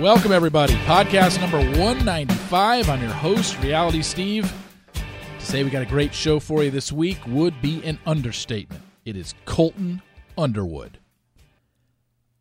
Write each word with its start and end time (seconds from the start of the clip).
Welcome, 0.00 0.32
everybody. 0.32 0.72
Podcast 0.86 1.38
number 1.42 1.58
195. 1.58 2.88
I'm 2.88 3.02
your 3.02 3.10
host, 3.10 3.62
Reality 3.62 4.00
Steve. 4.00 4.50
To 4.94 5.44
say 5.44 5.62
we 5.62 5.68
got 5.68 5.82
a 5.82 5.86
great 5.86 6.14
show 6.14 6.40
for 6.40 6.64
you 6.64 6.70
this 6.70 6.90
week 6.90 7.18
would 7.26 7.60
be 7.60 7.84
an 7.84 7.98
understatement. 8.06 8.82
It 9.04 9.14
is 9.14 9.34
Colton 9.44 10.00
Underwood. 10.38 11.00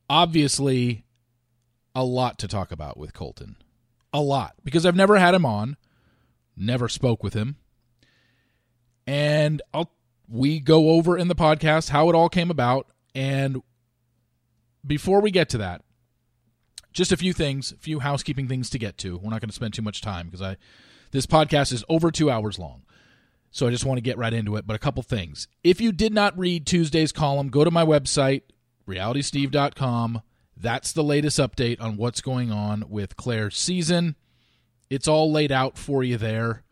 Obviously, 0.10 1.04
a 1.94 2.06
lot 2.06 2.40
to 2.40 2.48
talk 2.48 2.72
about 2.72 2.96
with 2.96 3.12
Colton. 3.12 3.58
A 4.14 4.22
lot. 4.22 4.54
Because 4.64 4.86
I've 4.86 4.96
never 4.96 5.18
had 5.18 5.36
him 5.36 5.46
on, 5.46 5.76
never 6.56 6.88
spoke 6.88 7.26
with 7.26 7.34
him. 7.34 7.58
And 9.06 9.62
I'll 9.74 9.92
we 10.30 10.62
go 10.62 10.92
over 10.92 11.18
in 11.18 11.28
the 11.28 11.36
podcast 11.36 11.90
how 11.90 12.08
it 12.08 12.16
all 12.16 12.30
came 12.30 12.52
about 12.52 12.88
and 13.14 13.62
before 14.88 15.20
we 15.20 15.30
get 15.30 15.50
to 15.50 15.58
that, 15.58 15.82
just 16.94 17.12
a 17.12 17.18
few 17.18 17.34
things, 17.34 17.72
a 17.72 17.78
few 17.78 18.00
housekeeping 18.00 18.48
things 18.48 18.70
to 18.72 18.80
get 18.80 18.98
to. 19.00 19.18
We're 19.18 19.30
not 19.30 19.42
going 19.42 19.50
to 19.50 19.56
spend 19.56 19.74
too 19.74 19.82
much 19.82 20.02
time 20.02 20.28
because 20.28 20.42
I 20.42 20.58
this 21.12 21.26
podcast 21.26 21.74
is 21.74 21.84
over 21.90 22.12
2 22.12 22.30
hours 22.30 22.60
long. 22.60 22.84
So 23.52 23.68
I 23.68 23.72
just 23.72 23.86
want 23.86 23.98
to 23.98 24.02
get 24.02 24.18
right 24.20 24.34
into 24.34 24.56
it, 24.58 24.68
but 24.68 24.76
a 24.76 24.80
couple 24.80 25.02
things. 25.02 25.48
If 25.64 25.82
you 25.82 25.92
did 25.92 26.14
not 26.14 26.38
read 26.38 26.68
Tuesday's 26.68 27.12
column, 27.12 27.50
go 27.50 27.64
to 27.64 27.72
my 27.72 27.84
website 27.84 28.44
realitysteve.com. 28.90 30.22
That's 30.58 30.92
the 30.92 31.04
latest 31.04 31.40
update 31.40 31.80
on 31.80 31.96
what's 31.96 32.22
going 32.22 32.52
on 32.52 32.86
with 32.90 33.16
Claire's 33.16 33.58
season. 33.58 34.16
It's 34.90 35.08
all 35.08 35.32
laid 35.32 35.52
out 35.52 35.78
for 35.78 36.04
you 36.04 36.18
there. 36.18 36.64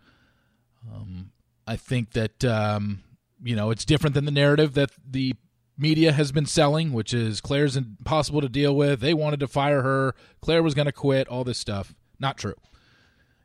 Um, 0.94 1.32
I 1.66 1.76
think 1.78 2.12
that 2.12 2.44
um, 2.44 3.04
you 3.42 3.56
know 3.56 3.72
it's 3.72 3.86
different 3.86 4.14
than 4.14 4.26
the 4.26 4.32
narrative 4.32 4.74
that 4.74 4.92
the 5.10 5.36
media 5.78 6.12
has 6.12 6.32
been 6.32 6.46
selling, 6.46 6.92
which 6.92 7.14
is 7.14 7.42
Claire's 7.42 7.78
impossible 7.78 8.42
to 8.42 8.50
deal 8.50 8.76
with. 8.76 9.00
They 9.00 9.14
wanted 9.14 9.40
to 9.42 9.48
fire 9.48 9.82
her. 9.82 10.16
Claire 10.42 10.64
was 10.64 10.74
going 10.74 10.88
to 10.88 10.92
quit. 10.92 11.28
All 11.28 11.44
this 11.44 11.58
stuff. 11.58 11.94
Not 12.20 12.38
true. 12.38 12.56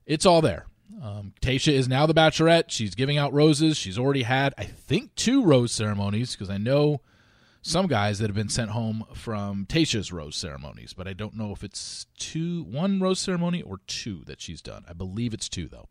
It's 0.07 0.27
all 0.27 0.41
there. 0.41 0.67
Um, 1.03 1.33
Tayshia 1.41 1.73
is 1.73 1.89
now 1.89 2.07
the 2.07 2.15
Bachelorette. 2.15 2.65
She's 2.69 2.95
giving 2.95 3.19
out 3.19 3.33
roses. 3.33 3.77
She's 3.77 3.99
already 3.99 4.23
had, 4.23 4.55
I 4.59 4.65
think, 4.65 5.15
two 5.15 5.45
rose 5.45 5.73
ceremonies 5.73 6.33
because 6.33 6.51
I 6.51 6.59
know 6.59 7.01
some 7.63 7.87
guys 7.87 8.19
that 8.19 8.29
have 8.29 8.37
been 8.37 8.49
sent 8.49 8.71
home 8.71 9.05
from 9.15 9.67
Tayshia's 9.67 10.13
rose 10.13 10.37
ceremonies, 10.37 10.93
but 10.93 11.07
I 11.07 11.13
don't 11.13 11.37
know 11.37 11.53
if 11.53 11.63
it's 11.63 12.07
two, 12.19 12.65
one 12.65 13.01
rose 13.01 13.21
ceremony 13.21 13.63
or 13.63 13.79
two 13.87 14.23
that 14.27 14.41
she's 14.41 14.61
done. 14.61 14.85
I 14.89 14.93
believe 14.93 15.33
it's 15.33 15.49
two 15.49 15.69
though. 15.69 15.89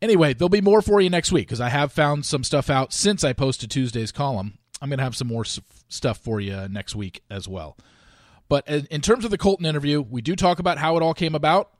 Anyway, 0.00 0.34
there'll 0.34 0.48
be 0.48 0.60
more 0.60 0.82
for 0.82 1.00
you 1.00 1.08
next 1.08 1.30
week 1.30 1.46
because 1.46 1.60
I 1.60 1.68
have 1.68 1.92
found 1.92 2.26
some 2.26 2.42
stuff 2.42 2.68
out 2.68 2.92
since 2.92 3.22
I 3.22 3.32
posted 3.32 3.70
Tuesday's 3.70 4.10
column. 4.10 4.58
I'm 4.82 4.88
going 4.88 4.98
to 4.98 5.04
have 5.04 5.16
some 5.16 5.28
more 5.28 5.44
stuff 5.44 6.18
for 6.18 6.40
you 6.40 6.66
next 6.68 6.96
week 6.96 7.22
as 7.30 7.46
well. 7.46 7.78
But 8.48 8.66
in 8.66 9.00
terms 9.00 9.24
of 9.24 9.30
the 9.30 9.38
Colton 9.38 9.64
interview, 9.64 10.02
we 10.02 10.20
do 10.20 10.34
talk 10.34 10.58
about 10.58 10.76
how 10.76 10.96
it 10.96 11.02
all 11.02 11.14
came 11.14 11.36
about. 11.36 11.70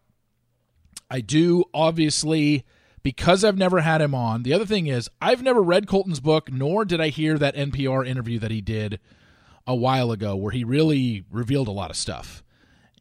I 1.10 1.20
do 1.20 1.64
obviously 1.74 2.64
because 3.02 3.42
I've 3.42 3.58
never 3.58 3.80
had 3.80 4.00
him 4.00 4.14
on. 4.14 4.44
The 4.44 4.54
other 4.54 4.64
thing 4.64 4.86
is 4.86 5.10
I've 5.20 5.42
never 5.42 5.60
read 5.60 5.88
Colton's 5.88 6.20
book, 6.20 6.52
nor 6.52 6.84
did 6.84 7.00
I 7.00 7.08
hear 7.08 7.36
that 7.38 7.56
NPR 7.56 8.06
interview 8.06 8.38
that 8.38 8.52
he 8.52 8.60
did 8.60 9.00
a 9.66 9.74
while 9.74 10.12
ago 10.12 10.36
where 10.36 10.52
he 10.52 10.62
really 10.62 11.24
revealed 11.30 11.68
a 11.68 11.72
lot 11.72 11.90
of 11.90 11.96
stuff. 11.96 12.44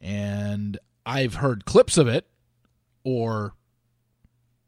And 0.02 0.80
I've 1.06 1.36
heard 1.36 1.66
clips 1.66 1.98
of 1.98 2.08
it 2.08 2.26
or 3.04 3.54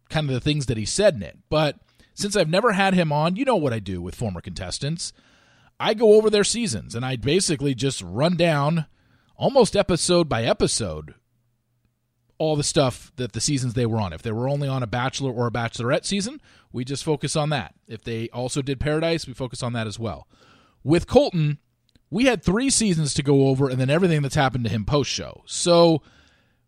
kind 0.09 0.29
of 0.29 0.33
the 0.35 0.39
things 0.39 0.67
that 0.67 0.77
he 0.77 0.85
said 0.85 1.15
in 1.15 1.23
it. 1.23 1.39
But 1.49 1.79
since 2.13 2.35
I've 2.35 2.49
never 2.49 2.73
had 2.73 2.93
him 2.93 3.11
on, 3.11 3.35
you 3.35 3.45
know 3.45 3.55
what 3.55 3.73
I 3.73 3.79
do 3.79 4.01
with 4.01 4.15
former 4.15 4.41
contestants. 4.41 5.13
I 5.79 5.93
go 5.93 6.13
over 6.13 6.29
their 6.29 6.43
seasons 6.43 6.95
and 6.95 7.05
I 7.05 7.15
basically 7.15 7.75
just 7.75 8.01
run 8.01 8.37
down 8.37 8.85
almost 9.35 9.75
episode 9.75 10.29
by 10.29 10.43
episode 10.43 11.15
all 12.37 12.55
the 12.55 12.63
stuff 12.63 13.11
that 13.15 13.33
the 13.33 13.41
seasons 13.41 13.73
they 13.73 13.85
were 13.85 13.99
on. 13.99 14.13
If 14.13 14.21
they 14.21 14.31
were 14.31 14.49
only 14.49 14.67
on 14.67 14.83
a 14.83 14.87
bachelor 14.87 15.31
or 15.31 15.47
a 15.47 15.51
bachelorette 15.51 16.05
season, 16.05 16.41
we 16.71 16.83
just 16.83 17.03
focus 17.03 17.35
on 17.35 17.49
that. 17.49 17.73
If 17.87 18.03
they 18.03 18.29
also 18.29 18.61
did 18.61 18.79
paradise, 18.79 19.27
we 19.27 19.33
focus 19.33 19.63
on 19.63 19.73
that 19.73 19.87
as 19.87 19.99
well. 19.99 20.27
With 20.83 21.07
Colton, 21.07 21.59
we 22.09 22.25
had 22.25 22.43
3 22.43 22.69
seasons 22.69 23.13
to 23.15 23.23
go 23.23 23.47
over 23.47 23.69
and 23.69 23.79
then 23.79 23.89
everything 23.89 24.21
that's 24.21 24.35
happened 24.35 24.65
to 24.65 24.69
him 24.69 24.85
post 24.85 25.09
show. 25.09 25.43
So 25.45 26.01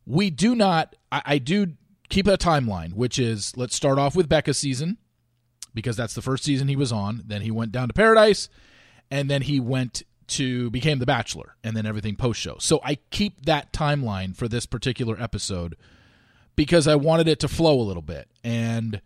we 0.06 0.30
do 0.30 0.56
not 0.56 0.96
I, 1.12 1.22
I 1.26 1.38
do 1.38 1.74
keep 2.10 2.28
a 2.28 2.38
timeline, 2.38 2.94
which 2.94 3.20
is 3.20 3.56
let's 3.58 3.76
start 3.76 4.00
off 4.00 4.16
with 4.16 4.30
Becca's 4.30 4.58
season 4.58 4.98
because 5.76 5.96
that's 5.96 6.16
the 6.16 6.22
first 6.24 6.44
season 6.44 6.68
he 6.68 6.76
was 6.76 6.92
on. 6.92 7.22
Then 7.28 7.42
he 7.42 7.52
went 7.52 7.72
down 7.72 7.90
to 7.90 7.94
Paradise, 7.94 8.50
and 9.12 9.30
then 9.30 9.44
he 9.44 9.60
went 9.60 10.02
to 10.28 10.72
became 10.72 10.98
the 10.98 11.06
Bachelor, 11.06 11.56
and 11.64 11.78
then 11.78 11.86
everything 11.86 12.16
post 12.16 12.40
show. 12.40 12.58
So 12.60 12.80
I 12.84 12.96
keep 13.12 13.46
that 13.46 13.72
timeline 13.72 14.36
for 14.36 14.48
this 14.48 14.66
particular 14.66 15.22
episode 15.22 15.76
because 16.56 16.88
I 16.88 16.96
wanted 16.96 17.28
it 17.28 17.40
to 17.42 17.48
flow 17.48 17.80
a 17.80 17.84
little 17.84 18.02
bit. 18.02 18.28
And 18.44 19.02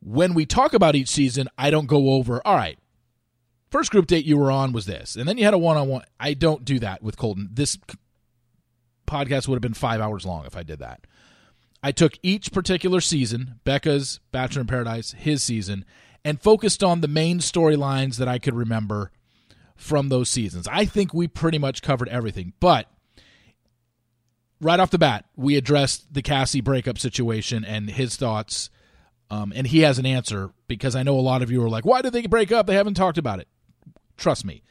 when 0.00 0.34
we 0.34 0.44
talk 0.44 0.74
about 0.74 0.96
each 0.96 1.08
season, 1.08 1.48
I 1.56 1.70
don't 1.70 1.86
go 1.86 2.10
over. 2.10 2.46
All 2.46 2.56
right, 2.56 2.78
first 3.70 3.90
group 3.90 4.06
date 4.06 4.26
you 4.26 4.36
were 4.36 4.50
on 4.50 4.72
was 4.72 4.84
this, 4.84 5.16
and 5.16 5.26
then 5.26 5.38
you 5.38 5.44
had 5.44 5.54
a 5.54 5.58
one 5.58 5.78
on 5.78 5.88
one. 5.88 6.02
I 6.20 6.34
don't 6.34 6.64
do 6.64 6.78
that 6.80 7.02
with 7.02 7.16
Colton. 7.16 7.48
This 7.52 7.78
podcast 9.06 9.48
would 9.48 9.54
have 9.54 9.62
been 9.62 9.74
five 9.74 10.00
hours 10.00 10.26
long 10.26 10.44
if 10.44 10.56
I 10.56 10.62
did 10.62 10.80
that. 10.80 11.06
I 11.84 11.92
took 11.92 12.14
each 12.22 12.50
particular 12.50 13.02
season, 13.02 13.60
Becca's 13.64 14.18
Bachelor 14.32 14.62
in 14.62 14.66
Paradise, 14.66 15.12
his 15.12 15.42
season, 15.42 15.84
and 16.24 16.40
focused 16.40 16.82
on 16.82 17.02
the 17.02 17.08
main 17.08 17.40
storylines 17.40 18.16
that 18.16 18.26
I 18.26 18.38
could 18.38 18.54
remember 18.54 19.10
from 19.76 20.08
those 20.08 20.30
seasons. 20.30 20.66
I 20.66 20.86
think 20.86 21.12
we 21.12 21.28
pretty 21.28 21.58
much 21.58 21.82
covered 21.82 22.08
everything, 22.08 22.54
but 22.58 22.88
right 24.62 24.80
off 24.80 24.92
the 24.92 24.98
bat, 24.98 25.26
we 25.36 25.58
addressed 25.58 26.14
the 26.14 26.22
Cassie 26.22 26.62
breakup 26.62 26.98
situation 26.98 27.66
and 27.66 27.90
his 27.90 28.16
thoughts. 28.16 28.70
Um, 29.28 29.52
and 29.54 29.66
he 29.66 29.80
has 29.80 29.98
an 29.98 30.06
answer 30.06 30.54
because 30.68 30.96
I 30.96 31.02
know 31.02 31.18
a 31.18 31.20
lot 31.20 31.42
of 31.42 31.50
you 31.50 31.62
are 31.62 31.68
like, 31.68 31.84
why 31.84 32.00
did 32.00 32.14
they 32.14 32.26
break 32.26 32.50
up? 32.50 32.66
They 32.66 32.76
haven't 32.76 32.94
talked 32.94 33.18
about 33.18 33.40
it. 33.40 33.48
Trust 34.16 34.46
me. 34.46 34.62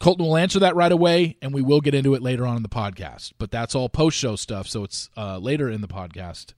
Colton 0.00 0.26
will 0.26 0.36
answer 0.38 0.58
that 0.58 0.74
right 0.74 0.90
away, 0.90 1.36
and 1.42 1.52
we 1.52 1.60
will 1.60 1.82
get 1.82 1.94
into 1.94 2.14
it 2.14 2.22
later 2.22 2.46
on 2.46 2.56
in 2.56 2.62
the 2.62 2.68
podcast. 2.70 3.34
But 3.38 3.50
that's 3.50 3.74
all 3.74 3.90
post 3.90 4.16
show 4.16 4.34
stuff, 4.34 4.66
so 4.66 4.82
it's 4.82 5.10
uh, 5.16 5.38
later 5.38 5.68
in 5.68 5.82
the 5.82 5.88
podcast. 5.88 6.54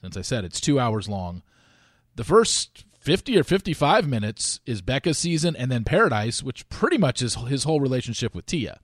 Since 0.00 0.16
I 0.16 0.22
said 0.22 0.44
it's 0.44 0.60
two 0.60 0.78
hours 0.78 1.08
long. 1.08 1.42
The 2.14 2.22
first 2.22 2.84
50 3.00 3.36
or 3.36 3.42
55 3.42 4.06
minutes 4.06 4.60
is 4.64 4.80
Becca's 4.80 5.18
season 5.18 5.56
and 5.56 5.72
then 5.72 5.82
Paradise, 5.82 6.42
which 6.42 6.68
pretty 6.68 6.98
much 6.98 7.20
is 7.20 7.34
his 7.34 7.64
whole 7.64 7.80
relationship 7.80 8.32
with 8.32 8.46
Tia. 8.46 8.78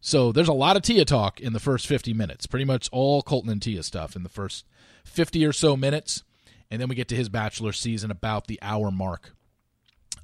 So 0.00 0.32
there's 0.32 0.48
a 0.48 0.52
lot 0.52 0.76
of 0.76 0.82
Tia 0.82 1.04
talk 1.04 1.40
in 1.40 1.52
the 1.52 1.60
first 1.60 1.86
50 1.86 2.12
minutes. 2.12 2.46
Pretty 2.46 2.64
much 2.64 2.88
all 2.90 3.22
Colton 3.22 3.50
and 3.50 3.62
Tia 3.62 3.84
stuff 3.84 4.16
in 4.16 4.24
the 4.24 4.28
first 4.28 4.66
50 5.04 5.44
or 5.46 5.52
so 5.52 5.76
minutes. 5.76 6.24
And 6.70 6.80
then 6.80 6.88
we 6.88 6.96
get 6.96 7.08
to 7.08 7.16
his 7.16 7.28
Bachelor 7.28 7.72
season 7.72 8.10
about 8.10 8.48
the 8.48 8.58
hour 8.60 8.90
mark, 8.90 9.36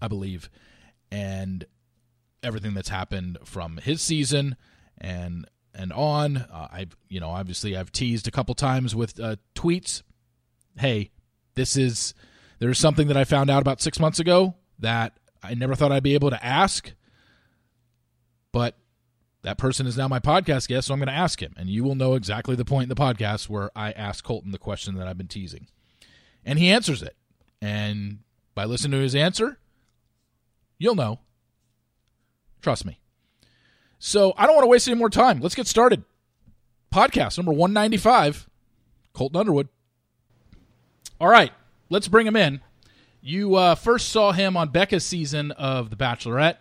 I 0.02 0.08
believe. 0.08 0.50
And 1.12 1.64
everything 2.42 2.74
that's 2.74 2.88
happened 2.88 3.38
from 3.44 3.78
his 3.78 4.00
season 4.00 4.56
and 4.98 5.46
and 5.74 5.92
on. 5.92 6.36
Uh, 6.36 6.68
I've 6.70 6.96
you 7.08 7.20
know 7.20 7.30
obviously 7.30 7.76
I've 7.76 7.92
teased 7.92 8.28
a 8.28 8.30
couple 8.30 8.54
times 8.54 8.94
with 8.94 9.18
uh, 9.20 9.36
tweets. 9.54 10.02
Hey, 10.78 11.10
this 11.54 11.76
is 11.76 12.14
there's 12.58 12.78
something 12.78 13.08
that 13.08 13.16
I 13.16 13.24
found 13.24 13.50
out 13.50 13.62
about 13.62 13.80
six 13.80 13.98
months 13.98 14.18
ago 14.18 14.54
that 14.78 15.18
I 15.42 15.54
never 15.54 15.74
thought 15.74 15.92
I'd 15.92 16.02
be 16.02 16.14
able 16.14 16.30
to 16.30 16.44
ask, 16.44 16.92
but 18.52 18.76
that 19.42 19.56
person 19.56 19.86
is 19.86 19.96
now 19.96 20.08
my 20.08 20.20
podcast 20.20 20.68
guest, 20.68 20.86
so 20.86 20.94
I'm 20.94 21.00
going 21.00 21.08
to 21.08 21.14
ask 21.14 21.40
him, 21.40 21.54
and 21.56 21.70
you 21.70 21.82
will 21.82 21.94
know 21.94 22.12
exactly 22.12 22.54
the 22.56 22.64
point 22.64 22.84
in 22.84 22.88
the 22.90 22.94
podcast 22.94 23.48
where 23.48 23.70
I 23.74 23.92
ask 23.92 24.22
Colton 24.22 24.52
the 24.52 24.58
question 24.58 24.96
that 24.96 25.08
I've 25.08 25.16
been 25.16 25.28
teasing, 25.28 25.66
and 26.44 26.58
he 26.58 26.70
answers 26.70 27.02
it, 27.02 27.16
and 27.62 28.18
by 28.54 28.66
listening 28.66 28.98
to 28.98 29.02
his 29.02 29.14
answer, 29.14 29.58
you'll 30.78 30.94
know 30.94 31.20
Trust 32.60 32.84
me. 32.84 32.98
So 33.98 34.32
I 34.36 34.46
don't 34.46 34.54
want 34.54 34.64
to 34.64 34.68
waste 34.68 34.88
any 34.88 34.98
more 34.98 35.10
time. 35.10 35.40
Let's 35.40 35.54
get 35.54 35.66
started. 35.66 36.04
Podcast 36.92 37.38
number 37.38 37.52
195, 37.52 38.48
Colton 39.12 39.38
Underwood. 39.38 39.68
All 41.20 41.28
right, 41.28 41.52
let's 41.88 42.08
bring 42.08 42.26
him 42.26 42.36
in. 42.36 42.60
You 43.20 43.54
uh, 43.54 43.74
first 43.74 44.08
saw 44.08 44.32
him 44.32 44.56
on 44.56 44.70
Becca's 44.70 45.04
season 45.04 45.50
of 45.52 45.90
The 45.90 45.96
Bachelorette. 45.96 46.56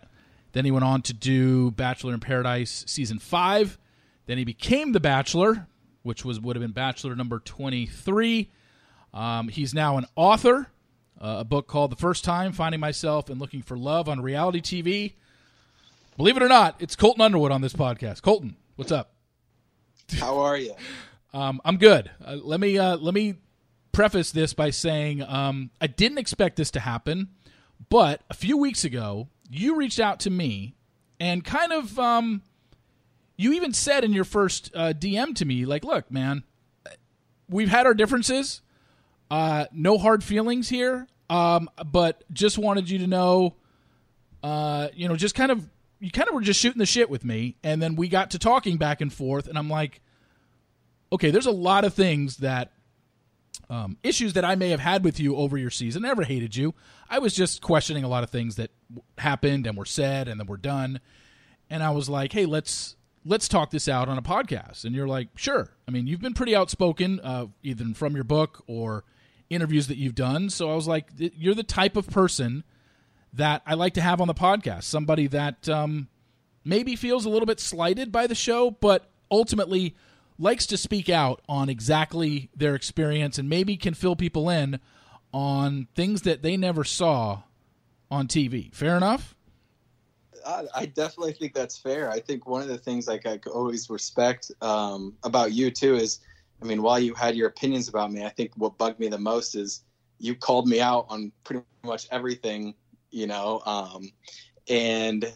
Then 0.52 0.64
he 0.64 0.70
went 0.70 0.84
on 0.84 1.02
to 1.02 1.14
do 1.14 1.70
Bachelor 1.70 2.12
in 2.12 2.20
Paradise 2.20 2.84
season 2.86 3.18
five. 3.18 3.78
Then 4.26 4.38
he 4.38 4.44
became 4.44 4.92
The 4.92 5.00
Bachelor 5.00 5.66
which 6.02 6.24
was 6.24 6.40
would 6.40 6.56
have 6.56 6.62
been 6.62 6.72
Bachelor 6.72 7.14
number 7.14 7.38
23. 7.38 8.50
Um, 9.12 9.48
he's 9.48 9.74
now 9.74 9.98
an 9.98 10.06
author, 10.16 10.68
uh, 11.20 11.36
a 11.40 11.44
book 11.44 11.66
called 11.66 11.92
The 11.92 11.96
First 11.96 12.24
Time 12.24 12.52
Finding 12.52 12.80
Myself 12.80 13.28
and 13.28 13.40
Looking 13.40 13.62
for 13.62 13.76
Love 13.76 14.08
on 14.08 14.20
Reality 14.20 14.60
TV. 14.60 15.14
Believe 16.20 16.36
it 16.36 16.42
or 16.42 16.48
not, 16.48 16.76
it's 16.80 16.96
Colton 16.96 17.22
Underwood 17.22 17.50
on 17.50 17.62
this 17.62 17.72
podcast. 17.72 18.20
Colton, 18.20 18.54
what's 18.76 18.92
up? 18.92 19.14
How 20.18 20.38
are 20.40 20.58
you? 20.58 20.74
Um, 21.32 21.60
I'm 21.64 21.76
good. 21.76 22.10
Uh, 22.22 22.38
let 22.42 22.58
me 22.58 22.76
uh, 22.76 22.96
let 22.96 23.14
me 23.14 23.36
preface 23.92 24.32
this 24.32 24.52
by 24.52 24.70
saying 24.70 25.22
um, 25.22 25.70
I 25.80 25.86
didn't 25.86 26.18
expect 26.18 26.56
this 26.56 26.72
to 26.72 26.80
happen, 26.80 27.28
but 27.88 28.22
a 28.28 28.34
few 28.34 28.58
weeks 28.58 28.82
ago 28.84 29.28
you 29.48 29.76
reached 29.76 30.00
out 30.00 30.18
to 30.20 30.30
me 30.30 30.74
and 31.20 31.44
kind 31.44 31.72
of 31.72 31.96
um, 32.00 32.42
you 33.36 33.52
even 33.52 33.72
said 33.72 34.02
in 34.02 34.12
your 34.12 34.24
first 34.24 34.72
uh, 34.74 34.92
DM 34.92 35.36
to 35.36 35.44
me 35.44 35.64
like, 35.64 35.84
"Look, 35.84 36.10
man, 36.10 36.42
we've 37.48 37.70
had 37.70 37.86
our 37.86 37.94
differences. 37.94 38.60
Uh, 39.30 39.66
no 39.70 39.98
hard 39.98 40.24
feelings 40.24 40.68
here, 40.68 41.06
um, 41.30 41.70
but 41.86 42.24
just 42.32 42.58
wanted 42.58 42.90
you 42.90 42.98
to 42.98 43.06
know, 43.06 43.54
uh, 44.42 44.88
you 44.94 45.08
know, 45.08 45.14
just 45.14 45.36
kind 45.36 45.52
of 45.52 45.70
you 46.00 46.10
kind 46.10 46.28
of 46.28 46.34
were 46.34 46.40
just 46.40 46.60
shooting 46.60 46.78
the 46.78 46.86
shit 46.86 47.08
with 47.10 47.24
me, 47.24 47.56
and 47.62 47.80
then 47.80 47.94
we 47.94 48.08
got 48.08 48.32
to 48.32 48.38
talking 48.38 48.76
back 48.76 49.00
and 49.00 49.12
forth, 49.12 49.46
and 49.46 49.56
I'm 49.56 49.68
like." 49.68 50.00
okay, 51.12 51.30
there's 51.30 51.46
a 51.46 51.50
lot 51.50 51.84
of 51.84 51.94
things 51.94 52.38
that 52.38 52.72
um, 53.68 53.96
issues 54.02 54.32
that 54.34 54.44
I 54.44 54.54
may 54.54 54.70
have 54.70 54.80
had 54.80 55.04
with 55.04 55.20
you 55.20 55.36
over 55.36 55.56
your 55.56 55.70
season. 55.70 56.04
I 56.04 56.08
never 56.08 56.22
hated 56.22 56.56
you. 56.56 56.74
I 57.08 57.18
was 57.18 57.34
just 57.34 57.62
questioning 57.62 58.04
a 58.04 58.08
lot 58.08 58.24
of 58.24 58.30
things 58.30 58.56
that 58.56 58.70
happened 59.18 59.66
and 59.66 59.76
were 59.76 59.84
said 59.84 60.28
and 60.28 60.40
then 60.40 60.46
were 60.46 60.56
done. 60.56 61.00
And 61.68 61.82
I 61.82 61.90
was 61.90 62.08
like, 62.08 62.32
hey, 62.32 62.46
let's 62.46 62.96
let's 63.24 63.48
talk 63.48 63.70
this 63.70 63.86
out 63.86 64.08
on 64.08 64.18
a 64.18 64.22
podcast. 64.22 64.84
And 64.84 64.94
you're 64.94 65.08
like, 65.08 65.28
sure. 65.36 65.70
I 65.86 65.90
mean, 65.90 66.06
you've 66.06 66.22
been 66.22 66.34
pretty 66.34 66.56
outspoken, 66.56 67.20
uh, 67.20 67.46
either 67.62 67.84
from 67.94 68.14
your 68.14 68.24
book 68.24 68.64
or 68.66 69.04
interviews 69.50 69.88
that 69.88 69.98
you've 69.98 70.14
done. 70.14 70.48
So 70.48 70.70
I 70.70 70.74
was 70.74 70.88
like, 70.88 71.08
you're 71.16 71.54
the 71.54 71.62
type 71.62 71.96
of 71.96 72.08
person 72.08 72.64
that 73.32 73.62
I 73.66 73.74
like 73.74 73.94
to 73.94 74.00
have 74.00 74.20
on 74.20 74.28
the 74.28 74.34
podcast. 74.34 74.84
Somebody 74.84 75.26
that 75.28 75.68
um, 75.68 76.08
maybe 76.64 76.96
feels 76.96 77.24
a 77.24 77.28
little 77.28 77.46
bit 77.46 77.60
slighted 77.60 78.10
by 78.10 78.26
the 78.26 78.34
show, 78.34 78.70
but 78.70 79.08
ultimately 79.30 79.94
likes 80.38 80.66
to 80.66 80.76
speak 80.76 81.08
out 81.08 81.42
on 81.48 81.68
exactly 81.68 82.50
their 82.56 82.74
experience 82.74 83.38
and 83.38 83.48
maybe 83.48 83.76
can 83.76 83.94
fill 83.94 84.16
people 84.16 84.48
in 84.48 84.80
on 85.32 85.86
things 85.94 86.22
that 86.22 86.42
they 86.42 86.56
never 86.56 86.82
saw 86.82 87.42
on 88.10 88.26
TV. 88.26 88.74
Fair 88.74 88.96
enough? 88.96 89.36
I, 90.74 90.86
definitely 90.86 91.32
think 91.32 91.54
that's 91.54 91.76
fair. 91.76 92.10
I 92.10 92.18
think 92.20 92.46
one 92.46 92.62
of 92.62 92.68
the 92.68 92.78
things 92.78 93.06
like 93.06 93.26
I 93.26 93.38
always 93.52 93.90
respect 93.90 94.50
um, 94.62 95.14
about 95.22 95.52
you 95.52 95.70
too 95.70 95.96
is, 95.96 96.20
I 96.62 96.64
mean, 96.64 96.82
while 96.82 96.98
you 96.98 97.14
had 97.14 97.36
your 97.36 97.48
opinions 97.48 97.88
about 97.88 98.10
me, 98.10 98.24
I 98.24 98.30
think 98.30 98.52
what 98.56 98.78
bugged 98.78 98.98
me 98.98 99.08
the 99.08 99.18
most 99.18 99.54
is 99.54 99.84
you 100.18 100.34
called 100.34 100.66
me 100.66 100.80
out 100.80 101.06
on 101.08 101.32
pretty 101.44 101.62
much 101.84 102.06
everything, 102.10 102.74
you 103.10 103.26
know, 103.26 103.62
um, 103.66 104.10
and 104.68 105.32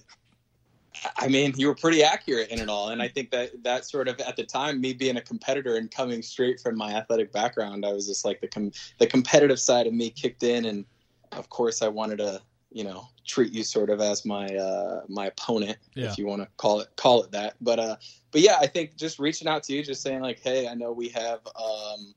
I 1.17 1.29
mean, 1.29 1.53
you 1.57 1.67
were 1.67 1.75
pretty 1.75 2.03
accurate 2.03 2.49
in 2.51 2.61
it 2.61 2.69
all, 2.69 2.91
and 2.91 3.03
I 3.03 3.09
think 3.09 3.31
that 3.31 3.63
that 3.65 3.85
sort 3.85 4.09
of 4.09 4.19
at 4.21 4.37
the 4.37 4.45
time, 4.45 4.81
me 4.81 4.93
being 4.93 5.17
a 5.17 5.21
competitor 5.21 5.77
and 5.77 5.91
coming 5.91 6.23
straight 6.23 6.61
from 6.61 6.77
my 6.77 6.93
athletic 6.93 7.33
background, 7.33 7.85
I 7.85 7.93
was 7.93 8.07
just 8.07 8.25
like 8.25 8.41
the 8.41 8.49
com- 8.49 8.73
the 8.99 9.07
competitive 9.07 9.59
side 9.59 9.87
of 9.87 9.93
me 9.93 10.11
kicked 10.11 10.43
in, 10.43 10.65
and 10.65 10.85
of 11.33 11.51
course, 11.51 11.83
I 11.83 11.89
wanted 11.89 12.19
to, 12.19 12.41
you 12.71 12.85
know, 12.85 13.09
treat 13.27 13.53
you 13.53 13.65
sort 13.65 13.91
of 13.91 14.01
as 14.01 14.25
my 14.25 14.47
uh, 14.47 15.03
my 15.09 15.27
opponent, 15.27 15.79
yeah. 15.95 16.11
if 16.11 16.19
you 16.19 16.27
want 16.27 16.43
to 16.43 16.49
call 16.57 16.81
it 16.81 16.89
call 16.97 17.23
it 17.23 17.33
that. 17.33 17.57
But 17.61 17.79
uh, 17.79 17.97
but 18.31 18.41
yeah, 18.41 18.57
I 18.61 18.67
think 18.67 18.97
just 18.97 19.19
reaching 19.19 19.49
out 19.49 19.63
to 19.65 19.75
you, 19.75 19.83
just 19.83 20.03
saying 20.03 20.21
like, 20.21 20.41
hey, 20.41 20.69
I 20.69 20.75
know 20.75 20.93
we 20.93 21.09
have. 21.09 21.41
Um, 21.47 22.15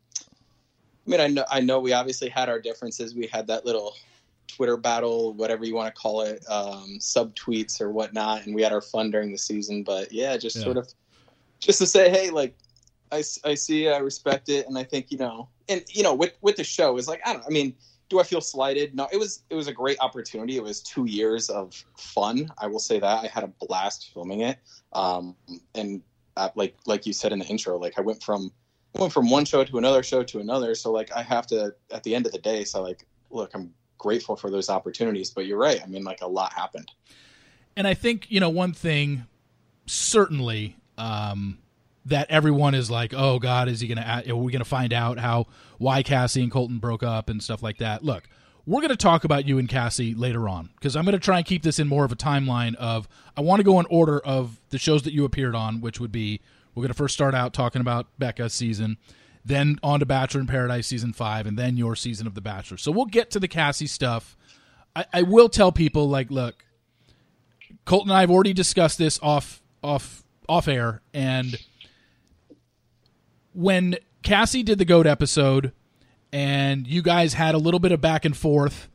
I 1.06 1.10
mean, 1.10 1.20
I 1.20 1.28
know 1.28 1.46
I 1.50 1.62
know 1.62 1.80
we 1.80 1.94
obviously 1.94 2.30
had 2.30 2.48
our 2.48 2.60
differences. 2.60 3.16
We 3.16 3.28
had 3.28 3.48
that 3.48 3.66
little 3.66 3.96
Twitter 4.48 4.78
battle, 4.78 5.34
whatever 5.34 5.66
you 5.66 5.76
want 5.76 5.94
to 5.94 6.02
call 6.02 6.22
it, 6.22 6.44
um, 6.50 6.98
subtweets 7.00 7.82
or 7.82 7.92
whatnot, 7.92 8.46
and 8.46 8.56
we 8.56 8.62
had 8.62 8.74
our 8.74 8.82
fun 8.82 9.12
during 9.12 9.32
the 9.32 9.38
season. 9.38 9.84
But 9.84 10.12
yeah, 10.12 10.38
just 10.38 10.58
yeah. 10.58 10.64
sort 10.64 10.78
of, 10.78 10.88
just 11.60 11.80
to 11.80 11.86
say, 11.86 12.10
hey, 12.10 12.30
like, 12.30 12.58
I, 13.12 13.24
I 13.46 13.56
see, 13.56 13.90
I 13.90 13.98
respect 13.98 14.50
it, 14.50 14.68
and 14.68 14.78
I 14.78 14.84
think 14.84 15.12
you 15.12 15.18
know, 15.18 15.50
and 15.70 15.84
you 15.90 16.04
know, 16.04 16.14
with 16.14 16.34
with 16.42 16.56
the 16.56 16.64
show 16.64 16.98
is 16.98 17.08
like, 17.08 17.22
I 17.26 17.34
don't, 17.34 17.46
I 17.46 17.50
mean, 17.50 17.76
do 18.10 18.20
I 18.20 18.24
feel 18.24 18.42
slighted? 18.42 18.96
No, 18.96 19.08
it 19.12 19.18
was 19.18 19.44
it 19.50 19.56
was 19.56 19.68
a 19.68 19.74
great 19.74 20.00
opportunity. 20.00 20.58
It 20.58 20.64
was 20.64 20.82
two 20.82 21.06
years 21.06 21.50
of 21.50 21.84
fun. 21.98 22.52
I 22.58 22.68
will 22.68 22.80
say 22.80 23.00
that 23.00 23.24
I 23.24 23.28
had 23.28 23.44
a 23.44 23.48
blast 23.66 24.12
filming 24.14 24.42
it, 24.42 24.58
um, 24.94 25.36
and 25.76 26.02
uh, 26.36 26.50
like 26.56 26.76
like 26.86 27.06
you 27.06 27.14
said 27.14 27.32
in 27.32 27.40
the 27.40 27.46
intro, 27.46 27.78
like 27.78 27.98
I 27.98 28.02
went 28.02 28.24
from 28.24 28.52
went 28.94 29.14
from 29.14 29.30
one 29.30 29.46
show 29.46 29.64
to 29.64 29.78
another 29.78 30.04
show 30.04 30.24
to 30.24 30.40
another. 30.40 30.76
So 30.76 30.92
like 30.92 31.12
I 31.16 31.22
have 31.22 31.48
to 31.48 31.76
at 31.92 32.04
the 32.04 32.16
end 32.16 32.26
of 32.26 32.32
the 32.32 32.40
day, 32.40 32.64
so 32.64 32.82
like, 32.82 33.06
look, 33.30 33.52
I'm 33.54 33.74
grateful 33.98 34.36
for 34.36 34.50
those 34.50 34.70
opportunities. 34.70 35.30
But 35.30 35.46
you're 35.46 35.58
right. 35.58 35.82
I 35.82 35.88
mean, 35.88 36.04
like 36.04 36.22
a 36.22 36.28
lot 36.28 36.54
happened. 36.54 36.92
And 37.76 37.88
I 37.88 37.94
think, 37.94 38.26
you 38.30 38.40
know, 38.40 38.50
one 38.50 38.74
thing 38.74 39.26
certainly 39.86 40.76
um, 40.98 41.60
that 42.06 42.30
everyone 42.30 42.74
is 42.74 42.90
like, 42.90 43.14
oh, 43.16 43.38
God, 43.38 43.68
is 43.70 43.82
he 43.82 43.88
going 43.88 43.98
to, 43.98 44.32
are 44.32 44.36
we 44.36 44.52
going 44.52 44.64
to 44.64 44.66
find 44.66 44.94
out 44.94 45.20
how, 45.20 45.46
why 45.78 46.02
Cassie 46.02 46.42
and 46.42 46.52
Colton 46.52 46.80
broke 46.80 47.04
up 47.04 47.30
and 47.30 47.42
stuff 47.42 47.62
like 47.62 47.78
that? 47.78 48.04
Look, 48.04 48.24
we're 48.66 48.82
going 48.82 48.90
to 48.90 48.98
talk 48.98 49.24
about 49.24 49.48
you 49.48 49.60
and 49.60 49.70
Cassie 49.70 50.16
later 50.16 50.50
on 50.50 50.70
because 50.76 50.96
I'm 50.96 51.06
going 51.06 51.14
to 51.14 51.20
try 51.20 51.38
and 51.38 51.46
keep 51.46 51.64
this 51.64 51.80
in 51.80 51.88
more 51.88 52.04
of 52.04 52.12
a 52.12 52.16
timeline 52.16 52.76
of, 52.76 53.08
I 53.38 53.42
want 53.42 53.60
to 53.60 53.64
go 53.64 53.80
in 53.80 53.86
order 53.90 54.20
of 54.20 54.60
the 54.70 54.78
shows 54.78 55.04
that 55.04 55.14
you 55.14 55.24
appeared 55.24 55.56
on, 55.56 55.80
which 55.80 56.00
would 56.00 56.12
be, 56.12 56.42
we're 56.74 56.82
going 56.82 56.90
to 56.90 56.96
first 56.98 57.14
start 57.14 57.34
out 57.34 57.54
talking 57.54 57.80
about 57.80 58.08
Becca's 58.20 58.54
season 58.54 58.98
then 59.48 59.80
on 59.82 60.00
to 60.00 60.06
Bachelor 60.06 60.42
in 60.42 60.48
Paradise 60.48 60.88
season 60.88 61.14
five, 61.14 61.48
and 61.48 61.58
then 61.58 61.78
your 61.78 61.96
season 61.96 62.28
of 62.28 62.36
The 62.36 62.42
Bachelor. 62.42 62.78
So 62.78 62.92
we'll 62.92 63.06
get 63.06 63.32
to 63.32 63.40
the 63.40 63.48
Cassie 63.48 63.88
stuff. 63.88 64.36
I, 64.96 65.06
I 65.14 65.22
will 65.22 65.50
tell 65.50 65.72
people 65.72 66.10
like, 66.10 66.30
look, 66.30 66.66
Colton 67.86 68.10
and 68.10 68.18
I 68.18 68.22
have 68.22 68.32
already 68.32 68.54
discussed 68.54 68.98
this 68.98 69.20
off 69.22 69.62
off 69.84 70.24
off 70.50 70.68
air, 70.68 71.02
and 71.14 71.58
when 73.54 73.98
Cassie 74.24 74.64
did 74.64 74.78
the 74.78 74.86
goat 74.86 75.08
episode, 75.08 75.72
and 76.32 76.88
you 76.88 77.02
guys 77.02 77.34
had 77.34 77.56
a 77.56 77.58
little 77.58 77.80
bit 77.80 77.92
of 77.92 78.02
back 78.02 78.26
and 78.26 78.36
forth. 78.36 78.90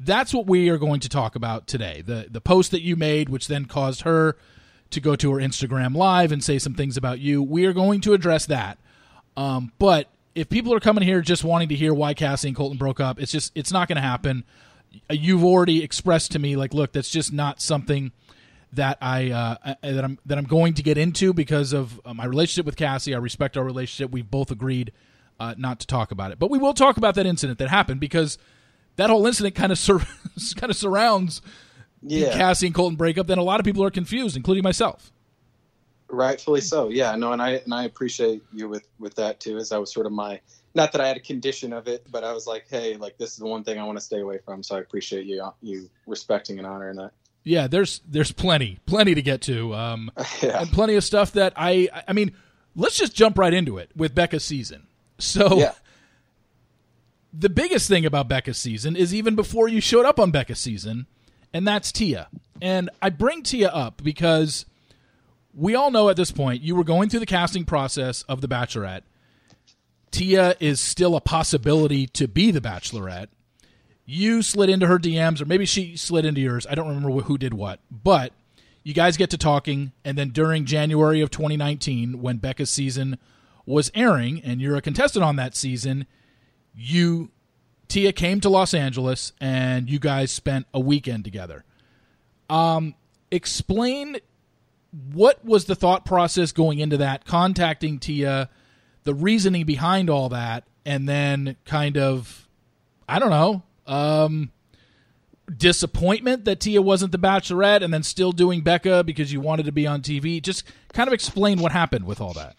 That's 0.00 0.32
what 0.32 0.46
we 0.46 0.68
are 0.68 0.78
going 0.78 1.00
to 1.00 1.08
talk 1.08 1.34
about 1.34 1.66
today. 1.66 2.02
The 2.06 2.28
the 2.30 2.40
post 2.40 2.70
that 2.70 2.82
you 2.82 2.94
made, 2.94 3.28
which 3.28 3.48
then 3.48 3.64
caused 3.64 4.02
her 4.02 4.36
to 4.90 5.00
go 5.00 5.16
to 5.16 5.32
her 5.32 5.38
Instagram 5.38 5.96
live 5.96 6.32
and 6.32 6.42
say 6.42 6.58
some 6.58 6.74
things 6.74 6.96
about 6.96 7.18
you. 7.18 7.42
We 7.42 7.66
are 7.66 7.72
going 7.72 8.00
to 8.02 8.14
address 8.14 8.46
that. 8.46 8.78
Um, 9.38 9.70
but 9.78 10.08
if 10.34 10.48
people 10.48 10.74
are 10.74 10.80
coming 10.80 11.04
here 11.04 11.20
just 11.20 11.44
wanting 11.44 11.68
to 11.68 11.76
hear 11.76 11.94
why 11.94 12.12
Cassie 12.12 12.48
and 12.48 12.56
Colton 12.56 12.76
broke 12.76 12.98
up, 12.98 13.20
it's 13.20 13.30
just 13.30 13.52
it's 13.54 13.72
not 13.72 13.86
going 13.86 13.96
to 13.96 14.02
happen. 14.02 14.42
You've 15.08 15.44
already 15.44 15.84
expressed 15.84 16.32
to 16.32 16.40
me 16.40 16.56
like, 16.56 16.74
look, 16.74 16.92
that's 16.92 17.08
just 17.08 17.32
not 17.32 17.62
something 17.62 18.10
that 18.72 18.98
I 19.00 19.30
uh, 19.30 19.74
that 19.80 20.04
I'm 20.04 20.18
that 20.26 20.38
I'm 20.38 20.44
going 20.44 20.74
to 20.74 20.82
get 20.82 20.98
into 20.98 21.32
because 21.32 21.72
of 21.72 22.00
uh, 22.04 22.14
my 22.14 22.24
relationship 22.24 22.66
with 22.66 22.74
Cassie. 22.74 23.14
I 23.14 23.18
respect 23.18 23.56
our 23.56 23.62
relationship. 23.62 24.10
We've 24.10 24.28
both 24.28 24.50
agreed 24.50 24.90
uh, 25.38 25.54
not 25.56 25.78
to 25.80 25.86
talk 25.86 26.10
about 26.10 26.32
it, 26.32 26.40
but 26.40 26.50
we 26.50 26.58
will 26.58 26.74
talk 26.74 26.96
about 26.96 27.14
that 27.14 27.24
incident 27.24 27.60
that 27.60 27.68
happened 27.68 28.00
because 28.00 28.38
that 28.96 29.08
whole 29.08 29.24
incident 29.24 29.54
kind 29.54 29.70
of 29.70 29.78
sur- 29.78 30.04
kind 30.56 30.68
of 30.70 30.76
surrounds 30.76 31.42
yeah. 32.02 32.30
the 32.30 32.32
Cassie 32.32 32.66
and 32.66 32.74
Colton 32.74 32.96
breakup. 32.96 33.28
Then 33.28 33.38
a 33.38 33.44
lot 33.44 33.60
of 33.60 33.64
people 33.64 33.84
are 33.84 33.90
confused, 33.92 34.36
including 34.36 34.64
myself. 34.64 35.12
Rightfully 36.10 36.60
so. 36.60 36.88
Yeah, 36.88 37.14
no, 37.16 37.32
and 37.32 37.42
I 37.42 37.50
and 37.50 37.74
I 37.74 37.84
appreciate 37.84 38.42
you 38.52 38.68
with 38.68 38.88
with 38.98 39.14
that 39.16 39.40
too. 39.40 39.58
As 39.58 39.68
that 39.68 39.80
was 39.80 39.92
sort 39.92 40.06
of 40.06 40.12
my 40.12 40.40
not 40.74 40.92
that 40.92 41.00
I 41.00 41.08
had 41.08 41.16
a 41.16 41.20
condition 41.20 41.72
of 41.72 41.88
it, 41.88 42.06
but 42.10 42.24
I 42.24 42.32
was 42.32 42.46
like, 42.46 42.66
hey, 42.68 42.96
like 42.96 43.18
this 43.18 43.32
is 43.32 43.36
the 43.36 43.46
one 43.46 43.64
thing 43.64 43.78
I 43.78 43.84
want 43.84 43.98
to 43.98 44.04
stay 44.04 44.20
away 44.20 44.38
from. 44.38 44.62
So 44.62 44.76
I 44.76 44.80
appreciate 44.80 45.26
you 45.26 45.46
you 45.60 45.90
respecting 46.06 46.58
and 46.58 46.66
honoring 46.66 46.96
that. 46.96 47.12
Yeah, 47.44 47.66
there's 47.66 48.00
there's 48.08 48.32
plenty 48.32 48.78
plenty 48.86 49.14
to 49.14 49.22
get 49.22 49.42
to, 49.42 49.74
um, 49.74 50.10
yeah. 50.42 50.60
and 50.60 50.70
plenty 50.70 50.94
of 50.94 51.04
stuff 51.04 51.32
that 51.32 51.52
I 51.56 51.88
I 52.06 52.12
mean, 52.12 52.32
let's 52.74 52.96
just 52.96 53.14
jump 53.14 53.36
right 53.36 53.52
into 53.52 53.76
it 53.76 53.90
with 53.94 54.14
Becca's 54.14 54.44
season. 54.44 54.86
So. 55.18 55.58
Yeah. 55.58 55.72
The 57.30 57.50
biggest 57.50 57.88
thing 57.88 58.06
about 58.06 58.26
Becca's 58.26 58.56
season 58.56 58.96
is 58.96 59.14
even 59.14 59.36
before 59.36 59.68
you 59.68 59.82
showed 59.82 60.06
up 60.06 60.18
on 60.18 60.30
Becca's 60.30 60.58
season, 60.58 61.06
and 61.52 61.68
that's 61.68 61.92
Tia. 61.92 62.28
And 62.60 62.88
I 63.02 63.10
bring 63.10 63.42
Tia 63.42 63.68
up 63.68 64.02
because 64.02 64.64
we 65.58 65.74
all 65.74 65.90
know 65.90 66.08
at 66.08 66.16
this 66.16 66.30
point 66.30 66.62
you 66.62 66.76
were 66.76 66.84
going 66.84 67.08
through 67.08 67.20
the 67.20 67.26
casting 67.26 67.64
process 67.64 68.22
of 68.22 68.40
The 68.40 68.48
Bachelorette. 68.48 69.02
Tia 70.10 70.54
is 70.60 70.80
still 70.80 71.16
a 71.16 71.20
possibility 71.20 72.06
to 72.08 72.28
be 72.28 72.50
the 72.50 72.60
Bachelorette. 72.60 73.28
You 74.06 74.40
slid 74.40 74.70
into 74.70 74.86
her 74.86 74.98
DMs, 74.98 75.42
or 75.42 75.44
maybe 75.44 75.66
she 75.66 75.96
slid 75.96 76.24
into 76.24 76.40
yours. 76.40 76.66
I 76.70 76.74
don't 76.74 76.88
remember 76.88 77.10
who 77.22 77.36
did 77.36 77.52
what, 77.52 77.80
but 77.90 78.32
you 78.82 78.94
guys 78.94 79.18
get 79.18 79.28
to 79.30 79.38
talking, 79.38 79.92
and 80.04 80.16
then 80.16 80.30
during 80.30 80.64
January 80.64 81.20
of 81.20 81.30
2019, 81.30 82.22
when 82.22 82.38
Becca's 82.38 82.70
season 82.70 83.18
was 83.66 83.90
airing, 83.94 84.40
and 84.42 84.62
you're 84.62 84.76
a 84.76 84.80
contestant 84.80 85.24
on 85.24 85.36
that 85.36 85.54
season, 85.54 86.06
you 86.74 87.30
Tia 87.88 88.12
came 88.12 88.40
to 88.40 88.48
Los 88.48 88.72
Angeles, 88.72 89.32
and 89.40 89.90
you 89.90 89.98
guys 89.98 90.30
spent 90.30 90.66
a 90.72 90.80
weekend 90.80 91.24
together. 91.24 91.64
Um, 92.48 92.94
explain 93.30 94.18
what 94.90 95.44
was 95.44 95.66
the 95.66 95.74
thought 95.74 96.04
process 96.04 96.52
going 96.52 96.78
into 96.78 96.96
that, 96.98 97.24
contacting 97.24 97.98
Tia, 97.98 98.48
the 99.04 99.14
reasoning 99.14 99.64
behind 99.64 100.08
all 100.08 100.28
that, 100.30 100.64
and 100.84 101.08
then 101.08 101.56
kind 101.64 101.98
of, 101.98 102.48
I 103.08 103.18
don't 103.18 103.30
know, 103.30 103.62
um, 103.86 104.50
disappointment 105.54 106.44
that 106.44 106.60
Tia 106.60 106.80
wasn't 106.82 107.12
the 107.12 107.18
Bachelorette, 107.18 107.82
and 107.82 107.92
then 107.92 108.02
still 108.02 108.32
doing 108.32 108.62
Becca 108.62 109.04
because 109.04 109.32
you 109.32 109.40
wanted 109.40 109.66
to 109.66 109.72
be 109.72 109.86
on 109.86 110.02
TV. 110.02 110.42
Just 110.42 110.64
kind 110.92 111.08
of 111.08 111.12
explain 111.12 111.60
what 111.60 111.72
happened 111.72 112.06
with 112.06 112.20
all 112.20 112.32
that. 112.34 112.56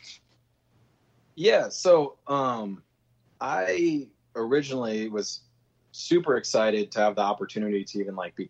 Yeah, 1.36 1.70
so 1.70 2.18
um, 2.28 2.84
I 3.40 4.08
originally 4.36 5.10
was 5.10 5.42
super 5.92 6.38
excited 6.38 6.92
to 6.92 7.00
have 7.00 7.16
the 7.16 7.22
opportunity 7.22 7.84
to 7.84 8.00
even 8.00 8.16
like 8.16 8.36
be 8.36 8.50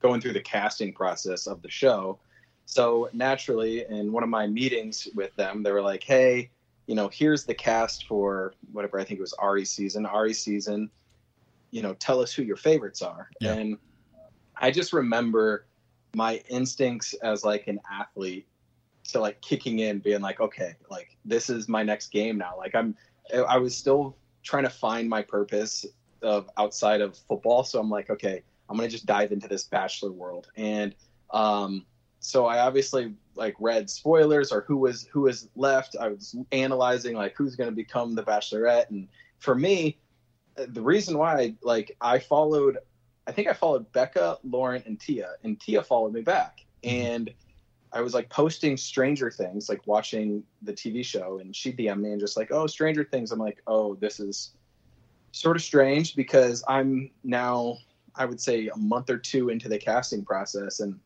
going 0.00 0.20
through 0.20 0.32
the 0.32 0.40
casting 0.40 0.92
process 0.92 1.46
of 1.46 1.62
the 1.62 1.70
show. 1.70 2.18
So 2.66 3.08
naturally, 3.12 3.84
in 3.88 4.12
one 4.12 4.22
of 4.22 4.28
my 4.28 4.46
meetings 4.46 5.08
with 5.14 5.34
them, 5.36 5.62
they 5.62 5.72
were 5.72 5.82
like, 5.82 6.02
"Hey, 6.02 6.50
you 6.86 6.94
know, 6.94 7.08
here's 7.08 7.44
the 7.44 7.54
cast 7.54 8.06
for 8.06 8.54
whatever 8.72 8.98
I 8.98 9.04
think 9.04 9.18
it 9.18 9.22
was 9.22 9.34
Arie 9.42 9.64
season. 9.64 10.06
Arie 10.06 10.32
season, 10.32 10.90
you 11.70 11.82
know, 11.82 11.94
tell 11.94 12.20
us 12.20 12.32
who 12.32 12.42
your 12.42 12.56
favorites 12.56 13.02
are." 13.02 13.30
Yeah. 13.40 13.54
And 13.54 13.78
I 14.56 14.70
just 14.70 14.92
remember 14.92 15.66
my 16.14 16.42
instincts 16.48 17.14
as 17.14 17.44
like 17.44 17.68
an 17.68 17.80
athlete 17.90 18.46
to 19.04 19.20
like 19.20 19.40
kicking 19.40 19.80
in, 19.80 19.98
being 19.98 20.20
like, 20.20 20.40
"Okay, 20.40 20.74
like 20.90 21.16
this 21.24 21.50
is 21.50 21.68
my 21.68 21.82
next 21.82 22.08
game 22.08 22.38
now." 22.38 22.56
Like 22.56 22.74
I'm, 22.74 22.96
I 23.48 23.58
was 23.58 23.76
still 23.76 24.16
trying 24.42 24.64
to 24.64 24.70
find 24.70 25.08
my 25.08 25.22
purpose 25.22 25.86
of 26.22 26.48
outside 26.56 27.00
of 27.00 27.16
football, 27.16 27.64
so 27.64 27.80
I'm 27.80 27.90
like, 27.90 28.08
"Okay, 28.10 28.42
I'm 28.68 28.76
gonna 28.76 28.88
just 28.88 29.06
dive 29.06 29.32
into 29.32 29.48
this 29.48 29.64
bachelor 29.64 30.12
world." 30.12 30.48
And 30.56 30.94
um, 31.30 31.84
so 32.22 32.46
I 32.46 32.60
obviously 32.60 33.12
like 33.34 33.56
read 33.58 33.90
spoilers 33.90 34.52
or 34.52 34.62
who 34.62 34.76
was 34.76 35.04
who 35.04 35.22
was 35.22 35.48
left. 35.56 35.96
I 36.00 36.08
was 36.08 36.36
analyzing 36.52 37.16
like 37.16 37.34
who's 37.36 37.56
going 37.56 37.68
to 37.68 37.76
become 37.76 38.14
the 38.14 38.22
Bachelorette, 38.22 38.88
and 38.90 39.08
for 39.40 39.56
me, 39.56 39.98
the 40.56 40.80
reason 40.80 41.18
why 41.18 41.34
I, 41.34 41.54
like 41.62 41.96
I 42.00 42.20
followed, 42.20 42.78
I 43.26 43.32
think 43.32 43.48
I 43.48 43.52
followed 43.52 43.90
Becca, 43.92 44.38
Lauren, 44.44 44.82
and 44.86 44.98
Tia, 44.98 45.32
and 45.42 45.60
Tia 45.60 45.82
followed 45.82 46.14
me 46.14 46.22
back, 46.22 46.64
mm-hmm. 46.84 47.06
and 47.06 47.34
I 47.92 48.00
was 48.00 48.14
like 48.14 48.30
posting 48.30 48.76
Stranger 48.76 49.30
Things, 49.30 49.68
like 49.68 49.84
watching 49.86 50.44
the 50.62 50.72
TV 50.72 51.04
show, 51.04 51.40
and 51.40 51.54
she 51.54 51.72
DM 51.72 52.00
me 52.00 52.12
and 52.12 52.20
just 52.20 52.36
like, 52.36 52.52
oh, 52.52 52.68
Stranger 52.68 53.04
Things. 53.04 53.32
I'm 53.32 53.40
like, 53.40 53.60
oh, 53.66 53.96
this 53.96 54.20
is 54.20 54.52
sort 55.32 55.56
of 55.56 55.62
strange 55.62 56.14
because 56.14 56.62
I'm 56.68 57.10
now, 57.24 57.78
I 58.14 58.26
would 58.26 58.40
say, 58.40 58.68
a 58.68 58.76
month 58.76 59.10
or 59.10 59.18
two 59.18 59.48
into 59.48 59.68
the 59.68 59.78
casting 59.78 60.24
process, 60.24 60.78
and 60.78 61.00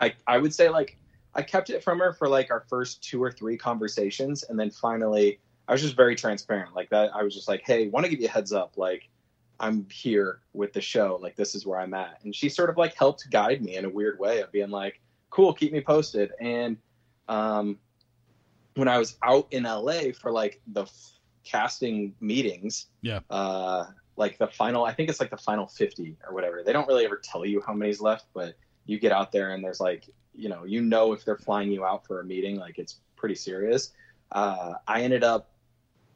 I 0.00 0.14
I 0.26 0.38
would 0.38 0.54
say 0.54 0.68
like 0.68 0.98
I 1.34 1.42
kept 1.42 1.70
it 1.70 1.82
from 1.84 1.98
her 1.98 2.12
for 2.12 2.28
like 2.28 2.50
our 2.50 2.64
first 2.68 3.02
two 3.02 3.22
or 3.22 3.30
three 3.30 3.56
conversations, 3.56 4.42
and 4.44 4.58
then 4.58 4.70
finally 4.70 5.38
I 5.68 5.72
was 5.72 5.82
just 5.82 5.96
very 5.96 6.14
transparent 6.16 6.74
like 6.74 6.88
that. 6.90 7.10
I 7.14 7.22
was 7.22 7.34
just 7.34 7.48
like, 7.48 7.62
hey, 7.64 7.88
want 7.88 8.04
to 8.06 8.10
give 8.10 8.20
you 8.20 8.26
a 8.28 8.30
heads 8.30 8.52
up, 8.52 8.76
like 8.76 9.08
I'm 9.58 9.86
here 9.90 10.40
with 10.52 10.72
the 10.72 10.80
show, 10.80 11.18
like 11.20 11.34
this 11.36 11.54
is 11.54 11.66
where 11.66 11.78
I'm 11.80 11.94
at, 11.94 12.20
and 12.24 12.34
she 12.34 12.48
sort 12.48 12.70
of 12.70 12.76
like 12.76 12.94
helped 12.94 13.28
guide 13.30 13.62
me 13.62 13.76
in 13.76 13.84
a 13.84 13.88
weird 13.90 14.18
way 14.18 14.40
of 14.40 14.52
being 14.52 14.70
like, 14.70 15.00
cool, 15.30 15.52
keep 15.52 15.72
me 15.72 15.80
posted, 15.80 16.32
and 16.40 16.76
um, 17.28 17.78
when 18.74 18.88
I 18.88 18.98
was 18.98 19.16
out 19.22 19.46
in 19.50 19.64
LA 19.64 20.12
for 20.18 20.30
like 20.30 20.60
the 20.68 20.82
f- 20.82 21.12
casting 21.44 22.14
meetings, 22.20 22.86
Yeah. 23.02 23.20
uh, 23.30 23.86
like 24.16 24.38
the 24.38 24.46
final, 24.46 24.84
I 24.84 24.92
think 24.92 25.08
it's 25.10 25.18
like 25.20 25.30
the 25.30 25.36
final 25.36 25.66
50 25.66 26.16
or 26.26 26.34
whatever. 26.34 26.62
They 26.62 26.72
don't 26.72 26.86
really 26.86 27.04
ever 27.04 27.16
tell 27.16 27.44
you 27.44 27.62
how 27.66 27.72
many's 27.72 28.00
left, 28.00 28.26
but 28.34 28.54
you 28.86 28.98
get 28.98 29.12
out 29.12 29.32
there 29.32 29.50
and 29.50 29.62
there's 29.62 29.80
like, 29.80 30.08
you 30.34 30.48
know, 30.48 30.64
you 30.64 30.82
know 30.82 31.12
if 31.12 31.24
they're 31.24 31.36
flying 31.36 31.70
you 31.70 31.84
out 31.84 32.06
for 32.06 32.20
a 32.20 32.24
meeting, 32.24 32.56
like 32.56 32.78
it's 32.78 33.00
pretty 33.16 33.34
serious. 33.34 33.92
Uh, 34.32 34.74
I 34.86 35.02
ended 35.02 35.24
up 35.24 35.50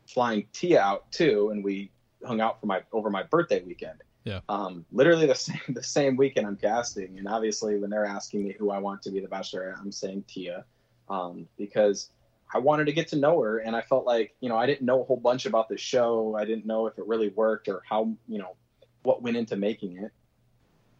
flying 0.06 0.46
Tia 0.52 0.80
out 0.80 1.10
too, 1.12 1.50
and 1.50 1.64
we 1.64 1.90
hung 2.24 2.40
out 2.40 2.60
for 2.60 2.66
my 2.66 2.82
over 2.92 3.10
my 3.10 3.22
birthday 3.22 3.62
weekend. 3.62 4.02
Yeah. 4.24 4.40
Um, 4.48 4.84
literally 4.92 5.26
the 5.26 5.34
same 5.46 5.60
the 5.68 5.82
same 5.82 6.16
weekend 6.16 6.46
I'm 6.46 6.56
casting, 6.56 7.18
and 7.18 7.28
obviously 7.28 7.78
when 7.78 7.90
they're 7.90 8.06
asking 8.06 8.44
me 8.44 8.54
who 8.58 8.70
I 8.70 8.78
want 8.78 9.02
to 9.02 9.10
be 9.10 9.20
the 9.20 9.28
bachelor, 9.28 9.76
I'm 9.80 9.92
saying 9.92 10.24
Tia, 10.28 10.64
um, 11.08 11.46
because 11.56 12.10
I 12.52 12.58
wanted 12.58 12.86
to 12.86 12.92
get 12.92 13.08
to 13.08 13.16
know 13.16 13.40
her, 13.40 13.58
and 13.58 13.76
I 13.76 13.82
felt 13.82 14.04
like 14.04 14.34
you 14.40 14.48
know 14.48 14.56
I 14.56 14.66
didn't 14.66 14.82
know 14.82 15.02
a 15.02 15.04
whole 15.04 15.16
bunch 15.16 15.46
about 15.46 15.68
the 15.68 15.78
show. 15.78 16.36
I 16.38 16.44
didn't 16.44 16.66
know 16.66 16.86
if 16.86 16.98
it 16.98 17.06
really 17.06 17.28
worked 17.28 17.68
or 17.68 17.82
how 17.88 18.12
you 18.28 18.38
know 18.38 18.56
what 19.02 19.22
went 19.22 19.36
into 19.36 19.56
making 19.56 19.98
it. 19.98 20.12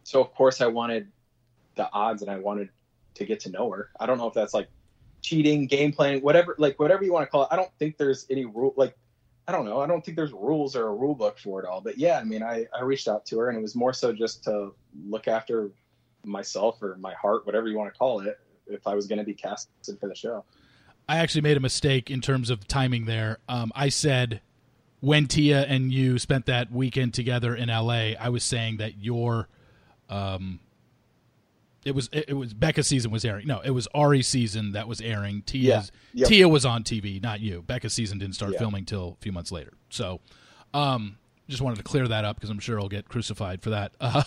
So 0.03 0.21
of 0.21 0.33
course 0.33 0.61
I 0.61 0.67
wanted 0.67 1.07
the 1.75 1.91
odds, 1.93 2.21
and 2.21 2.31
I 2.31 2.37
wanted 2.37 2.69
to 3.15 3.25
get 3.25 3.39
to 3.41 3.51
know 3.51 3.69
her. 3.71 3.89
I 3.99 4.05
don't 4.05 4.17
know 4.17 4.27
if 4.27 4.33
that's 4.33 4.53
like 4.53 4.69
cheating, 5.21 5.67
game 5.67 5.91
playing, 5.91 6.21
whatever, 6.21 6.55
like 6.57 6.79
whatever 6.79 7.03
you 7.03 7.13
want 7.13 7.25
to 7.25 7.31
call 7.31 7.43
it. 7.43 7.49
I 7.51 7.55
don't 7.55 7.71
think 7.79 7.97
there's 7.97 8.25
any 8.29 8.45
rule, 8.45 8.73
like 8.75 8.95
I 9.47 9.51
don't 9.51 9.65
know. 9.65 9.81
I 9.81 9.87
don't 9.87 10.03
think 10.03 10.17
there's 10.17 10.33
rules 10.33 10.75
or 10.75 10.87
a 10.87 10.93
rule 10.93 11.15
book 11.15 11.37
for 11.37 11.61
it 11.61 11.67
all. 11.67 11.81
But 11.81 11.97
yeah, 11.97 12.19
I 12.19 12.23
mean, 12.23 12.43
I 12.43 12.67
I 12.77 12.81
reached 12.83 13.07
out 13.07 13.25
to 13.27 13.39
her, 13.39 13.49
and 13.49 13.57
it 13.57 13.61
was 13.61 13.75
more 13.75 13.93
so 13.93 14.13
just 14.13 14.43
to 14.45 14.73
look 15.07 15.27
after 15.27 15.71
myself 16.23 16.81
or 16.81 16.95
my 16.97 17.13
heart, 17.15 17.45
whatever 17.45 17.67
you 17.67 17.77
want 17.77 17.91
to 17.91 17.97
call 17.97 18.19
it, 18.21 18.39
if 18.67 18.85
I 18.85 18.93
was 18.93 19.07
going 19.07 19.19
to 19.19 19.25
be 19.25 19.33
casted 19.33 19.99
for 19.99 20.07
the 20.07 20.15
show. 20.15 20.45
I 21.09 21.17
actually 21.17 21.41
made 21.41 21.57
a 21.57 21.61
mistake 21.61 22.09
in 22.09 22.21
terms 22.21 22.49
of 22.49 22.67
timing 22.67 23.05
there. 23.05 23.39
Um, 23.49 23.71
I 23.75 23.89
said 23.89 24.41
when 24.99 25.27
Tia 25.27 25.63
and 25.63 25.91
you 25.91 26.19
spent 26.19 26.45
that 26.45 26.71
weekend 26.71 27.13
together 27.13 27.55
in 27.55 27.69
LA, 27.69 28.13
I 28.19 28.29
was 28.29 28.43
saying 28.43 28.77
that 28.77 28.99
your 28.99 29.49
um 30.09 30.59
it 31.85 31.95
was 31.95 32.09
it, 32.11 32.25
it 32.29 32.33
was 32.33 32.53
Becca's 32.53 32.87
season 32.87 33.11
was 33.11 33.25
airing. 33.25 33.47
No, 33.47 33.59
it 33.61 33.71
was 33.71 33.87
Arie's 33.95 34.27
season 34.27 34.73
that 34.73 34.87
was 34.87 35.01
airing. 35.01 35.41
Tia's 35.43 35.91
Yep. 36.13 36.27
Tia 36.27 36.47
was 36.49 36.65
on 36.65 36.83
TV, 36.83 37.21
not 37.21 37.39
you. 37.39 37.61
Becca's 37.63 37.93
season 37.93 38.19
didn't 38.19 38.35
start 38.35 38.53
Yeah. 38.53 38.59
filming 38.59 38.85
till 38.85 39.17
a 39.19 39.21
few 39.23 39.31
months 39.31 39.51
later. 39.51 39.73
So, 39.89 40.19
um 40.73 41.17
just 41.49 41.61
wanted 41.61 41.75
to 41.75 41.83
clear 41.83 42.07
that 42.07 42.23
up 42.23 42.37
because 42.37 42.49
I'm 42.49 42.59
sure 42.59 42.79
I'll 42.79 42.87
get 42.87 43.09
crucified 43.09 43.61
for 43.61 43.71
that. 43.71 43.93
Uh, 44.01 44.23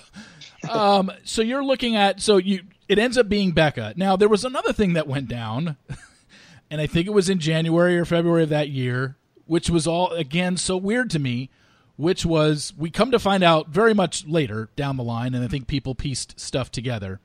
um, 0.70 1.12
so 1.24 1.42
you're 1.42 1.64
looking 1.64 1.94
at 1.94 2.20
so 2.22 2.38
you 2.38 2.62
it 2.88 2.98
ends 2.98 3.18
up 3.18 3.28
being 3.28 3.52
Becca. 3.52 3.92
Now 3.96 4.16
there 4.16 4.28
was 4.28 4.44
another 4.46 4.72
thing 4.72 4.94
that 4.94 5.06
went 5.06 5.28
down 5.28 5.76
and 6.70 6.80
I 6.80 6.86
think 6.86 7.06
it 7.06 7.10
was 7.12 7.28
in 7.28 7.38
January 7.38 7.98
or 7.98 8.04
February 8.04 8.44
of 8.44 8.48
that 8.48 8.68
year, 8.70 9.16
which 9.46 9.68
was 9.70 9.86
all 9.86 10.10
again 10.12 10.56
so 10.56 10.76
weird 10.76 11.10
to 11.10 11.18
me. 11.18 11.50
Which 11.96 12.26
was 12.26 12.72
we 12.76 12.90
come 12.90 13.10
to 13.12 13.18
find 13.20 13.44
out 13.44 13.68
very 13.68 13.94
much 13.94 14.26
later 14.26 14.68
down 14.74 14.96
the 14.96 15.04
line, 15.04 15.32
and 15.34 15.44
I 15.44 15.48
think 15.48 15.68
people 15.68 15.94
pieced 15.94 16.40
stuff 16.40 16.70
together. 16.72 17.20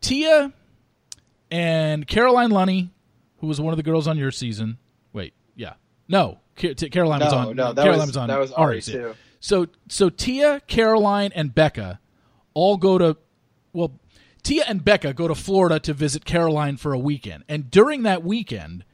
Tia 0.00 0.52
and 1.50 2.06
Caroline 2.06 2.50
Lunny, 2.50 2.90
who 3.38 3.46
was 3.46 3.60
one 3.60 3.72
of 3.72 3.76
the 3.76 3.82
girls 3.82 4.06
on 4.06 4.18
your 4.18 4.30
season. 4.30 4.78
Wait, 5.12 5.32
yeah, 5.54 5.74
no, 6.08 6.38
Ca- 6.56 6.74
T- 6.74 6.90
Caroline 6.90 7.20
was 7.20 7.32
on. 7.32 7.56
no, 7.56 7.72
that 7.72 7.82
Caroline 7.82 8.06
was- 8.08 8.16
on. 8.16 8.28
that 8.28 8.38
was 8.38 8.52
Arie, 8.52 8.80
too. 8.82 9.14
So, 9.40 9.66
so 9.88 10.08
Tia, 10.10 10.60
Caroline, 10.66 11.30
and 11.34 11.54
Becca 11.54 12.00
all 12.54 12.76
go 12.76 12.98
to 12.98 13.16
well, 13.72 13.92
Tia 14.42 14.64
and 14.66 14.84
Becca 14.84 15.12
go 15.12 15.28
to 15.28 15.34
Florida 15.34 15.78
to 15.80 15.92
visit 15.92 16.24
Caroline 16.24 16.76
for 16.78 16.92
a 16.92 16.98
weekend. 16.98 17.44
And 17.48 17.70
during 17.70 18.04
that 18.04 18.24
weekend, 18.24 18.84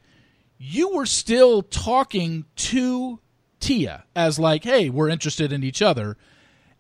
you 0.59 0.91
were 0.95 1.07
still 1.07 1.63
talking 1.63 2.45
to 2.57 3.21
Tia 3.61 4.05
as 4.17 4.39
like, 4.39 4.65
"Hey, 4.65 4.91
we're 4.91 5.09
interested 5.09 5.53
in 5.53 5.63
each 5.63 5.81
other." 5.81 6.17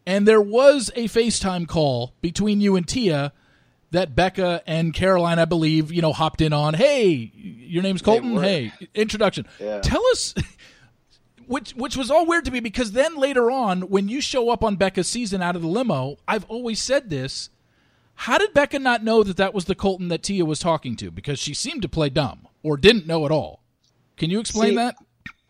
And 0.04 0.26
there 0.26 0.40
was 0.40 0.90
a 0.96 1.04
FaceTime 1.06 1.68
call 1.68 2.14
between 2.20 2.60
you 2.60 2.74
and 2.74 2.86
Tia 2.88 3.32
that 3.92 4.16
Becca 4.16 4.62
and 4.66 4.92
Caroline, 4.92 5.38
I 5.38 5.44
believe, 5.44 5.92
you 5.92 6.02
know, 6.02 6.12
hopped 6.12 6.40
in 6.40 6.52
on. 6.52 6.74
Hey, 6.74 7.30
your 7.34 7.82
name's 7.82 8.02
Colton. 8.02 8.36
Hey, 8.42 8.72
introduction. 8.94 9.46
Yeah. 9.60 9.80
Tell 9.80 10.04
us 10.08 10.34
which 11.46 11.72
which 11.72 11.96
was 11.96 12.10
all 12.10 12.26
weird 12.26 12.44
to 12.46 12.50
me 12.50 12.60
because 12.60 12.92
then 12.92 13.16
later 13.16 13.50
on 13.50 13.82
when 13.82 14.08
you 14.08 14.20
show 14.20 14.50
up 14.50 14.64
on 14.64 14.76
Becca's 14.76 15.08
season 15.08 15.42
out 15.42 15.56
of 15.56 15.62
the 15.62 15.68
limo, 15.68 16.16
I've 16.26 16.44
always 16.44 16.80
said 16.80 17.10
this. 17.10 17.50
How 18.14 18.38
did 18.38 18.54
Becca 18.54 18.78
not 18.78 19.02
know 19.02 19.22
that 19.22 19.38
that 19.38 19.54
was 19.54 19.64
the 19.64 19.74
Colton 19.74 20.08
that 20.08 20.22
Tia 20.22 20.44
was 20.44 20.58
talking 20.58 20.96
to? 20.96 21.10
Because 21.10 21.38
she 21.38 21.54
seemed 21.54 21.82
to 21.82 21.88
play 21.88 22.08
dumb 22.08 22.46
or 22.62 22.76
didn't 22.76 23.06
know 23.06 23.24
at 23.24 23.32
all. 23.32 23.62
Can 24.16 24.30
you 24.30 24.38
explain 24.38 24.70
See, 24.70 24.76
that? 24.76 24.96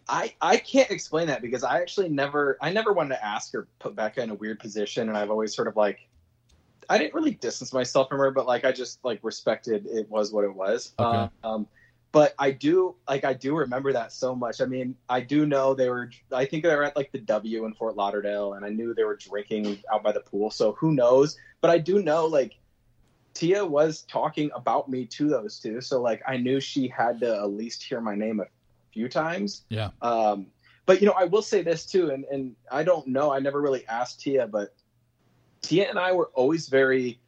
I, 0.09 0.35
I 0.41 0.57
can't 0.57 0.91
explain 0.91 1.27
that 1.27 1.43
because 1.43 1.65
I 1.65 1.81
actually 1.81 2.09
never 2.09 2.59
I 2.61 2.73
never 2.73 2.93
wanted 2.93 3.17
to 3.17 3.25
ask 3.25 3.55
or 3.55 3.69
put 3.79 3.95
Becca 3.95 4.23
in 4.23 4.31
a 4.31 4.35
weird 4.35 4.59
position 4.59 5.09
and 5.09 5.17
I've 5.17 5.31
always 5.31 5.55
sort 5.55 5.69
of 5.69 5.77
like 5.77 6.09
I 6.89 6.99
didn't 6.99 7.15
really 7.15 7.33
distance 7.33 7.73
myself 7.73 8.09
from 8.09 8.19
her 8.19 8.31
but 8.31 8.47
like 8.47 8.65
I 8.65 8.73
just 8.73 9.05
like 9.05 9.21
respected 9.23 9.87
it 9.87 10.09
was 10.11 10.33
what 10.33 10.45
it 10.45 10.55
was. 10.55 10.93
Okay. 10.99 11.31
Um 11.45 11.67
but 12.13 12.35
I 12.39 12.51
do 12.51 12.95
like 13.09 13.25
I 13.25 13.33
do 13.33 13.57
remember 13.57 13.93
that 13.95 14.13
so 14.13 14.35
much. 14.35 14.61
I 14.61 14.67
mean, 14.67 14.95
I 15.09 15.21
do 15.21 15.47
know 15.47 15.75
they 15.75 15.89
were 15.89 16.11
I 16.31 16.45
think 16.45 16.63
they 16.63 16.75
were 16.75 16.85
at 16.85 16.95
like 16.95 17.11
the 17.11 17.19
W 17.19 17.65
in 17.65 17.73
Fort 17.75 17.97
Lauderdale 17.97 18.53
and 18.53 18.65
I 18.65 18.69
knew 18.69 18.93
they 18.95 19.05
were 19.05 19.17
drinking 19.17 19.79
out 19.93 20.03
by 20.03 20.13
the 20.13 20.21
pool. 20.21 20.51
So 20.51 20.73
who 20.73 20.93
knows? 20.93 21.39
But 21.63 21.71
I 21.71 21.79
do 21.79 22.03
know 22.03 22.27
like 22.27 22.59
Tia 23.33 23.65
was 23.65 24.03
talking 24.03 24.51
about 24.55 24.91
me 24.91 25.07
to 25.07 25.29
those 25.29 25.59
two. 25.59 25.81
So 25.81 26.03
like 26.03 26.23
I 26.29 26.37
knew 26.37 26.61
she 26.61 26.87
had 26.87 27.19
to 27.21 27.35
at 27.35 27.51
least 27.51 27.83
hear 27.83 28.01
my 28.01 28.15
name 28.15 28.41
a 28.41 28.45
few 28.93 29.09
times. 29.09 29.63
Yeah. 29.71 29.91
Um, 30.03 30.47
but 30.85 31.01
you 31.01 31.07
know, 31.07 31.15
I 31.17 31.25
will 31.25 31.43
say 31.43 31.63
this 31.63 31.87
too, 31.87 32.11
and 32.11 32.25
and 32.25 32.55
I 32.71 32.83
don't 32.83 33.07
know, 33.07 33.33
I 33.33 33.39
never 33.39 33.61
really 33.61 33.87
asked 33.87 34.21
Tia, 34.21 34.47
but 34.47 34.75
Tia 35.63 35.89
and 35.89 35.99
I 35.99 36.13
were 36.13 36.31
always 36.35 36.69
very 36.69 37.21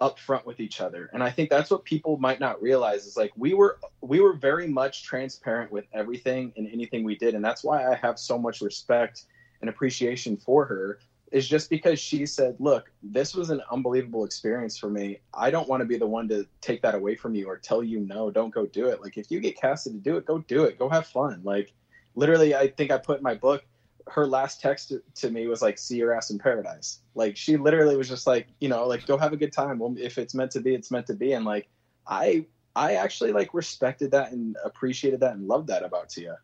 upfront 0.00 0.44
with 0.46 0.60
each 0.60 0.80
other. 0.80 1.10
And 1.12 1.22
i 1.22 1.30
think 1.30 1.50
that's 1.50 1.70
what 1.70 1.84
people 1.84 2.16
might 2.18 2.40
not 2.40 2.62
realize 2.62 3.04
is 3.06 3.16
like 3.16 3.32
we 3.36 3.54
were 3.54 3.78
we 4.00 4.20
were 4.20 4.34
very 4.34 4.68
much 4.68 5.02
transparent 5.02 5.72
with 5.72 5.86
everything 5.92 6.52
and 6.56 6.68
anything 6.72 7.04
we 7.04 7.16
did. 7.16 7.34
And 7.34 7.44
that's 7.44 7.64
why 7.64 7.84
i 7.90 7.94
have 7.96 8.18
so 8.18 8.38
much 8.38 8.60
respect 8.60 9.24
and 9.60 9.68
appreciation 9.68 10.36
for 10.36 10.64
her 10.66 11.00
is 11.32 11.46
just 11.46 11.68
because 11.68 11.98
she 11.98 12.24
said 12.24 12.56
look 12.58 12.90
this 13.02 13.34
was 13.34 13.50
an 13.50 13.60
unbelievable 13.70 14.24
experience 14.24 14.78
for 14.78 14.88
me. 14.88 15.18
I 15.34 15.50
don't 15.50 15.68
want 15.68 15.80
to 15.80 15.86
be 15.86 15.98
the 15.98 16.06
one 16.06 16.28
to 16.28 16.46
take 16.60 16.80
that 16.82 16.94
away 16.94 17.16
from 17.16 17.34
you 17.34 17.48
or 17.48 17.56
tell 17.56 17.82
you 17.82 18.00
no. 18.00 18.30
Don't 18.30 18.54
go 18.54 18.66
do 18.66 18.86
it. 18.86 19.02
Like 19.02 19.18
if 19.18 19.30
you 19.30 19.40
get 19.40 19.60
casted 19.60 19.94
to 19.94 19.98
do 19.98 20.16
it 20.16 20.26
go 20.26 20.38
do 20.38 20.64
it. 20.64 20.78
Go 20.78 20.88
have 20.88 21.06
fun. 21.06 21.40
Like 21.42 21.72
literally 22.14 22.54
i 22.54 22.66
think 22.68 22.90
i 22.90 22.98
put 22.98 23.18
in 23.18 23.22
my 23.22 23.34
book 23.34 23.64
her 24.10 24.26
last 24.26 24.60
text 24.60 24.92
to, 25.16 25.30
me 25.30 25.46
was 25.46 25.62
like, 25.62 25.78
"See 25.78 25.96
your 25.96 26.14
ass 26.14 26.30
in 26.30 26.38
paradise." 26.38 27.00
Like 27.14 27.36
she 27.36 27.56
literally 27.56 27.96
was 27.96 28.08
just 28.08 28.26
like, 28.26 28.48
you 28.60 28.68
know, 28.68 28.86
like 28.86 29.06
go 29.06 29.16
have 29.16 29.32
a 29.32 29.36
good 29.36 29.52
time. 29.52 29.78
Well, 29.78 29.94
if 29.98 30.18
it's 30.18 30.34
meant 30.34 30.50
to 30.52 30.60
be, 30.60 30.74
it's 30.74 30.90
meant 30.90 31.06
to 31.06 31.14
be. 31.14 31.32
And 31.32 31.44
like, 31.44 31.68
I, 32.06 32.46
I 32.74 32.94
actually 32.94 33.32
like 33.32 33.54
respected 33.54 34.12
that 34.12 34.32
and 34.32 34.56
appreciated 34.64 35.20
that 35.20 35.34
and 35.34 35.46
loved 35.48 35.68
that 35.68 35.84
about 35.84 36.08
Tia. 36.08 36.38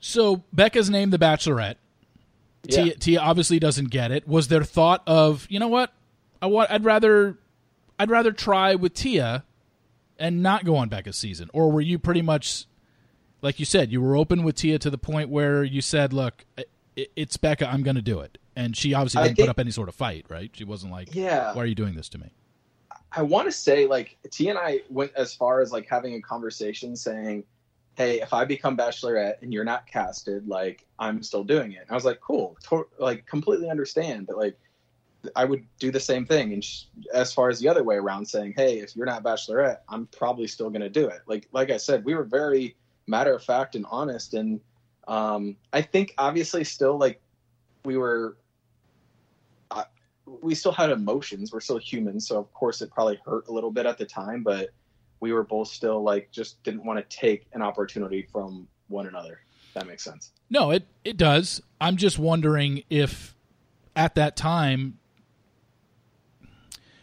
So 0.00 0.42
Becca's 0.52 0.90
named 0.90 1.12
the 1.12 1.18
Bachelorette. 1.18 1.76
Yeah. 2.64 2.84
Tia, 2.84 2.94
Tia 2.96 3.20
obviously 3.20 3.58
doesn't 3.58 3.90
get 3.90 4.10
it. 4.10 4.26
Was 4.26 4.48
there 4.48 4.64
thought 4.64 5.02
of, 5.06 5.46
you 5.50 5.58
know 5.58 5.68
what, 5.68 5.92
I 6.42 6.46
want, 6.46 6.70
I'd 6.70 6.84
rather, 6.84 7.38
I'd 7.98 8.10
rather 8.10 8.32
try 8.32 8.74
with 8.74 8.94
Tia, 8.94 9.44
and 10.18 10.42
not 10.42 10.64
go 10.64 10.76
on 10.76 10.88
Becca's 10.88 11.16
season, 11.16 11.50
or 11.52 11.72
were 11.72 11.80
you 11.80 11.98
pretty 11.98 12.22
much 12.22 12.66
like 13.44 13.58
you 13.58 13.66
said, 13.66 13.92
you 13.92 14.00
were 14.00 14.16
open 14.16 14.42
with 14.42 14.56
Tia 14.56 14.78
to 14.78 14.88
the 14.88 14.98
point 14.98 15.28
where 15.28 15.62
you 15.62 15.82
said, 15.82 16.14
"Look, 16.14 16.46
it's 16.96 17.36
Becca. 17.36 17.70
I'm 17.70 17.82
going 17.82 17.96
to 17.96 18.02
do 18.02 18.20
it," 18.20 18.38
and 18.56 18.74
she 18.74 18.94
obviously 18.94 19.22
didn't 19.22 19.36
think, 19.36 19.46
put 19.46 19.50
up 19.50 19.60
any 19.60 19.70
sort 19.70 19.90
of 19.90 19.94
fight, 19.94 20.24
right? 20.30 20.50
She 20.54 20.64
wasn't 20.64 20.92
like, 20.92 21.14
"Yeah, 21.14 21.54
why 21.54 21.62
are 21.62 21.66
you 21.66 21.74
doing 21.74 21.94
this 21.94 22.08
to 22.10 22.18
me?" 22.18 22.32
I 23.12 23.22
want 23.22 23.46
to 23.46 23.52
say 23.52 23.86
like 23.86 24.16
Tia 24.30 24.50
and 24.50 24.58
I 24.58 24.80
went 24.88 25.12
as 25.14 25.34
far 25.34 25.60
as 25.60 25.70
like 25.72 25.86
having 25.86 26.14
a 26.14 26.22
conversation, 26.22 26.96
saying, 26.96 27.44
"Hey, 27.96 28.22
if 28.22 28.32
I 28.32 28.46
become 28.46 28.78
Bachelorette 28.78 29.42
and 29.42 29.52
you're 29.52 29.62
not 29.62 29.86
casted, 29.86 30.48
like 30.48 30.86
I'm 30.98 31.22
still 31.22 31.44
doing 31.44 31.72
it." 31.72 31.82
And 31.82 31.90
I 31.90 31.94
was 31.94 32.06
like, 32.06 32.20
"Cool, 32.20 32.56
to- 32.70 32.88
like 32.98 33.26
completely 33.26 33.68
understand," 33.68 34.26
but 34.26 34.38
like. 34.38 34.58
I 35.34 35.46
would 35.46 35.64
do 35.78 35.90
the 35.90 36.00
same 36.00 36.26
thing. 36.26 36.52
And 36.52 36.62
as 37.14 37.32
far 37.32 37.48
as 37.48 37.58
the 37.58 37.66
other 37.66 37.82
way 37.82 37.96
around, 37.96 38.26
saying, 38.26 38.52
"Hey, 38.58 38.80
if 38.80 38.94
you're 38.94 39.06
not 39.06 39.22
Bachelorette, 39.22 39.78
I'm 39.88 40.06
probably 40.08 40.46
still 40.46 40.68
going 40.68 40.82
to 40.82 40.90
do 40.90 41.08
it." 41.08 41.22
Like, 41.26 41.48
like 41.50 41.70
I 41.70 41.78
said, 41.78 42.04
we 42.04 42.14
were 42.14 42.24
very 42.24 42.76
matter 43.06 43.34
of 43.34 43.42
fact 43.42 43.74
and 43.74 43.86
honest. 43.90 44.34
And 44.34 44.60
um, 45.06 45.56
I 45.72 45.82
think 45.82 46.14
obviously 46.18 46.64
still 46.64 46.98
like 46.98 47.20
we 47.84 47.96
were, 47.96 48.36
we 50.40 50.54
still 50.54 50.72
had 50.72 50.90
emotions. 50.90 51.52
We're 51.52 51.60
still 51.60 51.78
humans, 51.78 52.26
so 52.26 52.38
of 52.38 52.52
course 52.54 52.80
it 52.80 52.90
probably 52.90 53.20
hurt 53.24 53.48
a 53.48 53.52
little 53.52 53.70
bit 53.70 53.84
at 53.86 53.98
the 53.98 54.06
time, 54.06 54.42
but 54.42 54.70
we 55.20 55.32
were 55.32 55.44
both 55.44 55.68
still 55.68 56.02
like 56.02 56.30
just 56.30 56.62
didn't 56.62 56.84
want 56.84 56.98
to 56.98 57.16
take 57.16 57.46
an 57.52 57.62
opportunity 57.62 58.26
from 58.32 58.66
one 58.88 59.06
another. 59.06 59.40
that 59.74 59.86
makes 59.86 60.02
sense. 60.02 60.32
No, 60.50 60.70
it 60.70 60.86
it 61.04 61.16
does. 61.16 61.60
I'm 61.80 61.96
just 61.96 62.18
wondering 62.18 62.84
if 62.88 63.34
at 63.94 64.14
that 64.14 64.36
time 64.36 64.98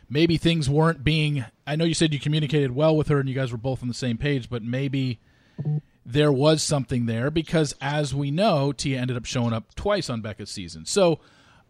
maybe 0.10 0.38
things 0.38 0.70
weren't 0.70 1.04
being 1.04 1.46
I 1.66 1.76
know 1.76 1.86
you 1.86 1.94
said 1.94 2.14
you 2.14 2.20
communicated 2.20 2.72
well 2.72 2.98
with 2.98 3.08
her 3.08 3.20
and 3.20 3.30
you 3.30 3.36
guys 3.36 3.52
were 3.52 3.58
both 3.58 3.82
on 3.82 3.88
the 3.88 3.94
same 3.94 4.18
page, 4.18 4.50
but 4.50 4.64
maybe 4.64 5.20
there 6.06 6.32
was 6.32 6.64
something 6.64 7.06
there 7.06 7.30
because, 7.30 7.76
as 7.80 8.14
we 8.14 8.32
know, 8.32 8.72
Tia 8.72 9.00
ended 9.00 9.18
up 9.18 9.26
showing 9.26 9.54
up 9.54 9.76
twice 9.76 10.10
on 10.10 10.22
Becca's 10.22 10.50
season. 10.50 10.86
So, 10.86 11.20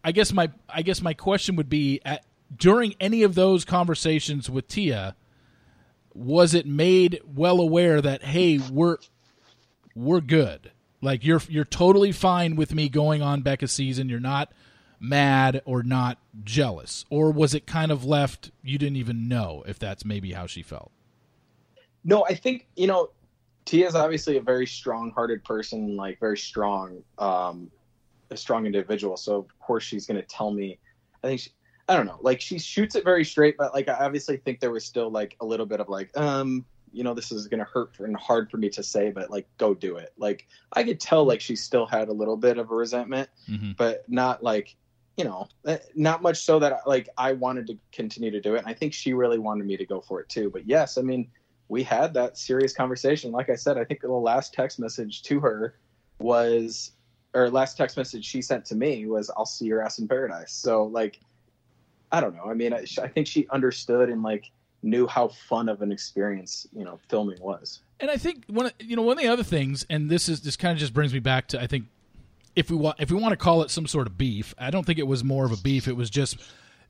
I 0.04 0.12
guess 0.12 0.32
my 0.32 0.50
I 0.68 0.82
guess 0.82 1.02
my 1.02 1.14
question 1.14 1.56
would 1.56 1.68
be: 1.68 2.00
at, 2.04 2.24
during 2.54 2.94
any 2.98 3.22
of 3.22 3.34
those 3.34 3.64
conversations 3.64 4.48
with 4.48 4.68
Tia, 4.68 5.16
was 6.14 6.54
it 6.54 6.66
made 6.66 7.20
well 7.26 7.60
aware 7.60 8.00
that 8.00 8.24
hey, 8.24 8.58
we're 8.58 8.98
we're 9.94 10.20
good, 10.20 10.72
like 11.00 11.24
you're 11.24 11.42
you're 11.48 11.64
totally 11.64 12.12
fine 12.12 12.56
with 12.56 12.74
me 12.74 12.88
going 12.88 13.22
on 13.22 13.42
Becca's 13.42 13.72
season. 13.72 14.08
You're 14.08 14.20
not 14.20 14.52
mad 14.98 15.60
or 15.64 15.82
not 15.82 16.18
jealous, 16.42 17.04
or 17.10 17.30
was 17.30 17.54
it 17.54 17.66
kind 17.66 17.92
of 17.92 18.04
left? 18.04 18.50
You 18.62 18.78
didn't 18.78 18.96
even 18.96 19.28
know 19.28 19.62
if 19.66 19.78
that's 19.78 20.04
maybe 20.04 20.32
how 20.32 20.46
she 20.46 20.62
felt. 20.62 20.90
No, 22.04 22.24
I 22.24 22.34
think 22.34 22.66
you 22.76 22.86
know 22.86 23.10
Tia 23.64 23.86
is 23.86 23.94
obviously 23.94 24.36
a 24.36 24.40
very 24.40 24.66
strong-hearted 24.66 25.44
person, 25.44 25.96
like 25.96 26.18
very 26.18 26.38
strong, 26.38 27.02
um, 27.18 27.70
a 28.30 28.36
strong 28.36 28.66
individual. 28.66 29.16
So 29.16 29.36
of 29.36 29.58
course 29.60 29.84
she's 29.84 30.06
going 30.06 30.20
to 30.20 30.26
tell 30.26 30.50
me. 30.50 30.78
I 31.22 31.28
think 31.28 31.40
she, 31.40 31.50
I 31.88 31.96
don't 31.96 32.06
know, 32.06 32.18
like 32.20 32.40
she 32.40 32.58
shoots 32.58 32.94
it 32.94 33.04
very 33.04 33.24
straight, 33.24 33.56
but 33.56 33.74
like 33.74 33.88
I 33.88 34.04
obviously 34.04 34.36
think 34.38 34.60
there 34.60 34.70
was 34.70 34.84
still 34.84 35.10
like 35.10 35.36
a 35.40 35.46
little 35.46 35.66
bit 35.66 35.80
of 35.80 35.88
like, 35.88 36.16
um, 36.16 36.64
you 36.92 37.04
know, 37.04 37.14
this 37.14 37.32
is 37.32 37.46
going 37.46 37.60
to 37.60 37.64
hurt 37.64 37.98
and 38.00 38.16
hard 38.16 38.50
for 38.50 38.56
me 38.56 38.68
to 38.70 38.82
say, 38.82 39.10
but 39.10 39.30
like 39.30 39.46
go 39.58 39.74
do 39.74 39.96
it. 39.96 40.12
Like 40.18 40.46
I 40.72 40.82
could 40.84 41.00
tell 41.00 41.24
like 41.24 41.40
she 41.40 41.56
still 41.56 41.86
had 41.86 42.08
a 42.08 42.12
little 42.12 42.36
bit 42.36 42.58
of 42.58 42.70
a 42.70 42.74
resentment, 42.74 43.30
mm-hmm. 43.48 43.72
but 43.76 44.04
not 44.08 44.42
like 44.42 44.76
you 45.16 45.24
know, 45.24 45.46
eh, 45.66 45.78
not 45.94 46.22
much 46.22 46.38
so 46.38 46.58
that 46.58 46.86
like 46.86 47.08
I 47.18 47.32
wanted 47.32 47.66
to 47.68 47.78
continue 47.92 48.30
to 48.30 48.40
do 48.40 48.54
it. 48.54 48.58
And 48.58 48.66
I 48.66 48.72
think 48.72 48.94
she 48.94 49.12
really 49.12 49.38
wanted 49.38 49.66
me 49.66 49.76
to 49.76 49.84
go 49.84 50.00
for 50.00 50.20
it 50.20 50.28
too. 50.28 50.50
But 50.50 50.66
yes, 50.66 50.96
I 50.96 51.02
mean 51.02 51.28
we 51.72 51.82
had 51.82 52.12
that 52.12 52.36
serious 52.36 52.74
conversation. 52.74 53.32
Like 53.32 53.48
I 53.48 53.54
said, 53.54 53.78
I 53.78 53.84
think 53.84 54.02
the 54.02 54.12
last 54.12 54.52
text 54.52 54.78
message 54.78 55.22
to 55.22 55.40
her 55.40 55.74
was, 56.18 56.92
or 57.32 57.48
last 57.48 57.78
text 57.78 57.96
message 57.96 58.26
she 58.26 58.42
sent 58.42 58.66
to 58.66 58.74
me 58.74 59.06
was, 59.06 59.30
"I'll 59.38 59.46
see 59.46 59.64
your 59.64 59.82
ass 59.82 59.98
in 59.98 60.06
paradise." 60.06 60.52
So 60.52 60.84
like, 60.84 61.18
I 62.12 62.20
don't 62.20 62.36
know. 62.36 62.44
I 62.44 62.52
mean, 62.52 62.74
I, 62.74 62.84
I 63.02 63.08
think 63.08 63.26
she 63.26 63.48
understood 63.48 64.10
and 64.10 64.22
like 64.22 64.50
knew 64.82 65.06
how 65.06 65.28
fun 65.28 65.70
of 65.70 65.80
an 65.80 65.90
experience 65.90 66.66
you 66.76 66.84
know 66.84 67.00
filming 67.08 67.40
was. 67.40 67.80
And 68.00 68.10
I 68.10 68.18
think 68.18 68.44
one 68.48 68.70
you 68.78 68.94
know 68.94 69.02
one 69.02 69.16
of 69.16 69.24
the 69.24 69.30
other 69.30 69.42
things, 69.42 69.86
and 69.88 70.10
this 70.10 70.28
is 70.28 70.42
this 70.42 70.58
kind 70.58 70.74
of 70.74 70.78
just 70.78 70.92
brings 70.92 71.14
me 71.14 71.20
back 71.20 71.48
to 71.48 71.62
I 71.62 71.66
think 71.66 71.86
if 72.54 72.70
we 72.70 72.76
want 72.76 73.00
if 73.00 73.10
we 73.10 73.16
want 73.16 73.32
to 73.32 73.38
call 73.38 73.62
it 73.62 73.70
some 73.70 73.86
sort 73.86 74.06
of 74.06 74.18
beef, 74.18 74.54
I 74.58 74.70
don't 74.70 74.84
think 74.84 74.98
it 74.98 75.06
was 75.06 75.24
more 75.24 75.46
of 75.46 75.52
a 75.52 75.56
beef. 75.56 75.88
It 75.88 75.96
was 75.96 76.10
just 76.10 76.36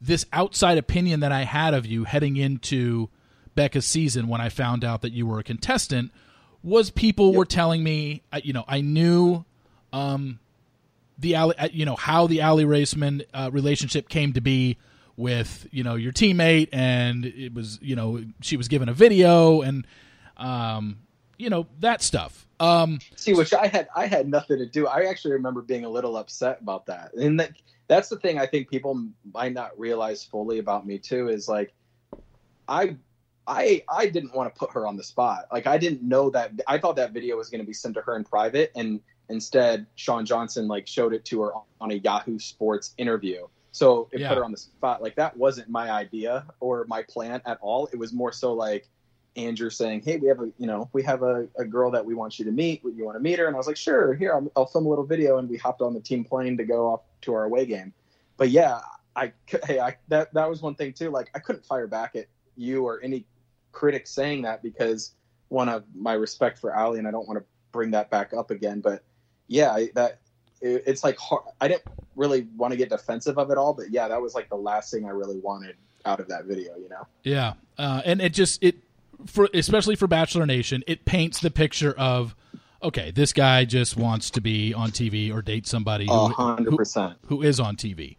this 0.00 0.26
outside 0.32 0.76
opinion 0.76 1.20
that 1.20 1.30
I 1.30 1.44
had 1.44 1.72
of 1.72 1.86
you 1.86 2.02
heading 2.02 2.36
into 2.36 3.10
Becca's 3.54 3.86
season 3.86 4.28
when 4.28 4.40
I 4.40 4.48
found 4.48 4.84
out 4.84 5.02
that 5.02 5.12
you 5.12 5.26
were 5.26 5.38
a 5.38 5.42
contestant 5.44 6.12
was 6.62 6.90
people 6.90 7.28
yep. 7.28 7.36
were 7.36 7.44
telling 7.44 7.82
me, 7.82 8.22
you 8.42 8.52
know, 8.52 8.64
I 8.68 8.80
knew 8.80 9.44
um, 9.92 10.38
the 11.18 11.34
Aly, 11.34 11.54
you 11.72 11.84
know, 11.84 11.96
how 11.96 12.26
the 12.26 12.40
Aly 12.40 12.64
Raisman 12.64 13.24
uh, 13.34 13.50
relationship 13.52 14.08
came 14.08 14.32
to 14.34 14.40
be 14.40 14.78
with 15.16 15.66
you 15.70 15.84
know 15.84 15.94
your 15.94 16.12
teammate, 16.12 16.68
and 16.72 17.24
it 17.24 17.54
was 17.54 17.78
you 17.82 17.96
know 17.96 18.24
she 18.40 18.56
was 18.56 18.68
given 18.68 18.88
a 18.88 18.94
video 18.94 19.60
and 19.62 19.86
um, 20.36 20.98
you 21.38 21.50
know 21.50 21.66
that 21.80 22.02
stuff. 22.02 22.46
Um, 22.60 23.00
See, 23.16 23.34
which 23.34 23.52
I 23.52 23.66
had 23.66 23.88
I 23.94 24.06
had 24.06 24.28
nothing 24.28 24.58
to 24.58 24.66
do. 24.66 24.86
I 24.86 25.04
actually 25.04 25.32
remember 25.32 25.62
being 25.62 25.84
a 25.84 25.88
little 25.88 26.16
upset 26.16 26.60
about 26.60 26.86
that, 26.86 27.14
and 27.14 27.38
that 27.40 27.52
that's 27.88 28.08
the 28.08 28.16
thing 28.16 28.38
I 28.38 28.46
think 28.46 28.70
people 28.70 29.08
might 29.32 29.52
not 29.52 29.78
realize 29.78 30.24
fully 30.24 30.58
about 30.58 30.86
me 30.86 30.98
too 30.98 31.28
is 31.28 31.48
like 31.48 31.72
I 32.68 32.96
I 33.46 33.82
I 33.88 34.06
didn't 34.06 34.34
want 34.34 34.52
to 34.54 34.58
put 34.58 34.72
her 34.72 34.86
on 34.86 34.96
the 34.96 35.02
spot. 35.02 35.46
Like 35.52 35.66
I 35.66 35.78
didn't 35.78 36.02
know 36.02 36.30
that. 36.30 36.52
I 36.66 36.78
thought 36.78 36.96
that 36.96 37.12
video 37.12 37.36
was 37.36 37.48
going 37.48 37.60
to 37.60 37.66
be 37.66 37.72
sent 37.72 37.94
to 37.94 38.02
her 38.02 38.16
in 38.16 38.24
private, 38.24 38.72
and 38.76 39.00
instead 39.28 39.86
Sean 39.96 40.24
Johnson 40.24 40.68
like 40.68 40.86
showed 40.86 41.12
it 41.12 41.24
to 41.26 41.42
her 41.42 41.52
on 41.80 41.90
a 41.90 41.94
Yahoo 41.94 42.38
Sports 42.38 42.94
interview. 42.98 43.46
So 43.72 44.08
it 44.12 44.20
yeah. 44.20 44.28
put 44.28 44.38
her 44.38 44.44
on 44.44 44.52
the 44.52 44.58
spot. 44.58 45.02
Like 45.02 45.16
that 45.16 45.36
wasn't 45.36 45.68
my 45.68 45.90
idea 45.90 46.46
or 46.60 46.84
my 46.88 47.02
plan 47.02 47.40
at 47.46 47.58
all. 47.60 47.88
It 47.92 47.98
was 47.98 48.12
more 48.12 48.30
so 48.30 48.52
like 48.52 48.88
Andrew 49.36 49.70
saying, 49.70 50.02
"Hey, 50.04 50.18
we 50.18 50.28
have 50.28 50.40
a 50.40 50.50
you 50.58 50.66
know 50.66 50.88
we 50.92 51.02
have 51.02 51.22
a, 51.22 51.48
a 51.58 51.64
girl 51.64 51.90
that 51.90 52.04
we 52.04 52.14
want 52.14 52.38
you 52.38 52.44
to 52.44 52.52
meet. 52.52 52.82
You 52.84 53.04
want 53.04 53.16
to 53.16 53.22
meet 53.22 53.38
her?" 53.38 53.46
And 53.46 53.56
I 53.56 53.58
was 53.58 53.66
like, 53.66 53.78
"Sure, 53.78 54.14
here 54.14 54.34
I'll, 54.34 54.52
I'll 54.54 54.66
film 54.66 54.86
a 54.86 54.88
little 54.88 55.06
video." 55.06 55.38
And 55.38 55.48
we 55.48 55.56
hopped 55.56 55.80
on 55.80 55.94
the 55.94 56.00
team 56.00 56.24
plane 56.24 56.56
to 56.58 56.64
go 56.64 56.92
off 56.92 57.00
to 57.22 57.34
our 57.34 57.44
away 57.44 57.66
game. 57.66 57.92
But 58.36 58.50
yeah, 58.50 58.80
I 59.16 59.32
hey 59.64 59.80
I 59.80 59.96
that 60.08 60.32
that 60.34 60.48
was 60.48 60.60
one 60.60 60.74
thing 60.74 60.92
too. 60.92 61.10
Like 61.10 61.30
I 61.34 61.38
couldn't 61.38 61.64
fire 61.64 61.86
back 61.86 62.14
at 62.14 62.26
you 62.56 62.84
or 62.84 63.00
any 63.02 63.24
critics 63.72 64.10
saying 64.10 64.42
that 64.42 64.62
because 64.62 65.12
one 65.48 65.68
of 65.68 65.84
my 65.94 66.14
respect 66.14 66.58
for 66.58 66.74
Aly, 66.74 66.98
and 66.98 67.08
I 67.08 67.10
don't 67.10 67.26
want 67.26 67.38
to 67.38 67.44
bring 67.72 67.90
that 67.92 68.10
back 68.10 68.32
up 68.32 68.50
again. 68.50 68.80
But 68.80 69.02
yeah, 69.48 69.78
that 69.94 70.20
it, 70.60 70.84
it's 70.86 71.04
like 71.04 71.18
hard, 71.18 71.42
I 71.60 71.68
didn't 71.68 71.84
really 72.16 72.46
want 72.56 72.72
to 72.72 72.76
get 72.76 72.88
defensive 72.88 73.38
of 73.38 73.50
it 73.50 73.58
all, 73.58 73.74
but 73.74 73.90
yeah, 73.90 74.08
that 74.08 74.20
was 74.20 74.34
like 74.34 74.48
the 74.48 74.56
last 74.56 74.90
thing 74.90 75.06
I 75.06 75.10
really 75.10 75.38
wanted 75.38 75.76
out 76.04 76.20
of 76.20 76.28
that 76.28 76.44
video. 76.44 76.76
You 76.76 76.88
know? 76.88 77.06
Yeah, 77.22 77.54
uh, 77.78 78.02
and 78.04 78.20
it 78.20 78.32
just 78.32 78.62
it 78.62 78.76
for 79.26 79.48
especially 79.54 79.96
for 79.96 80.06
Bachelor 80.06 80.46
Nation, 80.46 80.82
it 80.86 81.04
paints 81.04 81.40
the 81.40 81.50
picture 81.50 81.92
of 81.92 82.34
okay, 82.82 83.10
this 83.10 83.32
guy 83.32 83.64
just 83.64 83.96
wants 83.96 84.30
to 84.30 84.40
be 84.40 84.74
on 84.74 84.90
TV 84.90 85.32
or 85.32 85.40
date 85.40 85.66
somebody 85.66 86.06
who, 86.06 86.28
who, 86.28 86.84
who 87.26 87.42
is 87.42 87.60
on 87.60 87.76
TV. 87.76 88.16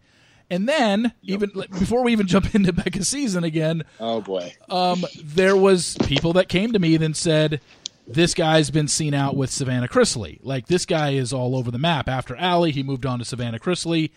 And 0.50 0.68
then, 0.68 1.12
yep. 1.22 1.42
even 1.42 1.50
before 1.78 2.04
we 2.04 2.12
even 2.12 2.26
jump 2.28 2.54
into 2.54 2.72
Becca's 2.72 3.08
season 3.08 3.44
again, 3.44 3.84
oh 3.98 4.20
boy, 4.20 4.54
um, 4.68 5.04
there 5.22 5.56
was 5.56 5.96
people 6.06 6.34
that 6.34 6.48
came 6.48 6.72
to 6.72 6.78
me 6.78 6.94
and 6.96 7.16
said, 7.16 7.60
"This 8.06 8.34
guy's 8.34 8.70
been 8.70 8.88
seen 8.88 9.14
out 9.14 9.36
with 9.36 9.50
Savannah 9.50 9.88
Chrisley. 9.88 10.38
Like 10.42 10.66
this 10.66 10.86
guy 10.86 11.10
is 11.10 11.32
all 11.32 11.56
over 11.56 11.70
the 11.70 11.78
map. 11.78 12.08
After 12.08 12.36
Aly, 12.36 12.72
he 12.72 12.82
moved 12.82 13.06
on 13.06 13.18
to 13.18 13.24
Savannah 13.24 13.58
Chrisley. 13.58 14.10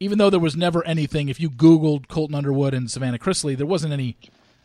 even 0.00 0.18
though 0.18 0.30
there 0.30 0.40
was 0.40 0.56
never 0.56 0.84
anything. 0.84 1.28
If 1.28 1.38
you 1.38 1.48
Googled 1.50 2.08
Colton 2.08 2.34
Underwood 2.34 2.74
and 2.74 2.90
Savannah 2.90 3.18
Chrisley, 3.18 3.56
there 3.56 3.66
wasn't 3.66 3.92
any. 3.92 4.16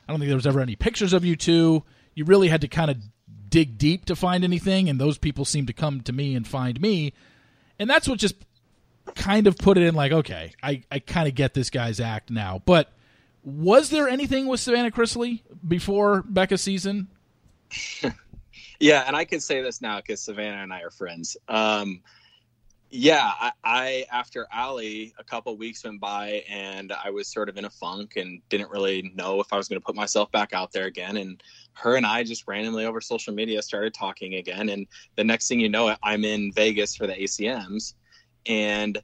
I 0.08 0.14
don't 0.14 0.20
think 0.20 0.30
there 0.30 0.36
was 0.36 0.48
ever 0.48 0.62
any 0.62 0.76
pictures 0.76 1.14
of 1.14 1.26
you 1.26 1.36
two. 1.36 1.84
You 2.16 2.26
really 2.26 2.48
had 2.48 2.62
to 2.62 2.68
kind 2.68 2.90
of 2.90 2.98
dig 3.50 3.78
deep 3.78 4.06
to 4.06 4.16
find 4.16 4.44
anything, 4.44 4.90
and 4.90 5.00
those 5.00 5.18
people 5.18 5.46
seemed 5.46 5.68
to 5.68 5.74
come 5.74 6.02
to 6.02 6.14
me 6.14 6.36
and 6.36 6.48
find 6.48 6.80
me, 6.80 7.14
and 7.80 7.90
that's 7.90 8.08
what 8.08 8.20
just 8.20 8.36
kind 9.16 9.48
of 9.48 9.58
put 9.58 9.78
it 9.78 9.84
in 9.84 9.96
like, 9.96 10.12
okay, 10.12 10.54
I, 10.62 10.84
I 10.92 11.00
kind 11.00 11.28
of 11.28 11.36
get 11.36 11.54
this 11.54 11.70
guy's 11.70 12.00
act 12.00 12.30
now. 12.30 12.62
But 12.66 12.92
was 13.44 13.90
there 13.90 14.08
anything 14.08 14.48
with 14.48 14.60
Savannah 14.60 14.92
Chrisley 14.92 15.42
before 15.66 16.24
Becca's 16.24 16.62
season? 16.62 17.08
yeah, 18.80 19.04
and 19.08 19.16
I 19.16 19.26
can 19.26 19.40
say 19.40 19.62
this 19.62 19.82
now 19.82 19.98
because 19.98 20.22
Savannah 20.22 20.64
and 20.64 20.74
I 20.74 20.82
are 20.82 20.92
friends. 20.92 21.38
Um, 21.48 22.02
yeah, 22.90 23.30
I, 23.40 23.52
I 23.64 24.06
after 24.12 24.48
Aly, 24.54 25.14
a 25.20 25.24
couple 25.24 25.56
weeks 25.58 25.84
went 25.84 26.00
by 26.00 26.44
and 26.50 26.94
I 26.94 27.10
was 27.10 27.28
sort 27.28 27.50
of 27.50 27.58
in 27.58 27.66
a 27.66 27.70
funk 27.70 28.16
and 28.16 28.42
didn't 28.48 28.70
really 28.70 29.12
know 29.14 29.42
if 29.42 29.52
I 29.52 29.58
was 29.58 29.68
going 29.68 29.80
to 29.80 29.86
put 29.86 29.96
myself 29.96 30.32
back 30.32 30.54
out 30.54 30.72
there 30.72 30.86
again. 30.86 31.18
And 31.18 31.44
her 31.74 31.96
and 31.96 32.06
I 32.06 32.24
just 32.24 32.48
randomly 32.48 32.86
over 32.86 33.02
social 33.02 33.34
media 33.34 33.62
started 33.62 33.94
talking 33.94 34.36
again. 34.36 34.70
And 34.70 34.88
the 35.16 35.26
next 35.26 35.50
thing 35.50 35.60
you 35.60 35.70
know, 35.70 35.94
I'm 36.02 36.24
in 36.24 36.54
Vegas 36.54 36.96
for 36.96 37.08
the 37.08 37.14
ACMs 37.14 37.94
and 38.48 38.98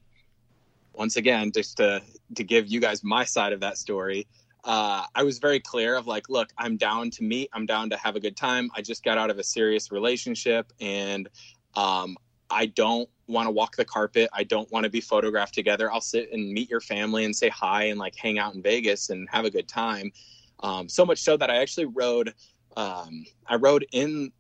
once 0.94 1.16
again, 1.16 1.52
just 1.52 1.78
to 1.78 2.02
to 2.36 2.44
give 2.44 2.68
you 2.68 2.80
guys 2.80 3.04
my 3.04 3.24
side 3.24 3.54
of 3.54 3.60
that 3.60 3.78
story, 3.78 4.28
uh, 4.64 5.04
I 5.14 5.24
was 5.24 5.40
very 5.40 5.60
clear 5.60 5.96
of 5.96 6.08
like, 6.08 6.30
look, 6.30 6.50
I'm 6.58 6.78
down 6.78 7.10
to 7.12 7.24
meet, 7.24 7.50
I'm 7.54 7.66
down 7.66 7.90
to 7.90 7.98
have 7.98 8.16
a 8.16 8.20
good 8.20 8.38
time. 8.38 8.70
I 8.76 8.82
just 8.82 9.04
got 9.04 9.18
out 9.18 9.30
of 9.30 9.40
a 9.40 9.44
serious 9.44 9.92
relationship, 9.92 10.72
and 10.80 11.30
um, 11.76 12.16
I 12.50 12.68
don't 12.68 13.10
want 13.28 13.48
to 13.48 13.52
walk 13.52 13.76
the 13.76 13.86
carpet. 13.86 14.30
I 14.34 14.44
don't 14.44 14.72
want 14.72 14.84
to 14.84 14.90
be 14.90 15.02
photographed 15.02 15.54
together. 15.54 15.92
I'll 15.92 16.02
sit 16.02 16.32
and 16.32 16.52
meet 16.52 16.70
your 16.70 16.82
family 16.82 17.26
and 17.26 17.36
say 17.36 17.50
hi 17.50 17.86
and 17.86 18.00
like 18.00 18.16
hang 18.16 18.38
out 18.38 18.54
in 18.56 18.62
Vegas 18.62 19.10
and 19.10 19.28
have 19.32 19.46
a 19.46 19.50
good 19.50 19.68
time. 19.68 20.12
Um, 20.60 20.88
so 20.88 21.06
much 21.06 21.20
so 21.20 21.36
that 21.38 21.50
I 21.50 21.58
actually 21.58 21.86
rode, 21.86 22.34
um, 22.78 23.26
I 23.48 23.56
rode 23.56 23.86
in 23.92 24.32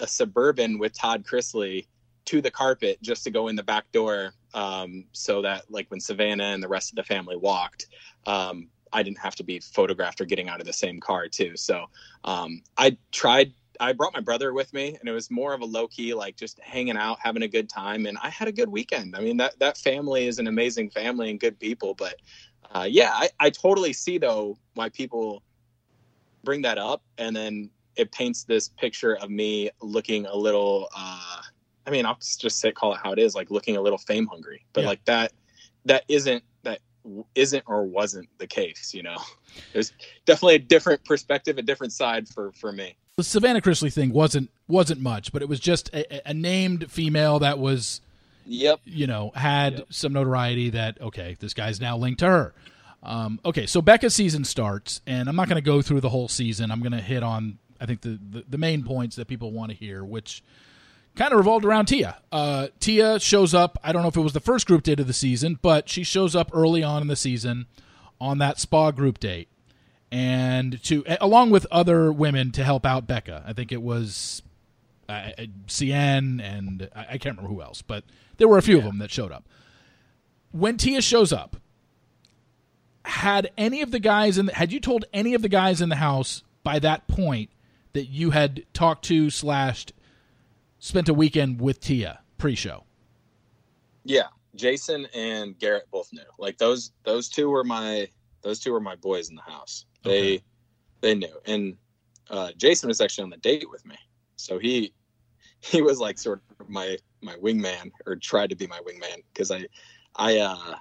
a 0.00 0.06
suburban 0.06 0.78
with 0.78 0.92
Todd 0.92 1.24
Chrisley 1.24 1.86
to 2.26 2.40
the 2.40 2.50
carpet 2.50 3.00
just 3.02 3.24
to 3.24 3.30
go 3.30 3.48
in 3.48 3.56
the 3.56 3.62
back 3.62 3.90
door 3.92 4.32
um, 4.54 5.04
so 5.12 5.42
that 5.42 5.70
like 5.70 5.90
when 5.90 6.00
savannah 6.00 6.44
and 6.44 6.62
the 6.62 6.68
rest 6.68 6.90
of 6.90 6.96
the 6.96 7.02
family 7.02 7.36
walked 7.36 7.86
um, 8.26 8.68
i 8.92 9.02
didn't 9.02 9.18
have 9.18 9.34
to 9.34 9.44
be 9.44 9.60
photographed 9.60 10.20
or 10.20 10.24
getting 10.24 10.48
out 10.48 10.60
of 10.60 10.66
the 10.66 10.72
same 10.72 10.98
car 11.00 11.28
too. 11.28 11.56
So 11.56 11.86
um, 12.24 12.62
i 12.76 12.96
tried 13.12 13.52
i 13.80 13.92
brought 13.92 14.14
my 14.14 14.20
brother 14.20 14.52
with 14.52 14.72
me 14.72 14.96
and 14.98 15.08
it 15.08 15.12
was 15.12 15.30
more 15.30 15.54
of 15.54 15.60
a 15.60 15.64
low 15.64 15.86
key 15.86 16.14
like 16.14 16.36
just 16.36 16.58
hanging 16.60 16.96
out 16.96 17.18
having 17.22 17.42
a 17.42 17.48
good 17.48 17.68
time 17.68 18.06
and 18.06 18.18
i 18.22 18.28
had 18.28 18.48
a 18.48 18.52
good 18.52 18.68
weekend. 18.68 19.14
I 19.14 19.20
mean 19.20 19.36
that 19.38 19.58
that 19.60 19.78
family 19.78 20.26
is 20.26 20.38
an 20.38 20.46
amazing 20.46 20.90
family 20.90 21.30
and 21.30 21.38
good 21.38 21.58
people 21.58 21.94
but 21.94 22.16
uh, 22.74 22.86
yeah 22.88 23.12
I, 23.14 23.30
I 23.40 23.50
totally 23.50 23.92
see 23.92 24.18
though 24.18 24.58
why 24.74 24.88
people 24.88 25.42
bring 26.44 26.62
that 26.62 26.78
up 26.78 27.02
and 27.18 27.34
then 27.34 27.70
it 27.96 28.12
paints 28.12 28.44
this 28.44 28.68
picture 28.68 29.16
of 29.16 29.28
me 29.28 29.70
looking 29.82 30.26
a 30.26 30.34
little 30.34 30.88
uh, 30.96 31.42
I 31.88 31.90
mean, 31.90 32.04
I'll 32.04 32.18
just 32.20 32.60
say 32.60 32.70
call 32.70 32.92
it 32.92 33.00
how 33.02 33.12
it 33.12 33.18
is, 33.18 33.34
like 33.34 33.50
looking 33.50 33.78
a 33.78 33.80
little 33.80 33.98
fame 33.98 34.26
hungry. 34.26 34.66
But 34.74 34.82
yeah. 34.82 34.88
like 34.88 35.04
that, 35.06 35.32
that 35.86 36.04
isn't 36.06 36.44
that 36.64 36.80
isn't 37.34 37.64
or 37.66 37.84
wasn't 37.84 38.28
the 38.36 38.46
case. 38.46 38.92
You 38.92 39.02
know, 39.04 39.16
there's 39.72 39.92
definitely 40.26 40.56
a 40.56 40.60
different 40.60 41.02
perspective, 41.04 41.56
a 41.56 41.62
different 41.62 41.94
side 41.94 42.28
for 42.28 42.52
for 42.52 42.72
me. 42.72 42.94
The 43.16 43.24
Savannah 43.24 43.62
Chrisley 43.62 43.92
thing 43.92 44.12
wasn't 44.12 44.50
wasn't 44.68 45.00
much, 45.00 45.32
but 45.32 45.40
it 45.40 45.48
was 45.48 45.60
just 45.60 45.88
a, 45.94 46.28
a 46.28 46.34
named 46.34 46.92
female 46.92 47.38
that 47.38 47.58
was, 47.58 48.02
yep, 48.44 48.80
you 48.84 49.06
know, 49.06 49.32
had 49.34 49.78
yep. 49.78 49.86
some 49.88 50.12
notoriety. 50.12 50.70
That 50.70 51.00
okay, 51.00 51.38
this 51.40 51.54
guy's 51.54 51.80
now 51.80 51.96
linked 51.96 52.20
to 52.20 52.26
her. 52.26 52.54
Um, 53.02 53.40
okay, 53.46 53.64
so 53.64 53.80
Becca's 53.80 54.14
season 54.14 54.44
starts, 54.44 55.00
and 55.06 55.28
I'm 55.28 55.36
not 55.36 55.48
going 55.48 55.56
to 55.56 55.62
go 55.62 55.80
through 55.80 56.00
the 56.02 56.10
whole 56.10 56.28
season. 56.28 56.70
I'm 56.70 56.80
going 56.80 56.92
to 56.92 57.00
hit 57.00 57.22
on 57.22 57.58
I 57.80 57.86
think 57.86 58.00
the, 58.00 58.18
the, 58.30 58.44
the 58.48 58.58
main 58.58 58.84
points 58.84 59.16
that 59.16 59.28
people 59.28 59.52
want 59.52 59.70
to 59.70 59.76
hear, 59.76 60.04
which 60.04 60.42
kind 61.16 61.32
of 61.32 61.38
revolved 61.38 61.64
around 61.64 61.86
Tia. 61.86 62.18
Uh, 62.30 62.68
Tia 62.80 63.18
shows 63.20 63.54
up. 63.54 63.78
I 63.82 63.92
don't 63.92 64.02
know 64.02 64.08
if 64.08 64.16
it 64.16 64.20
was 64.20 64.32
the 64.32 64.40
first 64.40 64.66
group 64.66 64.82
date 64.82 65.00
of 65.00 65.06
the 65.06 65.12
season, 65.12 65.58
but 65.60 65.88
she 65.88 66.04
shows 66.04 66.36
up 66.36 66.50
early 66.52 66.82
on 66.82 67.02
in 67.02 67.08
the 67.08 67.16
season 67.16 67.66
on 68.20 68.38
that 68.38 68.58
spa 68.58 68.90
group 68.90 69.18
date, 69.18 69.48
and 70.10 70.82
to 70.84 71.04
along 71.20 71.50
with 71.50 71.66
other 71.70 72.12
women 72.12 72.50
to 72.52 72.64
help 72.64 72.84
out 72.84 73.06
Becca. 73.06 73.44
I 73.46 73.52
think 73.52 73.72
it 73.72 73.82
was 73.82 74.42
uh, 75.08 75.30
uh 75.38 75.46
Seinne 75.66 76.40
and 76.40 76.88
I, 76.94 77.00
I, 77.00 77.18
can't 77.18 77.36
remember 77.36 77.48
who 77.54 77.62
else, 77.62 77.82
but 77.82 78.04
there 78.38 78.48
were 78.48 78.58
a 78.58 78.62
few 78.62 78.76
yeah. 78.76 78.80
of 78.80 78.86
them 78.86 78.98
that 78.98 79.10
showed 79.10 79.32
up. 79.32 79.48
When 80.50 80.76
Tia 80.76 81.02
shows 81.02 81.32
up, 81.32 81.56
had 83.04 83.50
any 83.56 83.82
of 83.82 83.90
the 83.90 84.00
guys 84.00 84.38
in 84.38 84.46
the, 84.46 84.54
had 84.54 84.72
you 84.72 84.80
told 84.80 85.04
any 85.12 85.34
of 85.34 85.42
the 85.42 85.48
guys 85.48 85.80
in 85.80 85.88
the 85.88 85.96
house 85.96 86.42
by 86.62 86.78
that 86.78 87.08
point 87.08 87.50
that 87.92 88.06
you 88.06 88.30
had 88.30 88.64
talked 88.72 89.04
to 89.06 89.30
slashed 89.30 89.92
spent 90.78 91.08
a 91.08 91.14
weekend 91.14 91.60
with 91.60 91.80
Tia 91.80 92.20
pre-show. 92.36 92.84
Yeah, 94.04 94.28
Jason 94.54 95.06
and 95.14 95.58
Garrett 95.58 95.88
both 95.90 96.12
knew. 96.12 96.22
Like 96.38 96.58
those 96.58 96.92
those 97.04 97.28
two 97.28 97.50
were 97.50 97.64
my 97.64 98.08
those 98.42 98.58
two 98.58 98.72
were 98.72 98.80
my 98.80 98.96
boys 98.96 99.28
in 99.28 99.36
the 99.36 99.42
house. 99.42 99.86
They 100.02 100.34
okay. 100.34 100.42
they 101.00 101.14
knew. 101.14 101.36
And 101.46 101.76
uh, 102.30 102.52
Jason 102.56 102.88
was 102.88 103.00
actually 103.00 103.24
on 103.24 103.30
the 103.30 103.36
date 103.38 103.70
with 103.70 103.84
me. 103.86 103.96
So 104.36 104.58
he 104.58 104.92
he 105.60 105.82
was 105.82 105.98
like 105.98 106.18
sort 106.18 106.42
of 106.60 106.68
my 106.68 106.96
my 107.20 107.34
wingman 107.36 107.90
or 108.06 108.16
tried 108.16 108.50
to 108.50 108.56
be 108.56 108.66
my 108.66 108.80
wingman 108.80 109.22
because 109.32 109.50
I 109.50 109.66
I 110.16 110.38
uh 110.38 110.76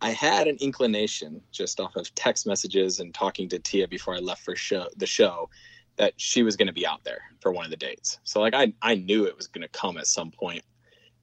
I 0.00 0.10
had 0.10 0.46
an 0.46 0.56
inclination 0.60 1.40
just 1.52 1.80
off 1.80 1.96
of 1.96 2.14
text 2.14 2.46
messages 2.46 3.00
and 3.00 3.14
talking 3.14 3.48
to 3.48 3.58
Tia 3.58 3.88
before 3.88 4.14
I 4.14 4.18
left 4.18 4.42
for 4.42 4.54
show 4.54 4.88
the 4.96 5.06
show 5.06 5.48
that 5.96 6.12
she 6.16 6.42
was 6.42 6.56
going 6.56 6.66
to 6.66 6.72
be 6.72 6.86
out 6.86 7.02
there 7.04 7.22
for 7.40 7.52
one 7.52 7.64
of 7.64 7.70
the 7.70 7.76
dates. 7.76 8.18
So 8.24 8.40
like 8.40 8.54
I 8.54 8.72
I 8.82 8.96
knew 8.96 9.24
it 9.24 9.36
was 9.36 9.46
going 9.46 9.62
to 9.62 9.68
come 9.68 9.96
at 9.98 10.06
some 10.06 10.30
point. 10.30 10.62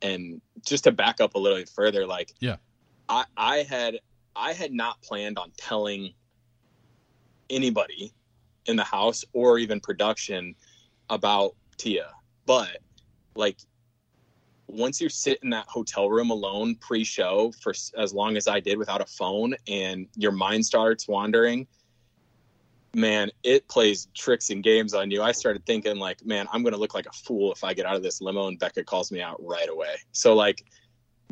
And 0.01 0.41
just 0.65 0.83
to 0.85 0.91
back 0.91 1.21
up 1.21 1.35
a 1.35 1.39
little 1.39 1.57
bit 1.57 1.69
further, 1.69 2.05
like 2.05 2.33
yeah, 2.39 2.57
I 3.07 3.25
I 3.37 3.57
had 3.57 3.99
I 4.35 4.53
had 4.53 4.71
not 4.71 5.01
planned 5.01 5.37
on 5.37 5.51
telling 5.57 6.13
anybody 7.49 8.13
in 8.65 8.75
the 8.75 8.83
house 8.83 9.23
or 9.33 9.59
even 9.59 9.79
production 9.79 10.55
about 11.09 11.55
Tia, 11.77 12.09
but 12.45 12.77
like 13.35 13.57
once 14.67 14.99
you 14.99 15.09
sit 15.09 15.39
in 15.43 15.49
that 15.51 15.67
hotel 15.67 16.09
room 16.09 16.31
alone 16.31 16.75
pre-show 16.75 17.51
for 17.61 17.73
as 17.97 18.13
long 18.13 18.37
as 18.37 18.47
I 18.47 18.59
did 18.59 18.77
without 18.77 19.01
a 19.01 19.05
phone 19.05 19.53
and 19.67 20.07
your 20.15 20.31
mind 20.31 20.65
starts 20.65 21.07
wandering 21.07 21.67
man, 22.95 23.31
it 23.43 23.67
plays 23.67 24.07
tricks 24.13 24.49
and 24.49 24.63
games 24.63 24.93
on 24.93 25.09
you. 25.09 25.21
I 25.21 25.31
started 25.31 25.65
thinking 25.65 25.97
like, 25.97 26.25
man, 26.25 26.47
I'm 26.51 26.61
going 26.61 26.73
to 26.73 26.79
look 26.79 26.93
like 26.93 27.07
a 27.07 27.11
fool 27.11 27.51
if 27.51 27.63
I 27.63 27.73
get 27.73 27.85
out 27.85 27.95
of 27.95 28.03
this 28.03 28.21
limo 28.21 28.47
and 28.47 28.59
Becca 28.59 28.83
calls 28.83 29.11
me 29.11 29.21
out 29.21 29.43
right 29.43 29.69
away. 29.69 29.95
So 30.11 30.35
like 30.35 30.63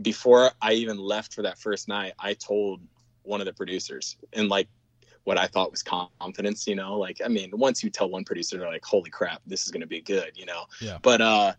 before 0.02 0.52
I 0.62 0.74
even 0.74 0.97
left 0.97 1.34
for 1.34 1.43
that 1.43 1.60
first 1.60 1.88
night, 1.88 2.13
I 2.19 2.34
told 2.34 2.82
one 3.24 3.41
of 3.41 3.45
the 3.45 3.54
producers 3.54 4.17
and 4.34 4.50
like 4.50 4.67
what 5.24 5.38
I 5.38 5.45
thought 5.45 5.69
was 5.69 5.84
confidence, 5.84 6.65
you 6.65 6.76
know, 6.76 6.97
like, 6.97 7.21
I 7.24 7.28
mean, 7.28 7.52
once 7.54 7.84
you 7.84 7.91
tell 7.91 8.10
one 8.10 8.24
producer, 8.24 8.58
they're 8.58 8.67
like, 8.67 8.84
holy 8.84 9.12
crap, 9.12 9.41
this 9.45 9.65
is 9.65 9.71
going 9.71 9.82
to 9.82 9.88
be 9.88 10.02
good, 10.02 10.32
you 10.36 10.47
know? 10.47 10.63
Yeah. 10.82 10.97
But, 11.04 11.21
uh, 11.21 11.54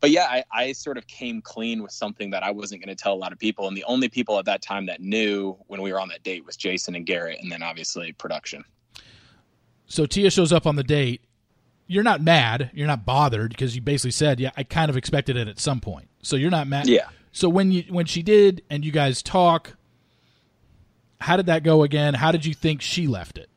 but 0.00 0.10
yeah, 0.10 0.24
I, 0.24 0.44
I 0.52 0.72
sort 0.72 0.98
of 0.98 1.06
came 1.06 1.40
clean 1.40 1.82
with 1.82 1.92
something 1.92 2.30
that 2.30 2.42
I 2.42 2.50
wasn't 2.50 2.84
going 2.84 2.94
to 2.94 3.00
tell 3.00 3.12
a 3.12 3.16
lot 3.16 3.32
of 3.32 3.38
people. 3.38 3.68
And 3.68 3.76
the 3.76 3.84
only 3.84 4.08
people 4.08 4.36
at 4.38 4.44
that 4.46 4.62
time 4.62 4.86
that 4.86 5.00
knew 5.00 5.56
when 5.68 5.80
we 5.80 5.92
were 5.92 6.00
on 6.00 6.08
that 6.08 6.24
date 6.24 6.44
was 6.44 6.56
Jason 6.56 6.96
and 6.96 7.06
Garrett, 7.06 7.38
and 7.40 7.50
then 7.50 7.62
obviously 7.62 8.12
production. 8.12 8.64
So 9.88 10.06
Tia 10.06 10.30
shows 10.30 10.52
up 10.52 10.66
on 10.66 10.76
the 10.76 10.84
date. 10.84 11.22
You're 11.86 12.04
not 12.04 12.20
mad. 12.20 12.70
You're 12.74 12.86
not 12.86 13.06
bothered 13.06 13.50
because 13.50 13.74
you 13.74 13.80
basically 13.80 14.10
said, 14.10 14.38
"Yeah, 14.38 14.50
I 14.56 14.62
kind 14.62 14.90
of 14.90 14.96
expected 14.96 15.36
it 15.36 15.48
at 15.48 15.58
some 15.58 15.80
point." 15.80 16.08
So 16.22 16.36
you're 16.36 16.50
not 16.50 16.68
mad. 16.68 16.86
Yeah. 16.86 17.08
So 17.32 17.48
when 17.48 17.72
you 17.72 17.84
when 17.88 18.06
she 18.06 18.22
did 18.22 18.62
and 18.68 18.84
you 18.84 18.92
guys 18.92 19.22
talk, 19.22 19.76
how 21.20 21.36
did 21.36 21.46
that 21.46 21.62
go 21.62 21.82
again? 21.82 22.14
How 22.14 22.30
did 22.30 22.44
you 22.44 22.54
think 22.54 22.82
she 22.82 23.06
left 23.06 23.38
it? 23.38 23.48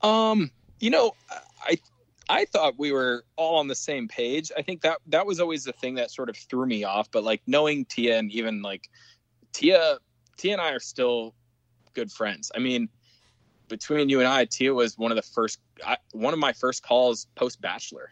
Um, 0.00 0.50
you 0.80 0.90
know, 0.90 1.12
I 1.62 1.78
I 2.28 2.44
thought 2.46 2.78
we 2.78 2.92
were 2.92 3.24
all 3.36 3.56
on 3.58 3.68
the 3.68 3.74
same 3.74 4.08
page. 4.08 4.50
I 4.56 4.62
think 4.62 4.82
that 4.82 4.98
that 5.08 5.26
was 5.26 5.40
always 5.40 5.64
the 5.64 5.72
thing 5.72 5.96
that 5.96 6.10
sort 6.10 6.28
of 6.28 6.36
threw 6.36 6.66
me 6.66 6.84
off. 6.84 7.10
But 7.10 7.24
like 7.24 7.42
knowing 7.46 7.84
Tia 7.84 8.18
and 8.18 8.30
even 8.30 8.62
like 8.62 8.88
Tia, 9.52 9.98
Tia 10.36 10.52
and 10.52 10.60
I 10.62 10.70
are 10.70 10.80
still 10.80 11.34
good 11.94 12.12
friends. 12.12 12.52
I 12.54 12.58
mean, 12.58 12.88
between 13.68 14.08
you 14.08 14.20
and 14.20 14.28
I, 14.28 14.44
Tia 14.44 14.72
was 14.72 14.96
one 14.98 15.12
of 15.12 15.16
the 15.16 15.22
first, 15.22 15.60
I, 15.86 15.96
one 16.12 16.32
of 16.32 16.40
my 16.40 16.52
first 16.52 16.82
calls 16.82 17.26
post 17.34 17.60
Bachelor. 17.60 18.10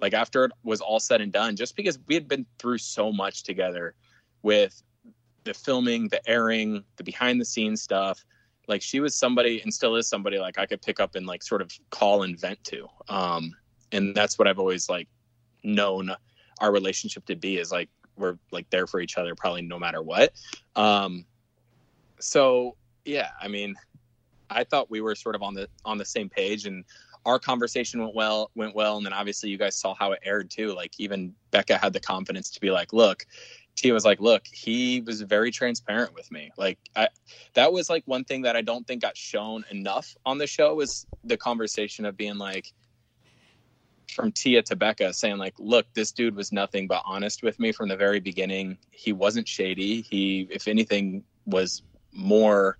Like 0.00 0.14
after 0.14 0.44
it 0.44 0.52
was 0.64 0.80
all 0.80 1.00
said 1.00 1.20
and 1.20 1.32
done, 1.32 1.56
just 1.56 1.76
because 1.76 1.98
we 2.06 2.14
had 2.14 2.28
been 2.28 2.44
through 2.58 2.78
so 2.78 3.12
much 3.12 3.44
together 3.44 3.94
with 4.42 4.82
the 5.44 5.54
filming, 5.54 6.08
the 6.08 6.28
airing, 6.28 6.84
the 6.96 7.04
behind 7.04 7.40
the 7.40 7.44
scenes 7.44 7.82
stuff. 7.82 8.24
Like 8.68 8.82
she 8.82 9.00
was 9.00 9.14
somebody 9.14 9.60
and 9.62 9.72
still 9.72 9.96
is 9.96 10.08
somebody 10.08 10.38
like 10.38 10.58
I 10.58 10.66
could 10.66 10.82
pick 10.82 11.00
up 11.00 11.14
and 11.14 11.26
like 11.26 11.42
sort 11.42 11.62
of 11.62 11.72
call 11.90 12.22
and 12.22 12.38
vent 12.38 12.62
to. 12.64 12.88
Um, 13.08 13.54
and 13.92 14.14
that's 14.14 14.38
what 14.38 14.48
I've 14.48 14.58
always 14.58 14.88
like 14.88 15.08
known 15.62 16.14
our 16.60 16.72
relationship 16.72 17.24
to 17.26 17.36
be 17.36 17.58
is 17.58 17.70
like 17.70 17.88
we're 18.16 18.38
like 18.50 18.68
there 18.70 18.86
for 18.86 19.00
each 19.00 19.18
other 19.18 19.34
probably 19.34 19.62
no 19.62 19.78
matter 19.78 20.02
what. 20.02 20.32
Um, 20.76 21.24
so 22.18 22.76
yeah, 23.04 23.28
I 23.40 23.48
mean, 23.48 23.74
I 24.54 24.64
thought 24.64 24.90
we 24.90 25.00
were 25.00 25.14
sort 25.14 25.34
of 25.34 25.42
on 25.42 25.54
the 25.54 25.68
on 25.84 25.98
the 25.98 26.04
same 26.04 26.28
page 26.28 26.66
and 26.66 26.84
our 27.24 27.38
conversation 27.38 28.00
went 28.00 28.14
well 28.14 28.50
went 28.54 28.74
well 28.74 28.96
and 28.96 29.06
then 29.06 29.12
obviously 29.12 29.50
you 29.50 29.58
guys 29.58 29.76
saw 29.76 29.94
how 29.94 30.12
it 30.12 30.20
aired 30.24 30.50
too. 30.50 30.74
Like 30.74 30.92
even 30.98 31.34
becca 31.50 31.78
had 31.78 31.92
the 31.92 32.00
confidence 32.00 32.50
to 32.50 32.60
be 32.60 32.70
like 32.70 32.92
look 32.92 33.24
tia 33.74 33.92
was 33.92 34.04
like 34.04 34.20
look 34.20 34.46
he 34.46 35.00
was 35.00 35.22
very 35.22 35.50
transparent 35.50 36.14
with 36.14 36.30
me. 36.30 36.50
Like 36.56 36.78
i 36.96 37.08
that 37.54 37.72
was 37.72 37.88
like 37.88 38.02
one 38.06 38.24
thing 38.24 38.42
that 38.42 38.56
i 38.56 38.62
don't 38.62 38.86
think 38.86 39.02
got 39.02 39.16
shown 39.16 39.64
enough 39.70 40.14
on 40.26 40.38
the 40.38 40.46
show 40.46 40.74
was 40.74 41.06
the 41.24 41.36
conversation 41.36 42.04
of 42.04 42.16
being 42.16 42.38
like 42.38 42.72
from 44.12 44.30
tia 44.30 44.62
to 44.62 44.76
becca 44.76 45.12
saying 45.12 45.38
like 45.38 45.54
look 45.58 45.86
this 45.94 46.12
dude 46.12 46.36
was 46.36 46.52
nothing 46.52 46.86
but 46.86 47.02
honest 47.04 47.42
with 47.42 47.58
me 47.58 47.72
from 47.72 47.88
the 47.88 47.96
very 47.96 48.20
beginning. 48.20 48.76
He 48.90 49.12
wasn't 49.12 49.48
shady. 49.48 50.02
He 50.02 50.46
if 50.50 50.68
anything 50.68 51.24
was 51.46 51.82
more 52.12 52.78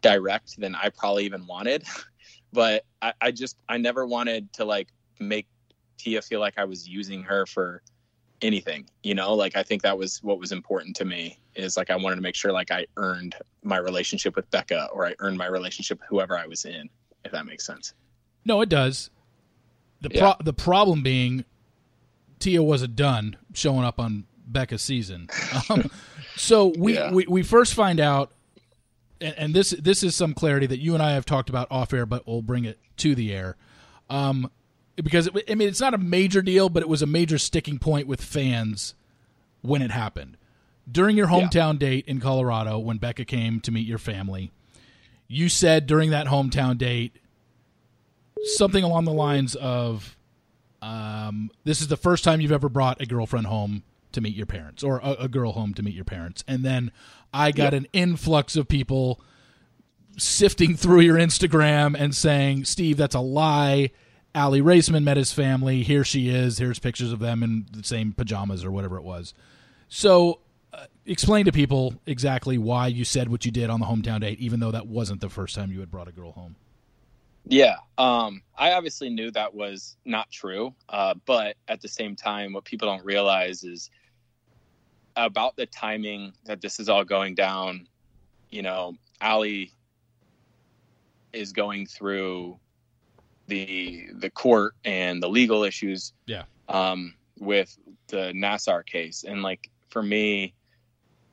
direct 0.00 0.58
than 0.60 0.74
i 0.74 0.88
probably 0.88 1.24
even 1.24 1.46
wanted 1.46 1.84
but 2.52 2.84
I, 3.02 3.12
I 3.20 3.30
just 3.30 3.56
I 3.68 3.78
never 3.78 4.06
wanted 4.06 4.52
to 4.54 4.64
like 4.64 4.88
make 5.18 5.46
Tia 5.96 6.22
feel 6.22 6.40
like 6.40 6.58
I 6.58 6.64
was 6.64 6.88
using 6.88 7.22
her 7.24 7.46
for 7.46 7.82
anything, 8.40 8.88
you 9.02 9.14
know, 9.14 9.34
like 9.34 9.56
I 9.56 9.62
think 9.62 9.82
that 9.82 9.98
was 9.98 10.22
what 10.22 10.38
was 10.38 10.52
important 10.52 10.96
to 10.96 11.04
me 11.04 11.38
is 11.54 11.76
like 11.76 11.90
I 11.90 11.96
wanted 11.96 12.16
to 12.16 12.22
make 12.22 12.36
sure 12.36 12.52
like 12.52 12.70
I 12.70 12.86
earned 12.96 13.34
my 13.62 13.78
relationship 13.78 14.36
with 14.36 14.50
Becca 14.50 14.88
or 14.92 15.06
I 15.06 15.14
earned 15.18 15.38
my 15.38 15.46
relationship 15.46 15.98
with 16.00 16.08
whoever 16.08 16.38
I 16.38 16.46
was 16.46 16.64
in, 16.64 16.88
if 17.24 17.32
that 17.32 17.46
makes 17.46 17.66
sense. 17.66 17.94
No, 18.44 18.60
it 18.60 18.68
does. 18.68 19.10
The 20.00 20.10
yeah. 20.12 20.34
the 20.42 20.52
problem 20.52 21.02
being 21.02 21.44
Tia 22.38 22.62
wasn't 22.62 22.94
done 22.94 23.36
showing 23.52 23.84
up 23.84 23.98
on 23.98 24.24
Becca's 24.46 24.82
season. 24.82 25.28
Um, 25.70 25.90
so 26.36 26.72
we, 26.78 26.94
yeah. 26.94 27.12
we 27.12 27.26
we 27.26 27.42
first 27.42 27.74
find 27.74 27.98
out 27.98 28.30
and, 29.20 29.34
and, 29.36 29.54
this 29.54 29.70
this 29.70 30.02
is 30.02 30.14
some 30.14 30.34
clarity 30.34 30.66
that 30.66 30.78
you 30.78 30.94
and 30.94 31.02
I 31.02 31.12
have 31.12 31.24
talked 31.24 31.48
about 31.48 31.68
off 31.70 31.92
air, 31.92 32.06
but 32.06 32.26
we'll 32.26 32.42
bring 32.42 32.64
it 32.64 32.78
to 32.98 33.14
the 33.14 33.32
air. 33.32 33.56
Um, 34.10 34.50
because 34.96 35.26
it, 35.26 35.44
I 35.48 35.54
mean, 35.54 35.68
it's 35.68 35.80
not 35.80 35.94
a 35.94 35.98
major 35.98 36.42
deal, 36.42 36.68
but 36.68 36.82
it 36.82 36.88
was 36.88 37.02
a 37.02 37.06
major 37.06 37.38
sticking 37.38 37.78
point 37.78 38.06
with 38.06 38.22
fans 38.22 38.94
when 39.62 39.82
it 39.82 39.90
happened 39.90 40.36
during 40.90 41.16
your 41.16 41.26
hometown 41.26 41.74
yeah. 41.74 41.88
date 41.88 42.04
in 42.06 42.20
Colorado 42.20 42.78
when 42.78 42.98
Becca 42.98 43.24
came 43.24 43.60
to 43.60 43.70
meet 43.70 43.86
your 43.86 43.98
family. 43.98 44.50
You 45.26 45.48
said 45.48 45.86
during 45.86 46.10
that 46.10 46.26
hometown 46.26 46.78
date 46.78 47.16
something 48.56 48.82
along 48.82 49.04
the 49.04 49.12
lines 49.12 49.54
of, 49.56 50.16
um, 50.80 51.50
"This 51.64 51.80
is 51.80 51.88
the 51.88 51.96
first 51.96 52.24
time 52.24 52.40
you've 52.40 52.52
ever 52.52 52.68
brought 52.68 53.00
a 53.00 53.06
girlfriend 53.06 53.46
home 53.46 53.82
to 54.12 54.20
meet 54.20 54.34
your 54.34 54.46
parents, 54.46 54.82
or 54.82 54.98
a, 54.98 55.12
a 55.20 55.28
girl 55.28 55.52
home 55.52 55.74
to 55.74 55.82
meet 55.82 55.94
your 55.94 56.04
parents," 56.04 56.44
and 56.46 56.64
then 56.64 56.92
I 57.32 57.52
got 57.52 57.72
yep. 57.72 57.82
an 57.82 57.86
influx 57.92 58.56
of 58.56 58.68
people 58.68 59.20
sifting 60.16 60.76
through 60.76 61.00
your 61.00 61.16
Instagram 61.16 61.94
and 61.98 62.14
saying, 62.14 62.64
Steve, 62.64 62.96
that's 62.96 63.14
a 63.14 63.20
lie. 63.20 63.90
Aly 64.34 64.60
Raisman 64.60 65.04
met 65.04 65.16
his 65.16 65.32
family. 65.32 65.82
Here 65.82 66.04
she 66.04 66.28
is. 66.28 66.58
Here's 66.58 66.78
pictures 66.78 67.12
of 67.12 67.18
them 67.18 67.42
in 67.42 67.66
the 67.70 67.84
same 67.84 68.12
pajamas 68.12 68.64
or 68.64 68.70
whatever 68.70 68.96
it 68.96 69.02
was. 69.02 69.34
So, 69.88 70.40
uh, 70.72 70.84
explain 71.06 71.46
to 71.46 71.52
people 71.52 71.94
exactly 72.06 72.58
why 72.58 72.88
you 72.88 73.04
said 73.04 73.30
what 73.30 73.44
you 73.44 73.50
did 73.50 73.70
on 73.70 73.80
the 73.80 73.86
hometown 73.86 74.20
date, 74.20 74.38
even 74.38 74.60
though 74.60 74.70
that 74.70 74.86
wasn't 74.86 75.20
the 75.20 75.30
first 75.30 75.54
time 75.54 75.72
you 75.72 75.80
had 75.80 75.90
brought 75.90 76.08
a 76.08 76.12
girl 76.12 76.32
home. 76.32 76.56
Yeah, 77.46 77.76
um, 77.96 78.42
I 78.58 78.72
obviously 78.72 79.08
knew 79.08 79.30
that 79.30 79.54
was 79.54 79.96
not 80.04 80.30
true, 80.30 80.74
uh, 80.90 81.14
but 81.24 81.56
at 81.66 81.80
the 81.80 81.88
same 81.88 82.14
time, 82.14 82.52
what 82.52 82.64
people 82.64 82.88
don't 82.88 83.04
realize 83.06 83.64
is 83.64 83.90
about 85.18 85.56
the 85.56 85.66
timing 85.66 86.32
that 86.44 86.60
this 86.60 86.78
is 86.78 86.88
all 86.88 87.04
going 87.04 87.34
down, 87.34 87.88
you 88.50 88.62
know, 88.62 88.94
Aly 89.22 89.72
is 91.32 91.52
going 91.52 91.86
through 91.86 92.58
the 93.48 94.08
the 94.14 94.30
court 94.30 94.74
and 94.84 95.22
the 95.22 95.28
legal 95.28 95.64
issues. 95.64 96.12
Yeah. 96.26 96.44
Um, 96.68 97.14
with 97.40 97.78
the 98.08 98.32
Nassar 98.34 98.84
case, 98.84 99.24
and 99.24 99.42
like 99.42 99.70
for 99.90 100.02
me, 100.02 100.54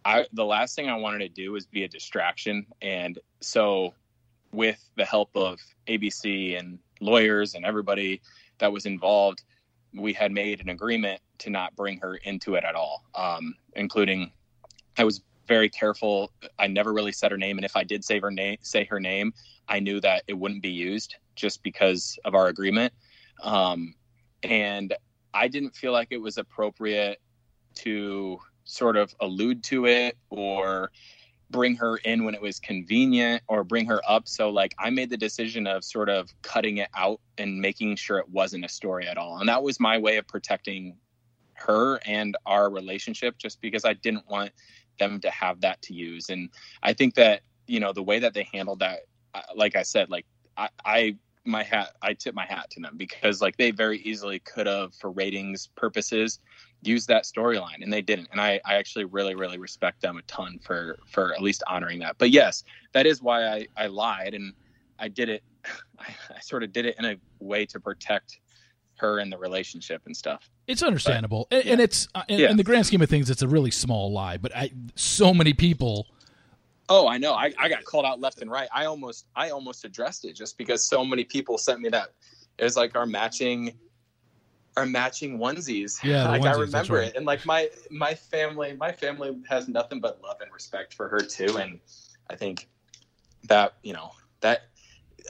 I 0.03 0.25
the 0.33 0.45
last 0.45 0.75
thing 0.75 0.89
I 0.89 0.95
wanted 0.95 1.19
to 1.19 1.29
do 1.29 1.51
was 1.51 1.65
be 1.65 1.83
a 1.83 1.87
distraction, 1.87 2.65
and 2.81 3.19
so 3.41 3.93
with 4.51 4.83
the 4.95 5.05
help 5.05 5.29
of 5.35 5.59
ABC 5.87 6.57
and 6.57 6.79
lawyers 7.01 7.55
and 7.55 7.65
everybody 7.65 8.21
that 8.59 8.71
was 8.71 8.85
involved, 8.85 9.43
we 9.95 10.13
had 10.13 10.31
made 10.31 10.61
an 10.61 10.69
agreement 10.69 11.21
to 11.39 11.49
not 11.49 11.75
bring 11.75 11.99
her 11.99 12.15
into 12.15 12.55
it 12.55 12.63
at 12.63 12.75
all, 12.75 13.03
um, 13.15 13.55
including 13.75 14.31
I 14.97 15.03
was 15.03 15.21
very 15.47 15.69
careful. 15.69 16.31
I 16.57 16.67
never 16.67 16.93
really 16.93 17.11
said 17.11 17.31
her 17.31 17.37
name, 17.37 17.57
and 17.57 17.65
if 17.65 17.75
I 17.75 17.83
did 17.83 18.03
say 18.03 18.19
her 18.19 18.31
name, 18.31 18.57
say 18.61 18.83
her 18.85 18.99
name, 18.99 19.33
I 19.67 19.79
knew 19.79 19.99
that 20.01 20.23
it 20.27 20.33
wouldn't 20.33 20.61
be 20.61 20.69
used 20.69 21.15
just 21.35 21.63
because 21.63 22.17
of 22.25 22.35
our 22.35 22.47
agreement. 22.47 22.93
Um, 23.43 23.95
and 24.43 24.93
I 25.33 25.47
didn't 25.47 25.75
feel 25.75 25.91
like 25.91 26.07
it 26.11 26.21
was 26.21 26.37
appropriate 26.37 27.19
to 27.75 28.39
sort 28.63 28.97
of 28.97 29.13
allude 29.19 29.63
to 29.63 29.85
it 29.85 30.17
or 30.29 30.91
bring 31.49 31.75
her 31.75 31.97
in 31.97 32.23
when 32.23 32.33
it 32.33 32.41
was 32.41 32.59
convenient 32.59 33.43
or 33.47 33.63
bring 33.63 33.85
her 33.85 34.01
up. 34.07 34.27
So 34.27 34.49
like 34.49 34.73
I 34.79 34.89
made 34.89 35.09
the 35.09 35.17
decision 35.17 35.67
of 35.67 35.83
sort 35.83 36.09
of 36.09 36.29
cutting 36.41 36.77
it 36.77 36.89
out 36.95 37.21
and 37.37 37.59
making 37.59 37.95
sure 37.97 38.17
it 38.17 38.29
wasn't 38.29 38.65
a 38.65 38.69
story 38.69 39.07
at 39.07 39.17
all. 39.17 39.37
And 39.39 39.49
that 39.49 39.63
was 39.63 39.79
my 39.79 39.97
way 39.97 40.17
of 40.17 40.27
protecting 40.27 40.97
her 41.53 41.99
and 42.05 42.35
our 42.45 42.69
relationship 42.69 43.37
just 43.37 43.61
because 43.61 43.85
I 43.85 43.93
didn't 43.93 44.29
want 44.29 44.51
them 44.99 45.19
to 45.21 45.29
have 45.29 45.61
that 45.61 45.81
to 45.83 45.93
use. 45.93 46.29
And 46.29 46.49
I 46.81 46.93
think 46.93 47.15
that, 47.15 47.41
you 47.67 47.79
know, 47.79 47.93
the 47.93 48.03
way 48.03 48.19
that 48.19 48.33
they 48.33 48.47
handled 48.51 48.79
that, 48.79 49.01
like 49.55 49.75
I 49.75 49.83
said, 49.83 50.09
like 50.09 50.25
I, 50.57 50.69
I 50.83 51.17
my 51.45 51.61
hat 51.61 51.91
i 52.01 52.13
tip 52.13 52.33
my 52.33 52.45
hat 52.45 52.69
to 52.71 52.81
them 52.81 52.97
because 52.97 53.39
like 53.39 53.55
they 53.57 53.69
very 53.69 53.99
easily 53.99 54.39
could 54.39 54.65
have 54.65 54.93
for 54.95 55.11
ratings 55.11 55.67
purposes 55.75 56.39
use 56.81 57.05
that 57.07 57.23
storyline 57.23 57.81
and 57.81 57.91
they 57.91 58.01
didn't. 58.01 58.27
And 58.31 58.39
I, 58.39 58.59
I 58.65 58.75
actually 58.75 59.05
really 59.05 59.35
really 59.35 59.57
respect 59.57 60.01
them 60.01 60.17
a 60.17 60.21
ton 60.23 60.59
for 60.63 60.99
for 61.07 61.33
at 61.33 61.41
least 61.41 61.63
honoring 61.67 61.99
that. 61.99 62.17
But 62.17 62.29
yes 62.29 62.63
that 62.95 63.05
is 63.05 63.21
why 63.21 63.45
i 63.45 63.67
i 63.77 63.85
lied 63.85 64.33
and 64.33 64.53
i 64.97 65.07
did 65.07 65.29
it 65.29 65.43
i, 65.99 66.07
I 66.35 66.39
sort 66.39 66.63
of 66.63 66.73
did 66.73 66.87
it 66.87 66.95
in 66.97 67.05
a 67.05 67.15
way 67.39 67.65
to 67.67 67.79
protect 67.79 68.39
her 68.97 69.19
and 69.19 69.29
the 69.29 69.37
relationship 69.37 70.03
and 70.05 70.15
stuff. 70.15 70.49
It's 70.67 70.81
understandable. 70.81 71.47
But, 71.49 71.57
and, 71.57 71.65
yeah. 71.65 71.71
and, 71.73 71.81
it's 71.81 72.07
uh, 72.15 72.23
in, 72.29 72.39
yeah. 72.39 72.49
in, 72.49 72.55
the 72.55 72.63
grand 72.63 72.85
scheme 72.85 73.01
of 73.01 73.09
things 73.09 73.29
it's 73.29 73.41
a 73.41 73.47
really 73.47 73.69
small 73.69 74.11
lie 74.11 74.37
but 74.37 74.55
I, 74.55 74.71
so 74.95 75.33
many 75.33 75.53
people 75.53 76.07
oh 76.87 77.07
i 77.07 77.17
know. 77.17 77.33
I, 77.33 77.51
I 77.59 77.67
got 77.67 77.83
called 77.83 78.05
out 78.05 78.21
left 78.21 78.41
and 78.41 78.49
right. 78.49 78.69
I 78.73 78.85
almost 78.85 79.25
i 79.35 79.49
almost 79.49 79.83
addressed 79.83 80.23
it 80.23 80.33
just 80.33 80.57
because 80.57 80.87
so 80.87 81.03
many 81.03 81.25
people 81.25 81.57
sent 81.57 81.81
me 81.81 81.89
that. 81.89 82.09
It 82.57 82.63
was 82.63 82.77
like 82.77 82.95
our 82.95 83.05
matching 83.05 83.73
are 84.77 84.85
matching 84.85 85.39
onesies. 85.39 86.03
Yeah, 86.03 86.27
like 86.27 86.41
onesies, 86.41 86.47
I 86.47 86.59
remember 86.59 86.93
right. 86.95 87.07
it, 87.07 87.15
and 87.15 87.25
like 87.25 87.45
my 87.45 87.69
my 87.89 88.13
family, 88.13 88.73
my 88.73 88.91
family 88.91 89.37
has 89.49 89.67
nothing 89.67 89.99
but 89.99 90.21
love 90.21 90.37
and 90.41 90.51
respect 90.53 90.93
for 90.93 91.07
her 91.09 91.19
too, 91.19 91.57
and 91.57 91.79
I 92.29 92.35
think 92.35 92.67
that 93.47 93.75
you 93.83 93.93
know 93.93 94.11
that 94.41 94.63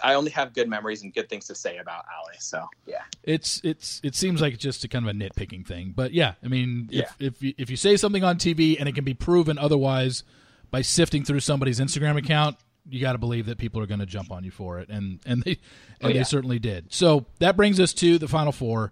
I 0.04 0.16
only 0.16 0.32
have 0.32 0.54
good 0.54 0.68
memories 0.68 1.04
and 1.04 1.14
good 1.14 1.30
things 1.30 1.48
to 1.48 1.56
say 1.56 1.78
about 1.78 2.06
Aly. 2.20 2.36
So 2.40 2.66
yeah, 2.86 3.04
it's 3.24 3.62
it's 3.64 4.02
it 4.04 4.16
seems 4.16 4.42
like 4.42 4.58
just 4.58 4.84
a 4.84 4.88
kind 4.88 5.08
of 5.08 5.16
a 5.16 5.18
nitpicking 5.18 5.66
thing, 5.66 5.94
but 5.96 6.14
yeah, 6.14 6.34
I 6.44 6.48
mean, 6.48 6.90
if 6.92 7.16
yeah. 7.20 7.28
if 7.28 7.42
you, 7.42 7.54
if 7.58 7.70
you 7.70 7.78
say 7.78 7.98
something 7.98 8.24
on 8.24 8.38
TV 8.38 8.78
and 8.80 8.90
it 8.90 8.96
can 8.96 9.04
be 9.04 9.14
proven 9.14 9.58
otherwise 9.58 10.24
by 10.72 10.82
sifting 10.82 11.24
through 11.24 11.40
somebody's 11.40 11.80
Instagram 11.80 12.18
account, 12.18 12.58
you 12.90 13.00
got 13.00 13.14
to 13.14 13.18
believe 13.18 13.46
that 13.46 13.58
people 13.58 13.82
are 13.82 13.86
going 13.86 14.00
to 14.00 14.06
jump 14.06 14.32
on 14.32 14.44
you 14.44 14.52
for 14.52 14.80
it, 14.80 14.90
and 14.90 15.20
and 15.26 15.44
they 15.44 15.52
and 15.52 15.60
oh, 16.04 16.08
yeah. 16.10 16.14
they 16.16 16.24
certainly 16.24 16.60
did. 16.60 16.94
So 16.94 17.26
that 17.40 17.56
brings 17.56 17.80
us 17.80 17.94
to 17.94 18.18
the 18.18 18.28
final 18.28 18.52
four 18.52 18.92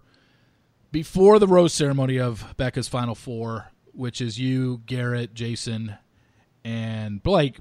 before 0.94 1.40
the 1.40 1.48
rose 1.48 1.74
ceremony 1.74 2.20
of 2.20 2.54
Becca's 2.56 2.86
Final 2.86 3.16
Four, 3.16 3.72
which 3.92 4.20
is 4.20 4.38
you, 4.38 4.80
Garrett, 4.86 5.34
Jason, 5.34 5.96
and 6.64 7.20
Blake, 7.20 7.58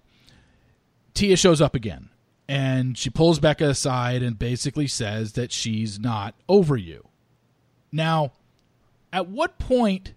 Tia 1.15 1.35
shows 1.35 1.59
up 1.59 1.73
again. 1.73 2.09
And 2.47 2.95
she 2.95 3.09
pulls 3.09 3.39
Becca 3.39 3.67
aside 3.69 4.21
and 4.21 4.37
basically 4.37 4.85
says 4.85 5.33
that 5.33 5.51
she's 5.51 5.99
not 5.99 6.35
over 6.47 6.77
you. 6.77 7.07
Now, 7.91 8.33
at 9.11 9.27
what 9.27 9.57
point 9.57 10.13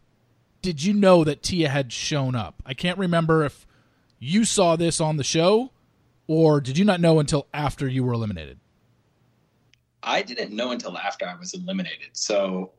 did 0.61 0.85
you 0.85 0.93
know 0.93 1.25
that 1.25 1.43
Tia 1.43 1.71
had 1.71 1.95
shown 1.95 2.35
up? 2.35 2.63
I 2.67 2.75
can't 2.75 2.99
remember 2.99 3.47
if 3.47 3.67
you 4.19 4.45
saw 4.45 4.77
this 4.77 5.01
on 5.01 5.17
the 5.17 5.25
show 5.25 5.73
or 6.27 6.61
did 6.61 6.77
you 6.77 6.85
not 6.85 7.01
know 7.01 7.19
until 7.19 7.47
after 7.55 7.89
you 7.89 8.05
were 8.05 8.13
eliminated? 8.13 8.61
I 10.03 10.21
didn't 10.21 10.55
know 10.55 10.71
until 10.71 10.99
after 10.99 11.27
I 11.27 11.35
was 11.35 11.55
eliminated. 11.55 12.11
So 12.13 12.73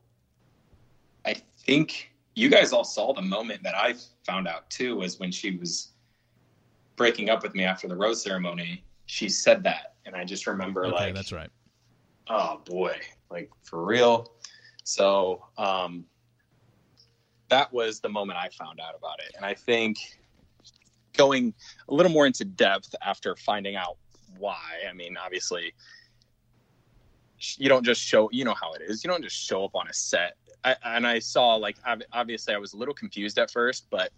I 1.27 1.35
think 1.65 2.13
you 2.35 2.49
guys 2.49 2.71
all 2.71 2.85
saw 2.85 3.13
the 3.13 3.21
moment 3.21 3.61
that 3.63 3.75
I 3.75 3.95
found 4.25 4.47
out 4.47 4.69
too 4.69 4.95
was 4.95 5.19
when 5.19 5.31
she 5.31 5.57
was 5.57 5.89
breaking 6.95 7.29
up 7.29 7.43
with 7.43 7.53
me 7.53 7.65
after 7.65 7.87
the 7.87 7.95
rose 7.95 8.21
ceremony. 8.21 8.83
She 9.07 9.27
said 9.27 9.61
that, 9.63 9.95
and 10.05 10.15
I 10.15 10.23
just 10.23 10.47
remember 10.47 10.85
okay, 10.85 10.95
like, 10.95 11.15
that's 11.15 11.33
right. 11.33 11.49
Oh 12.29 12.61
boy, 12.65 12.95
like 13.29 13.49
for 13.63 13.83
real. 13.83 14.33
So, 14.85 15.43
um, 15.57 16.05
that 17.49 17.71
was 17.73 17.99
the 17.99 18.09
moment 18.09 18.39
I 18.39 18.47
found 18.49 18.79
out 18.79 18.95
about 18.97 19.19
it. 19.19 19.35
And 19.35 19.45
I 19.45 19.53
think 19.53 19.97
going 21.13 21.53
a 21.89 21.93
little 21.93 22.11
more 22.11 22.25
into 22.25 22.45
depth 22.45 22.95
after 23.05 23.35
finding 23.35 23.75
out 23.75 23.97
why, 24.37 24.61
I 24.89 24.93
mean, 24.93 25.17
obviously, 25.17 25.73
you 27.39 27.69
don't 27.69 27.83
just 27.83 28.01
show, 28.01 28.29
you 28.31 28.43
know 28.43 28.53
how 28.53 28.73
it 28.73 28.81
is. 28.81 29.03
You 29.03 29.09
don't 29.09 29.23
just 29.23 29.35
show 29.35 29.63
up 29.65 29.75
on 29.75 29.87
a 29.87 29.93
set. 29.93 30.37
I, 30.63 30.75
and 30.83 31.05
I 31.05 31.19
saw, 31.19 31.55
like, 31.55 31.77
obviously, 32.11 32.53
I 32.53 32.57
was 32.57 32.73
a 32.73 32.77
little 32.77 32.93
confused 32.93 33.37
at 33.37 33.51
first, 33.51 33.87
but 33.89 34.11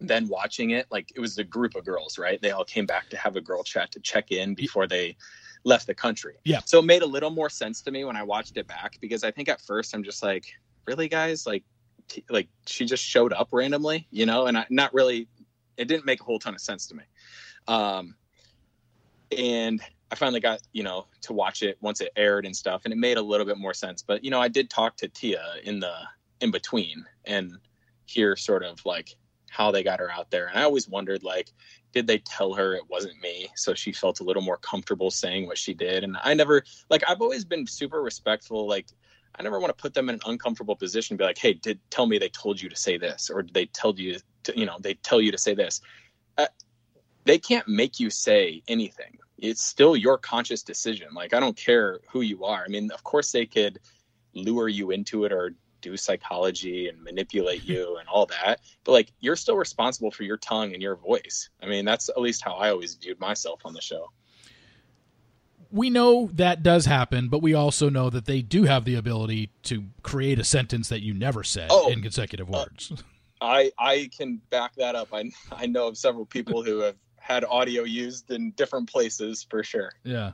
then 0.00 0.28
watching 0.28 0.70
it, 0.70 0.86
like, 0.90 1.12
it 1.14 1.20
was 1.20 1.38
a 1.38 1.44
group 1.44 1.74
of 1.76 1.84
girls, 1.84 2.18
right? 2.18 2.40
They 2.40 2.50
all 2.50 2.64
came 2.64 2.86
back 2.86 3.08
to 3.10 3.16
have 3.16 3.36
a 3.36 3.40
girl 3.40 3.62
chat 3.62 3.92
to 3.92 4.00
check 4.00 4.32
in 4.32 4.54
before 4.54 4.86
they 4.86 5.16
left 5.64 5.86
the 5.86 5.94
country. 5.94 6.36
Yeah. 6.44 6.60
So 6.64 6.80
it 6.80 6.84
made 6.86 7.02
a 7.02 7.06
little 7.06 7.30
more 7.30 7.50
sense 7.50 7.82
to 7.82 7.90
me 7.90 8.04
when 8.04 8.16
I 8.16 8.22
watched 8.22 8.56
it 8.56 8.66
back 8.66 8.98
because 9.00 9.24
I 9.24 9.30
think 9.30 9.48
at 9.48 9.60
first 9.60 9.94
I'm 9.94 10.02
just 10.02 10.22
like, 10.22 10.46
really, 10.86 11.08
guys? 11.08 11.46
Like, 11.46 11.64
like 12.28 12.48
she 12.66 12.84
just 12.84 13.04
showed 13.04 13.32
up 13.32 13.48
randomly, 13.52 14.08
you 14.10 14.26
know, 14.26 14.46
and 14.46 14.58
I, 14.58 14.66
not 14.70 14.92
really, 14.92 15.28
it 15.76 15.86
didn't 15.86 16.06
make 16.06 16.20
a 16.20 16.24
whole 16.24 16.38
ton 16.38 16.54
of 16.54 16.60
sense 16.60 16.86
to 16.88 16.94
me. 16.94 17.04
Um, 17.68 18.16
and 19.36 19.80
I 20.12 20.16
finally 20.16 20.40
got, 20.40 20.60
you 20.72 20.82
know, 20.82 21.06
to 21.22 21.32
watch 21.32 21.62
it 21.62 21.78
once 21.80 22.00
it 22.00 22.10
aired 22.16 22.44
and 22.44 22.56
stuff, 22.56 22.82
and 22.84 22.92
it 22.92 22.96
made 22.96 23.16
a 23.16 23.22
little 23.22 23.46
bit 23.46 23.58
more 23.58 23.74
sense. 23.74 24.02
But, 24.02 24.24
you 24.24 24.30
know, 24.30 24.40
I 24.40 24.48
did 24.48 24.68
talk 24.68 24.96
to 24.96 25.08
Tia 25.08 25.44
in 25.64 25.80
the 25.80 25.92
in 26.40 26.50
between 26.50 27.04
and 27.26 27.52
hear 28.06 28.34
sort 28.34 28.64
of 28.64 28.84
like 28.84 29.14
how 29.50 29.70
they 29.70 29.82
got 29.82 30.00
her 30.00 30.10
out 30.10 30.30
there. 30.30 30.46
And 30.46 30.58
I 30.58 30.62
always 30.62 30.88
wondered, 30.88 31.22
like, 31.22 31.50
did 31.92 32.06
they 32.06 32.18
tell 32.18 32.54
her 32.54 32.74
it 32.74 32.88
wasn't 32.88 33.20
me? 33.20 33.48
So 33.56 33.74
she 33.74 33.92
felt 33.92 34.20
a 34.20 34.24
little 34.24 34.42
more 34.42 34.56
comfortable 34.58 35.10
saying 35.10 35.46
what 35.46 35.58
she 35.58 35.74
did. 35.74 36.04
And 36.04 36.16
I 36.22 36.34
never, 36.34 36.62
like, 36.88 37.02
I've 37.08 37.20
always 37.20 37.44
been 37.44 37.66
super 37.66 38.02
respectful. 38.02 38.66
Like, 38.68 38.86
I 39.36 39.42
never 39.42 39.60
want 39.60 39.76
to 39.76 39.80
put 39.80 39.94
them 39.94 40.08
in 40.08 40.16
an 40.16 40.20
uncomfortable 40.26 40.76
position. 40.76 41.16
Be 41.16 41.24
like, 41.24 41.38
hey, 41.38 41.52
did 41.52 41.78
tell 41.90 42.06
me 42.06 42.18
they 42.18 42.28
told 42.28 42.60
you 42.60 42.68
to 42.68 42.76
say 42.76 42.96
this, 42.96 43.30
or 43.30 43.42
did 43.42 43.54
they 43.54 43.66
tell 43.66 43.94
you 43.96 44.18
to, 44.44 44.58
you 44.58 44.66
know, 44.66 44.76
they 44.80 44.94
tell 44.94 45.20
you 45.20 45.30
to 45.32 45.38
say 45.38 45.54
this. 45.54 45.80
Uh, 46.38 46.46
they 47.24 47.38
can't 47.38 47.68
make 47.68 48.00
you 48.00 48.10
say 48.10 48.62
anything. 48.66 49.18
It's 49.40 49.62
still 49.62 49.96
your 49.96 50.18
conscious 50.18 50.62
decision. 50.62 51.08
Like 51.12 51.34
I 51.34 51.40
don't 51.40 51.56
care 51.56 52.00
who 52.10 52.20
you 52.20 52.44
are. 52.44 52.64
I 52.64 52.68
mean, 52.68 52.90
of 52.90 53.02
course 53.04 53.32
they 53.32 53.46
could 53.46 53.78
lure 54.34 54.68
you 54.68 54.90
into 54.90 55.24
it 55.24 55.32
or 55.32 55.54
do 55.80 55.96
psychology 55.96 56.88
and 56.88 57.02
manipulate 57.02 57.64
you 57.64 57.96
and 58.00 58.08
all 58.08 58.26
that, 58.26 58.60
but 58.84 58.92
like 58.92 59.12
you're 59.20 59.36
still 59.36 59.56
responsible 59.56 60.10
for 60.10 60.24
your 60.24 60.36
tongue 60.36 60.74
and 60.74 60.82
your 60.82 60.96
voice. 60.96 61.48
I 61.62 61.66
mean, 61.66 61.84
that's 61.84 62.08
at 62.08 62.20
least 62.20 62.44
how 62.44 62.54
I 62.54 62.70
always 62.70 62.94
viewed 62.94 63.18
myself 63.18 63.62
on 63.64 63.72
the 63.72 63.80
show 63.80 64.10
we 65.72 65.90
know 65.90 66.30
that 66.34 66.62
does 66.62 66.86
happen, 66.86 67.28
but 67.28 67.42
we 67.42 67.54
also 67.54 67.88
know 67.88 68.10
that 68.10 68.24
they 68.24 68.42
do 68.42 68.64
have 68.64 68.84
the 68.84 68.96
ability 68.96 69.50
to 69.64 69.84
create 70.02 70.38
a 70.38 70.44
sentence 70.44 70.88
that 70.88 71.02
you 71.02 71.14
never 71.14 71.44
said 71.44 71.68
oh, 71.70 71.90
in 71.90 72.02
consecutive 72.02 72.48
uh, 72.48 72.58
words. 72.58 72.92
Uh, 72.92 72.96
I 73.42 73.72
I 73.78 74.10
can 74.14 74.40
back 74.50 74.74
that 74.76 74.94
up. 74.94 75.08
I 75.12 75.30
I 75.50 75.66
know 75.66 75.88
of 75.88 75.96
several 75.96 76.26
people 76.26 76.62
who 76.62 76.80
have 76.80 76.96
had 77.20 77.44
audio 77.44 77.84
used 77.84 78.30
in 78.30 78.50
different 78.52 78.90
places 78.90 79.46
for 79.48 79.62
sure. 79.62 79.92
Yeah. 80.02 80.32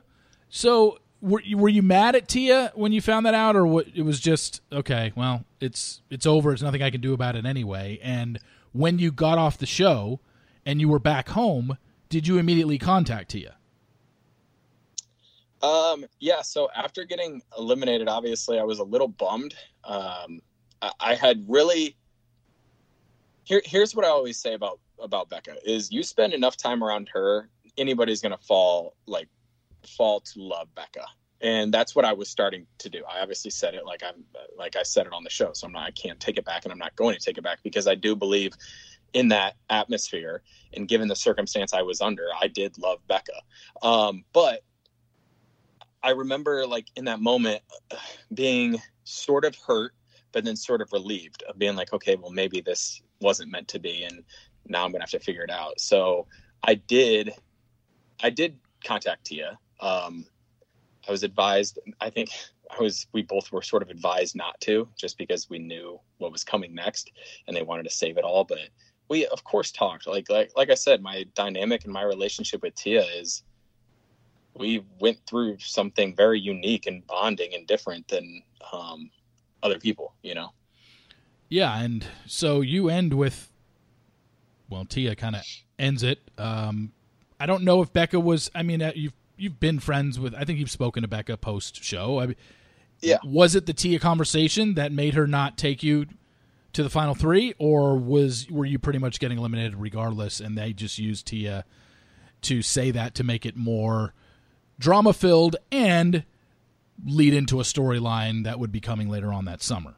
So 0.49 0.97
were 1.21 1.41
you, 1.41 1.57
were 1.57 1.69
you 1.69 1.81
mad 1.81 2.15
at 2.15 2.27
Tia 2.27 2.71
when 2.75 2.91
you 2.91 3.01
found 3.01 3.25
that 3.25 3.33
out, 3.33 3.55
or 3.55 3.67
what? 3.67 3.87
It 3.93 4.03
was 4.03 4.19
just 4.19 4.61
okay. 4.71 5.11
Well, 5.15 5.45
it's 5.59 6.01
it's 6.09 6.25
over. 6.25 6.53
It's 6.53 6.61
nothing 6.61 6.81
I 6.81 6.89
can 6.89 7.01
do 7.01 7.13
about 7.13 7.35
it 7.35 7.45
anyway. 7.45 7.99
And 8.01 8.39
when 8.71 8.99
you 8.99 9.11
got 9.11 9.37
off 9.37 9.57
the 9.57 9.65
show 9.65 10.19
and 10.65 10.79
you 10.81 10.89
were 10.89 10.99
back 10.99 11.29
home, 11.29 11.77
did 12.09 12.27
you 12.27 12.37
immediately 12.37 12.77
contact 12.77 13.31
Tia? 13.31 13.55
Um, 15.61 16.05
yeah. 16.19 16.41
So 16.41 16.69
after 16.75 17.03
getting 17.03 17.41
eliminated, 17.57 18.07
obviously 18.07 18.59
I 18.59 18.63
was 18.63 18.79
a 18.79 18.83
little 18.83 19.07
bummed. 19.07 19.55
Um, 19.83 20.41
I, 20.81 20.91
I 20.99 21.15
had 21.15 21.45
really. 21.47 21.95
Here, 23.43 23.61
here's 23.63 23.95
what 23.95 24.03
I 24.03 24.09
always 24.09 24.37
say 24.37 24.53
about 24.55 24.79
about 25.01 25.29
Becca 25.29 25.55
is 25.63 25.91
you 25.91 26.03
spend 26.03 26.33
enough 26.33 26.57
time 26.57 26.83
around 26.83 27.09
her, 27.13 27.49
anybody's 27.77 28.21
gonna 28.21 28.37
fall 28.37 28.95
like 29.05 29.29
fall 29.97 30.19
to 30.19 30.41
love 30.41 30.67
Becca, 30.75 31.05
and 31.41 31.73
that's 31.73 31.95
what 31.95 32.05
I 32.05 32.13
was 32.13 32.29
starting 32.29 32.65
to 32.79 32.89
do. 32.89 33.03
I 33.09 33.21
obviously 33.21 33.51
said 33.51 33.73
it 33.73 33.85
like 33.85 34.03
I'm 34.03 34.23
like 34.57 34.75
I 34.75 34.83
said 34.83 35.07
it 35.07 35.13
on 35.13 35.23
the 35.23 35.29
show, 35.29 35.53
so 35.53 35.67
I'm 35.67 35.73
not 35.73 35.87
I 35.87 35.91
can't 35.91 36.19
take 36.19 36.37
it 36.37 36.45
back, 36.45 36.65
and 36.65 36.71
I'm 36.71 36.79
not 36.79 36.95
going 36.95 37.15
to 37.15 37.21
take 37.21 37.37
it 37.37 37.43
back 37.43 37.59
because 37.63 37.87
I 37.87 37.95
do 37.95 38.15
believe 38.15 38.53
in 39.13 39.29
that 39.29 39.55
atmosphere 39.69 40.41
and 40.73 40.87
given 40.87 41.07
the 41.07 41.15
circumstance 41.15 41.73
I 41.73 41.81
was 41.81 42.01
under, 42.01 42.27
I 42.39 42.47
did 42.47 42.77
love 42.77 42.99
Becca. 43.07 43.41
Um, 43.81 44.23
but 44.33 44.61
I 46.03 46.11
remember 46.11 46.67
like 46.67 46.87
in 46.95 47.05
that 47.05 47.19
moment 47.19 47.61
being 48.33 48.81
sort 49.03 49.45
of 49.45 49.55
hurt, 49.55 49.93
but 50.31 50.43
then 50.43 50.55
sort 50.55 50.81
of 50.81 50.91
relieved 50.91 51.43
of 51.43 51.57
being 51.57 51.75
like, 51.75 51.93
okay, 51.93 52.15
well, 52.15 52.31
maybe 52.31 52.61
this 52.61 53.01
wasn't 53.21 53.51
meant 53.51 53.67
to 53.69 53.79
be. 53.79 54.03
And 54.03 54.23
now 54.69 54.85
I'm 54.85 54.91
to 54.91 54.99
have 54.99 55.09
to 55.11 55.19
figure 55.19 55.43
it 55.43 55.49
out. 55.49 55.79
So 55.79 56.27
I 56.63 56.75
did, 56.75 57.33
I 58.21 58.29
did 58.29 58.57
contact 58.83 59.25
Tia. 59.25 59.57
Um, 59.79 60.25
I 61.07 61.11
was 61.11 61.23
advised, 61.23 61.79
I 62.01 62.09
think 62.09 62.29
I 62.69 62.81
was, 62.81 63.07
we 63.13 63.21
both 63.21 63.51
were 63.51 63.61
sort 63.61 63.81
of 63.81 63.89
advised 63.89 64.35
not 64.35 64.59
to 64.61 64.87
just 64.97 65.17
because 65.17 65.49
we 65.49 65.59
knew 65.59 65.99
what 66.17 66.31
was 66.31 66.43
coming 66.43 66.75
next 66.75 67.11
and 67.47 67.55
they 67.55 67.63
wanted 67.63 67.83
to 67.83 67.89
save 67.91 68.17
it 68.17 68.23
all. 68.23 68.43
But 68.43 68.69
we 69.09 69.25
of 69.27 69.43
course 69.43 69.71
talked 69.71 70.07
like, 70.07 70.29
like, 70.29 70.51
like 70.55 70.69
I 70.69 70.75
said, 70.75 71.01
my 71.01 71.25
dynamic 71.33 71.85
and 71.85 71.93
my 71.93 72.03
relationship 72.03 72.61
with 72.61 72.75
Tia 72.75 73.03
is, 73.03 73.43
we 74.53 74.83
went 74.99 75.19
through 75.27 75.57
something 75.59 76.15
very 76.15 76.39
unique 76.39 76.87
and 76.87 77.05
bonding 77.05 77.53
and 77.53 77.67
different 77.67 78.07
than 78.07 78.41
um, 78.73 79.11
other 79.61 79.77
people, 79.77 80.15
you 80.23 80.33
know? 80.33 80.51
Yeah. 81.47 81.77
And 81.77 82.03
so 82.25 82.61
you 82.61 82.89
end 82.89 83.13
with, 83.13 83.51
well, 84.69 84.85
Tia 84.85 85.15
kind 85.15 85.35
of 85.35 85.43
ends 85.77 86.03
it. 86.03 86.19
Um, 86.37 86.91
I 87.39 87.45
don't 87.45 87.63
know 87.63 87.81
if 87.81 87.93
Becca 87.93 88.19
was, 88.19 88.49
I 88.55 88.63
mean, 88.63 88.81
uh, 88.81 88.91
you've, 88.95 89.13
you've 89.37 89.59
been 89.59 89.79
friends 89.79 90.19
with, 90.19 90.33
I 90.35 90.43
think 90.43 90.59
you've 90.59 90.71
spoken 90.71 91.03
to 91.03 91.07
Becca 91.07 91.37
post 91.37 91.83
show. 91.83 92.19
I 92.19 92.27
mean, 92.27 92.35
yeah. 93.01 93.17
Was 93.23 93.55
it 93.55 93.65
the 93.67 93.73
Tia 93.73 93.99
conversation 93.99 94.73
that 94.73 94.91
made 94.91 95.13
her 95.13 95.27
not 95.27 95.57
take 95.57 95.83
you 95.83 96.07
to 96.73 96.83
the 96.83 96.89
final 96.89 97.15
three, 97.15 97.53
or 97.59 97.97
was 97.97 98.47
were 98.49 98.65
you 98.65 98.79
pretty 98.79 98.99
much 98.99 99.19
getting 99.19 99.37
eliminated 99.37 99.75
regardless, 99.75 100.39
and 100.39 100.57
they 100.57 100.73
just 100.73 100.97
used 100.97 101.27
Tia 101.27 101.65
to 102.41 102.61
say 102.61 102.91
that 102.91 103.15
to 103.15 103.23
make 103.23 103.45
it 103.45 103.55
more 103.55 104.13
drama 104.79 105.13
filled, 105.13 105.55
and 105.71 106.23
lead 107.05 107.33
into 107.33 107.59
a 107.59 107.63
storyline 107.63 108.43
that 108.43 108.59
would 108.59 108.71
be 108.71 108.79
coming 108.79 109.09
later 109.09 109.31
on 109.31 109.45
that 109.45 109.61
summer? 109.61 109.95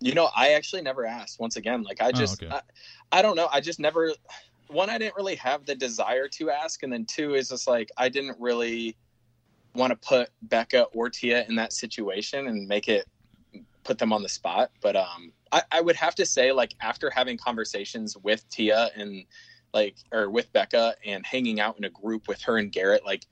You 0.00 0.14
know, 0.14 0.30
I 0.34 0.50
actually 0.50 0.82
never 0.82 1.04
asked. 1.04 1.40
Once 1.40 1.56
again, 1.56 1.82
like 1.82 2.00
I 2.00 2.08
oh, 2.08 2.12
just, 2.12 2.42
oh, 2.42 2.46
okay. 2.46 2.56
I, 3.12 3.18
I 3.18 3.22
don't 3.22 3.36
know. 3.36 3.48
I 3.52 3.60
just 3.60 3.80
never. 3.80 4.12
One, 4.68 4.90
I 4.90 4.98
didn't 4.98 5.16
really 5.16 5.36
have 5.36 5.64
the 5.64 5.74
desire 5.74 6.28
to 6.28 6.50
ask, 6.50 6.82
and 6.82 6.92
then 6.92 7.04
two 7.04 7.34
is 7.34 7.48
just 7.48 7.66
like 7.66 7.90
I 7.96 8.08
didn't 8.08 8.36
really 8.38 8.96
want 9.74 9.90
to 9.90 10.08
put 10.08 10.30
Becca 10.42 10.84
or 10.94 11.08
Tia 11.08 11.44
in 11.48 11.56
that 11.56 11.72
situation 11.72 12.46
and 12.46 12.68
make 12.68 12.88
it 12.88 13.06
put 13.84 13.98
them 13.98 14.12
on 14.12 14.22
the 14.22 14.28
spot. 14.28 14.70
But 14.82 14.96
um, 14.96 15.32
I, 15.50 15.62
I 15.72 15.80
would 15.80 15.96
have 15.96 16.14
to 16.16 16.26
say, 16.26 16.52
like 16.52 16.74
after 16.80 17.10
having 17.10 17.38
conversations 17.38 18.16
with 18.16 18.48
Tia 18.50 18.90
and 18.94 19.24
like 19.74 19.96
or 20.12 20.30
with 20.30 20.52
Becca 20.52 20.94
and 21.04 21.26
hanging 21.26 21.60
out 21.60 21.76
in 21.78 21.84
a 21.84 21.90
group 21.90 22.28
with 22.28 22.40
her 22.42 22.58
and 22.58 22.70
Garrett, 22.70 23.04
like 23.04 23.26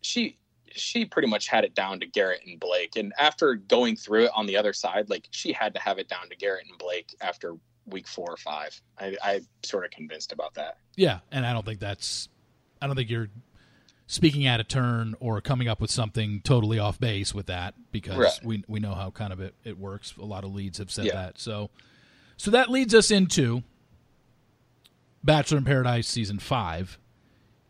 she 0.00 0.38
she 0.74 1.04
pretty 1.04 1.28
much 1.28 1.48
had 1.48 1.64
it 1.64 1.74
down 1.74 2.00
to 2.00 2.06
Garrett 2.06 2.40
and 2.46 2.58
Blake. 2.58 2.96
And 2.96 3.12
after 3.18 3.54
going 3.54 3.96
through 3.96 4.24
it 4.24 4.30
on 4.34 4.46
the 4.46 4.56
other 4.56 4.72
side, 4.72 5.08
like 5.08 5.28
she 5.30 5.52
had 5.52 5.74
to 5.74 5.80
have 5.80 5.98
it 5.98 6.08
down 6.08 6.28
to 6.28 6.36
Garrett 6.36 6.66
and 6.68 6.78
Blake 6.78 7.14
after 7.20 7.56
week 7.86 8.08
four 8.08 8.30
or 8.30 8.36
five. 8.36 8.80
I, 8.98 9.16
I'm 9.22 9.46
sort 9.62 9.84
of 9.84 9.90
convinced 9.90 10.32
about 10.32 10.54
that. 10.54 10.78
Yeah, 10.96 11.20
and 11.30 11.44
I 11.44 11.52
don't 11.52 11.64
think 11.64 11.80
that's 11.80 12.28
I 12.80 12.86
don't 12.86 12.96
think 12.96 13.10
you're 13.10 13.28
speaking 14.06 14.46
out 14.46 14.60
of 14.60 14.68
turn 14.68 15.14
or 15.20 15.40
coming 15.40 15.68
up 15.68 15.80
with 15.80 15.90
something 15.90 16.40
totally 16.42 16.78
off 16.78 17.00
base 17.00 17.34
with 17.34 17.46
that 17.46 17.74
because 17.92 18.18
right. 18.18 18.40
we 18.42 18.64
we 18.68 18.80
know 18.80 18.94
how 18.94 19.10
kind 19.10 19.32
of 19.32 19.40
it, 19.40 19.54
it 19.64 19.78
works. 19.78 20.14
A 20.18 20.24
lot 20.24 20.44
of 20.44 20.54
leads 20.54 20.78
have 20.78 20.90
said 20.90 21.06
yeah. 21.06 21.14
that. 21.14 21.38
So 21.38 21.70
so 22.36 22.50
that 22.50 22.70
leads 22.70 22.94
us 22.94 23.10
into 23.10 23.62
Bachelor 25.22 25.58
in 25.58 25.64
Paradise 25.64 26.08
season 26.08 26.38
five. 26.38 26.98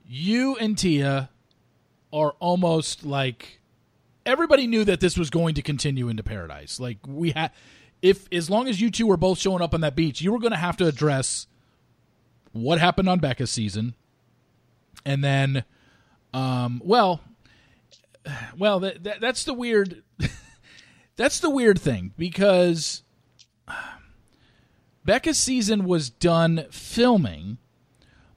You 0.06 0.56
and 0.56 0.76
Tia 0.76 1.30
are 2.14 2.36
almost 2.38 3.04
like 3.04 3.60
everybody 4.24 4.68
knew 4.68 4.84
that 4.84 5.00
this 5.00 5.18
was 5.18 5.30
going 5.30 5.56
to 5.56 5.62
continue 5.62 6.08
into 6.08 6.22
paradise. 6.22 6.78
Like 6.78 6.98
we 7.06 7.32
had 7.32 7.50
if 8.00 8.32
as 8.32 8.48
long 8.48 8.68
as 8.68 8.80
you 8.80 8.90
two 8.90 9.08
were 9.08 9.16
both 9.16 9.38
showing 9.38 9.60
up 9.60 9.74
on 9.74 9.80
that 9.80 9.96
beach, 9.96 10.20
you 10.20 10.30
were 10.30 10.38
going 10.38 10.52
to 10.52 10.56
have 10.56 10.76
to 10.76 10.86
address 10.86 11.48
what 12.52 12.78
happened 12.78 13.08
on 13.08 13.18
Becca's 13.18 13.50
season. 13.50 13.94
And 15.04 15.24
then 15.24 15.64
um 16.32 16.80
well 16.84 17.20
well 18.56 18.80
that, 18.80 19.02
that 19.02 19.20
that's 19.20 19.44
the 19.44 19.52
weird 19.52 20.02
that's 21.16 21.40
the 21.40 21.50
weird 21.50 21.80
thing 21.80 22.12
because 22.16 23.02
Becca's 25.04 25.38
season 25.38 25.84
was 25.84 26.10
done 26.10 26.66
filming, 26.70 27.58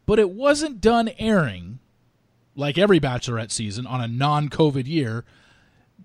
but 0.07 0.17
it 0.17 0.31
wasn't 0.31 0.81
done 0.81 1.11
airing 1.19 1.76
like 2.57 2.77
every 2.77 2.99
Bachelorette 2.99 3.51
season 3.51 3.87
on 3.87 4.01
a 4.01 4.07
non 4.07 4.49
COVID 4.49 4.87
year, 4.87 5.23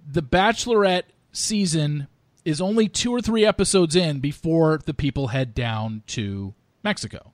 the 0.07 0.23
Bachelorette 0.23 1.05
season 1.33 2.07
is 2.45 2.61
only 2.61 2.89
two 2.89 3.11
or 3.11 3.21
three 3.21 3.45
episodes 3.45 3.97
in 3.97 4.21
before 4.21 4.79
the 4.85 4.95
people 4.95 5.29
head 5.29 5.55
down 5.55 6.03
to 6.09 6.55
Mexico. 6.85 7.33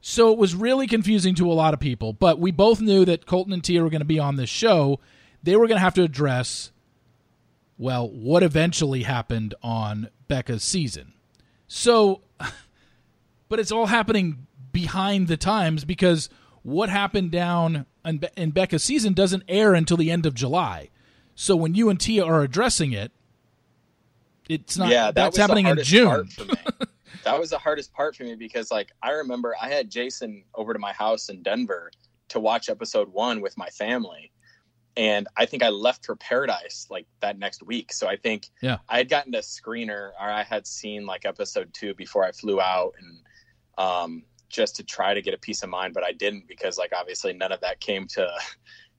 So 0.00 0.32
it 0.32 0.38
was 0.38 0.54
really 0.54 0.86
confusing 0.86 1.34
to 1.34 1.50
a 1.50 1.52
lot 1.52 1.74
of 1.74 1.80
people, 1.80 2.14
but 2.14 2.40
we 2.40 2.50
both 2.50 2.80
knew 2.80 3.04
that 3.04 3.26
Colton 3.26 3.52
and 3.52 3.62
Tia 3.62 3.82
were 3.82 3.90
going 3.90 4.00
to 4.00 4.06
be 4.06 4.18
on 4.18 4.36
this 4.36 4.48
show. 4.48 4.98
They 5.42 5.56
were 5.56 5.66
going 5.66 5.76
to 5.76 5.84
have 5.84 5.94
to 5.94 6.02
address, 6.02 6.72
well, 7.76 8.08
what 8.08 8.42
eventually 8.42 9.02
happened 9.02 9.54
on 9.62 10.08
Becca's 10.26 10.64
season. 10.64 11.12
So, 11.68 12.22
but 13.50 13.60
it's 13.60 13.72
all 13.72 13.86
happening 13.86 14.46
behind 14.72 15.28
the 15.28 15.36
times 15.36 15.84
because 15.84 16.30
what 16.62 16.88
happened 16.88 17.32
down 17.32 17.84
in, 18.04 18.18
Be- 18.18 18.28
in 18.36 18.50
Becca's 18.50 18.82
season 18.84 19.12
doesn't 19.12 19.42
air 19.48 19.74
until 19.74 19.96
the 19.96 20.10
end 20.10 20.26
of 20.26 20.34
July. 20.34 20.90
So 21.34 21.56
when 21.56 21.74
you 21.74 21.88
and 21.88 21.98
Tia 22.00 22.24
are 22.24 22.42
addressing 22.42 22.92
it, 22.92 23.12
it's 24.48 24.76
not. 24.76 24.88
yeah, 24.88 25.06
that 25.06 25.14
that's 25.14 25.36
happening 25.36 25.66
in 25.66 25.78
June. 25.82 26.08
part 26.08 26.32
for 26.32 26.44
me. 26.44 26.52
that 27.24 27.38
was 27.38 27.50
the 27.50 27.58
hardest 27.58 27.92
part 27.92 28.16
for 28.16 28.24
me 28.24 28.34
because, 28.34 28.70
like, 28.70 28.90
I 29.02 29.12
remember 29.12 29.54
I 29.60 29.68
had 29.68 29.90
Jason 29.90 30.44
over 30.54 30.72
to 30.72 30.78
my 30.78 30.92
house 30.92 31.28
in 31.28 31.42
Denver 31.42 31.90
to 32.30 32.40
watch 32.40 32.68
episode 32.68 33.12
one 33.12 33.40
with 33.40 33.56
my 33.56 33.68
family, 33.68 34.32
and 34.96 35.28
I 35.36 35.46
think 35.46 35.62
I 35.62 35.68
left 35.68 36.04
for 36.04 36.16
Paradise 36.16 36.88
like 36.90 37.06
that 37.20 37.38
next 37.38 37.62
week. 37.62 37.92
So 37.92 38.08
I 38.08 38.16
think 38.16 38.48
Yeah. 38.60 38.78
I 38.88 38.98
had 38.98 39.08
gotten 39.08 39.34
a 39.34 39.38
screener, 39.38 40.10
or 40.20 40.28
I 40.30 40.42
had 40.42 40.66
seen 40.66 41.06
like 41.06 41.24
episode 41.24 41.72
two 41.72 41.94
before 41.94 42.24
I 42.24 42.32
flew 42.32 42.60
out, 42.60 42.94
and 43.00 43.18
um, 43.78 44.22
just 44.50 44.76
to 44.76 44.84
try 44.84 45.14
to 45.14 45.22
get 45.22 45.34
a 45.34 45.38
peace 45.38 45.62
of 45.62 45.70
mind, 45.70 45.94
but 45.94 46.04
I 46.04 46.12
didn't 46.12 46.46
because, 46.46 46.76
like, 46.76 46.92
obviously 46.94 47.32
none 47.32 47.52
of 47.52 47.60
that 47.60 47.80
came 47.80 48.06
to 48.08 48.28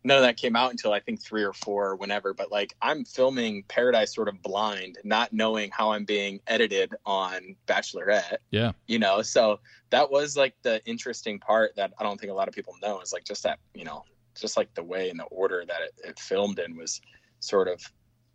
none 0.04 0.18
of 0.18 0.24
that 0.24 0.38
came 0.38 0.56
out 0.56 0.72
until 0.72 0.94
I 0.94 1.00
think 1.00 1.22
three 1.22 1.44
or 1.44 1.54
four 1.54 1.90
or 1.90 1.96
whenever. 1.96 2.34
But 2.34 2.52
like 2.52 2.76
I'm 2.82 3.06
filming 3.06 3.64
Paradise 3.68 4.14
sort 4.14 4.28
of 4.28 4.42
blind, 4.42 4.98
not 5.04 5.32
knowing 5.34 5.70
how 5.72 5.92
I'm 5.92 6.06
being 6.06 6.40
edited 6.48 6.96
on 7.06 7.56
Bachelorette. 7.68 8.38
Yeah. 8.50 8.72
You 8.88 9.00
know, 9.00 9.22
so 9.22 9.60
that 9.90 10.10
was 10.10 10.36
like 10.36 10.56
the 10.64 10.84
interesting 10.86 11.40
part 11.40 11.76
that 11.76 11.94
I 12.00 12.04
don't 12.04 12.20
think 12.20 12.32
a 12.32 12.36
lot 12.36 12.48
of 12.48 12.54
people 12.54 12.76
know 12.82 13.02
is 13.02 13.14
like 13.14 13.26
just 13.26 13.44
that, 13.44 13.60
you 13.74 13.84
know, 13.84 14.04
just 14.40 14.58
like 14.58 14.74
the 14.74 14.84
way 14.84 15.10
and 15.10 15.20
the 15.20 15.26
order 15.26 15.64
that 15.68 15.82
it, 15.82 16.10
it 16.10 16.20
filmed 16.20 16.60
in 16.60 16.76
was 16.76 17.02
sort 17.40 17.68
of 17.68 17.82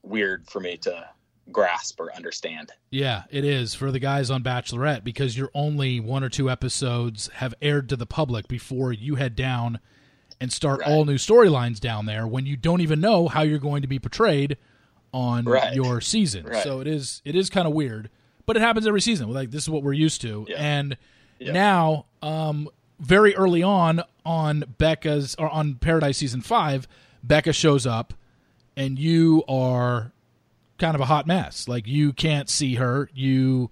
weird 0.02 0.48
for 0.48 0.60
me 0.60 0.76
to 0.76 1.08
grasp 1.52 2.00
or 2.00 2.12
understand. 2.14 2.72
Yeah, 2.90 3.22
it 3.30 3.44
is 3.44 3.74
for 3.74 3.90
the 3.92 3.98
guys 4.00 4.30
on 4.30 4.42
Bachelorette 4.42 5.04
because 5.04 5.36
you're 5.38 5.50
only 5.54 6.00
one 6.00 6.24
or 6.24 6.28
two 6.28 6.50
episodes 6.50 7.28
have 7.34 7.54
aired 7.62 7.88
to 7.90 7.96
the 7.96 8.06
public 8.06 8.48
before 8.48 8.92
you 8.92 9.14
head 9.14 9.36
down 9.36 9.78
and 10.40 10.52
start 10.52 10.80
Right. 10.80 10.88
all 10.90 11.04
new 11.04 11.14
storylines 11.16 11.78
down 11.80 12.06
there 12.06 12.26
when 12.26 12.46
you 12.46 12.56
don't 12.56 12.80
even 12.80 13.00
know 13.00 13.28
how 13.28 13.42
you're 13.42 13.58
going 13.58 13.82
to 13.82 13.88
be 13.88 13.98
portrayed 13.98 14.56
on 15.12 15.44
Right. 15.44 15.74
your 15.74 16.00
season. 16.00 16.44
Right. 16.46 16.62
So 16.62 16.80
it 16.80 16.86
is 16.86 17.22
it 17.24 17.34
is 17.34 17.48
kind 17.48 17.66
of 17.66 17.72
weird, 17.72 18.10
but 18.44 18.56
it 18.56 18.60
happens 18.60 18.86
every 18.86 19.00
season. 19.00 19.30
Like 19.32 19.50
this 19.50 19.62
is 19.62 19.70
what 19.70 19.82
we're 19.82 19.92
used 19.94 20.20
to. 20.22 20.46
Yeah. 20.48 20.56
And 20.58 20.96
Yeah. 21.38 21.52
now 21.52 22.06
um 22.22 22.68
very 23.00 23.34
early 23.36 23.62
on 23.62 24.02
on 24.26 24.64
Becca's 24.78 25.34
or 25.38 25.48
on 25.48 25.76
Paradise 25.76 26.18
season 26.18 26.40
5, 26.42 26.86
Becca 27.22 27.52
shows 27.52 27.86
up 27.86 28.12
and 28.76 28.98
you 28.98 29.42
are 29.48 30.12
kind 30.78 30.94
of 30.94 31.00
a 31.00 31.06
hot 31.06 31.26
mess. 31.26 31.68
Like 31.68 31.86
you 31.86 32.12
can't 32.12 32.48
see 32.48 32.74
her. 32.74 33.08
You 33.14 33.70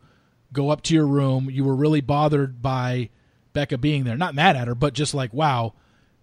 go 0.52 0.70
up 0.70 0.82
to 0.82 0.94
your 0.94 1.06
room. 1.06 1.50
You 1.50 1.64
were 1.64 1.74
really 1.74 2.00
bothered 2.00 2.62
by 2.62 3.10
Becca 3.52 3.78
being 3.78 4.04
there. 4.04 4.16
Not 4.16 4.34
mad 4.34 4.56
at 4.56 4.68
her, 4.68 4.74
but 4.74 4.94
just 4.94 5.14
like, 5.14 5.32
wow, 5.32 5.74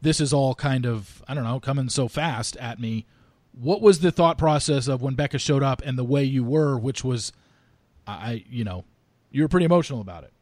this 0.02 0.20
is 0.20 0.34
all 0.34 0.56
kind 0.56 0.86
of, 0.86 1.24
I 1.28 1.34
don't 1.34 1.44
know, 1.44 1.60
coming 1.60 1.90
so 1.90 2.08
fast 2.08 2.58
at 2.58 2.80
me. 2.80 3.06
What 3.54 3.82
was 3.82 4.00
the 4.00 4.12
thought 4.12 4.38
process 4.38 4.88
of 4.88 5.02
when 5.02 5.16
Becca 5.16 5.38
showed 5.38 5.64
up 5.64 5.82
and 5.86 5.98
the 5.98 6.04
way 6.04 6.24
you 6.24 6.44
were, 6.44 6.78
which 6.78 7.04
was, 7.04 7.32
I, 8.08 8.46
you 8.50 8.64
know, 8.64 8.86
you 9.30 9.44
were 9.44 9.48
pretty 9.48 9.66
emotional 9.66 10.02
about 10.02 10.24
it. 10.24 10.34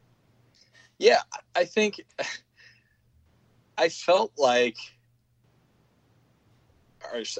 Yeah, 0.97 1.21
I 1.55 1.65
think 1.65 2.01
I 3.77 3.89
felt 3.89 4.33
like 4.37 4.77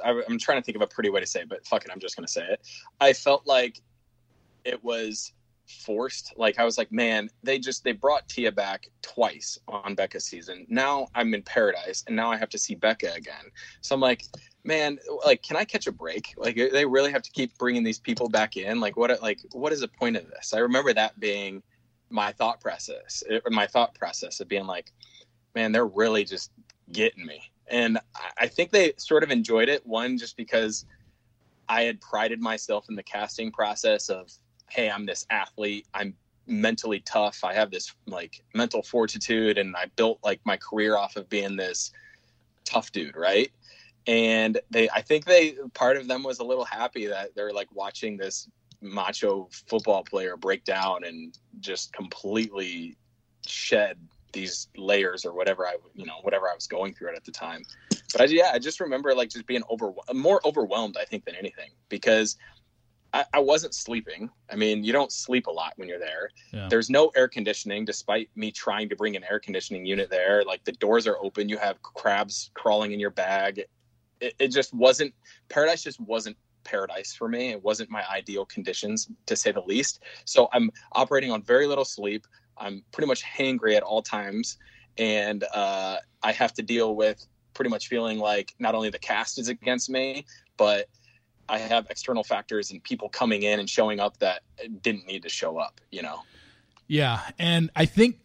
I'm 0.04 0.40
trying 0.40 0.60
to 0.60 0.64
think 0.64 0.76
of 0.76 0.82
a 0.82 0.88
pretty 0.88 1.10
way 1.10 1.20
to 1.20 1.28
say 1.28 1.42
it, 1.42 1.50
but 1.50 1.66
fuck 1.66 1.86
it, 1.86 1.92
I'm 1.92 2.00
just 2.00 2.16
going 2.16 2.26
to 2.26 2.32
say 2.32 2.46
it. 2.46 2.62
I 3.00 3.14
felt 3.14 3.48
like 3.48 3.82
it 4.66 4.84
was 4.84 5.34
forced. 5.70 6.34
Like 6.38 6.60
I 6.60 6.66
was 6.66 6.78
like, 6.78 6.92
man, 6.92 7.30
they 7.44 7.60
just 7.60 7.84
they 7.84 7.92
brought 7.92 8.28
Tia 8.28 8.52
back 8.52 8.88
twice 9.02 9.60
on 9.68 9.96
Becca's 9.96 10.26
season. 10.26 10.66
Now 10.70 11.08
I'm 11.16 11.34
in 11.34 11.44
paradise, 11.44 12.04
and 12.08 12.16
now 12.16 12.32
I 12.32 12.38
have 12.38 12.50
to 12.50 12.58
see 12.58 12.76
Becca 12.76 13.14
again. 13.14 13.52
So 13.82 13.96
I'm 13.96 14.02
like, 14.02 14.24
man, 14.64 14.98
like, 15.26 15.44
can 15.44 15.58
I 15.58 15.66
catch 15.66 15.88
a 15.88 15.92
break? 15.92 16.34
Like 16.38 16.56
they 16.56 16.86
really 16.86 17.12
have 17.12 17.22
to 17.22 17.32
keep 17.32 17.58
bringing 17.58 17.84
these 17.84 18.00
people 18.00 18.30
back 18.30 18.58
in. 18.58 18.80
Like 18.80 18.98
what? 18.98 19.22
Like 19.22 19.40
what 19.54 19.72
is 19.72 19.82
the 19.82 19.88
point 19.88 20.18
of 20.18 20.30
this? 20.30 20.54
I 20.54 20.60
remember 20.60 20.94
that 20.94 21.20
being 21.20 21.62
my 22.10 22.32
thought 22.32 22.60
process. 22.60 23.24
It, 23.30 23.44
my 23.50 23.68
thought 23.68 23.94
process 23.94 24.40
of 24.40 24.48
being 24.48 24.66
like, 24.66 24.92
man, 25.56 25.72
they're 25.72 25.86
really 25.86 26.26
just 26.26 26.52
getting 26.92 27.26
me. 27.26 27.42
And 27.70 28.00
I- 28.38 28.48
think 28.48 28.72
they 28.72 28.94
sort 28.98 29.24
of 29.24 29.32
enjoyed 29.32 29.70
it. 29.70 29.86
One, 29.86 30.18
just 30.18 30.36
because 30.38 30.86
I 31.68 31.84
had 31.84 32.02
prided 32.02 32.40
myself 32.42 32.90
in 32.90 32.96
the 32.96 33.04
casting 33.04 33.52
process 33.52 34.10
of, 34.10 34.32
hey, 34.70 34.90
I'm 34.90 35.06
this 35.06 35.26
athlete. 35.30 35.88
I'm 35.94 36.16
mentally 36.48 37.02
tough. 37.02 37.44
I 37.44 37.54
have 37.54 37.70
this 37.70 37.94
like 38.08 38.42
mental 38.54 38.82
fortitude, 38.82 39.58
and 39.58 39.76
I 39.76 39.86
built 39.96 40.20
like 40.24 40.42
my 40.46 40.58
career 40.58 40.98
off 40.98 41.16
of 41.16 41.30
being 41.30 41.56
this 41.56 41.92
tough 42.66 42.92
dude, 42.92 43.16
right? 43.16 43.52
And 44.08 44.60
they, 44.72 44.90
I 44.90 45.02
think 45.02 45.26
they, 45.26 45.56
part 45.74 45.98
of 45.98 46.08
them 46.08 46.24
was 46.24 46.40
a 46.40 46.44
little 46.44 46.66
happy 46.66 47.06
that 47.08 47.36
they're 47.36 47.54
like 47.54 47.68
watching 47.74 48.18
this 48.18 48.50
macho 48.82 49.50
football 49.68 50.04
player 50.04 50.38
break 50.38 50.64
down 50.64 51.04
and 51.04 51.38
just 51.60 51.94
completely 51.94 52.98
shed 53.46 53.98
these 54.32 54.68
layers 54.76 55.26
or 55.26 55.34
whatever 55.34 55.66
I, 55.68 55.76
you 55.94 56.06
know, 56.06 56.18
whatever 56.22 56.50
I 56.50 56.56
was 56.56 56.68
going 56.68 56.94
through 56.94 57.10
it 57.10 57.16
at 57.16 57.26
the 57.26 57.32
time. 57.32 57.64
But 58.12 58.22
I, 58.22 58.26
yeah, 58.26 58.52
I 58.54 58.60
just 58.60 58.80
remember 58.80 59.14
like 59.14 59.30
just 59.30 59.46
being 59.46 59.64
over, 59.70 59.92
more 60.14 60.42
overwhelmed, 60.46 60.98
I 61.00 61.06
think, 61.06 61.26
than 61.26 61.36
anything 61.36 61.70
because 61.90 62.38
I, 63.14 63.26
I 63.34 63.40
wasn't 63.40 63.74
sleeping. 63.74 64.30
I 64.52 64.56
mean, 64.56 64.84
you 64.84 64.94
don't 64.94 65.12
sleep 65.12 65.48
a 65.48 65.52
lot 65.52 65.74
when 65.78 65.88
you're 65.90 66.00
there. 66.00 66.30
Yeah. 66.54 66.68
There's 66.70 66.90
no 66.90 67.12
air 67.16 67.28
conditioning, 67.28 67.86
despite 67.86 68.30
me 68.36 68.52
trying 68.52 68.90
to 68.90 68.96
bring 68.96 69.16
an 69.16 69.24
air 69.30 69.40
conditioning 69.40 69.86
unit 69.86 70.10
there. 70.10 70.44
Like 70.46 70.64
the 70.64 70.74
doors 70.74 71.08
are 71.08 71.18
open, 71.22 71.50
you 71.50 71.58
have 71.58 71.82
crabs 71.82 72.52
crawling 72.54 72.92
in 72.92 73.00
your 73.00 73.10
bag. 73.10 73.64
It, 74.22 74.36
it 74.38 74.48
just 74.50 74.74
wasn't, 74.74 75.14
paradise 75.50 75.84
just 75.84 76.00
wasn't 76.00 76.38
paradise 76.64 77.14
for 77.14 77.28
me. 77.28 77.50
It 77.50 77.64
wasn't 77.64 77.90
my 77.90 78.04
ideal 78.10 78.46
conditions, 78.46 79.10
to 79.26 79.36
say 79.36 79.52
the 79.52 79.62
least. 79.62 80.04
So 80.26 80.50
I'm 80.54 80.70
operating 80.92 81.32
on 81.32 81.42
very 81.42 81.66
little 81.66 81.86
sleep. 81.86 82.28
I'm 82.60 82.84
pretty 82.91 83.07
much 83.07 83.24
hangry 83.24 83.76
at 83.76 83.84
all 83.84 84.01
times. 84.01 84.57
And 84.97 85.43
uh, 85.53 85.97
I 86.22 86.32
have 86.32 86.53
to 86.55 86.62
deal 86.62 86.95
with 86.95 87.26
pretty 87.53 87.70
much 87.70 87.88
feeling 87.88 88.20
like 88.20 88.53
not 88.60 88.76
only 88.76 88.89
the 88.89 88.99
cast 88.99 89.39
is 89.39 89.47
against 89.47 89.89
me, 89.89 90.26
but 90.57 90.88
I 91.47 91.57
have 91.57 91.88
external 91.89 92.24
factors 92.24 92.72
and 92.72 92.84
people 92.84 93.10
coming 93.10 93.43
in 93.43 93.60
and 93.60 93.70
showing 93.70 93.99
up 93.99 94.18
that 94.18 94.43
didn't 94.82 95.07
need 95.07 95.24
to 95.24 95.30
show 95.30 95.57
up, 95.57 95.82
you 95.91 96.01
know? 96.01 96.22
Yeah, 96.88 97.22
and 97.38 97.70
I 97.76 97.86
think 97.86 98.20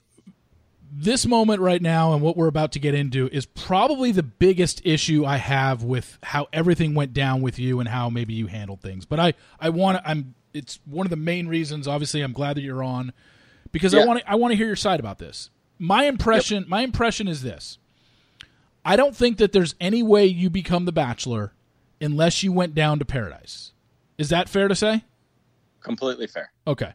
this 0.96 1.26
moment 1.26 1.60
right 1.60 1.82
now 1.82 2.12
and 2.12 2.22
what 2.22 2.36
we're 2.36 2.46
about 2.46 2.72
to 2.72 2.78
get 2.78 2.94
into 2.94 3.28
is 3.28 3.46
probably 3.46 4.12
the 4.12 4.22
biggest 4.22 4.80
issue 4.84 5.24
I 5.24 5.38
have 5.38 5.82
with 5.82 6.18
how 6.22 6.46
everything 6.52 6.94
went 6.94 7.12
down 7.12 7.42
with 7.42 7.58
you 7.58 7.80
and 7.80 7.88
how 7.88 8.08
maybe 8.08 8.32
you 8.32 8.46
handled 8.46 8.80
things. 8.80 9.04
But 9.04 9.18
I 9.18 9.34
I 9.58 9.70
want 9.70 9.98
to 9.98 10.08
I'm 10.08 10.34
it's 10.52 10.78
one 10.84 11.04
of 11.04 11.10
the 11.10 11.16
main 11.16 11.48
reasons 11.48 11.88
obviously 11.88 12.20
I'm 12.20 12.32
glad 12.32 12.56
that 12.56 12.60
you're 12.60 12.84
on 12.84 13.12
because 13.74 13.92
I 13.92 14.06
want 14.06 14.20
to 14.20 14.30
I 14.30 14.36
want 14.36 14.52
to 14.52 14.56
hear 14.56 14.68
your 14.68 14.76
side 14.76 15.00
about 15.00 15.18
this. 15.18 15.50
My 15.78 16.04
impression 16.04 16.64
my 16.68 16.80
impression 16.80 17.28
is 17.28 17.42
this. 17.42 17.78
I 18.84 18.96
don't 18.96 19.16
think 19.16 19.38
that 19.38 19.52
there's 19.52 19.74
any 19.80 20.02
way 20.02 20.26
you 20.26 20.48
become 20.48 20.84
the 20.84 20.92
bachelor 20.92 21.52
unless 22.00 22.42
you 22.42 22.52
went 22.52 22.74
down 22.74 22.98
to 23.00 23.04
paradise. 23.04 23.72
Is 24.16 24.28
that 24.28 24.48
fair 24.48 24.68
to 24.68 24.74
say? 24.74 25.04
Completely 25.82 26.26
fair. 26.26 26.52
Okay. 26.66 26.92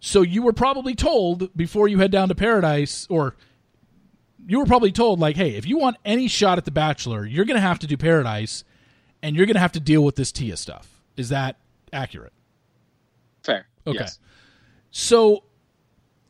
So 0.00 0.22
you 0.22 0.42
were 0.42 0.52
probably 0.52 0.94
told 0.94 1.56
before 1.56 1.88
you 1.88 1.98
head 1.98 2.10
down 2.10 2.28
to 2.28 2.34
paradise, 2.34 3.06
or 3.10 3.34
you 4.46 4.58
were 4.58 4.66
probably 4.66 4.92
told, 4.92 5.18
like, 5.18 5.36
hey, 5.36 5.56
if 5.56 5.66
you 5.66 5.78
want 5.78 5.96
any 6.04 6.28
shot 6.28 6.58
at 6.58 6.64
the 6.64 6.70
Bachelor, 6.70 7.26
you're 7.26 7.44
going 7.44 7.56
to 7.56 7.60
have 7.60 7.80
to 7.80 7.86
do 7.86 7.96
paradise 7.96 8.62
and 9.22 9.34
you're 9.34 9.46
going 9.46 9.54
to 9.54 9.60
have 9.60 9.72
to 9.72 9.80
deal 9.80 10.04
with 10.04 10.14
this 10.14 10.30
Tia 10.30 10.56
stuff. 10.56 11.02
Is 11.16 11.30
that 11.30 11.56
accurate? 11.92 12.32
Fair. 13.42 13.66
Okay. 13.86 13.98
Yes. 14.00 14.18
So 14.90 15.42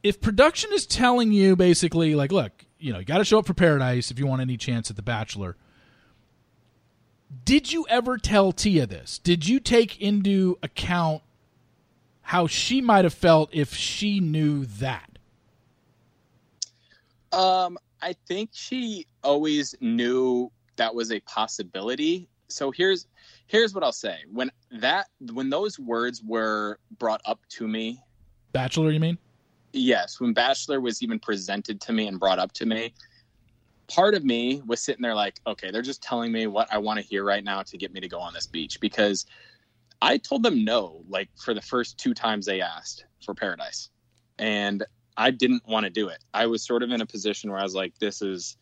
if 0.08 0.22
production 0.22 0.70
is 0.72 0.86
telling 0.86 1.32
you 1.32 1.54
basically, 1.54 2.14
like, 2.14 2.32
look, 2.32 2.64
you 2.78 2.94
know, 2.94 2.98
you 2.98 3.04
got 3.04 3.18
to 3.18 3.24
show 3.24 3.38
up 3.38 3.46
for 3.46 3.52
paradise 3.52 4.10
if 4.10 4.18
you 4.18 4.26
want 4.26 4.40
any 4.40 4.56
chance 4.56 4.88
at 4.88 4.96
the 4.96 5.02
Bachelor. 5.02 5.54
Did 7.44 7.70
you 7.70 7.86
ever 7.90 8.16
tell 8.16 8.52
Tia 8.52 8.86
this? 8.86 9.18
Did 9.18 9.46
you 9.46 9.60
take 9.60 10.00
into 10.00 10.56
account 10.62 11.20
how 12.22 12.46
she 12.46 12.80
might 12.80 13.04
have 13.04 13.12
felt 13.12 13.50
if 13.52 13.74
she 13.74 14.18
knew 14.18 14.64
that? 14.64 15.18
Um, 17.30 17.76
I 18.00 18.14
think 18.26 18.48
she 18.54 19.06
always 19.22 19.74
knew 19.82 20.50
that 20.76 20.94
was 20.94 21.12
a 21.12 21.20
possibility. 21.20 22.30
so 22.48 22.70
here's 22.70 23.06
here's 23.46 23.74
what 23.74 23.84
I'll 23.84 23.92
say. 23.92 24.20
When 24.32 24.50
that 24.70 25.08
when 25.32 25.50
those 25.50 25.78
words 25.78 26.22
were 26.22 26.78
brought 26.98 27.20
up 27.26 27.40
to 27.50 27.68
me, 27.68 28.00
Bachelor, 28.52 28.90
you 28.90 29.00
mean? 29.00 29.18
Yes, 29.72 30.20
when 30.20 30.32
Bachelor 30.32 30.80
was 30.80 31.02
even 31.02 31.18
presented 31.18 31.80
to 31.82 31.92
me 31.92 32.06
and 32.06 32.18
brought 32.18 32.38
up 32.38 32.52
to 32.52 32.66
me, 32.66 32.94
part 33.86 34.14
of 34.14 34.24
me 34.24 34.62
was 34.66 34.82
sitting 34.82 35.02
there 35.02 35.14
like, 35.14 35.40
okay, 35.46 35.70
they're 35.70 35.82
just 35.82 36.02
telling 36.02 36.32
me 36.32 36.46
what 36.46 36.72
I 36.72 36.78
want 36.78 37.00
to 37.00 37.04
hear 37.04 37.24
right 37.24 37.44
now 37.44 37.62
to 37.62 37.76
get 37.76 37.92
me 37.92 38.00
to 38.00 38.08
go 38.08 38.20
on 38.20 38.34
this 38.34 38.46
beach 38.46 38.80
because 38.80 39.26
I 40.00 40.18
told 40.18 40.42
them 40.42 40.64
no 40.64 41.02
like 41.08 41.28
for 41.36 41.54
the 41.54 41.60
first 41.60 41.98
two 41.98 42.14
times 42.14 42.46
they 42.46 42.60
asked 42.60 43.04
for 43.24 43.34
paradise. 43.34 43.90
And 44.38 44.84
I 45.16 45.30
didn't 45.32 45.66
want 45.66 45.84
to 45.84 45.90
do 45.90 46.08
it. 46.08 46.22
I 46.32 46.46
was 46.46 46.64
sort 46.64 46.82
of 46.82 46.90
in 46.90 47.00
a 47.00 47.06
position 47.06 47.50
where 47.50 47.58
I 47.58 47.64
was 47.64 47.74
like, 47.74 47.98
this 47.98 48.22
is 48.22 48.56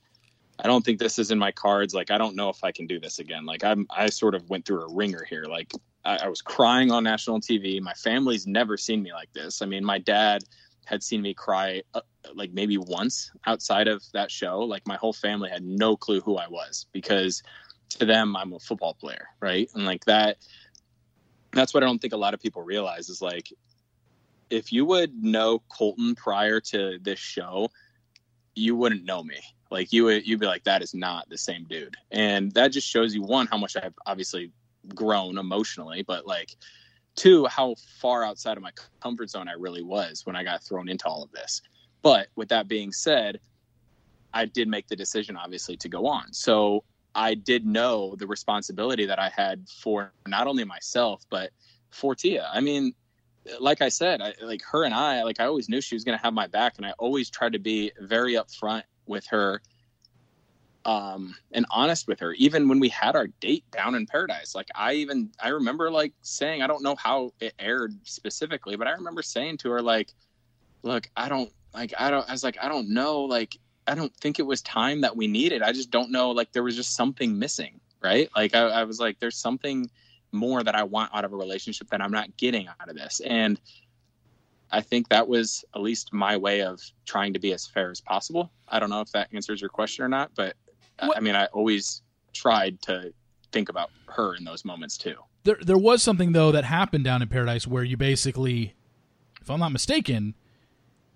I 0.59 0.67
don't 0.67 0.85
think 0.85 0.99
this 0.99 1.19
is 1.19 1.31
in 1.31 1.39
my 1.39 1.53
cards. 1.53 1.95
Like, 1.95 2.11
I 2.11 2.17
don't 2.17 2.35
know 2.35 2.49
if 2.49 2.65
I 2.65 2.73
can 2.73 2.87
do 2.87 2.99
this 2.99 3.19
again. 3.19 3.45
Like, 3.45 3.63
I'm, 3.63 3.87
I 3.91 4.09
sort 4.09 4.35
of 4.35 4.49
went 4.49 4.65
through 4.65 4.83
a 4.83 4.95
ringer 4.95 5.23
here. 5.29 5.45
Like, 5.45 5.71
I, 6.03 6.17
I 6.17 6.29
was 6.29 6.41
crying 6.41 6.91
on 6.91 7.05
national 7.05 7.41
TV. 7.41 7.79
My 7.83 7.93
family's 7.93 8.47
never 8.47 8.79
seen 8.79 9.03
me 9.03 9.13
like 9.13 9.31
this. 9.35 9.61
I 9.61 9.67
mean, 9.67 9.85
my 9.85 9.99
dad 9.99 10.45
had 10.87 11.03
seen 11.03 11.21
me 11.21 11.35
cry 11.35 11.83
uh, 11.95 12.01
like 12.35 12.53
maybe 12.53 12.79
once 12.79 13.31
outside 13.47 13.89
of 13.89 14.03
that 14.13 14.31
show. 14.31 14.61
Like, 14.61 14.87
my 14.87 14.97
whole 14.97 15.13
family 15.13 15.51
had 15.51 15.65
no 15.65 15.97
clue 15.97 16.21
who 16.21 16.37
I 16.37 16.49
was 16.49 16.87
because 16.93 17.43
to 17.91 18.07
them, 18.07 18.37
I'm 18.37 18.53
a 18.55 18.59
football 18.59 18.95
player, 18.95 19.29
right? 19.41 19.69
And 19.75 19.85
like 19.85 20.05
that, 20.07 20.39
that's 21.53 21.75
what 21.75 21.83
I 21.83 21.87
don't 21.87 22.01
think 22.01 22.15
a 22.15 22.19
lot 22.19 22.35
of 22.35 22.41
people 22.41 22.63
realize 22.63 23.09
is 23.09 23.21
like, 23.21 23.53
if 24.49 24.73
you 24.73 24.85
would 24.87 25.23
know 25.23 25.61
Colton 25.69 26.15
prior 26.15 26.61
to 26.61 26.99
this 27.03 27.19
show, 27.19 27.71
you 28.55 28.75
wouldn't 28.75 29.05
know 29.05 29.23
me 29.23 29.41
like 29.71 29.93
you 29.93 30.05
would 30.05 30.27
you'd 30.27 30.41
be 30.41 30.47
like 30.47 30.65
that 30.65 30.83
is 30.83 30.95
not 30.95 31.29
the 31.29 31.39
same 31.39 31.65
dude 31.65 31.97
and 32.11 32.53
that 32.53 32.69
just 32.69 32.89
shows 32.89 33.15
you 33.15 33.23
one 33.23 33.47
how 33.47 33.59
much 33.59 33.77
i've 33.77 33.95
obviously 34.07 34.51
grown 34.95 35.39
emotionally 35.39 36.03
but 36.03 36.27
like 36.27 36.57
two 37.17 37.47
how 37.47 37.75
far 37.99 38.23
outside 38.25 38.57
of 38.57 38.63
my 38.63 38.73
comfort 39.01 39.31
zone 39.31 39.49
i 39.49 39.53
really 39.53 39.83
was 39.83 40.25
when 40.25 40.37
i 40.37 40.45
got 40.45 40.63
thrown 40.63 40.89
into 40.89 41.07
all 41.07 41.23
of 41.23 41.33
this. 41.33 41.63
But 42.03 42.29
with 42.37 42.49
that 42.51 42.69
being 42.69 42.93
said 42.93 43.41
i 44.33 44.45
did 44.45 44.69
make 44.69 44.87
the 44.89 44.97
decision 44.97 45.37
obviously 45.37 45.77
to 45.79 45.89
go 45.89 46.07
on. 46.07 46.33
So 46.33 46.85
i 47.15 47.35
did 47.35 47.67
know 47.67 48.15
the 48.17 48.27
responsibility 48.27 49.07
that 49.07 49.19
i 49.19 49.31
had 49.31 49.69
for 49.69 50.13
not 50.27 50.47
only 50.47 50.65
myself 50.65 51.25
but 51.31 51.51
for 51.91 52.15
tia. 52.15 52.49
I 52.53 52.61
mean 52.61 52.95
like 53.61 53.81
I 53.81 53.89
said, 53.89 54.21
I, 54.21 54.35
like 54.43 54.63
her 54.71 54.85
and 54.85 54.95
I, 54.95 55.23
like 55.23 55.41
I 55.41 55.45
always 55.45 55.69
knew 55.69 55.81
she 55.81 55.95
was 55.95 56.05
going 56.05 56.19
to 56.19 56.23
have 56.25 56.35
my 56.35 56.47
back, 56.47 56.75
and 56.77 56.87
I 56.87 56.93
always 56.99 57.31
tried 57.31 57.53
to 57.53 57.59
be 57.59 57.93
very 58.01 58.35
upfront 58.35 58.83
with 59.07 59.27
her 59.29 59.63
um, 60.87 61.35
and 61.51 61.67
honest 61.71 62.07
with 62.07 62.21
her 62.21 62.33
even 62.35 62.69
when 62.69 62.79
we 62.79 62.89
had 62.89 63.17
our 63.17 63.27
date 63.41 63.65
down 63.73 63.97
in 63.97 64.07
paradise. 64.07 64.55
Like 64.55 64.69
i 64.75 64.95
even 64.95 65.31
i 65.43 65.49
remember 65.49 65.91
like 65.91 66.13
saying 66.23 66.63
i 66.63 66.67
don't 66.67 66.83
know 66.83 66.95
how 66.95 67.33
it 67.41 67.53
aired 67.59 67.93
specifically 68.05 68.77
but 68.77 68.87
i 68.87 68.93
remember 68.93 69.23
saying 69.23 69.59
to 69.59 69.71
her 69.71 69.83
like 69.83 70.15
look 70.83 71.11
i 71.17 71.29
don't 71.29 71.53
like 71.75 71.93
i 71.99 72.11
don't 72.11 72.27
i 72.29 72.33
was 72.33 72.45
like 72.45 72.57
i 72.63 72.69
don't 72.69 72.89
know 72.89 73.23
like 73.23 73.59
i 73.89 73.95
don't 73.95 74.15
think 74.17 74.39
it 74.39 74.47
was 74.47 74.63
time 74.63 75.01
that 75.03 75.17
we 75.17 75.27
needed. 75.27 75.61
I 75.63 75.73
just 75.73 75.91
don't 75.91 76.11
know 76.11 76.31
like 76.31 76.53
there 76.53 76.63
was 76.63 76.77
just 76.77 76.95
something 76.95 77.39
missing 77.39 77.81
right? 78.01 78.31
Like 78.37 78.55
i, 78.55 78.61
I 78.61 78.85
was 78.85 79.01
like 79.01 79.19
there's 79.19 79.37
something 79.37 79.91
more 80.33 80.63
that 80.63 80.75
i 80.75 80.83
want 80.83 81.15
out 81.15 81.25
of 81.25 81.33
a 81.33 81.37
relationship 81.37 81.89
that 81.89 82.03
i'm 82.03 82.11
not 82.11 82.37
getting 82.37 82.69
out 82.69 82.89
of 82.89 82.97
this. 82.97 83.21
And 83.27 83.61
I 84.71 84.81
think 84.81 85.09
that 85.09 85.27
was 85.27 85.65
at 85.75 85.81
least 85.81 86.13
my 86.13 86.37
way 86.37 86.63
of 86.63 86.81
trying 87.05 87.33
to 87.35 87.39
be 87.39 87.53
as 87.53 87.67
fair 87.67 87.91
as 87.91 88.01
possible. 88.01 88.51
I 88.69 88.81
don't 88.81 88.91
know 88.91 89.01
if 89.01 89.13
that 89.13 89.29
answers 89.33 89.61
your 89.61 89.71
question 89.71 90.05
or 90.05 90.09
not, 90.09 90.33
but 90.35 90.57
what? 91.01 91.17
I 91.17 91.21
mean, 91.21 91.35
I 91.35 91.47
always 91.47 92.03
tried 92.33 92.81
to 92.83 93.13
think 93.53 93.69
about 93.69 93.91
her 94.09 94.35
in 94.35 94.45
those 94.45 94.65
moments 94.65 94.97
too. 94.97 95.17
There, 95.45 95.59
there 95.61 95.79
was 95.79 96.03
something 96.03 96.33
though 96.33 96.53
that 96.53 96.65
happened 96.65 97.05
down 97.05 97.23
in 97.23 97.29
Paradise 97.29 97.67
where 97.67 97.85
you 97.85 97.97
basically, 97.97 98.75
if 99.41 99.51
I'm 99.51 99.61
not 99.61 99.73
mistaken, 99.73 100.35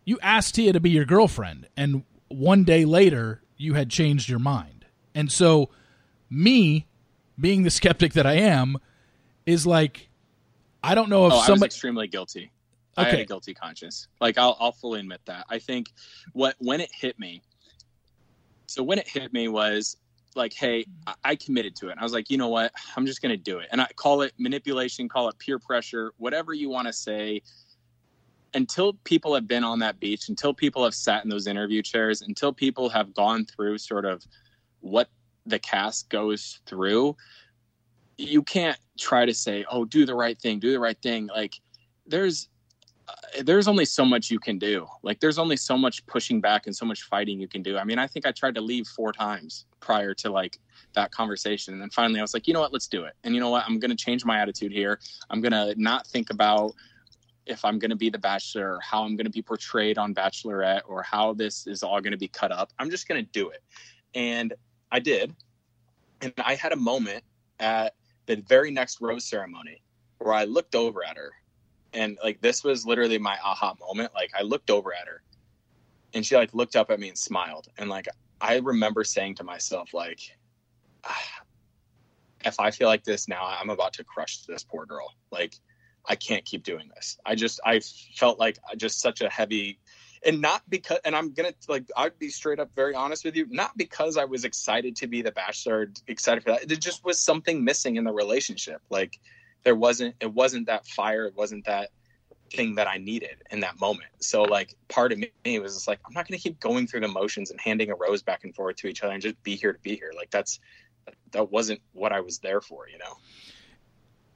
you 0.05 0.19
asked 0.23 0.55
Tia 0.55 0.73
to 0.73 0.81
be 0.81 0.91
your 0.91 1.05
girlfriend, 1.05 1.69
and 1.77 2.05
one 2.29 2.65
day 2.65 2.85
later 2.85 3.43
you 3.57 3.75
had 3.75 3.91
changed 3.91 4.29
your 4.29 4.39
mind. 4.39 4.87
And 5.15 5.31
so, 5.31 5.71
me, 6.29 6.87
being 7.39 7.63
the 7.63 7.71
skeptic 7.71 8.15
that 8.15 8.27
I 8.27 8.35
am, 8.35 8.79
is 9.47 9.67
like, 9.67 10.09
I 10.83 10.95
don't 10.95 11.11
know 11.11 11.27
if 11.27 11.33
oh, 11.33 11.43
somebody 11.43 11.67
extremely 11.67 12.07
guilty. 12.07 12.53
Okay. 12.99 13.07
I 13.07 13.11
had 13.11 13.21
a 13.21 13.25
guilty 13.25 13.55
conscience. 13.55 14.09
Like 14.21 14.39
I'll 14.39 14.57
I'll 14.61 14.73
fully 14.73 15.01
admit 15.01 15.21
that. 15.27 15.47
I 15.49 15.59
think 15.59 15.89
what 16.33 16.57
when 16.59 16.81
it 16.81 16.91
hit 16.93 17.19
me. 17.19 17.43
So 18.71 18.85
when 18.85 19.01
it 19.01 19.09
hit 19.09 19.33
me 19.33 19.49
was 19.49 19.97
like, 20.37 20.53
hey, 20.53 20.87
I 21.25 21.35
committed 21.35 21.75
to 21.77 21.89
it. 21.89 21.99
I 21.99 22.05
was 22.05 22.13
like, 22.13 22.31
you 22.31 22.39
know 22.39 22.47
what? 22.47 22.73
I'm 22.97 23.05
just 23.05 23.21
going 23.21 23.31
to 23.31 23.37
do 23.37 23.59
it. 23.59 23.67
And 23.73 23.81
I 23.81 23.89
call 23.97 24.23
it 24.23 24.33
manipulation, 24.39 25.09
call 25.09 25.29
it 25.29 25.37
peer 25.41 25.59
pressure, 25.59 26.13
whatever 26.19 26.55
you 26.55 26.71
want 26.71 26.87
to 26.87 26.93
say. 26.93 27.43
Until 28.55 28.93
people 29.03 29.35
have 29.35 29.49
been 29.49 29.65
on 29.65 29.81
that 29.81 29.99
beach, 29.99 30.29
until 30.29 30.55
people 30.55 30.85
have 30.85 30.95
sat 30.95 31.25
in 31.25 31.31
those 31.31 31.49
interview 31.49 31.83
chairs, 31.83 32.23
until 32.23 32.53
people 32.53 32.89
have 32.89 33.13
gone 33.13 33.45
through 33.45 33.79
sort 33.79 34.05
of 34.05 34.23
what 34.81 35.09
the 35.47 35.59
cast 35.59 36.09
goes 36.09 36.61
through, 36.67 37.17
you 38.19 38.41
can't 38.41 38.79
try 38.97 39.27
to 39.27 39.35
say, 39.35 39.65
oh, 39.69 39.85
do 39.85 40.07
the 40.07 40.15
right 40.15 40.39
thing, 40.39 40.61
do 40.61 40.71
the 40.71 40.79
right 40.79 41.01
thing. 41.03 41.27
Like, 41.27 41.61
there's 42.07 42.49
Uh, 43.11 43.43
there's 43.43 43.67
only 43.67 43.85
so 43.85 44.05
much 44.05 44.31
you 44.31 44.39
can 44.39 44.59
do. 44.59 44.87
Like 45.03 45.21
there's 45.21 45.39
only 45.39 45.57
so 45.57 45.77
much 45.77 46.05
pushing 46.07 46.41
back 46.41 46.67
and 46.67 46.77
so 46.77 46.85
much 46.85 47.03
fighting 47.05 47.41
you 47.41 47.49
can 47.49 47.63
do. 47.63 47.77
I 47.79 47.85
mean, 47.85 47.99
I 47.99 48.07
think 48.07 48.27
I 48.27 48.33
tried 48.33 48.55
to 48.57 48.61
leave 48.61 48.87
four 48.87 49.13
times 49.13 49.67
prior 49.81 50.15
to 50.15 50.31
like 50.31 50.59
that 50.95 51.11
conversation. 51.11 51.75
And 51.75 51.83
then 51.83 51.91
finally 51.91 52.21
I 52.21 52.23
was 52.23 52.35
like, 52.35 52.47
you 52.47 52.55
know 52.55 52.61
what, 52.61 52.73
let's 52.73 52.87
do 52.87 53.05
it. 53.05 53.15
And 53.25 53.35
you 53.35 53.41
know 53.41 53.51
what, 53.51 53.65
I'm 53.67 53.79
going 53.79 53.91
to 53.91 53.97
change 53.97 54.25
my 54.25 54.39
attitude 54.39 54.73
here. 54.73 55.01
I'm 55.31 55.41
going 55.41 55.53
to 55.53 55.75
not 55.77 56.07
think 56.07 56.31
about 56.31 56.73
if 57.47 57.65
I'm 57.65 57.79
going 57.79 57.91
to 57.91 57.97
be 57.97 58.11
the 58.11 58.19
bachelor 58.19 58.75
or 58.75 58.81
how 58.81 59.03
I'm 59.03 59.17
going 59.17 59.25
to 59.25 59.31
be 59.31 59.43
portrayed 59.43 59.99
on 59.99 60.15
bachelorette 60.15 60.83
or 60.87 61.03
how 61.03 61.33
this 61.33 61.67
is 61.67 61.83
all 61.83 62.01
going 62.01 62.13
to 62.13 62.19
be 62.19 62.29
cut 62.29 62.53
up. 62.53 62.73
I'm 62.79 62.91
just 62.91 63.09
going 63.09 63.25
to 63.25 63.31
do 63.33 63.51
it. 63.51 63.63
And 64.15 64.55
I 64.93 65.01
did. 65.01 65.35
And 66.21 66.33
I 66.45 66.55
had 66.55 66.73
a 66.73 66.77
moment 66.77 67.25
at 67.59 67.95
the 68.27 68.37
very 68.37 68.71
next 68.71 69.01
rose 69.01 69.25
ceremony 69.25 69.83
where 70.19 70.35
I 70.35 70.45
looked 70.45 70.75
over 70.75 71.05
at 71.05 71.17
her 71.17 71.33
and 71.93 72.19
like 72.23 72.41
this 72.41 72.63
was 72.65 72.87
literally 72.87 73.19
my 73.19 73.39
aha 73.45 73.75
moment. 73.81 74.13
Like 74.15 74.31
i 74.39 74.43
looked 74.43 74.71
over 74.71 74.95
at 74.95 75.07
her 75.07 75.23
and 76.15 76.25
she 76.25 76.37
like 76.37 76.55
looked 76.55 76.77
up 76.77 76.91
at 76.91 77.01
me 77.01 77.09
and 77.09 77.19
smiled. 77.19 77.69
And 77.79 77.91
like 77.91 78.09
i 78.41 78.59
remember 78.59 79.05
saying 79.05 79.37
to 79.37 79.45
myself 79.45 79.93
like 79.93 80.21
ah, 81.05 81.43
if 82.45 82.59
i 82.59 82.71
feel 82.71 82.89
like 82.89 83.05
this 83.05 83.29
now 83.29 83.45
i'm 83.45 83.71
about 83.71 83.93
to 83.95 84.05
crush 84.05 84.39
this 84.45 84.65
poor 84.65 84.87
girl. 84.87 85.15
Like 85.31 85.55
i 86.07 86.17
can't 86.17 86.45
keep 86.45 86.63
doing 86.63 86.91
this. 86.95 87.19
I 87.25 87.35
just 87.35 87.61
i 87.65 87.81
felt 88.17 88.39
like 88.39 88.59
just 88.77 89.01
such 89.01 89.21
a 89.21 89.29
heavy 89.29 89.79
and 90.25 90.41
not 90.41 90.63
because 90.69 90.99
and 91.05 91.17
i'm 91.17 91.33
gonna 91.33 91.53
like 91.69 91.85
i'd 91.97 92.19
be 92.19 92.29
straight 92.29 92.61
up 92.61 92.71
very 92.77 92.95
honest 92.95 93.25
with 93.25 93.35
you 93.35 93.47
not 93.49 93.75
because 93.79 94.19
i 94.19 94.25
was 94.27 94.45
excited 94.45 94.95
to 94.97 95.07
be 95.07 95.23
the 95.23 95.33
bachelor 95.33 95.91
excited 96.09 96.45
for 96.45 96.51
that 96.51 96.71
it 96.71 96.79
just 96.79 97.03
was 97.07 97.19
something 97.19 97.65
missing 97.65 97.97
in 97.97 98.05
the 98.05 98.13
relationship. 98.13 98.83
Like 98.91 99.19
there 99.65 99.75
wasn't 99.75 100.15
it 100.21 100.33
wasn't 100.33 100.67
that 100.67 100.87
fire 100.87 101.27
it 101.27 101.37
wasn't 101.37 101.65
that 101.67 101.91
thing 102.53 102.75
that 102.75 102.89
i 102.89 102.99
needed 102.99 103.43
in 103.51 103.61
that 103.61 103.81
moment. 103.81 104.11
So 104.21 104.43
like 104.43 104.75
part 104.89 105.13
of 105.13 105.19
me 105.19 105.59
was 105.59 105.75
just 105.75 105.89
like 105.89 106.01
i'm 106.07 106.13
not 106.13 106.27
going 106.27 106.39
to 106.39 106.43
keep 106.43 106.59
going 106.61 106.87
through 106.87 107.01
the 107.01 107.09
motions 107.09 107.51
and 107.51 107.61
handing 107.61 107.91
a 107.91 107.95
rose 107.95 108.23
back 108.23 108.45
and 108.45 108.55
forth 108.55 108.77
to 108.77 108.89
each 108.89 109.03
other 109.03 109.13
and 109.13 109.23
just 109.23 109.41
be 109.43 109.57
here 109.57 109.73
to 109.73 109.79
be 109.81 109.95
here. 109.95 110.13
Like 110.17 110.31
that's 110.31 110.61
that 111.33 111.51
wasn't 111.51 111.81
what 111.93 112.13
i 112.13 112.21
was 112.21 112.39
there 112.39 112.61
for 112.61 112.89
you 112.89 112.99
know? 112.99 113.17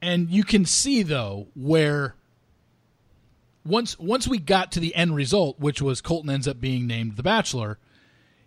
And 0.01 0.29
you 0.29 0.43
can 0.43 0.65
see 0.65 1.03
though 1.03 1.47
where 1.55 2.15
once 3.65 3.97
once 3.99 4.27
we 4.27 4.37
got 4.37 4.71
to 4.73 4.79
the 4.79 4.95
end 4.95 5.15
result 5.15 5.59
which 5.59 5.81
was 5.81 6.01
colton 6.01 6.29
ends 6.29 6.47
up 6.47 6.61
being 6.61 6.87
named 6.87 7.15
the 7.15 7.23
bachelor 7.23 7.79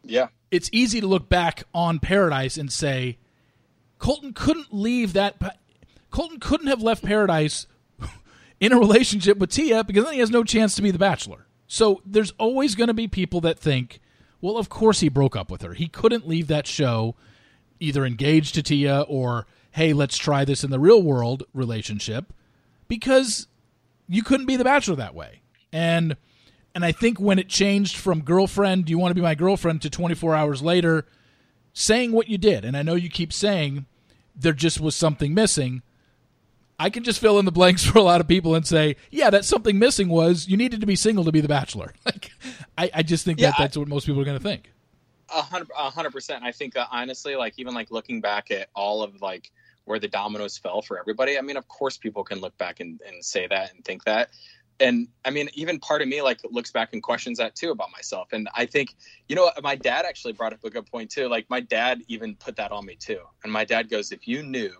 yeah. 0.04 0.28
it's 0.50 0.70
easy 0.72 1.00
to 1.00 1.06
look 1.06 1.28
back 1.28 1.64
on 1.74 1.98
paradise 1.98 2.56
and 2.56 2.72
say 2.72 3.18
colton 3.98 4.32
couldn't 4.32 4.72
leave 4.72 5.12
that 5.14 5.58
Colton 6.10 6.40
couldn't 6.40 6.68
have 6.68 6.82
left 6.82 7.04
Paradise 7.04 7.66
in 8.60 8.72
a 8.72 8.78
relationship 8.78 9.38
with 9.38 9.50
Tia 9.50 9.84
because 9.84 10.04
then 10.04 10.14
he 10.14 10.20
has 10.20 10.30
no 10.30 10.44
chance 10.44 10.74
to 10.76 10.82
be 10.82 10.90
the 10.90 10.98
bachelor. 10.98 11.46
So 11.66 12.00
there's 12.04 12.32
always 12.38 12.74
going 12.74 12.88
to 12.88 12.94
be 12.94 13.08
people 13.08 13.40
that 13.42 13.58
think, 13.58 14.00
well, 14.40 14.56
of 14.56 14.68
course 14.68 15.00
he 15.00 15.08
broke 15.08 15.36
up 15.36 15.50
with 15.50 15.62
her. 15.62 15.74
He 15.74 15.88
couldn't 15.88 16.26
leave 16.26 16.46
that 16.46 16.66
show 16.66 17.14
either 17.80 18.04
engaged 18.04 18.54
to 18.54 18.62
Tia 18.62 19.02
or, 19.02 19.46
hey, 19.72 19.92
let's 19.92 20.16
try 20.16 20.44
this 20.44 20.64
in 20.64 20.70
the 20.70 20.80
real 20.80 21.02
world 21.02 21.44
relationship 21.52 22.32
because 22.88 23.46
you 24.08 24.22
couldn't 24.22 24.46
be 24.46 24.56
the 24.56 24.64
bachelor 24.64 24.96
that 24.96 25.14
way. 25.14 25.42
And 25.72 26.16
and 26.74 26.84
I 26.84 26.92
think 26.92 27.18
when 27.18 27.38
it 27.38 27.48
changed 27.48 27.96
from 27.96 28.20
girlfriend, 28.20 28.84
do 28.84 28.90
you 28.90 28.98
want 28.98 29.10
to 29.10 29.14
be 29.14 29.20
my 29.20 29.34
girlfriend 29.34 29.82
to 29.82 29.90
24 29.90 30.34
hours 30.34 30.62
later 30.62 31.06
saying 31.78 32.10
what 32.10 32.28
you 32.28 32.38
did. 32.38 32.64
And 32.64 32.76
I 32.76 32.82
know 32.82 32.96
you 32.96 33.08
keep 33.08 33.32
saying 33.32 33.86
there 34.34 34.52
just 34.52 34.80
was 34.80 34.96
something 34.96 35.32
missing. 35.32 35.82
I 36.78 36.90
can 36.90 37.02
just 37.02 37.20
fill 37.20 37.38
in 37.38 37.44
the 37.44 37.52
blanks 37.52 37.84
for 37.86 37.98
a 37.98 38.02
lot 38.02 38.20
of 38.20 38.28
people 38.28 38.54
and 38.54 38.66
say, 38.66 38.96
yeah, 39.10 39.30
that's 39.30 39.48
something 39.48 39.78
missing 39.78 40.08
was 40.08 40.48
you 40.48 40.56
needed 40.56 40.80
to 40.80 40.86
be 40.86 40.96
single 40.96 41.24
to 41.24 41.32
be 41.32 41.40
the 41.40 41.48
bachelor. 41.48 41.94
Like, 42.04 42.30
I, 42.78 42.90
I 42.94 43.02
just 43.02 43.24
think 43.24 43.38
yeah, 43.38 43.48
that 43.48 43.56
that's 43.58 43.76
I, 43.76 43.80
what 43.80 43.88
most 43.88 44.06
people 44.06 44.22
are 44.22 44.24
going 44.24 44.38
to 44.38 44.42
think. 44.42 44.72
A 45.28 45.42
hundred, 45.42 45.68
a 45.76 45.90
hundred 45.90 46.12
percent. 46.12 46.42
I 46.42 46.52
think 46.52 46.74
uh, 46.74 46.86
honestly, 46.90 47.36
like 47.36 47.54
even 47.58 47.74
like 47.74 47.90
looking 47.90 48.20
back 48.22 48.50
at 48.50 48.68
all 48.74 49.02
of 49.02 49.20
like 49.20 49.50
where 49.84 49.98
the 49.98 50.08
dominoes 50.08 50.56
fell 50.56 50.80
for 50.80 50.98
everybody. 50.98 51.36
I 51.36 51.42
mean, 51.42 51.56
of 51.56 51.68
course, 51.68 51.98
people 51.98 52.24
can 52.24 52.40
look 52.40 52.56
back 52.56 52.80
and, 52.80 53.00
and 53.06 53.22
say 53.22 53.46
that 53.48 53.74
and 53.74 53.84
think 53.84 54.04
that. 54.04 54.30
And 54.80 55.08
I 55.24 55.30
mean, 55.30 55.48
even 55.54 55.78
part 55.80 56.02
of 56.02 56.08
me 56.08 56.22
like 56.22 56.40
looks 56.50 56.70
back 56.70 56.92
and 56.92 57.02
questions 57.02 57.38
that 57.38 57.56
too 57.56 57.72
about 57.72 57.90
myself. 57.90 58.28
And 58.32 58.48
I 58.54 58.64
think, 58.64 58.94
you 59.28 59.34
know, 59.34 59.50
my 59.62 59.74
dad 59.74 60.06
actually 60.06 60.34
brought 60.34 60.52
up 60.52 60.64
a 60.64 60.70
good 60.70 60.86
point 60.86 61.10
too. 61.10 61.28
Like 61.28 61.50
my 61.50 61.60
dad 61.60 62.02
even 62.08 62.36
put 62.36 62.56
that 62.56 62.70
on 62.70 62.86
me 62.86 62.94
too. 62.94 63.20
And 63.42 63.52
my 63.52 63.64
dad 63.64 63.90
goes, 63.90 64.12
if 64.12 64.28
you 64.28 64.42
knew 64.42 64.72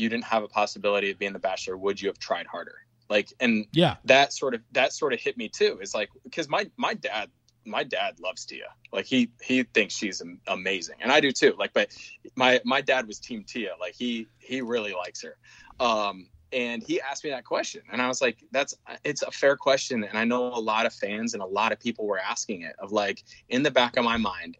you 0.00 0.08
didn't 0.08 0.24
have 0.24 0.42
a 0.42 0.48
possibility 0.48 1.10
of 1.10 1.18
being 1.18 1.32
the 1.32 1.38
bachelor, 1.38 1.76
would 1.76 2.00
you 2.00 2.08
have 2.08 2.18
tried 2.18 2.46
harder? 2.46 2.76
Like, 3.08 3.32
and 3.40 3.66
yeah, 3.72 3.96
that 4.04 4.32
sort 4.32 4.54
of 4.54 4.62
that 4.72 4.92
sort 4.92 5.12
of 5.12 5.20
hit 5.20 5.36
me 5.36 5.48
too. 5.48 5.78
Is 5.82 5.94
like 5.94 6.10
because 6.24 6.48
my 6.48 6.70
my 6.76 6.94
dad 6.94 7.30
my 7.64 7.82
dad 7.82 8.18
loves 8.20 8.44
Tia. 8.44 8.68
Like 8.92 9.04
he 9.04 9.30
he 9.42 9.64
thinks 9.64 9.94
she's 9.94 10.22
amazing, 10.46 10.96
and 11.00 11.12
I 11.12 11.20
do 11.20 11.32
too. 11.32 11.54
Like, 11.58 11.72
but 11.72 11.94
my 12.36 12.60
my 12.64 12.80
dad 12.80 13.06
was 13.06 13.18
Team 13.18 13.44
Tia. 13.44 13.74
Like 13.80 13.94
he 13.94 14.26
he 14.38 14.62
really 14.62 14.92
likes 14.92 15.22
her. 15.22 15.36
Um, 15.78 16.28
and 16.52 16.82
he 16.82 17.00
asked 17.00 17.22
me 17.22 17.30
that 17.30 17.44
question, 17.44 17.82
and 17.92 18.02
I 18.02 18.08
was 18.08 18.20
like, 18.20 18.38
"That's 18.50 18.74
it's 19.04 19.22
a 19.22 19.30
fair 19.30 19.56
question." 19.56 20.04
And 20.04 20.18
I 20.18 20.24
know 20.24 20.46
a 20.46 20.60
lot 20.60 20.86
of 20.86 20.92
fans 20.92 21.34
and 21.34 21.42
a 21.42 21.46
lot 21.46 21.72
of 21.72 21.78
people 21.78 22.06
were 22.06 22.18
asking 22.18 22.62
it. 22.62 22.74
Of 22.78 22.92
like, 22.92 23.22
in 23.48 23.62
the 23.62 23.70
back 23.70 23.96
of 23.96 24.04
my 24.04 24.16
mind, 24.16 24.56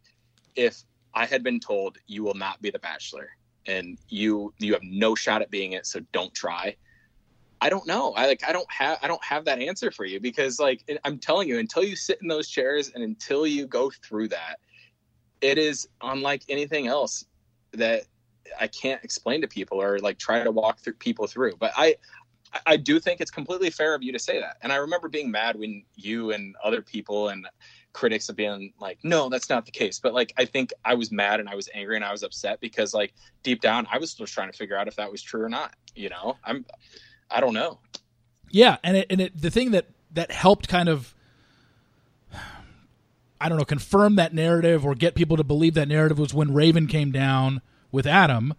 if 0.54 0.82
I 1.14 1.26
had 1.26 1.42
been 1.42 1.60
told 1.60 1.98
you 2.06 2.22
will 2.22 2.34
not 2.34 2.62
be 2.62 2.70
the 2.70 2.78
Bachelor, 2.78 3.30
and 3.66 3.98
you 4.08 4.52
you 4.58 4.72
have 4.72 4.82
no 4.82 5.14
shot 5.14 5.42
at 5.42 5.50
being 5.50 5.72
it, 5.72 5.86
so 5.86 6.00
don't 6.12 6.34
try 6.34 6.76
I 7.62 7.68
don't 7.68 7.86
know. 7.86 8.12
I 8.14 8.26
like 8.26 8.42
I 8.48 8.52
don't 8.52 8.70
have 8.70 8.98
I 9.02 9.08
don't 9.08 9.22
have 9.22 9.44
that 9.44 9.60
answer 9.60 9.90
for 9.90 10.06
you 10.06 10.18
because 10.18 10.58
like 10.58 10.82
I'm 11.04 11.18
telling 11.18 11.48
you 11.48 11.58
until 11.58 11.84
you 11.84 11.94
sit 11.94 12.18
in 12.22 12.28
those 12.28 12.48
chairs 12.48 12.90
and 12.94 13.04
until 13.04 13.46
you 13.46 13.66
go 13.66 13.90
through 14.02 14.28
that 14.28 14.56
it 15.40 15.58
is 15.58 15.88
unlike 16.02 16.42
anything 16.48 16.86
else 16.86 17.24
that 17.72 18.04
I 18.58 18.66
can't 18.66 19.02
explain 19.04 19.42
to 19.42 19.48
people 19.48 19.80
or 19.80 19.98
like 19.98 20.18
try 20.18 20.42
to 20.42 20.50
walk 20.50 20.80
through 20.80 20.94
people 20.94 21.26
through. 21.26 21.56
But 21.58 21.72
I 21.76 21.96
I 22.66 22.76
do 22.78 22.98
think 22.98 23.20
it's 23.20 23.30
completely 23.30 23.70
fair 23.70 23.94
of 23.94 24.02
you 24.02 24.10
to 24.12 24.18
say 24.18 24.40
that. 24.40 24.56
And 24.62 24.72
I 24.72 24.76
remember 24.76 25.08
being 25.08 25.30
mad 25.30 25.56
when 25.56 25.84
you 25.94 26.32
and 26.32 26.56
other 26.64 26.82
people 26.82 27.28
and 27.28 27.46
critics 27.92 28.26
have 28.28 28.36
been 28.36 28.72
like, 28.80 28.98
no, 29.02 29.28
that's 29.28 29.48
not 29.48 29.66
the 29.66 29.72
case. 29.72 29.98
But 29.98 30.14
like, 30.14 30.32
I 30.36 30.44
think 30.44 30.72
I 30.84 30.94
was 30.94 31.10
mad 31.10 31.40
and 31.40 31.48
I 31.48 31.54
was 31.54 31.68
angry 31.74 31.96
and 31.96 32.04
I 32.04 32.12
was 32.12 32.22
upset 32.22 32.60
because 32.60 32.94
like 32.94 33.14
deep 33.42 33.60
down, 33.60 33.86
I 33.90 33.98
was 33.98 34.10
still 34.10 34.26
trying 34.26 34.50
to 34.50 34.56
figure 34.56 34.76
out 34.76 34.88
if 34.88 34.96
that 34.96 35.10
was 35.10 35.22
true 35.22 35.42
or 35.42 35.48
not. 35.48 35.74
You 35.94 36.10
know, 36.10 36.36
I'm, 36.44 36.64
I 37.30 37.40
don't 37.40 37.54
know. 37.54 37.78
Yeah, 38.50 38.78
and 38.82 38.96
it, 38.96 39.06
and 39.10 39.20
it, 39.20 39.40
the 39.40 39.50
thing 39.50 39.70
that 39.72 39.86
that 40.12 40.30
helped 40.32 40.68
kind 40.68 40.88
of 40.88 41.14
I 43.40 43.48
don't 43.48 43.58
know 43.58 43.64
confirm 43.64 44.16
that 44.16 44.34
narrative 44.34 44.84
or 44.84 44.94
get 44.94 45.14
people 45.14 45.36
to 45.36 45.44
believe 45.44 45.74
that 45.74 45.88
narrative 45.88 46.18
was 46.18 46.34
when 46.34 46.52
Raven 46.52 46.86
came 46.86 47.10
down 47.12 47.62
with 47.90 48.06
Adam 48.06 48.54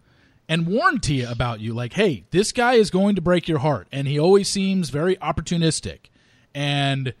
and 0.48 0.66
warned 0.66 1.02
Tia 1.02 1.30
about 1.30 1.60
you 1.60 1.72
like, 1.72 1.92
"Hey, 1.92 2.24
this 2.30 2.52
guy 2.52 2.74
is 2.74 2.90
going 2.90 3.14
to 3.14 3.20
break 3.20 3.48
your 3.48 3.58
heart 3.58 3.86
and 3.92 4.08
he 4.08 4.18
always 4.18 4.48
seems 4.48 4.90
very 4.90 5.16
opportunistic." 5.16 6.06
And 6.54 7.14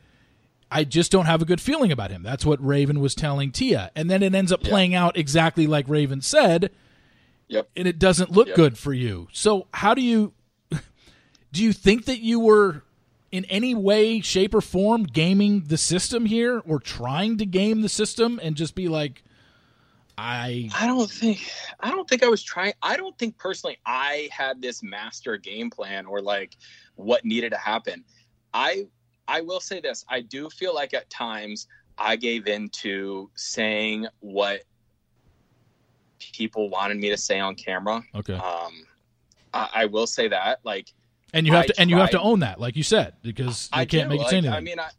I 0.72 0.84
just 0.84 1.12
don't 1.12 1.26
have 1.26 1.42
a 1.42 1.44
good 1.44 1.60
feeling 1.60 1.92
about 1.92 2.10
him. 2.10 2.22
That's 2.22 2.46
what 2.46 2.64
Raven 2.64 3.00
was 3.00 3.14
telling 3.14 3.52
Tia. 3.52 3.90
And 3.94 4.10
then 4.10 4.22
it 4.22 4.34
ends 4.34 4.50
up 4.50 4.62
playing 4.62 4.94
out 4.94 5.18
exactly 5.18 5.66
like 5.66 5.86
Raven 5.86 6.22
said. 6.22 6.70
Yep. 7.48 7.68
And 7.76 7.86
it 7.86 7.98
doesn't 7.98 8.30
look 8.30 8.48
yep. 8.48 8.56
good 8.56 8.78
for 8.78 8.94
you. 8.94 9.28
So 9.32 9.66
how 9.74 9.92
do 9.92 10.00
you 10.00 10.32
do 11.52 11.62
you 11.62 11.74
think 11.74 12.06
that 12.06 12.20
you 12.20 12.40
were 12.40 12.84
in 13.30 13.44
any 13.46 13.74
way, 13.74 14.20
shape, 14.20 14.54
or 14.54 14.62
form 14.62 15.04
gaming 15.04 15.64
the 15.66 15.76
system 15.76 16.26
here, 16.26 16.62
or 16.66 16.78
trying 16.80 17.36
to 17.38 17.46
game 17.46 17.82
the 17.82 17.88
system 17.88 18.40
and 18.42 18.56
just 18.56 18.74
be 18.74 18.88
like, 18.88 19.22
I 20.16 20.70
I 20.74 20.86
don't 20.86 21.10
think 21.10 21.50
I 21.80 21.90
don't 21.90 22.08
think 22.08 22.22
I 22.22 22.28
was 22.28 22.42
trying. 22.42 22.72
I 22.82 22.96
don't 22.96 23.16
think 23.18 23.36
personally 23.36 23.78
I 23.84 24.30
had 24.30 24.62
this 24.62 24.82
master 24.82 25.36
game 25.36 25.68
plan 25.70 26.06
or 26.06 26.22
like 26.22 26.56
what 26.96 27.24
needed 27.24 27.50
to 27.50 27.58
happen. 27.58 28.04
I 28.54 28.86
I 29.32 29.40
will 29.40 29.60
say 29.60 29.80
this. 29.80 30.04
I 30.10 30.20
do 30.20 30.50
feel 30.50 30.74
like 30.74 30.92
at 30.92 31.08
times 31.08 31.66
I 31.96 32.16
gave 32.16 32.46
in 32.46 32.68
to 32.68 33.30
saying 33.34 34.06
what 34.20 34.60
people 36.18 36.68
wanted 36.68 36.98
me 36.98 37.08
to 37.08 37.16
say 37.16 37.40
on 37.40 37.54
camera. 37.54 38.02
Okay. 38.14 38.34
Um, 38.34 38.84
I, 39.54 39.68
I 39.74 39.84
will 39.86 40.06
say 40.06 40.28
that 40.28 40.60
like 40.64 40.92
and 41.32 41.46
you 41.46 41.54
have 41.54 41.64
I 41.64 41.66
to, 41.68 41.80
and 41.80 41.88
you 41.88 41.96
have 41.96 42.10
to 42.10 42.20
own 42.20 42.40
that, 42.40 42.60
like 42.60 42.76
you 42.76 42.82
said, 42.82 43.14
because 43.22 43.70
you 43.72 43.86
can't 43.86 43.90
do. 43.90 44.08
make 44.10 44.20
it 44.20 44.24
like, 44.24 44.32
anything. 44.34 44.52
I 44.52 44.60
mean, 44.60 44.78
I, 44.78 44.90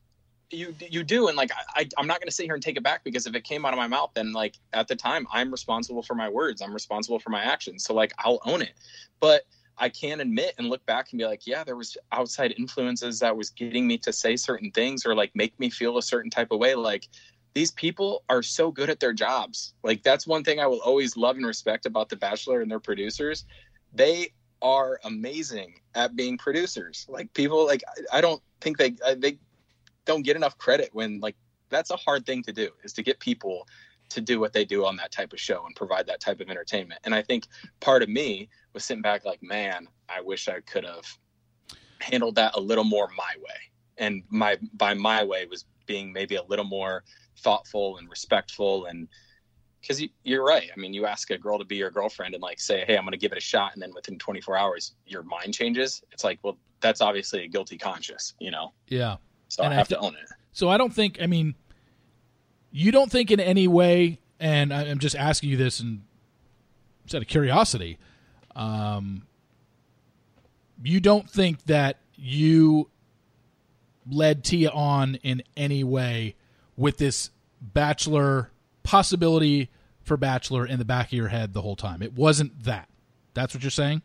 you 0.50 0.74
you 0.90 1.04
do, 1.04 1.28
and 1.28 1.38
like 1.38 1.52
I, 1.76 1.88
I'm 1.96 2.08
not 2.08 2.20
going 2.20 2.28
to 2.28 2.34
sit 2.34 2.46
here 2.46 2.56
and 2.56 2.64
take 2.64 2.76
it 2.76 2.84
back 2.84 3.04
because 3.04 3.28
if 3.28 3.36
it 3.36 3.44
came 3.44 3.66
out 3.66 3.74
of 3.74 3.78
my 3.78 3.88
mouth, 3.88 4.12
then 4.16 4.34
like 4.34 4.56
at 4.74 4.88
the 4.88 4.96
time, 4.96 5.28
I'm 5.32 5.52
responsible 5.52 6.02
for 6.02 6.16
my 6.16 6.28
words. 6.28 6.64
I'm 6.64 6.74
responsible 6.74 7.20
for 7.20 7.30
my 7.30 7.44
actions. 7.44 7.84
So 7.84 7.94
like 7.94 8.14
I'll 8.18 8.40
own 8.46 8.64
it, 8.64 8.74
but 9.20 9.44
I 9.78 9.90
can 9.90 10.22
admit 10.22 10.56
and 10.58 10.70
look 10.70 10.86
back 10.86 11.12
and 11.12 11.20
be 11.20 11.26
like, 11.26 11.48
yeah, 11.48 11.64
there 11.64 11.76
was 11.76 11.98
outside 12.12 12.54
influences 12.58 13.20
that 13.20 13.36
was 13.36 13.50
getting 13.50 13.88
me 13.88 13.98
to 14.00 14.14
say 14.14 14.36
certain 14.36 14.72
things 14.72 15.06
or 15.06 15.16
like 15.16 15.32
make 15.36 15.60
me 15.60 15.70
feel 15.70 15.98
a 15.98 16.04
certain 16.04 16.30
type 16.30 16.52
of 16.52 16.60
way. 16.60 16.76
Like 16.76 17.08
these 17.54 17.72
people 17.72 18.24
are 18.30 18.44
so 18.44 18.72
good 18.72 18.90
at 18.90 19.00
their 19.00 19.14
jobs. 19.14 19.74
Like 19.84 20.04
that's 20.04 20.28
one 20.28 20.44
thing 20.44 20.60
I 20.60 20.68
will 20.68 20.82
always 20.82 21.18
love 21.18 21.38
and 21.38 21.46
respect 21.46 21.86
about 21.86 22.10
The 22.10 22.16
Bachelor 22.16 22.62
and 22.62 22.70
their 22.70 22.80
producers. 22.80 23.46
They 23.94 24.30
are 24.62 25.00
amazing 25.04 25.80
at 25.96 26.16
being 26.16 26.38
producers. 26.38 27.06
Like 27.10 27.34
people, 27.34 27.66
like 27.66 27.84
I 28.12 28.22
don't 28.22 28.42
think 28.62 28.78
they 28.78 28.96
they 29.18 29.38
don't 30.06 30.24
get 30.24 30.36
enough 30.36 30.58
credit 30.58 30.90
when 30.94 31.20
like 31.20 31.36
that's 31.70 31.92
a 31.92 31.98
hard 31.98 32.26
thing 32.26 32.44
to 32.44 32.54
do 32.54 32.70
is 32.84 32.94
to 32.94 33.04
get 33.04 33.20
people 33.20 33.68
to 34.14 34.22
do 34.22 34.40
what 34.40 34.54
they 34.54 34.66
do 34.66 34.86
on 34.86 34.96
that 34.98 35.12
type 35.12 35.34
of 35.34 35.40
show 35.40 35.66
and 35.66 35.76
provide 35.76 36.08
that 36.08 36.20
type 36.20 36.40
of 36.40 36.50
entertainment. 36.50 37.00
And 37.04 37.14
I 37.14 37.22
think 37.22 37.48
part 37.80 38.04
of 38.04 38.10
me 38.10 38.50
was 38.74 38.84
sitting 38.84 39.02
back 39.02 39.26
like, 39.26 39.42
man, 39.44 39.88
I 40.10 40.22
wish 40.22 40.48
I 40.48 40.62
could 40.62 40.86
have 40.86 41.06
handled 42.00 42.36
that 42.36 42.56
a 42.56 42.60
little 42.60 42.84
more 42.84 43.10
my 43.18 43.34
way. 43.38 43.56
And 43.98 44.24
my 44.30 44.58
by 44.74 44.94
my 44.94 45.24
way 45.24 45.46
was 45.46 45.66
being 45.86 46.12
maybe 46.12 46.36
a 46.36 46.44
little 46.44 46.66
more 46.66 47.04
thoughtful 47.38 47.98
and 47.98 48.10
respectful 48.10 48.86
and 48.86 49.08
because 49.82 50.02
you, 50.24 50.40
are 50.40 50.46
right. 50.46 50.70
I 50.74 50.80
mean, 50.80 50.94
you 50.94 51.06
ask 51.06 51.30
a 51.30 51.38
girl 51.38 51.60
to 51.60 51.66
be 51.66 51.76
your 51.76 51.92
girlfriend 51.92 52.34
and 52.34 52.42
like 52.42 52.62
say, 52.62 52.86
"Hey, 52.88 52.96
I'm 52.96 53.04
going 53.04 53.12
to 53.12 53.18
give 53.18 53.34
it 53.34 53.38
a 53.38 53.42
shot," 53.42 53.74
and 53.74 53.82
then 53.82 53.94
within 53.94 54.18
24 54.18 54.58
hours, 54.58 54.94
your 55.06 55.24
mind 55.24 55.54
changes. 55.54 56.02
It's 56.14 56.24
like, 56.24 56.40
well, 56.42 56.58
that's 56.80 57.02
obviously 57.02 57.44
a 57.44 57.48
guilty 57.48 57.78
conscience, 57.78 58.36
you 58.40 58.52
know? 58.52 58.74
Yeah. 58.88 59.18
So 59.48 59.64
and 59.64 59.74
I 59.74 59.76
have 59.76 59.88
to 59.90 59.98
own 59.98 60.14
it. 60.16 60.30
So 60.52 60.70
I 60.70 60.78
don't 60.78 60.94
think. 60.94 61.18
I 61.22 61.26
mean, 61.26 61.56
you 62.74 62.92
don't 62.92 63.10
think 63.12 63.32
in 63.32 63.40
any 63.40 63.68
way, 63.68 64.20
and 64.40 64.74
I'm 64.74 65.00
just 65.00 65.16
asking 65.16 65.50
you 65.50 65.58
this 65.58 65.80
and 65.80 66.02
out 67.14 67.22
of 67.22 67.28
curiosity. 67.28 68.00
Um, 68.56 69.28
you 70.84 71.00
don't 71.00 71.30
think 71.30 71.64
that 71.66 72.00
you 72.16 72.90
led 74.10 74.44
Tia 74.44 74.72
on 74.72 75.16
in 75.16 75.44
any 75.56 75.84
way 75.84 76.36
with 76.76 76.98
this 76.98 77.30
bachelor 77.62 78.52
possibility 78.82 79.70
for 80.02 80.18
Bachelor 80.18 80.66
in 80.66 80.80
the 80.80 80.86
back 80.86 81.08
of 81.08 81.14
your 81.14 81.30
head 81.30 81.54
the 81.54 81.62
whole 81.62 81.76
time. 81.76 82.02
It 82.02 82.14
wasn't 82.14 82.64
that. 82.64 82.90
That's 83.36 83.54
what 83.54 83.64
you're 83.64 83.72
saying? 83.72 84.02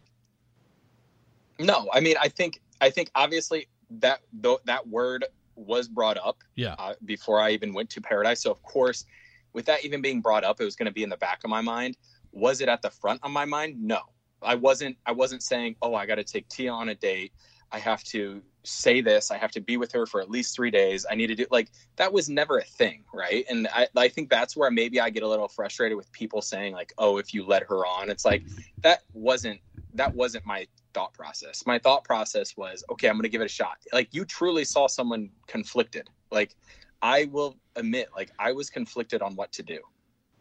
No, 1.58 1.88
I 1.92 2.00
mean, 2.00 2.16
I 2.20 2.28
think 2.28 2.60
I 2.80 2.90
think 2.90 3.10
obviously 3.14 3.66
that 3.90 4.20
th- 4.42 4.60
that 4.66 4.86
word 4.86 5.24
was 5.58 5.88
brought 5.88 6.18
up. 6.18 6.38
Yeah. 6.54 6.74
Uh, 6.78 6.94
before 7.04 7.40
I 7.40 7.50
even 7.50 7.72
went 7.72 7.90
to 7.90 8.00
Paradise, 8.00 8.42
so 8.42 8.50
of 8.50 8.62
course, 8.62 9.04
with 9.52 9.66
that 9.66 9.84
even 9.84 10.00
being 10.00 10.20
brought 10.20 10.44
up, 10.44 10.60
it 10.60 10.64
was 10.64 10.76
going 10.76 10.86
to 10.86 10.92
be 10.92 11.02
in 11.02 11.10
the 11.10 11.16
back 11.16 11.40
of 11.44 11.50
my 11.50 11.60
mind. 11.60 11.96
Was 12.32 12.60
it 12.60 12.68
at 12.68 12.82
the 12.82 12.90
front 12.90 13.20
of 13.22 13.30
my 13.30 13.44
mind? 13.44 13.82
No, 13.82 14.00
I 14.42 14.54
wasn't. 14.54 14.96
I 15.06 15.12
wasn't 15.12 15.42
saying, 15.42 15.76
"Oh, 15.82 15.94
I 15.94 16.06
got 16.06 16.16
to 16.16 16.24
take 16.24 16.48
Tia 16.48 16.70
on 16.70 16.88
a 16.88 16.94
date. 16.94 17.32
I 17.70 17.78
have 17.78 18.02
to 18.04 18.42
say 18.64 19.00
this. 19.00 19.30
I 19.30 19.38
have 19.38 19.50
to 19.52 19.60
be 19.60 19.76
with 19.76 19.92
her 19.92 20.06
for 20.06 20.20
at 20.20 20.30
least 20.30 20.54
three 20.54 20.70
days. 20.70 21.06
I 21.10 21.14
need 21.14 21.28
to 21.28 21.34
do 21.34 21.46
like 21.50 21.70
that 21.96 22.12
was 22.12 22.28
never 22.28 22.58
a 22.58 22.64
thing, 22.64 23.04
right? 23.12 23.44
And 23.48 23.68
I, 23.72 23.88
I 23.96 24.08
think 24.08 24.30
that's 24.30 24.56
where 24.56 24.70
maybe 24.70 25.00
I 25.00 25.10
get 25.10 25.22
a 25.22 25.28
little 25.28 25.48
frustrated 25.48 25.96
with 25.96 26.10
people 26.12 26.42
saying 26.42 26.72
like, 26.72 26.92
oh, 26.98 27.18
if 27.18 27.34
you 27.34 27.46
let 27.46 27.64
her 27.64 27.86
on, 27.86 28.10
it's 28.10 28.24
like 28.24 28.42
that 28.82 29.02
wasn't 29.12 29.60
that 29.94 30.14
wasn't 30.14 30.46
my 30.46 30.66
thought 30.94 31.12
process. 31.14 31.64
My 31.66 31.78
thought 31.78 32.04
process 32.04 32.56
was, 32.56 32.84
okay, 32.90 33.08
I'm 33.08 33.16
gonna 33.16 33.28
give 33.28 33.40
it 33.40 33.46
a 33.46 33.48
shot. 33.48 33.78
Like 33.92 34.08
you 34.12 34.24
truly 34.24 34.64
saw 34.64 34.86
someone 34.86 35.30
conflicted. 35.46 36.08
Like 36.30 36.54
I 37.02 37.26
will 37.26 37.56
admit, 37.76 38.08
like 38.14 38.30
I 38.38 38.52
was 38.52 38.70
conflicted 38.70 39.22
on 39.22 39.34
what 39.36 39.52
to 39.52 39.62
do. 39.62 39.80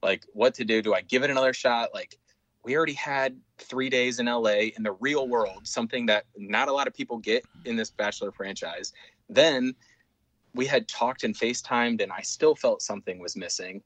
Like 0.01 0.25
what 0.33 0.53
to 0.55 0.65
do. 0.65 0.81
Do 0.81 0.93
I 0.93 1.01
give 1.01 1.23
it 1.23 1.29
another 1.29 1.53
shot? 1.53 1.89
Like 1.93 2.17
we 2.63 2.75
already 2.75 2.93
had 2.93 3.39
three 3.59 3.89
days 3.89 4.19
in 4.19 4.25
LA 4.25 4.71
in 4.75 4.83
the 4.83 4.91
real 4.99 5.27
world, 5.27 5.65
something 5.65 6.05
that 6.07 6.25
not 6.35 6.67
a 6.67 6.73
lot 6.73 6.87
of 6.87 6.93
people 6.93 7.17
get 7.17 7.45
in 7.65 7.75
this 7.75 7.89
Bachelor 7.89 8.31
franchise. 8.31 8.93
Then 9.29 9.73
we 10.53 10.65
had 10.65 10.87
talked 10.87 11.23
and 11.23 11.35
FaceTimed, 11.35 12.01
and 12.01 12.11
I 12.11 12.21
still 12.21 12.55
felt 12.55 12.81
something 12.81 13.19
was 13.19 13.35
missing. 13.35 13.81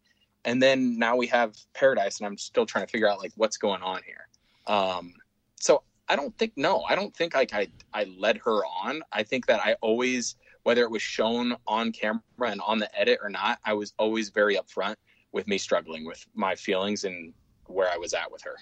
And 0.46 0.62
then 0.62 0.98
now 0.98 1.16
we 1.16 1.28
have 1.28 1.56
Paradise, 1.74 2.20
and 2.20 2.28
I'm 2.28 2.38
still 2.38 2.66
trying 2.66 2.86
to 2.86 2.92
figure 2.92 3.08
out 3.08 3.20
like 3.20 3.32
what's 3.36 3.58
going 3.58 3.84
on 3.84 4.02
here. 4.04 4.28
Um, 4.66 5.14
so 5.60 5.84
I 6.12 6.18
don't 6.18 6.38
think 6.38 6.52
no, 6.58 6.84
I 6.90 6.96
don't 6.96 7.16
think 7.16 7.34
like 7.34 7.54
I 7.54 7.68
I 7.94 8.04
led 8.20 8.38
her 8.40 8.66
on. 8.66 9.02
I 9.14 9.24
think 9.24 9.46
that 9.46 9.62
I 9.64 9.76
always, 9.80 10.36
whether 10.64 10.84
it 10.84 10.92
was 10.92 11.02
shown 11.02 11.56
on 11.68 11.94
camera 11.94 12.22
and 12.42 12.60
on 12.68 12.80
the 12.80 13.00
edit 13.00 13.20
or 13.24 13.30
not, 13.30 13.60
I 13.64 13.72
was 13.72 13.94
always 13.98 14.28
very 14.28 14.58
upfront 14.58 14.96
with 15.32 15.48
me 15.48 15.58
struggling 15.58 16.06
with 16.06 16.28
my 16.36 16.54
feelings 16.54 17.06
and 17.06 17.34
where 17.68 17.90
I 17.90 17.96
was 17.96 18.14
at 18.14 18.30
with 18.30 18.42
her. 18.42 18.58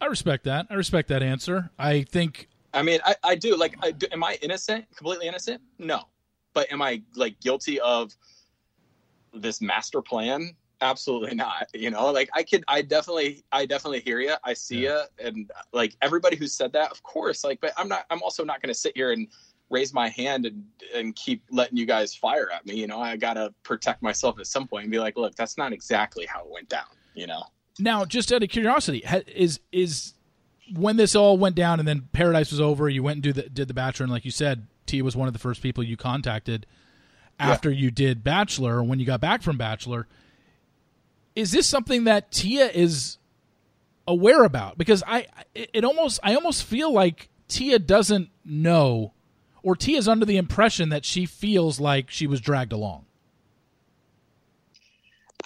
I 0.00 0.06
respect 0.06 0.44
that. 0.44 0.66
I 0.70 0.74
respect 0.74 1.08
that 1.08 1.22
answer. 1.22 1.68
I 1.78 2.04
think. 2.04 2.48
I 2.72 2.82
mean, 2.82 3.00
I, 3.04 3.14
I 3.22 3.34
do. 3.34 3.54
Like, 3.54 3.76
I 3.82 3.90
do, 3.90 4.06
am 4.10 4.24
I 4.24 4.38
innocent? 4.40 4.86
Completely 4.96 5.28
innocent? 5.28 5.60
No. 5.78 6.04
But 6.54 6.72
am 6.72 6.80
I 6.80 7.02
like 7.16 7.38
guilty 7.40 7.80
of 7.80 8.16
this 9.34 9.60
master 9.60 10.00
plan? 10.00 10.56
Absolutely 10.80 11.34
not. 11.34 11.68
You 11.74 11.90
know, 11.90 12.10
like 12.12 12.28
I 12.34 12.42
could, 12.42 12.64
I 12.68 12.82
definitely, 12.82 13.44
I 13.50 13.66
definitely 13.66 14.00
hear 14.00 14.20
you. 14.20 14.34
I 14.44 14.54
see 14.54 14.84
Yeah. 14.84 15.04
you, 15.20 15.26
and 15.26 15.50
like 15.72 15.96
everybody 16.02 16.36
who 16.36 16.46
said 16.46 16.72
that, 16.72 16.90
of 16.92 17.02
course. 17.02 17.42
Like, 17.44 17.60
but 17.60 17.72
I'm 17.76 17.88
not. 17.88 18.04
I'm 18.10 18.22
also 18.22 18.44
not 18.44 18.62
going 18.62 18.72
to 18.72 18.78
sit 18.78 18.96
here 18.96 19.12
and 19.12 19.26
raise 19.70 19.92
my 19.92 20.08
hand 20.08 20.46
and 20.46 20.64
and 20.94 21.14
keep 21.16 21.42
letting 21.50 21.76
you 21.76 21.84
guys 21.84 22.14
fire 22.14 22.50
at 22.52 22.64
me. 22.64 22.74
You 22.76 22.86
know, 22.86 23.00
I 23.00 23.16
gotta 23.16 23.52
protect 23.64 24.02
myself 24.02 24.38
at 24.38 24.46
some 24.46 24.66
point 24.68 24.84
and 24.84 24.90
be 24.92 24.98
like, 25.00 25.16
look, 25.16 25.34
that's 25.34 25.58
not 25.58 25.72
exactly 25.72 26.26
how 26.26 26.40
it 26.40 26.50
went 26.50 26.68
down. 26.68 26.86
You 27.14 27.26
know. 27.26 27.42
Now, 27.80 28.04
just 28.04 28.32
out 28.32 28.42
of 28.42 28.48
curiosity, 28.48 29.04
is 29.34 29.60
is 29.72 30.14
when 30.74 30.96
this 30.96 31.14
all 31.16 31.38
went 31.38 31.56
down 31.56 31.80
and 31.80 31.88
then 31.88 32.08
Paradise 32.12 32.50
was 32.50 32.60
over, 32.60 32.88
you 32.88 33.02
went 33.02 33.16
and 33.16 33.22
did 33.22 33.34
the, 33.34 33.42
did 33.48 33.68
the 33.68 33.74
Bachelor, 33.74 34.04
and 34.04 34.12
like 34.12 34.24
you 34.24 34.30
said, 34.30 34.66
T 34.86 35.02
was 35.02 35.16
one 35.16 35.26
of 35.26 35.32
the 35.32 35.38
first 35.40 35.60
people 35.60 35.82
you 35.82 35.96
contacted 35.96 36.66
after 37.38 37.70
you 37.70 37.90
did 37.90 38.24
Bachelor. 38.24 38.82
When 38.82 38.98
you 39.00 39.06
got 39.06 39.20
back 39.20 39.42
from 39.42 39.56
Bachelor, 39.56 40.06
is 41.38 41.52
this 41.52 41.68
something 41.68 42.04
that 42.04 42.32
Tia 42.32 42.68
is 42.68 43.16
aware 44.08 44.42
about? 44.42 44.76
Because 44.76 45.04
I, 45.06 45.26
it, 45.54 45.70
it 45.72 45.84
almost, 45.84 46.18
I 46.24 46.34
almost 46.34 46.64
feel 46.64 46.92
like 46.92 47.28
Tia 47.46 47.78
doesn't 47.78 48.30
know, 48.44 49.12
or 49.62 49.76
Tia's 49.76 50.08
under 50.08 50.26
the 50.26 50.36
impression 50.36 50.88
that 50.88 51.04
she 51.04 51.26
feels 51.26 51.78
like 51.78 52.10
she 52.10 52.26
was 52.26 52.40
dragged 52.40 52.72
along. 52.72 53.04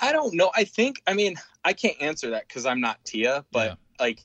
I 0.01 0.12
don't 0.12 0.34
know. 0.34 0.51
I 0.57 0.64
think 0.64 1.03
I 1.07 1.12
mean 1.12 1.36
I 1.64 1.74
can't 1.74 2.01
answer 2.01 2.30
that 2.30 2.49
because 2.49 2.64
I'm 2.66 2.80
not 2.80 3.05
Tia, 3.05 3.45
but 3.53 3.68
Yeah. 3.68 3.74
like 4.01 4.24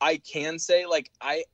I 0.00 0.18
can 0.18 0.58
say 0.58 0.84
like 0.86 1.10
I 1.20 1.44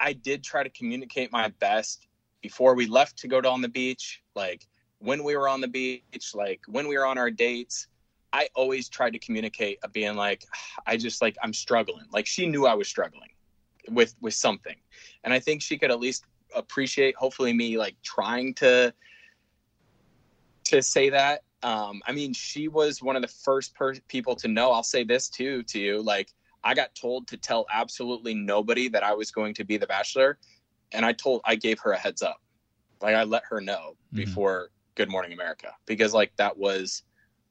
I 0.00 0.12
did 0.12 0.42
try 0.42 0.62
to 0.64 0.68
communicate 0.68 1.30
my 1.32 1.48
best 1.60 2.06
before 2.42 2.74
we 2.74 2.86
left 2.86 3.16
to 3.18 3.28
go 3.28 3.40
down 3.40 3.62
the 3.62 3.68
beach, 3.68 4.22
like 4.34 4.66
when 4.98 5.22
we 5.24 5.36
were 5.36 5.48
on 5.48 5.60
the 5.60 5.68
beach, 5.68 6.32
like 6.34 6.60
when 6.66 6.88
we 6.88 6.98
were 6.98 7.06
on 7.06 7.16
our 7.16 7.30
dates. 7.30 7.86
I 8.34 8.48
always 8.54 8.88
tried 8.88 9.12
to 9.12 9.18
communicate 9.18 9.78
being 9.92 10.16
like 10.16 10.44
I 10.86 10.96
just 10.96 11.22
like 11.22 11.36
I'm 11.42 11.54
struggling. 11.54 12.06
Like 12.12 12.26
she 12.26 12.46
knew 12.46 12.66
I 12.66 12.74
was 12.74 12.88
struggling 12.88 13.30
with 13.88 14.14
with 14.20 14.34
something. 14.34 14.76
And 15.22 15.32
I 15.32 15.38
think 15.38 15.62
she 15.62 15.78
could 15.78 15.90
at 15.90 16.00
least 16.00 16.24
appreciate 16.54 17.16
hopefully 17.16 17.52
me 17.52 17.78
like 17.78 17.96
trying 18.02 18.54
to 18.54 18.92
to 20.64 20.82
say 20.82 21.10
that 21.10 21.42
um, 21.64 22.02
I 22.06 22.12
mean, 22.12 22.34
she 22.34 22.68
was 22.68 23.02
one 23.02 23.16
of 23.16 23.22
the 23.22 23.28
first 23.28 23.74
per- 23.74 23.94
people 24.08 24.36
to 24.36 24.48
know. 24.48 24.70
I'll 24.70 24.82
say 24.82 25.02
this 25.02 25.30
too 25.30 25.62
to 25.64 25.80
you: 25.80 26.02
like, 26.02 26.30
I 26.62 26.74
got 26.74 26.94
told 26.94 27.26
to 27.28 27.38
tell 27.38 27.64
absolutely 27.72 28.34
nobody 28.34 28.88
that 28.90 29.02
I 29.02 29.14
was 29.14 29.30
going 29.30 29.54
to 29.54 29.64
be 29.64 29.78
the 29.78 29.86
Bachelor, 29.86 30.38
and 30.92 31.06
I 31.06 31.12
told, 31.12 31.40
I 31.46 31.54
gave 31.54 31.78
her 31.80 31.92
a 31.92 31.98
heads 31.98 32.20
up, 32.20 32.36
like 33.00 33.14
I 33.14 33.24
let 33.24 33.44
her 33.48 33.62
know 33.62 33.96
Mhm. 34.12 34.16
before 34.16 34.70
Good 34.94 35.10
Morning 35.10 35.32
America, 35.32 35.74
because 35.86 36.12
like 36.12 36.36
that 36.36 36.58
was 36.58 37.02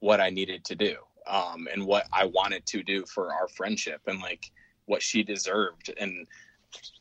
what 0.03 0.19
I 0.19 0.29
needed 0.29 0.65
to 0.65 0.75
do, 0.75 0.97
um, 1.27 1.67
and 1.71 1.85
what 1.85 2.05
I 2.11 2.25
wanted 2.25 2.65
to 2.65 2.83
do 2.83 3.05
for 3.05 3.33
our 3.33 3.47
friendship, 3.47 4.01
and 4.05 4.19
like 4.19 4.51
what 4.85 5.01
she 5.01 5.23
deserved, 5.23 5.93
and 5.97 6.27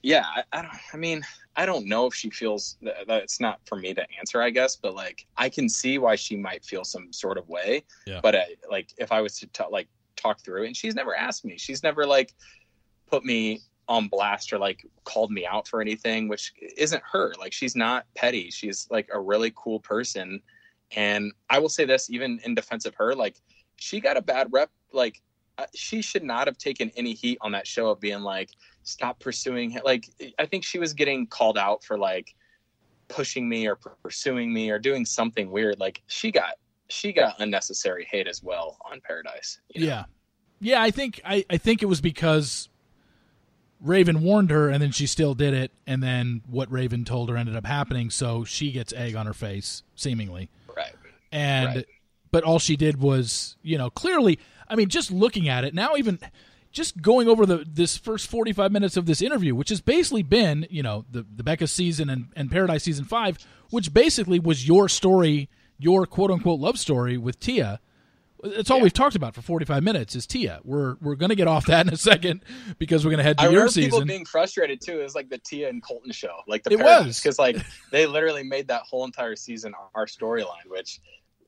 yeah, 0.03 0.25
I, 0.37 0.45
I 0.53 0.63
don't. 0.63 0.75
I 0.95 0.97
mean, 0.97 1.23
I 1.57 1.67
don't 1.67 1.87
know 1.87 2.07
if 2.07 2.15
she 2.15 2.31
feels 2.31 2.77
that, 2.83 3.07
that 3.09 3.23
it's 3.25 3.41
not 3.41 3.59
for 3.67 3.77
me 3.77 3.93
to 3.95 4.07
answer, 4.19 4.41
I 4.41 4.51
guess, 4.51 4.77
but 4.77 4.95
like 4.95 5.27
I 5.37 5.49
can 5.49 5.69
see 5.69 5.99
why 5.99 6.15
she 6.15 6.37
might 6.37 6.65
feel 6.65 6.85
some 6.85 7.13
sort 7.13 7.39
of 7.39 7.49
way. 7.49 7.83
Yeah. 8.07 8.21
But 8.23 8.37
I, 8.37 8.47
like 8.71 8.91
if 8.99 9.11
I 9.11 9.21
was 9.21 9.39
to 9.41 9.47
t- 9.49 9.65
like 9.69 9.89
talk 10.17 10.41
through, 10.45 10.67
and 10.67 10.77
she's 10.77 10.95
never 10.95 11.17
asked 11.17 11.45
me, 11.45 11.59
she's 11.59 11.83
never 11.83 12.07
like 12.07 12.33
put 13.11 13.25
me 13.25 13.61
on 13.89 14.07
blast 14.07 14.53
or 14.53 14.59
like 14.59 14.87
called 15.03 15.33
me 15.33 15.45
out 15.45 15.67
for 15.67 15.81
anything, 15.81 16.29
which 16.29 16.53
isn't 16.77 17.03
her. 17.11 17.33
Like 17.39 17.53
she's 17.53 17.75
not 17.75 18.07
petty. 18.15 18.51
She's 18.51 18.87
like 18.91 19.09
a 19.13 19.21
really 19.21 19.53
cool 19.57 19.81
person. 19.81 20.41
And 20.95 21.33
I 21.49 21.59
will 21.59 21.69
say 21.69 21.85
this, 21.85 22.11
even 22.11 22.41
in 22.45 22.55
defense 22.55 22.87
of 22.87 22.95
her, 22.97 23.15
like 23.15 23.37
she 23.77 24.01
got 24.01 24.17
a 24.17 24.23
bad 24.23 24.49
rep. 24.51 24.71
Like 24.93 25.21
uh, 25.59 25.67
she 25.75 26.03
should 26.03 26.23
not 26.23 26.47
have 26.47 26.59
taken 26.59 26.91
any 26.97 27.15
heat 27.15 27.39
on 27.41 27.53
that 27.53 27.67
show 27.67 27.91
of 27.91 28.01
being 28.01 28.21
like, 28.21 28.51
stop 28.83 29.19
pursuing 29.21 29.71
him. 29.71 29.83
Like 29.85 30.09
I 30.39 30.47
think 30.47 30.65
she 30.65 30.79
was 30.79 30.93
getting 30.93 31.27
called 31.27 31.59
out 31.59 31.85
for 31.85 31.99
like 31.99 32.35
pushing 33.09 33.49
me 33.49 33.69
or 33.69 33.77
pursuing 33.77 34.53
me 34.53 34.71
or 34.71 34.79
doing 34.79 35.05
something 35.05 35.51
weird. 35.51 35.79
Like 35.79 36.03
she 36.07 36.31
got 36.31 36.55
she 36.89 37.13
got 37.13 37.41
unnecessary 37.41 38.07
hate 38.11 38.27
as 38.27 38.43
well 38.43 38.77
on 38.91 39.01
Paradise. 39.01 39.61
you 39.71 39.83
know? 39.83 39.87
Yeah, 39.87 40.05
yeah. 40.61 40.83
I 40.83 40.91
think 40.91 41.21
I, 41.25 41.45
I 41.49 41.57
think 41.57 41.83
it 41.83 41.87
was 41.87 42.01
because 42.01 42.69
Raven 43.81 44.23
warned 44.23 44.51
her, 44.51 44.69
and 44.69 44.83
then 44.83 44.93
she 44.93 45.07
still 45.07 45.35
did 45.35 45.55
it, 45.55 45.73
and 45.87 46.03
then 46.03 46.43
what 46.49 46.71
Raven 46.71 47.05
told 47.05 47.29
her 47.31 47.37
ended 47.37 47.57
up 47.57 47.67
happening. 47.67 48.11
So 48.11 48.45
she 48.45 48.73
gets 48.73 48.93
egg 48.93 49.17
on 49.17 49.27
her 49.27 49.35
face, 49.35 49.83
seemingly. 49.97 50.49
And 51.33 51.77
Right. 51.77 51.87
but 52.31 52.45
all 52.45 52.59
she 52.59 52.77
did 52.77 53.01
was, 53.01 53.57
you 53.63 53.79
know, 53.79 53.91
clearly. 53.91 54.39
I 54.69 54.77
mean, 54.77 54.89
just 54.89 55.11
looking 55.11 55.49
at 55.49 55.65
it 55.65 55.75
now, 55.75 55.97
even 55.97 56.19
just 56.71 57.03
going 57.03 57.29
over 57.29 57.45
the 57.45 57.65
this 57.71 57.97
first 57.97 58.29
forty 58.29 58.53
five 58.53 58.71
minutes 58.73 58.97
of 58.97 59.07
this 59.07 59.21
interview, 59.21 59.55
which 59.55 59.69
has 59.71 59.81
basically 59.81 60.23
been, 60.23 60.67
you 60.71 60.83
know, 60.83 61.05
the 61.11 61.27
the 61.35 61.43
Becca 61.43 61.67
season 61.67 62.09
and, 62.09 62.27
and 62.37 62.51
Paradise 62.51 62.85
season 62.85 63.05
five, 63.05 63.39
which 63.71 63.93
basically 63.93 64.39
was 64.39 64.67
your 64.67 64.89
story, 64.89 65.49
your 65.79 66.07
quote 66.07 66.31
unquote 66.31 66.61
love 66.61 66.79
story 66.79 67.19
with 67.19 67.39
Tia. 67.41 67.81
It's 68.45 68.71
all 68.73 68.79
Yeah. 68.79 68.83
we've 68.85 68.93
talked 68.93 69.15
about 69.15 69.37
for 69.37 69.43
45 69.43 69.85
minutes 69.85 70.17
is 70.17 70.27
Tia. 70.27 70.61
We're 70.65 70.97
we're 71.01 71.15
going 71.15 71.29
to 71.29 71.37
get 71.37 71.47
off 71.47 71.67
that 71.67 71.87
in 71.87 71.93
a 71.93 71.97
second 71.97 72.43
because 72.79 73.05
we're 73.05 73.11
going 73.13 73.19
to 73.19 73.25
head 73.25 73.39
to 73.39 73.45
I 73.45 73.47
your 73.49 73.61
remember 73.61 73.73
people 73.75 74.05
being 74.05 74.25
frustrated 74.25 74.81
too. 74.81 74.99
It 75.01 75.05
was 75.05 75.15
like 75.15 75.29
the 75.29 75.39
Tia 75.39 75.69
and 75.69 75.81
Colton 75.83 76.11
show, 76.11 76.35
like 76.49 76.65
the 76.65 76.73
It 76.73 76.81
was. 76.81 77.21
because 77.23 77.39
like 77.39 77.57
they 77.93 78.07
literally 78.07 78.43
made 78.43 78.67
that 78.69 78.83
whole 78.83 79.05
entire 79.05 79.37
season 79.37 79.75
our 79.95 80.07
storyline, 80.07 80.67
which 80.69 80.99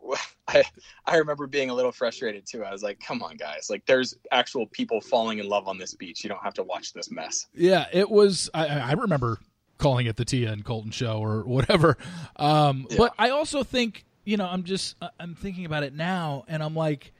I 0.48 0.64
I 1.06 1.16
remember 1.16 1.46
being 1.46 1.70
a 1.70 1.74
little 1.74 1.92
frustrated 1.92 2.46
too. 2.46 2.64
I 2.64 2.70
was 2.70 2.82
like, 2.82 3.00
come 3.00 3.22
on, 3.22 3.36
guys, 3.36 3.68
like 3.70 3.84
there's 3.86 4.16
actual 4.30 4.66
people 4.66 5.00
falling 5.00 5.38
in 5.38 5.48
love 5.48 5.68
on 5.68 5.78
this 5.78 5.94
beach. 5.94 6.22
You 6.24 6.28
don't 6.28 6.42
have 6.42 6.54
to 6.54 6.62
watch 6.62 6.92
this 6.92 7.10
mess. 7.10 7.46
yeah, 7.54 7.86
it 7.92 8.10
was. 8.10 8.50
I, 8.54 8.66
I 8.66 8.92
remember 8.92 9.38
calling 9.78 10.06
it 10.06 10.16
the 10.16 10.24
Tia 10.24 10.52
and 10.52 10.64
Colton 10.64 10.90
show 10.90 11.18
or 11.18 11.42
whatever. 11.42 11.96
Um, 12.36 12.86
Yeah. 12.90 12.96
But 12.98 13.14
I 13.18 13.30
also 13.30 13.62
think 13.62 14.04
you 14.24 14.36
know 14.36 14.46
I'm 14.46 14.64
just 14.64 14.96
I'm 15.18 15.34
thinking 15.34 15.64
about 15.64 15.82
it 15.82 15.94
now, 15.94 16.44
and 16.48 16.62
I'm 16.62 16.74
like, 16.74 17.12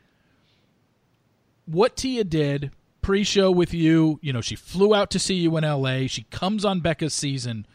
what 1.66 1.97
Tia 1.97 2.24
did 2.24 2.70
pre-show 3.05 3.51
with 3.51 3.74
you. 3.74 4.18
You 4.22 4.32
know, 4.32 4.41
she 4.41 4.57
flew 4.57 4.95
out 4.95 5.11
to 5.11 5.18
see 5.18 5.35
you 5.35 5.57
in 5.57 5.62
L.A. 5.62 6.09
She 6.09 6.22
comes 6.30 6.64
on 6.64 6.80
Becca's 6.80 7.14
season 7.14 7.66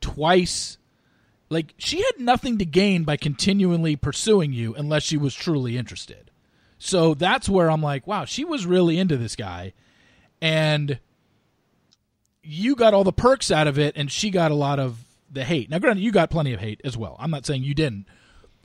twice. 0.00 0.78
Like 1.50 1.74
she 1.78 1.98
had 1.98 2.18
nothing 2.18 2.58
to 2.58 2.64
gain 2.64 3.04
by 3.04 3.16
continually 3.16 3.96
pursuing 3.96 4.52
you 4.52 4.74
unless 4.74 5.02
she 5.02 5.16
was 5.16 5.34
truly 5.34 5.76
interested. 5.76 6.30
So 6.78 7.14
that's 7.14 7.48
where 7.48 7.70
I'm 7.70 7.82
like, 7.82 8.06
wow, 8.06 8.24
she 8.24 8.44
was 8.44 8.66
really 8.66 8.98
into 8.98 9.16
this 9.16 9.34
guy. 9.34 9.72
And 10.40 10.98
you 12.42 12.76
got 12.76 12.94
all 12.94 13.04
the 13.04 13.12
perks 13.12 13.50
out 13.50 13.66
of 13.66 13.78
it 13.78 13.96
and 13.96 14.10
she 14.10 14.30
got 14.30 14.50
a 14.50 14.54
lot 14.54 14.78
of 14.78 15.04
the 15.30 15.44
hate. 15.44 15.70
Now 15.70 15.78
granted 15.78 16.02
you 16.02 16.12
got 16.12 16.30
plenty 16.30 16.52
of 16.52 16.60
hate 16.60 16.80
as 16.84 16.96
well. 16.96 17.16
I'm 17.18 17.30
not 17.30 17.46
saying 17.46 17.64
you 17.64 17.74
didn't. 17.74 18.06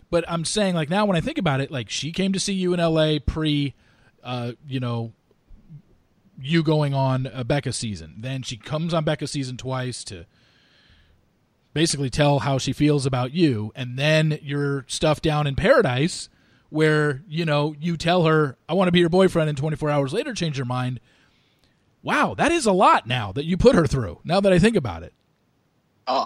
But 0.10 0.26
I'm 0.28 0.46
saying 0.46 0.76
like 0.76 0.90
now 0.90 1.06
when 1.06 1.18
I 1.18 1.22
think 1.22 1.38
about 1.38 1.62
it, 1.62 1.72
like 1.72 1.90
she 1.90 2.12
came 2.12 2.34
to 2.34 2.40
see 2.40 2.54
you 2.54 2.74
in 2.74 2.80
LA 2.80 3.18
pre 3.26 3.74
uh, 4.24 4.54
you 4.68 4.80
know, 4.80 5.12
you 6.40 6.64
going 6.64 6.94
on 6.94 7.28
a 7.28 7.44
Becca 7.44 7.74
season. 7.74 8.16
Then 8.20 8.42
she 8.42 8.58
comes 8.58 8.94
on 8.94 9.04
Becca 9.04 9.28
season 9.28 9.58
twice 9.58 10.04
to 10.06 10.26
basically 11.74 12.10
tell 12.10 12.40
how 12.40 12.58
she 12.58 12.74
feels 12.74 13.06
about 13.06 13.34
you. 13.34 13.72
And 13.76 13.98
then 13.98 14.40
your 14.42 14.86
stuff 14.88 15.22
down 15.22 15.48
in 15.48 15.56
paradise 15.56 16.30
where 16.70 17.22
you 17.28 17.46
know 17.46 17.76
you 17.80 17.96
tell 17.96 18.24
her 18.24 18.58
i 18.68 18.74
want 18.74 18.88
to 18.88 18.92
be 18.92 18.98
your 18.98 19.08
boyfriend 19.08 19.48
and 19.48 19.56
24 19.56 19.92
hours 19.92 20.12
later 20.12 20.34
change 20.34 20.58
your 20.58 20.66
mind. 20.66 21.00
Wow 22.02 22.34
that 22.34 22.52
is 22.52 22.66
a 22.66 22.72
lot 22.72 23.06
now 23.06 23.32
that 23.32 23.46
you 23.46 23.58
put 23.58 23.76
her 23.76 23.86
through 23.86 24.20
now 24.24 24.40
that 24.40 24.52
i 24.52 24.58
think 24.58 24.76
about 24.76 25.04
it. 25.04 25.14
A 26.08 26.26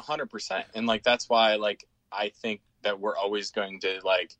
hundred, 0.00 0.30
percent. 0.30 0.66
And 0.74 0.86
like 0.86 1.02
that's 1.02 1.28
why, 1.28 1.56
like, 1.56 1.86
I 2.12 2.28
think 2.28 2.60
that 2.82 2.98
we're 2.98 3.16
always 3.16 3.50
going 3.50 3.80
to 3.80 4.00
like 4.04 4.32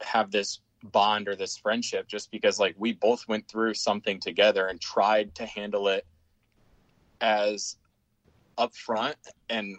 have 0.00 0.30
this 0.30 0.60
bond 0.84 1.28
or 1.28 1.34
this 1.34 1.56
friendship, 1.56 2.06
just 2.06 2.30
because 2.30 2.60
like 2.60 2.76
we 2.78 2.92
both 2.92 3.26
went 3.28 3.48
through 3.48 3.74
something 3.74 4.20
together 4.20 4.66
and 4.68 4.80
tried 4.80 5.34
to 5.36 5.46
handle 5.46 5.88
it 5.88 6.06
as 7.20 7.76
upfront 8.58 9.14
and 9.48 9.76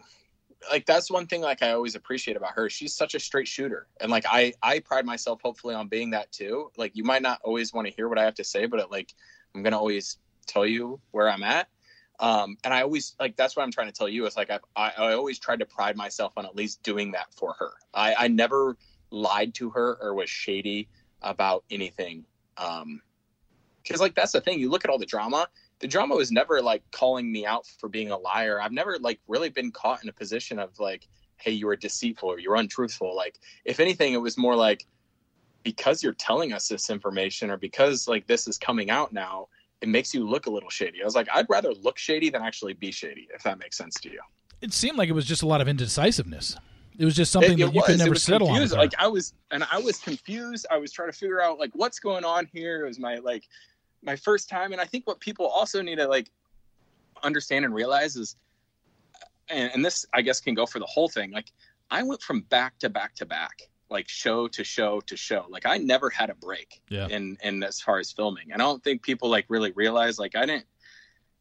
like 0.72 0.86
that's 0.86 1.10
one 1.12 1.28
thing 1.28 1.42
like 1.42 1.62
I 1.62 1.72
always 1.72 1.96
appreciate 1.96 2.38
about 2.38 2.52
her. 2.52 2.70
She's 2.70 2.96
such 2.96 3.16
a 3.16 3.20
straight 3.20 3.48
shooter, 3.48 3.88
and 4.02 4.12
like 4.12 4.26
I 4.30 4.54
I 4.62 4.80
pride 4.80 5.06
myself 5.06 5.40
hopefully 5.42 5.76
on 5.76 5.88
being 5.88 6.12
that 6.12 6.32
too. 6.32 6.72
Like 6.78 6.96
you 6.96 7.04
might 7.04 7.22
not 7.22 7.40
always 7.44 7.74
want 7.74 7.88
to 7.88 7.94
hear 7.94 8.10
what 8.10 8.18
I 8.18 8.24
have 8.24 8.36
to 8.36 8.44
say, 8.44 8.66
but 8.66 8.92
like 8.92 9.14
I'm 9.56 9.64
gonna 9.64 9.78
always 9.78 10.18
tell 10.46 10.66
you 10.66 11.00
where 11.12 11.30
I'm 11.30 11.44
at. 11.44 11.68
Um, 12.20 12.58
and 12.64 12.74
I 12.74 12.82
always 12.82 13.16
like 13.20 13.36
that's 13.36 13.56
what 13.56 13.64
I'm 13.64 13.72
trying 13.72 13.88
to 13.88 13.94
tell 13.94 14.10
you. 14.10 14.26
Is 14.26 14.36
like 14.36 14.50
I, 14.50 14.60
I 14.76 14.92
I 14.98 15.14
always 15.14 15.40
tried 15.40 15.60
to 15.60 15.66
pride 15.66 15.96
myself 15.96 16.34
on 16.38 16.46
at 16.46 16.56
least 16.56 16.84
doing 16.84 17.12
that 17.12 17.34
for 17.34 17.56
her. 17.60 17.72
I 17.94 18.16
I 18.16 18.28
never 18.28 18.78
lied 19.12 19.54
to 19.56 19.70
her 19.72 19.98
or 20.02 20.14
was 20.14 20.30
shady 20.30 20.90
about 21.22 21.64
anything. 21.70 22.26
Um, 22.58 23.02
because 23.84 24.02
like 24.02 24.16
that's 24.16 24.32
the 24.32 24.42
thing. 24.42 24.60
You 24.60 24.70
look 24.70 24.84
at 24.84 24.92
all 24.92 24.98
the 24.98 25.06
drama. 25.06 25.48
The 25.80 25.88
drama 25.88 26.16
was 26.16 26.32
never 26.32 26.62
like 26.62 26.84
calling 26.92 27.32
me 27.32 27.46
out 27.46 27.66
for 27.80 27.88
being 27.90 28.10
a 28.12 28.18
liar. 28.18 28.60
I've 28.62 28.72
never 28.72 28.98
like 29.00 29.20
really 29.28 29.50
been 29.50 29.72
caught 29.72 30.02
in 30.04 30.10
a 30.10 30.14
position 30.14 30.58
of 30.60 30.80
like, 30.80 31.08
hey, 31.38 31.52
you 31.52 31.68
were 31.68 31.76
deceitful 31.76 32.30
or 32.30 32.40
you 32.40 32.50
were 32.50 32.56
untruthful. 32.56 33.16
Like, 33.16 33.40
if 33.64 33.80
anything, 33.80 34.14
it 34.14 34.22
was 34.22 34.38
more 34.38 34.56
like 34.56 34.86
because 35.64 36.02
you're 36.02 36.14
telling 36.14 36.54
us 36.54 36.68
this 36.68 36.90
information 36.90 37.50
or 37.52 37.58
because 37.58 38.08
like 38.08 38.26
this 38.28 38.48
is 38.48 38.58
coming 38.58 38.90
out 38.90 39.12
now, 39.14 39.48
it 39.82 39.90
makes 39.90 40.14
you 40.14 40.28
look 40.28 40.48
a 40.48 40.50
little 40.50 40.70
shady. 40.70 41.02
I 41.02 41.06
was 41.06 41.14
like, 41.16 41.28
I'd 41.34 41.46
rather 41.50 41.74
look 41.74 41.98
shady 41.98 42.30
than 42.30 42.42
actually 42.42 42.74
be 42.74 42.92
shady, 42.92 43.28
if 43.34 43.44
that 43.44 43.60
makes 43.60 43.78
sense 43.78 43.96
to 44.02 44.10
you. 44.12 44.20
It 44.62 44.74
seemed 44.74 44.98
like 44.98 45.10
it 45.10 45.14
was 45.14 45.26
just 45.26 45.44
a 45.44 45.48
lot 45.48 45.62
of 45.62 45.68
indecisiveness. 45.68 46.56
It 46.98 47.06
was 47.06 47.16
just 47.16 47.32
something 47.32 47.52
It- 47.54 47.58
that 47.66 47.76
you 47.76 47.82
could 47.84 47.92
was. 47.92 48.02
It 48.02 48.04
never 48.04 48.16
settle 48.16 48.48
on. 48.48 48.56
confused. 48.56 48.74
her. 48.74 48.80
Like 48.80 48.94
I 48.98 49.08
was, 49.08 49.34
and 49.52 49.64
I 49.72 49.78
was 49.78 50.00
confused. 50.00 50.66
I 50.72 50.78
was 50.78 50.92
trying 50.92 51.12
to 51.12 51.18
figure 51.18 51.40
out 51.42 51.60
like 51.60 51.70
what's 51.74 52.00
going 52.00 52.26
on 52.26 52.48
here. 52.52 52.84
It 52.84 52.88
was 52.88 52.98
my 52.98 53.18
like 53.18 53.44
my 54.04 54.16
first 54.16 54.50
time, 54.50 54.72
and 54.72 54.82
I 54.82 54.86
think 54.86 55.08
what 55.08 55.20
people 55.20 55.48
also 55.48 55.82
need 55.82 55.98
to 55.98 56.08
like 56.08 56.30
understand 57.24 57.66
and 57.66 57.74
realize 57.74 58.16
is, 58.16 58.36
and, 59.50 59.72
and 59.74 59.86
this 59.86 60.06
I 60.14 60.22
guess 60.22 60.40
can 60.40 60.54
go 60.54 60.66
for 60.66 60.80
the 60.80 60.86
whole 60.86 61.10
thing. 61.10 61.32
Like 61.32 61.52
I 61.90 62.04
went 62.04 62.22
from 62.22 62.42
back 62.42 62.78
to 62.80 62.90
back 62.90 63.16
to 63.16 63.26
back, 63.26 63.62
like 63.90 64.08
show 64.08 64.48
to 64.50 64.64
show 64.64 65.02
to 65.02 65.18
show. 65.18 65.46
Like 65.50 65.66
I 65.66 65.78
never 65.78 66.10
had 66.10 66.30
a 66.30 66.36
break 66.36 66.82
Yeah. 66.90 67.08
in 67.08 67.38
in 67.44 67.64
as 67.64 67.82
far 67.82 68.00
as 68.00 68.12
filming, 68.12 68.52
and 68.52 68.62
I 68.62 68.66
don't 68.66 68.84
think 68.84 69.02
people 69.04 69.30
like 69.30 69.46
really 69.50 69.72
realize 69.72 70.20
like 70.20 70.36
I 70.36 70.46
didn't. 70.46 70.66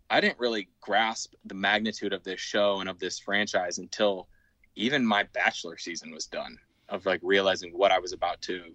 I 0.09 0.21
didn't 0.21 0.39
really 0.39 0.69
grasp 0.81 1.35
the 1.47 1.55
magnitude 1.57 2.13
of 2.13 2.23
this 2.23 2.39
show 2.41 2.79
and 2.79 2.89
of 2.89 3.01
this 3.01 3.19
franchise 3.19 3.79
until 3.79 4.29
even 4.77 5.05
my 5.05 5.25
bachelor 5.33 5.77
season 5.79 6.13
was 6.13 6.27
done 6.27 6.57
of 6.89 7.05
like 7.07 7.19
realizing 7.25 7.73
what 7.73 7.91
I 7.91 7.99
was 7.99 8.13
about 8.13 8.41
to 8.43 8.73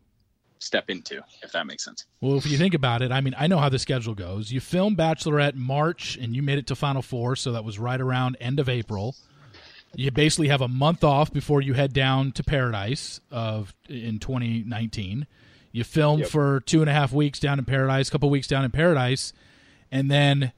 step 0.62 0.90
into, 0.90 1.22
if 1.44 1.52
that 1.52 1.66
makes 1.66 1.84
sense. 1.84 2.06
Well, 2.22 2.38
if 2.38 2.46
you 2.46 2.58
think 2.58 2.74
about 2.74 3.02
it, 3.02 3.12
I 3.12 3.20
mean, 3.22 3.34
I 3.38 3.48
know 3.48 3.58
how 3.58 3.70
the 3.70 3.80
schedule 3.80 4.14
goes. 4.16 4.52
You 4.52 4.60
film 4.62 4.96
Bachelorette 4.96 5.56
March, 5.56 6.18
and 6.18 6.36
you 6.36 6.42
made 6.42 6.58
it 6.60 6.68
to 6.68 6.76
Final 6.76 7.02
Four, 7.02 7.36
so 7.36 7.52
that 7.52 7.64
was 7.64 7.80
right 7.80 8.00
around 8.00 8.38
end 8.40 8.60
of 8.60 8.70
April. 8.70 9.16
You 9.96 10.10
basically 10.12 10.48
have 10.48 10.62
a 10.62 10.68
month 10.70 11.04
off 11.04 11.34
before 11.34 11.62
you 11.62 11.74
head 11.74 11.92
down 11.94 12.32
to 12.34 12.44
Paradise 12.44 13.20
of 13.30 13.74
in 13.90 14.20
2019. 14.20 15.28
You 15.74 15.84
film 15.84 16.20
Yep. 16.22 16.30
for 16.30 16.60
two 16.62 16.82
and 16.82 16.90
a 16.90 16.94
half 16.94 17.12
weeks 17.12 17.40
down 17.40 17.60
in 17.60 17.66
Paradise, 17.66 18.08
a 18.08 18.12
couple 18.12 18.30
weeks 18.30 18.48
down 18.48 18.64
in 18.64 18.72
Paradise, 18.72 19.34
and 19.92 20.10
then 20.10 20.52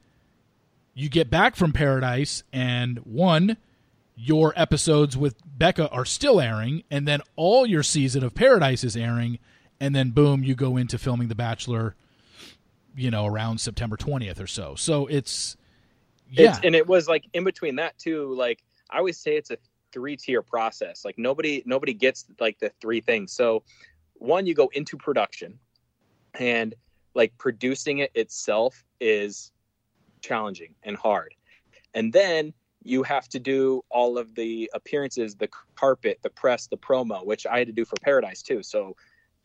you 0.93 1.09
get 1.09 1.29
back 1.31 1.55
from 1.55 1.71
Paradise, 1.73 2.43
and 2.53 2.99
one, 2.99 3.57
your 4.15 4.53
episodes 4.55 5.17
with 5.17 5.35
Becca 5.57 5.89
are 5.89 6.05
still 6.05 6.39
airing, 6.39 6.83
and 6.91 7.07
then 7.07 7.21
all 7.35 7.65
your 7.65 7.81
season 7.81 8.23
of 8.23 8.35
Paradise 8.35 8.83
is 8.83 8.95
airing, 8.95 9.39
and 9.83 9.93
then 9.93 10.11
boom, 10.11 10.45
you 10.45 10.55
go 10.55 10.77
into 10.77 10.97
filming 10.97 11.27
The 11.27 11.35
Bachelor, 11.35 11.93
you 12.95 13.11
know, 13.11 13.25
around 13.25 13.59
September 13.59 13.97
20th 13.97 14.39
or 14.39 14.47
so. 14.47 14.75
So 14.75 15.07
it's, 15.07 15.57
yeah, 16.31 16.51
It's, 16.51 16.59
and 16.63 16.73
it 16.73 16.87
was 16.87 17.09
like 17.09 17.25
in 17.33 17.43
between 17.43 17.75
that 17.75 17.97
too. 17.97 18.33
Like 18.33 18.63
I 18.89 18.99
always 18.99 19.17
say, 19.17 19.35
it's 19.35 19.51
a 19.51 19.57
three 19.91 20.15
tier 20.15 20.41
process. 20.41 21.03
Like 21.03 21.17
nobody 21.17 21.63
nobody 21.65 21.93
gets 21.93 22.25
like 22.39 22.59
the 22.59 22.71
three 22.79 23.01
things. 23.01 23.33
So 23.33 23.63
one, 24.13 24.45
you 24.45 24.53
go 24.53 24.69
into 24.73 24.95
production, 24.95 25.59
and 26.39 26.73
like 27.13 27.37
producing 27.37 27.97
it 27.97 28.11
itself 28.15 28.85
is 29.01 29.51
challenging 30.21 30.75
and 30.83 30.95
hard, 30.95 31.35
and 31.93 32.13
then 32.13 32.53
you 32.83 33.03
have 33.03 33.27
to 33.29 33.39
do 33.39 33.83
all 33.89 34.17
of 34.17 34.33
the 34.35 34.71
appearances, 34.73 35.35
the 35.35 35.49
carpet, 35.75 36.19
the 36.21 36.29
press, 36.29 36.67
the 36.67 36.77
promo, 36.77 37.25
which 37.25 37.45
I 37.45 37.57
had 37.57 37.67
to 37.67 37.73
do 37.73 37.85
for 37.85 37.95
Paradise 38.01 38.41
too. 38.41 38.63
So, 38.63 38.95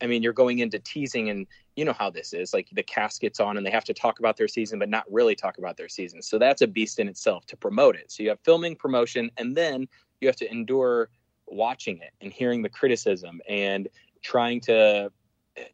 I 0.01 0.07
mean, 0.07 0.23
you're 0.23 0.33
going 0.33 0.59
into 0.59 0.79
teasing, 0.79 1.29
and 1.29 1.47
you 1.75 1.85
know 1.85 1.93
how 1.93 2.09
this 2.09 2.33
is. 2.33 2.53
Like 2.53 2.69
the 2.71 2.83
cast 2.83 3.21
gets 3.21 3.39
on, 3.39 3.57
and 3.57 3.65
they 3.65 3.71
have 3.71 3.85
to 3.85 3.93
talk 3.93 4.19
about 4.19 4.37
their 4.37 4.47
season, 4.47 4.79
but 4.79 4.89
not 4.89 5.05
really 5.11 5.35
talk 5.35 5.57
about 5.57 5.77
their 5.77 5.89
season. 5.89 6.21
So 6.21 6.37
that's 6.37 6.61
a 6.61 6.67
beast 6.67 6.99
in 6.99 7.07
itself 7.07 7.45
to 7.47 7.57
promote 7.57 7.95
it. 7.95 8.11
So 8.11 8.23
you 8.23 8.29
have 8.29 8.39
filming, 8.41 8.75
promotion, 8.75 9.31
and 9.37 9.55
then 9.55 9.87
you 10.21 10.27
have 10.27 10.37
to 10.37 10.51
endure 10.51 11.09
watching 11.47 11.97
it 11.97 12.11
and 12.21 12.31
hearing 12.31 12.61
the 12.61 12.69
criticism 12.69 13.41
and 13.47 13.87
trying 14.21 14.61
to 14.61 15.11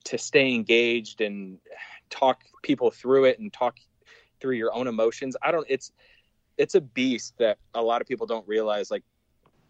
to 0.04 0.18
stay 0.18 0.54
engaged 0.54 1.22
and 1.22 1.60
talk 2.10 2.44
people 2.64 2.90
through 2.90 3.26
it 3.26 3.40
and 3.40 3.52
talk 3.54 3.78
through 4.40 4.56
your 4.56 4.74
own 4.74 4.88
emotions. 4.88 5.36
I 5.42 5.52
don't. 5.52 5.66
It's 5.70 5.92
it's 6.58 6.76
a 6.76 6.82
beast 6.82 7.38
that 7.38 7.58
a 7.74 7.82
lot 7.82 8.02
of 8.02 8.08
people 8.08 8.26
don't 8.26 8.48
realize 8.48 8.90
like 8.90 9.04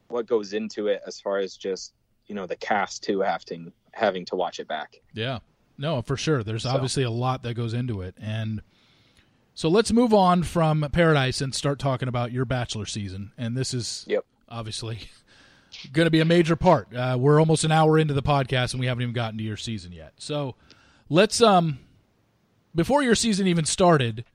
what 0.08 0.28
goes 0.28 0.53
into 0.53 0.88
it 0.88 1.01
as 1.06 1.20
far 1.20 1.39
as 1.39 1.56
just 1.56 1.93
you 2.28 2.36
know 2.36 2.46
the 2.46 2.56
cast 2.56 3.04
too 3.04 3.22
having 3.22 3.72
having 3.94 4.26
to 4.26 4.36
watch 4.36 4.60
it 4.60 4.68
back. 4.68 4.98
Yeah. 5.14 5.40
No, 5.78 6.02
for 6.02 6.18
sure. 6.18 6.44
There's 6.44 6.64
So- 6.64 6.70
obviously 6.70 7.04
a 7.04 7.10
lot 7.10 7.44
that 7.44 7.54
goes 7.54 7.74
into 7.74 8.02
it. 8.02 8.16
And 8.20 8.62
so 9.54 9.70
let's 9.70 9.92
move 9.92 10.14
on 10.14 10.44
from 10.44 10.88
Paradise 10.92 11.40
and 11.42 11.54
start 11.56 11.80
talking 11.80 12.08
about 12.10 12.32
your 12.32 12.46
Bachelor 12.46 12.86
season. 12.86 13.32
And 13.38 13.56
this 13.58 13.74
is 13.74 14.06
Yep. 14.08 14.26
obviously 14.50 15.00
going 15.94 16.06
to 16.06 16.12
be 16.12 16.20
a 16.20 16.26
major 16.26 16.56
part. 16.56 16.94
Uh, 16.94 17.18
we're 17.20 17.40
almost 17.40 17.64
an 17.64 17.72
hour 17.72 17.98
into 17.98 18.14
the 18.14 18.22
podcast 18.24 18.72
and 18.74 18.80
we 18.80 18.86
haven't 18.88 19.02
even 19.04 19.14
gotten 19.14 19.38
to 19.38 19.44
your 19.44 19.58
season 19.58 19.92
yet. 19.94 20.14
So 20.18 20.56
let's, 21.10 21.42
um, 21.42 21.80
before 22.74 23.02
your 23.04 23.16
season 23.16 23.48
even 23.48 23.64
started, 23.66 24.26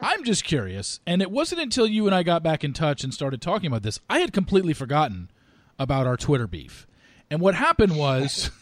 I'm 0.00 0.22
just 0.24 0.44
curious. 0.44 1.00
And 1.06 1.22
it 1.22 1.30
wasn't 1.30 1.60
until 1.62 1.86
you 1.86 2.06
and 2.06 2.14
I 2.14 2.22
got 2.22 2.42
back 2.42 2.62
in 2.64 2.72
touch 2.74 3.04
and 3.04 3.12
started 3.14 3.40
talking 3.40 3.66
about 3.66 3.82
this, 3.82 4.00
I 4.10 4.18
had 4.20 4.32
completely 4.34 4.74
forgotten 4.74 5.30
about 5.78 6.06
our 6.06 6.16
Twitter 6.16 6.46
beef. 6.46 6.86
And 7.30 7.40
what 7.40 7.54
happened 7.54 7.96
was. 7.96 8.50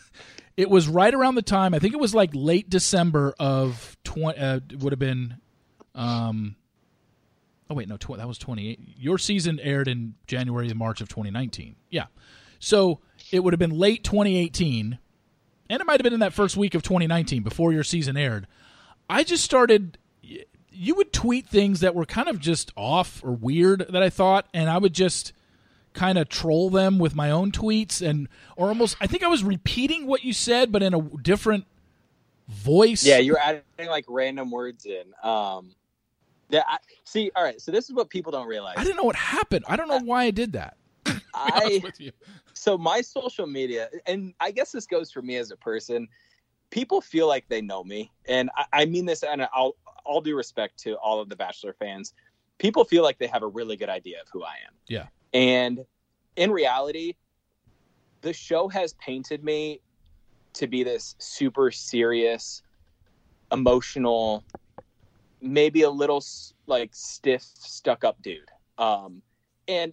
It 0.56 0.70
was 0.70 0.88
right 0.88 1.12
around 1.12 1.34
the 1.34 1.42
time 1.42 1.74
I 1.74 1.78
think 1.78 1.92
it 1.92 2.00
was 2.00 2.14
like 2.14 2.30
late 2.32 2.70
December 2.70 3.34
of 3.38 3.94
twenty. 4.04 4.38
Uh, 4.38 4.60
would 4.78 4.90
have 4.92 4.98
been, 4.98 5.36
um, 5.94 6.56
oh 7.68 7.74
wait, 7.74 7.88
no, 7.88 7.98
tw- 7.98 8.16
that 8.16 8.26
was 8.26 8.38
twenty 8.38 8.70
eight. 8.70 8.80
Your 8.96 9.18
season 9.18 9.60
aired 9.60 9.86
in 9.86 10.14
January 10.26 10.68
and 10.70 10.78
March 10.78 11.02
of 11.02 11.08
twenty 11.08 11.30
nineteen. 11.30 11.76
Yeah, 11.90 12.06
so 12.58 13.00
it 13.30 13.44
would 13.44 13.52
have 13.52 13.58
been 13.58 13.78
late 13.78 14.02
twenty 14.02 14.38
eighteen, 14.38 14.98
and 15.68 15.82
it 15.82 15.84
might 15.84 16.00
have 16.00 16.04
been 16.04 16.14
in 16.14 16.20
that 16.20 16.32
first 16.32 16.56
week 16.56 16.74
of 16.74 16.82
twenty 16.82 17.06
nineteen 17.06 17.42
before 17.42 17.74
your 17.74 17.84
season 17.84 18.16
aired. 18.16 18.46
I 19.10 19.24
just 19.24 19.44
started. 19.44 19.98
You 20.70 20.94
would 20.94 21.12
tweet 21.12 21.46
things 21.46 21.80
that 21.80 21.94
were 21.94 22.06
kind 22.06 22.28
of 22.28 22.40
just 22.40 22.72
off 22.78 23.22
or 23.22 23.32
weird 23.32 23.86
that 23.90 24.02
I 24.02 24.08
thought, 24.08 24.48
and 24.54 24.70
I 24.70 24.78
would 24.78 24.94
just 24.94 25.34
kind 25.97 26.18
of 26.18 26.28
troll 26.28 26.70
them 26.70 26.99
with 26.99 27.16
my 27.16 27.30
own 27.30 27.51
tweets 27.51 28.07
and 28.07 28.28
or 28.57 28.68
almost 28.68 28.97
I 29.01 29.07
think 29.07 29.24
I 29.24 29.28
was 29.28 29.42
repeating 29.42 30.07
what 30.07 30.24
you 30.24 30.32
said 30.32 30.70
but 30.70 30.82
in 30.82 30.94
a 30.94 31.01
different 31.01 31.66
voice. 32.49 33.05
Yeah, 33.05 33.18
you're 33.18 33.38
adding 33.38 33.62
like 33.88 34.05
random 34.09 34.51
words 34.51 34.86
in. 34.86 35.05
Um, 35.22 35.74
yeah, 36.49 36.62
I, 36.66 36.78
see, 37.05 37.30
all 37.34 37.42
right. 37.42 37.61
So 37.61 37.72
this 37.72 37.88
is 37.88 37.94
what 37.94 38.09
people 38.09 38.32
don't 38.32 38.47
realize. 38.47 38.74
I 38.76 38.84
didn't 38.84 38.97
know 38.97 39.05
what 39.05 39.16
happened. 39.16 39.64
I 39.68 39.76
don't 39.76 39.88
know 39.88 40.01
why 40.01 40.24
I 40.24 40.30
did 40.30 40.53
that. 40.53 40.76
I 41.34 41.62
honest 41.64 41.82
with 41.82 42.01
you. 42.01 42.12
so 42.55 42.78
my 42.78 43.01
social 43.01 43.47
media, 43.47 43.88
and 44.07 44.32
I 44.40 44.51
guess 44.51 44.72
this 44.72 44.86
goes 44.86 45.11
for 45.11 45.22
me 45.22 45.36
as 45.36 45.51
a 45.51 45.57
person. 45.57 46.09
People 46.70 47.01
feel 47.01 47.28
like 47.28 47.49
they 47.49 47.61
know 47.61 47.84
me, 47.84 48.12
and 48.26 48.51
I, 48.57 48.64
I 48.72 48.84
mean 48.86 49.07
this, 49.07 49.22
and 49.22 49.47
I'll 49.53 49.76
all 50.05 50.20
due 50.20 50.36
respect 50.36 50.78
to 50.78 50.94
all 50.97 51.20
of 51.20 51.28
the 51.28 51.36
Bachelor 51.36 51.72
fans. 51.72 52.14
People 52.59 52.84
feel 52.84 53.03
like 53.03 53.18
they 53.18 53.26
have 53.26 53.42
a 53.42 53.47
really 53.47 53.76
good 53.76 53.88
idea 53.88 54.20
of 54.20 54.28
who 54.32 54.42
I 54.42 54.55
am. 54.66 54.74
Yeah. 54.88 55.07
And 55.37 55.84
in 56.37 56.51
reality, 56.51 57.12
the 58.22 58.32
show 58.32 58.68
has 58.68 58.95
painted 58.95 59.45
me 59.45 59.82
to 60.55 60.66
be 60.66 60.82
this 60.82 61.14
super 61.18 61.70
serious, 61.70 62.62
emotional, 63.53 64.45
maybe 65.43 65.82
a 65.82 65.91
little 65.91 66.24
like 66.66 66.95
stiff, 66.95 67.43
stuck 67.43 68.03
up 68.03 68.22
dude. 68.22 68.49
Um, 68.78 69.20
and 69.68 69.93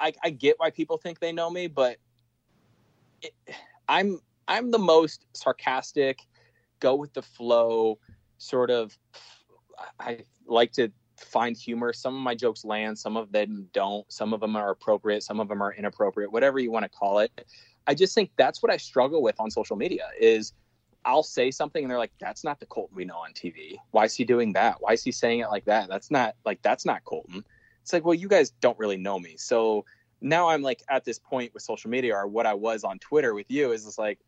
I, 0.00 0.12
I 0.24 0.30
get 0.30 0.58
why 0.58 0.70
people 0.70 0.96
think 0.96 1.20
they 1.20 1.30
know 1.30 1.48
me, 1.48 1.68
but 1.68 1.98
it, 3.22 3.32
I'm 3.88 4.18
I'm 4.48 4.72
the 4.72 4.78
most 4.80 5.24
sarcastic, 5.34 6.26
go 6.80 6.96
with 6.96 7.12
the 7.12 7.22
flow, 7.22 8.00
sort 8.38 8.72
of. 8.72 8.98
I 10.00 10.24
like 10.46 10.72
to 10.72 10.90
find 11.24 11.56
humor. 11.56 11.92
Some 11.92 12.14
of 12.16 12.22
my 12.22 12.34
jokes 12.34 12.64
land, 12.64 12.98
some 12.98 13.16
of 13.16 13.32
them 13.32 13.68
don't. 13.72 14.10
Some 14.10 14.32
of 14.32 14.40
them 14.40 14.56
are 14.56 14.70
appropriate, 14.70 15.22
some 15.22 15.40
of 15.40 15.48
them 15.48 15.62
are 15.62 15.72
inappropriate. 15.72 16.32
Whatever 16.32 16.58
you 16.58 16.70
want 16.70 16.84
to 16.84 16.88
call 16.88 17.20
it. 17.20 17.30
I 17.86 17.94
just 17.94 18.14
think 18.14 18.30
that's 18.36 18.62
what 18.62 18.70
I 18.70 18.76
struggle 18.76 19.22
with 19.22 19.36
on 19.40 19.50
social 19.50 19.76
media 19.76 20.08
is 20.18 20.52
I'll 21.04 21.22
say 21.22 21.50
something 21.50 21.82
and 21.82 21.90
they're 21.90 21.98
like, 21.98 22.12
"That's 22.20 22.44
not 22.44 22.60
the 22.60 22.66
Colton 22.66 22.94
we 22.94 23.04
know 23.04 23.16
on 23.16 23.32
TV. 23.32 23.76
Why 23.90 24.04
is 24.04 24.14
he 24.14 24.24
doing 24.24 24.52
that? 24.52 24.80
Why 24.80 24.92
is 24.92 25.02
he 25.02 25.12
saying 25.12 25.40
it 25.40 25.48
like 25.48 25.64
that? 25.64 25.88
That's 25.88 26.10
not 26.10 26.36
like 26.44 26.60
that's 26.62 26.84
not 26.84 27.04
Colton." 27.04 27.44
It's 27.82 27.92
like, 27.92 28.04
well, 28.04 28.14
you 28.14 28.28
guys 28.28 28.50
don't 28.60 28.78
really 28.78 28.98
know 28.98 29.18
me, 29.18 29.36
so 29.38 29.86
now 30.20 30.48
I'm 30.48 30.62
like 30.62 30.82
at 30.90 31.04
this 31.04 31.18
point 31.18 31.54
with 31.54 31.62
social 31.62 31.90
media 31.90 32.14
or 32.14 32.26
what 32.26 32.44
I 32.46 32.52
was 32.52 32.84
on 32.84 32.98
Twitter 32.98 33.34
with 33.34 33.50
you 33.50 33.72
is 33.72 33.84
just 33.84 33.98
like 33.98 34.18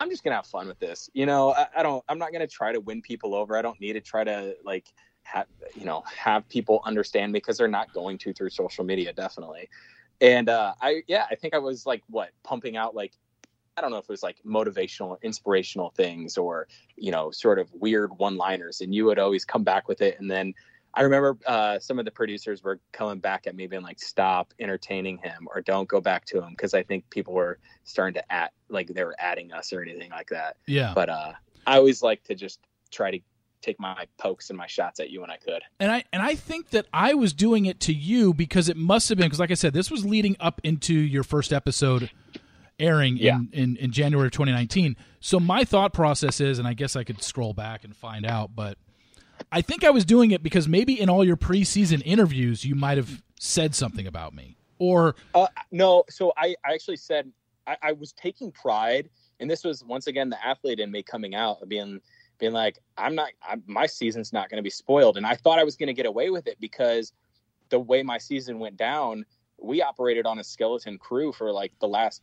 I'm 0.00 0.10
just 0.10 0.24
gonna 0.24 0.36
have 0.36 0.46
fun 0.46 0.66
with 0.66 0.80
this. 0.80 1.08
You 1.12 1.26
know, 1.26 1.52
I, 1.52 1.66
I 1.76 1.82
don't. 1.82 2.02
I'm 2.08 2.18
not 2.18 2.32
gonna 2.32 2.48
try 2.48 2.72
to 2.72 2.80
win 2.80 3.02
people 3.02 3.34
over. 3.34 3.56
I 3.56 3.62
don't 3.62 3.80
need 3.80 3.92
to 3.92 4.00
try 4.00 4.24
to 4.24 4.56
like 4.64 4.92
have 5.22 5.46
you 5.74 5.84
know 5.84 6.02
have 6.16 6.48
people 6.48 6.82
understand 6.84 7.32
me 7.32 7.38
because 7.38 7.56
they're 7.58 7.68
not 7.68 7.92
going 7.92 8.18
to 8.18 8.32
through 8.32 8.50
social 8.50 8.84
media 8.84 9.12
definitely. 9.12 9.68
And 10.20 10.48
uh, 10.48 10.74
I 10.80 11.02
yeah, 11.08 11.26
I 11.30 11.34
think 11.34 11.54
I 11.54 11.58
was 11.58 11.86
like 11.86 12.02
what 12.08 12.30
pumping 12.42 12.76
out 12.76 12.94
like 12.94 13.12
I 13.76 13.80
don't 13.80 13.90
know 13.90 13.98
if 13.98 14.04
it 14.04 14.10
was 14.10 14.22
like 14.22 14.36
motivational, 14.46 15.08
or 15.08 15.18
inspirational 15.22 15.90
things 15.90 16.36
or, 16.36 16.68
you 16.96 17.10
know, 17.10 17.30
sort 17.30 17.58
of 17.58 17.72
weird 17.72 18.10
one 18.18 18.36
liners. 18.36 18.80
And 18.80 18.94
you 18.94 19.06
would 19.06 19.18
always 19.18 19.44
come 19.44 19.64
back 19.64 19.88
with 19.88 20.02
it. 20.02 20.20
And 20.20 20.30
then 20.30 20.54
I 20.94 21.02
remember 21.02 21.38
uh, 21.46 21.78
some 21.78 21.98
of 21.98 22.04
the 22.04 22.10
producers 22.10 22.62
were 22.62 22.80
coming 22.92 23.18
back 23.18 23.46
at 23.46 23.54
me 23.54 23.66
being 23.66 23.82
like, 23.82 23.98
stop 23.98 24.52
entertaining 24.60 25.18
him 25.18 25.48
or 25.52 25.62
don't 25.62 25.88
go 25.88 26.00
back 26.00 26.26
to 26.26 26.42
him. 26.42 26.54
Cause 26.54 26.74
I 26.74 26.82
think 26.82 27.08
people 27.08 27.32
were 27.32 27.58
starting 27.84 28.14
to 28.14 28.32
add, 28.32 28.50
like 28.68 28.88
they 28.88 29.04
were 29.04 29.16
adding 29.18 29.52
us 29.52 29.72
or 29.72 29.80
anything 29.80 30.10
like 30.10 30.28
that. 30.28 30.56
Yeah. 30.66 30.92
But 30.94 31.08
uh, 31.08 31.32
I 31.66 31.78
always 31.78 32.02
like 32.02 32.24
to 32.24 32.34
just 32.34 32.60
try 32.90 33.10
to 33.10 33.20
take 33.62 33.78
my 33.80 34.06
pokes 34.18 34.50
and 34.50 34.56
my 34.56 34.66
shots 34.66 35.00
at 35.00 35.10
you 35.10 35.20
when 35.20 35.30
I 35.30 35.36
could. 35.36 35.62
And 35.80 35.90
I 35.90 36.04
and 36.12 36.22
I 36.22 36.34
think 36.34 36.70
that 36.70 36.86
I 36.92 37.14
was 37.14 37.32
doing 37.32 37.64
it 37.66 37.80
to 37.80 37.92
you 37.94 38.34
because 38.34 38.68
it 38.68 38.76
must 38.76 39.08
have 39.08 39.16
been 39.18 39.26
because 39.26 39.40
like 39.40 39.50
I 39.50 39.54
said, 39.54 39.72
this 39.72 39.90
was 39.90 40.04
leading 40.04 40.36
up 40.40 40.60
into 40.64 40.94
your 40.94 41.22
first 41.22 41.52
episode 41.52 42.10
airing 42.78 43.16
Yeah. 43.16 43.36
in, 43.36 43.48
in, 43.52 43.76
in 43.76 43.92
January 43.92 44.26
of 44.26 44.32
2019. 44.32 44.96
So 45.20 45.38
my 45.38 45.64
thought 45.64 45.92
process 45.92 46.40
is, 46.40 46.58
and 46.58 46.66
I 46.66 46.74
guess 46.74 46.96
I 46.96 47.04
could 47.04 47.22
scroll 47.22 47.54
back 47.54 47.84
and 47.84 47.94
find 47.94 48.26
out, 48.26 48.50
but 48.56 48.76
I 49.52 49.60
think 49.60 49.84
I 49.84 49.90
was 49.90 50.04
doing 50.04 50.30
it 50.32 50.42
because 50.42 50.66
maybe 50.68 51.00
in 51.00 51.08
all 51.08 51.24
your 51.24 51.36
preseason 51.36 52.02
interviews 52.04 52.64
you 52.64 52.74
might 52.74 52.96
have 52.96 53.22
said 53.38 53.74
something 53.74 54.06
about 54.06 54.34
me. 54.34 54.56
Or 54.78 55.14
Uh, 55.34 55.46
no, 55.70 56.04
so 56.08 56.32
I, 56.36 56.56
I 56.66 56.72
actually 56.74 56.96
said 56.96 57.30
I, 57.66 57.76
I 57.82 57.92
was 57.92 58.12
taking 58.12 58.50
pride, 58.50 59.08
and 59.38 59.48
this 59.48 59.62
was 59.64 59.84
once 59.84 60.08
again 60.08 60.28
the 60.30 60.44
athlete 60.44 60.80
in 60.80 60.90
me 60.90 61.02
coming 61.04 61.34
out, 61.36 61.68
being 61.68 62.00
being 62.42 62.52
like, 62.52 62.80
I'm 62.98 63.14
not, 63.14 63.28
I'm, 63.48 63.62
my 63.68 63.86
season's 63.86 64.32
not 64.32 64.50
going 64.50 64.56
to 64.56 64.64
be 64.64 64.70
spoiled, 64.70 65.16
and 65.16 65.24
I 65.24 65.36
thought 65.36 65.60
I 65.60 65.64
was 65.64 65.76
going 65.76 65.86
to 65.86 65.92
get 65.92 66.06
away 66.06 66.28
with 66.28 66.48
it 66.48 66.56
because 66.60 67.12
the 67.68 67.78
way 67.78 68.02
my 68.02 68.18
season 68.18 68.58
went 68.58 68.76
down, 68.76 69.24
we 69.60 69.80
operated 69.80 70.26
on 70.26 70.40
a 70.40 70.44
skeleton 70.44 70.98
crew 70.98 71.32
for 71.32 71.52
like 71.52 71.72
the 71.80 71.86
last 71.86 72.20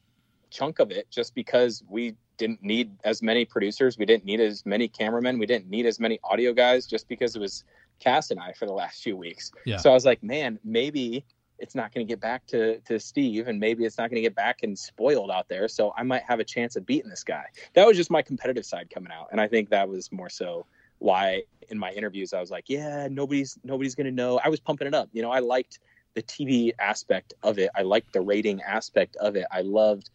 chunk 0.50 0.80
of 0.80 0.92
it, 0.92 1.10
just 1.10 1.34
because 1.36 1.86
we 1.88 2.18
didn't 2.36 2.62
need 2.62 2.92
as 3.06 3.22
many 3.22 3.46
producers, 3.46 3.98
we 3.98 4.06
didn't 4.06 4.26
need 4.26 4.42
as 4.42 4.66
many 4.66 4.90
cameramen, 4.90 5.40
we 5.40 5.46
didn't 5.46 5.70
need 5.70 5.86
as 5.86 6.02
many 6.02 6.20
audio 6.26 6.52
guys, 6.52 6.86
just 6.86 7.08
because 7.08 7.38
it 7.38 7.40
was 7.40 7.64
Cass 8.02 8.30
and 8.30 8.42
I 8.42 8.52
for 8.52 8.66
the 8.66 8.74
last 8.74 9.02
few 9.02 9.16
weeks. 9.16 9.54
Yeah. 9.66 9.78
So 9.78 9.90
I 9.90 9.94
was 9.94 10.04
like, 10.04 10.22
man, 10.22 10.60
maybe 10.66 11.24
it's 11.60 11.76
not 11.76 11.94
going 11.94 12.06
to 12.06 12.10
get 12.12 12.20
back 12.22 12.46
to, 12.48 12.80
to 12.82 13.00
Steve 13.00 13.48
and 13.48 13.60
maybe 13.60 13.86
it's 13.86 13.98
not 13.98 14.10
going 14.10 14.16
to 14.16 14.22
get 14.22 14.36
back 14.36 14.64
and 14.64 14.78
spoiled 14.78 15.30
out 15.32 15.48
there. 15.50 15.68
So 15.68 15.94
I 15.98 16.04
might 16.04 16.24
have 16.24 16.40
a 16.40 16.44
chance 16.44 16.76
of 16.76 16.86
beating 16.86 17.10
this 17.10 17.24
guy. 17.24 17.46
That 17.74 17.86
was 17.86 17.98
just 17.98 18.10
my 18.10 18.22
competitive 18.22 18.66
side 18.66 18.90
coming 18.94 19.12
out. 19.12 19.28
And 19.32 19.40
I 19.42 19.48
think 19.48 19.70
that 19.70 19.88
was 19.90 20.12
more 20.12 20.30
so 20.30 20.66
why 21.00 21.44
in 21.70 21.78
my 21.78 21.92
interviews, 21.92 22.34
I 22.34 22.40
was 22.42 22.50
like, 22.52 22.66
yeah, 22.70 23.08
nobody's, 23.12 23.58
nobody's 23.64 23.96
going 23.96 24.06
to 24.06 24.12
know. 24.12 24.40
I 24.44 24.50
was 24.50 24.60
pumping 24.60 24.88
it 24.88 24.94
up. 24.94 25.10
You 25.14 25.22
know, 25.22 25.32
I 25.32 25.40
liked 25.40 25.80
the 26.16 26.24
TV 26.24 26.72
aspect 26.80 27.34
of 27.44 27.60
it. 27.60 27.70
I 27.76 27.84
liked 27.84 28.12
the 28.14 28.22
rating 28.22 28.62
aspect 28.62 29.16
of 29.18 29.36
it. 29.36 29.46
I 29.52 29.62
loved 29.62 30.10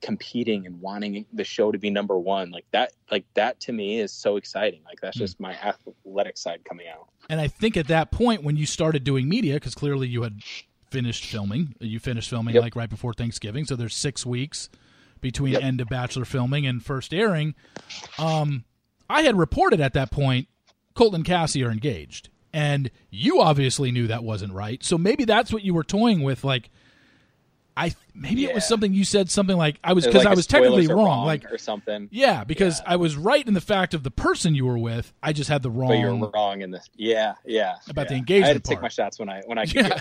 competing 0.00 0.64
and 0.66 0.80
wanting 0.80 1.26
the 1.32 1.44
show 1.44 1.72
to 1.72 1.78
be 1.78 1.90
number 1.90 2.18
one. 2.18 2.50
Like 2.50 2.66
that, 2.72 2.92
like 3.10 3.24
that 3.34 3.58
to 3.60 3.72
me 3.72 4.00
is 4.00 4.12
so 4.12 4.36
exciting. 4.36 4.80
Like 4.84 5.00
that's 5.00 5.16
Hmm. 5.16 5.24
just 5.24 5.40
my 5.40 5.54
athletic 5.54 6.36
side 6.38 6.64
coming 6.64 6.86
out. 6.88 7.08
and 7.28 7.40
I 7.40 7.48
think 7.48 7.76
at 7.76 7.88
that 7.88 8.10
point 8.10 8.42
when 8.42 8.56
you 8.56 8.64
started 8.64 9.04
doing 9.04 9.28
media, 9.28 9.54
because 9.54 9.74
clearly 9.74 10.08
you 10.08 10.22
had 10.22 10.40
finished 10.90 11.24
filming, 11.24 11.74
you 11.80 11.98
finished 11.98 12.30
filming 12.30 12.54
Yep. 12.54 12.62
like 12.62 12.76
right 12.76 12.90
before 12.90 13.12
Thanksgiving, 13.14 13.64
so 13.64 13.76
there's 13.76 13.94
six 13.94 14.24
weeks 14.26 14.68
between 15.20 15.52
Yep. 15.54 15.62
end 15.62 15.80
of 15.80 15.88
Bachelor 15.88 16.24
filming 16.24 16.66
and 16.66 16.84
first 16.84 17.12
airing. 17.12 17.54
Um, 18.18 18.64
I 19.10 19.22
had 19.22 19.36
reported 19.36 19.80
at 19.80 19.94
that 19.94 20.10
point 20.10 20.48
Colton 20.94 21.16
and 21.20 21.24
Cassie 21.24 21.62
are 21.64 21.70
engaged, 21.70 22.28
and 22.52 22.90
you 23.10 23.40
obviously 23.40 23.90
knew 23.90 24.06
that 24.06 24.24
wasn't 24.24 24.52
right. 24.52 24.82
So 24.84 24.96
maybe 24.98 25.24
that's 25.24 25.52
what 25.52 25.62
you 25.64 25.74
were 25.74 25.84
toying 25.84 26.22
with, 26.22 26.44
like. 26.44 26.70
I 27.78 27.94
maybe 28.12 28.44
it 28.44 28.52
was 28.52 28.66
something 28.66 28.92
you 28.92 29.04
said 29.04 29.30
something 29.30 29.56
like 29.56 29.78
I 29.84 29.92
was 29.92 30.04
because 30.04 30.24
like 30.24 30.32
I 30.32 30.34
was 30.34 30.48
technically 30.48 30.88
are 30.88 30.96
wrong. 30.96 31.24
Like 31.24 31.50
or 31.50 31.58
something. 31.58 32.08
yeah, 32.10 32.42
because 32.42 32.80
Yeah. 32.80 32.92
I 32.92 32.96
was 32.96 33.16
right 33.16 33.46
in 33.46 33.54
the 33.54 33.60
fact 33.60 33.94
of 33.94 34.02
the 34.02 34.10
person 34.10 34.56
you 34.56 34.66
were 34.66 34.76
with. 34.76 35.12
I 35.22 35.32
just 35.32 35.48
had 35.48 35.62
the 35.62 35.70
wrong. 35.70 35.90
But 35.90 35.98
you 35.98 36.16
were 36.16 36.30
wrong 36.30 36.60
in 36.62 36.72
this. 36.72 36.90
Yeah, 36.96 37.34
yeah. 37.46 37.76
About 37.88 38.08
the 38.08 38.14
yeah. 38.14 38.18
engagement 38.18 38.44
I 38.44 38.52
had 38.54 38.64
to 38.64 38.68
take 38.68 38.82
my 38.82 38.88
shots 38.88 39.20
when 39.20 39.28
I 39.28 39.42
when 39.46 39.58
I. 39.58 39.64
Yeah. 39.72 40.00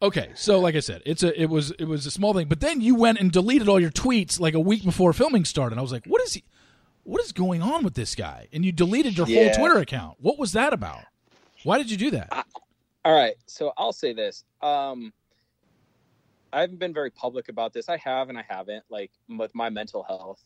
Okay. 0.00 0.30
So 0.36 0.60
like 0.60 0.76
I 0.76 0.80
said, 0.80 1.02
it's 1.04 1.24
a 1.24 1.40
it 1.40 1.50
was 1.50 1.72
it 1.72 1.86
was 1.86 2.06
a 2.06 2.12
small 2.12 2.32
thing, 2.32 2.46
but 2.46 2.60
then 2.60 2.80
you 2.80 2.94
went 2.94 3.18
and 3.18 3.32
deleted 3.32 3.68
all 3.68 3.80
your 3.80 3.90
tweets 3.90 4.38
like 4.38 4.54
a 4.54 4.60
week 4.60 4.84
before 4.84 5.12
filming 5.12 5.44
started. 5.44 5.72
And 5.72 5.80
I 5.80 5.82
was 5.82 5.90
like, 5.92 6.06
what 6.06 6.22
is 6.22 6.34
he? 6.34 6.44
What 7.02 7.20
is 7.24 7.32
going 7.32 7.60
on 7.60 7.82
with 7.82 7.94
this 7.94 8.14
guy? 8.14 8.46
And 8.52 8.64
you 8.64 8.70
deleted 8.70 9.16
your 9.16 9.26
whole 9.26 9.50
Twitter 9.52 9.78
account. 9.78 10.18
What 10.20 10.38
was 10.38 10.52
that 10.52 10.72
about? 10.72 11.00
Why 11.64 11.78
did 11.78 11.90
you 11.90 11.96
do 11.96 12.12
that? 12.12 12.46
All 13.04 13.14
right, 13.14 13.34
so 13.46 13.72
I'll 13.76 13.92
say 13.92 14.12
this. 14.12 14.44
Um, 14.62 15.12
I 16.56 16.62
haven't 16.62 16.78
been 16.78 16.94
very 16.94 17.10
public 17.10 17.50
about 17.50 17.74
this. 17.74 17.90
I 17.90 17.98
have 17.98 18.30
and 18.30 18.38
I 18.38 18.44
haven't. 18.48 18.82
Like 18.88 19.10
with 19.28 19.54
my 19.54 19.68
mental 19.68 20.02
health, 20.02 20.42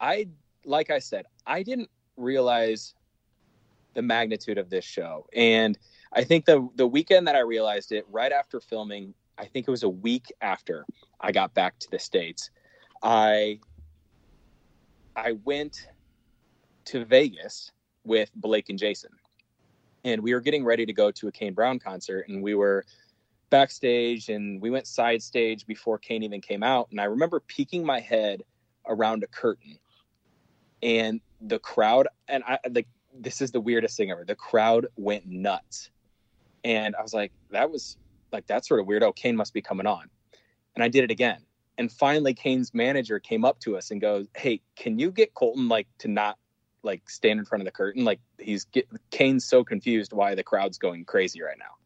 I 0.00 0.26
like 0.64 0.90
I 0.90 0.98
said, 0.98 1.26
I 1.46 1.62
didn't 1.62 1.90
realize 2.16 2.92
the 3.94 4.02
magnitude 4.02 4.58
of 4.58 4.68
this 4.68 4.84
show, 4.84 5.28
and 5.32 5.78
I 6.12 6.24
think 6.24 6.44
the 6.44 6.68
the 6.74 6.88
weekend 6.88 7.28
that 7.28 7.36
I 7.36 7.40
realized 7.40 7.92
it, 7.92 8.04
right 8.10 8.32
after 8.32 8.60
filming, 8.60 9.14
I 9.38 9.44
think 9.44 9.68
it 9.68 9.70
was 9.70 9.84
a 9.84 9.88
week 9.88 10.32
after 10.40 10.84
I 11.20 11.30
got 11.30 11.54
back 11.54 11.78
to 11.78 11.90
the 11.92 12.00
states, 12.00 12.50
I 13.00 13.60
I 15.14 15.32
went 15.44 15.86
to 16.86 17.04
Vegas 17.04 17.70
with 18.02 18.28
Blake 18.34 18.70
and 18.70 18.78
Jason 18.78 19.10
and 20.04 20.22
we 20.22 20.34
were 20.34 20.40
getting 20.40 20.64
ready 20.64 20.84
to 20.84 20.92
go 20.92 21.10
to 21.10 21.28
a 21.28 21.32
Kane 21.32 21.54
Brown 21.54 21.78
concert, 21.78 22.28
and 22.28 22.42
we 22.42 22.54
were 22.54 22.84
backstage, 23.54 24.30
and 24.30 24.60
we 24.60 24.68
went 24.68 24.84
side 24.84 25.22
stage 25.22 25.64
before 25.64 25.96
Kane 25.96 26.24
even 26.24 26.40
came 26.40 26.64
out, 26.64 26.88
and 26.90 27.00
I 27.00 27.04
remember 27.04 27.38
peeking 27.38 27.86
my 27.86 28.00
head 28.00 28.42
around 28.88 29.22
a 29.22 29.28
curtain, 29.28 29.78
and 30.82 31.20
the 31.40 31.60
crowd, 31.60 32.08
and 32.26 32.42
I 32.48 32.58
like 32.68 32.88
this 33.16 33.40
is 33.40 33.52
the 33.52 33.60
weirdest 33.60 33.96
thing 33.96 34.10
ever. 34.10 34.24
The 34.24 34.34
crowd 34.34 34.88
went 34.96 35.26
nuts, 35.26 35.90
and 36.64 36.96
I 36.96 37.02
was 37.02 37.14
like, 37.14 37.30
that 37.50 37.70
was 37.70 37.96
like 38.32 38.44
that's 38.48 38.66
sort 38.66 38.80
of 38.80 38.88
weird. 38.88 39.04
Oh, 39.04 39.12
Kane 39.12 39.36
must 39.36 39.54
be 39.54 39.62
coming 39.62 39.86
on, 39.86 40.10
and 40.74 40.82
I 40.82 40.88
did 40.88 41.04
it 41.04 41.12
again. 41.12 41.40
And 41.78 41.92
finally, 41.92 42.34
Kane's 42.34 42.74
manager 42.74 43.20
came 43.20 43.44
up 43.44 43.60
to 43.60 43.76
us 43.76 43.92
and 43.92 44.00
goes, 44.00 44.26
"Hey, 44.36 44.62
can 44.74 44.98
you 44.98 45.12
get 45.12 45.32
Colton 45.34 45.68
like 45.68 45.86
to 45.98 46.08
not 46.08 46.38
like 46.82 47.08
stand 47.08 47.38
in 47.38 47.44
front 47.44 47.62
of 47.62 47.66
the 47.66 47.72
curtain 47.72 48.04
like 48.04 48.20
he's 48.38 48.64
get 48.64 48.88
Kane's 49.12 49.44
so 49.44 49.62
confused 49.62 50.12
why 50.12 50.34
the 50.34 50.42
crowd's 50.42 50.76
going 50.76 51.04
crazy 51.04 51.40
right 51.40 51.56
now. 51.56 51.76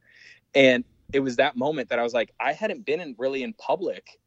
And 0.55 0.83
it 1.13 1.21
was 1.21 1.37
that 1.37 1.57
moment 1.57 1.89
that 1.89 1.99
I 1.99 2.03
was 2.03 2.15
like 2.15 2.33
I 2.39 2.53
hadn't 2.53 2.85
been 2.85 3.01
in 3.01 3.15
really 3.19 3.43
in 3.43 3.53
public 3.55 4.19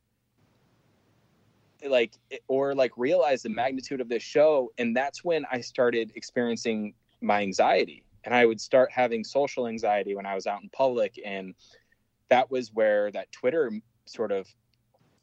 like 1.88 2.14
eh, 2.32 2.38
or 2.48 2.74
like 2.76 2.92
realized 2.98 3.44
the 3.44 3.50
magnitude 3.50 4.02
of 4.02 4.10
this 4.10 4.24
show 4.24 4.72
and 4.78 4.96
that's 4.96 5.24
when 5.24 5.46
I 5.52 5.62
started 5.62 6.12
experiencing 6.16 6.94
my 7.22 7.42
anxiety. 7.42 8.04
And 8.24 8.36
I 8.36 8.46
would 8.46 8.62
start 8.62 8.92
having 8.92 9.24
social 9.24 9.68
anxiety 9.68 10.16
when 10.16 10.26
I 10.26 10.36
was 10.36 10.46
out 10.46 10.62
in 10.62 10.70
public 10.70 11.20
and 11.26 11.56
that 12.30 12.50
was 12.52 12.72
where 12.74 13.12
that 13.12 13.32
Twitter 13.32 13.72
sort 14.06 14.32
of 14.32 14.48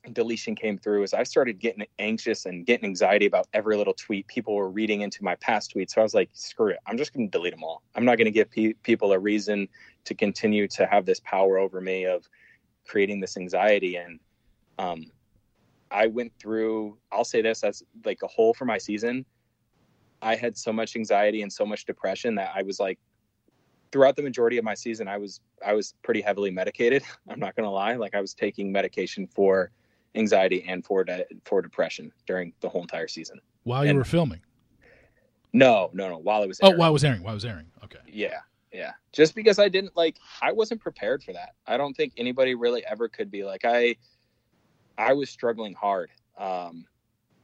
deletion 0.08 0.54
came 0.54 0.78
through 0.78 1.02
as 1.02 1.14
I 1.14 1.22
started 1.22 1.58
getting 1.58 1.86
anxious 1.98 2.46
and 2.46 2.66
getting 2.66 2.86
anxiety 2.86 3.26
about 3.26 3.48
every 3.52 3.76
little 3.76 3.94
tweet. 3.94 4.26
People 4.26 4.54
were 4.54 4.68
reading 4.70 5.02
into 5.02 5.22
my 5.22 5.34
past 5.36 5.74
tweets. 5.74 5.94
So 5.94 6.00
I 6.00 6.04
was 6.04 6.14
like, 6.14 6.30
screw 6.32 6.68
it. 6.68 6.78
I'm 6.86 6.98
just 6.98 7.12
going 7.12 7.30
to 7.30 7.30
delete 7.30 7.52
them 7.52 7.62
all. 7.62 7.82
I'm 7.94 8.04
not 8.04 8.18
going 8.18 8.26
to 8.26 8.30
give 8.30 8.50
pe- 8.50 8.74
people 8.82 9.12
a 9.12 9.18
reason 9.18 9.68
to 10.04 10.14
continue 10.14 10.66
to 10.68 10.86
have 10.86 11.06
this 11.06 11.20
power 11.20 11.58
over 11.58 11.80
me 11.80 12.06
of 12.06 12.28
creating 12.86 13.20
this 13.20 13.36
anxiety. 13.36 13.96
And 13.96 14.18
um, 14.78 15.06
I 15.90 16.06
went 16.06 16.32
through, 16.38 16.96
I'll 17.12 17.24
say 17.24 17.42
this, 17.42 17.62
as 17.64 17.82
like 18.04 18.22
a 18.22 18.28
whole 18.28 18.54
for 18.54 18.64
my 18.64 18.78
season. 18.78 19.24
I 20.20 20.34
had 20.34 20.56
so 20.56 20.72
much 20.72 20.96
anxiety 20.96 21.42
and 21.42 21.52
so 21.52 21.64
much 21.64 21.84
depression 21.84 22.34
that 22.36 22.52
I 22.54 22.62
was 22.62 22.80
like, 22.80 22.98
throughout 23.92 24.16
the 24.16 24.22
majority 24.22 24.58
of 24.58 24.64
my 24.64 24.74
season, 24.74 25.08
I 25.08 25.16
was 25.16 25.40
I 25.64 25.72
was 25.72 25.94
pretty 26.02 26.20
heavily 26.20 26.50
medicated. 26.50 27.02
I'm 27.28 27.40
not 27.40 27.56
gonna 27.56 27.70
lie, 27.70 27.94
like 27.94 28.14
I 28.14 28.20
was 28.20 28.34
taking 28.34 28.70
medication 28.72 29.26
for 29.26 29.70
anxiety 30.14 30.64
and 30.68 30.84
for 30.84 31.04
de- 31.04 31.24
for 31.44 31.62
depression 31.62 32.12
during 32.26 32.52
the 32.60 32.68
whole 32.68 32.82
entire 32.82 33.08
season. 33.08 33.40
While 33.64 33.84
you 33.84 33.90
and- 33.90 33.98
were 33.98 34.04
filming? 34.04 34.40
No, 35.52 35.90
no, 35.92 36.08
no. 36.08 36.18
While 36.18 36.42
it 36.42 36.48
was 36.48 36.58
Oh, 36.62 36.68
airing. 36.68 36.78
while 36.78 36.88
I 36.88 36.90
was 36.90 37.04
airing. 37.04 37.22
While 37.22 37.32
I 37.32 37.34
was 37.34 37.44
airing. 37.44 37.66
Okay. 37.84 37.98
yeah, 38.06 38.40
yeah. 38.72 38.92
Just 39.12 39.34
because 39.34 39.58
I 39.58 39.68
didn't 39.68 39.96
like, 39.96 40.16
I 40.42 40.52
wasn't 40.52 40.80
prepared 40.80 41.22
for 41.22 41.32
that. 41.32 41.54
I 41.66 41.76
don't 41.76 41.94
think 41.96 42.12
anybody 42.16 42.54
really 42.54 42.84
ever 42.84 43.08
could 43.08 43.30
be. 43.30 43.44
Like 43.44 43.64
I, 43.64 43.96
I 44.98 45.12
was 45.14 45.30
struggling 45.30 45.72
hard, 45.74 46.10
um, 46.36 46.84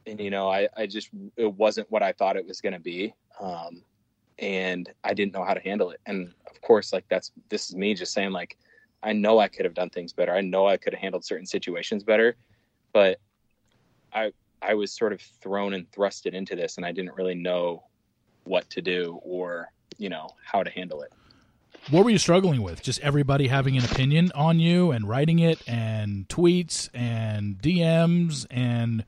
and 0.05 0.19
you 0.19 0.29
know, 0.29 0.49
I 0.49 0.67
I 0.77 0.85
just 0.85 1.09
it 1.35 1.51
wasn't 1.53 1.89
what 1.89 2.03
I 2.03 2.11
thought 2.11 2.35
it 2.37 2.45
was 2.45 2.61
gonna 2.61 2.79
be. 2.79 3.13
Um, 3.39 3.83
and 4.37 4.91
I 5.03 5.13
didn't 5.13 5.33
know 5.33 5.43
how 5.43 5.53
to 5.53 5.61
handle 5.61 5.89
it. 5.91 5.99
And 6.05 6.33
of 6.49 6.61
course, 6.61 6.93
like 6.93 7.05
that's 7.09 7.31
this 7.49 7.69
is 7.69 7.75
me 7.75 7.93
just 7.95 8.13
saying 8.13 8.31
like 8.31 8.57
I 9.01 9.13
know 9.13 9.39
I 9.39 9.47
could 9.47 9.65
have 9.65 9.73
done 9.73 9.89
things 9.89 10.13
better. 10.13 10.33
I 10.33 10.41
know 10.41 10.67
I 10.67 10.77
could 10.77 10.93
have 10.93 11.01
handled 11.01 11.25
certain 11.25 11.45
situations 11.45 12.03
better, 12.03 12.35
but 12.95 13.19
I 14.13 14.31
I 14.61 14.73
was 14.73 14.93
sort 14.93 15.11
of 15.11 15.19
thrown 15.19 15.73
and 15.73 15.91
thrusted 15.91 16.33
into 16.33 16.55
this, 16.55 16.77
and 16.77 16.85
I 16.85 16.93
didn't 16.93 17.13
really 17.15 17.35
know 17.35 17.83
what 18.45 18.69
to 18.69 18.81
do 18.81 19.19
or 19.21 19.69
you 19.97 20.07
know 20.07 20.29
how 20.43 20.63
to 20.63 20.71
handle 20.71 21.01
it. 21.01 21.11
What 21.89 22.05
were 22.05 22.09
you 22.09 22.17
struggling 22.17 22.61
with? 22.61 22.81
Just 22.81 23.01
everybody 23.01 23.49
having 23.49 23.77
an 23.77 23.83
opinion 23.83 24.31
on 24.33 24.59
you 24.59 24.91
and 24.91 25.07
writing 25.07 25.39
it 25.39 25.61
and 25.67 26.27
tweets 26.29 26.89
and 26.93 27.61
DMs 27.61 28.47
and 28.49 29.03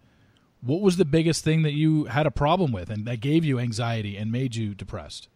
what 0.62 0.82
was 0.82 0.98
the 0.98 1.06
biggest 1.06 1.46
thing 1.46 1.62
that 1.62 1.74
you 1.74 2.06
had 2.06 2.28
a 2.28 2.32
problem 2.32 2.74
with 2.74 2.90
and 2.90 3.06
that 3.08 3.22
gave 3.22 3.46
you 3.46 3.58
anxiety 3.58 4.18
and 4.18 4.32
made 4.32 4.56
you 4.56 4.76
depressed? 4.76 5.30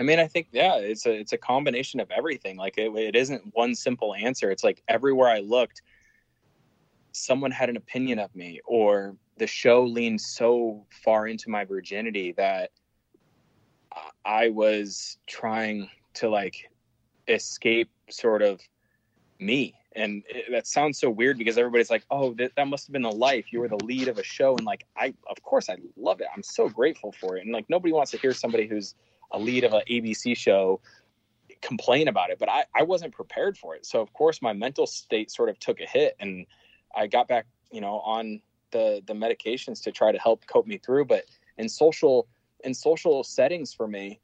I 0.00 0.02
mean, 0.02 0.18
I 0.18 0.26
think 0.28 0.48
yeah, 0.50 0.76
it's 0.76 1.04
a 1.04 1.12
it's 1.12 1.34
a 1.34 1.38
combination 1.38 2.00
of 2.00 2.10
everything. 2.10 2.56
Like 2.56 2.78
it, 2.78 2.90
it 2.96 3.14
isn't 3.14 3.54
one 3.54 3.74
simple 3.74 4.14
answer. 4.14 4.50
It's 4.50 4.64
like 4.64 4.82
everywhere 4.88 5.28
I 5.28 5.40
looked, 5.40 5.82
someone 7.14 7.52
had 7.52 7.70
an 7.70 7.76
opinion 7.76 8.18
of 8.18 8.34
me, 8.34 8.60
or 8.66 9.16
the 9.38 9.46
show 9.46 9.84
leaned 9.84 10.20
so 10.20 10.84
far 11.04 11.26
into 11.26 11.48
my 11.48 11.64
virginity 11.64 12.32
that 12.32 12.70
I 14.24 14.48
was 14.48 15.16
trying 15.26 15.88
to 16.14 16.28
like 16.28 16.70
escape 17.28 17.88
sort 18.10 18.42
of 18.42 18.60
me. 19.38 19.74
And 19.96 20.24
it, 20.28 20.46
that 20.50 20.66
sounds 20.66 20.98
so 20.98 21.08
weird 21.08 21.38
because 21.38 21.56
everybody's 21.56 21.90
like, 21.90 22.04
"Oh, 22.10 22.34
that, 22.34 22.52
that 22.56 22.66
must 22.66 22.86
have 22.88 22.92
been 22.92 23.02
the 23.02 23.12
life. 23.12 23.52
You 23.52 23.60
were 23.60 23.68
the 23.68 23.84
lead 23.84 24.08
of 24.08 24.18
a 24.18 24.24
show." 24.24 24.56
And 24.56 24.66
like, 24.66 24.84
I 24.96 25.14
of 25.30 25.40
course 25.42 25.70
I 25.70 25.76
love 25.96 26.20
it. 26.20 26.26
I'm 26.34 26.42
so 26.42 26.68
grateful 26.68 27.12
for 27.12 27.36
it. 27.36 27.44
And 27.44 27.52
like, 27.52 27.70
nobody 27.70 27.92
wants 27.92 28.10
to 28.10 28.18
hear 28.18 28.32
somebody 28.32 28.66
who's 28.66 28.96
a 29.30 29.38
lead 29.38 29.62
of 29.62 29.72
an 29.72 29.82
ABC 29.88 30.36
show 30.36 30.80
complain 31.60 32.08
about 32.08 32.30
it, 32.30 32.38
but 32.38 32.48
I, 32.48 32.64
I 32.74 32.82
wasn't 32.82 33.12
prepared 33.12 33.56
for 33.56 33.74
it. 33.74 33.86
So 33.86 34.00
of 34.00 34.12
course 34.12 34.42
my 34.42 34.52
mental 34.52 34.86
state 34.86 35.30
sort 35.30 35.48
of 35.48 35.58
took 35.58 35.80
a 35.80 35.86
hit 35.86 36.14
and 36.20 36.46
I 36.96 37.06
got 37.06 37.28
back, 37.28 37.46
you 37.70 37.80
know, 37.80 38.00
on 38.00 38.40
the 38.70 39.02
the 39.06 39.14
medications 39.14 39.82
to 39.84 39.92
try 39.92 40.12
to 40.12 40.18
help 40.18 40.46
cope 40.46 40.66
me 40.66 40.78
through. 40.78 41.06
But 41.06 41.24
in 41.58 41.68
social 41.68 42.26
in 42.64 42.74
social 42.74 43.24
settings 43.24 43.72
for 43.72 43.86
me, 43.86 44.20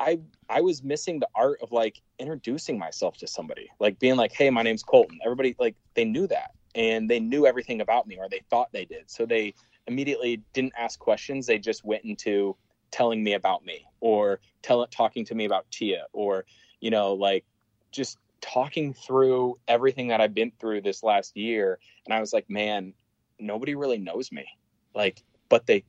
I 0.00 0.20
I 0.48 0.60
was 0.60 0.82
missing 0.82 1.20
the 1.20 1.28
art 1.34 1.60
of 1.62 1.72
like 1.72 2.00
introducing 2.18 2.78
myself 2.78 3.16
to 3.18 3.26
somebody, 3.26 3.70
like 3.78 3.98
being 3.98 4.16
like, 4.16 4.32
"Hey, 4.32 4.50
my 4.50 4.62
name's 4.62 4.82
Colton." 4.82 5.18
Everybody 5.24 5.54
like 5.58 5.76
they 5.94 6.04
knew 6.04 6.26
that 6.28 6.52
and 6.74 7.08
they 7.08 7.20
knew 7.20 7.46
everything 7.46 7.80
about 7.80 8.06
me 8.06 8.16
or 8.18 8.28
they 8.28 8.42
thought 8.50 8.72
they 8.72 8.84
did. 8.84 9.10
So 9.10 9.26
they 9.26 9.54
immediately 9.86 10.42
didn't 10.52 10.72
ask 10.76 10.98
questions. 10.98 11.46
They 11.46 11.58
just 11.58 11.84
went 11.84 12.04
into 12.04 12.56
telling 12.90 13.22
me 13.22 13.34
about 13.34 13.64
me 13.64 13.86
or 14.00 14.40
tell 14.62 14.86
talking 14.86 15.24
to 15.24 15.34
me 15.34 15.44
about 15.44 15.70
Tia 15.70 16.06
or 16.12 16.44
you 16.80 16.90
know 16.90 17.14
like 17.14 17.44
just 17.90 18.18
talking 18.42 18.92
through 18.92 19.58
everything 19.68 20.08
that 20.08 20.20
I've 20.20 20.34
been 20.34 20.52
through 20.60 20.82
this 20.82 21.02
last 21.02 21.36
year 21.36 21.78
and 22.04 22.12
I 22.12 22.20
was 22.20 22.32
like 22.32 22.50
man 22.50 22.92
nobody 23.42 23.74
really 23.74 23.98
knows 23.98 24.32
me. 24.32 24.46
Like 24.94 25.22
but 25.48 25.66
they 25.66 25.84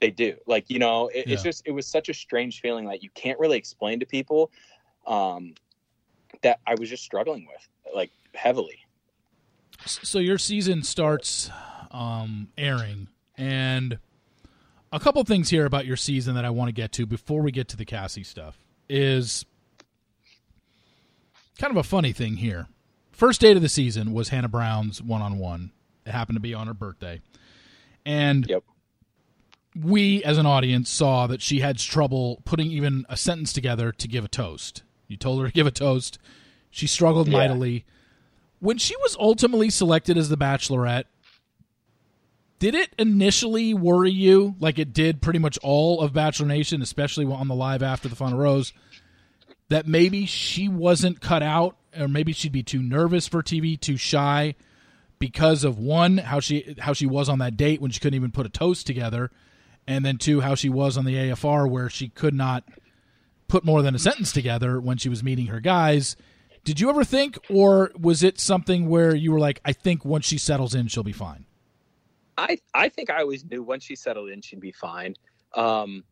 they 0.00 0.10
do. 0.10 0.36
Like 0.46 0.68
you 0.68 0.78
know 0.78 1.08
it, 1.08 1.26
yeah. 1.26 1.34
it's 1.34 1.42
just 1.42 1.62
it 1.66 1.70
was 1.70 1.86
such 1.86 2.08
a 2.08 2.14
strange 2.14 2.60
feeling 2.60 2.86
that 2.86 3.02
you 3.02 3.10
can't 3.14 3.38
really 3.38 3.58
explain 3.58 4.00
to 4.00 4.06
people 4.06 4.50
um 5.06 5.54
that 6.42 6.60
I 6.66 6.74
was 6.74 6.88
just 6.88 7.04
struggling 7.04 7.46
with 7.46 7.94
like 7.94 8.10
heavily. 8.34 8.78
So 9.86 10.18
your 10.18 10.38
season 10.38 10.82
starts 10.82 11.50
um 11.90 12.48
airing 12.58 13.08
and 13.36 13.98
a 14.92 15.00
couple 15.00 15.22
things 15.24 15.50
here 15.50 15.66
about 15.66 15.86
your 15.86 15.96
season 15.96 16.34
that 16.36 16.44
I 16.44 16.50
want 16.50 16.68
to 16.68 16.72
get 16.72 16.92
to 16.92 17.06
before 17.06 17.42
we 17.42 17.50
get 17.50 17.68
to 17.68 17.76
the 17.76 17.84
Cassie 17.84 18.22
stuff 18.22 18.58
is 18.88 19.44
kind 21.58 21.70
of 21.70 21.76
a 21.76 21.82
funny 21.82 22.12
thing 22.12 22.36
here. 22.36 22.68
First 23.12 23.40
date 23.40 23.56
of 23.56 23.62
the 23.62 23.68
season 23.68 24.12
was 24.12 24.30
Hannah 24.30 24.48
Brown's 24.48 25.00
one 25.00 25.22
on 25.22 25.38
one. 25.38 25.70
It 26.04 26.10
happened 26.10 26.36
to 26.36 26.40
be 26.40 26.54
on 26.54 26.66
her 26.66 26.74
birthday. 26.74 27.20
And 28.04 28.46
yep. 28.48 28.64
we, 29.74 30.22
as 30.24 30.36
an 30.36 30.46
audience, 30.46 30.90
saw 30.90 31.26
that 31.28 31.40
she 31.40 31.60
had 31.60 31.78
trouble 31.78 32.42
putting 32.44 32.70
even 32.70 33.06
a 33.08 33.16
sentence 33.16 33.52
together 33.52 33.92
to 33.92 34.08
give 34.08 34.24
a 34.24 34.28
toast. 34.28 34.82
You 35.08 35.16
told 35.16 35.40
her 35.40 35.46
to 35.46 35.52
give 35.52 35.66
a 35.66 35.70
toast. 35.70 36.18
She 36.70 36.86
struggled 36.86 37.28
yeah. 37.28 37.38
mightily. 37.38 37.84
When 38.58 38.78
she 38.78 38.96
was 38.96 39.16
ultimately 39.18 39.70
selected 39.70 40.18
as 40.18 40.28
the 40.28 40.36
Bachelorette, 40.36 41.04
did 42.58 42.74
it 42.74 42.94
initially 42.98 43.74
worry 43.74 44.10
you 44.10 44.54
like 44.58 44.78
it 44.78 44.92
did 44.92 45.20
pretty 45.20 45.38
much 45.38 45.58
all 45.62 46.00
of 46.00 46.12
Bachelor 46.12 46.46
Nation, 46.46 46.82
especially 46.82 47.26
on 47.26 47.48
the 47.48 47.54
live 47.54 47.82
after 47.82 48.08
the 48.08 48.16
final 48.16 48.38
rose, 48.38 48.72
that 49.74 49.88
maybe 49.88 50.24
she 50.24 50.68
wasn't 50.68 51.20
cut 51.20 51.42
out 51.42 51.74
or 51.98 52.06
maybe 52.06 52.32
she'd 52.32 52.52
be 52.52 52.62
too 52.62 52.80
nervous 52.80 53.26
for 53.26 53.42
TV, 53.42 53.78
too 53.78 53.96
shy 53.96 54.54
because 55.18 55.64
of 55.64 55.80
one 55.80 56.18
how 56.18 56.38
she 56.38 56.76
how 56.78 56.92
she 56.92 57.06
was 57.06 57.28
on 57.28 57.40
that 57.40 57.56
date 57.56 57.80
when 57.80 57.90
she 57.90 57.98
couldn't 57.98 58.14
even 58.14 58.30
put 58.30 58.46
a 58.46 58.48
toast 58.48 58.86
together, 58.86 59.32
and 59.88 60.04
then 60.04 60.16
two 60.16 60.40
how 60.42 60.54
she 60.54 60.68
was 60.68 60.96
on 60.96 61.04
the 61.04 61.16
AFR 61.16 61.68
where 61.68 61.90
she 61.90 62.08
could 62.08 62.34
not 62.34 62.62
put 63.48 63.64
more 63.64 63.82
than 63.82 63.96
a 63.96 63.98
sentence 63.98 64.30
together 64.30 64.80
when 64.80 64.96
she 64.96 65.08
was 65.08 65.24
meeting 65.24 65.46
her 65.46 65.58
guys. 65.58 66.14
Did 66.62 66.78
you 66.78 66.88
ever 66.88 67.02
think, 67.02 67.36
or 67.50 67.90
was 67.98 68.22
it 68.22 68.38
something 68.38 68.88
where 68.88 69.12
you 69.12 69.32
were 69.32 69.40
like, 69.40 69.60
I 69.64 69.72
think 69.72 70.04
once 70.04 70.24
she 70.24 70.38
settles 70.38 70.76
in, 70.76 70.86
she'll 70.86 71.02
be 71.02 71.10
fine? 71.10 71.46
I 72.38 72.58
I 72.72 72.90
think 72.90 73.10
I 73.10 73.22
always 73.22 73.44
knew 73.44 73.64
once 73.64 73.82
she 73.82 73.96
settled 73.96 74.30
in, 74.30 74.40
she'd 74.40 74.60
be 74.60 74.70
fine. 74.70 75.16
Um, 75.52 76.04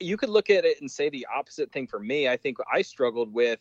you 0.00 0.16
could 0.16 0.28
look 0.28 0.50
at 0.50 0.64
it 0.64 0.80
and 0.80 0.90
say 0.90 1.08
the 1.08 1.26
opposite 1.34 1.72
thing 1.72 1.86
for 1.86 1.98
me. 1.98 2.28
I 2.28 2.36
think 2.36 2.58
I 2.72 2.82
struggled 2.82 3.32
with 3.32 3.60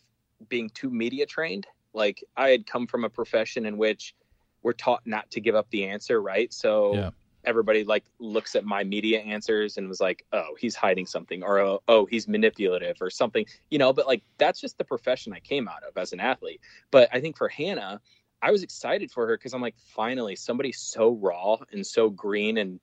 being 0.49 0.69
too 0.69 0.89
media 0.89 1.25
trained. 1.25 1.67
Like 1.93 2.23
I 2.35 2.49
had 2.49 2.65
come 2.67 2.87
from 2.87 3.03
a 3.03 3.09
profession 3.09 3.65
in 3.65 3.77
which 3.77 4.15
we're 4.61 4.73
taught 4.73 5.01
not 5.05 5.29
to 5.31 5.41
give 5.41 5.55
up 5.55 5.69
the 5.71 5.85
answer, 5.85 6.21
right? 6.21 6.53
So 6.53 6.93
yeah. 6.93 7.09
everybody 7.43 7.83
like 7.83 8.05
looks 8.19 8.55
at 8.55 8.65
my 8.65 8.83
media 8.83 9.19
answers 9.19 9.77
and 9.77 9.87
was 9.87 9.99
like, 9.99 10.25
"Oh, 10.33 10.55
he's 10.59 10.75
hiding 10.75 11.05
something," 11.05 11.43
or 11.43 11.59
"Oh, 11.59 11.81
oh 11.87 12.05
he's 12.05 12.27
manipulative," 12.27 12.97
or 13.01 13.09
something, 13.09 13.45
you 13.69 13.79
know. 13.79 13.93
But 13.93 14.07
like 14.07 14.23
that's 14.37 14.59
just 14.59 14.77
the 14.77 14.83
profession 14.83 15.33
I 15.33 15.39
came 15.39 15.67
out 15.67 15.83
of 15.83 15.97
as 15.97 16.13
an 16.13 16.19
athlete. 16.19 16.61
But 16.91 17.09
I 17.11 17.19
think 17.19 17.37
for 17.37 17.49
Hannah, 17.49 18.01
I 18.41 18.51
was 18.51 18.61
excited 18.61 19.11
for 19.11 19.25
her 19.27 19.37
because 19.37 19.53
I'm 19.53 19.61
like, 19.61 19.77
finally, 19.77 20.35
somebody 20.35 20.71
so 20.71 21.13
raw 21.13 21.57
and 21.71 21.85
so 21.85 22.09
green 22.09 22.57
and 22.57 22.79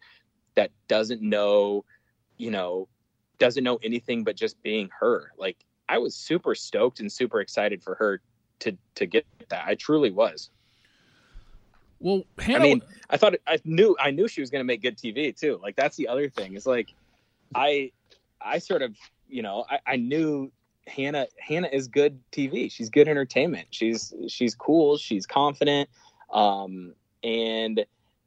that 0.57 0.71
doesn't 0.89 1.23
know, 1.23 1.85
you 2.37 2.51
know, 2.51 2.89
doesn't 3.39 3.65
know 3.65 3.79
anything 3.83 4.25
but 4.25 4.37
just 4.37 4.63
being 4.63 4.89
her. 5.01 5.33
Like 5.39 5.57
I 5.89 5.99
was 5.99 6.15
super 6.15 6.55
stoked 6.55 7.01
and 7.01 7.11
super 7.11 7.41
excited 7.41 7.83
for 7.83 7.95
her 7.97 8.21
to 8.61 8.77
to 8.97 9.07
get 9.07 9.27
that. 9.49 9.65
I 9.67 9.75
truly 9.75 10.11
was. 10.11 10.51
Well, 12.01 12.25
Hannah... 12.39 12.59
I 12.59 12.63
mean, 12.63 12.83
I 13.11 13.17
thought 13.17 13.35
I 13.47 13.59
knew 13.65 13.97
I 14.01 14.11
knew 14.11 14.29
she 14.29 14.41
was 14.41 14.51
going 14.51 14.61
to 14.61 14.67
make 14.67 14.83
good 14.83 14.97
TV 14.99 15.37
too. 15.39 15.59
Like 15.63 15.77
that's 15.77 15.97
the 15.97 16.09
other 16.09 16.29
thing. 16.29 16.55
It's 16.55 16.67
like 16.67 16.93
I 17.55 17.93
I 18.41 18.59
sort 18.59 18.83
of 18.83 18.97
you 19.29 19.43
know 19.43 19.65
I, 19.69 19.79
I 19.87 19.97
knew 19.97 20.53
Hannah 20.87 21.27
Hannah 21.39 21.69
is 21.73 21.89
good 21.89 22.21
TV. 22.31 22.71
She's 22.71 22.91
good 22.91 23.09
entertainment. 23.09 23.69
She's 23.71 24.13
she's 24.29 24.55
cool. 24.55 24.97
She's 24.97 25.27
confident. 25.27 25.89
Um, 26.33 26.95
and 27.23 27.85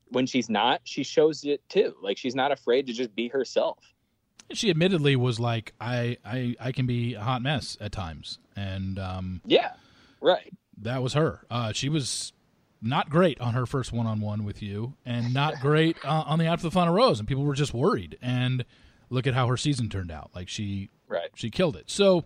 when 0.09 0.25
she's 0.25 0.49
not, 0.49 0.81
she 0.83 1.03
shows 1.03 1.43
it 1.43 1.61
too. 1.69 1.95
Like 2.01 2.17
she's 2.17 2.35
not 2.35 2.51
afraid 2.51 2.87
to 2.87 2.93
just 2.93 3.15
be 3.15 3.27
herself. 3.27 3.79
She 4.53 4.69
admittedly 4.69 5.15
was 5.15 5.39
like, 5.39 5.73
I 5.79 6.17
I, 6.23 6.55
I 6.59 6.71
can 6.71 6.85
be 6.85 7.15
a 7.15 7.21
hot 7.21 7.41
mess 7.41 7.77
at 7.81 7.91
times, 7.91 8.39
and 8.55 8.97
um, 8.97 9.41
yeah, 9.45 9.73
right. 10.21 10.53
That 10.81 11.01
was 11.01 11.13
her. 11.13 11.41
Uh, 11.49 11.73
she 11.73 11.89
was 11.89 12.33
not 12.81 13.09
great 13.09 13.41
on 13.41 13.53
her 13.53 13.65
first 13.65 13.91
one 13.91 14.05
on 14.05 14.21
one 14.21 14.43
with 14.43 14.61
you, 14.61 14.93
and 15.05 15.33
not 15.33 15.55
great 15.61 15.97
uh, 16.05 16.23
on 16.25 16.39
the 16.39 16.45
After 16.45 16.63
the 16.63 16.71
Final 16.71 16.93
Rose, 16.93 17.19
and 17.19 17.27
people 17.27 17.43
were 17.43 17.55
just 17.55 17.73
worried. 17.73 18.17
And 18.21 18.63
look 19.09 19.27
at 19.27 19.33
how 19.33 19.47
her 19.47 19.57
season 19.57 19.89
turned 19.89 20.11
out. 20.11 20.31
Like 20.33 20.49
she 20.49 20.89
right. 21.07 21.29
she 21.35 21.49
killed 21.49 21.75
it. 21.75 21.89
So 21.89 22.25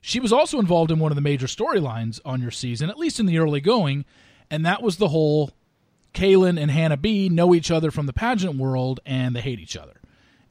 she 0.00 0.20
was 0.20 0.32
also 0.32 0.58
involved 0.58 0.90
in 0.90 0.98
one 0.98 1.12
of 1.12 1.16
the 1.16 1.22
major 1.22 1.46
storylines 1.46 2.20
on 2.24 2.42
your 2.42 2.50
season, 2.50 2.90
at 2.90 2.98
least 2.98 3.20
in 3.20 3.26
the 3.26 3.38
early 3.38 3.60
going, 3.60 4.04
and 4.50 4.66
that 4.66 4.82
was 4.82 4.96
the 4.96 5.08
whole 5.08 5.52
Caelynn 6.14 6.60
and 6.60 6.70
Hannah 6.70 6.96
B 6.96 7.28
know 7.28 7.54
each 7.54 7.70
other 7.70 7.90
from 7.90 8.06
the 8.06 8.12
pageant 8.12 8.56
world 8.56 9.00
and 9.06 9.34
they 9.34 9.40
hate 9.40 9.60
each 9.60 9.76
other. 9.76 9.94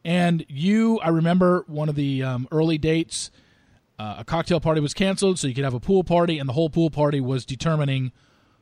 And 0.03 0.45
you, 0.47 0.99
I 0.99 1.09
remember 1.09 1.63
one 1.67 1.89
of 1.89 1.95
the 1.95 2.23
um, 2.23 2.47
early 2.51 2.77
dates, 2.77 3.31
uh, 3.99 4.15
a 4.19 4.25
cocktail 4.25 4.59
party 4.59 4.81
was 4.81 4.93
canceled 4.93 5.37
so 5.37 5.47
you 5.47 5.53
could 5.53 5.63
have 5.63 5.73
a 5.73 5.79
pool 5.79 6.03
party, 6.03 6.39
and 6.39 6.49
the 6.49 6.53
whole 6.53 6.69
pool 6.69 6.89
party 6.89 7.21
was 7.21 7.45
determining 7.45 8.11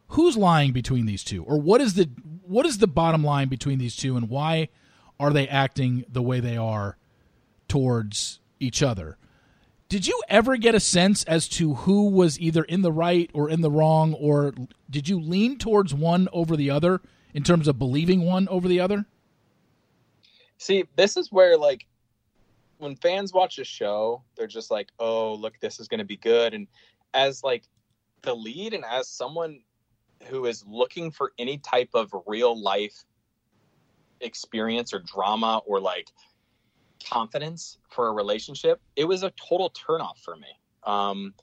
who's 0.09 0.35
lying 0.35 0.73
between 0.73 1.05
these 1.05 1.23
two, 1.23 1.43
or 1.43 1.59
what 1.59 1.79
is 1.79 1.93
the 1.93 2.09
what 2.41 2.65
is 2.65 2.79
the 2.79 2.87
bottom 2.87 3.23
line 3.23 3.47
between 3.47 3.77
these 3.77 3.95
two, 3.95 4.17
and 4.17 4.27
why 4.27 4.67
are 5.19 5.31
they 5.31 5.47
acting 5.47 6.03
the 6.09 6.21
way 6.21 6.39
they 6.39 6.57
are 6.57 6.97
towards 7.67 8.39
each 8.59 8.81
other. 8.81 9.17
Did 9.87 10.07
you 10.07 10.21
ever 10.27 10.57
get 10.57 10.75
a 10.75 10.79
sense 10.79 11.23
as 11.23 11.47
to 11.49 11.75
who 11.75 12.09
was 12.09 12.39
either 12.39 12.63
in 12.63 12.81
the 12.81 12.91
right 12.91 13.29
or 13.33 13.49
in 13.49 13.61
the 13.61 13.71
wrong, 13.71 14.13
or 14.13 14.53
did 14.89 15.07
you 15.07 15.19
lean 15.19 15.57
towards 15.57 15.93
one 15.93 16.27
over 16.31 16.55
the 16.55 16.69
other 16.69 17.01
in 17.33 17.43
terms 17.43 17.67
of 17.67 17.79
believing 17.79 18.25
one 18.25 18.47
over 18.49 18.67
the 18.67 18.79
other? 18.79 19.05
See, 20.59 20.83
this 20.97 21.15
is 21.15 21.31
where 21.31 21.57
like 21.57 21.87
when 22.79 22.95
fans 22.97 23.33
watch 23.33 23.59
a 23.59 23.63
show, 23.63 24.23
they're 24.35 24.45
just 24.45 24.69
like, 24.69 24.89
"Oh, 24.99 25.33
look, 25.33 25.59
this 25.59 25.79
is 25.79 25.87
going 25.87 25.99
to 25.99 26.05
be 26.05 26.17
good." 26.17 26.53
And 26.53 26.67
as 27.13 27.43
like 27.43 27.63
the 28.21 28.35
lead 28.35 28.73
and 28.73 28.83
as 28.85 29.07
someone 29.07 29.61
who 30.27 30.45
is 30.45 30.65
looking 30.67 31.11
for 31.11 31.31
any 31.39 31.57
type 31.59 31.89
of 31.93 32.13
real 32.27 32.61
life 32.61 33.05
experience 34.19 34.93
or 34.93 34.99
drama 34.99 35.61
or 35.65 35.79
like 35.79 36.09
confidence 37.09 37.77
for 37.89 38.09
a 38.09 38.11
relationship, 38.11 38.81
it 38.97 39.05
was 39.05 39.23
a 39.23 39.31
total 39.31 39.71
turnoff 39.71 40.17
for 40.19 40.35
me. 40.35 40.59
Um, 40.83 41.33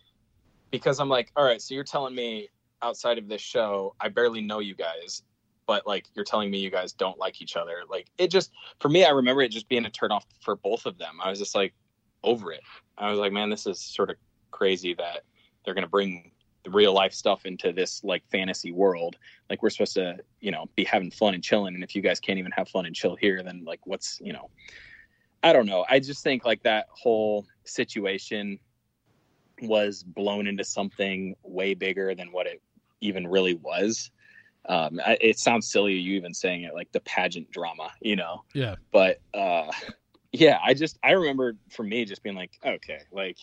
because 0.70 1.00
I'm 1.00 1.08
like, 1.08 1.32
all 1.36 1.44
right, 1.44 1.62
so 1.62 1.74
you're 1.74 1.84
telling 1.84 2.14
me 2.14 2.50
outside 2.82 3.16
of 3.16 3.28
this 3.28 3.40
show, 3.40 3.94
I 3.98 4.10
barely 4.10 4.42
know 4.42 4.58
you 4.58 4.74
guys. 4.74 5.22
But 5.66 5.86
like 5.86 6.06
you're 6.14 6.24
telling 6.24 6.50
me 6.50 6.58
you 6.58 6.70
guys 6.70 6.92
don't 6.92 7.18
like 7.18 7.42
each 7.42 7.56
other. 7.56 7.82
Like 7.88 8.08
it 8.18 8.30
just 8.30 8.52
for 8.80 8.88
me, 8.88 9.04
I 9.04 9.10
remember 9.10 9.42
it 9.42 9.50
just 9.50 9.68
being 9.68 9.84
a 9.84 9.90
turn 9.90 10.12
off 10.12 10.26
for 10.40 10.56
both 10.56 10.86
of 10.86 10.98
them. 10.98 11.18
I 11.22 11.30
was 11.30 11.38
just 11.38 11.54
like 11.54 11.74
over 12.22 12.52
it. 12.52 12.62
I 12.98 13.10
was 13.10 13.18
like, 13.18 13.32
man, 13.32 13.50
this 13.50 13.66
is 13.66 13.80
sort 13.80 14.10
of 14.10 14.16
crazy 14.50 14.94
that 14.94 15.22
they're 15.64 15.74
gonna 15.74 15.88
bring 15.88 16.32
the 16.64 16.70
real 16.70 16.92
life 16.92 17.12
stuff 17.12 17.46
into 17.46 17.72
this 17.72 18.02
like 18.04 18.22
fantasy 18.30 18.72
world. 18.72 19.16
Like 19.50 19.62
we're 19.62 19.70
supposed 19.70 19.94
to, 19.94 20.18
you 20.40 20.50
know, 20.50 20.66
be 20.74 20.84
having 20.84 21.10
fun 21.10 21.34
and 21.34 21.42
chilling. 21.42 21.74
And 21.74 21.84
if 21.84 21.94
you 21.94 22.02
guys 22.02 22.20
can't 22.20 22.38
even 22.38 22.52
have 22.52 22.68
fun 22.68 22.86
and 22.86 22.94
chill 22.94 23.16
here, 23.16 23.42
then 23.42 23.62
like 23.64 23.80
what's 23.84 24.20
you 24.22 24.32
know 24.32 24.50
I 25.42 25.52
don't 25.52 25.66
know. 25.66 25.84
I 25.88 26.00
just 26.00 26.22
think 26.22 26.44
like 26.44 26.62
that 26.64 26.86
whole 26.90 27.46
situation 27.64 28.58
was 29.62 30.02
blown 30.02 30.46
into 30.46 30.64
something 30.64 31.34
way 31.42 31.74
bigger 31.74 32.14
than 32.14 32.32
what 32.32 32.46
it 32.46 32.60
even 33.00 33.26
really 33.26 33.54
was. 33.54 34.10
Um, 34.68 35.00
I, 35.04 35.16
it 35.20 35.38
sounds 35.38 35.68
silly 35.68 35.94
you 35.94 36.16
even 36.16 36.34
saying 36.34 36.62
it 36.62 36.74
like 36.74 36.90
the 36.92 37.00
pageant 37.00 37.50
drama, 37.50 37.90
you 38.00 38.16
know. 38.16 38.42
Yeah. 38.52 38.76
But 38.92 39.20
uh, 39.34 39.70
yeah, 40.32 40.58
I 40.64 40.74
just 40.74 40.98
I 41.02 41.12
remember 41.12 41.56
for 41.70 41.82
me 41.82 42.04
just 42.04 42.22
being 42.22 42.36
like, 42.36 42.52
okay, 42.64 43.00
like 43.12 43.38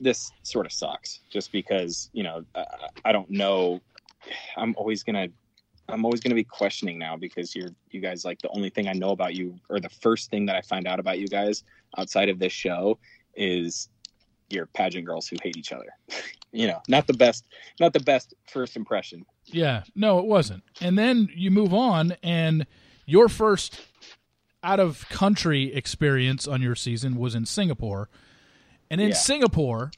this 0.00 0.30
sort 0.42 0.66
of 0.66 0.72
sucks, 0.72 1.20
just 1.30 1.52
because 1.52 2.10
you 2.12 2.22
know 2.22 2.44
I, 2.54 2.64
I 3.06 3.12
don't 3.12 3.30
know. 3.30 3.80
I'm 4.56 4.74
always 4.76 5.02
gonna 5.02 5.28
I'm 5.88 6.04
always 6.04 6.20
going 6.20 6.30
to 6.30 6.36
be 6.36 6.44
questioning 6.44 6.98
now 6.98 7.16
because 7.16 7.54
you're 7.54 7.70
you 7.90 8.00
guys 8.00 8.24
like 8.24 8.40
the 8.40 8.48
only 8.50 8.70
thing 8.70 8.88
I 8.88 8.92
know 8.92 9.10
about 9.10 9.34
you 9.34 9.58
or 9.68 9.80
the 9.80 9.88
first 9.88 10.30
thing 10.30 10.46
that 10.46 10.56
I 10.56 10.60
find 10.60 10.86
out 10.86 10.98
about 10.98 11.18
you 11.18 11.28
guys 11.28 11.62
outside 11.96 12.28
of 12.28 12.38
this 12.38 12.52
show 12.52 12.98
is 13.34 13.88
your 14.50 14.66
pageant 14.66 15.04
girls 15.06 15.28
who 15.28 15.36
hate 15.42 15.56
each 15.56 15.72
other. 15.72 15.88
you 16.52 16.66
know, 16.66 16.80
not 16.88 17.06
the 17.06 17.14
best 17.14 17.46
not 17.80 17.92
the 17.92 18.00
best 18.00 18.34
first 18.48 18.76
impression. 18.76 19.24
Yeah, 19.46 19.82
no, 19.94 20.18
it 20.18 20.24
wasn't. 20.26 20.62
And 20.80 20.98
then 20.98 21.28
you 21.34 21.50
move 21.50 21.72
on 21.74 22.16
and 22.22 22.66
your 23.06 23.28
first 23.28 23.80
out 24.62 24.80
of 24.80 25.08
country 25.08 25.72
experience 25.74 26.48
on 26.48 26.60
your 26.62 26.74
season 26.74 27.16
was 27.16 27.34
in 27.34 27.46
Singapore. 27.46 28.08
And 28.90 29.00
in 29.00 29.08
Yeah. 29.10 29.14
Singapore, 29.14 29.90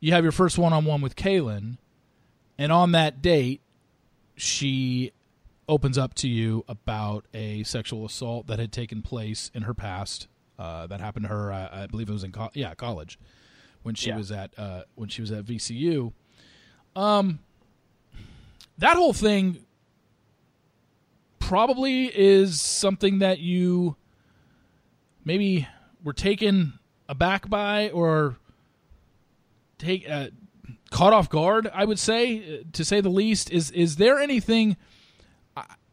you 0.00 0.12
have 0.12 0.22
your 0.24 0.32
first 0.32 0.58
one 0.58 0.72
on 0.72 0.84
one 0.84 1.00
with 1.00 1.16
Caelynn. 1.16 1.78
And 2.58 2.70
on 2.70 2.92
that 2.92 3.22
date, 3.22 3.62
she 4.36 5.12
opens 5.68 5.96
up 5.96 6.12
to 6.14 6.28
you 6.28 6.64
about 6.68 7.24
a 7.32 7.62
sexual 7.62 8.04
assault 8.04 8.46
that 8.48 8.58
had 8.58 8.72
taken 8.72 9.00
place 9.02 9.50
in 9.54 9.62
her 9.62 9.74
past. 9.74 10.26
Uh, 10.58 10.86
that 10.86 11.00
happened 11.00 11.24
to 11.24 11.28
her. 11.28 11.52
Uh, 11.52 11.68
I 11.72 11.86
believe 11.86 12.08
it 12.08 12.12
was 12.12 12.24
in 12.24 12.32
co- 12.32 12.50
yeah 12.54 12.74
college 12.74 13.18
when 13.82 13.94
she 13.94 14.08
Yeah. 14.10 14.16
was 14.16 14.30
at 14.32 14.52
uh, 14.58 14.82
when 14.94 15.08
she 15.08 15.20
was 15.22 15.30
at 15.32 15.44
VCU. 15.44 16.12
Um, 16.96 17.38
that 18.78 18.96
whole 18.96 19.12
thing 19.12 19.58
probably 21.38 22.04
is 22.06 22.60
something 22.60 23.18
that 23.18 23.38
you 23.38 23.96
maybe 25.24 25.66
were 26.02 26.12
taken 26.12 26.74
aback 27.08 27.48
by 27.48 27.90
or 27.90 28.36
take 29.78 30.08
uh, 30.08 30.28
caught 30.90 31.12
off 31.12 31.28
guard. 31.28 31.70
I 31.72 31.84
would 31.84 31.98
say, 31.98 32.60
uh, 32.60 32.62
to 32.72 32.84
say 32.84 33.00
the 33.00 33.08
least. 33.10 33.50
Is 33.50 33.70
is 33.70 33.96
there 33.96 34.18
anything? 34.18 34.76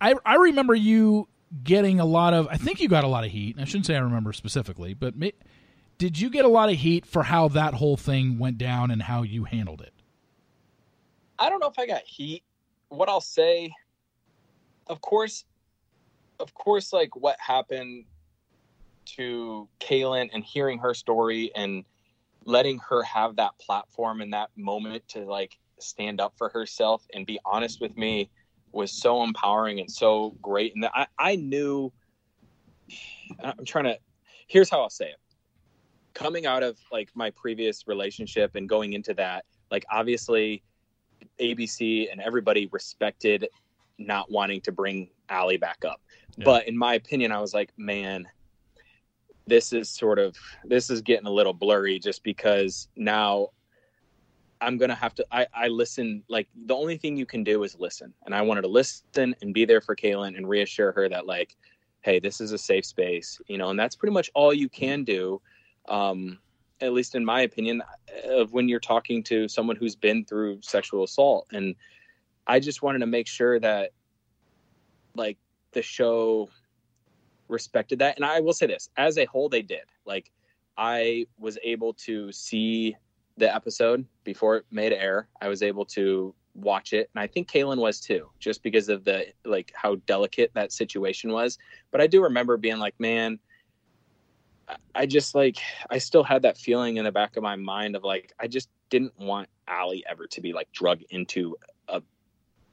I 0.01 0.13
I 0.25 0.35
remember 0.35 0.75
you 0.75 1.27
getting 1.63 1.99
a 1.99 2.05
lot 2.05 2.33
of. 2.33 2.47
I 2.49 2.57
think 2.57 2.79
you 2.79 2.87
got 2.87 3.03
a 3.03 3.07
lot 3.07 3.23
of 3.25 3.31
heat. 3.31 3.57
I 3.59 3.65
shouldn't 3.65 3.85
say 3.85 3.95
I 3.95 3.99
remember 3.99 4.33
specifically, 4.33 4.93
but 4.93 5.15
ma- 5.17 5.27
did 5.99 6.17
you 6.17 6.29
get 6.29 6.45
a 6.45 6.47
lot 6.47 6.69
of 6.69 6.75
heat 6.75 7.05
for 7.05 7.23
how 7.23 7.49
that 7.49 7.75
whole 7.75 7.97
thing 7.97 8.39
went 8.39 8.57
down 8.57 8.89
and 8.89 9.03
how 9.03 9.21
you 9.21 9.43
handled 9.43 9.81
it? 9.81 9.93
I 11.37 11.49
don't 11.49 11.59
know 11.59 11.67
if 11.67 11.77
I 11.77 11.85
got 11.85 12.03
heat. 12.03 12.43
What 12.87 13.09
I'll 13.09 13.21
say, 13.21 13.71
of 14.87 15.01
course, 15.01 15.43
of 16.39 16.53
course, 16.53 16.93
like 16.93 17.15
what 17.17 17.35
happened 17.37 18.05
to 19.17 19.67
Caelynn 19.81 20.29
and 20.33 20.43
hearing 20.43 20.79
her 20.79 20.93
story 20.93 21.51
and 21.53 21.83
letting 22.45 22.79
her 22.79 23.03
have 23.03 23.35
that 23.35 23.59
platform 23.59 24.21
and 24.21 24.31
that 24.33 24.49
moment 24.55 25.05
to 25.09 25.19
like 25.25 25.57
stand 25.79 26.21
up 26.21 26.33
for 26.37 26.47
herself 26.47 27.05
and 27.13 27.25
be 27.25 27.39
honest 27.45 27.81
with 27.81 27.97
me 27.97 28.29
was 28.71 28.91
so 28.91 29.21
empowering 29.21 29.81
and 29.81 29.91
so 29.91 30.33
great. 30.41 30.75
And 30.75 30.85
I, 30.85 31.07
I 31.17 31.35
knew, 31.35 31.91
I'm 33.43 33.65
trying 33.65 33.85
to, 33.85 33.97
here's 34.47 34.69
how 34.69 34.81
I'll 34.81 34.89
say 34.89 35.07
it. 35.07 35.17
Coming 36.13 36.45
out 36.45 36.63
of 36.63 36.77
like 36.91 37.09
my 37.15 37.31
previous 37.31 37.87
relationship 37.87 38.55
and 38.55 38.67
going 38.67 38.93
into 38.93 39.13
that, 39.15 39.45
like 39.71 39.85
obviously 39.91 40.63
ABC 41.39 42.11
and 42.11 42.19
everybody 42.21 42.67
respected 42.71 43.47
not 43.97 44.31
wanting 44.31 44.61
to 44.61 44.71
bring 44.71 45.09
Aly 45.29 45.57
back 45.57 45.83
up. 45.85 46.01
Yeah. 46.37 46.45
But 46.45 46.67
in 46.67 46.77
my 46.77 46.95
opinion, 46.95 47.31
I 47.31 47.39
was 47.41 47.53
like, 47.53 47.71
man, 47.77 48.27
this 49.47 49.73
is 49.73 49.89
sort 49.89 50.19
of 50.19 50.37
this 50.63 50.89
is 50.89 51.01
getting 51.01 51.27
a 51.27 51.31
little 51.31 51.53
blurry 51.53 51.99
just 51.99 52.23
because 52.23 52.87
now 52.95 53.49
I'm 54.61 54.77
gonna 54.77 54.95
have 54.95 55.15
to 55.15 55.25
I, 55.31 55.47
I 55.53 55.67
listen 55.67 56.23
like 56.29 56.47
the 56.65 56.75
only 56.75 56.97
thing 56.97 57.17
you 57.17 57.25
can 57.25 57.43
do 57.43 57.63
is 57.63 57.77
listen. 57.79 58.13
And 58.25 58.33
I 58.33 58.41
wanted 58.41 58.61
to 58.61 58.67
listen 58.67 59.35
and 59.41 59.53
be 59.53 59.65
there 59.65 59.81
for 59.81 59.95
Caelynn 59.95 60.37
and 60.37 60.47
reassure 60.47 60.91
her 60.93 61.09
that 61.09 61.25
like, 61.25 61.55
hey, 62.01 62.19
this 62.19 62.39
is 62.39 62.51
a 62.51 62.57
safe 62.57 62.85
space, 62.85 63.41
you 63.47 63.57
know, 63.57 63.69
and 63.69 63.79
that's 63.79 63.95
pretty 63.95 64.13
much 64.13 64.29
all 64.33 64.53
you 64.53 64.69
can 64.69 65.03
do. 65.03 65.41
Um, 65.89 66.39
at 66.81 66.93
least 66.93 67.15
in 67.15 67.25
my 67.25 67.41
opinion, 67.41 67.83
of 68.25 68.53
when 68.53 68.69
you're 68.69 68.79
talking 68.79 69.21
to 69.23 69.49
someone 69.49 69.75
who's 69.75 69.95
been 69.95 70.23
through 70.23 70.59
sexual 70.61 71.03
assault. 71.03 71.47
And 71.51 71.75
I 72.47 72.59
just 72.59 72.81
wanted 72.81 72.99
to 72.99 73.05
make 73.05 73.27
sure 73.27 73.59
that 73.59 73.91
like 75.15 75.37
the 75.73 75.81
show 75.81 76.49
respected 77.49 77.99
that. 77.99 78.15
And 78.15 78.23
I 78.23 78.39
will 78.39 78.53
say 78.53 78.67
this 78.67 78.89
as 78.95 79.17
a 79.17 79.25
whole, 79.25 79.49
they 79.49 79.61
did. 79.61 79.83
Like, 80.05 80.31
I 80.77 81.25
was 81.37 81.57
able 81.63 81.93
to 82.05 82.31
see 82.31 82.95
the 83.35 83.53
episode 83.53 84.05
before 84.23 84.57
it 84.57 84.65
made 84.71 84.93
air. 84.93 85.27
I 85.41 85.49
was 85.49 85.61
able 85.61 85.85
to 85.87 86.33
watch 86.55 86.93
it. 86.93 87.09
And 87.13 87.21
I 87.21 87.27
think 87.27 87.49
Caelynn 87.49 87.79
was 87.79 87.99
too, 87.99 88.29
just 88.39 88.63
because 88.63 88.87
of 88.87 89.03
the 89.03 89.27
like 89.43 89.73
how 89.75 89.95
delicate 90.05 90.51
that 90.53 90.71
situation 90.71 91.31
was. 91.31 91.57
But 91.91 91.99
I 91.99 92.07
do 92.07 92.23
remember 92.23 92.55
being 92.55 92.79
like, 92.79 92.97
man, 92.99 93.39
I- 94.95 95.05
just 95.05 95.35
like 95.35 95.57
I 95.89 95.97
still 95.97 96.23
had 96.23 96.43
that 96.43 96.57
feeling 96.57 96.97
in 96.97 97.05
the 97.05 97.11
back 97.11 97.37
of 97.37 97.43
my 97.43 97.55
mind 97.55 97.95
of 97.95 98.03
like 98.03 98.33
I 98.39 98.47
just 98.47 98.69
didn't 98.89 99.17
want 99.19 99.49
Aly 99.67 100.03
ever 100.09 100.27
to 100.27 100.41
be 100.41 100.53
like 100.53 100.71
drug 100.71 101.01
into 101.09 101.55
a 101.87 102.01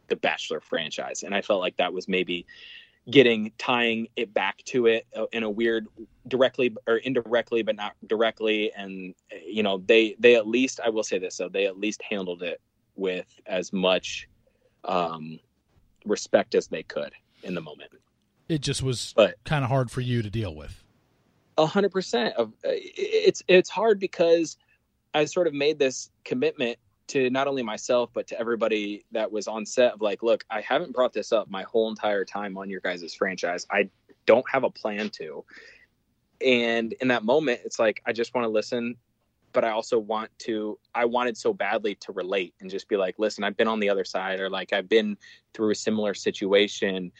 the 0.08 0.16
Bachelor 0.16 0.60
franchise, 0.60 1.22
and 1.22 1.34
I 1.34 1.42
felt 1.42 1.60
like 1.60 1.76
that 1.78 1.92
was 1.92 2.08
maybe 2.08 2.46
getting 3.10 3.52
tying 3.58 4.08
it 4.16 4.34
back 4.34 4.58
to 4.64 4.86
it 4.86 5.06
uh, 5.16 5.26
in 5.32 5.44
a 5.44 5.50
weird 5.50 5.86
directly 6.26 6.74
or 6.88 6.96
indirectly 6.96 7.62
but 7.62 7.76
not 7.76 7.94
directly. 8.06 8.72
And 8.72 9.14
uh, 9.32 9.36
you 9.46 9.62
know 9.62 9.78
they 9.86 10.16
they 10.18 10.34
at 10.34 10.46
least 10.46 10.80
i 10.84 10.88
will 10.88 11.04
say 11.04 11.18
this 11.18 11.36
though 11.36 11.48
they 11.48 11.66
at 11.66 11.78
least 11.78 12.02
handled 12.02 12.42
it 12.42 12.60
with 12.96 13.26
as 13.46 13.72
much 13.72 14.28
um 14.84 15.38
respect 16.04 16.54
as 16.54 16.68
they 16.68 16.82
could 16.82 17.12
in 17.42 17.54
the 17.54 17.60
moment. 17.60 17.90
It 18.48 18.60
just 18.60 18.82
was 18.82 19.14
kind 19.44 19.64
of 19.64 19.70
hard 19.70 19.90
for 19.90 20.00
you 20.00 20.22
to 20.22 20.30
deal 20.30 20.54
with. 20.54 20.84
Hundred 21.58 21.90
percent 21.90 22.34
of 22.36 22.48
uh, 22.64 22.70
it's 22.72 23.42
it's 23.48 23.70
hard 23.70 23.98
because 23.98 24.56
I 25.14 25.24
sort 25.24 25.46
of 25.46 25.54
made 25.54 25.78
this 25.78 26.10
commitment 26.24 26.78
to 27.08 27.30
not 27.30 27.46
only 27.46 27.62
myself 27.62 28.10
but 28.12 28.26
to 28.26 28.38
everybody 28.38 29.04
that 29.12 29.30
was 29.30 29.46
on 29.46 29.64
set 29.64 29.94
of 29.94 30.02
like, 30.02 30.22
look, 30.22 30.44
I 30.50 30.60
haven't 30.60 30.92
brought 30.92 31.12
this 31.12 31.32
up 31.32 31.48
my 31.48 31.62
whole 31.62 31.88
entire 31.88 32.24
time 32.24 32.58
on 32.58 32.68
your 32.68 32.80
guys' 32.80 33.14
franchise. 33.14 33.66
I 33.70 33.88
don't 34.26 34.44
have 34.50 34.64
a 34.64 34.70
plan 34.70 35.08
to. 35.10 35.44
And 36.44 36.92
in 36.94 37.08
that 37.08 37.24
moment, 37.24 37.60
it's 37.64 37.78
like 37.78 38.02
I 38.04 38.12
just 38.12 38.34
want 38.34 38.44
to 38.44 38.48
listen, 38.48 38.96
but 39.52 39.64
I 39.64 39.70
also 39.70 39.98
want 39.98 40.30
to 40.40 40.78
I 40.94 41.06
wanted 41.06 41.38
so 41.38 41.54
badly 41.54 41.94
to 41.96 42.12
relate 42.12 42.54
and 42.60 42.68
just 42.68 42.88
be 42.88 42.96
like, 42.96 43.18
listen, 43.18 43.44
I've 43.44 43.56
been 43.56 43.68
on 43.68 43.80
the 43.80 43.88
other 43.88 44.04
side 44.04 44.40
or 44.40 44.50
like 44.50 44.72
I've 44.72 44.88
been 44.88 45.16
through 45.54 45.70
a 45.70 45.74
similar 45.74 46.12
situation, 46.12 47.10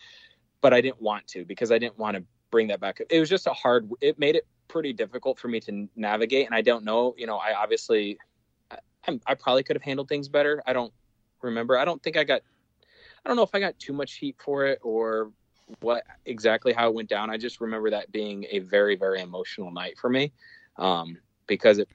but 0.61 0.75
I 0.75 0.83
didn't 0.83 1.01
want 1.01 1.27
to 1.29 1.47
because 1.47 1.73
I 1.73 1.79
didn't 1.79 1.99
want 1.99 2.17
to 2.19 2.25
bring 2.57 2.69
that 2.69 2.81
back. 2.81 3.03
It 3.11 3.21
was 3.21 3.29
just 3.29 3.47
a 3.47 3.53
hard. 3.53 3.91
It 4.01 4.19
made 4.19 4.35
it 4.35 4.47
pretty 4.67 4.95
difficult 4.95 5.39
for 5.39 5.49
me 5.49 5.61
to 5.61 5.87
navigate, 5.95 6.47
and 6.47 6.55
I 6.55 6.63
don't 6.63 6.85
know. 6.85 7.15
You 7.19 7.27
know, 7.27 7.37
I 7.37 7.53
obviously, 7.53 8.17
I, 8.71 9.21
I 9.27 9.35
probably 9.35 9.63
could 9.63 9.77
have 9.77 9.83
handled 9.83 10.09
things 10.09 10.27
better. 10.27 10.63
I 10.67 10.73
don't 10.73 10.91
remember. 11.43 11.77
I 11.77 11.85
don't 11.85 12.03
think 12.03 12.17
I 12.17 12.25
got. 12.25 12.41
I 13.23 13.29
don't 13.29 13.37
know 13.37 13.43
if 13.43 13.55
I 13.55 13.61
got 13.61 13.79
too 13.79 13.93
much 13.93 14.15
heat 14.15 14.37
for 14.39 14.65
it 14.65 14.79
or 14.83 15.33
what 15.81 16.05
exactly 16.25 16.73
how 16.73 16.89
it 16.89 16.95
went 16.95 17.11
down. 17.11 17.29
I 17.29 17.37
just 17.37 17.61
remember 17.61 17.91
that 17.91 18.11
being 18.11 18.47
a 18.51 18.61
very 18.61 18.97
very 18.97 19.21
emotional 19.21 19.71
night 19.71 19.99
for 19.99 20.09
me, 20.09 20.33
um, 20.79 21.19
because 21.47 21.77
it 21.77 21.91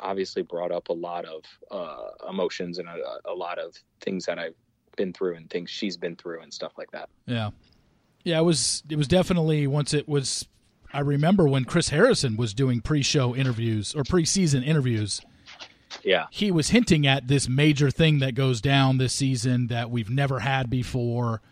obviously 0.00 0.40
brought 0.40 0.72
up 0.72 0.88
a 0.88 0.94
lot 0.94 1.26
of 1.26 1.44
uh, 1.70 2.30
emotions 2.30 2.78
and 2.78 2.88
a, 2.88 3.18
a 3.26 3.34
lot 3.34 3.58
of 3.58 3.76
things 4.00 4.24
that 4.24 4.38
I've 4.38 4.54
been 4.96 5.12
through 5.12 5.34
and 5.36 5.50
things 5.50 5.68
she's 5.68 5.98
been 5.98 6.16
through 6.16 6.40
and 6.40 6.54
stuff 6.54 6.72
like 6.78 6.90
that. 6.92 7.10
Yeah, 7.26 7.50
yeah. 8.26 8.38
It 8.38 8.44
was 8.44 8.82
it 8.90 8.96
was 8.96 9.08
definitely 9.08 9.66
once 9.66 9.94
it 9.94 10.08
was. 10.08 10.46
I 10.92 11.00
remember 11.00 11.46
when 11.46 11.64
Chris 11.64 11.90
Harrison 11.90 12.36
was 12.36 12.54
doing 12.54 12.80
pre-show 12.80 13.34
interviews 13.34 13.94
or 13.94 14.02
pre-season 14.04 14.62
interviews. 14.62 15.20
Yeah. 16.02 16.26
He 16.30 16.50
was 16.50 16.70
hinting 16.70 17.06
at 17.06 17.28
this 17.28 17.48
major 17.48 17.90
thing 17.90 18.20
that 18.20 18.34
goes 18.34 18.60
down 18.60 18.98
this 18.98 19.12
season 19.12 19.66
that 19.66 19.90
we've 19.90 20.08
never 20.10 20.40
had 20.40 20.70
before, 20.70 21.42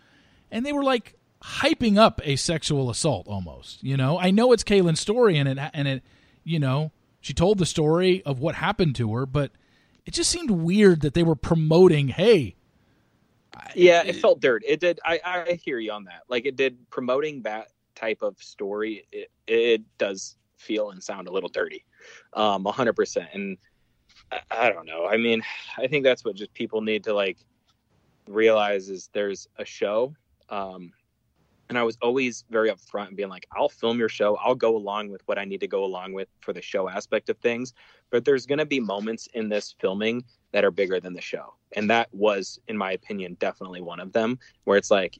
and 0.50 0.64
they 0.64 0.72
were 0.72 0.84
like 0.84 1.14
hyping 1.42 1.98
up 1.98 2.20
a 2.24 2.36
sexual 2.36 2.90
assault 2.90 3.28
almost. 3.28 3.82
You 3.82 3.96
know, 3.96 4.18
I 4.18 4.30
know 4.30 4.52
it's 4.52 4.64
Caelynn's 4.64 5.00
story, 5.00 5.36
and 5.36 5.48
it 5.48 5.58
and 5.72 5.86
it, 5.88 6.02
you 6.42 6.58
know, 6.58 6.92
she 7.20 7.32
told 7.32 7.58
the 7.58 7.66
story 7.66 8.22
of 8.24 8.40
what 8.40 8.54
happened 8.54 8.96
to 8.96 9.14
her, 9.14 9.26
but 9.26 9.52
it 10.06 10.14
just 10.14 10.30
seemed 10.30 10.50
weird 10.50 11.02
that 11.02 11.14
they 11.14 11.22
were 11.22 11.36
promoting, 11.36 12.08
hey. 12.08 12.56
Yeah, 13.74 14.02
it 14.04 14.16
felt 14.16 14.40
dirt. 14.40 14.62
It 14.66 14.80
did. 14.80 15.00
I, 15.04 15.20
I 15.24 15.52
hear 15.54 15.78
you 15.78 15.92
on 15.92 16.04
that. 16.04 16.22
Like 16.28 16.46
it 16.46 16.56
did 16.56 16.78
promoting 16.90 17.42
that 17.42 17.68
type 17.94 18.22
of 18.22 18.36
story. 18.42 19.06
It, 19.12 19.30
it 19.46 19.82
does 19.98 20.36
feel 20.56 20.90
and 20.90 21.02
sound 21.02 21.28
a 21.28 21.32
little 21.32 21.48
dirty, 21.48 21.84
um, 22.32 22.64
hundred 22.64 22.94
percent. 22.94 23.28
And 23.32 23.58
I, 24.32 24.40
I 24.50 24.70
don't 24.70 24.86
know. 24.86 25.06
I 25.06 25.16
mean, 25.16 25.42
I 25.78 25.86
think 25.86 26.04
that's 26.04 26.24
what 26.24 26.36
just 26.36 26.54
people 26.54 26.80
need 26.80 27.04
to 27.04 27.14
like 27.14 27.38
realize 28.28 28.88
is 28.88 29.10
there's 29.12 29.48
a 29.58 29.64
show. 29.64 30.14
Um, 30.48 30.92
and 31.68 31.78
I 31.78 31.82
was 31.82 31.96
always 32.02 32.44
very 32.50 32.70
upfront 32.70 33.08
and 33.08 33.16
being 33.16 33.30
like, 33.30 33.46
I'll 33.52 33.70
film 33.70 33.98
your 33.98 34.08
show. 34.08 34.36
I'll 34.36 34.54
go 34.54 34.76
along 34.76 35.10
with 35.10 35.22
what 35.26 35.38
I 35.38 35.44
need 35.44 35.60
to 35.60 35.66
go 35.66 35.84
along 35.84 36.12
with 36.12 36.28
for 36.40 36.52
the 36.52 36.60
show 36.60 36.88
aspect 36.88 37.30
of 37.30 37.38
things. 37.38 37.72
But 38.10 38.24
there's 38.24 38.44
going 38.46 38.58
to 38.58 38.66
be 38.66 38.80
moments 38.80 39.28
in 39.34 39.48
this 39.48 39.74
filming 39.80 40.24
that 40.54 40.64
are 40.64 40.70
bigger 40.70 41.00
than 41.00 41.12
the 41.12 41.20
show. 41.20 41.52
And 41.76 41.90
that 41.90 42.08
was, 42.12 42.60
in 42.68 42.76
my 42.78 42.92
opinion, 42.92 43.36
definitely 43.40 43.80
one 43.80 43.98
of 43.98 44.12
them 44.12 44.38
where 44.62 44.78
it's 44.78 44.90
like, 44.90 45.18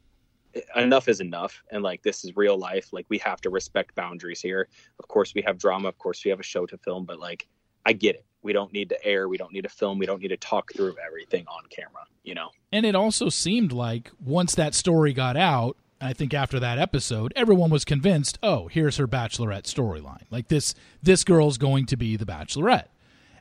enough 0.77 1.09
is 1.09 1.20
enough. 1.20 1.61
And 1.73 1.82
like, 1.82 2.05
this 2.05 2.24
is 2.24 2.36
real 2.36 2.56
life. 2.56 2.93
Like, 2.93 3.06
we 3.09 3.19
have 3.19 3.40
to 3.40 3.51
respect 3.51 3.97
boundaries 3.97 4.40
here. 4.40 4.69
Of 5.01 5.09
course, 5.09 5.35
we 5.35 5.43
have 5.43 5.59
drama. 5.59 5.89
Of 5.89 5.98
course, 5.98 6.24
we 6.24 6.31
have 6.31 6.39
a 6.39 6.44
show 6.44 6.66
to 6.66 6.78
film. 6.78 7.05
But 7.05 7.19
like, 7.19 7.48
I 7.85 7.94
get 7.94 8.15
it. 8.15 8.24
We 8.43 8.52
don't 8.52 8.73
need 8.73 8.89
to 8.90 9.05
air. 9.05 9.28
We 9.28 9.36
don't 9.36 9.52
need 9.52 9.62
to 9.62 9.69
film. 9.69 9.98
We 9.98 10.06
don't 10.06 10.23
need 10.23 10.28
to 10.28 10.36
talk 10.36 10.73
through 10.73 10.94
everything 11.05 11.44
on 11.48 11.65
camera, 11.69 12.05
you 12.23 12.36
know? 12.36 12.51
And 12.70 12.86
it 12.86 12.94
also 12.94 13.28
seemed 13.28 13.73
like 13.73 14.12
once 14.24 14.55
that 14.55 14.73
story 14.73 15.12
got 15.12 15.36
out, 15.36 15.77
I 16.01 16.12
think 16.12 16.32
after 16.32 16.61
that 16.61 16.78
episode, 16.78 17.32
everyone 17.35 17.70
was 17.70 17.85
convinced, 17.85 18.39
oh, 18.40 18.69
here's 18.69 18.98
her 18.98 19.09
bachelorette 19.09 19.65
storyline. 19.65 20.23
Like 20.31 20.47
this 20.47 20.77
this 21.02 21.24
girl's 21.24 21.59
going 21.59 21.86
to 21.86 21.97
be 21.97 22.16
the 22.16 22.27
bachelorette. 22.27 22.86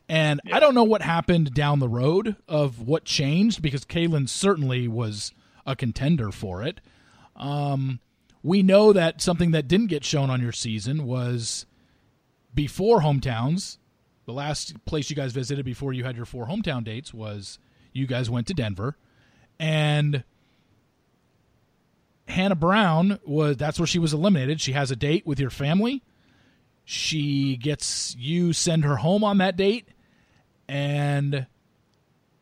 And 0.09 0.41
yeah. 0.43 0.57
I 0.57 0.59
don't 0.59 0.75
know 0.75 0.83
what 0.83 1.01
happened 1.01 1.53
down 1.53 1.79
the 1.79 1.89
road 1.89 2.35
of 2.47 2.81
what 2.81 3.05
changed 3.05 3.61
because 3.61 3.85
Caelynn 3.85 4.27
certainly 4.27 4.87
was 4.87 5.31
a 5.65 5.75
contender 5.75 6.31
for 6.31 6.63
it. 6.63 6.81
Um, 7.35 7.99
we 8.43 8.61
know 8.61 8.91
that 8.93 9.21
something 9.21 9.51
that 9.51 9.67
didn't 9.67 9.87
get 9.87 10.03
shown 10.03 10.29
on 10.29 10.41
your 10.41 10.51
season 10.51 11.05
was 11.05 11.65
before 12.53 12.99
hometowns. 12.99 13.77
The 14.25 14.33
last 14.33 14.85
place 14.85 15.09
you 15.09 15.15
guys 15.15 15.31
visited 15.31 15.65
before 15.65 15.93
you 15.93 16.03
had 16.03 16.15
your 16.15 16.25
four 16.25 16.47
hometown 16.47 16.83
dates 16.83 17.13
was 17.13 17.59
you 17.93 18.05
guys 18.05 18.29
went 18.29 18.47
to 18.47 18.53
Denver. 18.53 18.97
And 19.59 20.23
Hannah 22.27 22.55
Brown 22.55 23.19
was 23.25 23.57
that's 23.57 23.79
where 23.79 23.87
she 23.87 23.99
was 23.99 24.13
eliminated. 24.13 24.59
She 24.59 24.73
has 24.73 24.91
a 24.91 24.95
date 24.95 25.25
with 25.25 25.39
your 25.39 25.49
family. 25.49 26.03
She 26.85 27.57
gets 27.57 28.15
you 28.17 28.53
send 28.53 28.83
her 28.83 28.97
home 28.97 29.23
on 29.23 29.37
that 29.37 29.55
date, 29.55 29.87
and 30.67 31.47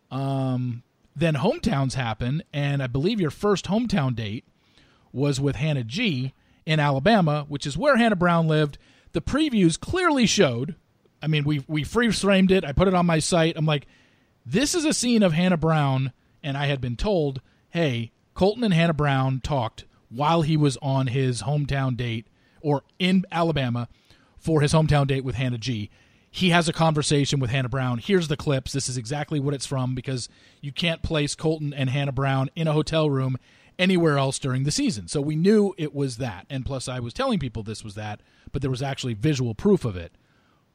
um, 0.10 0.84
then 1.16 1.36
hometowns 1.36 1.94
happen, 1.94 2.44
and 2.52 2.82
I 2.82 2.88
believe 2.88 3.22
your 3.22 3.32
first 3.32 3.66
hometown 3.66 4.16
date 4.16 4.46
was 5.12 5.40
with 5.40 5.58
Hannah 5.58 5.84
G 5.84 6.34
in 6.66 6.80
Alabama, 6.80 7.46
which 7.48 7.68
is 7.68 7.78
where 7.78 7.98
Hannah 7.98 8.16
Brown 8.16 8.48
lived. 8.48 8.78
The 9.14 9.22
previews 9.22 9.80
clearly 9.80 10.26
showed. 10.26 10.76
I 11.22 11.28
mean, 11.28 11.44
we 11.44 11.64
we 11.68 11.84
freeze 11.84 12.22
framed 12.22 12.52
it. 12.52 12.66
I 12.66 12.72
put 12.72 12.88
it 12.88 12.94
on 12.94 13.06
my 13.06 13.20
site. 13.20 13.58
I'm 13.58 13.66
like, 13.66 13.88
this 14.46 14.74
is 14.74 14.86
a 14.86 14.94
scene 14.94 15.22
of 15.22 15.34
Hannah 15.34 15.58
Brown, 15.58 16.14
and 16.42 16.58
I 16.58 16.66
had 16.66 16.82
been 16.82 16.96
told, 16.96 17.42
hey, 17.70 18.12
Colton 18.34 18.64
and 18.64 18.74
Hannah 18.74 18.94
Brown 18.94 19.40
talked 19.42 19.86
while 20.10 20.42
he 20.42 20.58
was 20.58 20.78
on 20.82 21.08
his 21.08 21.44
hometown 21.44 21.96
date 21.96 22.28
or 22.62 22.84
in 23.00 23.26
Alabama 23.32 23.88
for 24.42 24.60
his 24.62 24.74
hometown 24.74 25.08
date 25.08 25.24
with 25.24 25.36
Hannah 25.36 25.58
G. 25.58 25.90
He 26.30 26.50
has 26.50 26.68
a 26.68 26.74
conversation 26.74 27.40
with 27.40 27.50
Hannah 27.50 27.70
Brown. 27.70 28.00
Here's 28.00 28.28
the 28.28 28.38
clips. 28.38 28.72
This 28.72 28.90
is 28.90 28.98
exactly 28.98 29.40
what 29.40 29.54
it's 29.54 29.66
from 29.66 29.96
because 29.96 30.30
you 30.62 30.72
can't 30.72 31.04
place 31.04 31.36
Colton 31.36 31.74
and 31.74 31.90
Hannah 31.90 32.12
Brown 32.12 32.50
in 32.56 32.68
a 32.68 32.74
hotel 32.74 33.10
room 33.10 33.38
anywhere 33.78 34.18
else 34.18 34.40
during 34.40 34.64
the 34.64 34.72
season. 34.72 35.08
So 35.08 35.22
we 35.22 35.36
knew 35.36 35.74
it 35.78 35.94
was 35.94 36.18
that. 36.18 36.46
And 36.50 36.66
plus, 36.66 36.88
I 36.88 37.00
was 37.00 37.14
telling 37.14 37.38
people 37.38 37.64
this 37.64 37.84
was 37.84 37.96
that, 37.96 38.22
but 38.52 38.62
there 38.62 38.72
was 38.72 38.82
actually 38.82 39.14
visual 39.14 39.54
proof 39.54 39.86
of 39.86 39.96
it. 39.96 40.14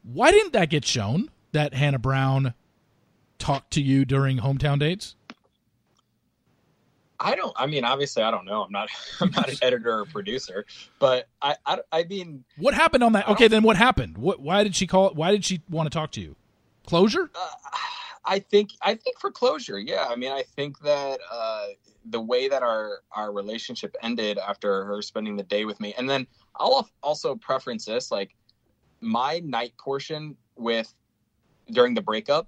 Why 0.03 0.31
didn't 0.31 0.53
that 0.53 0.69
get 0.69 0.85
shown 0.85 1.29
that 1.51 1.73
Hannah 1.73 1.99
Brown 1.99 2.53
talked 3.39 3.71
to 3.71 3.81
you 3.81 4.05
during 4.05 4.37
hometown 4.37 4.79
dates? 4.79 5.16
I 7.19 7.35
don't. 7.35 7.53
I 7.55 7.65
mean, 7.65 7.83
obviously, 7.83 8.23
I 8.23 8.31
don't 8.31 8.45
know. 8.45 8.63
I'm 8.63 8.71
not. 8.71 8.89
I'm 9.21 9.31
not 9.31 9.49
an 9.49 9.57
editor 9.61 9.99
or 9.99 10.05
producer, 10.05 10.65
but 10.99 11.27
I. 11.41 11.55
I, 11.65 11.79
I 11.91 12.03
mean, 12.03 12.43
what 12.57 12.73
happened 12.73 13.03
on 13.03 13.13
that? 13.13 13.27
Okay, 13.29 13.47
then 13.47 13.63
what 13.63 13.77
happened? 13.77 14.17
What? 14.17 14.39
Why 14.39 14.63
did 14.63 14.75
she 14.75 14.87
call? 14.87 15.11
Why 15.13 15.31
did 15.31 15.43
she 15.43 15.61
want 15.69 15.91
to 15.91 15.97
talk 15.97 16.11
to 16.11 16.21
you? 16.21 16.35
Closure. 16.85 17.29
Uh, 17.33 17.49
I 18.25 18.39
think. 18.39 18.71
I 18.81 18.95
think 18.95 19.19
for 19.19 19.31
closure. 19.31 19.79
Yeah. 19.79 20.05
I 20.09 20.15
mean, 20.15 20.31
I 20.31 20.43
think 20.55 20.79
that 20.79 21.19
uh, 21.31 21.67
the 22.09 22.21
way 22.21 22.47
that 22.47 22.61
our 22.61 22.99
our 23.11 23.31
relationship 23.31 23.95
ended 24.01 24.37
after 24.37 24.85
her 24.85 25.01
spending 25.01 25.35
the 25.35 25.43
day 25.43 25.65
with 25.65 25.79
me, 25.79 25.93
and 25.97 26.09
then 26.09 26.27
I'll 26.55 26.87
also 27.01 27.35
preference 27.35 27.85
this 27.85 28.11
like 28.11 28.35
my 29.01 29.39
night 29.39 29.73
portion 29.77 30.35
with 30.55 30.93
during 31.71 31.93
the 31.93 32.01
breakup. 32.01 32.47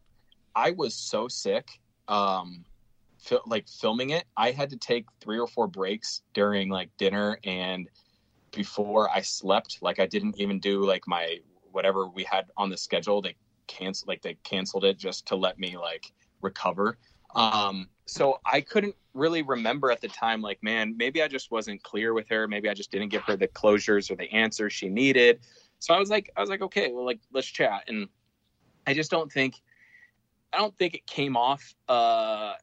I 0.55 0.71
was 0.71 0.93
so 0.93 1.27
sick. 1.27 1.79
Um, 2.07 2.65
fil- 3.19 3.43
like 3.45 3.67
filming 3.67 4.11
it, 4.11 4.25
I 4.37 4.51
had 4.51 4.69
to 4.71 4.77
take 4.77 5.05
three 5.21 5.39
or 5.39 5.47
four 5.47 5.67
breaks 5.67 6.21
during 6.33 6.69
like 6.69 6.89
dinner 6.97 7.39
and 7.43 7.89
before 8.51 9.09
I 9.09 9.21
slept. 9.21 9.79
Like 9.81 9.99
I 9.99 10.05
didn't 10.05 10.39
even 10.39 10.59
do 10.59 10.85
like 10.85 11.07
my 11.07 11.39
whatever 11.71 12.07
we 12.07 12.23
had 12.23 12.45
on 12.57 12.69
the 12.69 12.77
schedule. 12.77 13.21
They 13.21 13.35
canceled 13.67 14.07
like 14.07 14.21
they 14.21 14.35
canceled 14.43 14.85
it 14.85 14.97
just 14.97 15.27
to 15.27 15.35
let 15.35 15.59
me 15.59 15.77
like 15.77 16.11
recover. 16.41 16.97
Um, 17.35 17.89
so 18.05 18.39
I 18.45 18.61
couldn't 18.61 18.95
really 19.13 19.43
remember 19.43 19.91
at 19.91 20.01
the 20.01 20.07
time, 20.07 20.41
like, 20.41 20.61
man, 20.63 20.95
maybe 20.97 21.21
I 21.21 21.27
just 21.27 21.51
wasn't 21.51 21.83
clear 21.83 22.13
with 22.13 22.27
her. 22.29 22.47
Maybe 22.47 22.69
I 22.69 22.73
just 22.73 22.91
didn't 22.91 23.09
give 23.09 23.21
her 23.23 23.35
the 23.35 23.47
closures 23.47 24.09
or 24.09 24.15
the 24.15 24.31
answers 24.31 24.73
she 24.73 24.89
needed. 24.89 25.41
So 25.79 25.93
I 25.93 25.99
was 25.99 26.09
like, 26.09 26.31
I 26.35 26.41
was 26.41 26.49
like, 26.49 26.61
okay, 26.61 26.91
well, 26.91 27.05
like, 27.05 27.19
let's 27.31 27.47
chat. 27.47 27.83
And 27.87 28.07
I 28.87 28.93
just 28.93 29.11
don't 29.11 29.31
think, 29.31 29.61
I 30.51 30.57
don't 30.57 30.75
think 30.77 30.95
it 30.95 31.05
came 31.05 31.37
off, 31.37 31.75
uh, 31.87 32.53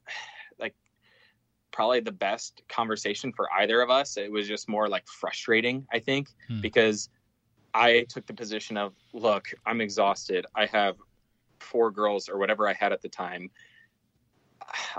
probably 1.76 2.00
the 2.00 2.10
best 2.10 2.62
conversation 2.70 3.30
for 3.34 3.52
either 3.52 3.82
of 3.82 3.90
us. 3.90 4.16
It 4.16 4.32
was 4.32 4.48
just 4.48 4.66
more 4.66 4.88
like 4.88 5.06
frustrating, 5.06 5.86
I 5.92 5.98
think, 5.98 6.30
hmm. 6.48 6.62
because 6.62 7.10
I 7.74 8.06
took 8.08 8.24
the 8.24 8.32
position 8.32 8.78
of, 8.78 8.94
look, 9.12 9.48
I'm 9.66 9.82
exhausted. 9.82 10.46
I 10.54 10.64
have 10.66 10.96
four 11.60 11.90
girls 11.90 12.30
or 12.30 12.38
whatever 12.38 12.66
I 12.66 12.72
had 12.72 12.94
at 12.94 13.02
the 13.02 13.10
time. 13.10 13.50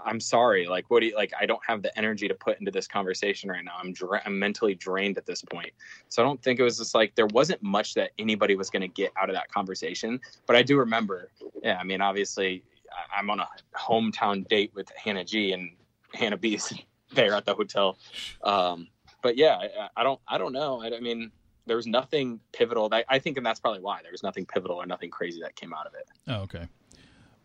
I'm 0.05 0.19
sorry. 0.19 0.67
Like, 0.67 0.91
what 0.91 0.99
do 0.99 1.07
you 1.07 1.15
like? 1.15 1.33
I 1.41 1.47
don't 1.47 1.59
have 1.67 1.81
the 1.81 1.97
energy 1.97 2.27
to 2.27 2.35
put 2.35 2.59
into 2.59 2.69
this 2.69 2.87
conversation 2.87 3.49
right 3.49 3.65
now. 3.65 3.73
I'm 3.83 3.91
dra- 3.91 4.21
I'm 4.23 4.37
mentally 4.37 4.75
drained 4.75 5.17
at 5.17 5.25
this 5.25 5.41
point. 5.41 5.71
So 6.09 6.21
I 6.21 6.25
don't 6.25 6.41
think 6.43 6.59
it 6.59 6.63
was 6.63 6.77
just 6.77 6.93
like 6.93 7.15
there 7.15 7.25
wasn't 7.33 7.63
much 7.63 7.95
that 7.95 8.11
anybody 8.19 8.55
was 8.55 8.69
going 8.69 8.83
to 8.83 8.87
get 8.87 9.11
out 9.19 9.29
of 9.29 9.35
that 9.35 9.51
conversation. 9.51 10.19
But 10.45 10.55
I 10.55 10.61
do 10.61 10.77
remember. 10.77 11.31
Yeah, 11.63 11.79
I 11.81 11.83
mean, 11.83 12.01
obviously, 12.01 12.63
I'm 13.11 13.31
on 13.31 13.39
a 13.39 13.47
hometown 13.75 14.47
date 14.47 14.71
with 14.75 14.89
Hannah 14.95 15.25
G, 15.25 15.53
and 15.53 15.71
Hannah 16.13 16.37
B's 16.37 16.73
there 17.13 17.33
at 17.33 17.45
the 17.45 17.53
hotel. 17.53 17.97
Um, 18.43 18.87
but 19.21 19.37
yeah, 19.37 19.57
I, 19.57 19.89
I, 19.97 20.03
don't, 20.03 20.19
I 20.27 20.37
don't 20.37 20.53
know. 20.53 20.81
I, 20.81 20.95
I 20.95 20.99
mean, 20.99 21.31
there 21.65 21.75
was 21.75 21.87
nothing 21.87 22.39
pivotal. 22.53 22.89
That, 22.89 23.05
I 23.09 23.19
think, 23.19 23.37
and 23.37 23.45
that's 23.45 23.59
probably 23.59 23.81
why 23.81 24.01
there 24.01 24.11
was 24.11 24.23
nothing 24.23 24.45
pivotal 24.45 24.77
or 24.77 24.85
nothing 24.85 25.09
crazy 25.09 25.41
that 25.41 25.55
came 25.55 25.73
out 25.73 25.85
of 25.85 25.93
it. 25.93 26.07
Oh, 26.27 26.41
okay. 26.43 26.67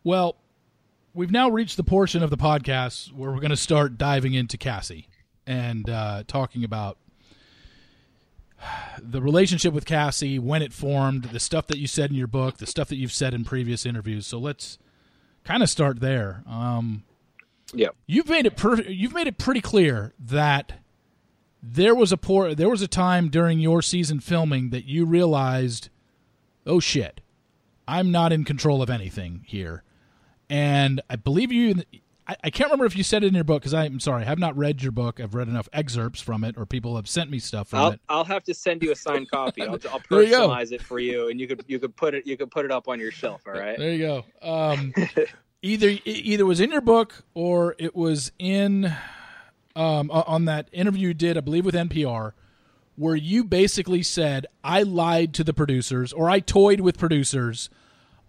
Well, 0.04 0.36
we've 1.14 1.30
now 1.30 1.48
reached 1.50 1.76
the 1.76 1.84
portion 1.84 2.22
of 2.22 2.30
the 2.30 2.36
podcast 2.36 3.12
where 3.12 3.30
we're 3.30 3.40
going 3.40 3.50
to 3.50 3.56
start 3.56 3.98
diving 3.98 4.34
into 4.34 4.56
Cassie 4.56 5.08
and 5.46 5.88
uh, 5.88 6.24
talking 6.26 6.64
about 6.64 6.98
the 9.00 9.20
relationship 9.20 9.74
with 9.74 9.84
Cassie, 9.84 10.38
when 10.38 10.62
it 10.62 10.72
formed, 10.72 11.24
the 11.24 11.40
stuff 11.40 11.66
that 11.66 11.78
you 11.78 11.86
said 11.86 12.10
in 12.10 12.16
your 12.16 12.26
book, 12.26 12.58
the 12.58 12.66
stuff 12.66 12.88
that 12.88 12.96
you've 12.96 13.12
said 13.12 13.34
in 13.34 13.44
previous 13.44 13.84
interviews. 13.84 14.26
So 14.26 14.38
let's 14.38 14.78
kind 15.44 15.62
of 15.62 15.70
start 15.70 16.00
there. 16.00 16.42
Um, 16.48 17.04
yeah. 17.72 17.88
You've 18.06 18.28
made 18.28 18.46
it 18.46 18.56
per- 18.56 18.82
you've 18.82 19.14
made 19.14 19.26
it 19.26 19.38
pretty 19.38 19.60
clear 19.60 20.14
that 20.18 20.74
there 21.62 21.94
was 21.94 22.12
a 22.12 22.16
poor 22.16 22.54
there 22.54 22.68
was 22.68 22.82
a 22.82 22.88
time 22.88 23.28
during 23.28 23.60
your 23.60 23.82
season 23.82 24.20
filming 24.20 24.70
that 24.70 24.84
you 24.84 25.04
realized, 25.04 25.88
oh 26.66 26.80
shit, 26.80 27.20
I'm 27.86 28.10
not 28.10 28.32
in 28.32 28.44
control 28.44 28.82
of 28.82 28.90
anything 28.90 29.44
here. 29.46 29.82
And 30.50 31.00
I 31.08 31.16
believe 31.16 31.50
you 31.52 31.82
I, 32.26 32.36
I 32.44 32.50
can't 32.50 32.68
remember 32.68 32.84
if 32.84 32.96
you 32.96 33.02
said 33.02 33.24
it 33.24 33.28
in 33.28 33.34
your 33.34 33.44
book 33.44 33.62
because 33.62 33.74
I'm 33.74 34.00
sorry, 34.00 34.22
I 34.22 34.26
have 34.26 34.38
not 34.38 34.56
read 34.56 34.82
your 34.82 34.92
book. 34.92 35.20
I've 35.20 35.34
read 35.34 35.48
enough 35.48 35.68
excerpts 35.72 36.20
from 36.20 36.44
it, 36.44 36.56
or 36.56 36.66
people 36.66 36.96
have 36.96 37.08
sent 37.08 37.30
me 37.30 37.38
stuff 37.38 37.68
from 37.68 37.78
I'll, 37.78 37.90
it. 37.92 38.00
I'll 38.08 38.24
have 38.24 38.44
to 38.44 38.54
send 38.54 38.82
you 38.82 38.92
a 38.92 38.96
signed 38.96 39.30
copy. 39.30 39.62
I'll, 39.62 39.78
I'll 39.90 40.00
personalize 40.10 40.72
it 40.72 40.82
for 40.82 40.98
you, 40.98 41.28
and 41.28 41.40
you 41.40 41.48
could 41.48 41.64
you 41.66 41.78
could 41.78 41.96
put 41.96 42.14
it 42.14 42.26
you 42.26 42.36
could 42.36 42.50
put 42.50 42.64
it 42.64 42.70
up 42.70 42.88
on 42.88 43.00
your 43.00 43.10
shelf. 43.10 43.42
All 43.46 43.52
right. 43.52 43.78
There 43.78 43.92
you 43.92 43.98
go. 43.98 44.24
Um, 44.42 44.94
either 45.62 45.96
either 46.04 46.44
was 46.44 46.60
in 46.60 46.72
your 46.72 46.80
book 46.80 47.24
or 47.34 47.74
it 47.78 47.94
was 47.94 48.32
in 48.38 48.94
um, 49.74 50.10
on 50.10 50.44
that 50.44 50.68
interview 50.72 51.08
you 51.08 51.14
did, 51.14 51.38
I 51.38 51.40
believe, 51.40 51.64
with 51.64 51.74
NPR, 51.74 52.32
where 52.96 53.16
you 53.16 53.44
basically 53.44 54.02
said 54.02 54.46
I 54.62 54.82
lied 54.82 55.32
to 55.34 55.44
the 55.44 55.54
producers 55.54 56.12
or 56.12 56.28
I 56.28 56.40
toyed 56.40 56.80
with 56.80 56.98
producers 56.98 57.70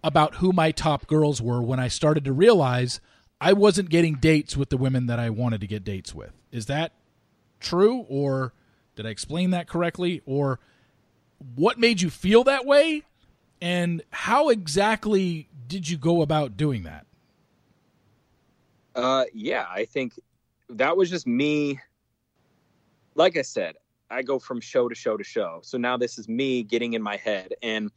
about 0.02 0.36
who 0.36 0.52
my 0.52 0.70
top 0.70 1.06
girls 1.06 1.42
were 1.42 1.62
when 1.62 1.80
I 1.80 1.88
started 1.88 2.24
to 2.24 2.32
realize 2.32 3.00
I 3.40 3.52
wasn't 3.52 3.90
getting 3.90 4.14
dates 4.14 4.56
with 4.56 4.70
the 4.70 4.76
women 4.76 5.06
that 5.06 5.18
I 5.18 5.30
wanted 5.30 5.60
to 5.62 5.66
get 5.66 5.84
dates 5.84 6.14
with. 6.14 6.32
Is 6.52 6.66
that 6.66 6.92
true 7.60 8.06
or 8.08 8.52
did 8.96 9.06
I 9.06 9.10
explain 9.10 9.50
that 9.50 9.66
correctly 9.66 10.22
or 10.24 10.60
what 11.54 11.78
made 11.78 12.00
you 12.00 12.10
feel 12.10 12.44
that 12.44 12.64
way 12.64 13.02
and 13.60 14.02
how 14.10 14.50
exactly 14.50 15.48
did 15.66 15.88
you 15.88 15.96
go 15.96 16.22
about 16.22 16.56
doing 16.56 16.84
that? 16.84 17.03
Uh 18.94 19.24
yeah, 19.32 19.66
I 19.70 19.84
think 19.84 20.18
that 20.68 20.96
was 20.96 21.10
just 21.10 21.26
me 21.26 21.80
like 23.14 23.36
I 23.36 23.42
said, 23.42 23.76
I 24.10 24.22
go 24.22 24.38
from 24.38 24.60
show 24.60 24.88
to 24.88 24.94
show 24.94 25.16
to 25.16 25.24
show. 25.24 25.60
So 25.62 25.78
now 25.78 25.96
this 25.96 26.18
is 26.18 26.28
me 26.28 26.62
getting 26.62 26.94
in 26.94 27.02
my 27.02 27.16
head 27.16 27.54
and 27.62 27.90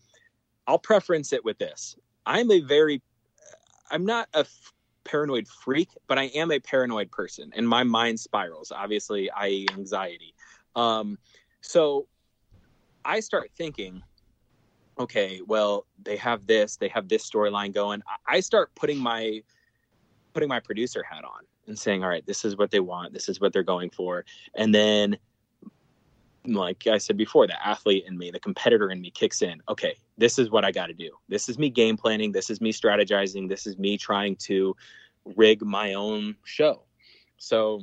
I'll 0.67 0.79
preference 0.79 1.33
it 1.33 1.43
with 1.43 1.57
this. 1.57 1.95
I'm 2.25 2.51
a 2.51 2.61
very 2.61 3.01
I'm 3.89 4.05
not 4.05 4.27
a 4.33 4.39
f- 4.39 4.73
paranoid 5.05 5.47
freak, 5.47 5.89
but 6.07 6.17
I 6.17 6.25
am 6.25 6.51
a 6.51 6.59
paranoid 6.59 7.09
person 7.11 7.51
and 7.55 7.67
my 7.67 7.83
mind 7.83 8.19
spirals. 8.19 8.71
Obviously, 8.71 9.29
I 9.31 9.65
anxiety. 9.73 10.33
Um 10.75 11.17
so 11.61 12.07
I 13.05 13.19
start 13.19 13.51
thinking 13.57 14.03
okay, 14.99 15.41
well, 15.45 15.85
they 16.01 16.17
have 16.17 16.47
this, 16.47 16.75
they 16.77 16.87
have 16.87 17.07
this 17.07 17.29
storyline 17.29 17.71
going. 17.71 18.01
I 18.27 18.39
start 18.39 18.73
putting 18.73 18.97
my 18.97 19.43
putting 20.37 20.49
my 20.49 20.59
producer 20.59 21.01
hat 21.01 21.23
on 21.23 21.41
and 21.65 21.79
saying, 21.79 22.03
all 22.03 22.09
right, 22.09 22.23
this 22.27 22.45
is 22.45 22.55
what 22.55 22.69
they 22.69 22.79
want, 22.79 23.11
this 23.11 23.27
is 23.27 23.41
what 23.41 23.51
they're 23.51 23.63
going 23.63 23.89
for. 23.89 24.23
And 24.53 24.73
then 24.73 25.17
like 26.45 26.85
I 26.85 26.99
said 26.99 27.17
before, 27.17 27.47
the 27.47 27.67
athlete 27.67 28.03
in 28.07 28.15
me, 28.15 28.29
the 28.29 28.39
competitor 28.39 28.91
in 28.91 29.01
me 29.01 29.09
kicks 29.09 29.41
in. 29.41 29.63
Okay, 29.67 29.95
this 30.15 30.37
is 30.37 30.51
what 30.51 30.63
I 30.63 30.71
got 30.71 30.87
to 30.87 30.93
do. 30.93 31.09
This 31.27 31.49
is 31.49 31.57
me 31.57 31.71
game 31.71 31.97
planning. 31.97 32.31
This 32.31 32.51
is 32.51 32.61
me 32.61 32.71
strategizing. 32.71 33.49
This 33.49 33.65
is 33.65 33.79
me 33.79 33.97
trying 33.97 34.35
to 34.41 34.75
rig 35.35 35.65
my 35.65 35.95
own 35.95 36.35
show. 36.43 36.83
So 37.37 37.81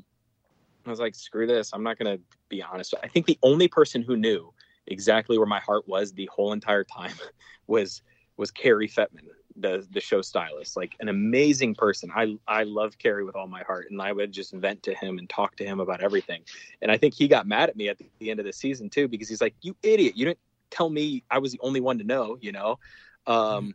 I 0.86 0.90
was 0.90 1.00
like, 1.00 1.16
screw 1.16 1.48
this. 1.48 1.72
I'm 1.72 1.82
not 1.82 1.98
going 1.98 2.16
to 2.16 2.22
be 2.48 2.62
honest. 2.62 2.94
I 3.02 3.08
think 3.08 3.26
the 3.26 3.38
only 3.42 3.66
person 3.66 4.00
who 4.00 4.16
knew 4.16 4.54
exactly 4.86 5.38
where 5.38 5.46
my 5.48 5.60
heart 5.60 5.88
was 5.88 6.12
the 6.12 6.30
whole 6.32 6.52
entire 6.52 6.84
time 6.84 7.14
was 7.66 8.00
was 8.36 8.52
Cary 8.52 8.86
Fetman, 8.86 9.24
the 9.56 9.86
the 9.92 10.00
show 10.00 10.20
stylist, 10.20 10.76
like 10.76 10.94
an 11.00 11.08
amazing 11.08 11.74
person. 11.74 12.10
I 12.14 12.36
I 12.46 12.64
love 12.64 12.98
Cary 12.98 13.24
with 13.24 13.36
all 13.36 13.46
my 13.46 13.62
heart, 13.62 13.86
and 13.90 14.00
I 14.00 14.12
would 14.12 14.32
just 14.32 14.52
vent 14.52 14.82
to 14.84 14.94
him 14.94 15.18
and 15.18 15.28
talk 15.28 15.56
to 15.56 15.64
him 15.64 15.80
about 15.80 16.02
everything. 16.02 16.42
And 16.82 16.90
I 16.90 16.96
think 16.96 17.14
he 17.14 17.28
got 17.28 17.46
mad 17.46 17.68
at 17.68 17.76
me 17.76 17.88
at 17.88 17.98
the, 17.98 18.06
the 18.18 18.30
end 18.30 18.40
of 18.40 18.46
the 18.46 18.52
season 18.52 18.90
too 18.90 19.08
because 19.08 19.28
he's 19.28 19.40
like, 19.40 19.54
"You 19.62 19.76
idiot! 19.82 20.16
You 20.16 20.26
didn't 20.26 20.40
tell 20.70 20.90
me 20.90 21.22
I 21.30 21.38
was 21.38 21.52
the 21.52 21.60
only 21.62 21.80
one 21.80 21.98
to 21.98 22.04
know," 22.04 22.36
you 22.40 22.52
know. 22.52 22.78
Um. 23.26 23.74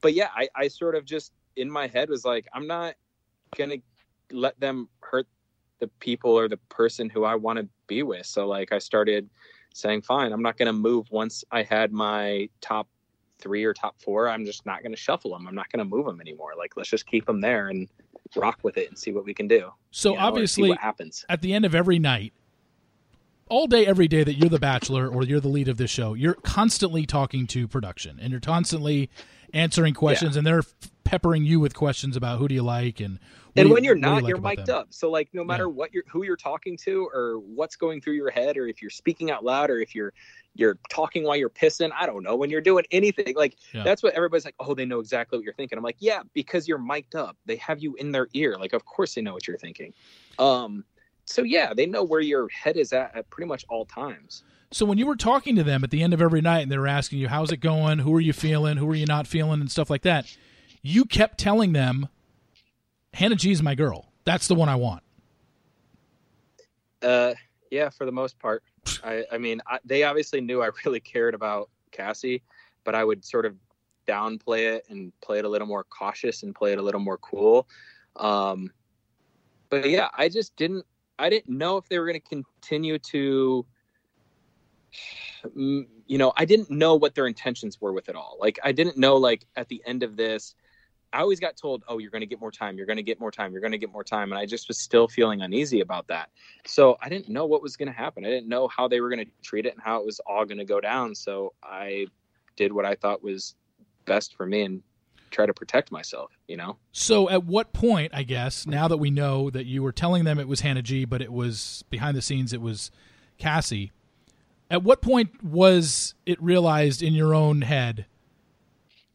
But 0.00 0.12
yeah, 0.12 0.28
I 0.34 0.48
I 0.54 0.68
sort 0.68 0.94
of 0.94 1.04
just 1.04 1.32
in 1.56 1.70
my 1.70 1.86
head 1.86 2.10
was 2.10 2.24
like, 2.24 2.46
I'm 2.52 2.66
not 2.66 2.94
gonna 3.56 3.76
let 4.30 4.58
them 4.60 4.88
hurt 5.00 5.26
the 5.80 5.88
people 6.00 6.30
or 6.32 6.48
the 6.48 6.56
person 6.68 7.08
who 7.08 7.24
I 7.24 7.34
want 7.34 7.58
to 7.58 7.68
be 7.86 8.02
with. 8.02 8.26
So 8.26 8.46
like 8.46 8.72
I 8.72 8.78
started 8.78 9.28
saying, 9.74 10.02
fine, 10.02 10.32
I'm 10.32 10.42
not 10.42 10.56
going 10.56 10.66
to 10.66 10.72
move 10.72 11.10
once 11.10 11.44
I 11.50 11.62
had 11.62 11.92
my 11.92 12.48
top 12.60 12.88
three 13.38 13.64
or 13.64 13.74
top 13.74 14.00
four, 14.00 14.28
I'm 14.28 14.44
just 14.44 14.66
not 14.66 14.82
going 14.82 14.92
to 14.92 14.98
shuffle 14.98 15.32
them. 15.32 15.46
I'm 15.46 15.54
not 15.54 15.70
going 15.70 15.78
to 15.78 15.84
move 15.84 16.06
them 16.06 16.20
anymore. 16.20 16.52
Like, 16.56 16.76
let's 16.76 16.88
just 16.88 17.06
keep 17.06 17.26
them 17.26 17.40
there 17.40 17.68
and 17.68 17.88
rock 18.36 18.58
with 18.62 18.76
it 18.76 18.88
and 18.88 18.98
see 18.98 19.12
what 19.12 19.24
we 19.24 19.34
can 19.34 19.48
do. 19.48 19.70
So 19.90 20.10
you 20.10 20.16
know, 20.16 20.22
obviously, 20.22 20.68
what 20.68 20.78
happens 20.78 21.24
at 21.28 21.42
the 21.42 21.54
end 21.54 21.64
of 21.64 21.74
every 21.74 21.98
night, 21.98 22.32
all 23.48 23.66
day, 23.66 23.86
every 23.86 24.08
day 24.08 24.24
that 24.24 24.34
you're 24.34 24.48
the 24.48 24.58
bachelor 24.58 25.08
or 25.08 25.24
you're 25.24 25.40
the 25.40 25.48
lead 25.48 25.68
of 25.68 25.76
this 25.76 25.90
show, 25.90 26.14
you're 26.14 26.34
constantly 26.34 27.06
talking 27.06 27.46
to 27.48 27.68
production 27.68 28.18
and 28.20 28.30
you're 28.30 28.40
constantly 28.40 29.10
answering 29.54 29.94
questions, 29.94 30.34
yeah. 30.34 30.40
and 30.40 30.46
they're 30.46 30.62
peppering 31.04 31.44
you 31.44 31.60
with 31.60 31.74
questions 31.74 32.16
about 32.16 32.38
who 32.38 32.48
do 32.48 32.54
you 32.54 32.62
like 32.62 33.00
and 33.00 33.18
and 33.56 33.70
when 33.70 33.84
you, 33.84 33.90
you're 33.90 33.96
not, 33.96 34.16
you 34.16 34.22
like 34.22 34.28
you're 34.30 34.40
mic'd 34.40 34.66
them? 34.66 34.78
up. 34.78 34.88
So 34.90 35.10
like, 35.10 35.28
no 35.32 35.44
matter 35.44 35.64
yeah. 35.64 35.70
what 35.70 35.94
you're, 35.94 36.02
who 36.08 36.24
you're 36.24 36.36
talking 36.36 36.76
to, 36.78 37.08
or 37.14 37.38
what's 37.38 37.76
going 37.76 38.00
through 38.00 38.14
your 38.14 38.30
head, 38.30 38.56
or 38.56 38.66
if 38.66 38.82
you're 38.82 38.90
speaking 38.90 39.30
out 39.30 39.44
loud, 39.44 39.70
or 39.70 39.78
if 39.78 39.94
you're 39.94 40.12
you're 40.54 40.78
talking 40.88 41.24
while 41.24 41.36
you're 41.36 41.50
pissing. 41.50 41.90
I 41.96 42.06
don't 42.06 42.22
know 42.22 42.36
when 42.36 42.50
you're 42.50 42.60
doing 42.60 42.84
anything. 42.90 43.34
Like 43.36 43.56
yeah. 43.72 43.82
that's 43.82 44.02
what 44.02 44.14
everybody's 44.14 44.44
like. 44.44 44.54
Oh, 44.60 44.74
they 44.74 44.84
know 44.84 45.00
exactly 45.00 45.38
what 45.38 45.44
you're 45.44 45.54
thinking. 45.54 45.78
I'm 45.78 45.84
like, 45.84 45.96
yeah, 45.98 46.22
because 46.32 46.68
you're 46.68 46.78
mic'd 46.78 47.14
up. 47.14 47.36
They 47.46 47.56
have 47.56 47.80
you 47.80 47.94
in 47.96 48.12
their 48.12 48.28
ear. 48.34 48.56
Like, 48.58 48.72
of 48.72 48.84
course 48.84 49.14
they 49.14 49.22
know 49.22 49.34
what 49.34 49.46
you're 49.46 49.58
thinking. 49.58 49.92
Um, 50.38 50.84
so 51.24 51.42
yeah, 51.42 51.74
they 51.74 51.86
know 51.86 52.04
where 52.04 52.20
your 52.20 52.48
head 52.48 52.76
is 52.76 52.92
at 52.92 53.14
at 53.16 53.28
pretty 53.30 53.48
much 53.48 53.64
all 53.68 53.84
times. 53.84 54.44
So 54.70 54.84
when 54.86 54.98
you 54.98 55.06
were 55.06 55.16
talking 55.16 55.56
to 55.56 55.62
them 55.62 55.84
at 55.84 55.90
the 55.90 56.02
end 56.02 56.12
of 56.12 56.20
every 56.20 56.40
night 56.40 56.60
and 56.60 56.72
they 56.72 56.78
were 56.78 56.88
asking 56.88 57.18
you, 57.18 57.28
"How's 57.28 57.52
it 57.52 57.58
going? 57.58 58.00
Who 58.00 58.14
are 58.14 58.20
you 58.20 58.32
feeling? 58.32 58.76
Who 58.76 58.90
are 58.90 58.94
you 58.94 59.06
not 59.06 59.26
feeling?" 59.26 59.60
and 59.60 59.70
stuff 59.70 59.90
like 59.90 60.02
that, 60.02 60.36
you 60.82 61.04
kept 61.04 61.38
telling 61.38 61.72
them, 61.72 62.08
"Hannah 63.12 63.36
G 63.36 63.52
is 63.52 63.62
my 63.62 63.74
girl. 63.74 64.12
That's 64.24 64.48
the 64.48 64.54
one 64.54 64.68
I 64.68 64.76
want." 64.76 65.02
Uh, 67.02 67.34
yeah, 67.70 67.90
for 67.90 68.06
the 68.06 68.12
most 68.12 68.38
part. 68.38 68.62
I, 69.04 69.24
I 69.30 69.38
mean, 69.38 69.60
I, 69.66 69.78
they 69.84 70.02
obviously 70.04 70.40
knew 70.40 70.62
I 70.62 70.70
really 70.84 71.00
cared 71.00 71.34
about 71.34 71.70
Cassie, 71.90 72.42
but 72.84 72.94
I 72.94 73.04
would 73.04 73.24
sort 73.24 73.46
of 73.46 73.56
downplay 74.06 74.74
it 74.74 74.86
and 74.88 75.12
play 75.20 75.38
it 75.38 75.44
a 75.44 75.48
little 75.48 75.66
more 75.66 75.84
cautious 75.84 76.42
and 76.42 76.54
play 76.54 76.72
it 76.72 76.78
a 76.78 76.82
little 76.82 77.00
more 77.00 77.18
cool. 77.18 77.68
Um, 78.16 78.70
but 79.70 79.88
yeah, 79.88 80.08
I 80.16 80.28
just 80.28 80.54
didn't. 80.56 80.84
I 81.18 81.30
didn't 81.30 81.56
know 81.56 81.76
if 81.76 81.88
they 81.88 81.98
were 81.98 82.06
going 82.06 82.20
to 82.20 82.28
continue 82.28 82.98
to. 82.98 83.66
You 85.54 86.18
know, 86.18 86.32
I 86.36 86.44
didn't 86.44 86.70
know 86.70 86.94
what 86.94 87.14
their 87.14 87.26
intentions 87.26 87.80
were 87.80 87.92
with 87.92 88.08
it 88.08 88.16
all. 88.16 88.36
Like, 88.40 88.58
I 88.64 88.72
didn't 88.72 88.96
know, 88.96 89.16
like, 89.16 89.46
at 89.56 89.68
the 89.68 89.82
end 89.86 90.02
of 90.02 90.16
this, 90.16 90.54
I 91.14 91.20
always 91.20 91.38
got 91.38 91.56
told, 91.56 91.84
"Oh, 91.86 91.98
you're 91.98 92.10
going 92.10 92.22
to 92.22 92.26
get 92.26 92.40
more 92.40 92.50
time. 92.50 92.76
You're 92.76 92.86
going 92.86 92.96
to 92.96 93.02
get 93.02 93.20
more 93.20 93.30
time. 93.30 93.52
You're 93.52 93.60
going 93.60 93.72
to 93.72 93.78
get 93.78 93.92
more 93.92 94.02
time," 94.02 94.32
and 94.32 94.38
I 94.38 94.46
just 94.46 94.66
was 94.66 94.78
still 94.78 95.06
feeling 95.06 95.42
uneasy 95.42 95.80
about 95.80 96.08
that. 96.08 96.30
So 96.66 96.96
I 97.00 97.08
didn't 97.08 97.28
know 97.28 97.46
what 97.46 97.62
was 97.62 97.76
going 97.76 97.86
to 97.86 97.94
happen. 97.94 98.24
I 98.24 98.30
didn't 98.30 98.48
know 98.48 98.66
how 98.66 98.88
they 98.88 99.00
were 99.00 99.08
going 99.08 99.24
to 99.24 99.30
treat 99.40 99.64
it 99.64 99.74
and 99.74 99.80
how 99.80 100.00
it 100.00 100.06
was 100.06 100.20
all 100.26 100.44
going 100.44 100.58
to 100.58 100.64
go 100.64 100.80
down. 100.80 101.14
So 101.14 101.52
I 101.62 102.08
did 102.56 102.72
what 102.72 102.84
I 102.84 102.96
thought 102.96 103.22
was 103.22 103.54
best 104.06 104.34
for 104.34 104.44
me 104.44 104.62
and 104.62 104.82
try 105.30 105.46
to 105.46 105.54
protect 105.54 105.92
myself. 105.92 106.32
You 106.48 106.56
know. 106.56 106.78
So 106.90 107.30
at 107.30 107.44
what 107.44 107.72
point, 107.72 108.12
I 108.12 108.24
guess, 108.24 108.66
now 108.66 108.88
that 108.88 108.96
we 108.96 109.12
know 109.12 109.50
that 109.50 109.66
you 109.66 109.84
were 109.84 109.92
telling 109.92 110.24
them 110.24 110.40
it 110.40 110.48
was 110.48 110.62
Hannah 110.62 110.82
G, 110.82 111.04
but 111.04 111.22
it 111.22 111.32
was 111.32 111.84
behind 111.90 112.16
the 112.16 112.22
scenes, 112.22 112.52
it 112.52 112.60
was 112.60 112.90
Cassie. 113.38 113.92
At 114.70 114.82
what 114.82 115.02
point 115.02 115.42
was 115.44 116.14
it 116.26 116.42
realized 116.42 117.02
in 117.02 117.12
your 117.14 117.34
own 117.34 117.62
head, 117.62 118.06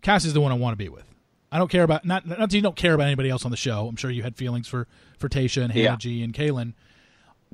Cassie's 0.01 0.33
the 0.33 0.41
one 0.41 0.51
I 0.51 0.55
want 0.55 0.73
to 0.73 0.77
be 0.77 0.89
with? 0.89 1.05
I 1.51 1.57
don't 1.57 1.69
care 1.69 1.83
about 1.83 2.05
not 2.05 2.27
not 2.27 2.37
that 2.37 2.53
you 2.53 2.61
don't 2.61 2.75
care 2.75 2.93
about 2.93 3.07
anybody 3.07 3.29
else 3.29 3.43
on 3.43 3.51
the 3.51 3.57
show. 3.57 3.87
I'm 3.87 3.95
sure 3.95 4.11
you 4.11 4.23
had 4.23 4.35
feelings 4.35 4.67
for 4.67 4.87
for 5.17 5.27
Tayshia 5.27 5.63
and 5.63 5.71
Hannah 5.71 5.83
yeah. 5.83 5.95
G 5.95 6.23
and 6.23 6.33
Caelynn, 6.33 6.73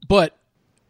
but 0.07 0.37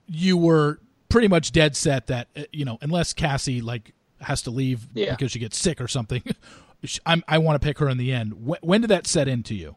you 0.07 0.38
were 0.38 0.80
pretty 1.10 1.27
much 1.27 1.52
dead 1.52 1.76
set 1.76 2.07
that 2.07 2.30
uh, 2.36 2.44
you 2.52 2.65
know 2.65 2.80
unless 2.82 3.14
Cassie 3.14 3.61
like 3.61 3.94
has 4.22 4.41
to 4.44 4.49
leave 4.49 4.88
yeah. 4.94 5.11
because 5.11 5.32
she 5.32 5.40
gets 5.40 5.57
sick 5.57 5.80
or 5.80 5.88
something, 5.88 6.23
I'm, 7.06 7.23
i 7.27 7.38
want 7.38 7.61
to 7.61 7.65
pick 7.65 7.77
her 7.80 7.90
in 7.90 7.98
the 7.98 8.11
end. 8.11 8.45
When, 8.45 8.60
when 8.61 8.82
did 8.82 8.90
that 8.90 9.07
set 9.07 9.27
into 9.27 9.53
you? 9.53 9.76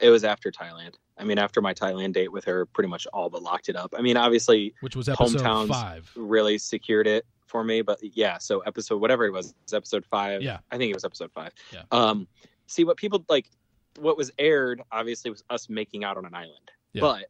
It 0.00 0.10
was 0.10 0.22
after 0.22 0.52
Thailand. 0.52 0.94
I 1.18 1.24
mean, 1.24 1.38
after 1.38 1.60
my 1.60 1.74
Thailand 1.74 2.12
date 2.12 2.32
with 2.32 2.44
her, 2.44 2.66
pretty 2.66 2.88
much 2.88 3.06
all 3.12 3.28
but 3.28 3.42
locked 3.42 3.68
it 3.68 3.76
up. 3.76 3.94
I 3.96 4.02
mean, 4.02 4.16
obviously, 4.16 4.74
which 4.80 4.96
was 4.96 5.08
episode 5.08 5.40
hometowns 5.40 5.68
five, 5.68 6.10
really 6.16 6.58
secured 6.58 7.06
it 7.06 7.26
for 7.46 7.64
me. 7.64 7.82
But 7.82 7.98
yeah, 8.02 8.38
so 8.38 8.60
episode 8.60 9.00
whatever 9.00 9.26
it 9.26 9.32
was, 9.32 9.50
it 9.50 9.56
was 9.64 9.74
episode 9.74 10.04
five. 10.06 10.42
Yeah, 10.42 10.58
I 10.70 10.78
think 10.78 10.90
it 10.90 10.94
was 10.94 11.04
episode 11.04 11.32
five. 11.32 11.52
Yeah. 11.72 11.82
Um, 11.90 12.28
see 12.66 12.84
what 12.84 12.96
people 12.96 13.24
like. 13.28 13.50
What 13.98 14.16
was 14.16 14.30
aired 14.38 14.80
obviously 14.92 15.30
was 15.30 15.42
us 15.50 15.68
making 15.68 16.04
out 16.04 16.16
on 16.16 16.24
an 16.24 16.34
island, 16.34 16.70
yeah. 16.92 17.00
but 17.00 17.24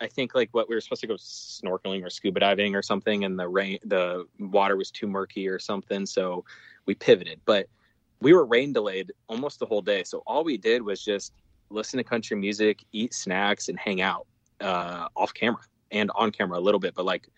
I 0.00 0.06
think 0.06 0.34
like 0.34 0.48
what 0.52 0.68
we 0.68 0.74
were 0.74 0.80
supposed 0.80 1.02
to 1.02 1.06
go 1.06 1.14
snorkeling 1.14 2.04
or 2.04 2.10
scuba 2.10 2.40
diving 2.40 2.74
or 2.74 2.82
something, 2.82 3.24
and 3.24 3.38
the 3.38 3.48
rain, 3.48 3.78
the 3.84 4.26
water 4.38 4.76
was 4.76 4.90
too 4.90 5.06
murky 5.06 5.48
or 5.48 5.58
something, 5.58 6.06
so 6.06 6.44
we 6.86 6.94
pivoted. 6.94 7.40
But 7.44 7.68
we 8.20 8.32
were 8.32 8.46
rain 8.46 8.72
delayed 8.72 9.12
almost 9.28 9.58
the 9.58 9.66
whole 9.66 9.82
day, 9.82 10.04
so 10.04 10.22
all 10.26 10.42
we 10.42 10.56
did 10.56 10.82
was 10.82 11.04
just 11.04 11.32
listen 11.70 11.98
to 11.98 12.04
country 12.04 12.36
music, 12.36 12.84
eat 12.92 13.14
snacks, 13.14 13.68
and 13.68 13.78
hang 13.78 14.00
out 14.00 14.26
uh, 14.60 15.08
off 15.16 15.34
camera 15.34 15.62
and 15.90 16.10
on 16.14 16.30
camera 16.30 16.58
a 16.58 16.60
little 16.60 16.80
bit, 16.80 16.94
but 16.94 17.04
like 17.04 17.28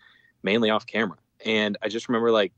mainly 0.43 0.69
off 0.69 0.85
camera. 0.85 1.17
And 1.45 1.77
I 1.81 1.89
just 1.89 2.09
remember 2.09 2.31
like 2.31 2.53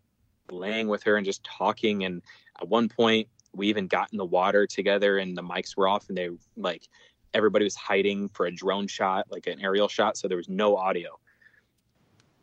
laying 0.50 0.88
with 0.88 1.04
her 1.04 1.18
and 1.18 1.26
just 1.26 1.44
talking. 1.44 2.04
And 2.04 2.22
at 2.60 2.68
one 2.68 2.90
point, 2.90 3.28
we 3.54 3.68
even 3.68 3.88
got 3.88 4.10
in 4.12 4.18
the 4.18 4.26
water 4.26 4.66
together 4.66 5.18
and 5.18 5.38
the 5.38 5.44
mics 5.44 5.76
were 5.76 5.88
off 5.88 6.08
and 6.10 6.18
they 6.18 6.30
like 6.56 6.88
everybody 7.34 7.66
was 7.66 7.76
hiding 7.76 8.30
for 8.30 8.46
a 8.46 8.52
drone 8.52 8.88
shot, 8.88 9.26
like 9.30 9.48
an 9.48 9.60
aerial 9.62 9.88
shot. 9.88 10.18
So 10.18 10.28
there 10.28 10.38
was 10.38 10.50
no 10.50 10.76
audio. 10.78 11.20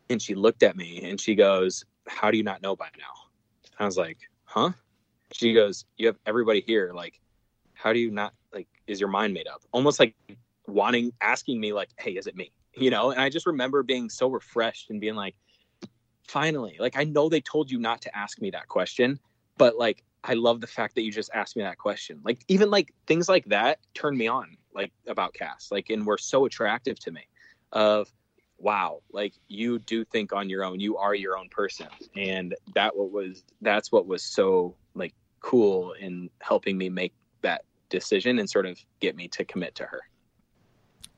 And 0.09 0.21
she 0.21 0.35
looked 0.35 0.63
at 0.63 0.75
me 0.75 1.01
and 1.03 1.19
she 1.19 1.35
goes, 1.35 1.83
How 2.07 2.31
do 2.31 2.37
you 2.37 2.43
not 2.43 2.61
know 2.61 2.75
by 2.75 2.89
now? 2.97 3.29
I 3.77 3.85
was 3.85 3.97
like, 3.97 4.17
Huh? 4.45 4.71
She 5.31 5.53
goes, 5.53 5.85
You 5.97 6.07
have 6.07 6.17
everybody 6.25 6.61
here. 6.61 6.91
Like, 6.93 7.19
how 7.81 7.93
do 7.93 7.99
you 7.99 8.11
not, 8.11 8.33
like, 8.53 8.67
is 8.87 8.99
your 8.99 9.09
mind 9.09 9.33
made 9.33 9.47
up? 9.47 9.61
Almost 9.71 9.99
like 9.99 10.15
wanting, 10.67 11.13
asking 11.21 11.59
me, 11.59 11.73
like, 11.73 11.89
Hey, 11.97 12.11
is 12.11 12.27
it 12.27 12.35
me? 12.35 12.51
you 12.79 12.89
know? 12.89 13.11
And 13.11 13.21
I 13.21 13.29
just 13.29 13.45
remember 13.45 13.83
being 13.83 14.09
so 14.09 14.29
refreshed 14.29 14.89
and 14.89 14.99
being 14.99 15.15
like, 15.15 15.35
finally, 16.27 16.77
like 16.79 16.97
I 16.97 17.03
know 17.03 17.29
they 17.29 17.41
told 17.41 17.69
you 17.71 17.79
not 17.79 18.01
to 18.01 18.17
ask 18.17 18.41
me 18.41 18.51
that 18.51 18.67
question, 18.67 19.19
but 19.57 19.77
like 19.77 20.03
I 20.23 20.33
love 20.33 20.61
the 20.61 20.67
fact 20.67 20.95
that 20.95 21.03
you 21.03 21.11
just 21.11 21.29
asked 21.33 21.55
me 21.55 21.63
that 21.63 21.77
question. 21.77 22.19
Like 22.23 22.43
even 22.47 22.69
like 22.69 22.93
things 23.07 23.29
like 23.29 23.45
that 23.45 23.79
turn 23.93 24.17
me 24.17 24.27
on, 24.27 24.57
like 24.73 24.91
about 25.07 25.33
Cass, 25.33 25.69
like 25.71 25.89
and 25.89 26.05
were 26.05 26.17
so 26.17 26.45
attractive 26.45 26.99
to 26.99 27.11
me. 27.11 27.27
Of 27.71 28.11
wow, 28.57 29.01
like 29.11 29.33
you 29.47 29.79
do 29.79 30.03
think 30.03 30.33
on 30.33 30.49
your 30.49 30.63
own. 30.63 30.79
You 30.79 30.97
are 30.97 31.15
your 31.15 31.37
own 31.37 31.49
person, 31.49 31.87
and 32.15 32.55
that 32.75 32.95
what 32.95 33.11
was 33.11 33.43
that's 33.61 33.91
what 33.91 34.07
was 34.07 34.23
so 34.23 34.75
like 34.95 35.13
cool 35.39 35.93
in 35.93 36.29
helping 36.41 36.77
me 36.77 36.89
make 36.89 37.13
that 37.41 37.63
decision 37.89 38.39
and 38.39 38.49
sort 38.49 38.65
of 38.65 38.79
get 38.99 39.15
me 39.15 39.27
to 39.29 39.45
commit 39.45 39.75
to 39.75 39.83
her. 39.83 40.01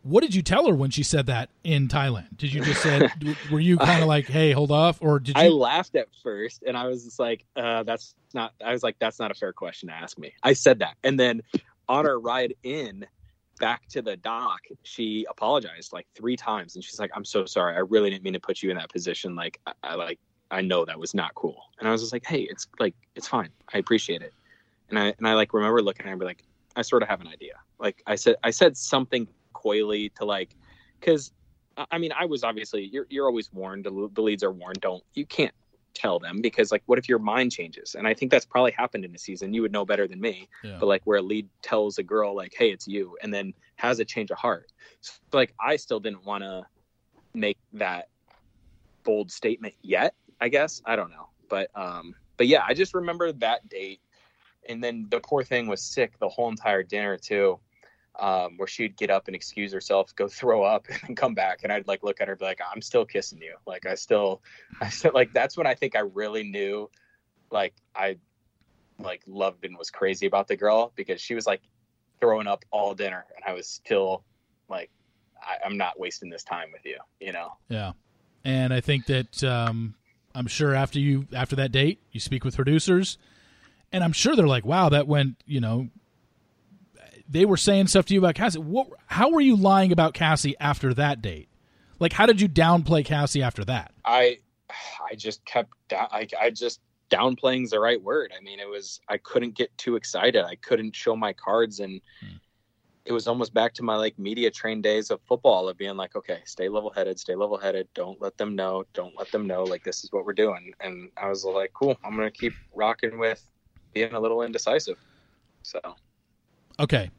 What 0.04 0.22
did 0.22 0.34
you 0.34 0.42
tell 0.42 0.68
her 0.68 0.74
when 0.74 0.90
she 0.90 1.04
said 1.04 1.28
that 1.28 1.50
in 1.64 1.88
Thailand? 1.88 2.36
Did 2.36 2.54
you 2.54 2.64
just 2.64 2.82
say, 2.82 3.08
were 3.52 3.60
you 3.60 3.78
kind 3.78 4.02
of 4.02 4.08
like, 4.08 4.26
hey, 4.26 4.52
hold 4.52 4.72
off? 4.72 4.98
Or 5.00 5.20
did 5.20 5.38
you? 5.38 5.42
I 5.42 5.50
laughed 5.50 5.96
at 5.96 6.08
first 6.24 6.64
and 6.66 6.76
I 6.76 6.88
was 6.88 7.04
just 7.04 7.20
like, 7.20 7.46
uh, 7.56 7.84
that's 7.84 8.16
not, 8.34 8.54
I 8.66 8.72
was 8.72 8.82
like, 8.82 8.98
that's 9.00 9.20
not 9.20 9.30
a 9.30 9.36
fair 9.36 9.54
question 9.54 9.90
to 9.90 9.96
ask 9.96 10.18
me. 10.18 10.34
I 10.42 10.54
said 10.54 10.80
that. 10.80 10.96
And 11.04 11.20
then 11.20 11.44
on 11.88 12.08
our 12.08 12.20
ride 12.20 12.56
in 12.64 13.06
back 13.60 13.88
to 13.90 14.02
the 14.02 14.18
dock, 14.18 14.62
she 14.82 15.28
apologized 15.30 15.94
like 15.94 16.08
three 16.16 16.36
times. 16.36 16.74
And 16.74 16.84
she's 16.84 17.00
like, 17.00 17.12
I'm 17.16 17.26
so 17.26 17.46
sorry. 17.46 17.76
I 17.76 17.80
really 17.80 18.10
didn't 18.10 18.24
mean 18.24 18.34
to 18.34 18.40
put 18.40 18.64
you 18.64 18.72
in 18.72 18.78
that 18.78 18.90
position. 18.90 19.36
Like, 19.36 19.60
I, 19.68 19.74
I 19.84 19.96
like, 19.96 20.20
I 20.50 20.62
know 20.62 20.84
that 20.84 21.00
was 21.00 21.14
not 21.14 21.36
cool. 21.36 21.62
And 21.80 21.88
I 21.88 21.92
was 21.92 22.02
just 22.02 22.12
like, 22.12 22.26
hey, 22.26 22.42
it's 22.42 22.68
like, 22.80 22.96
it's 23.16 23.28
fine. 23.28 23.50
I 23.72 23.78
appreciate 23.78 24.24
it. 24.24 24.34
And 24.90 24.98
I, 24.98 25.14
and 25.18 25.28
I 25.28 25.36
like 25.36 25.54
remember 25.54 25.82
looking 25.82 26.06
at 26.06 26.10
her 26.10 26.14
and 26.14 26.22
like, 26.24 26.44
I 26.76 26.82
sort 26.82 27.04
of 27.04 27.10
have 27.10 27.22
an 27.22 27.28
idea. 27.28 27.54
Like 27.80 28.02
I 28.08 28.16
said, 28.16 28.36
I 28.44 28.52
said 28.52 28.78
something 28.78 29.28
coyly 29.54 30.10
to 30.18 30.26
like, 30.26 30.56
because 31.00 31.32
I 31.90 31.98
mean, 31.98 32.12
I 32.18 32.26
was 32.26 32.44
obviously 32.44 32.90
you're 32.92 33.08
you're 33.10 33.28
always 33.28 33.52
warned. 33.54 33.86
The 33.86 34.22
leads 34.22 34.44
are 34.44 34.52
warned. 34.52 34.82
Don't 34.82 35.04
you 35.14 35.26
can't 35.26 35.54
tell 35.94 36.20
them 36.20 36.42
because 36.42 36.72
like 36.72 36.84
what 36.86 36.98
if 36.98 37.10
your 37.10 37.20
mind 37.20 37.52
changes? 37.52 37.96
And 37.96 38.08
I 38.08 38.14
think 38.14 38.32
that's 38.32 38.46
probably 38.46 38.72
happened 38.72 39.06
in 39.06 39.14
a 39.14 39.18
season. 39.18 39.54
You 39.54 39.62
would 39.62 39.72
know 39.72 39.86
better 39.86 40.08
than 40.08 40.22
me. 40.22 40.48
Yeah. 40.64 40.78
But 40.80 40.88
like 40.88 41.02
where 41.06 41.18
a 41.18 41.22
lead 41.22 41.48
tells 41.62 41.98
a 41.98 42.04
girl 42.04 42.36
like, 42.36 42.54
"Hey, 42.56 42.72
it's 42.72 42.88
you," 42.88 43.18
and 43.22 43.34
then 43.34 43.54
has 43.76 44.00
a 44.00 44.06
change 44.06 44.32
of 44.32 44.38
heart. 44.38 44.72
So 45.02 45.14
like 45.34 45.54
I 45.60 45.76
still 45.76 46.00
didn't 46.00 46.26
want 46.26 46.44
to 46.44 46.66
make 47.34 47.58
that 47.74 48.10
bold 49.04 49.32
statement 49.32 49.74
yet. 49.82 50.14
I 50.40 50.50
guess 50.50 50.82
I 50.86 50.96
don't 50.96 51.10
know, 51.10 51.30
but 51.50 51.70
um, 51.76 52.16
but 52.38 52.48
yeah, 52.48 52.64
I 52.68 52.74
just 52.74 52.94
remember 52.94 53.32
that 53.34 53.68
date, 53.70 54.02
and 54.68 54.84
then 54.84 55.08
the 55.10 55.20
poor 55.20 55.44
thing 55.44 55.68
was 55.68 55.82
sick 55.82 56.18
the 56.20 56.30
whole 56.30 56.50
entire 56.50 56.84
dinner 56.84 57.18
too 57.18 57.60
um, 58.20 58.58
where 58.58 58.68
she'd 58.68 58.96
get 58.98 59.10
up 59.10 59.28
and 59.28 59.36
excuse 59.36 59.72
herself, 59.72 60.16
go 60.16 60.28
throw 60.28 60.64
up, 60.64 60.88
and 60.90 61.00
then 61.08 61.16
come 61.16 61.34
back, 61.34 61.62
and 61.64 61.72
I'd 61.72 61.88
like 61.88 62.04
look 62.04 62.22
at 62.22 62.28
her, 62.28 62.34
and 62.34 62.40
be 62.40 62.46
like, 62.46 62.60
"I'm 62.74 62.82
still 62.82 63.06
kissing 63.06 63.40
you." 63.42 63.56
Like 63.66 63.86
I 63.86 63.96
still, 63.96 64.42
I 64.82 64.90
still 64.90 65.12
like 65.14 65.34
that's 65.34 65.58
when 65.58 65.68
I 65.68 65.76
think 65.76 65.96
I 65.96 66.02
really 66.02 66.44
knew, 66.44 66.90
like 67.52 67.74
I, 67.96 68.18
like 69.00 69.22
loved 69.28 69.66
and 69.66 69.78
was 69.78 69.90
crazy 69.90 70.26
about 70.28 70.48
the 70.48 70.56
girl 70.56 70.92
because 70.96 71.22
she 71.22 71.34
was 71.34 71.48
like 71.48 71.62
throwing 72.20 72.48
up 72.48 72.66
all 72.72 72.94
dinner, 72.94 73.26
and 73.36 73.44
I 73.46 73.54
was 73.54 73.68
still 73.68 74.24
like, 74.70 74.90
I, 75.42 75.66
am 75.66 75.78
not 75.78 76.00
wasting 76.00 76.30
this 76.30 76.44
time 76.44 76.70
with 76.72 76.86
you, 76.86 76.98
you 77.20 77.32
know? 77.32 77.54
Yeah, 77.70 77.94
and 78.44 78.74
I 78.74 78.82
think 78.82 79.08
that 79.08 79.44
um, 79.44 79.96
I'm 80.36 80.48
sure 80.48 80.76
after 80.76 81.00
you 81.00 81.28
after 81.34 81.56
that 81.56 81.72
date, 81.72 82.02
you 82.12 82.20
speak 82.20 82.44
with 82.44 82.56
producers. 82.56 83.18
And 83.92 84.04
I'm 84.04 84.14
sure 84.14 84.36
they're 84.36 84.48
like, 84.48 84.66
wow, 84.66 84.90
that 84.90 85.08
went, 85.08 85.42
you 85.46 85.60
know, 85.60 85.90
they 87.32 87.46
were 87.46 87.58
saying 87.58 87.88
stuff 87.88 88.06
to 88.08 88.14
you 88.14 88.20
about 88.20 88.36
Cassie. 88.36 88.60
What? 88.60 88.90
How 89.08 89.30
were 89.30 89.42
you 89.42 89.56
lying 89.56 89.92
about 89.92 90.14
Cassie 90.14 90.56
after 90.60 90.94
that 90.96 91.22
date? 91.22 91.48
Like, 92.00 92.14
how 92.14 92.26
did 92.26 92.42
you 92.42 92.50
downplay 92.50 93.06
Cassie 93.06 93.42
after 93.42 93.64
that? 93.66 93.94
I, 94.04 94.40
I 95.10 95.16
just 95.16 95.44
kept. 95.46 95.74
I, 95.92 96.28
I 96.40 96.50
just 96.50 96.82
downplaying's 97.10 97.72
the 97.72 97.80
right 97.80 98.02
word. 98.02 98.34
I 98.38 98.42
mean, 98.42 98.60
it 98.60 98.68
was. 98.68 99.00
I 99.08 99.18
couldn't 99.18 99.56
get 99.56 99.76
too 99.78 99.96
excited. 99.96 100.44
I 100.44 100.56
couldn't 100.56 100.96
show 100.96 101.16
my 101.16 101.32
cards, 101.32 101.80
and 101.80 102.02
hmm. 102.20 102.36
it 103.06 103.14
was 103.14 103.28
almost 103.28 103.54
back 103.54 103.74
to 103.76 103.84
my 103.84 103.96
like 103.96 104.20
media 104.20 104.52
train 104.52 104.82
days 104.82 105.10
of 105.10 105.22
football 105.22 105.70
of 105.70 105.78
being 105.78 105.96
like, 105.96 106.18
okay, 106.18 106.40
stay 106.44 106.68
level 106.68 106.92
headed, 106.94 107.18
stay 107.18 107.36
level 107.36 107.58
headed. 107.58 107.88
Don't 107.94 108.22
let 108.22 108.38
them 108.38 108.56
know. 108.56 108.84
Don't 108.94 109.18
let 109.18 109.32
them 109.32 109.48
know. 109.48 109.64
Like 109.64 109.86
this 109.86 110.04
is 110.04 110.12
what 110.12 110.26
we're 110.26 110.34
doing. 110.34 110.74
And 110.82 111.10
I 111.16 111.30
was 111.30 111.46
like, 111.46 111.72
cool. 111.74 111.98
I'm 112.04 112.16
gonna 112.16 112.30
keep 112.30 112.54
rocking 112.74 113.18
with 113.18 113.46
being 113.94 114.14
a 114.14 114.20
little 114.20 114.42
indecisive. 114.42 114.98
So. 115.64 115.80
Okay, 116.80 117.12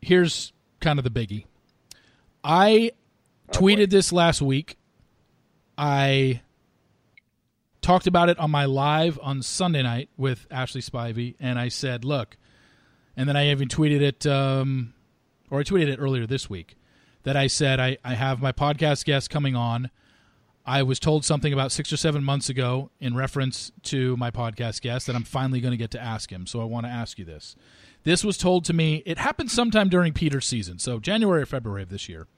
here's 0.00 0.52
kind 0.80 0.98
of 0.98 1.04
the 1.04 1.10
biggie. 1.10 1.44
I 2.42 2.92
oh, 3.48 3.58
tweeted 3.58 3.90
boy. 3.90 3.96
this 3.96 4.12
last 4.12 4.42
week. 4.42 4.76
I 5.78 6.42
talked 7.80 8.06
about 8.06 8.28
it 8.28 8.38
on 8.38 8.50
my 8.50 8.66
live 8.66 9.18
on 9.22 9.42
Sunday 9.42 9.82
night 9.82 10.10
with 10.16 10.46
Ashley 10.50 10.82
Spivey, 10.82 11.36
and 11.40 11.58
I 11.58 11.68
said, 11.68 12.04
"Look," 12.04 12.36
and 13.16 13.28
then 13.28 13.36
I 13.36 13.50
even 13.50 13.68
tweeted 13.68 14.00
it, 14.00 14.26
um, 14.26 14.94
or 15.50 15.60
I 15.60 15.62
tweeted 15.62 15.88
it 15.88 15.98
earlier 15.98 16.26
this 16.26 16.50
week 16.50 16.76
that 17.22 17.36
I 17.36 17.46
said 17.46 17.80
I, 17.80 17.98
I 18.04 18.14
have 18.14 18.40
my 18.40 18.52
podcast 18.52 19.04
guest 19.04 19.30
coming 19.30 19.56
on. 19.56 19.90
I 20.70 20.84
was 20.84 21.00
told 21.00 21.24
something 21.24 21.52
about 21.52 21.72
six 21.72 21.92
or 21.92 21.96
seven 21.96 22.22
months 22.22 22.48
ago 22.48 22.90
in 23.00 23.16
reference 23.16 23.72
to 23.82 24.16
my 24.16 24.30
podcast 24.30 24.82
guest 24.82 25.08
that 25.08 25.16
I'm 25.16 25.24
finally 25.24 25.60
going 25.60 25.72
to 25.72 25.76
get 25.76 25.90
to 25.90 26.00
ask 26.00 26.30
him. 26.30 26.46
So 26.46 26.60
I 26.60 26.64
want 26.64 26.86
to 26.86 26.92
ask 26.92 27.18
you 27.18 27.24
this. 27.24 27.56
This 28.04 28.22
was 28.22 28.38
told 28.38 28.64
to 28.66 28.72
me. 28.72 29.02
It 29.04 29.18
happened 29.18 29.50
sometime 29.50 29.88
during 29.88 30.12
Peter's 30.12 30.46
season, 30.46 30.78
so 30.78 31.00
January 31.00 31.42
or 31.42 31.46
February 31.46 31.82
of 31.82 31.88
this 31.88 32.08
year. 32.08 32.28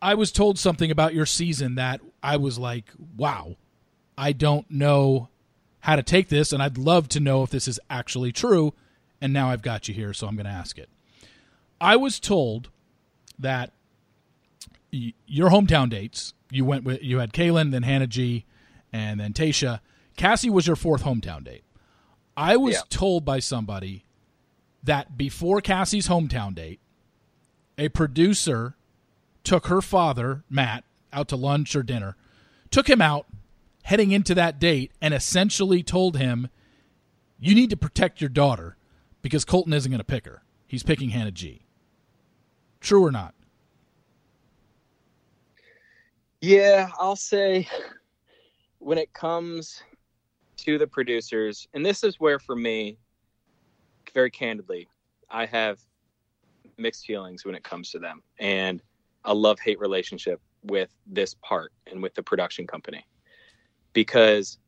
I 0.00 0.14
was 0.14 0.30
told 0.30 0.60
something 0.60 0.92
about 0.92 1.12
your 1.12 1.26
season 1.26 1.74
that 1.74 2.00
I 2.22 2.36
was 2.36 2.56
like, 2.56 2.84
wow, 3.16 3.56
I 4.16 4.30
don't 4.30 4.70
know 4.70 5.28
how 5.80 5.96
to 5.96 6.04
take 6.04 6.28
this, 6.28 6.52
and 6.52 6.62
I'd 6.62 6.78
love 6.78 7.08
to 7.08 7.18
know 7.18 7.42
if 7.42 7.50
this 7.50 7.66
is 7.66 7.80
actually 7.90 8.30
true. 8.30 8.74
And 9.20 9.32
now 9.32 9.50
I've 9.50 9.60
got 9.60 9.88
you 9.88 9.94
here, 9.94 10.12
so 10.12 10.28
I'm 10.28 10.36
going 10.36 10.46
to 10.46 10.52
ask 10.52 10.78
it. 10.78 10.88
I 11.80 11.96
was 11.96 12.20
told 12.20 12.68
that 13.40 13.72
your 14.92 15.50
hometown 15.50 15.90
dates, 15.90 16.32
you 16.50 16.64
went 16.64 16.84
with, 16.84 17.02
you 17.02 17.18
had 17.18 17.32
Caelynn, 17.32 17.70
then 17.70 17.82
Hannah 17.82 18.06
G, 18.06 18.44
and 18.92 19.20
then 19.20 19.32
Tayshia. 19.32 19.80
Cassie 20.16 20.50
was 20.50 20.66
your 20.66 20.76
fourth 20.76 21.02
hometown 21.02 21.44
date. 21.44 21.64
I 22.36 22.56
was 22.56 22.74
yeah. 22.74 22.82
told 22.90 23.24
by 23.24 23.38
somebody 23.38 24.04
that 24.82 25.16
before 25.16 25.60
Cassie's 25.60 26.08
hometown 26.08 26.54
date, 26.54 26.80
a 27.78 27.88
producer 27.88 28.76
took 29.44 29.66
her 29.66 29.82
father, 29.82 30.44
Matt, 30.48 30.84
out 31.12 31.28
to 31.28 31.36
lunch 31.36 31.74
or 31.74 31.82
dinner, 31.82 32.16
took 32.70 32.88
him 32.88 33.00
out 33.00 33.26
heading 33.86 34.10
into 34.10 34.34
that 34.34 34.58
date, 34.58 34.90
and 35.00 35.14
essentially 35.14 35.80
told 35.80 36.16
him, 36.16 36.48
You 37.38 37.54
need 37.54 37.70
to 37.70 37.76
protect 37.76 38.20
your 38.20 38.28
daughter 38.28 38.76
because 39.22 39.44
Colton 39.44 39.72
isn't 39.72 39.90
going 39.90 40.00
to 40.00 40.04
pick 40.04 40.26
her. 40.26 40.42
He's 40.66 40.82
picking 40.82 41.10
Hannah 41.10 41.30
G. 41.30 41.62
True 42.80 43.04
or 43.04 43.12
not? 43.12 43.34
Yeah, 46.40 46.90
I'll 46.98 47.16
say 47.16 47.66
when 48.78 48.98
it 48.98 49.12
comes 49.12 49.82
to 50.58 50.78
the 50.78 50.86
producers, 50.86 51.66
and 51.72 51.84
this 51.84 52.04
is 52.04 52.20
where 52.20 52.38
for 52.38 52.54
me 52.54 52.98
very 54.12 54.30
candidly, 54.30 54.88
I 55.30 55.46
have 55.46 55.78
mixed 56.78 57.06
feelings 57.06 57.44
when 57.44 57.54
it 57.54 57.64
comes 57.64 57.90
to 57.90 57.98
them 57.98 58.22
and 58.38 58.82
a 59.24 59.34
love 59.34 59.58
hate 59.58 59.78
relationship 59.78 60.40
with 60.62 60.90
this 61.06 61.34
part 61.42 61.72
and 61.90 62.02
with 62.02 62.14
the 62.14 62.22
production 62.22 62.66
company. 62.66 63.04
Because 63.92 64.58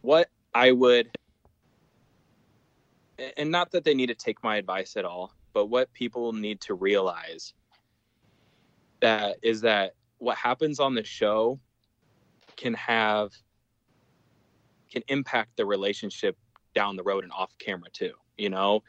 what 0.00 0.28
I 0.54 0.72
would, 0.72 1.10
and 3.36 3.50
not 3.50 3.70
that 3.72 3.84
they 3.84 3.94
need 3.94 4.06
to 4.06 4.14
take 4.14 4.42
my 4.42 4.56
advice 4.56 4.96
at 4.96 5.04
all, 5.04 5.32
but 5.52 5.66
what 5.66 5.92
people 5.92 6.32
need 6.32 6.60
to 6.62 6.74
realize 6.74 7.52
that 9.02 9.36
is 9.42 9.60
that 9.60 9.94
what 10.18 10.38
happens 10.38 10.80
on 10.80 10.94
the 10.94 11.04
show 11.04 11.60
can 12.56 12.72
have 12.74 13.32
can 14.90 15.02
impact 15.08 15.56
the 15.56 15.66
relationship 15.66 16.36
down 16.74 16.96
the 16.96 17.02
road 17.02 17.24
and 17.24 17.32
off 17.32 17.50
camera 17.58 17.90
too, 17.92 18.12
you 18.38 18.48
know? 18.48 18.82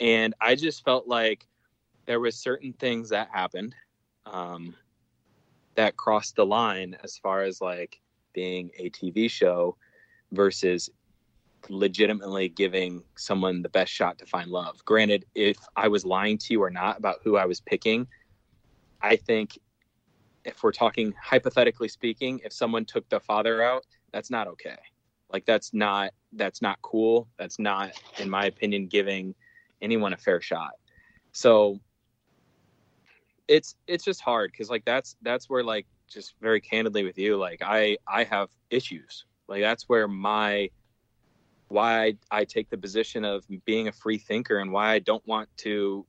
And 0.00 0.34
I 0.40 0.54
just 0.54 0.84
felt 0.84 1.08
like 1.08 1.46
there 2.06 2.20
was 2.20 2.36
certain 2.36 2.72
things 2.74 3.08
that 3.10 3.28
happened 3.32 3.74
um, 4.26 4.74
that 5.74 5.96
crossed 5.96 6.36
the 6.36 6.46
line 6.46 6.96
as 7.02 7.18
far 7.18 7.42
as 7.42 7.60
like 7.60 8.00
being 8.32 8.70
a 8.78 8.90
TV 8.90 9.30
show 9.30 9.76
versus 10.32 10.90
legitimately 11.68 12.48
giving 12.48 13.02
someone 13.16 13.62
the 13.62 13.68
best 13.68 13.92
shot 13.92 14.18
to 14.18 14.26
find 14.26 14.50
love. 14.50 14.84
Granted, 14.84 15.24
if 15.34 15.56
I 15.74 15.88
was 15.88 16.04
lying 16.04 16.38
to 16.38 16.52
you 16.52 16.62
or 16.62 16.70
not 16.70 16.98
about 16.98 17.16
who 17.24 17.36
I 17.36 17.46
was 17.46 17.60
picking, 17.60 18.06
I 19.00 19.16
think 19.16 19.58
if 20.44 20.62
we're 20.62 20.72
talking 20.72 21.14
hypothetically 21.20 21.88
speaking, 21.88 22.40
if 22.44 22.52
someone 22.52 22.84
took 22.84 23.08
the 23.08 23.20
father 23.20 23.62
out, 23.62 23.84
that's 24.12 24.30
not 24.30 24.46
okay. 24.48 24.76
Like 25.32 25.44
that's 25.44 25.74
not 25.74 26.12
that's 26.32 26.62
not 26.62 26.80
cool. 26.82 27.28
That's 27.38 27.58
not, 27.58 27.90
in 28.18 28.30
my 28.30 28.46
opinion, 28.46 28.86
giving 28.86 29.34
anyone 29.82 30.12
a 30.12 30.16
fair 30.16 30.40
shot. 30.40 30.72
So 31.32 31.80
it's 33.48 33.76
it's 33.86 34.04
just 34.04 34.20
hard 34.20 34.50
because 34.52 34.70
like 34.70 34.84
that's 34.84 35.16
that's 35.22 35.48
where 35.48 35.62
like 35.62 35.86
just 36.08 36.34
very 36.40 36.60
candidly 36.60 37.04
with 37.04 37.18
you 37.18 37.36
like 37.36 37.60
i 37.64 37.96
i 38.06 38.24
have 38.24 38.48
issues 38.70 39.24
like 39.48 39.60
that's 39.60 39.88
where 39.88 40.08
my 40.08 40.68
why 41.68 42.04
I, 42.04 42.14
I 42.30 42.44
take 42.44 42.70
the 42.70 42.78
position 42.78 43.24
of 43.24 43.44
being 43.64 43.88
a 43.88 43.92
free 43.92 44.18
thinker 44.18 44.58
and 44.58 44.72
why 44.72 44.92
i 44.92 44.98
don't 44.98 45.26
want 45.26 45.48
to 45.58 46.06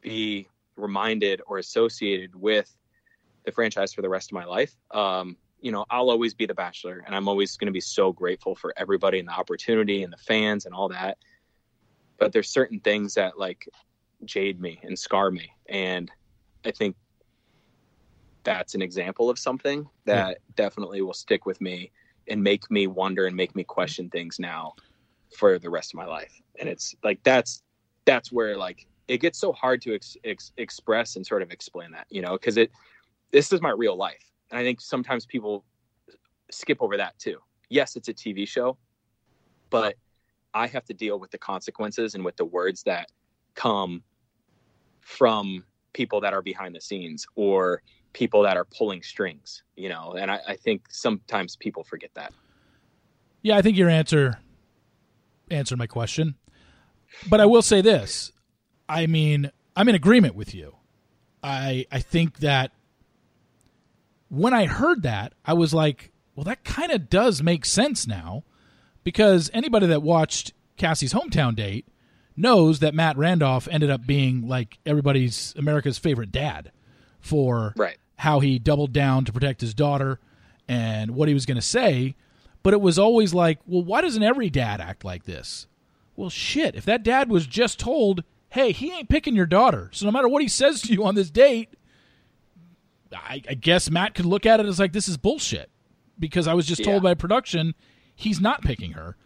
be 0.00 0.48
reminded 0.76 1.40
or 1.46 1.58
associated 1.58 2.34
with 2.34 2.74
the 3.44 3.52
franchise 3.52 3.92
for 3.92 4.02
the 4.02 4.08
rest 4.08 4.30
of 4.30 4.34
my 4.34 4.44
life. 4.44 4.74
Um 4.90 5.36
you 5.58 5.72
know 5.72 5.86
i'll 5.88 6.10
always 6.10 6.34
be 6.34 6.44
the 6.44 6.54
bachelor 6.54 7.02
and 7.06 7.16
i'm 7.16 7.28
always 7.28 7.56
going 7.56 7.66
to 7.66 7.72
be 7.72 7.80
so 7.80 8.12
grateful 8.12 8.54
for 8.54 8.74
everybody 8.76 9.18
and 9.18 9.26
the 9.26 9.32
opportunity 9.32 10.02
and 10.02 10.12
the 10.12 10.18
fans 10.18 10.66
and 10.66 10.74
all 10.74 10.88
that. 10.90 11.16
But 12.18 12.32
there's 12.32 12.50
certain 12.50 12.78
things 12.80 13.14
that 13.14 13.38
like 13.38 13.66
jade 14.24 14.60
me 14.60 14.78
and 14.82 14.98
scar 14.98 15.30
me 15.30 15.50
and 15.68 16.10
i 16.64 16.70
think 16.70 16.94
that's 18.46 18.74
an 18.76 18.80
example 18.80 19.28
of 19.28 19.38
something 19.38 19.88
that 20.04 20.28
yeah. 20.28 20.34
definitely 20.54 21.02
will 21.02 21.12
stick 21.12 21.46
with 21.46 21.60
me 21.60 21.90
and 22.28 22.42
make 22.42 22.70
me 22.70 22.86
wonder 22.86 23.26
and 23.26 23.36
make 23.36 23.54
me 23.56 23.64
question 23.64 24.08
things 24.08 24.38
now 24.38 24.72
for 25.36 25.58
the 25.58 25.68
rest 25.68 25.92
of 25.92 25.98
my 25.98 26.06
life. 26.06 26.32
And 26.58 26.68
it's 26.68 26.94
like 27.02 27.22
that's 27.24 27.62
that's 28.04 28.30
where 28.30 28.56
like 28.56 28.86
it 29.08 29.18
gets 29.18 29.38
so 29.38 29.52
hard 29.52 29.80
to 29.82 29.94
ex- 29.94 30.16
ex- 30.24 30.52
express 30.56 31.16
and 31.16 31.26
sort 31.26 31.42
of 31.42 31.50
explain 31.50 31.90
that 31.92 32.06
you 32.10 32.22
know 32.22 32.32
because 32.32 32.56
it 32.56 32.70
this 33.32 33.52
is 33.52 33.60
my 33.60 33.70
real 33.70 33.96
life 33.96 34.30
and 34.50 34.58
i 34.58 34.62
think 34.62 34.80
sometimes 34.80 35.26
people 35.26 35.64
skip 36.50 36.78
over 36.80 36.96
that 36.96 37.18
too 37.18 37.38
yes 37.68 37.96
it's 37.96 38.08
a 38.08 38.14
tv 38.14 38.46
show 38.46 38.76
but 39.70 39.96
i 40.54 40.66
have 40.66 40.84
to 40.84 40.94
deal 40.94 41.18
with 41.18 41.30
the 41.30 41.38
consequences 41.38 42.14
and 42.14 42.24
with 42.24 42.36
the 42.36 42.44
words 42.44 42.82
that 42.82 43.08
come 43.54 44.02
from 45.00 45.64
people 45.92 46.20
that 46.20 46.34
are 46.34 46.42
behind 46.42 46.74
the 46.74 46.80
scenes 46.80 47.26
or 47.36 47.82
people 48.12 48.42
that 48.42 48.56
are 48.56 48.64
pulling 48.64 49.02
strings, 49.02 49.62
you 49.76 49.88
know, 49.88 50.16
and 50.18 50.30
I, 50.30 50.40
I 50.48 50.56
think 50.56 50.86
sometimes 50.90 51.54
people 51.56 51.84
forget 51.84 52.10
that. 52.14 52.32
Yeah, 53.42 53.56
I 53.56 53.62
think 53.62 53.76
your 53.76 53.88
answer 53.88 54.38
answered 55.50 55.78
my 55.78 55.86
question. 55.86 56.34
But 57.28 57.40
I 57.40 57.46
will 57.46 57.62
say 57.62 57.80
this. 57.82 58.32
I 58.88 59.06
mean, 59.06 59.50
I'm 59.74 59.88
in 59.88 59.94
agreement 59.94 60.34
with 60.34 60.54
you. 60.54 60.76
I 61.42 61.86
I 61.90 62.00
think 62.00 62.38
that 62.38 62.72
when 64.28 64.54
I 64.54 64.66
heard 64.66 65.02
that, 65.02 65.34
I 65.44 65.52
was 65.52 65.72
like, 65.72 66.12
well, 66.34 66.44
that 66.44 66.64
kind 66.64 66.92
of 66.92 67.08
does 67.08 67.42
make 67.42 67.64
sense 67.64 68.06
now 68.06 68.44
because 69.04 69.50
anybody 69.54 69.86
that 69.86 70.02
watched 70.02 70.52
Cassie's 70.76 71.12
hometown 71.12 71.54
date 71.54 71.86
knows 72.36 72.80
that 72.80 72.94
Matt 72.94 73.16
Randolph 73.16 73.68
ended 73.70 73.90
up 73.90 74.06
being 74.06 74.46
like 74.46 74.78
everybody's 74.84 75.54
America's 75.56 75.98
favorite 75.98 76.32
dad 76.32 76.70
for 77.20 77.72
right. 77.76 77.96
how 78.16 78.40
he 78.40 78.58
doubled 78.58 78.92
down 78.92 79.24
to 79.24 79.32
protect 79.32 79.60
his 79.60 79.74
daughter 79.74 80.20
and 80.68 81.12
what 81.12 81.28
he 81.28 81.34
was 81.34 81.46
going 81.46 81.56
to 81.56 81.62
say. 81.62 82.14
But 82.62 82.74
it 82.74 82.80
was 82.80 82.98
always 82.98 83.32
like, 83.32 83.60
well, 83.66 83.84
why 83.84 84.00
doesn't 84.00 84.22
every 84.22 84.50
dad 84.50 84.80
act 84.80 85.04
like 85.04 85.24
this? 85.24 85.66
Well, 86.16 86.30
shit. 86.30 86.74
If 86.74 86.84
that 86.86 87.02
dad 87.02 87.30
was 87.30 87.46
just 87.46 87.78
told, 87.78 88.24
hey, 88.56 88.72
he 88.72 88.90
ain't 88.90 89.10
picking 89.10 89.36
your 89.36 89.46
daughter, 89.46 89.90
so 89.92 90.06
no 90.06 90.12
matter 90.12 90.28
what 90.28 90.40
he 90.40 90.48
says 90.48 90.80
to 90.80 90.92
you 90.92 91.04
on 91.04 91.14
this 91.14 91.30
date, 91.30 91.68
I, 93.14 93.42
I 93.48 93.54
guess 93.54 93.90
Matt 93.90 94.14
could 94.14 94.24
look 94.24 94.46
at 94.46 94.60
it 94.60 94.66
as 94.66 94.78
like, 94.78 94.92
this 94.92 95.08
is 95.08 95.18
bullshit 95.18 95.70
because 96.18 96.48
I 96.48 96.54
was 96.54 96.66
just 96.66 96.80
yeah. 96.80 96.86
told 96.86 97.02
by 97.02 97.12
production 97.14 97.74
he's 98.14 98.40
not 98.40 98.62
picking 98.62 98.92
her. 98.92 99.16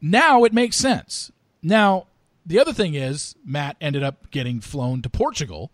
Now 0.00 0.44
it 0.44 0.54
makes 0.54 0.76
sense. 0.76 1.30
Now, 1.62 2.06
the 2.46 2.58
other 2.58 2.72
thing 2.72 2.94
is, 2.94 3.34
Matt 3.44 3.76
ended 3.78 4.02
up 4.02 4.30
getting 4.30 4.60
flown 4.60 5.02
to 5.02 5.10
Portugal 5.10 5.70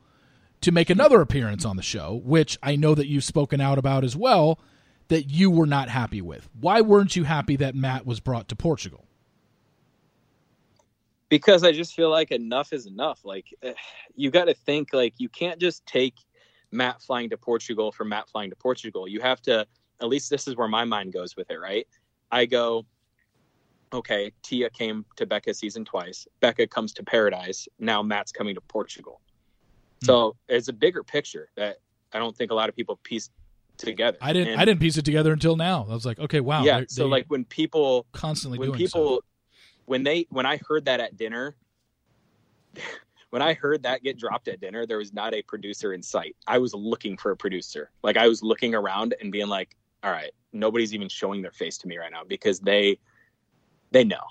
to 0.61 0.73
make 0.73 0.91
another 0.91 1.21
appearance 1.21 1.65
on 1.65 1.77
the 1.77 1.83
show, 1.83 2.21
which 2.25 2.59
I 2.63 2.75
know 2.75 2.95
that 2.97 3.07
you've 3.07 3.25
spoken 3.25 3.61
out 3.61 3.79
about 3.79 4.03
as 4.03 4.17
well, 4.17 4.59
that 5.07 5.31
you 5.31 5.51
were 5.51 5.67
not 5.67 5.89
happy 5.89 6.21
with. 6.21 6.49
Why 6.59 6.81
weren't 6.81 7.15
you 7.15 7.25
happy 7.25 7.55
that 7.57 7.77
Matt 7.77 8.07
was 8.07 8.19
brought 8.19 8.49
to 8.49 8.57
Portugal? 8.57 9.07
Because 11.33 11.65
I 11.65 11.73
just 11.73 11.95
feel 11.95 12.11
like 12.11 12.31
enough 12.31 12.75
is 12.75 12.85
enough. 12.85 13.25
Like, 13.25 13.47
you 14.15 14.31
got 14.31 14.45
to 14.45 14.53
think, 14.53 14.93
like, 14.93 15.15
you 15.17 15.31
can't 15.31 15.59
just 15.59 15.87
take 15.87 16.17
Matt 16.73 17.01
flying 17.01 17.31
to 17.31 17.39
Portugal 17.39 17.91
for 17.91 18.05
Matt 18.05 18.29
flying 18.29 18.51
to 18.51 18.57
Portugal. 18.57 19.09
You 19.09 19.23
have 19.23 19.41
to, 19.43 19.67
at 20.03 20.09
least 20.09 20.29
this 20.29 20.47
is 20.47 20.57
where 20.57 20.69
my 20.69 20.85
mind 20.85 21.15
goes 21.15 21.35
with 21.35 21.51
it, 21.51 21.59
right? 21.59 21.87
I 22.31 22.45
go, 22.45 22.85
okay, 23.95 24.31
Tia 24.43 24.69
came 24.69 25.07
to 25.17 25.25
Becca 25.25 25.55
season 25.55 25.87
twice. 25.87 26.29
Becca 26.41 26.67
comes 26.67 26.93
to 26.93 27.03
Paradise. 27.03 27.67
Now 27.79 28.03
Matt's 28.03 28.31
coming 28.31 28.55
to 28.55 28.61
Portugal. 28.61 29.23
Hmm. 30.03 30.07
So 30.07 30.37
it's 30.51 30.69
a 30.69 30.75
bigger 30.75 31.03
picture 31.03 31.49
that 31.57 31.79
I 32.13 32.19
don't 32.19 32.37
think 32.37 32.51
a 32.51 32.55
lot 32.55 32.69
of 32.69 32.77
people 32.77 33.01
piece 33.05 33.31
together. 33.79 34.19
I 34.21 34.35
didn't. 34.35 34.53
And, 34.53 34.61
I 34.61 34.67
didn't 34.67 34.81
piece 34.81 34.99
it 34.99 35.07
together 35.07 35.33
until 35.33 35.57
now. 35.57 35.87
I 35.89 35.95
was 35.95 36.05
like, 36.05 36.19
okay, 36.19 36.41
wow. 36.41 36.63
Yeah. 36.63 36.83
So 36.89 37.07
like 37.07 37.25
when 37.29 37.47
people 37.47 38.05
constantly 38.13 38.59
when 38.59 38.73
people 38.73 39.17
so. 39.17 39.25
When 39.87 40.03
they 40.03 40.27
when 40.31 40.47
I 40.47 40.59
heard 40.69 40.87
that 40.87 41.01
at 41.01 41.17
dinner. 41.17 41.57
When 43.31 43.41
I 43.41 43.55
heard 43.55 43.85
that 43.85 44.03
get 44.03 44.19
dropped 44.19 44.47
at 44.49 44.61
dinner, 44.61 44.85
there 44.85 44.99
was 44.99 45.15
not 45.15 45.33
a 45.33 45.41
producer 45.41 45.95
in 45.95 46.03
sight. 46.03 46.37
I 46.47 46.59
was 46.59 46.75
looking 46.75 47.17
for 47.17 47.31
a 47.31 47.37
producer. 47.37 47.91
Like 48.03 48.19
I 48.19 48.29
was 48.29 48.43
looking 48.43 48.75
around 48.75 49.15
and 49.23 49.33
being 49.33 49.49
like, 49.49 49.75
all 50.03 50.11
right, 50.11 50.33
nobody's 50.53 50.93
even 50.93 51.09
showing 51.09 51.41
their 51.41 51.51
face 51.51 51.79
to 51.79 51.89
me 51.89 51.97
right 51.97 52.13
now 52.13 52.25
because 52.29 52.61
they 52.61 52.99
they 53.91 54.05
know. 54.05 54.25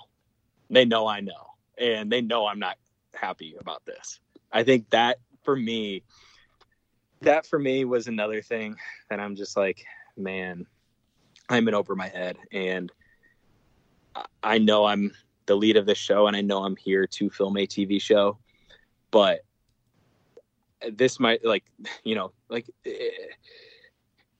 They 0.70 0.84
know 0.84 1.08
I 1.08 1.18
know. 1.18 1.54
And 1.78 2.12
they 2.12 2.20
know 2.20 2.46
I'm 2.46 2.60
not 2.60 2.78
happy 3.14 3.56
about 3.58 3.84
this. 3.84 4.20
I 4.52 4.62
think 4.62 4.88
that 4.90 5.18
for 5.42 5.56
me, 5.56 6.04
that 7.22 7.46
for 7.46 7.58
me 7.58 7.84
was 7.84 8.06
another 8.06 8.42
thing 8.42 8.76
that 9.10 9.18
I'm 9.18 9.34
just 9.34 9.56
like, 9.56 9.84
man, 10.16 10.66
I'm 11.48 11.66
in 11.68 11.74
over 11.74 11.96
my 11.96 12.08
head. 12.08 12.36
And 12.52 12.92
I 14.42 14.58
know 14.58 14.84
I'm 14.84 15.12
the 15.46 15.56
lead 15.56 15.76
of 15.76 15.86
this 15.86 15.98
show 15.98 16.26
and 16.26 16.36
I 16.36 16.40
know 16.40 16.64
I'm 16.64 16.76
here 16.76 17.06
to 17.06 17.30
film 17.30 17.56
a 17.56 17.66
TV 17.66 18.00
show, 18.00 18.38
but 19.10 19.40
this 20.90 21.20
might 21.20 21.44
like, 21.44 21.64
you 22.04 22.14
know, 22.14 22.32
like 22.48 22.66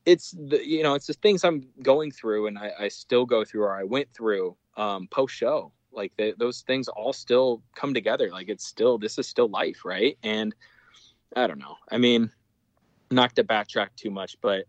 it's 0.04 0.32
the, 0.32 0.66
you 0.66 0.82
know, 0.82 0.94
it's 0.94 1.06
the 1.06 1.14
things 1.14 1.44
I'm 1.44 1.66
going 1.82 2.10
through 2.10 2.46
and 2.46 2.58
I, 2.58 2.72
I 2.80 2.88
still 2.88 3.24
go 3.24 3.44
through 3.44 3.62
or 3.62 3.76
I 3.76 3.84
went 3.84 4.12
through 4.12 4.56
um, 4.76 5.06
post 5.08 5.34
show. 5.34 5.72
Like 5.94 6.12
those 6.38 6.62
things 6.62 6.88
all 6.88 7.12
still 7.12 7.62
come 7.74 7.92
together. 7.92 8.30
Like 8.30 8.48
it's 8.48 8.64
still 8.64 8.96
this 8.96 9.18
is 9.18 9.28
still 9.28 9.48
life, 9.48 9.84
right? 9.84 10.16
And 10.22 10.54
I 11.36 11.46
don't 11.46 11.58
know. 11.58 11.76
I 11.90 11.98
mean, 11.98 12.30
not 13.10 13.36
to 13.36 13.44
backtrack 13.44 13.88
too 13.96 14.10
much, 14.10 14.36
but 14.40 14.64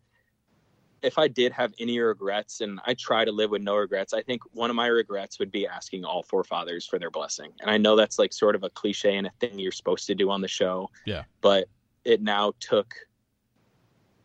if 1.03 1.17
I 1.17 1.27
did 1.27 1.51
have 1.51 1.73
any 1.79 1.99
regrets, 1.99 2.61
and 2.61 2.79
I 2.85 2.93
try 2.93 3.25
to 3.25 3.31
live 3.31 3.51
with 3.51 3.61
no 3.61 3.75
regrets, 3.75 4.13
I 4.13 4.21
think 4.21 4.41
one 4.53 4.69
of 4.69 4.75
my 4.75 4.87
regrets 4.87 5.37
would 5.37 5.51
be 5.51 5.67
asking 5.67 6.05
all 6.05 6.23
forefathers 6.23 6.87
for 6.87 6.97
their 6.97 7.11
blessing. 7.11 7.51
And 7.59 7.69
I 7.69 7.77
know 7.77 7.97
that's 7.97 8.17
like 8.17 8.31
sort 8.31 8.55
of 8.55 8.63
a 8.63 8.69
cliche 8.69 9.17
and 9.17 9.27
a 9.27 9.31
thing 9.41 9.59
you're 9.59 9.73
supposed 9.73 10.07
to 10.07 10.15
do 10.15 10.31
on 10.31 10.39
the 10.41 10.47
show. 10.47 10.89
Yeah. 11.05 11.23
But 11.41 11.67
it 12.05 12.21
now 12.21 12.53
took 12.59 12.95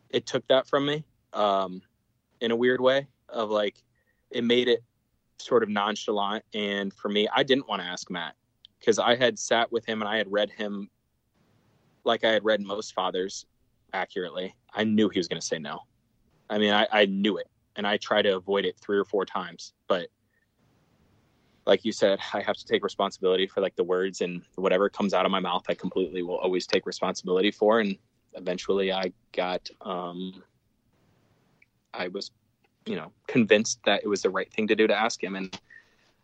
it 0.09 0.25
took 0.25 0.47
that 0.47 0.67
from 0.67 0.85
me 0.85 1.03
um, 1.33 1.81
in 2.41 2.51
a 2.51 2.55
weird 2.55 2.81
way 2.81 3.07
of 3.27 3.51
like 3.51 3.83
it 4.31 4.43
made 4.43 4.67
it 4.69 4.83
sort 5.37 5.63
of 5.63 5.69
nonchalant. 5.69 6.43
And 6.53 6.93
for 6.93 7.09
me, 7.09 7.27
I 7.35 7.43
didn't 7.43 7.67
want 7.67 7.81
to 7.81 7.87
ask 7.87 8.09
Matt 8.09 8.35
because 8.79 8.99
I 8.99 9.15
had 9.15 9.37
sat 9.37 9.71
with 9.71 9.85
him 9.85 10.01
and 10.01 10.09
I 10.09 10.17
had 10.17 10.31
read 10.31 10.49
him 10.49 10.89
like 12.05 12.23
I 12.23 12.31
had 12.31 12.45
read 12.45 12.61
most 12.61 12.93
fathers 12.93 13.45
accurately. 13.93 14.55
I 14.73 14.85
knew 14.85 15.09
he 15.09 15.19
was 15.19 15.27
going 15.27 15.41
to 15.41 15.45
say 15.45 15.59
no. 15.59 15.81
I 16.49 16.57
mean, 16.57 16.73
I, 16.73 16.87
I 16.91 17.05
knew 17.05 17.37
it 17.37 17.47
and 17.75 17.85
I 17.85 17.97
tried 17.97 18.23
to 18.23 18.35
avoid 18.35 18.65
it 18.65 18.77
three 18.79 18.97
or 18.97 19.05
four 19.05 19.25
times. 19.25 19.73
But 19.87 20.07
like 21.65 21.85
you 21.85 21.91
said, 21.91 22.19
I 22.33 22.41
have 22.41 22.55
to 22.57 22.65
take 22.65 22.83
responsibility 22.83 23.45
for 23.47 23.61
like 23.61 23.75
the 23.75 23.83
words 23.83 24.21
and 24.21 24.41
whatever 24.55 24.89
comes 24.89 25.13
out 25.13 25.25
of 25.25 25.31
my 25.31 25.39
mouth, 25.39 25.63
I 25.69 25.75
completely 25.75 26.23
will 26.23 26.37
always 26.37 26.65
take 26.65 26.85
responsibility 26.85 27.51
for. 27.51 27.79
And 27.79 27.97
eventually 28.33 28.91
I 28.91 29.13
got, 29.31 29.69
um, 29.81 30.43
I 31.93 32.07
was 32.07 32.31
you 32.85 32.95
know 32.95 33.11
convinced 33.27 33.79
that 33.85 34.01
it 34.03 34.07
was 34.07 34.21
the 34.21 34.29
right 34.29 34.51
thing 34.51 34.67
to 34.67 34.75
do 34.75 34.87
to 34.87 34.95
ask 34.95 35.23
him 35.23 35.35
and 35.35 35.59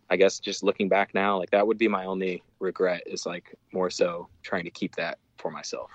i 0.09 0.15
guess 0.15 0.39
just 0.39 0.63
looking 0.63 0.89
back 0.89 1.13
now 1.13 1.37
like 1.37 1.51
that 1.51 1.65
would 1.65 1.77
be 1.77 1.87
my 1.87 2.05
only 2.05 2.43
regret 2.59 3.03
is 3.05 3.25
like 3.25 3.55
more 3.71 3.89
so 3.89 4.27
trying 4.41 4.63
to 4.63 4.71
keep 4.71 4.95
that 4.95 5.17
for 5.37 5.51
myself 5.51 5.91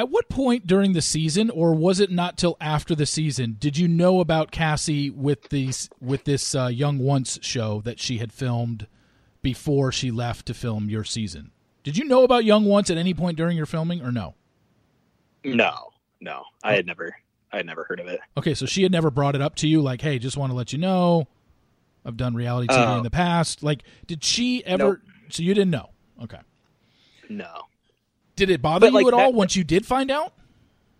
at 0.00 0.08
what 0.08 0.30
point 0.30 0.66
during 0.66 0.94
the 0.94 1.02
season 1.02 1.50
or 1.50 1.74
was 1.74 2.00
it 2.00 2.10
not 2.10 2.38
till 2.38 2.56
after 2.58 2.94
the 2.94 3.04
season 3.04 3.54
did 3.60 3.76
you 3.76 3.86
know 3.86 4.20
about 4.20 4.50
cassie 4.50 5.10
with 5.10 5.50
these 5.50 5.90
with 6.00 6.24
this 6.24 6.54
uh, 6.54 6.68
young 6.68 6.98
once 6.98 7.38
show 7.42 7.82
that 7.82 8.00
she 8.00 8.16
had 8.16 8.32
filmed 8.32 8.86
before 9.42 9.92
she 9.92 10.10
left 10.10 10.46
to 10.46 10.54
film 10.54 10.88
your 10.88 11.04
season 11.04 11.50
did 11.82 11.98
you 11.98 12.04
know 12.06 12.24
about 12.24 12.46
young 12.46 12.64
once 12.64 12.88
at 12.88 12.96
any 12.96 13.12
point 13.12 13.36
during 13.36 13.58
your 13.58 13.66
filming 13.66 14.00
or 14.00 14.10
no 14.10 14.34
no 15.44 15.90
no 16.22 16.44
i 16.64 16.72
had 16.72 16.86
never 16.86 17.14
I 17.52 17.56
had 17.56 17.66
never 17.66 17.82
heard 17.82 17.98
of 17.98 18.06
it. 18.06 18.20
Okay, 18.36 18.54
so 18.54 18.64
she 18.64 18.84
had 18.84 18.92
never 18.92 19.10
brought 19.10 19.34
it 19.34 19.42
up 19.42 19.56
to 19.56 19.66
you, 19.66 19.82
like, 19.82 20.00
"Hey, 20.00 20.20
just 20.20 20.36
want 20.36 20.52
to 20.52 20.56
let 20.56 20.72
you 20.72 20.78
know, 20.78 21.26
I've 22.04 22.16
done 22.16 22.32
reality 22.32 22.68
TV 22.68 22.94
uh, 22.94 22.98
in 22.98 23.02
the 23.02 23.10
past." 23.10 23.64
Like, 23.64 23.82
did 24.06 24.22
she 24.22 24.64
ever? 24.64 24.84
Nope. 24.84 24.98
So 25.30 25.42
you 25.42 25.52
didn't 25.52 25.70
know? 25.70 25.90
Okay. 26.22 26.38
No. 27.28 27.64
Did 28.40 28.50
it 28.50 28.62
bother 28.62 28.90
like, 28.90 29.02
you 29.02 29.08
at 29.08 29.14
all 29.14 29.32
once 29.34 29.54
you 29.54 29.64
did 29.64 29.84
find 29.84 30.10
out? 30.10 30.32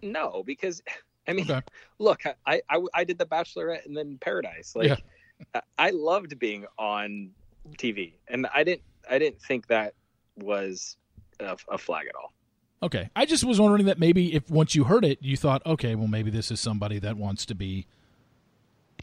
No, 0.03 0.43
because 0.45 0.83
I 1.27 1.33
mean, 1.33 1.51
Okay. 1.51 1.61
look, 1.99 2.23
I, 2.47 2.61
I 2.69 2.83
I 2.93 3.05
did 3.05 3.17
the 3.19 3.25
Bachelorette 3.27 3.87
and 3.87 3.97
then 3.97 4.19
Paradise. 4.21 4.75
Like, 4.77 4.89
Yeah. 4.89 5.61
I, 5.79 5.89
loved 5.91 6.39
being 6.39 6.67
on 6.79 7.31
TV, 7.79 8.13
and 8.29 8.47
I 8.55 8.63
didn't 8.63 8.83
I 9.11 9.19
didn't 9.19 9.41
think 9.41 9.69
that 9.69 9.95
was 10.37 10.99
a, 11.41 11.57
a 11.71 11.79
flag 11.79 12.07
at 12.09 12.15
all. 12.15 12.35
Okay. 12.83 13.09
I 13.17 13.25
just 13.25 13.45
was 13.45 13.59
wondering 13.59 13.87
that 13.87 13.99
maybe 13.99 14.35
if 14.35 14.51
once 14.51 14.75
you 14.75 14.85
heard 14.85 15.03
it, 15.05 15.19
you 15.23 15.39
thought, 15.39 15.65
okay, 15.65 15.95
well, 15.95 16.09
maybe 16.09 16.31
this 16.31 16.51
is 16.51 16.61
somebody 16.61 16.99
that 16.99 17.17
wants 17.17 17.47
to 17.47 17.55
be 17.55 17.87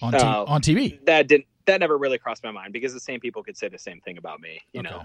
on, 0.01 0.13
t- 0.13 0.19
Oh. 0.21 0.45
on 0.47 0.61
TV. 0.61 1.03
That 1.05 1.27
didn't 1.27 1.47
that 1.65 1.79
never 1.79 1.97
really 1.97 2.17
crossed 2.19 2.43
my 2.43 2.51
mind 2.51 2.71
because 2.71 2.93
the 2.93 2.99
same 2.99 3.19
people 3.19 3.43
could 3.43 3.57
say 3.57 3.67
the 3.67 3.79
same 3.79 3.99
thing 4.01 4.17
about 4.19 4.39
me. 4.39 4.61
You 4.73 4.81
Okay. 4.81 4.89
know, 4.91 5.03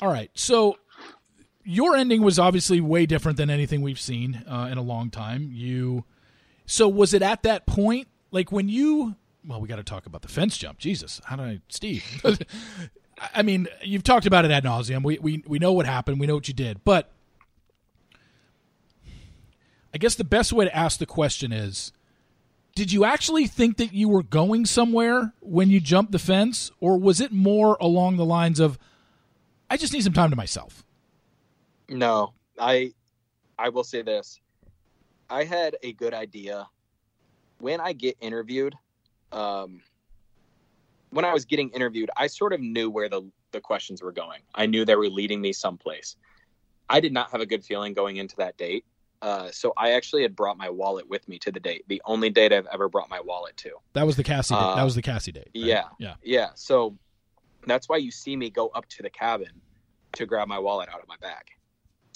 All 0.00 0.08
right. 0.12 0.30
So 0.34 0.76
your 1.66 1.96
ending 1.96 2.22
was 2.22 2.38
obviously 2.38 2.80
way 2.80 3.06
different 3.06 3.36
than 3.36 3.50
anything 3.50 3.82
we've 3.82 4.00
seen 4.00 4.44
uh, 4.48 4.68
in 4.70 4.78
a 4.78 4.82
long 4.82 5.10
time. 5.10 5.50
You. 5.52 6.04
So 6.64 6.88
was 6.88 7.12
it 7.12 7.22
at 7.22 7.42
that 7.42 7.66
point, 7.66 8.08
like 8.30 8.52
when 8.52 8.68
you? 8.68 9.16
Well, 9.46 9.60
we 9.60 9.68
got 9.68 9.76
to 9.76 9.84
talk 9.84 10.06
about 10.06 10.22
the 10.22 10.28
fence 10.28 10.56
jump. 10.56 10.78
Jesus, 10.78 11.20
how 11.24 11.36
did 11.36 11.46
I, 11.46 11.60
Steve? 11.68 12.04
I 13.34 13.42
mean, 13.42 13.66
you've 13.82 14.04
talked 14.04 14.26
about 14.26 14.44
it 14.44 14.50
ad 14.50 14.64
nauseum. 14.64 15.02
We 15.02 15.18
we 15.18 15.42
we 15.46 15.58
know 15.58 15.72
what 15.72 15.86
happened. 15.86 16.20
We 16.20 16.26
know 16.26 16.36
what 16.36 16.48
you 16.48 16.54
did, 16.54 16.84
but 16.84 17.10
I 19.92 19.98
guess 19.98 20.14
the 20.14 20.24
best 20.24 20.52
way 20.52 20.64
to 20.64 20.76
ask 20.76 20.98
the 20.98 21.06
question 21.06 21.52
is. 21.52 21.92
Did 22.74 22.92
you 22.92 23.06
actually 23.06 23.46
think 23.46 23.78
that 23.78 23.94
you 23.94 24.06
were 24.06 24.22
going 24.22 24.66
somewhere 24.66 25.32
when 25.40 25.70
you 25.70 25.80
jumped 25.80 26.12
the 26.12 26.18
fence, 26.18 26.70
or 26.78 26.98
was 26.98 27.22
it 27.22 27.32
more 27.32 27.78
along 27.80 28.18
the 28.18 28.24
lines 28.26 28.60
of, 28.60 28.78
I 29.70 29.78
just 29.78 29.94
need 29.94 30.04
some 30.04 30.12
time 30.12 30.28
to 30.28 30.36
myself. 30.36 30.84
No, 31.88 32.34
I 32.58 32.92
I 33.58 33.68
will 33.68 33.84
say 33.84 34.02
this. 34.02 34.40
I 35.28 35.44
had 35.44 35.76
a 35.82 35.92
good 35.92 36.14
idea 36.14 36.68
when 37.58 37.80
I 37.80 37.92
get 37.92 38.16
interviewed. 38.20 38.74
Um, 39.32 39.82
when 41.10 41.24
I 41.24 41.32
was 41.32 41.44
getting 41.44 41.70
interviewed, 41.70 42.10
I 42.16 42.26
sort 42.26 42.52
of 42.52 42.60
knew 42.60 42.90
where 42.90 43.08
the 43.08 43.22
the 43.52 43.60
questions 43.60 44.02
were 44.02 44.12
going. 44.12 44.40
I 44.54 44.66
knew 44.66 44.84
they 44.84 44.96
were 44.96 45.08
leading 45.08 45.40
me 45.40 45.52
someplace. 45.52 46.16
I 46.88 47.00
did 47.00 47.12
not 47.12 47.30
have 47.30 47.40
a 47.40 47.46
good 47.46 47.64
feeling 47.64 47.94
going 47.94 48.16
into 48.16 48.36
that 48.36 48.56
date. 48.56 48.84
Uh, 49.22 49.50
so 49.50 49.72
I 49.76 49.92
actually 49.92 50.22
had 50.22 50.36
brought 50.36 50.58
my 50.58 50.68
wallet 50.68 51.08
with 51.08 51.26
me 51.26 51.38
to 51.40 51.50
the 51.50 51.58
date. 51.58 51.84
The 51.88 52.02
only 52.04 52.30
date 52.30 52.52
I've 52.52 52.66
ever 52.72 52.88
brought 52.88 53.08
my 53.08 53.20
wallet 53.20 53.56
to. 53.58 53.70
That 53.94 54.06
was 54.06 54.16
the 54.16 54.22
Cassie. 54.22 54.54
date. 54.54 54.60
Uh, 54.60 54.76
that 54.76 54.84
was 54.84 54.94
the 54.94 55.02
Cassie 55.02 55.32
date. 55.32 55.48
right? 55.54 55.64
yeah. 55.64 55.84
yeah. 55.98 56.14
Yeah. 56.22 56.48
So 56.54 56.96
that's 57.66 57.88
why 57.88 57.96
you 57.96 58.10
see 58.10 58.36
me 58.36 58.50
go 58.50 58.68
up 58.68 58.86
to 58.90 59.02
the 59.02 59.10
cabin 59.10 59.60
to 60.12 60.26
grab 60.26 60.48
my 60.48 60.58
wallet 60.58 60.88
out 60.92 61.00
of 61.00 61.08
my 61.08 61.16
bag. 61.20 61.55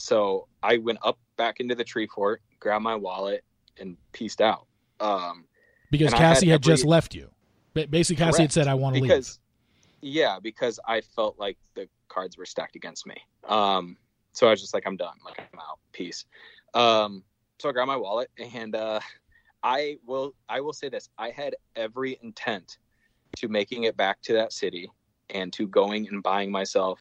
So 0.01 0.49
I 0.63 0.79
went 0.79 0.99
up 1.03 1.19
back 1.37 1.61
into 1.61 1.75
the 1.75 1.85
tree 1.85 2.07
fort, 2.07 2.41
grabbed 2.59 2.83
my 2.83 2.95
wallet, 2.97 3.45
and 3.79 3.99
pieced 4.13 4.41
out. 4.41 4.67
Um, 4.99 5.45
Because 5.91 6.13
had 6.13 6.19
Cassie 6.19 6.49
had, 6.49 6.63
just 6.63 6.81
every- 6.83 6.91
left 6.91 7.15
you. 7.15 7.31
Basically, 7.75 8.17
Cassie 8.17 8.43
had 8.43 8.53
said, 8.53 8.67
"I 8.67 8.75
want 8.75 8.97
to 8.97 9.03
leave." 9.03 9.11
because, 9.11 9.39
yeah, 10.01 10.39
because 10.41 10.81
I 10.89 11.03
felt 11.03 11.39
like 11.39 11.57
the 11.75 11.89
cards 12.09 12.37
were 12.37 12.47
stacked 12.47 12.77
against 12.77 13.07
me. 13.07 13.15
Um, 13.45 13.97
so 14.33 14.47
I 14.49 14.51
was 14.51 14.61
just 14.61 14.75
like, 14.75 14.85
I'm 14.87 14.97
done. 14.97 15.17
Like 15.25 15.39
I'm 15.39 15.59
out. 15.61 15.79
Peace. 15.93 16.25
Um, 16.75 17.23
so 17.59 17.69
I 17.69 17.73
grabbed 17.73 17.89
my 17.89 17.97
wallet 17.97 18.31
and 18.55 18.75
uh, 18.75 19.01
I 19.63 19.99
will 20.07 20.35
I 20.49 20.61
will 20.61 20.73
say 20.73 20.89
this. 20.89 21.11
I 21.19 21.31
had 21.31 21.55
every 21.77 22.19
intent 22.23 22.79
to 23.37 23.49
making 23.49 23.85
it 23.85 23.97
back 23.97 24.21
to 24.23 24.33
that 24.33 24.53
city 24.53 24.91
and 25.29 25.53
to 25.53 25.69
going 25.69 26.09
and 26.09 26.23
buying 26.23 26.51
myself 26.51 27.01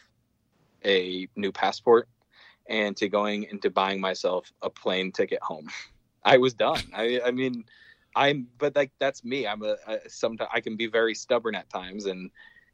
a 0.85 1.27
new 1.35 1.51
passport 1.51 2.07
and 2.69 2.95
to 2.97 3.09
going 3.09 3.43
into 3.43 3.69
buying 3.69 3.99
myself 3.99 4.51
a 4.61 4.69
plane 4.69 5.11
ticket 5.11 5.41
home. 5.41 5.67
I 6.23 6.37
was 6.37 6.53
done. 6.53 6.83
I 6.93 7.19
I 7.25 7.31
mean 7.31 7.65
I'm 8.15 8.47
but 8.57 8.75
like 8.75 8.91
that's 8.99 9.23
me. 9.23 9.47
I'm 9.47 9.63
a, 9.63 9.75
a 9.87 9.97
sometimes 10.07 10.49
I 10.53 10.61
can 10.61 10.77
be 10.77 10.87
very 10.87 11.15
stubborn 11.15 11.55
at 11.55 11.69
times 11.69 12.05
and 12.05 12.31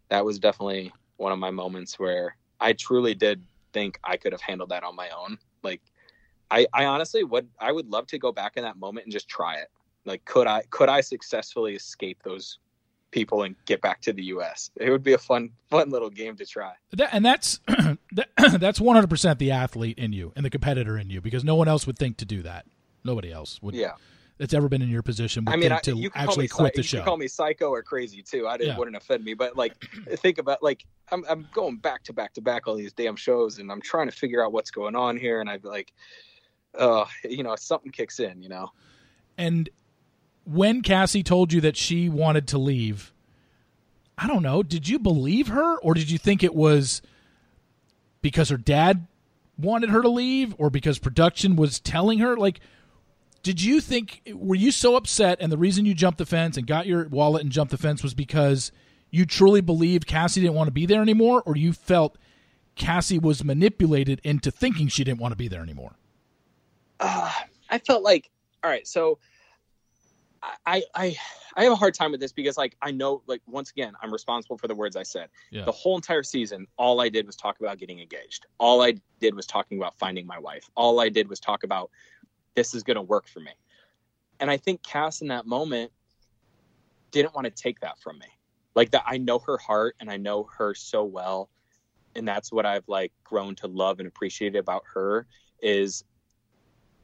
that 0.10 0.24
was 0.24 0.40
definitely 0.40 0.94
one 1.18 1.32
of 1.32 1.40
my 1.40 1.52
moments 1.52 1.98
where 1.98 2.36
I 2.60 2.74
truly 2.74 3.16
did 3.16 3.44
think 3.74 4.00
I 4.04 4.18
could 4.18 4.32
have 4.32 4.42
handled 4.42 4.70
that 4.70 4.84
on 4.84 4.96
my 4.96 5.10
own. 5.10 5.38
Like 5.64 5.82
I, 6.52 6.68
I 6.74 6.86
honestly 6.86 7.24
would 7.24 7.48
I 7.60 7.72
would 7.72 7.90
love 7.90 8.08
to 8.08 8.20
go 8.20 8.32
back 8.32 8.58
in 8.58 8.64
that 8.64 8.78
moment 8.78 9.06
and 9.06 9.14
just 9.14 9.28
try 9.28 9.56
it. 9.56 9.70
Like 10.06 10.26
could 10.26 10.48
I 10.48 10.64
could 10.70 10.90
I 10.90 11.02
successfully 11.02 11.76
escape 11.76 12.22
those 12.24 12.60
people 13.16 13.42
and 13.44 13.56
get 13.66 13.82
back 13.82 14.02
to 14.02 14.14
the 14.14 14.24
US? 14.26 14.70
It 14.76 14.92
would 14.92 15.02
be 15.02 15.14
a 15.14 15.18
fun 15.18 15.50
fun 15.72 15.90
little 15.90 16.12
game 16.12 16.36
to 16.36 16.46
try. 16.46 16.74
That, 16.92 17.10
and 17.12 17.26
that's 17.26 17.60
that's 18.60 18.80
one 18.80 18.96
hundred 18.96 19.10
percent 19.10 19.40
the 19.40 19.50
athlete 19.52 19.98
in 19.98 20.14
you 20.14 20.34
and 20.36 20.46
the 20.46 20.50
competitor 20.52 20.98
in 21.00 21.10
you, 21.10 21.22
because 21.22 21.44
no 21.44 21.56
one 21.56 21.68
else 21.68 21.88
would 21.88 21.98
think 21.98 22.18
to 22.18 22.26
do 22.26 22.44
that. 22.44 22.66
Nobody 23.04 23.32
else 23.32 23.60
would. 23.64 23.74
Yeah. 23.74 23.94
That's 24.38 24.54
ever 24.54 24.68
been 24.68 24.82
in 24.82 24.90
your 24.90 25.02
position 25.02 25.46
would 25.46 25.54
I 25.54 25.56
mean, 25.56 25.72
I, 25.72 25.78
think 25.78 25.98
you 25.98 26.10
to 26.10 26.18
actually 26.18 26.50
quit 26.50 26.76
psy- 26.76 26.82
the 26.82 26.84
show. 26.84 26.98
can 26.98 27.06
call 27.06 27.16
me 27.18 27.30
psycho 27.30 27.70
or 27.70 27.82
crazy 27.82 28.22
too. 28.22 28.48
I 28.50 28.58
didn't 28.58 28.74
Yeah. 28.74 28.78
wouldn't 28.78 28.98
offend 28.98 29.24
me, 29.24 29.34
but 29.34 29.56
like 29.56 29.76
think 30.18 30.38
about 30.40 30.62
like 30.62 30.86
I'm 31.12 31.24
I'm 31.30 31.48
going 31.54 31.78
back 31.78 32.04
to 32.04 32.14
back 32.14 32.34
to 32.34 32.42
back 32.42 32.68
all 32.68 32.76
these 32.76 32.92
damn 32.92 33.16
shows, 33.16 33.60
and 33.60 33.72
I'm 33.72 33.82
trying 33.82 34.08
to 34.10 34.16
figure 34.16 34.44
out 34.44 34.52
what's 34.52 34.72
going 34.72 34.96
on 34.96 35.16
here, 35.16 35.40
and 35.40 35.50
I'd 35.50 35.62
be 35.62 35.70
like, 35.70 35.94
uh, 36.78 37.06
you 37.24 37.44
know, 37.44 37.56
something 37.56 37.92
kicks 37.94 38.20
in, 38.20 38.42
you 38.42 38.50
know. 38.50 38.72
And 39.38 39.70
when 40.46 40.82
Cassie 40.82 41.24
told 41.24 41.52
you 41.52 41.62
that 41.62 41.78
she 41.78 42.10
wanted 42.10 42.48
to 42.50 42.58
leave, 42.58 43.14
I 44.18 44.28
don't 44.28 44.44
know, 44.44 44.64
did 44.64 44.88
you 44.88 45.00
believe 45.00 45.48
her 45.48 45.78
or 45.80 45.94
did 45.94 46.10
you 46.10 46.18
think 46.18 46.44
it 46.44 46.56
was 46.56 47.02
because 48.22 48.50
her 48.50 48.58
dad 48.58 49.08
wanted 49.58 49.90
her 49.90 50.02
to 50.02 50.10
leave 50.10 50.56
or 50.58 50.70
because 50.70 51.00
production 51.00 51.56
was 51.56 51.80
telling 51.80 52.20
her? 52.20 52.38
Like, 52.38 52.60
did 53.44 53.62
you 53.62 53.82
think, 53.82 54.22
were 54.34 54.56
you 54.56 54.72
so 54.72 54.96
upset 54.96 55.38
and 55.42 55.52
the 55.52 55.58
reason 55.58 55.86
you 55.86 55.94
jumped 55.94 56.18
the 56.18 56.26
fence 56.26 56.58
and 56.58 56.66
got 56.66 56.88
your 56.88 57.08
wallet 57.10 57.44
and 57.44 57.52
jumped 57.52 57.72
the 57.72 57.78
fence 57.78 58.02
was 58.02 58.14
because 58.14 58.72
you 59.12 59.26
truly 59.26 59.62
believed 59.62 60.08
Cassie 60.08 60.42
didn't 60.42 60.56
want 60.56 60.68
to 60.68 60.72
be 60.72 60.86
there 60.86 61.02
anymore 61.02 61.44
or 61.46 61.56
you 61.56 61.74
felt 61.74 62.18
Cassie 62.76 63.20
was 63.20 63.44
manipulated 63.44 64.22
into 64.24 64.52
thinking 64.52 64.88
she 64.88 65.04
didn't 65.04 65.20
want 65.20 65.32
to 65.32 65.38
be 65.38 65.48
there 65.48 65.62
anymore? 65.62 65.96
uh, 67.00 67.32
I 67.70 67.80
felt 67.80 68.04
like, 68.04 68.30
all 68.64 68.70
right, 68.70 68.88
so 68.88 69.18
I, 70.66 70.84
I, 70.94 71.18
I 71.56 71.64
have 71.64 71.74
a 71.74 71.76
hard 71.76 71.94
time 71.94 72.12
with 72.12 72.20
this 72.20 72.32
because 72.32 72.58
like 72.58 72.76
I 72.82 72.92
know 72.92 73.22
like 73.28 73.42
once 73.48 73.72
again 73.72 73.94
I'm 74.02 74.12
responsible 74.12 74.58
for 74.58 74.68
the 74.68 74.76
words 74.76 74.96
I 74.96 75.04
said. 75.04 75.30
Yeah. 75.52 75.66
The 75.66 75.72
whole 75.72 75.96
entire 75.96 76.24
season, 76.24 76.68
all 76.78 77.02
I 77.02 77.10
did 77.10 77.26
was 77.26 77.36
talk 77.36 77.60
about 77.60 77.78
getting 77.78 78.00
engaged. 78.00 78.46
All 78.58 78.82
I 78.82 78.96
did 79.20 79.36
was 79.36 79.46
talking 79.46 79.78
about 79.78 79.98
finding 79.98 80.28
my 80.28 80.40
wife. 80.40 80.70
All 80.76 81.00
I 81.00 81.10
did 81.10 81.30
was 81.30 81.40
talk 81.40 81.64
about 81.64 81.90
this 82.56 82.74
is 82.74 82.84
going 82.84 82.96
to 82.96 83.02
work 83.02 83.28
for 83.28 83.40
me. 83.40 83.52
And 84.40 84.52
I 84.52 84.58
think 84.58 84.84
Cass 84.84 85.22
in 85.22 85.30
that 85.30 85.46
moment 85.46 85.92
didn't 87.12 87.34
want 87.34 87.46
to 87.46 87.52
take 87.52 87.80
that 87.82 88.00
from 88.00 88.20
me. 88.20 88.28
Like 88.76 88.92
that 88.92 89.04
I 89.06 89.18
know 89.18 89.40
her 89.40 89.58
heart 89.58 89.96
and 90.00 90.10
I 90.10 90.18
know 90.18 90.48
her 90.58 90.74
so 90.74 91.04
well 91.04 91.50
and 92.16 92.28
that's 92.28 92.52
what 92.52 92.66
I've 92.66 92.88
like 92.88 93.12
grown 93.24 93.56
to 93.56 93.68
love 93.68 94.00
and 94.00 94.08
appreciate 94.08 94.56
about 94.56 94.84
her 94.94 95.28
is 95.62 96.04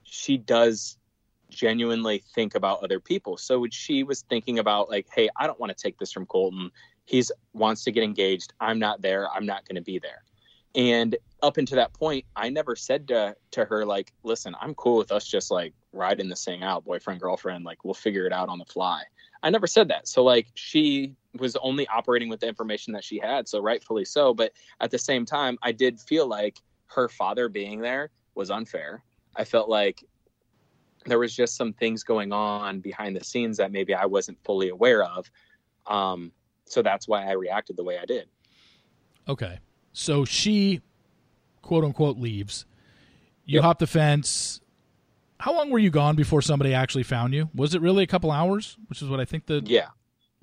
she 0.03 0.37
does 0.37 0.97
genuinely 1.51 2.23
think 2.33 2.55
about 2.55 2.83
other 2.83 2.99
people. 2.99 3.37
So 3.37 3.59
when 3.59 3.71
she 3.71 4.03
was 4.03 4.23
thinking 4.23 4.57
about 4.57 4.89
like, 4.89 5.07
hey, 5.13 5.29
I 5.37 5.45
don't 5.45 5.59
want 5.59 5.75
to 5.75 5.81
take 5.81 5.99
this 5.99 6.11
from 6.11 6.25
Colton. 6.25 6.71
He's 7.05 7.31
wants 7.53 7.83
to 7.83 7.91
get 7.91 8.03
engaged. 8.03 8.53
I'm 8.59 8.79
not 8.79 9.01
there. 9.01 9.29
I'm 9.29 9.45
not 9.45 9.67
going 9.67 9.75
to 9.75 9.81
be 9.81 9.99
there. 9.99 10.23
And 10.73 11.15
up 11.43 11.57
until 11.57 11.75
that 11.77 11.93
point, 11.93 12.25
I 12.35 12.49
never 12.49 12.75
said 12.75 13.07
to 13.09 13.35
to 13.51 13.65
her 13.65 13.85
like, 13.85 14.13
listen, 14.23 14.55
I'm 14.59 14.73
cool 14.75 14.97
with 14.97 15.11
us 15.11 15.27
just 15.27 15.51
like 15.51 15.73
riding 15.91 16.29
this 16.29 16.45
thing 16.45 16.63
out, 16.63 16.85
boyfriend 16.85 17.19
girlfriend. 17.19 17.65
Like 17.65 17.83
we'll 17.83 17.93
figure 17.93 18.25
it 18.25 18.33
out 18.33 18.49
on 18.49 18.57
the 18.57 18.65
fly. 18.65 19.03
I 19.43 19.49
never 19.49 19.67
said 19.67 19.89
that. 19.89 20.07
So 20.07 20.23
like 20.23 20.47
she 20.53 21.15
was 21.37 21.55
only 21.57 21.87
operating 21.87 22.29
with 22.29 22.39
the 22.39 22.47
information 22.47 22.93
that 22.93 23.03
she 23.03 23.19
had. 23.19 23.49
So 23.49 23.61
rightfully 23.61 24.05
so. 24.05 24.33
But 24.33 24.53
at 24.79 24.91
the 24.91 24.99
same 24.99 25.25
time, 25.25 25.57
I 25.61 25.71
did 25.71 25.99
feel 25.99 26.27
like 26.27 26.57
her 26.87 27.09
father 27.09 27.49
being 27.49 27.81
there 27.81 28.11
was 28.35 28.51
unfair. 28.51 29.03
I 29.35 29.43
felt 29.45 29.69
like 29.69 30.03
there 31.05 31.19
was 31.19 31.35
just 31.35 31.55
some 31.55 31.73
things 31.73 32.03
going 32.03 32.31
on 32.31 32.79
behind 32.79 33.15
the 33.15 33.23
scenes 33.23 33.57
that 33.57 33.71
maybe 33.71 33.93
I 33.93 34.05
wasn't 34.05 34.37
fully 34.43 34.69
aware 34.69 35.03
of. 35.03 35.29
Um, 35.87 36.31
so 36.65 36.81
that's 36.81 37.07
why 37.07 37.25
I 37.25 37.31
reacted 37.31 37.75
the 37.77 37.83
way 37.83 37.97
I 37.97 38.05
did. 38.05 38.27
Okay. 39.27 39.59
So 39.93 40.25
she, 40.25 40.81
quote 41.61 41.83
unquote, 41.83 42.17
leaves. 42.17 42.65
You 43.45 43.55
Yep. 43.55 43.63
hop 43.63 43.79
the 43.79 43.87
fence. 43.87 44.61
How 45.39 45.53
long 45.53 45.71
were 45.71 45.79
you 45.79 45.89
gone 45.89 46.15
before 46.15 46.41
somebody 46.41 46.73
actually 46.73 47.03
found 47.03 47.33
you? 47.33 47.49
Was 47.55 47.73
it 47.73 47.81
really 47.81 48.03
a 48.03 48.07
couple 48.07 48.31
hours? 48.31 48.77
Which 48.87 49.01
is 49.01 49.09
what 49.09 49.19
I 49.19 49.25
think 49.25 49.47
the. 49.47 49.61
Yeah. 49.65 49.89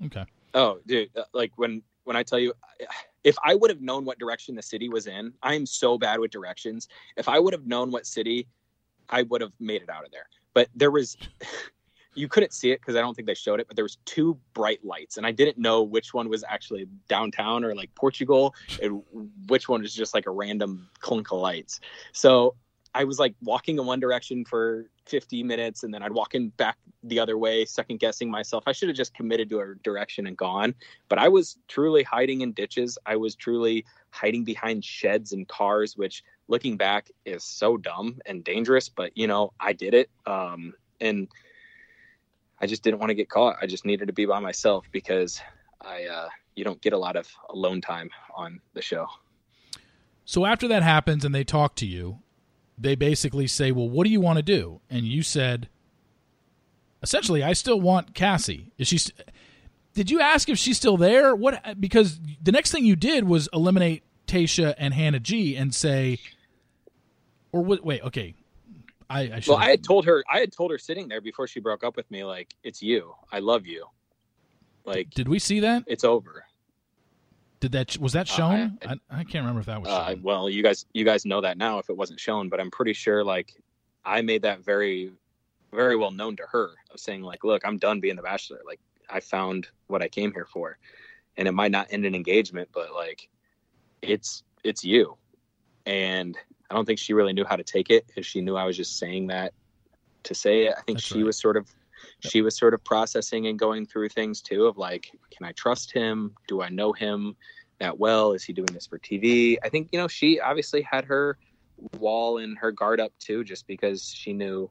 Okay. 0.05 0.25
Oh, 0.53 0.79
dude, 0.85 1.09
uh, 1.15 1.23
like 1.33 1.51
when 1.55 1.81
when 2.03 2.15
I 2.15 2.23
tell 2.23 2.39
you, 2.39 2.53
if 3.23 3.35
I 3.43 3.55
would 3.55 3.69
have 3.69 3.81
known 3.81 4.03
what 4.03 4.17
direction 4.19 4.55
the 4.55 4.61
city 4.61 4.89
was 4.89 5.07
in, 5.07 5.33
I 5.43 5.53
am 5.55 5.65
so 5.65 5.97
bad 5.97 6.19
with 6.19 6.31
directions. 6.31 6.87
If 7.17 7.29
I 7.29 7.39
would 7.39 7.53
have 7.53 7.67
known 7.67 7.91
what 7.91 8.05
city, 8.05 8.47
I 9.09 9.21
would 9.23 9.41
have 9.41 9.51
made 9.59 9.81
it 9.83 9.89
out 9.89 10.05
of 10.05 10.11
there. 10.11 10.27
But 10.53 10.69
there 10.75 10.91
was, 10.91 11.17
you 12.15 12.27
couldn't 12.27 12.53
see 12.53 12.71
it 12.71 12.81
because 12.81 12.95
I 12.95 13.01
don't 13.01 13.13
think 13.13 13.27
they 13.27 13.33
showed 13.33 13.59
it. 13.59 13.67
But 13.67 13.75
there 13.75 13.85
was 13.85 13.97
two 14.05 14.37
bright 14.53 14.83
lights, 14.83 15.17
and 15.17 15.25
I 15.25 15.31
didn't 15.31 15.57
know 15.57 15.83
which 15.83 16.13
one 16.13 16.29
was 16.29 16.43
actually 16.47 16.87
downtown 17.07 17.63
or 17.63 17.75
like 17.75 17.93
Portugal, 17.95 18.53
and 18.81 19.03
which 19.47 19.69
one 19.69 19.81
was 19.81 19.93
just 19.93 20.13
like 20.13 20.25
a 20.25 20.31
random 20.31 20.89
clunk 20.99 21.31
of 21.31 21.39
lights. 21.39 21.79
So 22.11 22.55
I 22.93 23.03
was 23.03 23.19
like 23.19 23.35
walking 23.41 23.77
in 23.77 23.85
one 23.85 23.99
direction 23.99 24.45
for 24.45 24.89
50 25.05 25.43
minutes 25.43 25.83
and 25.83 25.93
then 25.93 26.01
I'd 26.01 26.11
walk 26.11 26.33
in 26.33 26.49
back 26.49 26.77
the 27.03 27.19
other 27.19 27.37
way, 27.37 27.65
second 27.65 27.99
guessing 27.99 28.31
myself. 28.31 28.63
I 28.65 28.71
should 28.71 28.89
have 28.89 28.97
just 28.97 29.13
committed 29.13 29.49
to 29.49 29.59
a 29.59 29.75
direction 29.83 30.25
and 30.25 30.35
gone. 30.35 30.73
But 31.07 31.19
I 31.19 31.27
was 31.27 31.57
truly 31.67 32.03
hiding 32.03 32.41
in 32.41 32.51
ditches. 32.53 32.97
I 33.05 33.15
was 33.15 33.35
truly 33.35 33.85
hiding 34.09 34.43
behind 34.43 34.83
sheds 34.83 35.33
and 35.33 35.47
cars, 35.47 35.95
which 35.95 36.23
looking 36.47 36.77
back 36.77 37.11
is 37.25 37.43
so 37.43 37.77
dumb 37.77 38.19
and 38.25 38.43
dangerous. 38.43 38.89
But, 38.89 39.15
you 39.15 39.27
know, 39.27 39.53
I 39.59 39.73
did 39.73 39.93
it. 39.93 40.09
Um, 40.25 40.73
and 40.99 41.27
I 42.59 42.65
just 42.65 42.83
didn't 42.83 42.99
want 42.99 43.11
to 43.11 43.15
get 43.15 43.29
caught. 43.29 43.57
I 43.61 43.67
just 43.67 43.85
needed 43.85 44.07
to 44.07 44.13
be 44.13 44.25
by 44.25 44.39
myself 44.39 44.87
because 44.91 45.39
I, 45.79 46.05
uh, 46.05 46.29
you 46.55 46.63
don't 46.63 46.81
get 46.81 46.93
a 46.93 46.97
lot 46.97 47.15
of 47.15 47.27
alone 47.49 47.81
time 47.81 48.09
on 48.35 48.59
the 48.73 48.81
show. 48.81 49.07
So 50.25 50.45
after 50.45 50.67
that 50.67 50.83
happens 50.83 51.23
and 51.23 51.33
they 51.33 51.43
talk 51.43 51.75
to 51.75 51.85
you, 51.85 52.19
they 52.79 52.95
basically 52.95 53.47
say, 53.47 53.71
"Well, 53.71 53.89
what 53.89 54.05
do 54.05 54.09
you 54.09 54.21
want 54.21 54.37
to 54.37 54.43
do?" 54.43 54.81
And 54.89 55.05
you 55.05 55.23
said, 55.23 55.67
essentially, 57.01 57.43
"I 57.43 57.53
still 57.53 57.79
want 57.79 58.13
Cassie." 58.13 58.71
Is 58.77 58.87
she? 58.87 58.97
St- 58.97 59.19
did 59.93 60.09
you 60.09 60.21
ask 60.21 60.47
if 60.49 60.57
she's 60.57 60.77
still 60.77 60.97
there? 60.97 61.35
What? 61.35 61.79
Because 61.79 62.19
the 62.41 62.51
next 62.51 62.71
thing 62.71 62.85
you 62.85 62.95
did 62.95 63.25
was 63.25 63.49
eliminate 63.53 64.03
Tasha 64.27 64.75
and 64.77 64.93
Hannah 64.93 65.19
G 65.19 65.55
and 65.55 65.73
say, 65.73 66.19
or 67.51 67.63
what? 67.63 67.83
Wait, 67.83 68.01
okay. 68.03 68.35
I, 69.09 69.21
I 69.21 69.41
well, 69.47 69.57
I 69.57 69.71
had 69.71 69.83
told 69.83 70.05
her. 70.05 70.23
I 70.31 70.39
had 70.39 70.51
told 70.51 70.71
her 70.71 70.77
sitting 70.77 71.07
there 71.07 71.19
before 71.19 71.47
she 71.47 71.59
broke 71.59 71.83
up 71.83 71.97
with 71.97 72.09
me, 72.11 72.23
like, 72.23 72.53
"It's 72.63 72.81
you. 72.81 73.15
I 73.31 73.39
love 73.39 73.65
you." 73.65 73.87
Like, 74.85 75.09
did 75.11 75.27
we 75.27 75.39
see 75.39 75.59
that? 75.61 75.83
It's 75.87 76.03
over. 76.03 76.45
Did 77.59 77.73
that 77.73 77.97
was 77.97 78.13
that 78.13 78.29
uh, 78.29 78.33
shown? 78.33 78.79
Uh, 78.85 78.95
I, 79.09 79.19
I, 79.19 79.23
can't 79.23 79.43
remember 79.43 79.59
if 79.59 79.65
that 79.65 79.81
was. 79.81 79.89
Uh, 79.89 80.15
well, 80.21 80.49
you 80.49 80.63
guys 80.63 80.85
you 80.93 81.03
guys 81.03 81.25
know 81.25 81.41
that 81.41 81.57
now 81.57 81.79
if 81.79 81.89
it 81.89 81.97
wasn't 81.97 82.19
shown, 82.19 82.49
but 82.49 82.59
I'm 82.59 82.71
pretty 82.71 82.93
sure 82.93 83.23
like 83.23 83.53
I 84.05 84.21
made 84.21 84.43
that 84.43 84.63
very 84.63 85.11
very 85.71 85.95
well 85.95 86.11
known 86.11 86.35
to 86.37 86.43
her 86.51 86.71
of 86.91 86.99
saying 86.99 87.21
like, 87.21 87.43
look, 87.43 87.61
I'm 87.65 87.77
done 87.77 87.99
being 87.99 88.15
the 88.15 88.21
bachelor. 88.21 88.61
Like 88.65 88.79
I 89.09 89.19
found 89.19 89.67
what 89.87 90.01
I 90.01 90.07
came 90.07 90.31
here 90.31 90.45
for, 90.45 90.77
and 91.37 91.47
it 91.47 91.51
might 91.51 91.71
not 91.71 91.87
end 91.91 92.05
an 92.05 92.15
engagement, 92.15 92.69
but 92.73 92.93
like 92.93 93.27
it's 94.01 94.43
it's 94.63 94.83
you, 94.83 95.17
and 95.85 96.37
I 96.69 96.75
don't 96.75 96.85
think 96.85 96.99
she 96.99 97.13
really 97.13 97.33
knew 97.33 97.45
how 97.45 97.55
to 97.55 97.63
take 97.63 97.89
it 97.89 98.07
because 98.07 98.25
she 98.25 98.41
knew 98.41 98.55
I 98.55 98.65
was 98.65 98.77
just 98.77 98.97
saying 98.97 99.27
that 99.27 99.53
to 100.23 100.35
say 100.35 100.67
it. 100.67 100.75
I 100.77 100.81
think 100.81 100.99
That's 100.99 101.07
she 101.07 101.17
right. 101.17 101.25
was 101.25 101.37
sort 101.37 101.57
of 101.57 101.67
she 102.19 102.41
was 102.41 102.57
sort 102.57 102.73
of 102.73 102.83
processing 102.83 103.47
and 103.47 103.57
going 103.57 103.85
through 103.85 104.09
things 104.09 104.41
too 104.41 104.65
of 104.65 104.77
like 104.77 105.11
can 105.31 105.45
i 105.45 105.51
trust 105.53 105.91
him? 105.91 106.35
Do 106.47 106.61
i 106.61 106.69
know 106.69 106.93
him 106.93 107.35
that 107.79 107.97
well? 107.97 108.33
Is 108.33 108.43
he 108.43 108.53
doing 108.53 108.69
this 108.73 108.87
for 108.87 108.99
tv 108.99 109.57
i 109.63 109.69
think 109.69 109.89
you 109.91 109.99
know 109.99 110.07
she 110.07 110.39
obviously 110.39 110.81
had 110.81 111.05
her 111.05 111.37
wall 111.99 112.37
and 112.37 112.57
her 112.57 112.71
guard 112.71 112.99
up 112.99 113.11
too 113.19 113.43
just 113.43 113.67
because 113.67 114.07
she 114.09 114.33
knew 114.33 114.69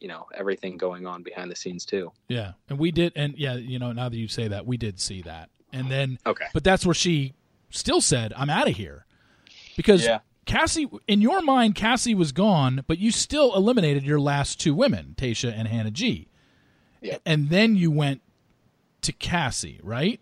you 0.00 0.08
know 0.08 0.26
everything 0.34 0.76
going 0.76 1.06
on 1.06 1.22
behind 1.22 1.50
the 1.50 1.56
scenes 1.56 1.84
too. 1.84 2.12
Yeah. 2.28 2.52
And 2.68 2.78
we 2.78 2.90
did 2.90 3.12
and 3.16 3.34
yeah 3.36 3.54
you 3.54 3.78
know 3.78 3.92
now 3.92 4.08
that 4.08 4.16
you 4.16 4.28
say 4.28 4.48
that 4.48 4.66
we 4.66 4.76
did 4.76 5.00
see 5.00 5.22
that. 5.22 5.50
And 5.72 5.90
then 5.90 6.18
okay. 6.26 6.46
but 6.54 6.64
that's 6.64 6.86
where 6.86 6.94
she 6.94 7.34
still 7.70 8.00
said 8.00 8.32
i'm 8.36 8.50
out 8.50 8.68
of 8.68 8.76
here. 8.76 9.06
Because 9.76 10.04
yeah. 10.04 10.20
Cassie, 10.46 10.88
in 11.08 11.20
your 11.20 11.42
mind, 11.42 11.74
Cassie 11.74 12.14
was 12.14 12.32
gone, 12.32 12.84
but 12.86 12.98
you 12.98 13.10
still 13.10 13.54
eliminated 13.54 14.04
your 14.04 14.20
last 14.20 14.60
two 14.60 14.74
women, 14.74 15.14
Tasha 15.18 15.52
and 15.54 15.68
Hannah 15.68 15.90
G. 15.90 16.28
Yeah. 17.02 17.18
And 17.26 17.50
then 17.50 17.76
you 17.76 17.90
went 17.90 18.22
to 19.02 19.12
Cassie, 19.12 19.80
right? 19.82 20.20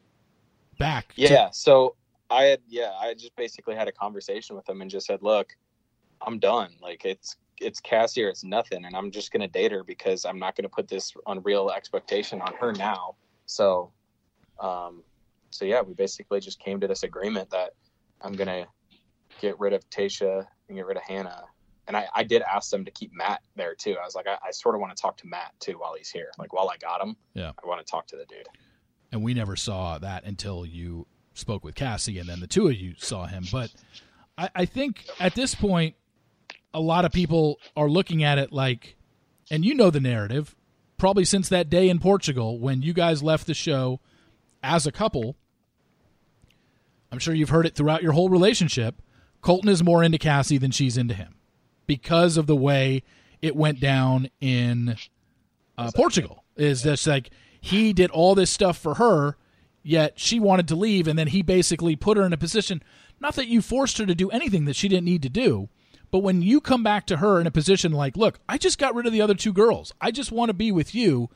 Back. 0.78 1.12
Yeah. 1.14 1.48
To- 1.48 1.50
so 1.52 1.96
I 2.30 2.44
had, 2.44 2.60
yeah, 2.66 2.92
I 2.98 3.14
just 3.14 3.36
basically 3.36 3.74
had 3.74 3.86
a 3.86 3.92
conversation 3.92 4.56
with 4.56 4.68
him 4.68 4.80
and 4.80 4.90
just 4.90 5.06
said, 5.06 5.22
look, 5.22 5.54
I'm 6.26 6.38
done. 6.38 6.70
Like 6.80 7.04
it's, 7.04 7.36
it's 7.60 7.78
Cassie 7.78 8.24
or 8.24 8.28
it's 8.28 8.42
nothing. 8.42 8.84
And 8.86 8.96
I'm 8.96 9.10
just 9.10 9.30
going 9.30 9.42
to 9.42 9.48
date 9.48 9.72
her 9.72 9.84
because 9.84 10.24
I'm 10.24 10.38
not 10.38 10.56
going 10.56 10.64
to 10.64 10.68
put 10.68 10.88
this 10.88 11.12
unreal 11.26 11.70
expectation 11.70 12.40
on 12.40 12.54
her 12.54 12.72
now. 12.72 13.14
So, 13.46 13.92
um, 14.58 15.02
so 15.50 15.64
yeah, 15.64 15.82
we 15.82 15.92
basically 15.92 16.40
just 16.40 16.58
came 16.58 16.80
to 16.80 16.88
this 16.88 17.02
agreement 17.02 17.50
that 17.50 17.74
I'm 18.22 18.32
going 18.32 18.48
to 18.48 18.66
get 19.40 19.58
rid 19.58 19.72
of 19.72 19.88
Tasha 19.90 20.46
and 20.68 20.76
get 20.76 20.86
rid 20.86 20.96
of 20.96 21.02
Hannah. 21.02 21.44
And 21.86 21.96
I, 21.96 22.06
I 22.14 22.24
did 22.24 22.42
ask 22.42 22.70
them 22.70 22.84
to 22.86 22.90
keep 22.90 23.12
Matt 23.12 23.42
there 23.56 23.74
too. 23.74 23.96
I 24.00 24.04
was 24.04 24.14
like, 24.14 24.26
I, 24.26 24.38
I 24.46 24.50
sort 24.52 24.74
of 24.74 24.80
want 24.80 24.96
to 24.96 25.00
talk 25.00 25.18
to 25.18 25.26
Matt 25.26 25.52
too 25.60 25.74
while 25.74 25.94
he's 25.94 26.08
here. 26.10 26.30
Like 26.38 26.52
while 26.52 26.70
I 26.70 26.76
got 26.78 27.00
him, 27.00 27.16
yeah, 27.34 27.52
I 27.62 27.66
want 27.66 27.84
to 27.84 27.90
talk 27.90 28.06
to 28.08 28.16
the 28.16 28.24
dude. 28.24 28.48
And 29.12 29.22
we 29.22 29.34
never 29.34 29.54
saw 29.54 29.98
that 29.98 30.24
until 30.24 30.64
you 30.64 31.06
spoke 31.34 31.62
with 31.62 31.74
Cassie, 31.74 32.18
and 32.18 32.28
then 32.28 32.40
the 32.40 32.46
two 32.46 32.68
of 32.68 32.74
you 32.74 32.94
saw 32.96 33.26
him. 33.26 33.44
But 33.52 33.72
I, 34.38 34.48
I 34.54 34.64
think 34.64 35.04
at 35.20 35.34
this 35.34 35.54
point, 35.54 35.94
a 36.72 36.80
lot 36.80 37.04
of 37.04 37.12
people 37.12 37.58
are 37.76 37.88
looking 37.88 38.24
at 38.24 38.38
it 38.38 38.52
like, 38.52 38.96
and 39.50 39.64
you 39.64 39.74
know 39.74 39.90
the 39.90 40.00
narrative, 40.00 40.56
probably 40.96 41.24
since 41.24 41.48
that 41.50 41.68
day 41.68 41.88
in 41.88 41.98
Portugal 41.98 42.58
when 42.58 42.82
you 42.82 42.92
guys 42.92 43.22
left 43.22 43.46
the 43.46 43.54
show 43.54 44.00
as 44.62 44.86
a 44.86 44.92
couple. 44.92 45.36
I'm 47.12 47.18
sure 47.18 47.34
you've 47.34 47.50
heard 47.50 47.66
it 47.66 47.76
throughout 47.76 48.02
your 48.02 48.12
whole 48.12 48.28
relationship 48.28 49.00
Colton 49.44 49.68
is 49.68 49.84
more 49.84 50.02
into 50.02 50.16
Cassie 50.16 50.56
than 50.56 50.70
she's 50.70 50.96
into 50.96 51.12
him 51.12 51.34
because 51.86 52.38
of 52.38 52.46
the 52.46 52.56
way 52.56 53.02
it 53.42 53.54
went 53.54 53.78
down 53.78 54.30
in 54.40 54.96
uh, 55.76 55.90
Portugal. 55.94 56.44
Is 56.56 56.82
just 56.82 57.06
like 57.06 57.28
he 57.60 57.92
did 57.92 58.10
all 58.10 58.34
this 58.34 58.50
stuff 58.50 58.78
for 58.78 58.94
her, 58.94 59.36
yet 59.82 60.14
she 60.16 60.40
wanted 60.40 60.66
to 60.68 60.76
leave, 60.76 61.06
and 61.06 61.18
then 61.18 61.26
he 61.26 61.42
basically 61.42 61.94
put 61.94 62.16
her 62.16 62.24
in 62.24 62.32
a 62.32 62.38
position. 62.38 62.82
Not 63.20 63.34
that 63.34 63.48
you 63.48 63.60
forced 63.60 63.98
her 63.98 64.06
to 64.06 64.14
do 64.14 64.30
anything 64.30 64.64
that 64.64 64.76
she 64.76 64.88
didn't 64.88 65.04
need 65.04 65.22
to 65.22 65.28
do, 65.28 65.68
but 66.10 66.20
when 66.20 66.40
you 66.40 66.60
come 66.60 66.82
back 66.82 67.06
to 67.06 67.18
her 67.18 67.38
in 67.38 67.46
a 67.46 67.50
position 67.50 67.92
like, 67.92 68.16
look, 68.16 68.38
I 68.48 68.56
just 68.56 68.78
got 68.78 68.94
rid 68.94 69.04
of 69.04 69.12
the 69.12 69.20
other 69.20 69.34
two 69.34 69.52
girls. 69.52 69.92
I 70.00 70.10
just 70.10 70.32
want 70.32 70.48
to 70.48 70.54
be 70.54 70.72
with 70.72 70.94
you. 70.94 71.28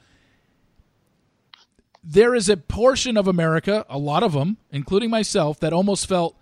There 2.03 2.35
is 2.35 2.49
a 2.49 2.57
portion 2.57 3.19
of 3.19 3.29
America, 3.29 3.85
a 3.91 3.99
lot 3.99 4.23
of 4.23 4.33
them, 4.33 4.57
including 4.71 5.11
myself, 5.11 5.61
that 5.61 5.75
almost 5.75 6.09
felt 6.09 6.39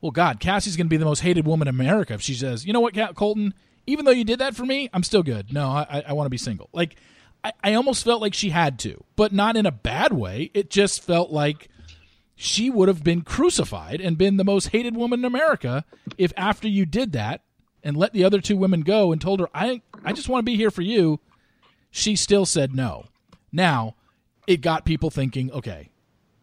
well, 0.00 0.10
God, 0.10 0.40
Cassie's 0.40 0.76
going 0.76 0.86
to 0.86 0.90
be 0.90 0.96
the 0.96 1.04
most 1.04 1.20
hated 1.20 1.46
woman 1.46 1.68
in 1.68 1.74
America 1.74 2.14
if 2.14 2.20
she 2.20 2.34
says, 2.34 2.66
you 2.66 2.72
know 2.72 2.80
what, 2.80 2.94
Colton, 3.14 3.54
even 3.86 4.04
though 4.04 4.10
you 4.10 4.24
did 4.24 4.38
that 4.38 4.54
for 4.54 4.64
me, 4.64 4.90
I'm 4.92 5.02
still 5.02 5.22
good. 5.22 5.52
No, 5.52 5.68
I, 5.68 6.04
I 6.08 6.12
want 6.12 6.26
to 6.26 6.30
be 6.30 6.38
single. 6.38 6.68
Like, 6.72 6.96
I, 7.42 7.52
I 7.62 7.74
almost 7.74 8.04
felt 8.04 8.20
like 8.20 8.34
she 8.34 8.50
had 8.50 8.78
to, 8.80 9.04
but 9.16 9.32
not 9.32 9.56
in 9.56 9.66
a 9.66 9.72
bad 9.72 10.12
way. 10.12 10.50
It 10.54 10.70
just 10.70 11.02
felt 11.02 11.30
like 11.30 11.68
she 12.36 12.70
would 12.70 12.88
have 12.88 13.04
been 13.04 13.22
crucified 13.22 14.00
and 14.00 14.18
been 14.18 14.36
the 14.36 14.44
most 14.44 14.68
hated 14.68 14.96
woman 14.96 15.20
in 15.20 15.24
America 15.24 15.84
if 16.18 16.32
after 16.36 16.68
you 16.68 16.84
did 16.84 17.12
that 17.12 17.42
and 17.82 17.96
let 17.96 18.12
the 18.12 18.24
other 18.24 18.40
two 18.40 18.56
women 18.56 18.80
go 18.80 19.12
and 19.12 19.20
told 19.20 19.40
her, 19.40 19.48
I, 19.54 19.82
I 20.04 20.12
just 20.12 20.28
want 20.28 20.40
to 20.40 20.50
be 20.50 20.56
here 20.56 20.70
for 20.70 20.82
you, 20.82 21.20
she 21.90 22.16
still 22.16 22.46
said 22.46 22.74
no. 22.74 23.04
Now, 23.52 23.94
it 24.46 24.60
got 24.62 24.84
people 24.84 25.10
thinking, 25.10 25.52
okay, 25.52 25.90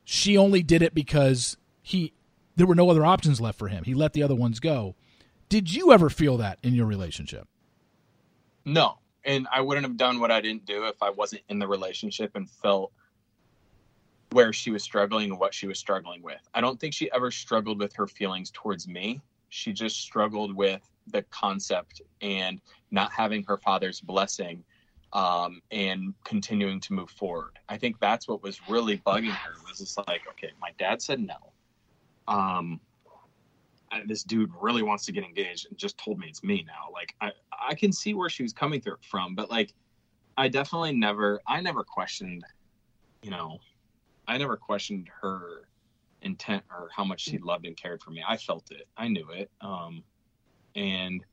she 0.03 0.37
only 0.37 0.63
did 0.63 0.81
it 0.81 0.93
because 0.93 1.57
he 1.81 2.13
there 2.55 2.67
were 2.67 2.75
no 2.75 2.89
other 2.89 3.05
options 3.05 3.39
left 3.39 3.57
for 3.57 3.67
him. 3.67 3.83
He 3.83 3.93
let 3.93 4.13
the 4.13 4.23
other 4.23 4.35
ones 4.35 4.59
go. 4.59 4.95
Did 5.49 5.73
you 5.73 5.91
ever 5.91 6.09
feel 6.09 6.37
that 6.37 6.59
in 6.63 6.73
your 6.73 6.85
relationship? 6.85 7.47
No. 8.65 8.99
And 9.23 9.47
I 9.53 9.61
wouldn't 9.61 9.85
have 9.85 9.97
done 9.97 10.19
what 10.19 10.31
I 10.31 10.41
didn't 10.41 10.65
do 10.65 10.85
if 10.85 11.01
I 11.01 11.09
wasn't 11.09 11.43
in 11.49 11.59
the 11.59 11.67
relationship 11.67 12.31
and 12.35 12.49
felt 12.49 12.91
where 14.31 14.53
she 14.53 14.71
was 14.71 14.81
struggling 14.81 15.31
and 15.31 15.39
what 15.39 15.53
she 15.53 15.67
was 15.67 15.77
struggling 15.77 16.21
with. 16.21 16.39
I 16.53 16.61
don't 16.61 16.79
think 16.79 16.93
she 16.93 17.11
ever 17.11 17.31
struggled 17.31 17.79
with 17.79 17.93
her 17.95 18.07
feelings 18.07 18.49
towards 18.51 18.87
me. 18.87 19.21
She 19.49 19.73
just 19.73 19.97
struggled 19.97 20.55
with 20.55 20.81
the 21.07 21.23
concept 21.23 22.01
and 22.21 22.61
not 22.89 23.11
having 23.11 23.43
her 23.43 23.57
father's 23.57 23.99
blessing 23.99 24.63
um, 25.13 25.61
and 25.71 26.13
continuing 26.23 26.79
to 26.79 26.93
move 26.93 27.09
forward. 27.09 27.59
I 27.67 27.77
think 27.77 27.99
that's 27.99 28.27
what 28.27 28.41
was 28.41 28.61
really 28.69 28.97
bugging 28.99 29.31
her 29.31 29.51
was 29.67 29.79
just 29.79 29.97
like, 30.07 30.21
okay, 30.29 30.51
my 30.61 30.71
dad 30.79 31.01
said 31.01 31.19
no 31.19 31.50
um, 32.27 32.79
this 34.05 34.23
dude 34.23 34.51
really 34.59 34.83
wants 34.83 35.05
to 35.05 35.11
get 35.11 35.23
engaged 35.23 35.67
and 35.69 35.77
just 35.77 35.97
told 35.97 36.17
me 36.17 36.27
it's 36.27 36.43
me 36.43 36.63
now. 36.65 36.91
Like 36.93 37.15
I, 37.21 37.31
I 37.51 37.75
can 37.75 37.91
see 37.91 38.13
where 38.13 38.29
she 38.29 38.43
was 38.43 38.53
coming 38.53 38.81
through 38.81 38.97
from, 39.01 39.35
but 39.35 39.49
like 39.49 39.73
I 40.37 40.47
definitely 40.47 40.93
never, 40.93 41.41
I 41.47 41.61
never 41.61 41.83
questioned, 41.83 42.43
you 43.21 43.31
know, 43.31 43.59
I 44.27 44.37
never 44.37 44.55
questioned 44.55 45.09
her 45.21 45.67
intent 46.21 46.63
or 46.69 46.89
how 46.95 47.03
much 47.03 47.21
she 47.21 47.37
loved 47.39 47.65
and 47.65 47.75
cared 47.75 48.01
for 48.01 48.11
me. 48.11 48.23
I 48.25 48.37
felt 48.37 48.71
it. 48.71 48.87
I 48.95 49.07
knew 49.07 49.29
it. 49.31 49.51
Um, 49.59 50.03
and 50.75 51.23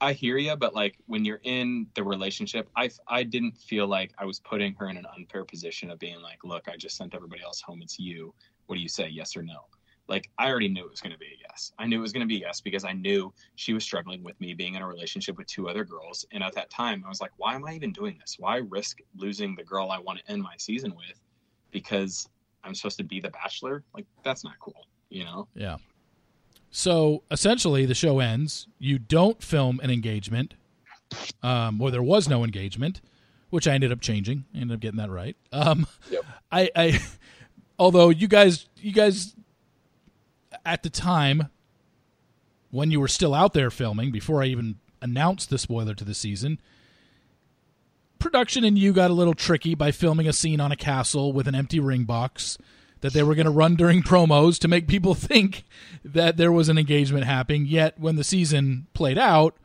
I 0.00 0.12
hear 0.12 0.36
you, 0.36 0.54
but 0.56 0.74
like 0.74 0.98
when 1.06 1.24
you're 1.24 1.40
in 1.44 1.86
the 1.94 2.04
relationship, 2.04 2.68
I 2.76 2.90
I 3.08 3.22
didn't 3.22 3.56
feel 3.56 3.86
like 3.86 4.12
I 4.18 4.26
was 4.26 4.38
putting 4.40 4.74
her 4.74 4.88
in 4.90 4.98
an 4.98 5.06
unfair 5.16 5.44
position 5.44 5.90
of 5.90 5.98
being 5.98 6.20
like, 6.20 6.44
look, 6.44 6.68
I 6.68 6.76
just 6.76 6.96
sent 6.96 7.14
everybody 7.14 7.42
else 7.42 7.62
home. 7.62 7.80
It's 7.80 7.98
you. 7.98 8.34
What 8.66 8.76
do 8.76 8.82
you 8.82 8.88
say? 8.88 9.08
Yes 9.08 9.34
or 9.36 9.42
no? 9.42 9.64
Like 10.12 10.28
I 10.38 10.50
already 10.50 10.68
knew 10.68 10.84
it 10.84 10.90
was 10.90 11.00
going 11.00 11.14
to 11.14 11.18
be 11.18 11.24
a 11.24 11.38
yes. 11.48 11.72
I 11.78 11.86
knew 11.86 11.96
it 11.98 12.02
was 12.02 12.12
going 12.12 12.20
to 12.20 12.26
be 12.26 12.36
a 12.36 12.40
yes 12.40 12.60
because 12.60 12.84
I 12.84 12.92
knew 12.92 13.32
she 13.56 13.72
was 13.72 13.82
struggling 13.82 14.22
with 14.22 14.38
me 14.42 14.52
being 14.52 14.74
in 14.74 14.82
a 14.82 14.86
relationship 14.86 15.38
with 15.38 15.46
two 15.46 15.70
other 15.70 15.84
girls. 15.84 16.26
And 16.32 16.44
at 16.44 16.54
that 16.54 16.68
time, 16.68 17.02
I 17.06 17.08
was 17.08 17.22
like, 17.22 17.30
why 17.38 17.54
am 17.54 17.64
I 17.64 17.72
even 17.72 17.92
doing 17.92 18.18
this? 18.20 18.36
Why 18.38 18.58
risk 18.58 18.98
losing 19.16 19.56
the 19.56 19.64
girl 19.64 19.90
I 19.90 19.98
want 19.98 20.18
to 20.18 20.30
end 20.30 20.42
my 20.42 20.52
season 20.58 20.94
with 20.94 21.18
because 21.70 22.28
I'm 22.62 22.74
supposed 22.74 22.98
to 22.98 23.04
be 23.04 23.20
the 23.20 23.30
bachelor? 23.30 23.84
Like, 23.94 24.04
that's 24.22 24.44
not 24.44 24.58
cool, 24.60 24.86
you 25.08 25.24
know? 25.24 25.48
Yeah. 25.54 25.78
So 26.70 27.22
essentially, 27.30 27.86
the 27.86 27.94
show 27.94 28.20
ends. 28.20 28.68
You 28.78 28.98
don't 28.98 29.42
film 29.42 29.80
an 29.82 29.90
engagement, 29.90 30.52
um, 31.42 31.80
or 31.80 31.90
there 31.90 32.02
was 32.02 32.28
no 32.28 32.44
engagement, 32.44 33.00
which 33.48 33.66
I 33.66 33.72
ended 33.72 33.92
up 33.92 34.02
changing. 34.02 34.44
I 34.54 34.58
ended 34.58 34.74
up 34.74 34.80
getting 34.80 34.98
that 34.98 35.10
right. 35.10 35.36
Um, 35.52 35.86
Yep. 36.10 36.24
I, 36.50 36.70
I, 36.76 37.00
although 37.78 38.10
you 38.10 38.28
guys, 38.28 38.68
you 38.76 38.92
guys, 38.92 39.34
at 40.64 40.82
the 40.82 40.90
time 40.90 41.48
when 42.70 42.90
you 42.90 43.00
were 43.00 43.08
still 43.08 43.34
out 43.34 43.52
there 43.52 43.70
filming, 43.70 44.10
before 44.10 44.42
I 44.42 44.46
even 44.46 44.76
announced 45.00 45.50
the 45.50 45.58
spoiler 45.58 45.94
to 45.94 46.04
the 46.04 46.14
season, 46.14 46.60
production 48.18 48.64
and 48.64 48.78
you 48.78 48.92
got 48.92 49.10
a 49.10 49.14
little 49.14 49.34
tricky 49.34 49.74
by 49.74 49.90
filming 49.90 50.28
a 50.28 50.32
scene 50.32 50.60
on 50.60 50.72
a 50.72 50.76
castle 50.76 51.32
with 51.32 51.48
an 51.48 51.54
empty 51.54 51.80
ring 51.80 52.04
box 52.04 52.56
that 53.00 53.12
they 53.12 53.22
were 53.22 53.34
going 53.34 53.46
to 53.46 53.50
run 53.50 53.74
during 53.74 54.00
promos 54.02 54.58
to 54.60 54.68
make 54.68 54.86
people 54.86 55.14
think 55.14 55.64
that 56.04 56.36
there 56.36 56.52
was 56.52 56.68
an 56.68 56.78
engagement 56.78 57.24
happening. 57.24 57.66
Yet 57.66 57.98
when 57.98 58.16
the 58.16 58.24
season 58.24 58.86
played 58.94 59.18
out, 59.18 59.56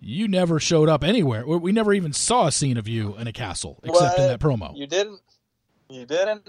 you 0.00 0.26
never 0.26 0.58
showed 0.58 0.88
up 0.88 1.04
anywhere. 1.04 1.46
We 1.46 1.56
we 1.58 1.72
never 1.72 1.92
even 1.92 2.12
saw 2.12 2.46
a 2.46 2.52
scene 2.52 2.76
of 2.76 2.88
you 2.88 3.16
in 3.16 3.26
a 3.26 3.32
castle 3.32 3.78
except 3.84 4.18
in 4.18 4.26
that 4.26 4.40
promo. 4.40 4.76
You 4.76 4.86
didn't. 4.86 5.20
You 5.88 6.06
didn't. 6.06 6.48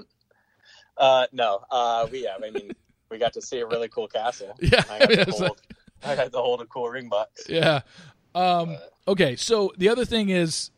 Uh, 0.98 1.28
no. 1.32 1.64
Uh, 1.70 2.08
we 2.12 2.24
yeah. 2.24 2.36
I 2.36 2.40
mean, 2.40 2.72
we 3.12 3.18
got 3.18 3.34
to 3.34 3.42
see 3.42 3.60
a 3.60 3.68
really 3.68 3.90
cool 3.90 4.08
castle. 4.08 4.58
Yeah, 4.62 4.84
I 4.90 5.00
got 5.00 5.10
to 5.10 5.22
it's 5.22 5.40
hold. 5.40 5.62
I 6.04 6.16
got 6.16 6.32
to 6.32 6.38
hold 6.40 6.62
a 6.62 6.66
cool 6.66 6.90
ring 6.90 7.10
box. 7.10 7.44
Yeah. 7.48 7.82
Um, 8.34 8.78
okay. 9.08 9.36
So 9.36 9.72
the 9.78 9.90
other 9.90 10.06
thing 10.06 10.30
is, 10.30 10.72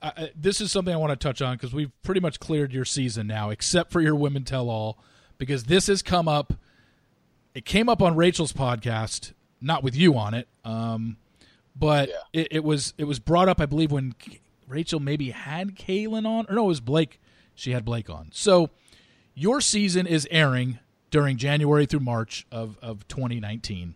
I 0.00 0.12
I- 0.16 0.30
this 0.34 0.60
is 0.60 0.72
something 0.72 0.94
I 0.94 0.96
want 0.96 1.10
to 1.10 1.16
touch 1.16 1.42
on 1.42 1.56
because 1.56 1.74
we've 1.74 1.90
pretty 2.02 2.20
much 2.20 2.40
cleared 2.40 2.72
your 2.72 2.84
season 2.84 3.26
now, 3.26 3.50
except 3.50 3.90
for 3.92 4.00
your 4.00 4.14
women 4.14 4.44
tell 4.44 4.70
all, 4.70 4.98
because 5.38 5.64
this 5.64 5.88
has 5.88 6.00
come 6.02 6.28
up. 6.28 6.54
It 7.54 7.64
came 7.66 7.88
up 7.90 8.00
on 8.00 8.16
Rachel's 8.16 8.52
podcast, 8.54 9.32
not 9.60 9.82
with 9.82 9.94
you 9.94 10.16
on 10.16 10.32
it, 10.32 10.48
um, 10.64 11.18
but 11.76 12.08
Yeah. 12.08 12.14
it, 12.32 12.48
it 12.52 12.64
was 12.64 12.94
it 12.96 13.04
was 13.04 13.18
brought 13.18 13.48
up, 13.48 13.60
I 13.60 13.66
believe, 13.66 13.92
when 13.92 14.12
K- 14.12 14.40
Rachel 14.66 15.00
maybe 15.00 15.30
had 15.32 15.76
Caelynn 15.76 16.26
on, 16.26 16.46
or 16.48 16.54
no, 16.54 16.64
it 16.64 16.68
was 16.68 16.80
Blake. 16.80 17.20
She 17.54 17.72
had 17.72 17.84
Blake 17.84 18.08
on. 18.08 18.30
So 18.32 18.70
your 19.34 19.60
season 19.60 20.06
is 20.06 20.26
airing 20.30 20.78
during 21.12 21.36
January 21.36 21.86
through 21.86 22.00
March 22.00 22.44
of 22.50 22.76
of 22.82 23.06
2019. 23.06 23.94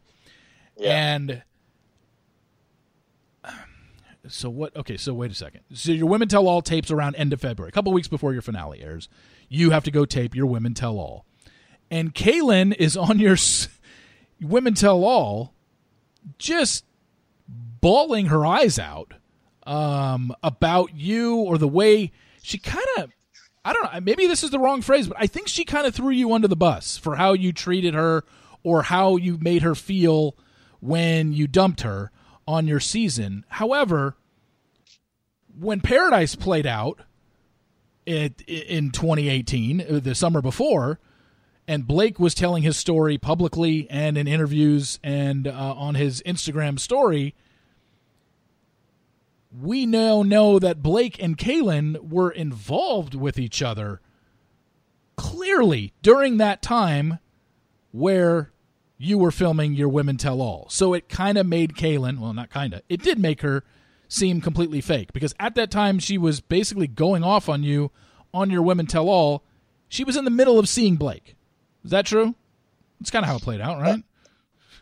Yeah. 0.79 1.15
And 1.15 1.43
so 4.29 4.51
what? 4.51 4.75
Okay, 4.77 4.97
so 4.97 5.15
wait 5.15 5.31
a 5.31 5.35
second. 5.35 5.63
So 5.73 5.93
your 5.93 6.07
Women 6.07 6.29
Tell 6.29 6.49
All 6.49 6.63
tapes 6.63 6.91
around 6.91 7.15
end 7.17 7.33
of 7.33 7.41
February, 7.41 7.69
a 7.69 7.73
couple 7.73 7.93
weeks 7.93 8.09
before 8.09 8.33
your 8.33 8.43
finale 8.43 8.83
airs. 8.83 9.09
You 9.49 9.71
have 9.71 9.85
to 9.85 9.91
go 9.91 10.05
tape 10.05 10.35
your 10.35 10.47
Women 10.47 10.75
Tell 10.75 10.99
All, 10.99 11.25
and 11.91 12.15
Caelynn 12.15 12.75
is 12.77 12.97
on 12.97 13.19
your 13.19 13.35
s- 13.35 13.69
Women 14.41 14.75
Tell 14.75 15.05
All, 15.05 15.55
just 16.39 16.85
bawling 17.49 18.27
her 18.27 18.45
eyes 18.45 18.79
out 18.81 19.13
um, 19.65 20.35
about 20.43 20.95
you 20.97 21.37
or 21.37 21.57
the 21.59 21.69
way 21.69 22.11
she 22.43 22.59
kind 22.59 22.87
of. 22.99 23.13
I 23.67 23.73
don't 23.73 23.93
know. 23.93 24.01
Maybe 24.01 24.29
this 24.29 24.45
is 24.45 24.51
the 24.51 24.61
wrong 24.61 24.81
phrase, 24.81 25.09
but 25.09 25.17
I 25.19 25.27
think 25.27 25.49
she 25.49 25.65
kind 25.65 25.89
of 25.89 25.95
threw 25.95 26.11
you 26.11 26.33
under 26.33 26.47
the 26.47 26.55
bus 26.55 26.97
for 26.97 27.17
how 27.17 27.33
you 27.33 27.53
treated 27.53 27.95
her 27.95 28.25
or 28.63 28.85
how 28.85 29.17
you 29.17 29.39
made 29.41 29.63
her 29.63 29.75
feel 29.75 30.37
when 30.79 31.33
you 31.33 31.49
dumped 31.49 31.81
her 31.81 32.13
on 32.47 32.69
your 32.69 32.79
season. 32.79 33.45
However, 33.49 34.17
when 35.59 35.81
Paradise 35.81 36.37
played 36.37 36.65
out 36.65 37.01
it, 38.07 38.41
in 38.43 38.93
2018, 38.93 39.81
uh, 39.81 40.01
the 40.01 40.15
summer 40.15 40.41
before, 40.41 41.01
and 41.67 41.89
Blake 41.89 42.21
was 42.21 42.37
telling 42.37 42.63
his 42.63 42.77
story 42.77 43.19
publicly 43.19 43.89
and 43.91 44.17
in 44.17 44.29
interviews 44.29 45.01
and 45.03 45.49
uh, 45.49 45.75
on 45.77 45.97
his 45.97 46.23
Instagram 46.25 46.79
story, 46.79 47.35
we 49.61 49.87
now 49.87 50.23
know 50.23 50.59
that 50.59 50.83
Blake 50.83 51.23
and 51.23 51.39
Caelynn 51.39 52.09
were 52.09 52.31
involved 52.31 53.15
with 53.15 53.39
each 53.39 53.63
other 53.63 54.01
clearly 55.17 55.93
during 56.03 56.37
that 56.37 56.63
time 56.63 57.19
where 57.93 58.53
you 58.99 59.19
were 59.19 59.31
filming 59.31 59.75
your 59.75 59.89
Women 59.89 60.17
Tell 60.17 60.41
All. 60.43 60.67
So 60.69 60.95
it 60.95 61.09
kind 61.09 61.39
of 61.39 61.47
made 61.47 61.75
Caelynn, 61.75 62.19
well, 62.19 62.35
not 62.35 62.51
kind 62.51 62.75
of, 62.75 62.83
it 62.89 63.03
did 63.03 63.19
make 63.19 63.43
her 63.43 63.65
seem 64.09 64.41
completely 64.41 64.81
fake 64.81 65.13
because 65.13 65.35
at 65.41 65.55
that 65.57 65.71
time 65.71 65.99
she 65.99 66.17
was 66.19 66.41
basically 66.41 66.87
going 66.87 67.25
off 67.25 67.49
on 67.49 67.63
you 67.63 67.91
on 68.33 68.51
your 68.51 68.63
Women 68.63 68.87
Tell 68.87 69.09
All. 69.09 69.43
She 69.89 70.05
was 70.05 70.17
in 70.17 70.25
the 70.25 70.31
middle 70.31 70.59
of 70.59 70.69
seeing 70.69 70.97
Blake. 70.97 71.35
Is 71.85 71.91
that 71.93 72.07
true? 72.07 72.35
That's 73.01 73.11
kind 73.11 73.25
of 73.25 73.29
how 73.29 73.37
it 73.37 73.43
played 73.43 73.61
out, 73.61 73.81
right? 73.81 74.03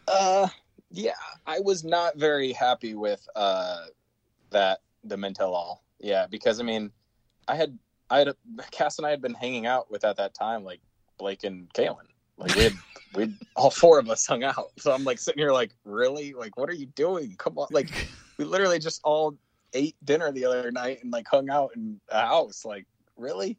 Uh, 0.09 0.49
yeah, 0.91 1.13
I 1.47 1.61
was 1.61 1.85
not 1.85 2.17
very 2.17 2.53
happy 2.53 2.95
with 2.95 3.27
uh 3.35 3.87
that 4.55 4.81
the 5.05 5.17
Men 5.17 5.35
Tell 5.35 5.53
All. 5.55 5.85
Yeah, 6.01 6.27
because 6.27 6.59
I 6.61 6.63
mean, 6.63 6.91
I 7.47 7.55
had 7.55 7.79
I 8.11 8.19
had 8.21 8.35
Cass 8.71 8.99
and 8.99 9.07
I 9.07 9.11
had 9.11 9.21
been 9.21 9.35
hanging 9.35 9.67
out 9.67 9.91
with 9.91 10.05
at 10.05 10.17
that 10.17 10.35
time 10.35 10.65
like 10.65 10.81
Blake 11.19 11.45
and 11.45 11.73
Caelynn. 11.75 12.09
Like 12.37 12.55
we 12.55 12.63
had 12.65 12.73
we 13.15 13.35
all 13.57 13.71
four 13.71 13.99
of 13.99 14.09
us 14.09 14.27
hung 14.27 14.43
out. 14.43 14.73
So 14.79 14.93
I'm 14.93 15.05
like 15.05 15.19
sitting 15.19 15.41
here 15.41 15.53
like, 15.53 15.73
really? 15.85 16.33
Like, 16.33 16.57
what 16.57 16.69
are 16.69 16.75
you 16.75 16.87
doing? 16.87 17.35
Come 17.39 17.59
on! 17.59 17.69
Like, 17.71 17.91
we 18.39 18.45
literally 18.45 18.79
just 18.79 19.01
all 19.05 19.37
ate 19.73 19.97
dinner 20.05 20.33
the 20.33 20.45
other 20.45 20.71
night 20.71 21.03
and 21.03 21.13
like 21.13 21.27
hung 21.29 21.51
out 21.51 21.73
in 21.77 22.01
a 22.09 22.27
house. 22.27 22.65
Like, 22.65 22.87
really? 23.17 23.59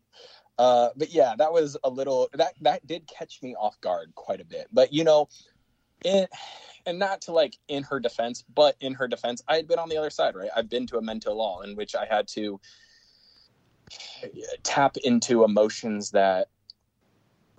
Uh, 0.57 0.89
but 0.95 1.11
yeah, 1.11 1.35
that 1.37 1.51
was 1.51 1.77
a 1.83 1.89
little 1.89 2.29
that 2.33 2.53
that 2.61 2.85
did 2.87 3.07
catch 3.07 3.41
me 3.41 3.55
off 3.55 3.79
guard 3.81 4.13
quite 4.15 4.41
a 4.41 4.45
bit. 4.45 4.67
But 4.71 4.93
you 4.93 5.03
know, 5.03 5.27
and 6.05 6.99
not 6.99 7.21
to 7.21 7.31
like 7.31 7.57
in 7.67 7.83
her 7.83 7.99
defense, 7.99 8.43
but 8.53 8.75
in 8.79 8.93
her 8.93 9.07
defense, 9.07 9.41
I 9.47 9.55
had 9.55 9.67
been 9.67 9.79
on 9.79 9.89
the 9.89 9.97
other 9.97 10.09
side, 10.09 10.35
right? 10.35 10.49
I've 10.55 10.69
been 10.69 10.87
to 10.87 10.97
a 10.97 11.01
Men 11.01 11.19
Tell 11.19 11.41
All 11.41 11.61
in 11.61 11.75
which 11.75 11.95
I 11.95 12.05
had 12.05 12.27
to 12.29 12.59
eh, 14.23 14.27
tap 14.63 14.97
into 15.03 15.43
emotions 15.43 16.11
that 16.11 16.49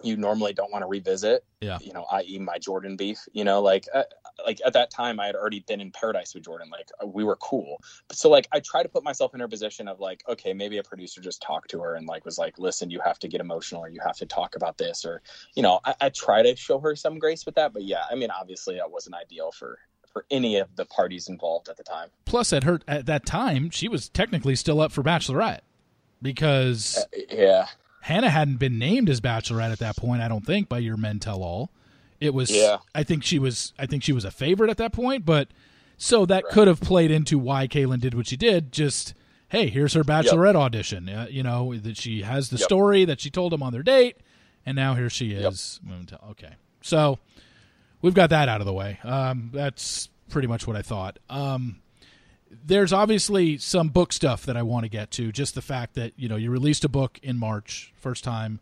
you 0.02 0.16
normally 0.16 0.52
don't 0.52 0.70
want 0.70 0.82
to 0.82 0.86
revisit. 0.86 1.44
Yeah. 1.60 1.78
You 1.80 1.92
know, 1.92 2.06
i.e., 2.12 2.38
my 2.38 2.58
Jordan 2.58 2.96
beef. 2.96 3.18
You 3.32 3.44
know, 3.44 3.60
like 3.62 3.86
uh, 3.92 4.04
like 4.44 4.60
at 4.64 4.72
that 4.74 4.90
time, 4.90 5.18
I 5.18 5.26
had 5.26 5.34
already 5.34 5.60
been 5.60 5.80
in 5.80 5.90
paradise 5.90 6.34
with 6.34 6.44
Jordan. 6.44 6.68
Like 6.70 6.88
uh, 7.02 7.06
we 7.06 7.24
were 7.24 7.36
cool. 7.36 7.82
So 8.12 8.28
like 8.28 8.48
I 8.52 8.60
try 8.60 8.82
to 8.82 8.88
put 8.88 9.02
myself 9.02 9.34
in 9.34 9.40
her 9.40 9.48
position 9.48 9.88
of 9.88 10.00
like, 10.00 10.22
okay, 10.28 10.52
maybe 10.52 10.78
a 10.78 10.82
producer 10.82 11.20
just 11.20 11.42
talked 11.42 11.70
to 11.70 11.80
her 11.80 11.94
and 11.94 12.06
like 12.06 12.24
was 12.24 12.38
like, 12.38 12.58
listen, 12.58 12.90
you 12.90 13.00
have 13.04 13.18
to 13.20 13.28
get 13.28 13.40
emotional 13.40 13.84
or 13.84 13.88
you 13.88 14.00
have 14.04 14.16
to 14.18 14.26
talk 14.26 14.56
about 14.56 14.78
this 14.78 15.04
or 15.04 15.22
you 15.54 15.62
know, 15.62 15.80
I, 15.84 15.94
I 16.00 16.08
try 16.10 16.42
to 16.42 16.56
show 16.56 16.78
her 16.80 16.94
some 16.96 17.18
grace 17.18 17.46
with 17.46 17.54
that. 17.56 17.72
But 17.72 17.84
yeah, 17.84 18.04
I 18.10 18.14
mean, 18.14 18.30
obviously 18.30 18.76
that 18.76 18.90
wasn't 18.90 19.16
ideal 19.16 19.52
for 19.52 19.78
for 20.12 20.24
any 20.30 20.56
of 20.56 20.74
the 20.76 20.86
parties 20.86 21.28
involved 21.28 21.68
at 21.68 21.76
the 21.76 21.82
time. 21.82 22.08
Plus, 22.24 22.50
at 22.52 22.64
her 22.64 22.80
at 22.88 23.04
that 23.06 23.26
time, 23.26 23.68
she 23.68 23.86
was 23.86 24.08
technically 24.08 24.56
still 24.56 24.80
up 24.80 24.90
for 24.90 25.02
Bachelorette 25.02 25.60
because 26.22 26.96
Uh, 26.96 27.20
yeah. 27.30 27.66
Hannah 28.06 28.30
hadn't 28.30 28.58
been 28.58 28.78
named 28.78 29.10
as 29.10 29.20
Bachelorette 29.20 29.72
at 29.72 29.80
that 29.80 29.96
point. 29.96 30.22
I 30.22 30.28
don't 30.28 30.46
think 30.46 30.68
by 30.68 30.78
your 30.78 30.96
men 30.96 31.18
tell 31.18 31.42
all. 31.42 31.70
It 32.20 32.32
was. 32.32 32.50
Yeah. 32.50 32.78
I 32.94 33.02
think 33.02 33.24
she 33.24 33.38
was. 33.40 33.72
I 33.78 33.86
think 33.86 34.02
she 34.04 34.12
was 34.12 34.24
a 34.24 34.30
favorite 34.30 34.70
at 34.70 34.76
that 34.76 34.92
point. 34.92 35.24
But 35.26 35.48
so 35.98 36.24
that 36.26 36.44
Right. 36.44 36.52
could 36.52 36.68
have 36.68 36.80
played 36.80 37.10
into 37.10 37.36
why 37.38 37.66
Caelynn 37.66 38.00
did 38.00 38.14
what 38.14 38.28
she 38.28 38.36
did. 38.36 38.70
Just 38.72 39.12
hey, 39.48 39.68
here's 39.68 39.94
her 39.94 40.04
Bachelorette 40.04 40.54
audition. 40.54 41.08
Uh, 41.08 41.26
you 41.30 41.42
know 41.42 41.74
that 41.76 41.96
she 41.96 42.22
has 42.22 42.50
the 42.50 42.58
Yep. 42.58 42.64
story 42.64 43.04
that 43.04 43.20
she 43.20 43.28
told 43.30 43.52
him 43.52 43.62
on 43.62 43.72
their 43.72 43.82
date, 43.82 44.16
and 44.64 44.76
now 44.76 44.94
here 44.94 45.10
she 45.10 45.32
is. 45.32 45.80
Tell- 46.06 46.20
Okay, 46.30 46.52
so 46.82 47.18
we've 48.02 48.14
got 48.14 48.30
that 48.30 48.48
out 48.48 48.60
of 48.60 48.66
the 48.66 48.72
way. 48.72 48.98
Um, 49.04 49.50
that's 49.52 50.08
pretty 50.30 50.48
much 50.48 50.66
what 50.66 50.76
I 50.76 50.82
thought. 50.82 51.18
Um, 51.28 51.80
there's 52.50 52.92
obviously 52.92 53.58
some 53.58 53.88
book 53.88 54.12
stuff 54.12 54.46
that 54.46 54.56
I 54.56 54.62
want 54.62 54.84
to 54.84 54.88
get 54.88 55.10
to. 55.12 55.32
Just 55.32 55.54
the 55.54 55.62
fact 55.62 55.94
that 55.94 56.12
you 56.16 56.28
know 56.28 56.36
you 56.36 56.50
released 56.50 56.84
a 56.84 56.88
book 56.88 57.18
in 57.22 57.38
March, 57.38 57.92
first 57.96 58.24
time 58.24 58.60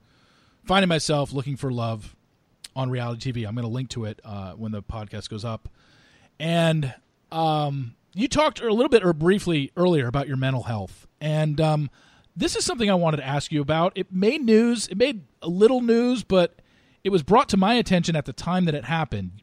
finding 0.65 0.89
myself 0.89 1.33
looking 1.33 1.57
for 1.57 1.71
love 1.71 2.17
on 2.75 2.91
reality 2.91 3.33
TV. 3.33 3.47
I'm 3.47 3.55
going 3.55 3.67
to 3.67 3.73
link 3.73 3.91
to 3.91 4.05
it 4.05 4.21
uh, 4.25 4.53
when 4.53 4.73
the 4.73 4.83
podcast 4.83 5.29
goes 5.29 5.45
up. 5.45 5.69
And 6.41 6.95
um, 7.31 7.95
you 8.15 8.29
talked 8.29 8.61
a 8.61 8.73
little 8.73 8.89
bit 8.89 9.05
or 9.05 9.13
briefly 9.13 9.71
earlier 9.77 10.07
about 10.07 10.27
your 10.27 10.37
mental 10.37 10.65
health, 10.65 11.07
and 11.21 11.61
um, 11.61 11.91
this 12.37 12.57
is 12.57 12.65
something 12.65 12.91
I 12.91 12.95
wanted 12.95 13.19
to 13.19 13.27
ask 13.27 13.53
you 13.53 13.63
about. 13.63 13.93
It 13.95 14.13
made 14.13 14.43
news. 14.43 14.89
It 14.89 14.99
made 14.99 15.23
a 15.43 15.49
little 15.49 15.81
news, 15.81 16.25
but 16.25 16.59
it 17.05 17.11
was 17.11 17.23
brought 17.23 17.49
to 17.51 17.57
my 17.57 17.75
attention 17.75 18.17
at 18.17 18.25
the 18.25 18.33
time 18.33 18.65
that 18.65 18.75
it 18.75 18.85
happened. 18.85 19.43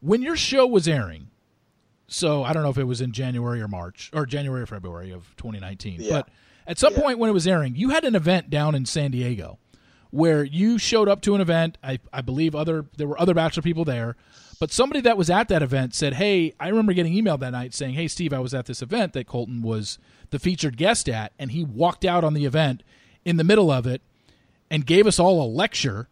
When 0.00 0.22
your 0.22 0.36
show 0.36 0.66
was 0.66 0.88
airing, 0.88 1.28
so 2.08 2.42
I 2.44 2.52
don't 2.52 2.62
know 2.62 2.70
if 2.70 2.78
it 2.78 2.84
was 2.84 3.00
in 3.00 3.12
January 3.12 3.60
or 3.60 3.68
March 3.68 4.10
or 4.12 4.26
January 4.26 4.62
or 4.62 4.66
February 4.66 5.10
of 5.10 5.34
2019, 5.36 6.00
Yeah. 6.00 6.10
but 6.10 6.28
at 6.66 6.78
some 6.78 6.92
Yeah. 6.94 7.00
point 7.00 7.18
when 7.18 7.30
it 7.30 7.32
was 7.32 7.46
airing, 7.46 7.76
you 7.76 7.90
had 7.90 8.04
an 8.04 8.14
event 8.14 8.50
down 8.50 8.74
in 8.74 8.86
San 8.86 9.10
Diego 9.10 9.58
where 10.10 10.44
you 10.44 10.78
showed 10.78 11.08
up 11.08 11.20
to 11.22 11.34
an 11.34 11.40
event. 11.40 11.78
I, 11.82 11.98
I 12.12 12.20
believe 12.20 12.54
other 12.54 12.86
there 12.96 13.08
were 13.08 13.20
other 13.20 13.34
bachelor 13.34 13.62
people 13.62 13.84
there, 13.84 14.16
but 14.60 14.70
somebody 14.72 15.00
that 15.02 15.18
was 15.18 15.28
at 15.28 15.48
that 15.48 15.62
event 15.62 15.94
said, 15.94 16.14
"Hey, 16.14 16.54
I 16.60 16.68
remember 16.68 16.92
getting 16.92 17.12
emailed 17.12 17.40
that 17.40 17.50
night 17.50 17.74
saying, 17.74 17.94
"Hey, 17.94 18.08
Steve, 18.08 18.32
I 18.32 18.38
was 18.38 18.54
at 18.54 18.66
this 18.66 18.80
event 18.82 19.12
that 19.14 19.26
Colton 19.26 19.62
was 19.62 19.98
the 20.30 20.38
featured 20.38 20.76
guest 20.76 21.08
at, 21.08 21.32
and 21.38 21.50
he 21.50 21.64
walked 21.64 22.04
out 22.04 22.24
on 22.24 22.34
the 22.34 22.44
event 22.46 22.82
in 23.24 23.36
the 23.36 23.44
middle 23.44 23.70
of 23.70 23.86
it 23.86 24.00
and 24.70 24.86
gave 24.86 25.06
us 25.06 25.18
all 25.18 25.42
a 25.42 25.46
lecture 25.48 26.08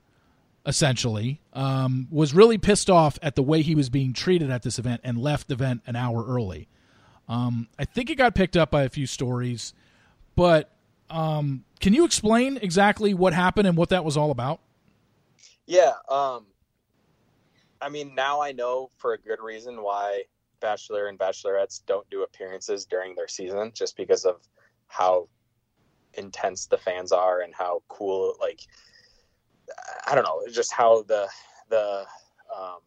essentially, 0.67 1.41
um, 1.53 2.09
was 2.11 2.33
really 2.33 2.59
pissed 2.59 2.89
off 2.89 3.19
at 3.23 3.35
the 3.35 3.43
way 3.43 3.63
he 3.63 3.75
was 3.75 3.91
being 3.91 4.13
treated 4.13 4.51
at 4.51 4.63
this 4.63 4.79
event 4.79 5.01
and 5.05 5.19
left 5.19 5.49
the 5.49 5.55
event 5.55 5.83
an 5.87 5.97
hour 5.97 6.25
early. 6.27 6.69
Um, 7.29 7.69
I 7.79 7.85
think 7.85 8.11
it 8.11 8.17
got 8.17 8.35
picked 8.35 8.57
up 8.57 8.71
by 8.71 8.83
a 8.83 8.89
few 8.89 9.07
stories, 9.07 9.75
but 10.37 10.71
um, 11.11 11.65
can 11.81 11.95
you 11.95 12.05
explain 12.05 12.59
exactly 12.59 13.15
what 13.15 13.33
happened 13.33 13.67
and 13.67 13.77
what 13.77 13.91
that 13.91 14.05
was 14.05 14.17
all 14.17 14.31
about? 14.31 14.61
Yeah. 15.67 15.93
Um, 16.11 16.47
I 17.81 17.89
mean, 17.89 18.15
now 18.15 18.41
I 18.41 18.53
know 18.53 18.91
for 18.97 19.13
a 19.13 19.19
good 19.19 19.41
reason 19.41 19.83
why 19.83 20.25
Bachelor 20.61 21.09
and 21.09 21.19
Bachelorettes 21.19 21.83
don't 21.87 22.09
do 22.11 22.23
appearances 22.23 22.87
during 22.87 23.15
their 23.15 23.29
season, 23.29 23.73
just 23.75 23.97
because 23.97 24.25
of 24.25 24.41
how 24.89 25.29
intense 26.15 26.67
the 26.67 26.79
fans 26.79 27.13
are 27.13 27.41
and 27.41 27.55
how 27.55 27.83
cool, 27.89 28.35
like, 28.41 28.61
I 30.07 30.15
don't 30.15 30.25
know, 30.25 30.43
just 30.53 30.73
how 30.73 31.03
the 31.03 31.29
the 31.69 32.05
um, 32.55 32.79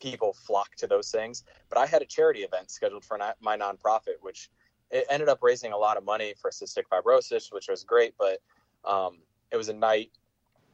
people 0.00 0.32
flock 0.32 0.74
to 0.76 0.86
those 0.86 1.10
things. 1.10 1.44
But 1.68 1.78
I 1.78 1.86
had 1.86 2.02
a 2.02 2.06
charity 2.06 2.40
event 2.40 2.70
scheduled 2.70 3.04
for 3.04 3.18
my 3.40 3.56
nonprofit, 3.56 4.16
which 4.20 4.50
it 4.90 5.06
ended 5.08 5.28
up 5.28 5.38
raising 5.42 5.72
a 5.72 5.76
lot 5.76 5.96
of 5.96 6.04
money 6.04 6.34
for 6.40 6.50
cystic 6.50 6.84
fibrosis, 6.90 7.52
which 7.52 7.68
was 7.68 7.84
great. 7.84 8.14
But 8.18 8.38
um, 8.84 9.18
it 9.50 9.56
was 9.56 9.68
a 9.68 9.74
night 9.74 10.10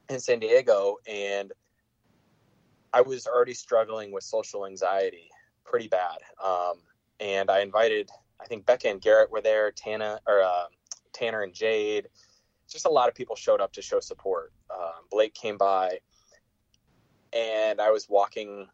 in 0.09 0.21
San 0.21 0.39
Diego, 0.39 0.97
and 1.07 1.53
I 2.93 3.01
was 3.01 3.27
already 3.27 3.55
struggling 3.55 4.13
with 4.13 4.25
social 4.25 4.67
anxiety 4.67 5.31
pretty 5.65 5.89
bad. 5.89 6.19
Um, 6.43 6.75
and 7.21 7.51
I 7.51 7.61
invited, 7.61 8.09
I 8.41 8.47
think 8.47 8.65
Becca 8.65 8.89
and 8.89 9.01
Garrett 9.01 9.31
were 9.31 9.41
there, 9.41 9.71
Tana 9.73 10.21
or 10.27 10.43
uh, 10.43 10.67
Tanner 11.13 11.43
and 11.43 11.53
Jade. 11.53 12.09
Just 12.69 12.87
a 12.87 12.91
lot 12.91 13.09
of 13.09 13.15
people 13.15 13.37
showed 13.37 13.61
up 13.61 13.73
to 13.75 13.83
show 13.83 14.01
support. 14.01 14.53
Um, 14.71 15.05
Blake 15.11 15.35
came 15.35 15.57
by, 15.57 16.01
and 17.33 17.81
I 17.81 17.91
was 17.91 18.09
walking 18.09 18.69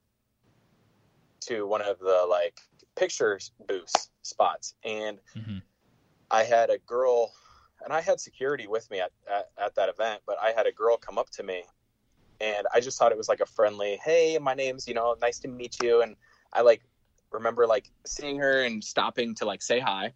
to 1.41 1.67
one 1.67 1.83
of 1.83 1.99
the 1.99 2.27
like 2.29 2.61
pictures 2.95 3.53
booths 3.67 4.11
spots, 4.23 4.75
and 4.85 5.19
mm-hmm. 5.37 5.59
I 6.31 6.45
had 6.45 6.71
a 6.71 6.79
girl, 6.79 7.33
and 7.85 7.93
I 7.93 8.01
had 8.01 8.21
security 8.21 8.67
with 8.67 8.91
me 8.91 9.01
at, 9.01 9.13
at, 9.31 9.51
at 9.59 9.75
that 9.75 9.89
event, 9.89 10.23
but 10.27 10.37
I 10.43 10.53
had 10.53 10.67
a 10.67 10.73
girl 10.73 10.97
come 10.97 11.19
up 11.19 11.31
to 11.31 11.43
me, 11.43 11.65
and 12.41 12.67
I 12.73 12.81
just 12.81 12.99
thought 12.99 13.13
it 13.13 13.19
was 13.19 13.29
like 13.29 13.41
a 13.41 13.47
friendly, 13.47 13.99
hey, 14.05 14.39
my 14.41 14.55
name's 14.55 14.89
you 14.89 14.95
know, 14.95 15.17
nice 15.21 15.39
to 15.41 15.49
meet 15.49 15.83
you, 15.83 16.03
and 16.03 16.17
I 16.53 16.63
like 16.63 16.83
remember 17.31 17.67
like 17.67 17.91
seeing 18.07 18.39
her 18.39 18.63
and 18.63 18.83
stopping 18.83 19.35
to 19.37 19.45
like 19.45 19.63
say 19.63 19.81
hi, 19.81 20.13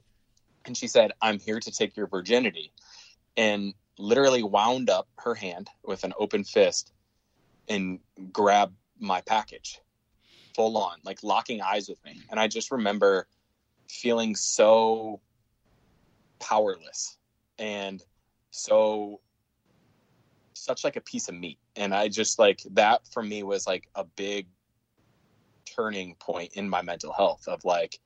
and 0.64 0.76
she 0.76 0.88
said, 0.88 1.12
"I'm 1.20 1.38
here 1.38 1.60
to 1.60 1.70
take 1.70 1.96
your 1.96 2.06
virginity," 2.06 2.72
and 3.36 3.74
literally 3.98 4.42
wound 4.42 4.90
up 4.90 5.08
her 5.18 5.34
hand 5.34 5.68
with 5.84 6.04
an 6.04 6.12
open 6.18 6.44
fist 6.44 6.92
and 7.68 7.98
grabbed 8.32 8.76
my 8.98 9.20
package 9.22 9.80
full 10.54 10.76
on, 10.78 10.98
like 11.04 11.22
locking 11.22 11.60
eyes 11.60 11.88
with 11.88 12.02
me. 12.04 12.20
And 12.30 12.40
I 12.40 12.48
just 12.48 12.70
remember 12.70 13.26
feeling 13.88 14.34
so 14.34 15.20
powerless 16.38 17.16
and 17.58 18.02
so 18.50 19.20
such 20.54 20.84
like 20.84 20.96
a 20.96 21.00
piece 21.00 21.28
of 21.28 21.34
meat. 21.34 21.58
And 21.76 21.94
I 21.94 22.08
just 22.08 22.38
like 22.38 22.62
that 22.72 23.02
for 23.12 23.22
me 23.22 23.42
was 23.42 23.66
like 23.66 23.88
a 23.94 24.04
big 24.04 24.48
turning 25.66 26.14
point 26.16 26.54
in 26.54 26.68
my 26.68 26.82
mental 26.82 27.12
health 27.12 27.46
of 27.48 27.64
like, 27.64 27.98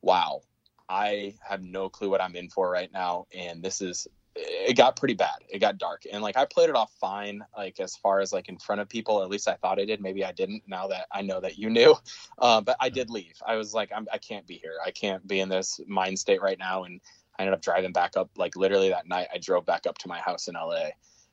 wow, 0.00 0.40
I 0.88 1.34
have 1.46 1.62
no 1.62 1.88
clue 1.88 2.10
what 2.10 2.20
I'm 2.20 2.36
in 2.36 2.48
for 2.48 2.70
right 2.70 2.90
now. 2.92 3.26
And 3.36 3.62
this 3.62 3.80
is 3.80 4.06
it 4.34 4.76
got 4.76 4.96
pretty 4.96 5.14
bad. 5.14 5.44
It 5.48 5.58
got 5.58 5.78
dark, 5.78 6.04
and 6.10 6.22
like 6.22 6.36
I 6.36 6.46
played 6.46 6.70
it 6.70 6.74
off 6.76 6.92
fine, 7.00 7.44
like 7.56 7.80
as 7.80 7.96
far 7.96 8.20
as 8.20 8.32
like 8.32 8.48
in 8.48 8.58
front 8.58 8.80
of 8.80 8.88
people. 8.88 9.22
At 9.22 9.28
least 9.28 9.48
I 9.48 9.54
thought 9.54 9.78
I 9.78 9.84
did. 9.84 10.00
Maybe 10.00 10.24
I 10.24 10.32
didn't. 10.32 10.62
Now 10.66 10.86
that 10.88 11.06
I 11.12 11.22
know 11.22 11.40
that 11.40 11.58
you 11.58 11.68
knew, 11.68 11.94
uh, 12.38 12.60
but 12.60 12.76
I 12.80 12.88
did 12.88 13.10
leave. 13.10 13.34
I 13.46 13.56
was 13.56 13.74
like, 13.74 13.90
I'm, 13.94 14.06
I 14.12 14.18
can't 14.18 14.46
be 14.46 14.54
here. 14.54 14.76
I 14.84 14.90
can't 14.90 15.26
be 15.26 15.40
in 15.40 15.48
this 15.48 15.80
mind 15.86 16.18
state 16.18 16.40
right 16.40 16.58
now. 16.58 16.84
And 16.84 17.00
I 17.38 17.42
ended 17.42 17.54
up 17.54 17.62
driving 17.62 17.92
back 17.92 18.16
up. 18.16 18.30
Like 18.36 18.56
literally 18.56 18.88
that 18.88 19.06
night, 19.06 19.28
I 19.32 19.38
drove 19.38 19.66
back 19.66 19.86
up 19.86 19.98
to 19.98 20.08
my 20.08 20.18
house 20.18 20.48
in 20.48 20.54
LA 20.54 20.90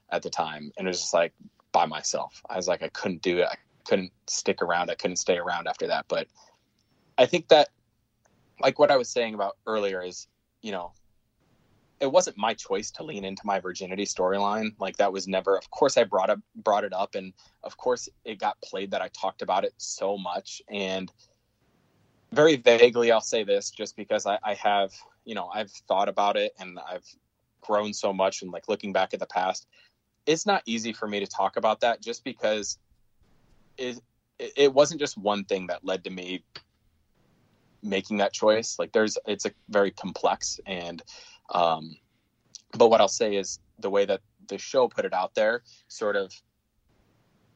at 0.10 0.22
the 0.22 0.30
time, 0.30 0.72
and 0.78 0.88
it 0.88 0.90
was 0.90 1.00
just 1.00 1.14
like 1.14 1.34
by 1.72 1.86
myself. 1.86 2.42
I 2.50 2.58
was 2.58 2.68
like, 2.68 2.84
I 2.84 2.90
couldn't 2.90 3.22
do 3.22 3.38
it. 3.38 3.48
I 3.50 3.56
couldn't 3.86 4.12
stick 4.28 4.62
around. 4.62 4.90
I 4.90 4.96
couldn't 4.96 5.18
stay 5.18 5.38
around 5.38 5.68
after 5.68 5.88
that. 5.88 6.06
But 6.08 6.28
I 7.18 7.26
think 7.26 7.48
that, 7.48 7.70
like 8.60 8.78
what 8.78 8.92
I 8.92 8.98
was 8.98 9.10
saying 9.10 9.36
about 9.36 9.58
earlier, 9.66 10.02
is 10.02 10.28
you 10.62 10.74
know 10.74 10.92
it 12.00 12.12
wasn't 12.12 12.38
my 12.38 12.54
choice 12.54 12.92
to 12.92 13.04
lean 13.04 13.26
into 13.26 13.42
my 13.46 13.60
virginity 13.60 14.06
storyline. 14.06 14.74
Like 14.80 14.98
that 14.98 15.12
was 15.12 15.28
never. 15.28 15.58
Of 15.58 15.70
course, 15.70 15.98
I 15.98 16.04
brought 16.04 16.30
up 16.30 16.40
brought 16.56 16.84
it 16.84 16.94
up, 16.94 17.16
and 17.16 17.34
of 17.64 17.78
course, 17.78 18.08
it 18.26 18.40
got 18.40 18.60
played 18.62 18.92
that 18.92 19.02
I 19.02 19.10
talked 19.10 19.42
about 19.42 19.66
it 19.66 19.74
so 19.78 20.18
much. 20.18 20.62
And 20.70 21.12
very 22.32 22.56
vaguely, 22.56 23.12
I'll 23.12 23.22
say 23.22 23.44
this, 23.44 23.72
just 23.72 23.96
because 23.96 24.26
I, 24.26 24.38
I 24.44 24.54
have, 24.54 24.94
you 25.26 25.36
know, 25.36 25.50
I've 25.54 25.72
thought 25.88 26.10
about 26.10 26.38
it 26.38 26.54
and 26.60 26.80
I've 26.80 27.06
grown 27.62 27.94
so 27.94 28.14
much, 28.14 28.42
and 28.42 28.52
like 28.52 28.68
looking 28.68 28.94
back 28.94 29.14
at 29.14 29.20
the 29.20 29.26
past, 29.26 29.68
it's 30.26 30.46
not 30.46 30.64
easy 30.66 30.94
for 30.94 31.08
me 31.08 31.20
to 31.20 31.28
talk 31.28 31.58
about 31.58 31.82
that, 31.82 32.02
just 32.02 32.24
because 32.24 32.78
it 33.78 34.00
it 34.38 34.74
wasn't 34.74 35.02
just 35.02 35.18
one 35.18 35.44
thing 35.44 35.68
that 35.68 35.84
led 35.84 36.06
to 36.06 36.10
me 36.10 36.44
making 37.82 38.18
that 38.18 38.34
choice 38.34 38.78
like 38.78 38.92
there's 38.92 39.18
it's 39.26 39.46
a 39.46 39.52
very 39.70 39.90
complex 39.90 40.60
and 40.66 41.02
um, 41.54 41.96
but 42.78 42.90
what 42.90 43.02
I'll 43.02 43.08
say 43.08 43.36
is 43.36 43.60
the 43.80 43.90
way 43.90 44.06
that 44.06 44.22
the 44.48 44.58
show 44.58 44.88
put 44.88 45.06
it 45.06 45.14
out 45.14 45.36
there 45.36 45.64
sort 45.88 46.16
of 46.16 46.34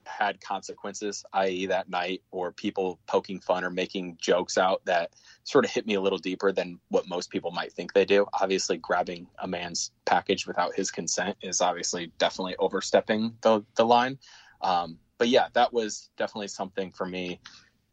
had 0.05 0.41
consequences, 0.41 1.23
i.e., 1.33 1.65
that 1.67 1.89
night, 1.89 2.21
or 2.31 2.51
people 2.51 2.99
poking 3.07 3.39
fun 3.39 3.63
or 3.63 3.69
making 3.69 4.17
jokes 4.19 4.57
out 4.57 4.81
that 4.85 5.11
sort 5.43 5.65
of 5.65 5.71
hit 5.71 5.85
me 5.85 5.95
a 5.95 6.01
little 6.01 6.17
deeper 6.17 6.51
than 6.51 6.79
what 6.89 7.07
most 7.07 7.29
people 7.29 7.51
might 7.51 7.71
think 7.71 7.93
they 7.93 8.05
do. 8.05 8.25
Obviously, 8.33 8.77
grabbing 8.77 9.27
a 9.39 9.47
man's 9.47 9.91
package 10.05 10.45
without 10.45 10.75
his 10.75 10.91
consent 10.91 11.37
is 11.41 11.61
obviously 11.61 12.11
definitely 12.17 12.55
overstepping 12.59 13.35
the, 13.41 13.63
the 13.75 13.85
line. 13.85 14.17
Um, 14.61 14.97
but 15.17 15.29
yeah, 15.29 15.47
that 15.53 15.73
was 15.73 16.09
definitely 16.17 16.49
something 16.49 16.91
for 16.91 17.05
me 17.05 17.39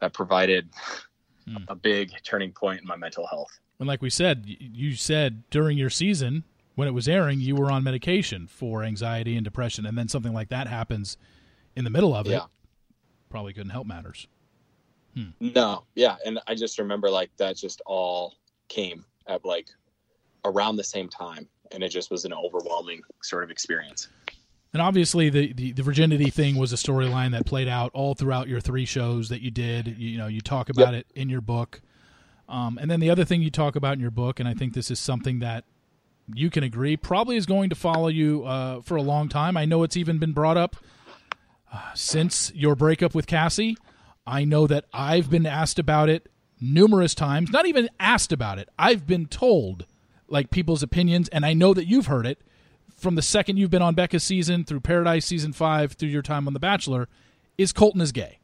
that 0.00 0.12
provided 0.12 0.68
mm. 1.48 1.64
a 1.68 1.74
big 1.74 2.12
turning 2.24 2.52
point 2.52 2.80
in 2.80 2.86
my 2.86 2.96
mental 2.96 3.26
health. 3.26 3.60
And 3.80 3.88
like 3.88 4.02
we 4.02 4.10
said, 4.10 4.44
you 4.46 4.94
said 4.94 5.42
during 5.50 5.78
your 5.78 5.90
season 5.90 6.44
when 6.74 6.86
it 6.86 6.92
was 6.92 7.08
airing, 7.08 7.40
you 7.40 7.56
were 7.56 7.70
on 7.70 7.82
medication 7.82 8.46
for 8.46 8.84
anxiety 8.84 9.36
and 9.36 9.44
depression, 9.44 9.86
and 9.86 9.98
then 9.98 10.06
something 10.06 10.32
like 10.32 10.50
that 10.50 10.68
happens 10.68 11.16
in 11.74 11.84
the 11.84 11.90
middle 11.90 12.14
of 12.14 12.26
it 12.26 12.32
yeah. 12.32 12.44
Probably 13.30 13.52
couldn't 13.52 13.70
help 13.70 13.86
matters. 13.86 14.26
Hmm. 15.14 15.30
No, 15.40 15.84
yeah, 15.94 16.16
and 16.24 16.40
I 16.46 16.54
just 16.54 16.78
remember 16.78 17.10
like 17.10 17.30
that 17.38 17.56
just 17.56 17.80
all 17.86 18.34
came 18.68 19.04
at 19.26 19.44
like 19.44 19.68
around 20.44 20.76
the 20.76 20.84
same 20.84 21.08
time, 21.08 21.48
and 21.72 21.82
it 21.82 21.88
just 21.88 22.10
was 22.10 22.24
an 22.24 22.32
overwhelming 22.32 23.00
sort 23.22 23.44
of 23.44 23.50
experience. 23.50 24.08
And 24.72 24.80
obviously, 24.82 25.30
the, 25.30 25.52
the, 25.52 25.72
the 25.72 25.82
virginity 25.82 26.30
thing 26.30 26.56
was 26.56 26.72
a 26.72 26.76
storyline 26.76 27.32
that 27.32 27.44
played 27.46 27.68
out 27.68 27.90
all 27.92 28.14
throughout 28.14 28.46
your 28.46 28.60
three 28.60 28.84
shows 28.84 29.28
that 29.30 29.40
you 29.40 29.50
did. 29.50 29.88
You, 29.88 30.10
you 30.10 30.18
know, 30.18 30.26
you 30.26 30.40
talk 30.40 30.68
about 30.68 30.92
yep. 30.92 31.06
it 31.06 31.20
in 31.20 31.28
your 31.28 31.40
book. 31.40 31.80
Um, 32.50 32.78
and 32.78 32.90
then 32.90 33.00
the 33.00 33.10
other 33.10 33.24
thing 33.24 33.42
you 33.42 33.50
talk 33.50 33.76
about 33.76 33.94
in 33.94 34.00
your 34.00 34.10
book, 34.10 34.40
and 34.40 34.48
I 34.48 34.54
think 34.54 34.74
this 34.74 34.90
is 34.90 34.98
something 34.98 35.38
that 35.38 35.64
you 36.34 36.50
can 36.50 36.64
agree, 36.64 36.96
probably 36.96 37.36
is 37.36 37.46
going 37.46 37.70
to 37.70 37.76
follow 37.76 38.08
you 38.08 38.44
uh, 38.44 38.80
for 38.82 38.96
a 38.96 39.02
long 39.02 39.28
time. 39.28 39.56
I 39.56 39.64
know 39.64 39.84
it's 39.84 39.96
even 39.96 40.18
been 40.18 40.32
brought 40.32 40.56
up 40.56 40.76
uh, 41.72 41.94
since 41.94 42.52
your 42.54 42.74
breakup 42.74 43.14
with 43.14 43.26
Cassie. 43.26 43.76
I 44.26 44.44
know 44.44 44.66
that 44.66 44.84
I've 44.92 45.30
been 45.30 45.46
asked 45.46 45.78
about 45.78 46.08
it 46.08 46.28
numerous 46.60 47.14
times, 47.14 47.50
not 47.50 47.66
even 47.66 47.88
asked 47.98 48.32
about 48.32 48.58
it. 48.58 48.68
I've 48.78 49.06
been 49.06 49.26
told 49.26 49.86
like 50.28 50.50
people's 50.50 50.82
opinions, 50.82 51.28
and 51.28 51.46
I 51.46 51.52
know 51.52 51.72
that 51.74 51.86
you've 51.86 52.06
heard 52.06 52.26
it 52.26 52.42
from 52.96 53.14
the 53.14 53.22
second 53.22 53.56
you've 53.56 53.70
been 53.70 53.82
on 53.82 53.94
Becca's 53.94 54.24
season 54.24 54.64
through 54.64 54.80
Paradise 54.80 55.24
season 55.24 55.52
five 55.52 55.92
through 55.92 56.10
your 56.10 56.22
time 56.22 56.46
on 56.46 56.52
The 56.52 56.60
Bachelor. 56.60 57.08
Is 57.56 57.72
Colton 57.72 58.00
is 58.00 58.12
gay? 58.12 58.38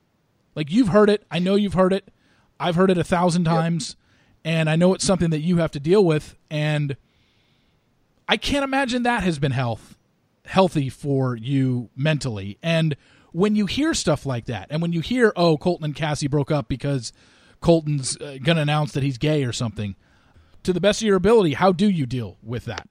Like 0.55 0.71
you've 0.71 0.89
heard 0.89 1.11
it. 1.11 1.25
I 1.31 1.39
know 1.39 1.57
you've 1.57 1.75
heard 1.75 1.93
it. 1.93 2.09
I've 2.59 2.75
heard 2.75 2.91
it 2.91 2.99
a 2.99 3.05
thousand 3.05 3.45
times, 3.45 3.97
yep. 4.45 4.53
and 4.53 4.71
I 4.71 4.77
know 4.77 4.95
it's 4.95 5.05
something 5.05 5.31
that 5.31 5.41
you 5.41 5.59
have 5.59 5.73
to 5.73 5.81
deal 5.81 6.05
with. 6.05 6.35
And 6.51 6.97
I 8.29 8.37
can't 8.37 8.65
imagine 8.65 9.03
that 9.03 9.23
has 9.23 9.39
been 9.39 9.53
health 9.53 9.97
healthy 10.47 10.89
for 10.89 11.37
you 11.37 11.91
mentally. 11.97 12.59
And 12.63 12.97
when 13.33 13.57
you 13.57 13.67
hear 13.67 13.93
stuff 13.95 14.25
like 14.25 14.47
that, 14.47 14.69
and 14.71 14.81
when 14.81 14.93
you 14.93 15.01
hear, 15.01 15.33
oh, 15.37 15.57
Colton 15.57 15.85
and 15.85 15.95
Cassie 15.95 16.29
broke 16.29 16.51
up 16.51 16.69
because 16.69 17.13
Colton's 17.61 18.17
uh, 18.17 18.39
going 18.43 18.57
to 18.57 18.63
announce 18.63 18.93
that 18.93 19.03
he's 19.03 19.19
gay 19.19 19.45
or 19.45 19.53
something, 19.53 19.97
to 20.63 20.73
the 20.73 20.81
best 20.81 21.03
of 21.03 21.07
your 21.07 21.17
ability, 21.17 21.55
how 21.55 21.73
do 21.73 21.89
you 21.89 22.07
deal 22.07 22.39
with 22.43 22.65
that? 22.65 22.89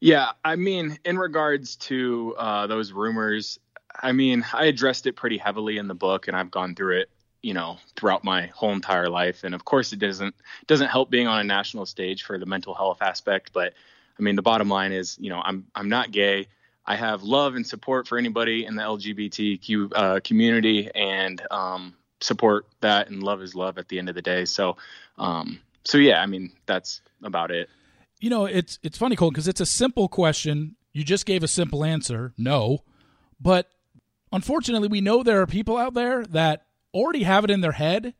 Yeah, 0.00 0.30
I 0.44 0.56
mean, 0.56 0.98
in 1.04 1.18
regards 1.18 1.76
to 1.76 2.34
uh, 2.38 2.66
those 2.66 2.92
rumors, 2.92 3.58
I 4.02 4.12
mean, 4.12 4.44
I 4.52 4.66
addressed 4.66 5.06
it 5.06 5.16
pretty 5.16 5.36
heavily 5.38 5.76
in 5.76 5.88
the 5.88 5.94
book, 5.94 6.28
and 6.28 6.36
I've 6.36 6.50
gone 6.50 6.74
through 6.74 7.00
it 7.00 7.10
you 7.42 7.54
know 7.54 7.78
throughout 7.96 8.24
my 8.24 8.46
whole 8.48 8.72
entire 8.72 9.08
life 9.08 9.44
and 9.44 9.54
of 9.54 9.64
course 9.64 9.92
it 9.92 9.98
doesn't 9.98 10.34
doesn't 10.66 10.88
help 10.88 11.10
being 11.10 11.26
on 11.26 11.40
a 11.40 11.44
national 11.44 11.86
stage 11.86 12.22
for 12.22 12.38
the 12.38 12.46
mental 12.46 12.74
health 12.74 12.98
aspect 13.00 13.50
but 13.52 13.72
i 14.18 14.22
mean 14.22 14.36
the 14.36 14.42
bottom 14.42 14.68
line 14.68 14.92
is 14.92 15.16
you 15.20 15.30
know 15.30 15.40
i'm 15.44 15.66
i'm 15.74 15.88
not 15.88 16.10
gay 16.10 16.46
I 16.90 16.96
have 16.96 17.22
love 17.22 17.54
and 17.54 17.64
support 17.64 18.08
for 18.08 18.18
anybody 18.18 18.64
in 18.64 18.74
the 18.74 18.82
LGBTQ 18.82 19.92
uh, 19.94 20.20
community, 20.24 20.90
and 20.92 21.40
um, 21.50 21.94
support 22.20 22.66
that 22.80 23.08
and 23.08 23.22
love 23.22 23.42
is 23.42 23.54
love 23.54 23.78
at 23.78 23.88
the 23.88 23.98
end 23.98 24.08
of 24.08 24.14
the 24.14 24.22
day. 24.22 24.44
So, 24.44 24.76
um, 25.16 25.60
so 25.84 25.98
yeah, 25.98 26.20
I 26.20 26.26
mean 26.26 26.50
that's 26.66 27.00
about 27.22 27.50
it. 27.50 27.68
You 28.18 28.30
know, 28.30 28.46
it's 28.46 28.80
it's 28.82 28.98
funny, 28.98 29.14
Cole, 29.14 29.30
because 29.30 29.46
it's 29.46 29.60
a 29.60 29.66
simple 29.66 30.08
question. 30.08 30.74
You 30.92 31.04
just 31.04 31.26
gave 31.26 31.44
a 31.44 31.48
simple 31.48 31.84
answer, 31.84 32.32
no, 32.36 32.82
but 33.40 33.70
unfortunately, 34.32 34.88
we 34.88 35.00
know 35.00 35.22
there 35.22 35.40
are 35.40 35.46
people 35.46 35.76
out 35.76 35.94
there 35.94 36.24
that 36.26 36.64
already 36.94 37.22
have 37.22 37.44
it 37.44 37.50
in 37.50 37.60
their 37.60 37.72
head 37.72 38.14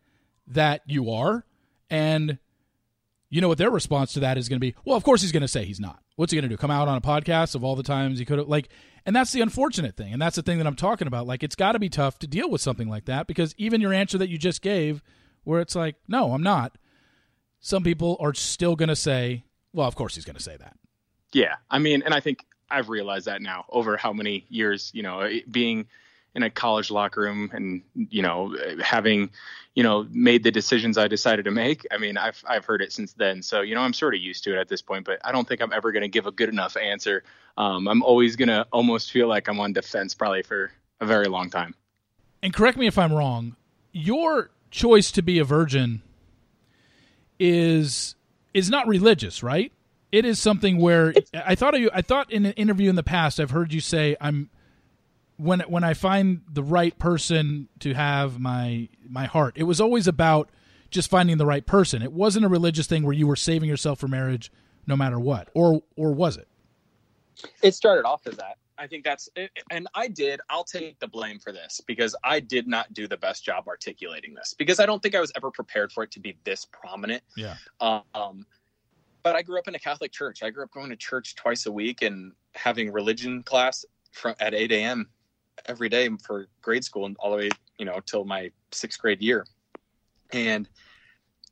that 0.47 0.83
you 0.87 1.11
are, 1.11 1.45
and 1.89 2.39
you 3.29 3.41
know 3.41 3.49
what 3.49 3.59
their 3.59 3.71
response 3.71 4.13
to 4.15 4.21
that 4.21 4.39
is 4.39 4.49
going 4.49 4.57
to 4.57 4.61
be? 4.61 4.75
Well, 4.85 4.97
of 4.97 5.05
course 5.05 5.23
he's 5.23 5.33
going 5.33 5.43
to 5.43 5.49
say 5.49 5.65
he's 5.65 5.81
not. 5.81 6.03
What's 6.17 6.33
he 6.33 6.37
going 6.37 6.49
to 6.49 6.55
do? 6.55 6.59
Come 6.59 6.71
out 6.71 6.89
on 6.89 6.97
a 6.97 7.01
podcast 7.01 7.55
of 7.55 7.65
all 7.65 7.77
the 7.77 7.83
times 7.83 8.19
he 8.19 8.25
could 8.25 8.39
have 8.39 8.49
like 8.49 8.69
and 9.07 9.17
that's 9.17 9.33
the 9.33 9.41
unfortunate 9.41 9.97
thing. 9.97 10.13
And 10.13 10.21
that's 10.21 10.37
the 10.37 10.43
thing 10.43 10.59
that 10.59 10.67
I'm 10.67 10.77
talking 10.77 11.07
about. 11.07 11.27
Like 11.27 11.43
it's 11.43 11.55
got 11.55 11.73
to 11.73 11.79
be 11.79 11.89
tough 11.89 12.19
to 12.21 12.27
deal 12.27 12.51
with 12.51 12.61
something 12.61 12.89
like 12.89 13.07
that 13.07 13.27
because 13.27 13.55
even 13.57 13.81
your 13.81 13.93
answer 13.93 14.19
that 14.19 14.29
you 14.29 14.39
just 14.39 14.63
gave 14.63 15.03
where 15.45 15.61
it's 15.61 15.75
like, 15.75 15.97
"No, 16.07 16.33
I'm 16.33 16.43
not." 16.43 16.77
Some 17.61 17.83
people 17.83 18.17
are 18.21 18.35
still 18.35 18.77
going 18.77 18.89
to 18.89 18.97
say, 18.97 19.45
"Well, 19.73 19.89
of 19.89 19.95
course 19.95 20.15
he's 20.15 20.25
going 20.25 20.37
to 20.37 20.43
say 20.43 20.57
that." 20.57 20.77
Yeah. 21.33 21.55
I 21.71 21.79
mean, 21.79 22.03
and 22.03 22.13
I 22.13 22.21
think 22.21 22.45
I've 22.71 22.89
realized 22.89 23.27
that 23.27 23.41
now 23.41 23.65
over 23.71 23.97
how 23.97 24.13
many 24.13 24.47
years, 24.49 24.91
you 24.95 25.03
know, 25.03 25.29
being 25.51 25.87
in 26.35 26.43
a 26.43 26.51
college 26.51 26.91
locker 26.91 27.23
room 27.23 27.51
and 27.53 27.83
you 27.95 28.23
know 28.23 28.57
having 28.81 29.31
you 29.75 29.83
know 29.83 30.07
made 30.11 30.43
the 30.43 30.51
decisions 30.51 30.99
I 30.99 31.09
decided 31.09 31.45
to 31.47 31.51
make. 31.51 31.87
I 31.91 31.99
mean, 31.99 32.17
I've 32.17 32.43
I've 32.49 32.65
heard 32.65 32.83
it 32.83 32.93
since 32.93 33.13
then, 33.15 33.43
so 33.43 33.61
you 33.61 33.75
know 33.75 33.81
I'm 33.81 33.93
sort 33.93 34.15
of 34.15 34.21
used 34.21 34.45
to 34.45 34.55
it 34.55 34.59
at 34.59 34.69
this 34.69 34.83
point. 34.83 35.05
But 35.05 35.21
I 35.25 35.33
don't 35.33 35.47
think 35.47 35.61
I'm 35.61 35.73
ever 35.73 35.93
going 35.93 36.03
to 36.03 36.09
give 36.09 36.27
a 36.27 36.33
good 36.33 36.49
enough 36.49 36.77
answer. 36.77 37.25
Um, 37.57 37.89
I'm 37.89 38.03
always 38.03 38.37
going 38.37 38.49
to 38.49 38.67
almost 38.73 39.11
feel 39.11 39.29
like 39.29 39.49
I'm 39.49 39.61
on 39.61 39.73
defense 39.73 40.15
probably 40.15 40.43
for 40.43 40.71
a 41.01 41.07
very 41.07 41.27
long 41.27 41.51
time. 41.51 41.75
And 42.43 42.55
correct 42.55 42.79
me 42.79 42.87
if 42.87 42.99
I'm 42.99 43.13
wrong. 43.13 43.57
Your 43.93 44.51
choice 44.71 45.11
to 45.13 45.23
be 45.23 45.39
a 45.39 45.45
virgin 45.45 46.03
is 47.39 48.15
is 48.55 48.71
not 48.71 48.87
religious, 48.87 49.43
right? 49.43 49.73
It 50.13 50.25
is 50.25 50.39
something 50.39 50.79
where 50.79 51.15
I 51.35 51.55
thought 51.55 51.79
you. 51.79 51.91
I 51.93 52.03
thought 52.03 52.31
in 52.33 52.47
an 52.47 52.53
interview 52.53 52.91
in 52.91 52.97
the 52.97 53.03
past, 53.03 53.39
I've 53.39 53.51
heard 53.51 53.73
you 53.73 53.81
say, 53.81 54.17
"I'm 54.21 54.51
when 55.41 55.61
when 55.61 55.85
I 55.85 55.95
find 55.95 56.43
the 56.51 56.63
right 56.63 56.97
person 56.99 57.69
to 57.81 57.95
have 57.95 58.39
my 58.39 58.89
my 59.09 59.27
heart, 59.27 59.55
it 59.57 59.65
was 59.65 59.81
always 59.81 60.07
about 60.07 60.51
just 60.91 61.09
finding 61.09 61.39
the 61.39 61.47
right 61.47 61.65
person. 61.65 62.03
It 62.03 62.13
wasn't 62.13 62.45
a 62.45 62.49
religious 62.49 62.87
thing 62.87 63.05
where 63.05 63.13
you 63.13 63.27
were 63.27 63.37
saving 63.37 63.69
yourself 63.69 64.01
for 64.01 64.09
marriage 64.09 64.53
no 64.87 64.97
matter 64.97 65.19
what, 65.19 65.49
or 65.55 65.83
or 65.97 66.13
was 66.13 66.37
it? 66.37 66.49
It 67.63 67.75
started 67.75 68.07
off 68.07 68.27
as 68.27 68.37
that. 68.37 68.59
I 68.77 68.87
think 68.87 69.05
that's 69.05 69.29
and 69.71 69.89
I 69.95 70.09
did. 70.09 70.41
I'll 70.51 70.65
take 70.65 70.99
the 71.01 71.09
blame 71.09 71.39
for 71.39 71.53
this 71.53 71.81
because 71.87 72.15
I 72.23 72.41
did 72.41 72.67
not 72.67 72.93
do 72.93 73.09
the 73.09 73.17
best 73.17 73.45
job 73.45 73.67
articulating 73.67 74.35
this 74.35 74.55
because 74.57 74.79
I 74.79 74.87
don't 74.87 75.03
think 75.03 75.15
I 75.15 75.21
was 75.21 75.33
ever 75.37 75.51
prepared 75.51 75.93
for 75.93 76.03
it 76.03 76.11
to 76.13 76.21
be 76.21 76.37
this 76.45 76.67
prominent. 76.67 77.23
Yeah. 77.37 77.57
Um, 77.81 78.47
but 79.23 79.37
I 79.37 79.43
grew 79.43 79.59
up 79.59 79.69
in 79.69 79.75
a 79.75 79.79
Catholic 79.79 80.13
church. 80.13 80.43
I 80.43 80.49
grew 80.51 80.65
up 80.65 80.71
going 80.71 80.89
to 80.91 80.97
church 80.97 81.35
twice 81.35 81.67
a 81.67 81.73
week 81.73 82.01
and 82.01 82.33
having 82.55 82.91
religion 82.91 83.43
class 83.43 83.85
from 84.13 84.35
at 84.41 84.55
8 84.55 84.73
a.m 84.73 85.09
every 85.67 85.89
day 85.89 86.09
for 86.25 86.47
grade 86.63 86.85
school 86.85 87.07
and 87.07 87.17
all 87.19 87.31
the 87.31 87.37
way, 87.37 87.51
you 87.79 87.85
know, 87.85 88.01
till 88.05 88.25
my 88.25 88.51
sixth 88.73 89.01
grade 89.01 89.21
year. 89.23 89.47
And 90.33 90.69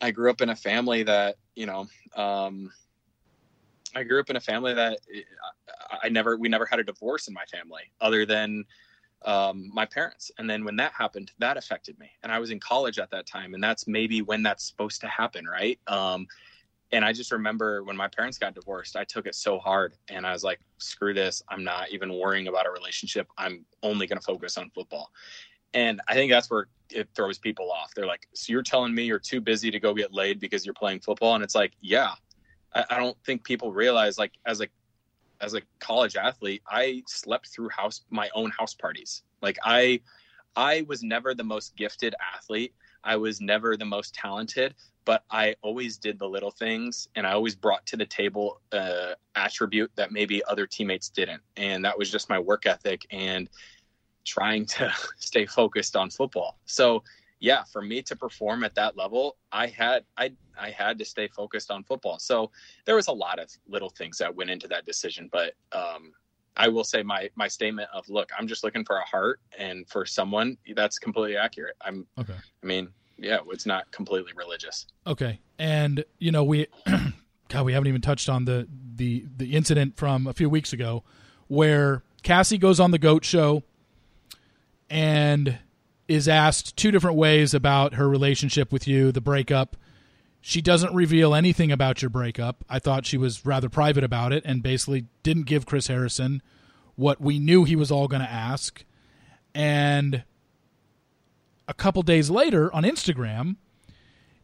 I 0.00 0.10
grew 0.10 0.30
up 0.30 0.40
in 0.40 0.50
a 0.50 0.56
family 0.56 1.02
that, 1.04 1.36
you 1.54 1.66
know, 1.66 1.86
um, 2.16 2.70
I 3.94 4.04
grew 4.04 4.20
up 4.20 4.30
in 4.30 4.36
a 4.36 4.40
family 4.40 4.74
that 4.74 4.98
I 6.02 6.08
never, 6.08 6.36
we 6.36 6.48
never 6.48 6.66
had 6.66 6.78
a 6.78 6.84
divorce 6.84 7.26
in 7.26 7.34
my 7.34 7.44
family 7.46 7.82
other 8.00 8.26
than 8.26 8.64
um, 9.24 9.70
my 9.72 9.86
parents. 9.86 10.30
And 10.38 10.48
then 10.48 10.64
when 10.64 10.76
that 10.76 10.92
happened, 10.92 11.32
that 11.38 11.56
affected 11.56 11.98
me. 11.98 12.10
And 12.22 12.30
I 12.30 12.38
was 12.38 12.50
in 12.50 12.60
college 12.60 12.98
at 12.98 13.10
that 13.10 13.26
time. 13.26 13.54
And 13.54 13.62
that's 13.62 13.88
maybe 13.88 14.22
when 14.22 14.42
that's 14.42 14.64
supposed 14.64 15.00
to 15.00 15.08
happen, 15.08 15.46
right? 15.46 15.80
Um, 15.86 16.26
and 16.90 17.04
I 17.04 17.12
just 17.12 17.32
remember 17.32 17.84
when 17.84 17.96
my 17.96 18.08
parents 18.08 18.38
got 18.38 18.54
divorced, 18.54 18.96
I 18.96 19.04
took 19.04 19.26
it 19.26 19.34
so 19.34 19.58
hard 19.58 19.94
and 20.08 20.26
I 20.26 20.32
was 20.32 20.42
like, 20.42 20.60
screw 20.78 21.12
this. 21.12 21.42
I'm 21.48 21.62
not 21.62 21.90
even 21.90 22.14
worrying 22.14 22.48
about 22.48 22.66
a 22.66 22.70
relationship. 22.70 23.28
I'm 23.36 23.66
only 23.82 24.06
going 24.06 24.18
to 24.18 24.24
focus 24.24 24.56
on 24.56 24.70
football. 24.70 25.10
And 25.74 26.00
I 26.08 26.14
think 26.14 26.32
that's 26.32 26.50
where 26.50 26.68
it 26.90 27.08
throws 27.14 27.38
people 27.38 27.70
off. 27.70 27.92
They're 27.94 28.06
like, 28.06 28.26
so 28.32 28.52
you're 28.52 28.62
telling 28.62 28.94
me 28.94 29.04
you're 29.04 29.18
too 29.18 29.42
busy 29.42 29.70
to 29.70 29.78
go 29.78 29.92
get 29.92 30.14
laid 30.14 30.40
because 30.40 30.64
you're 30.64 30.74
playing 30.74 31.00
football? 31.00 31.34
And 31.34 31.44
it's 31.44 31.54
like, 31.54 31.72
yeah, 31.82 32.12
I, 32.74 32.84
I 32.88 32.98
don't 32.98 33.16
think 33.24 33.44
people 33.44 33.70
realize 33.70 34.16
like 34.16 34.32
as 34.46 34.62
a, 34.62 34.68
as 35.42 35.52
a 35.52 35.60
college 35.80 36.16
athlete, 36.16 36.62
I 36.66 37.02
slept 37.06 37.48
through 37.48 37.68
house, 37.68 38.00
my 38.08 38.30
own 38.34 38.50
house 38.50 38.72
parties. 38.72 39.24
Like 39.42 39.58
I, 39.62 40.00
I 40.56 40.86
was 40.88 41.02
never 41.02 41.34
the 41.34 41.44
most 41.44 41.76
gifted 41.76 42.14
athlete. 42.34 42.74
I 43.08 43.16
was 43.16 43.40
never 43.40 43.74
the 43.74 43.86
most 43.86 44.14
talented, 44.14 44.74
but 45.06 45.24
I 45.30 45.56
always 45.62 45.96
did 45.96 46.18
the 46.18 46.28
little 46.28 46.50
things 46.50 47.08
and 47.14 47.26
I 47.26 47.32
always 47.32 47.54
brought 47.54 47.86
to 47.86 47.96
the 47.96 48.04
table 48.04 48.60
a 48.72 49.14
attribute 49.34 49.90
that 49.96 50.12
maybe 50.12 50.44
other 50.44 50.66
teammates 50.66 51.08
didn't. 51.08 51.40
And 51.56 51.82
that 51.86 51.98
was 51.98 52.10
just 52.10 52.28
my 52.28 52.38
work 52.38 52.66
ethic 52.66 53.06
and 53.10 53.48
trying 54.26 54.66
to 54.66 54.92
stay 55.18 55.46
focused 55.46 55.96
on 55.96 56.10
football. 56.10 56.58
So 56.66 57.02
yeah, 57.40 57.64
for 57.64 57.80
me 57.80 58.02
to 58.02 58.14
perform 58.14 58.62
at 58.62 58.74
that 58.74 58.94
level, 58.94 59.38
I 59.52 59.68
had 59.68 60.04
I 60.18 60.32
I 60.60 60.68
had 60.68 60.98
to 60.98 61.06
stay 61.06 61.28
focused 61.28 61.70
on 61.70 61.84
football. 61.84 62.18
So 62.18 62.50
there 62.84 62.96
was 62.96 63.06
a 63.06 63.12
lot 63.12 63.38
of 63.38 63.48
little 63.66 63.90
things 63.90 64.18
that 64.18 64.36
went 64.36 64.50
into 64.50 64.68
that 64.68 64.84
decision, 64.84 65.30
but 65.32 65.54
um, 65.72 66.12
I 66.58 66.68
will 66.68 66.84
say 66.84 67.02
my 67.02 67.30
my 67.36 67.48
statement 67.48 67.88
of 67.94 68.08
look, 68.08 68.30
I'm 68.36 68.48
just 68.48 68.64
looking 68.64 68.84
for 68.84 68.96
a 68.96 69.04
heart, 69.04 69.40
and 69.56 69.88
for 69.88 70.04
someone 70.04 70.58
that's 70.74 70.98
completely 70.98 71.36
accurate. 71.36 71.76
I'm 71.80 72.06
okay. 72.18 72.34
I 72.34 72.66
mean, 72.66 72.88
yeah, 73.16 73.38
it's 73.50 73.64
not 73.64 73.90
completely 73.92 74.32
religious. 74.36 74.86
Okay, 75.06 75.38
and 75.58 76.04
you 76.18 76.32
know 76.32 76.42
we, 76.42 76.66
God, 77.48 77.64
we 77.64 77.72
haven't 77.72 77.86
even 77.86 78.00
touched 78.00 78.28
on 78.28 78.44
the 78.44 78.66
the 78.96 79.24
the 79.36 79.54
incident 79.54 79.96
from 79.96 80.26
a 80.26 80.32
few 80.32 80.50
weeks 80.50 80.72
ago, 80.72 81.04
where 81.46 82.02
Cassie 82.24 82.58
goes 82.58 82.80
on 82.80 82.90
the 82.90 82.98
Goat 82.98 83.24
Show, 83.24 83.62
and 84.90 85.58
is 86.08 86.26
asked 86.26 86.76
two 86.76 86.90
different 86.90 87.16
ways 87.16 87.54
about 87.54 87.94
her 87.94 88.08
relationship 88.08 88.72
with 88.72 88.88
you, 88.88 89.12
the 89.12 89.20
breakup. 89.20 89.76
She 90.40 90.62
doesn't 90.62 90.94
reveal 90.94 91.34
anything 91.34 91.72
about 91.72 92.00
your 92.00 92.10
breakup. 92.10 92.64
I 92.68 92.78
thought 92.78 93.06
she 93.06 93.18
was 93.18 93.44
rather 93.44 93.68
private 93.68 94.04
about 94.04 94.32
it 94.32 94.44
and 94.46 94.62
basically 94.62 95.06
didn't 95.22 95.44
give 95.44 95.66
Chris 95.66 95.88
Harrison 95.88 96.42
what 96.96 97.20
we 97.20 97.38
knew 97.38 97.64
he 97.64 97.76
was 97.76 97.90
all 97.90 98.08
going 98.08 98.22
to 98.22 98.30
ask. 98.30 98.84
And 99.54 100.24
a 101.66 101.74
couple 101.74 102.02
days 102.02 102.30
later 102.30 102.72
on 102.74 102.82
Instagram, 102.82 103.56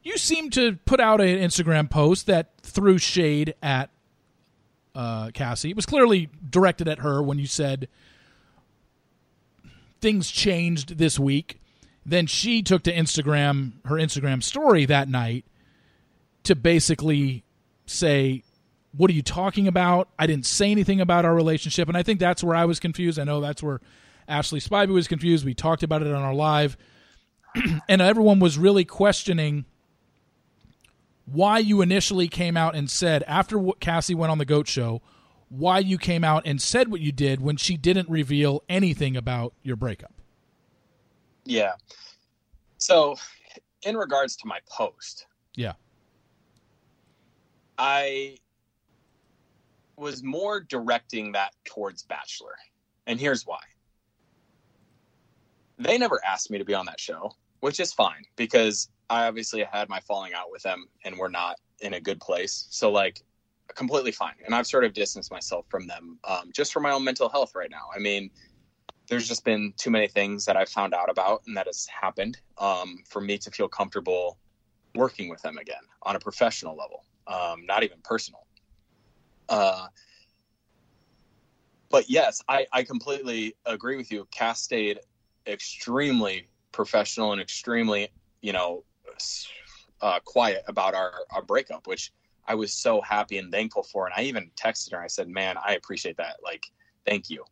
you 0.03 0.19
seem 0.19 0.51
to 0.51 0.77
put 0.85 1.01
out 1.01 1.21
an 1.21 1.39
Instagram 1.39 1.91
post 1.91 2.27
that 2.27 2.51
threw 2.63 2.99
shade 2.99 3.55
at 3.63 3.91
uh, 4.95 5.31
Cassie. 5.33 5.71
It 5.71 5.77
was 5.77 5.87
clearly 5.87 6.29
directed 6.49 6.87
at 6.89 7.01
her 7.01 7.23
when 7.23 7.39
you 7.39 7.47
said 7.47 7.89
things 10.01 10.31
changed 10.31 10.99
this 10.99 11.19
week. 11.19 11.61
Then 12.07 12.27
she 12.27 12.63
took 12.63 12.83
to 12.83 12.95
Instagram, 12.95 13.73
her 13.87 13.97
Instagram 13.97 14.43
story 14.43 14.85
that 14.85 15.09
night, 15.09 15.47
to 16.45 16.55
basically 16.55 17.45
say, 17.87 18.43
What 18.93 19.11
are 19.11 19.15
you 19.15 19.23
talking 19.23 19.67
about? 19.69 20.09
I 20.19 20.27
didn't 20.27 20.47
say 20.47 20.71
anything 20.71 21.01
about 21.01 21.25
our 21.25 21.35
relationship. 21.35 21.89
And 21.89 21.97
I 21.97 22.03
think 22.03 22.21
that's 22.21 22.43
where 22.43 22.57
I 22.57 22.65
was 22.65 22.81
confused. 22.81 23.19
I 23.19 23.25
know 23.25 23.41
that's 23.41 23.63
where 23.63 23.81
Ashley 24.29 24.61
Spivey 24.61 24.89
was 24.89 25.09
confused. 25.09 25.45
We 25.45 25.55
talked 25.55 25.83
about 25.83 26.03
it 26.03 26.09
on 26.09 26.23
our 26.23 26.35
live. 26.35 26.77
and 27.89 28.03
everyone 28.03 28.41
was 28.41 28.59
really 28.59 28.85
questioning 28.85 29.65
why 31.27 31.59
you 31.59 31.81
initially 31.81 32.29
came 32.29 32.57
out 32.57 32.75
and 32.75 32.91
said 32.91 33.23
after 33.27 33.59
what 33.59 33.81
Cassie 33.81 34.15
went 34.15 34.31
on 34.31 34.39
the 34.39 34.45
Goat 34.45 34.69
Show, 34.69 35.01
why 35.49 35.79
you 35.79 35.99
came 35.99 36.25
out 36.25 36.43
and 36.47 36.61
said 36.61 36.91
what 36.91 37.01
you 37.01 37.13
did 37.13 37.41
when 37.41 37.57
she 37.57 37.77
didn't 37.77 38.09
reveal 38.09 38.63
anything 38.69 39.17
about 39.17 39.55
your 39.63 39.77
breakup. 39.77 40.13
Yeah. 41.45 41.73
So, 42.79 43.17
in 43.83 43.97
regards 43.97 44.37
to 44.37 44.47
my 44.47 44.59
post, 44.69 45.27
yeah, 45.55 45.75
I 47.79 48.37
was 49.97 50.23
more 50.23 50.61
directing 50.61 51.33
that 51.33 51.55
towards 51.65 52.03
Bachelor, 52.03 52.55
and 53.07 53.21
here's 53.21 53.47
why. 53.47 53.61
They 55.79 55.99
never 55.99 56.21
asked 56.25 56.51
me 56.51 56.59
to 56.59 56.65
be 56.65 56.75
on 56.75 56.87
that 56.87 57.01
show 57.01 57.33
which 57.65 57.81
is 57.81 57.95
fine 57.95 58.23
because 58.37 58.91
I 59.09 59.27
obviously 59.27 59.65
had 59.65 59.89
my 59.89 59.99
falling 60.01 60.35
out 60.35 60.51
with 60.51 60.63
them 60.63 60.87
and 61.03 61.17
we're 61.17 61.31
not 61.31 61.57
in 61.81 61.95
a 61.95 62.01
good 62.01 62.21
place. 62.21 62.67
So 62.69 62.93
like 62.93 63.23
completely 63.75 64.13
fine. 64.13 64.35
And 64.45 64.55
I've 64.55 64.67
sort 64.67 64.85
of 64.85 64.93
distanced 64.93 65.31
myself 65.31 65.65
from 65.71 65.87
them 65.87 66.19
um, 66.25 66.51
just 66.55 66.75
for 66.75 66.81
my 66.81 66.91
own 66.91 67.05
mental 67.05 67.31
health 67.31 67.55
right 67.55 67.71
now. 67.71 67.87
I 67.97 68.01
mean, 68.01 68.29
there's 69.09 69.27
just 69.27 69.47
been 69.47 69.73
too 69.79 69.91
many 69.91 70.09
things 70.09 70.45
that 70.45 70.59
I've 70.59 70.69
found 70.69 70.93
out 70.93 71.09
about 71.09 71.41
and 71.47 71.57
that 71.57 71.65
has 71.65 71.87
happened 71.87 72.37
um, 72.59 72.99
for 73.09 73.23
me 73.23 73.39
to 73.39 73.51
feel 73.51 73.67
comfortable 73.67 74.37
working 74.95 75.31
with 75.31 75.41
them 75.41 75.57
again 75.57 75.85
on 76.03 76.17
a 76.17 76.21
professional 76.21 76.77
level, 76.77 77.07
um, 77.27 77.67
not 77.67 77.83
even 77.83 77.99
personal. 78.03 78.47
Uh, 79.49 79.87
but 81.91 82.11
yes, 82.11 82.43
I, 82.49 82.67
I 82.73 82.83
completely 82.83 83.55
agree 83.67 83.97
with 83.97 84.11
you. 84.11 84.27
Cass 84.31 84.63
stayed 84.63 85.01
extremely 85.47 86.49
professional 86.73 87.33
and 87.33 87.41
extremely, 87.41 88.09
you 88.41 88.53
know, 88.53 88.85
uh, 90.01 90.19
quiet 90.25 90.63
about 90.67 90.95
our, 90.95 91.13
our 91.31 91.43
breakup, 91.43 91.87
which 91.87 92.13
I 92.47 92.55
was 92.55 92.75
so 92.75 93.01
happy 93.01 93.39
and 93.39 93.51
thankful 93.51 93.85
for. 93.85 94.07
And 94.07 94.15
I 94.17 94.23
even 94.25 94.51
texted 94.57 94.93
her. 94.93 95.01
I 95.01 95.07
said, 95.07 95.29
"Man, 95.29 95.57
I 95.65 95.75
appreciate 95.75 96.17
that. 96.19 96.37
Like, 96.43 96.67
thank 97.07 97.31
you." 97.31 97.45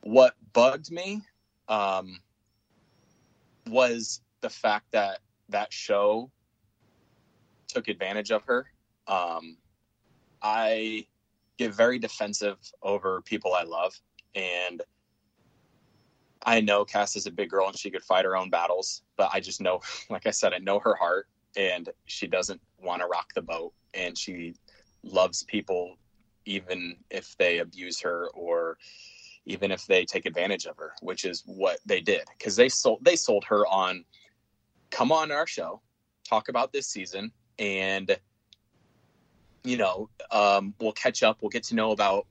What 0.00 0.34
bugged 0.52 0.90
me 0.90 1.22
um, 1.68 2.20
was 3.68 4.20
the 4.40 4.50
fact 4.50 4.86
that 4.92 5.20
that 5.50 5.72
show 5.72 6.30
took 7.68 7.88
advantage 7.88 8.30
of 8.30 8.42
her. 8.44 8.66
Um, 9.06 9.56
I 10.42 11.06
get 11.58 11.74
very 11.74 11.98
defensive 11.98 12.58
over 12.82 13.22
people 13.22 13.54
I 13.54 13.64
love, 13.64 13.98
and 14.34 14.82
I 16.44 16.60
know 16.60 16.84
Cass 16.84 17.16
is 17.16 17.26
a 17.26 17.30
big 17.30 17.50
girl 17.50 17.68
and 17.68 17.78
she 17.78 17.90
could 17.90 18.02
fight 18.02 18.24
her 18.24 18.36
own 18.36 18.50
battles, 18.50 19.02
but 19.16 19.30
I 19.32 19.40
just 19.40 19.60
know, 19.60 19.80
like 20.10 20.26
I 20.26 20.30
said, 20.30 20.52
I 20.52 20.58
know 20.58 20.78
her 20.80 20.94
heart, 20.94 21.28
and 21.56 21.88
she 22.06 22.26
doesn't 22.26 22.60
want 22.80 23.02
to 23.02 23.08
rock 23.08 23.32
the 23.34 23.42
boat, 23.42 23.72
and 23.94 24.16
she 24.16 24.54
loves 25.02 25.42
people 25.44 25.96
even 26.44 26.96
if 27.10 27.36
they 27.36 27.58
abuse 27.58 28.00
her 28.00 28.28
or 28.34 28.78
even 29.44 29.70
if 29.70 29.86
they 29.86 30.04
take 30.04 30.26
advantage 30.26 30.66
of 30.66 30.76
her, 30.76 30.92
which 31.02 31.24
is 31.24 31.42
what 31.46 31.78
they 31.86 32.00
did 32.00 32.22
because 32.36 32.56
they 32.56 32.68
sold 32.68 32.98
they 33.02 33.16
sold 33.16 33.44
her 33.44 33.66
on 33.66 34.04
come 34.90 35.12
on 35.12 35.30
our 35.30 35.46
show, 35.46 35.80
talk 36.28 36.48
about 36.48 36.72
this 36.72 36.86
season, 36.86 37.32
and 37.58 38.18
you 39.64 39.76
know, 39.76 40.08
um, 40.30 40.74
we'll 40.80 40.92
catch 40.92 41.22
up. 41.22 41.38
We'll 41.42 41.50
get 41.50 41.64
to 41.64 41.74
know 41.74 41.90
about 41.90 42.26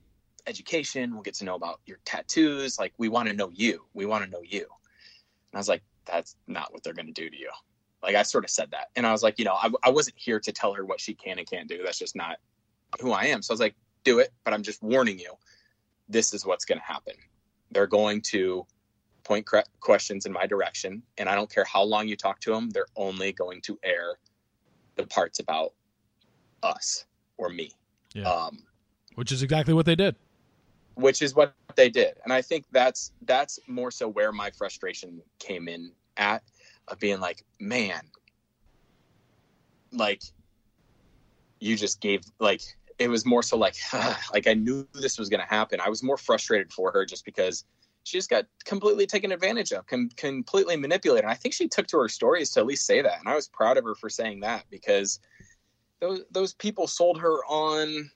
education. 0.46 1.12
We'll 1.12 1.22
get 1.22 1.34
to 1.34 1.44
know 1.44 1.54
about 1.54 1.80
your 1.86 1.98
tattoos. 2.04 2.78
Like, 2.78 2.92
we 2.98 3.08
want 3.08 3.28
to 3.28 3.34
know 3.34 3.50
you. 3.52 3.84
We 3.94 4.06
want 4.06 4.24
to 4.24 4.30
know 4.30 4.42
you. 4.42 4.62
And 4.62 5.54
I 5.54 5.58
was 5.58 5.68
like, 5.68 5.82
that's 6.04 6.36
not 6.46 6.72
what 6.72 6.82
they're 6.82 6.94
going 6.94 7.06
to 7.06 7.12
do 7.12 7.28
to 7.28 7.36
you. 7.36 7.50
Like, 8.02 8.14
I 8.14 8.22
sort 8.22 8.44
of 8.44 8.50
said 8.50 8.70
that. 8.70 8.88
And 8.96 9.06
I 9.06 9.12
was 9.12 9.22
like, 9.22 9.38
you 9.38 9.44
know, 9.44 9.54
I, 9.54 9.70
I 9.84 9.90
wasn't 9.90 10.16
here 10.18 10.40
to 10.40 10.52
tell 10.52 10.72
her 10.74 10.84
what 10.84 11.00
she 11.00 11.14
can 11.14 11.38
and 11.38 11.48
can't 11.48 11.68
do. 11.68 11.82
That's 11.84 11.98
just 11.98 12.16
not 12.16 12.38
who 13.00 13.12
I 13.12 13.24
am. 13.24 13.42
So 13.42 13.52
I 13.52 13.54
was 13.54 13.60
like, 13.60 13.76
do 14.04 14.18
it. 14.18 14.32
But 14.44 14.54
I'm 14.54 14.62
just 14.62 14.82
warning 14.82 15.18
you, 15.18 15.34
this 16.08 16.32
is 16.32 16.46
what's 16.46 16.64
going 16.64 16.78
to 16.78 16.84
happen. 16.84 17.14
They're 17.70 17.86
going 17.86 18.22
to 18.22 18.66
point 19.24 19.46
questions 19.80 20.24
in 20.24 20.32
my 20.32 20.46
direction. 20.46 21.02
And 21.18 21.28
I 21.28 21.34
don't 21.34 21.52
care 21.52 21.64
how 21.64 21.82
long 21.82 22.08
you 22.08 22.16
talk 22.16 22.40
to 22.40 22.52
them, 22.52 22.70
they're 22.70 22.86
only 22.96 23.32
going 23.32 23.60
to 23.62 23.78
air 23.84 24.18
the 24.98 25.06
parts 25.06 25.38
about 25.38 25.72
us 26.62 27.06
or 27.38 27.48
me. 27.48 27.70
Yeah. 28.14 28.30
Um, 28.30 28.58
which 29.14 29.32
is 29.32 29.42
exactly 29.42 29.72
what 29.72 29.86
they 29.86 29.94
did. 29.94 30.14
Which 30.96 31.22
is 31.22 31.34
what 31.34 31.54
they 31.76 31.88
did, 31.88 32.18
and 32.24 32.32
I 32.32 32.42
think 32.42 32.64
that's 32.72 33.12
that's 33.22 33.58
more 33.68 33.90
so 33.90 34.08
where 34.08 34.32
my 34.32 34.50
frustration 34.50 35.22
came 35.38 35.68
in 35.68 35.92
at 36.16 36.42
of 36.88 36.98
being 36.98 37.20
like, 37.20 37.44
man, 37.60 38.00
like 39.92 40.22
you 41.60 41.76
just 41.76 42.00
gave 42.00 42.22
like 42.40 42.62
it 42.98 43.08
was 43.08 43.24
more 43.24 43.44
so 43.44 43.56
like 43.56 43.76
like 44.32 44.48
I 44.48 44.54
knew 44.54 44.88
this 44.92 45.18
was 45.18 45.28
going 45.28 45.40
to 45.40 45.46
happen. 45.46 45.80
I 45.80 45.88
was 45.88 46.02
more 46.02 46.16
frustrated 46.16 46.72
for 46.72 46.90
her 46.90 47.04
just 47.04 47.24
because 47.24 47.64
she 48.04 48.16
just 48.16 48.30
got 48.30 48.46
completely 48.64 49.06
taken 49.06 49.32
advantage 49.32 49.72
of, 49.72 49.86
com- 49.86 50.10
completely 50.16 50.76
manipulated. 50.76 51.24
And 51.24 51.30
I 51.30 51.34
think 51.34 51.54
she 51.54 51.68
took 51.68 51.86
to 51.88 51.98
her 51.98 52.08
stories 52.08 52.50
to 52.50 52.60
at 52.60 52.66
least 52.66 52.86
say 52.86 53.02
that, 53.02 53.18
and 53.20 53.28
I 53.28 53.34
was 53.34 53.48
proud 53.48 53.76
of 53.76 53.84
her 53.84 53.94
for 53.94 54.08
saying 54.08 54.40
that 54.40 54.64
because 54.70 55.20
those 56.00 56.20
those 56.30 56.54
people 56.54 56.86
sold 56.86 57.20
her 57.20 57.44
on 57.46 58.10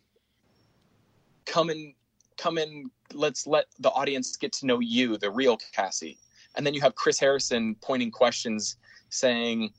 come 1.47 1.71
and 1.71 1.95
come 2.37 2.59
and 2.59 2.91
let's 3.13 3.47
let 3.47 3.67
the 3.81 3.91
audience 3.91 4.37
get 4.37 4.53
to 4.53 4.67
know 4.67 4.81
you 4.81 5.19
the 5.19 5.31
real 5.31 5.59
cassie. 5.75 6.19
And 6.55 6.67
then 6.67 6.75
you 6.75 6.81
have 6.81 6.95
chris 6.95 7.19
harrison 7.19 7.77
pointing 7.81 8.11
questions 8.11 8.77
saying 9.09 9.71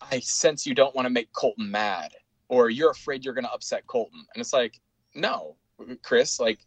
i 0.00 0.20
sense 0.20 0.66
you 0.66 0.74
don't 0.74 0.94
want 0.94 1.06
to 1.06 1.10
make 1.10 1.32
colton 1.32 1.70
mad 1.70 2.12
or 2.48 2.70
you're 2.70 2.90
afraid 2.90 3.24
you're 3.24 3.34
going 3.34 3.44
to 3.44 3.52
upset 3.52 3.86
colton. 3.86 4.24
And 4.34 4.40
it's 4.40 4.52
like 4.52 4.80
no 5.14 5.56
chris 6.02 6.40
like 6.40 6.60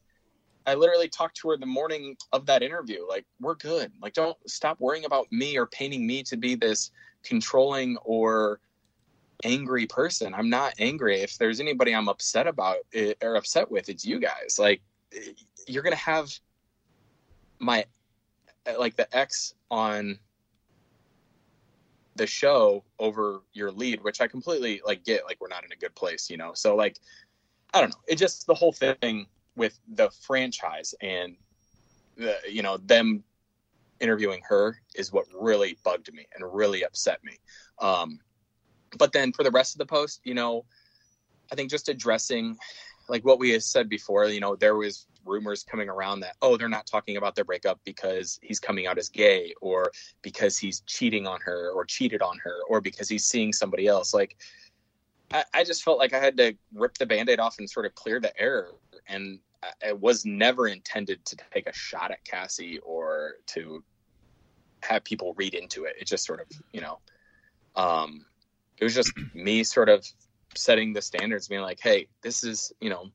i 0.68 0.76
literally 0.76 1.07
talked 1.07 1.35
to 1.38 1.49
her 1.49 1.57
the 1.57 1.65
morning 1.65 2.15
of 2.31 2.45
that 2.45 2.61
interview 2.61 3.07
like 3.07 3.26
we're 3.39 3.56
good 3.56 3.91
like 4.02 4.14
don't 4.14 4.38
stop 4.48 4.80
worrying 4.80 5.06
about 5.06 5.26
me 5.31 5.57
or 5.57 5.65
painting 5.65 6.06
me 6.06 6.22
to 6.22 6.38
be 6.38 6.53
this 6.53 6.91
controlling 7.23 7.98
or 8.03 8.60
angry 9.44 9.85
person. 9.85 10.34
I'm 10.34 10.49
not 10.49 10.73
angry. 10.80 11.22
If 11.22 11.38
there's 11.38 11.60
anybody 11.60 11.94
I'm 11.94 12.10
upset 12.10 12.48
about 12.48 12.77
it, 12.91 13.18
or 13.22 13.35
upset 13.35 13.69
with, 13.69 13.89
it's 13.89 14.06
you 14.06 14.19
guys. 14.19 14.57
Like 14.60 14.81
eh, 15.14 15.31
you're 15.68 15.84
gonna 15.84 15.95
have 15.95 16.31
my 17.60 17.85
eh, 18.65 18.76
like 18.77 18.95
the 18.95 19.15
X 19.15 19.53
on 19.69 20.19
the 22.15 22.27
show 22.27 22.84
over 22.98 23.41
your 23.53 23.72
lead, 23.72 24.03
which 24.03 24.22
I 24.22 24.27
completely 24.27 24.81
like 24.85 25.03
get. 25.03 25.26
Like 25.26 25.38
we're 25.39 25.49
not 25.49 25.64
in 25.64 25.72
a 25.72 25.76
good 25.77 25.95
place, 25.95 26.30
you 26.30 26.38
know. 26.38 26.53
So 26.53 26.76
like 26.76 26.99
I 27.73 27.81
don't 27.81 27.89
know. 27.89 28.02
It 28.07 28.15
just 28.15 28.48
the 28.48 28.56
whole 28.56 28.73
thing 28.73 29.27
with 29.57 29.77
the 29.95 30.09
franchise 30.25 30.95
and 31.01 31.35
the 32.15 32.38
you 32.49 32.61
know 32.61 32.77
them 32.77 33.23
interviewing 33.99 34.41
her 34.47 34.77
is 34.95 35.11
what 35.11 35.25
really 35.34 35.77
bugged 35.84 36.13
me 36.13 36.25
and 36.35 36.53
really 36.53 36.84
upset 36.84 37.19
me. 37.23 37.34
Um, 37.79 38.19
but 38.97 39.11
then 39.11 39.34
for 39.34 39.43
the 39.43 39.51
rest 39.51 39.73
of 39.73 39.79
the 39.79 39.85
post, 39.85 40.21
you 40.23 40.34
know, 40.34 40.65
I 41.51 41.55
think 41.55 41.69
just 41.69 41.89
addressing 41.89 42.57
like 43.09 43.25
what 43.25 43.39
we 43.39 43.59
said 43.59 43.89
before, 43.89 44.25
you 44.25 44.39
know, 44.39 44.55
there 44.55 44.75
was 44.75 45.07
rumors 45.27 45.63
coming 45.63 45.89
around 45.89 46.21
that 46.21 46.35
oh 46.41 46.57
they're 46.57 46.69
not 46.69 46.88
talking 46.88 47.17
about 47.17 47.35
their 47.35 47.43
breakup 47.43 47.79
because 47.84 48.39
he's 48.41 48.59
coming 48.59 48.88
out 48.88 48.97
as 48.97 49.09
gay 49.09 49.53
or 49.61 49.91
because 50.21 50.57
he's 50.57 50.81
cheating 50.81 51.27
on 51.27 51.39
her 51.41 51.69
or 51.71 51.85
cheated 51.85 52.21
on 52.21 52.38
her 52.39 52.55
or 52.69 52.79
because 52.79 53.09
he's 53.09 53.25
seeing 53.25 53.51
somebody 53.51 53.88
else 53.88 54.13
like 54.13 54.38
I, 55.34 55.43
I 55.53 55.63
just 55.65 55.84
felt 55.84 55.99
like 55.99 56.13
i 56.13 56.19
had 56.19 56.38
to 56.38 56.55
rip 56.73 56.97
the 56.97 57.05
band-aid 57.05 57.39
off 57.39 57.59
and 57.59 57.69
sort 57.69 57.85
of 57.85 57.93
clear 57.93 58.19
the 58.19 58.39
air 58.39 58.69
and 59.07 59.39
it 59.81 59.99
was 59.99 60.25
never 60.25 60.67
intended 60.67 61.23
to 61.25 61.35
take 61.53 61.67
a 61.67 61.73
shot 61.73 62.11
at 62.11 62.23
cassie 62.23 62.79
or 62.79 63.34
to 63.45 63.84
have 64.81 65.03
people 65.03 65.34
read 65.38 65.53
into 65.53 65.85
it 65.85 65.95
it 65.99 66.05
just 66.05 66.25
sort 66.25 66.39
of 66.39 66.47
you 66.71 66.81
know 66.81 66.99
um 67.75 68.25
it 68.77 68.84
was 68.84 68.93
just 68.93 69.11
me 69.34 69.63
sort 69.63 69.89
of 69.89 70.05
setting 70.55 70.93
the 70.93 71.01
standards, 71.01 71.47
being 71.47 71.61
like, 71.61 71.79
hey, 71.81 72.07
this 72.21 72.43
is, 72.43 72.71
you 72.79 72.89
know, 72.89 73.05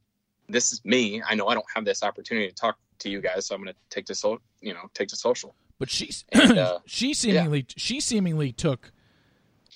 this 0.49 0.73
is 0.73 0.85
me. 0.85 1.23
I 1.27 1.35
know 1.35 1.49
I 1.49 1.55
don't 1.55 1.67
have 1.75 1.85
this 1.85 2.03
opportunity 2.03 2.49
to 2.49 2.55
talk 2.55 2.79
to 3.01 3.11
you 3.11 3.21
guys, 3.21 3.47
so 3.47 3.55
I'm 3.55 3.63
going 3.63 3.75
to 3.75 3.81
take 3.91 4.07
to 4.07 4.15
so, 4.15 4.41
you 4.61 4.75
know, 4.75 4.91
take 4.95 5.09
to 5.09 5.17
social. 5.17 5.55
But 5.79 5.91
she's 5.91 6.25
and, 6.33 6.59
uh, 6.59 6.79
she 6.87 7.15
seemingly 7.15 7.61
yeah. 7.61 7.75
she 7.77 8.01
seemingly 8.01 8.53
took 8.53 8.93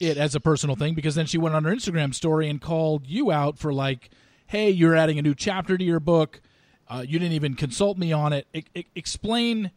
it 0.01 0.17
as 0.17 0.35
a 0.35 0.41
personal 0.41 0.77
thing 0.77 0.95
because 0.95 1.15
then 1.15 1.27
she 1.27 1.39
went 1.39 1.55
on 1.55 1.65
her 1.65 1.73
Instagram 1.73 2.15
story 2.15 2.49
and 2.49 2.61
called 2.61 3.07
you 3.07 3.33
out 3.33 3.59
for 3.59 3.73
like, 3.73 4.11
hey, 4.47 4.71
you're 4.71 4.95
adding 4.95 5.19
a 5.19 5.23
new 5.23 5.35
chapter 5.35 5.77
to 5.77 5.85
your 5.85 6.01
book. 6.01 6.41
Uh, 6.89 7.05
you 7.07 7.19
didn't 7.19 7.35
even 7.35 7.55
consult 7.55 7.99
me 7.99 8.13
on 8.13 8.33
it. 8.33 8.47
I, 8.55 8.65
I, 8.77 8.85
explain 8.95 9.73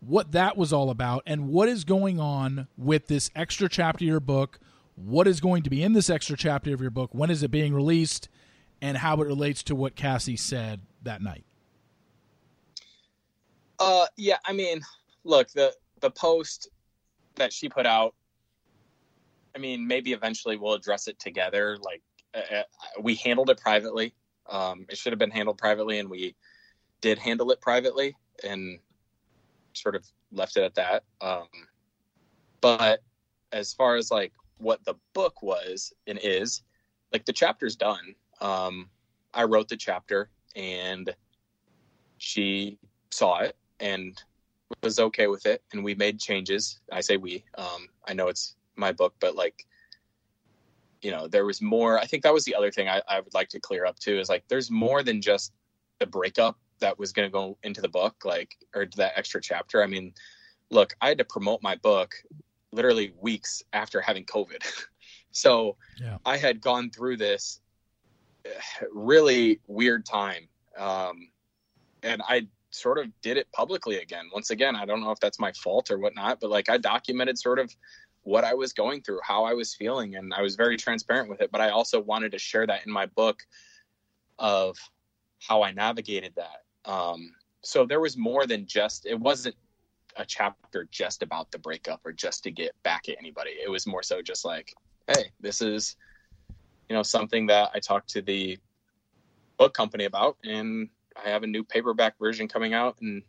what 0.00 0.32
that 0.32 0.56
was 0.56 0.72
all 0.72 0.90
about 0.90 1.22
and 1.26 1.48
what 1.48 1.68
is 1.68 1.84
going 1.84 2.20
on 2.20 2.68
with 2.76 3.06
this 3.06 3.30
extra 3.34 3.68
chapter 3.68 4.04
of 4.04 4.08
your 4.08 4.20
book 4.20 4.58
what 4.96 5.26
is 5.26 5.40
going 5.40 5.62
to 5.62 5.70
be 5.70 5.82
in 5.82 5.92
this 5.92 6.08
extra 6.08 6.36
chapter 6.36 6.72
of 6.72 6.80
your 6.80 6.90
book, 6.90 7.10
when 7.12 7.30
is 7.30 7.42
it 7.42 7.50
being 7.50 7.74
released, 7.74 8.28
and 8.80 8.96
how 8.96 9.20
it 9.20 9.26
relates 9.26 9.62
to 9.64 9.74
what 9.74 9.96
Cassie 9.96 10.36
said 10.36 10.80
that 11.02 11.22
night. 11.22 11.44
Uh, 13.78 14.06
yeah, 14.16 14.38
I 14.46 14.52
mean, 14.52 14.82
look 15.24 15.48
the 15.50 15.72
the 16.00 16.10
post 16.10 16.68
that 17.36 17.52
she 17.52 17.68
put 17.68 17.86
out. 17.86 18.14
I 19.56 19.58
mean, 19.58 19.86
maybe 19.86 20.12
eventually 20.12 20.56
we'll 20.56 20.74
address 20.74 21.08
it 21.08 21.18
together. 21.18 21.76
Like 21.80 22.02
uh, 22.34 22.54
uh 22.58 22.62
we 23.00 23.16
handled 23.16 23.50
it 23.50 23.60
privately. 23.60 24.14
Um, 24.48 24.86
it 24.88 24.98
should 24.98 25.12
have 25.12 25.18
been 25.18 25.30
handled 25.30 25.58
privately, 25.58 25.98
and 25.98 26.10
we 26.10 26.34
did 27.00 27.18
handle 27.18 27.50
it 27.50 27.60
privately, 27.60 28.16
and 28.42 28.78
sort 29.72 29.94
of 29.94 30.06
left 30.32 30.56
it 30.56 30.62
at 30.62 30.74
that. 30.74 31.04
Um, 31.20 31.48
but 32.60 33.00
as 33.52 33.72
far 33.72 33.96
as 33.96 34.10
like 34.10 34.32
what 34.58 34.84
the 34.84 34.94
book 35.12 35.42
was 35.42 35.92
and 36.06 36.18
is 36.22 36.62
like 37.12 37.24
the 37.24 37.32
chapter's 37.32 37.76
done 37.76 38.14
um 38.40 38.88
i 39.32 39.44
wrote 39.44 39.68
the 39.68 39.76
chapter 39.76 40.28
and 40.56 41.14
she 42.18 42.78
saw 43.10 43.38
it 43.40 43.56
and 43.80 44.22
was 44.82 44.98
okay 44.98 45.26
with 45.26 45.46
it 45.46 45.62
and 45.72 45.84
we 45.84 45.94
made 45.94 46.18
changes 46.18 46.80
i 46.90 47.00
say 47.00 47.16
we 47.16 47.44
um 47.56 47.88
i 48.08 48.12
know 48.12 48.28
it's 48.28 48.56
my 48.76 48.92
book 48.92 49.14
but 49.20 49.36
like 49.36 49.66
you 51.04 51.10
know 51.10 51.28
there 51.28 51.44
was 51.44 51.60
more 51.62 51.98
i 51.98 52.06
think 52.06 52.22
that 52.22 52.32
was 52.32 52.44
the 52.44 52.54
other 52.54 52.70
thing 52.70 52.88
i, 52.88 53.00
I 53.08 53.20
would 53.20 53.34
like 53.34 53.48
to 53.50 53.60
clear 53.60 53.84
up 53.84 53.98
too 53.98 54.18
is 54.18 54.28
like 54.28 54.44
there's 54.48 54.70
more 54.70 55.02
than 55.02 55.20
just 55.20 55.52
the 56.00 56.06
breakup 56.06 56.58
that 56.80 56.98
was 56.98 57.12
going 57.12 57.28
to 57.28 57.32
go 57.32 57.56
into 57.62 57.80
the 57.80 57.88
book 57.88 58.24
like 58.24 58.56
or 58.74 58.86
that 58.96 59.12
extra 59.16 59.40
chapter 59.40 59.82
i 59.82 59.86
mean 59.86 60.12
look 60.70 60.94
i 61.00 61.08
had 61.08 61.18
to 61.18 61.24
promote 61.24 61.62
my 61.62 61.76
book 61.76 62.14
literally 62.74 63.14
weeks 63.20 63.62
after 63.72 64.00
having 64.00 64.24
COVID. 64.24 64.62
so 65.30 65.76
yeah. 66.00 66.18
I 66.26 66.36
had 66.36 66.60
gone 66.60 66.90
through 66.90 67.16
this 67.16 67.60
really 68.92 69.60
weird 69.66 70.04
time. 70.04 70.48
Um, 70.76 71.30
and 72.02 72.20
I 72.28 72.48
sort 72.70 72.98
of 72.98 73.06
did 73.22 73.36
it 73.36 73.50
publicly 73.52 73.98
again. 73.98 74.28
Once 74.32 74.50
again, 74.50 74.74
I 74.74 74.84
don't 74.84 75.00
know 75.00 75.12
if 75.12 75.20
that's 75.20 75.38
my 75.38 75.52
fault 75.52 75.90
or 75.90 75.98
whatnot, 75.98 76.40
but 76.40 76.50
like 76.50 76.68
I 76.68 76.76
documented 76.76 77.38
sort 77.38 77.60
of 77.60 77.74
what 78.24 78.42
I 78.42 78.54
was 78.54 78.72
going 78.72 79.02
through, 79.02 79.20
how 79.22 79.44
I 79.44 79.52
was 79.52 79.74
feeling, 79.74 80.16
and 80.16 80.34
I 80.34 80.42
was 80.42 80.56
very 80.56 80.76
transparent 80.76 81.28
with 81.28 81.40
it. 81.40 81.50
But 81.52 81.60
I 81.60 81.70
also 81.70 82.00
wanted 82.00 82.32
to 82.32 82.38
share 82.38 82.66
that 82.66 82.84
in 82.86 82.92
my 82.92 83.06
book 83.06 83.42
of 84.38 84.76
how 85.40 85.62
I 85.62 85.70
navigated 85.70 86.34
that. 86.36 86.90
Um, 86.90 87.30
so 87.62 87.86
there 87.86 88.00
was 88.00 88.16
more 88.16 88.46
than 88.46 88.66
just 88.66 89.06
it 89.06 89.18
wasn't 89.18 89.54
a 90.16 90.24
chapter 90.24 90.88
just 90.90 91.22
about 91.22 91.50
the 91.50 91.58
breakup 91.58 92.00
or 92.04 92.12
just 92.12 92.44
to 92.44 92.50
get 92.50 92.72
back 92.82 93.08
at 93.08 93.16
anybody. 93.18 93.50
It 93.50 93.70
was 93.70 93.86
more 93.86 94.02
so 94.02 94.22
just 94.22 94.44
like, 94.44 94.72
hey, 95.06 95.24
this 95.40 95.60
is 95.60 95.96
you 96.88 96.96
know 96.96 97.02
something 97.02 97.46
that 97.46 97.70
I 97.74 97.78
talked 97.78 98.08
to 98.10 98.22
the 98.22 98.58
book 99.58 99.74
company 99.74 100.04
about, 100.06 100.38
and 100.44 100.88
I 101.22 101.28
have 101.28 101.42
a 101.42 101.46
new 101.46 101.62
paperback 101.62 102.18
version 102.18 102.48
coming 102.48 102.72
out 102.72 102.96
in 103.02 103.22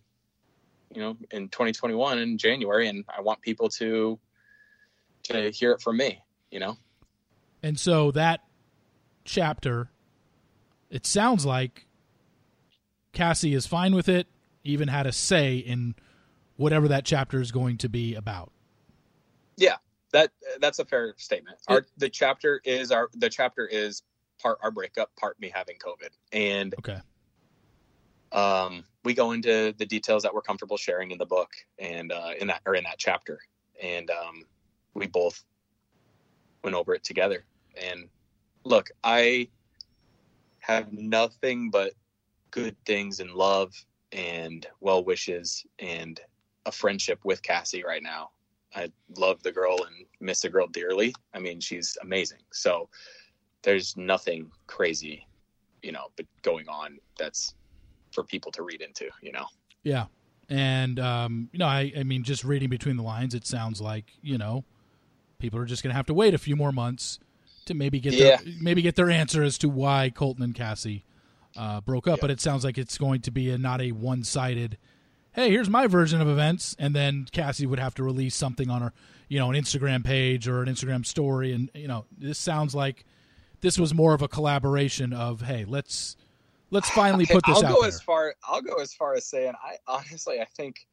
you 0.93 1.01
know 1.01 1.17
in 1.31 1.49
2021 1.49 2.19
in 2.19 2.37
January, 2.37 2.87
and 2.87 3.03
I 3.15 3.21
want 3.21 3.41
people 3.41 3.67
to 3.69 4.19
to 5.27 5.51
hear 5.51 5.71
it 5.71 5.81
from 5.81 5.97
me. 5.97 6.21
You 6.51 6.59
know, 6.59 6.77
and 7.63 7.79
so 7.79 8.11
that 8.11 8.41
chapter, 9.23 9.89
it 10.89 11.05
sounds 11.05 11.45
like 11.45 11.87
Cassie 13.11 13.53
is 13.53 13.65
fine 13.65 13.95
with 13.95 14.07
it, 14.07 14.27
even 14.63 14.87
had 14.87 15.07
a 15.07 15.11
say 15.11 15.57
in 15.57 15.95
whatever 16.57 16.87
that 16.89 17.05
chapter 17.05 17.41
is 17.41 17.51
going 17.51 17.77
to 17.79 17.89
be 17.89 18.15
about. 18.15 18.51
Yeah, 19.57 19.77
that 20.11 20.31
that's 20.59 20.79
a 20.79 20.85
fair 20.85 21.13
statement. 21.17 21.57
Our 21.67 21.85
the 21.97 22.09
chapter 22.09 22.61
is 22.63 22.91
our 22.91 23.09
the 23.13 23.29
chapter 23.29 23.65
is 23.65 24.03
part 24.41 24.59
our 24.61 24.71
breakup, 24.71 25.15
part 25.15 25.39
me 25.39 25.51
having 25.53 25.77
COVID, 25.77 26.09
and 26.31 26.75
okay. 26.79 26.99
Um, 28.31 28.83
we 29.05 29.13
go 29.13 29.31
into 29.31 29.73
the 29.77 29.85
details 29.85 30.23
that 30.23 30.33
we're 30.33 30.41
comfortable 30.41 30.77
sharing 30.77 31.11
in 31.11 31.17
the 31.17 31.25
book 31.25 31.51
and 31.79 32.11
uh, 32.11 32.31
in 32.39 32.47
that 32.47 32.61
or 32.65 32.75
in 32.75 32.83
that 32.83 32.97
chapter, 32.97 33.39
and 33.81 34.09
um, 34.09 34.43
we 34.95 35.07
both 35.07 35.43
went 36.63 36.75
over 36.75 36.95
it 36.95 37.03
together. 37.03 37.45
And 37.79 38.09
look, 38.63 38.89
I 39.03 39.49
have 40.59 40.91
nothing 40.91 41.69
but 41.69 41.93
good 42.49 42.75
things 42.85 43.19
and 43.19 43.31
love 43.31 43.73
and 44.11 44.65
well 44.79 45.03
wishes 45.03 45.65
and 45.77 46.19
a 46.65 46.71
friendship 46.71 47.19
with 47.23 47.43
Cassie 47.43 47.83
right 47.83 48.01
now. 48.01 48.31
I 48.75 48.91
love 49.17 49.43
the 49.43 49.51
girl 49.51 49.77
and 49.85 50.05
miss 50.19 50.41
the 50.41 50.49
girl 50.49 50.67
dearly. 50.67 51.13
I 51.33 51.39
mean, 51.39 51.59
she's 51.59 51.97
amazing. 52.01 52.39
So 52.51 52.89
there's 53.61 53.95
nothing 53.95 54.51
crazy, 54.67 55.27
you 55.83 55.91
know, 55.91 56.07
but 56.15 56.25
going 56.41 56.67
on 56.67 56.97
that's 57.17 57.53
for 58.11 58.23
people 58.23 58.51
to 58.53 58.63
read 58.63 58.81
into, 58.81 59.09
you 59.21 59.31
know. 59.31 59.45
Yeah. 59.83 60.05
And 60.49 60.99
um, 60.99 61.49
you 61.51 61.59
know, 61.59 61.67
I 61.67 61.91
I 61.97 62.03
mean 62.03 62.23
just 62.23 62.43
reading 62.43 62.69
between 62.69 62.97
the 62.97 63.03
lines 63.03 63.33
it 63.33 63.45
sounds 63.45 63.81
like, 63.81 64.11
you 64.21 64.37
know, 64.37 64.63
people 65.39 65.59
are 65.59 65.65
just 65.65 65.83
going 65.83 65.91
to 65.91 65.95
have 65.95 66.05
to 66.07 66.13
wait 66.13 66.33
a 66.33 66.37
few 66.37 66.55
more 66.55 66.71
months 66.71 67.19
to 67.65 67.73
maybe 67.73 67.99
get 67.99 68.13
yeah. 68.13 68.37
their, 68.37 68.53
maybe 68.61 68.81
get 68.81 68.95
their 68.95 69.09
answer 69.09 69.43
as 69.43 69.57
to 69.59 69.69
why 69.69 70.11
Colton 70.13 70.43
and 70.43 70.53
Cassie 70.53 71.03
uh, 71.57 71.81
broke 71.81 72.07
up, 72.07 72.17
yeah. 72.17 72.21
but 72.21 72.31
it 72.31 72.41
sounds 72.41 72.63
like 72.63 72.77
it's 72.77 72.97
going 72.97 73.21
to 73.21 73.31
be 73.31 73.49
a 73.49 73.57
not 73.57 73.81
a 73.81 73.91
one-sided 73.91 74.77
hey, 75.35 75.51
here's 75.51 75.69
my 75.69 75.85
version 75.85 76.21
of 76.21 76.27
events, 76.27 76.75
and 76.79 76.95
then 76.95 77.27
Cassie 77.31 77.65
would 77.65 77.79
have 77.79 77.93
to 77.95 78.03
release 78.03 78.35
something 78.35 78.69
on 78.69 78.81
her, 78.81 78.93
you 79.27 79.37
know, 79.37 79.51
an 79.51 79.61
Instagram 79.61 80.03
page 80.03 80.47
or 80.47 80.63
an 80.63 80.69
Instagram 80.69 81.05
story, 81.05 81.51
and 81.51 81.69
you 81.73 81.87
know, 81.87 82.05
this 82.17 82.39
sounds 82.39 82.73
like 82.73 83.05
this 83.61 83.77
was 83.77 83.93
more 83.93 84.13
of 84.13 84.21
a 84.21 84.27
collaboration 84.27 85.13
of, 85.13 85.41
hey, 85.41 85.65
let's 85.67 86.15
let's 86.71 86.89
finally 86.89 87.25
put 87.25 87.45
this 87.45 87.57
I'll 87.57 87.65
out. 87.65 87.71
I'll 87.71 87.75
go 87.75 87.81
there. 87.81 87.89
as 87.89 88.01
far. 88.01 88.35
I'll 88.47 88.61
go 88.61 88.75
as 88.75 88.93
far 88.93 89.13
as 89.15 89.25
saying, 89.25 89.53
I 89.61 89.75
honestly, 89.87 90.39
I 90.39 90.45
think 90.45 90.87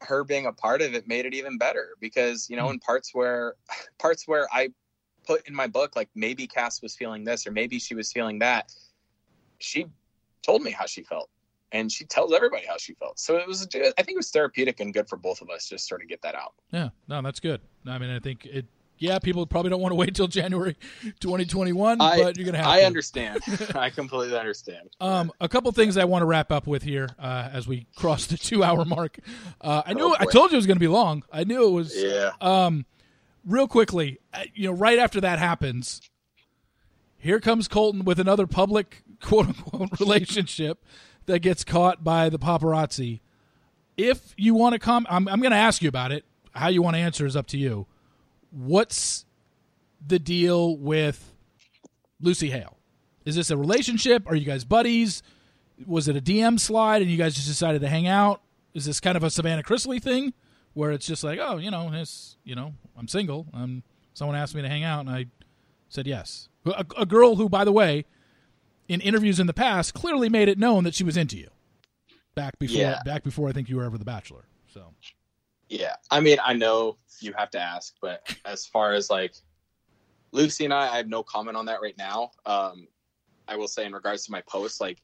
her 0.00 0.24
being 0.24 0.46
a 0.46 0.52
part 0.52 0.82
of 0.82 0.94
it 0.94 1.08
made 1.08 1.26
it 1.26 1.34
even 1.34 1.58
better 1.58 1.90
because 2.00 2.48
you 2.48 2.56
know, 2.56 2.64
mm-hmm. 2.64 2.74
in 2.74 2.80
parts 2.80 3.10
where 3.14 3.54
parts 3.98 4.26
where 4.26 4.48
I 4.52 4.70
put 5.26 5.46
in 5.46 5.54
my 5.54 5.66
book, 5.66 5.96
like 5.96 6.08
maybe 6.14 6.46
Cass 6.46 6.82
was 6.82 6.96
feeling 6.96 7.24
this 7.24 7.46
or 7.46 7.52
maybe 7.52 7.78
she 7.78 7.94
was 7.94 8.12
feeling 8.12 8.38
that, 8.40 8.72
she 9.58 9.86
told 10.42 10.62
me 10.62 10.70
how 10.70 10.86
she 10.86 11.02
felt 11.02 11.28
and 11.72 11.92
she 11.92 12.04
tells 12.04 12.32
everybody 12.32 12.66
how 12.66 12.76
she 12.78 12.94
felt. 12.94 13.18
So 13.18 13.36
it 13.36 13.46
was, 13.46 13.68
I 13.74 14.02
think 14.02 14.10
it 14.10 14.16
was 14.16 14.30
therapeutic 14.30 14.80
and 14.80 14.92
good 14.94 15.08
for 15.08 15.16
both 15.16 15.42
of 15.42 15.50
us 15.50 15.68
just 15.68 15.86
sort 15.86 16.02
of 16.02 16.08
get 16.08 16.22
that 16.22 16.34
out. 16.34 16.54
Yeah, 16.70 16.88
no, 17.08 17.20
that's 17.20 17.40
good. 17.40 17.60
I 17.86 17.98
mean, 17.98 18.10
I 18.10 18.18
think 18.18 18.46
it. 18.46 18.66
Yeah, 18.98 19.18
people 19.18 19.46
probably 19.46 19.70
don't 19.70 19.80
want 19.80 19.92
to 19.92 19.96
wait 19.96 20.14
till 20.14 20.26
January 20.26 20.76
2021, 21.20 22.00
I, 22.00 22.22
but 22.22 22.36
you're 22.36 22.44
gonna 22.46 22.58
have. 22.58 22.66
I 22.66 22.80
to. 22.80 22.86
understand. 22.86 23.40
I 23.74 23.90
completely 23.90 24.36
understand. 24.36 24.90
Um, 25.00 25.32
a 25.40 25.48
couple 25.48 25.70
things 25.72 25.96
I 25.96 26.04
want 26.04 26.22
to 26.22 26.26
wrap 26.26 26.50
up 26.50 26.66
with 26.66 26.82
here 26.82 27.08
uh, 27.18 27.48
as 27.52 27.66
we 27.68 27.86
cross 27.96 28.26
the 28.26 28.36
two-hour 28.38 28.84
mark. 28.84 29.18
Uh, 29.60 29.82
I 29.86 29.94
knew 29.94 30.04
oh, 30.04 30.16
I 30.18 30.26
told 30.26 30.50
you 30.50 30.56
it 30.56 30.58
was 30.58 30.66
going 30.66 30.76
to 30.76 30.80
be 30.80 30.88
long. 30.88 31.22
I 31.32 31.44
knew 31.44 31.66
it 31.66 31.70
was. 31.70 31.96
Yeah. 31.96 32.32
Um, 32.40 32.86
real 33.44 33.66
quickly, 33.66 34.18
uh, 34.34 34.44
you 34.54 34.68
know, 34.68 34.74
right 34.74 34.98
after 34.98 35.20
that 35.20 35.38
happens, 35.38 36.00
here 37.16 37.40
comes 37.40 37.66
Colton 37.66 38.04
with 38.04 38.20
another 38.20 38.46
public 38.46 39.02
quote 39.22 39.46
unquote 39.46 39.98
relationship 39.98 40.84
that 41.26 41.40
gets 41.40 41.64
caught 41.64 42.04
by 42.04 42.28
the 42.28 42.38
paparazzi. 42.38 43.20
If 43.96 44.34
you 44.36 44.54
want 44.54 44.74
to 44.74 44.78
come, 44.78 45.06
I'm, 45.10 45.26
I'm 45.28 45.40
going 45.40 45.50
to 45.50 45.56
ask 45.56 45.82
you 45.82 45.88
about 45.88 46.12
it. 46.12 46.24
How 46.52 46.68
you 46.68 46.82
want 46.82 46.94
to 46.94 47.00
answer 47.00 47.26
is 47.26 47.36
up 47.36 47.46
to 47.48 47.58
you. 47.58 47.86
What's 48.50 49.24
the 50.04 50.18
deal 50.18 50.76
with 50.76 51.32
Lucy 52.20 52.50
Hale? 52.50 52.78
Is 53.24 53.36
this 53.36 53.50
a 53.50 53.56
relationship? 53.56 54.26
Are 54.26 54.34
you 54.34 54.44
guys 54.44 54.64
buddies? 54.64 55.22
Was 55.86 56.08
it 56.08 56.16
a 56.16 56.20
DM 56.20 56.58
slide 56.58 57.02
and 57.02 57.10
you 57.10 57.16
guys 57.16 57.34
just 57.34 57.46
decided 57.46 57.80
to 57.82 57.88
hang 57.88 58.06
out? 58.06 58.42
Is 58.74 58.84
this 58.84 59.00
kind 59.00 59.16
of 59.16 59.22
a 59.22 59.30
Savannah 59.30 59.62
Chrisley 59.62 60.02
thing 60.02 60.32
where 60.74 60.90
it's 60.92 61.06
just 61.06 61.24
like, 61.24 61.38
oh, 61.40 61.58
you 61.58 61.70
know, 61.70 61.90
it's, 61.92 62.36
you 62.44 62.54
know, 62.54 62.74
I'm 62.96 63.08
single. 63.08 63.46
Um, 63.52 63.82
someone 64.14 64.36
asked 64.36 64.54
me 64.54 64.62
to 64.62 64.68
hang 64.68 64.84
out 64.84 65.00
and 65.00 65.10
I 65.10 65.26
said 65.88 66.06
yes. 66.06 66.48
A, 66.66 66.84
a 66.96 67.06
girl 67.06 67.36
who, 67.36 67.48
by 67.48 67.64
the 67.64 67.72
way, 67.72 68.04
in 68.88 69.00
interviews 69.00 69.38
in 69.38 69.46
the 69.46 69.54
past 69.54 69.94
clearly 69.94 70.28
made 70.28 70.48
it 70.48 70.58
known 70.58 70.84
that 70.84 70.94
she 70.94 71.04
was 71.04 71.16
into 71.16 71.36
you 71.36 71.48
back 72.34 72.58
before 72.58 72.80
yeah. 72.80 73.00
back 73.04 73.22
before 73.22 73.48
I 73.48 73.52
think 73.52 73.68
you 73.68 73.76
were 73.76 73.84
ever 73.84 73.98
the 73.98 74.04
bachelor. 74.04 74.44
So 74.72 74.94
Yeah. 75.68 75.96
I 76.10 76.20
mean, 76.20 76.38
I 76.44 76.54
know 76.54 76.96
you 77.20 77.32
have 77.36 77.50
to 77.50 77.60
ask, 77.60 77.94
but 78.00 78.34
as 78.44 78.66
far 78.66 78.92
as 78.92 79.10
like 79.10 79.34
Lucy 80.32 80.64
and 80.64 80.74
I, 80.74 80.92
I 80.92 80.96
have 80.96 81.08
no 81.08 81.22
comment 81.22 81.56
on 81.56 81.66
that 81.66 81.80
right 81.82 81.96
now. 81.96 82.30
Um, 82.46 82.88
I 83.46 83.56
will 83.56 83.68
say 83.68 83.84
in 83.84 83.92
regards 83.92 84.24
to 84.26 84.32
my 84.32 84.42
post, 84.42 84.80
like 84.80 84.98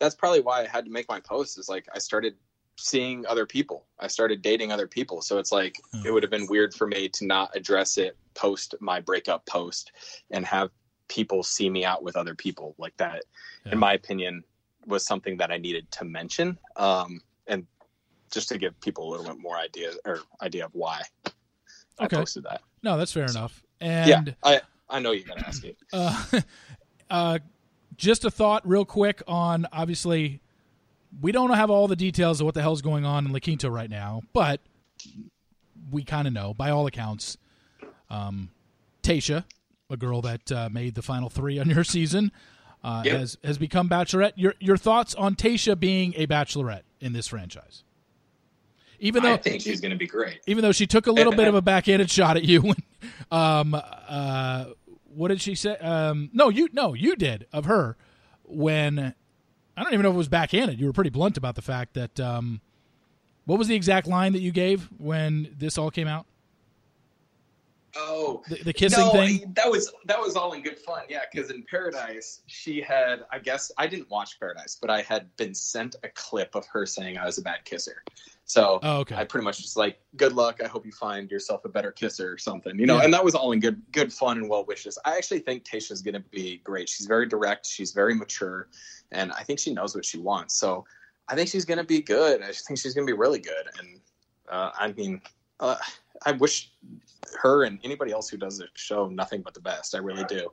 that's 0.00 0.14
probably 0.14 0.40
why 0.40 0.62
I 0.62 0.66
had 0.66 0.84
to 0.84 0.90
make 0.90 1.08
my 1.08 1.20
post 1.20 1.58
is 1.58 1.68
like 1.68 1.86
I 1.94 1.98
started 1.98 2.34
seeing 2.76 3.24
other 3.26 3.46
people. 3.46 3.86
I 4.00 4.08
started 4.08 4.42
dating 4.42 4.72
other 4.72 4.88
people. 4.88 5.22
So 5.22 5.38
it's 5.38 5.52
like 5.52 5.80
it 6.04 6.10
would 6.10 6.24
have 6.24 6.30
been 6.30 6.48
weird 6.48 6.74
for 6.74 6.88
me 6.88 7.08
to 7.10 7.24
not 7.24 7.54
address 7.54 7.98
it 7.98 8.16
post 8.34 8.74
my 8.80 9.00
breakup 9.00 9.46
post 9.46 9.92
and 10.30 10.44
have 10.44 10.70
people 11.08 11.42
see 11.42 11.70
me 11.70 11.84
out 11.84 12.02
with 12.02 12.16
other 12.16 12.34
people 12.34 12.74
like 12.78 12.96
that 12.96 13.24
yeah. 13.64 13.72
in 13.72 13.78
my 13.78 13.92
opinion 13.92 14.42
was 14.86 15.06
something 15.06 15.36
that 15.36 15.50
i 15.50 15.56
needed 15.56 15.90
to 15.90 16.04
mention 16.04 16.58
um, 16.76 17.20
just 18.34 18.48
to 18.48 18.58
give 18.58 18.78
people 18.80 19.08
a 19.08 19.10
little 19.10 19.26
bit 19.26 19.40
more 19.40 19.56
idea 19.56 19.90
or 20.04 20.20
idea 20.42 20.64
of 20.64 20.70
why 20.74 21.00
okay. 21.26 21.34
i 22.00 22.06
posted 22.08 22.42
that 22.44 22.60
no 22.82 22.96
that's 22.96 23.12
fair 23.12 23.28
so, 23.28 23.38
enough 23.38 23.62
and 23.80 24.08
yeah 24.08 24.34
i 24.42 24.60
i 24.90 24.98
know 24.98 25.12
you're 25.12 25.26
gonna 25.26 25.44
ask 25.46 25.64
it 25.64 25.76
uh, 25.92 26.24
uh, 27.10 27.38
just 27.96 28.24
a 28.24 28.30
thought 28.30 28.66
real 28.68 28.84
quick 28.84 29.22
on 29.26 29.66
obviously 29.72 30.40
we 31.20 31.32
don't 31.32 31.50
have 31.50 31.70
all 31.70 31.88
the 31.88 31.96
details 31.96 32.40
of 32.40 32.44
what 32.44 32.54
the 32.54 32.62
hell's 32.62 32.82
going 32.82 33.04
on 33.04 33.24
in 33.24 33.32
La 33.32 33.38
Quinta 33.38 33.70
right 33.70 33.88
now, 33.88 34.22
but 34.32 34.60
we 35.90 36.02
kind 36.02 36.26
of 36.26 36.34
know 36.34 36.54
by 36.54 36.70
all 36.70 36.88
accounts. 36.88 37.36
Um, 38.10 38.50
Tayshia 39.02 39.44
a 39.90 39.96
girl 39.96 40.22
that 40.22 40.50
uh, 40.50 40.68
made 40.70 40.94
the 40.94 41.02
final 41.02 41.28
three 41.28 41.58
on 41.58 41.68
your 41.68 41.84
season, 41.84 42.32
uh, 42.82 43.02
yep. 43.04 43.18
has 43.18 43.38
has 43.42 43.58
become 43.58 43.88
Bachelorette. 43.88 44.32
Your 44.36 44.54
your 44.60 44.76
thoughts 44.76 45.14
on 45.14 45.34
Tayshia 45.34 45.78
being 45.78 46.14
a 46.16 46.26
Bachelorette 46.26 46.82
in 47.00 47.12
this 47.12 47.28
franchise? 47.28 47.84
Even 49.04 49.22
though 49.22 49.34
I 49.34 49.36
think 49.36 49.60
she's 49.60 49.80
going 49.80 49.92
to 49.92 49.98
be 49.98 50.06
great. 50.06 50.40
Even 50.46 50.62
though 50.62 50.72
she 50.72 50.86
took 50.86 51.06
a 51.06 51.12
little 51.12 51.34
bit 51.34 51.46
of 51.46 51.54
a 51.54 51.62
backhanded 51.62 52.10
shot 52.10 52.36
at 52.36 52.44
you. 52.44 52.62
When, 52.62 52.76
um, 53.30 53.74
uh, 53.74 54.66
what 55.14 55.28
did 55.28 55.40
she 55.40 55.54
say? 55.54 55.76
Um, 55.76 56.30
no, 56.32 56.48
you 56.48 56.68
no, 56.72 56.94
you 56.94 57.14
did 57.14 57.46
of 57.52 57.66
her 57.66 57.96
when 58.44 59.14
I 59.76 59.82
don't 59.82 59.92
even 59.92 60.04
know 60.04 60.10
if 60.10 60.14
it 60.14 60.18
was 60.18 60.28
backhanded. 60.28 60.80
You 60.80 60.86
were 60.86 60.92
pretty 60.92 61.10
blunt 61.10 61.36
about 61.36 61.54
the 61.54 61.62
fact 61.62 61.94
that. 61.94 62.18
Um, 62.18 62.60
what 63.46 63.58
was 63.58 63.68
the 63.68 63.74
exact 63.74 64.06
line 64.06 64.32
that 64.32 64.40
you 64.40 64.52
gave 64.52 64.88
when 64.98 65.54
this 65.58 65.76
all 65.76 65.90
came 65.90 66.08
out? 66.08 66.26
Oh, 67.96 68.42
the, 68.48 68.56
the 68.56 68.72
kissing 68.72 69.04
no, 69.04 69.12
thing. 69.12 69.52
That 69.54 69.70
was 69.70 69.92
that 70.06 70.18
was 70.18 70.34
all 70.34 70.52
in 70.52 70.62
good 70.62 70.78
fun. 70.78 71.04
Yeah, 71.08 71.20
because 71.30 71.50
in 71.50 71.62
Paradise, 71.62 72.40
she 72.46 72.80
had. 72.80 73.24
I 73.30 73.38
guess 73.38 73.70
I 73.78 73.86
didn't 73.86 74.10
watch 74.10 74.40
Paradise, 74.40 74.76
but 74.80 74.90
I 74.90 75.02
had 75.02 75.28
been 75.36 75.54
sent 75.54 75.94
a 76.02 76.08
clip 76.08 76.56
of 76.56 76.66
her 76.66 76.86
saying 76.86 77.18
I 77.18 77.26
was 77.26 77.38
a 77.38 77.42
bad 77.42 77.64
kisser. 77.64 78.02
So 78.46 78.78
oh, 78.82 78.98
okay. 79.00 79.16
I 79.16 79.24
pretty 79.24 79.44
much 79.44 79.58
just 79.58 79.76
like, 79.76 79.98
good 80.16 80.34
luck. 80.34 80.60
I 80.62 80.68
hope 80.68 80.84
you 80.84 80.92
find 80.92 81.30
yourself 81.30 81.64
a 81.64 81.68
better 81.68 81.90
kisser 81.90 82.32
or 82.32 82.38
something, 82.38 82.78
you 82.78 82.86
know. 82.86 82.98
Yeah. 82.98 83.04
And 83.04 83.14
that 83.14 83.24
was 83.24 83.34
all 83.34 83.52
in 83.52 83.60
good, 83.60 83.80
good 83.92 84.12
fun 84.12 84.36
and 84.36 84.48
well 84.48 84.64
wishes. 84.66 84.98
I 85.04 85.16
actually 85.16 85.40
think 85.40 85.64
Tayshia's 85.64 86.02
going 86.02 86.14
to 86.14 86.20
be 86.30 86.60
great. 86.62 86.88
She's 86.88 87.06
very 87.06 87.26
direct. 87.26 87.66
She's 87.66 87.92
very 87.92 88.14
mature, 88.14 88.68
and 89.12 89.32
I 89.32 89.42
think 89.44 89.58
she 89.58 89.72
knows 89.72 89.94
what 89.94 90.04
she 90.04 90.18
wants. 90.18 90.54
So 90.54 90.84
I 91.28 91.34
think 91.34 91.48
she's 91.48 91.64
going 91.64 91.78
to 91.78 91.84
be 91.84 92.02
good. 92.02 92.42
I 92.42 92.52
think 92.52 92.78
she's 92.78 92.94
going 92.94 93.06
to 93.06 93.12
be 93.12 93.18
really 93.18 93.40
good. 93.40 93.66
And 93.78 94.00
uh, 94.50 94.70
I 94.78 94.92
mean, 94.92 95.22
uh, 95.60 95.76
I 96.26 96.32
wish 96.32 96.70
her 97.40 97.64
and 97.64 97.78
anybody 97.82 98.12
else 98.12 98.28
who 98.28 98.36
does 98.36 98.58
the 98.58 98.68
show 98.74 99.08
nothing 99.08 99.40
but 99.40 99.54
the 99.54 99.60
best. 99.60 99.94
I 99.94 99.98
really 99.98 100.24
do. 100.24 100.50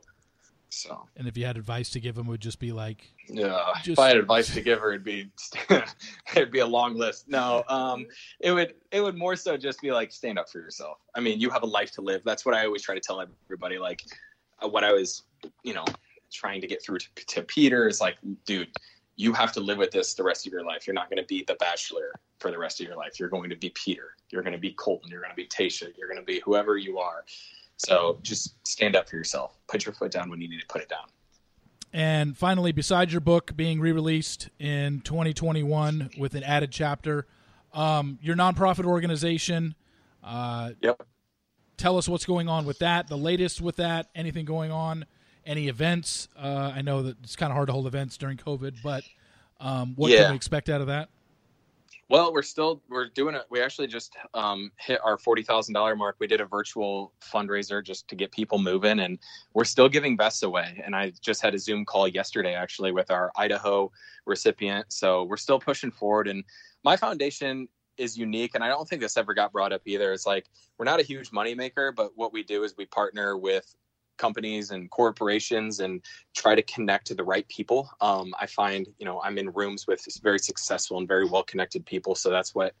So, 0.74 1.06
and 1.16 1.28
if 1.28 1.36
you 1.36 1.44
had 1.44 1.58
advice 1.58 1.90
to 1.90 2.00
give 2.00 2.16
him, 2.16 2.26
would 2.28 2.40
just 2.40 2.58
be 2.58 2.72
like, 2.72 3.12
yeah. 3.28 3.72
Just... 3.82 3.90
If 3.90 3.98
I 3.98 4.08
had 4.08 4.16
advice 4.16 4.54
to 4.54 4.62
give 4.62 4.80
her, 4.80 4.92
it'd 4.92 5.04
be 5.04 5.30
it'd 6.34 6.50
be 6.50 6.60
a 6.60 6.66
long 6.66 6.94
list. 6.94 7.28
No, 7.28 7.62
um, 7.68 8.06
it 8.40 8.52
would 8.52 8.72
it 8.90 9.02
would 9.02 9.14
more 9.14 9.36
so 9.36 9.58
just 9.58 9.82
be 9.82 9.92
like 9.92 10.10
stand 10.10 10.38
up 10.38 10.48
for 10.48 10.60
yourself. 10.60 10.96
I 11.14 11.20
mean, 11.20 11.38
you 11.38 11.50
have 11.50 11.62
a 11.62 11.66
life 11.66 11.92
to 11.92 12.00
live. 12.00 12.22
That's 12.24 12.46
what 12.46 12.54
I 12.54 12.64
always 12.64 12.80
try 12.80 12.94
to 12.94 13.02
tell 13.02 13.20
everybody. 13.20 13.78
Like, 13.78 14.00
uh, 14.64 14.68
what 14.68 14.82
I 14.82 14.92
was, 14.92 15.24
you 15.62 15.74
know, 15.74 15.84
trying 16.32 16.62
to 16.62 16.66
get 16.66 16.82
through 16.82 16.98
to, 16.98 17.08
to 17.26 17.42
Peter 17.42 17.86
is 17.86 18.00
like, 18.00 18.16
dude, 18.46 18.68
you 19.16 19.34
have 19.34 19.52
to 19.52 19.60
live 19.60 19.76
with 19.76 19.90
this 19.90 20.14
the 20.14 20.24
rest 20.24 20.46
of 20.46 20.54
your 20.54 20.64
life. 20.64 20.86
You're 20.86 20.94
not 20.94 21.10
going 21.10 21.22
to 21.22 21.26
be 21.26 21.44
the 21.46 21.56
bachelor 21.56 22.12
for 22.38 22.50
the 22.50 22.58
rest 22.58 22.80
of 22.80 22.86
your 22.86 22.96
life. 22.96 23.20
You're 23.20 23.28
going 23.28 23.50
to 23.50 23.56
be 23.56 23.70
Peter. 23.74 24.16
You're 24.30 24.42
going 24.42 24.54
to 24.54 24.58
be 24.58 24.72
Colton. 24.72 25.10
You're 25.10 25.20
going 25.20 25.32
to 25.32 25.36
be 25.36 25.46
Tayshia. 25.46 25.88
You're 25.98 26.08
going 26.08 26.18
to 26.18 26.24
be 26.24 26.40
whoever 26.40 26.78
you 26.78 26.98
are. 26.98 27.24
So 27.86 28.18
just 28.22 28.66
stand 28.66 28.96
up 28.96 29.08
for 29.08 29.16
yourself. 29.16 29.58
Put 29.68 29.84
your 29.84 29.92
foot 29.92 30.12
down 30.12 30.30
when 30.30 30.40
you 30.40 30.48
need 30.48 30.60
to 30.60 30.66
put 30.66 30.82
it 30.82 30.88
down. 30.88 31.06
And 31.92 32.36
finally, 32.36 32.72
besides 32.72 33.12
your 33.12 33.20
book 33.20 33.54
being 33.54 33.80
re-released 33.80 34.48
in 34.58 35.00
2021 35.00 36.10
with 36.18 36.34
an 36.34 36.42
added 36.42 36.70
chapter, 36.70 37.26
um, 37.74 38.18
your 38.22 38.36
nonprofit 38.36 38.84
organization. 38.84 39.74
Uh, 40.22 40.70
yep. 40.80 41.02
Tell 41.76 41.98
us 41.98 42.08
what's 42.08 42.24
going 42.24 42.48
on 42.48 42.64
with 42.64 42.78
that. 42.78 43.08
The 43.08 43.16
latest 43.16 43.60
with 43.60 43.76
that. 43.76 44.08
Anything 44.14 44.44
going 44.44 44.70
on? 44.70 45.04
Any 45.44 45.68
events? 45.68 46.28
Uh, 46.38 46.72
I 46.74 46.82
know 46.82 47.02
that 47.02 47.16
it's 47.22 47.36
kind 47.36 47.50
of 47.50 47.56
hard 47.56 47.66
to 47.66 47.72
hold 47.72 47.86
events 47.86 48.16
during 48.16 48.36
COVID, 48.36 48.76
but 48.82 49.02
um, 49.60 49.94
what 49.96 50.10
yeah. 50.10 50.22
can 50.22 50.30
we 50.30 50.36
expect 50.36 50.68
out 50.68 50.80
of 50.80 50.86
that? 50.86 51.08
Well, 52.12 52.30
we're 52.30 52.42
still 52.42 52.82
we're 52.90 53.08
doing 53.08 53.34
it. 53.34 53.46
We 53.48 53.62
actually 53.62 53.86
just 53.86 54.14
um, 54.34 54.70
hit 54.76 55.00
our 55.02 55.16
forty 55.16 55.42
thousand 55.42 55.72
dollar 55.72 55.96
mark. 55.96 56.16
We 56.18 56.26
did 56.26 56.42
a 56.42 56.44
virtual 56.44 57.14
fundraiser 57.22 57.82
just 57.82 58.06
to 58.08 58.14
get 58.14 58.30
people 58.32 58.58
moving, 58.58 59.00
and 59.00 59.18
we're 59.54 59.64
still 59.64 59.88
giving 59.88 60.18
vests 60.18 60.42
away. 60.42 60.82
And 60.84 60.94
I 60.94 61.14
just 61.22 61.40
had 61.40 61.54
a 61.54 61.58
Zoom 61.58 61.86
call 61.86 62.06
yesterday 62.06 62.52
actually 62.52 62.92
with 62.92 63.10
our 63.10 63.32
Idaho 63.34 63.90
recipient. 64.26 64.92
So 64.92 65.22
we're 65.22 65.38
still 65.38 65.58
pushing 65.58 65.90
forward. 65.90 66.28
And 66.28 66.44
my 66.84 66.98
foundation 66.98 67.66
is 67.96 68.18
unique, 68.18 68.50
and 68.54 68.62
I 68.62 68.68
don't 68.68 68.86
think 68.86 69.00
this 69.00 69.16
ever 69.16 69.32
got 69.32 69.50
brought 69.50 69.72
up 69.72 69.80
either. 69.86 70.12
It's 70.12 70.26
like 70.26 70.50
we're 70.76 70.84
not 70.84 71.00
a 71.00 71.04
huge 71.04 71.30
moneymaker, 71.30 71.96
but 71.96 72.10
what 72.14 72.30
we 72.30 72.42
do 72.42 72.62
is 72.64 72.74
we 72.76 72.84
partner 72.84 73.38
with 73.38 73.74
companies 74.24 74.70
and 74.70 74.82
corporations 74.90 75.80
and 75.80 75.92
try 76.42 76.54
to 76.54 76.62
connect 76.74 77.04
to 77.08 77.14
the 77.14 77.26
right 77.32 77.46
people. 77.48 77.80
Um, 78.00 78.26
I 78.44 78.46
find, 78.46 78.82
you 78.98 79.06
know, 79.08 79.20
I'm 79.24 79.36
in 79.42 79.48
rooms 79.50 79.86
with 79.88 80.00
very 80.22 80.38
successful 80.38 80.98
and 80.98 81.08
very 81.14 81.26
well 81.32 81.42
connected 81.42 81.84
people. 81.84 82.14
So 82.14 82.30
that's 82.30 82.54
what 82.54 82.72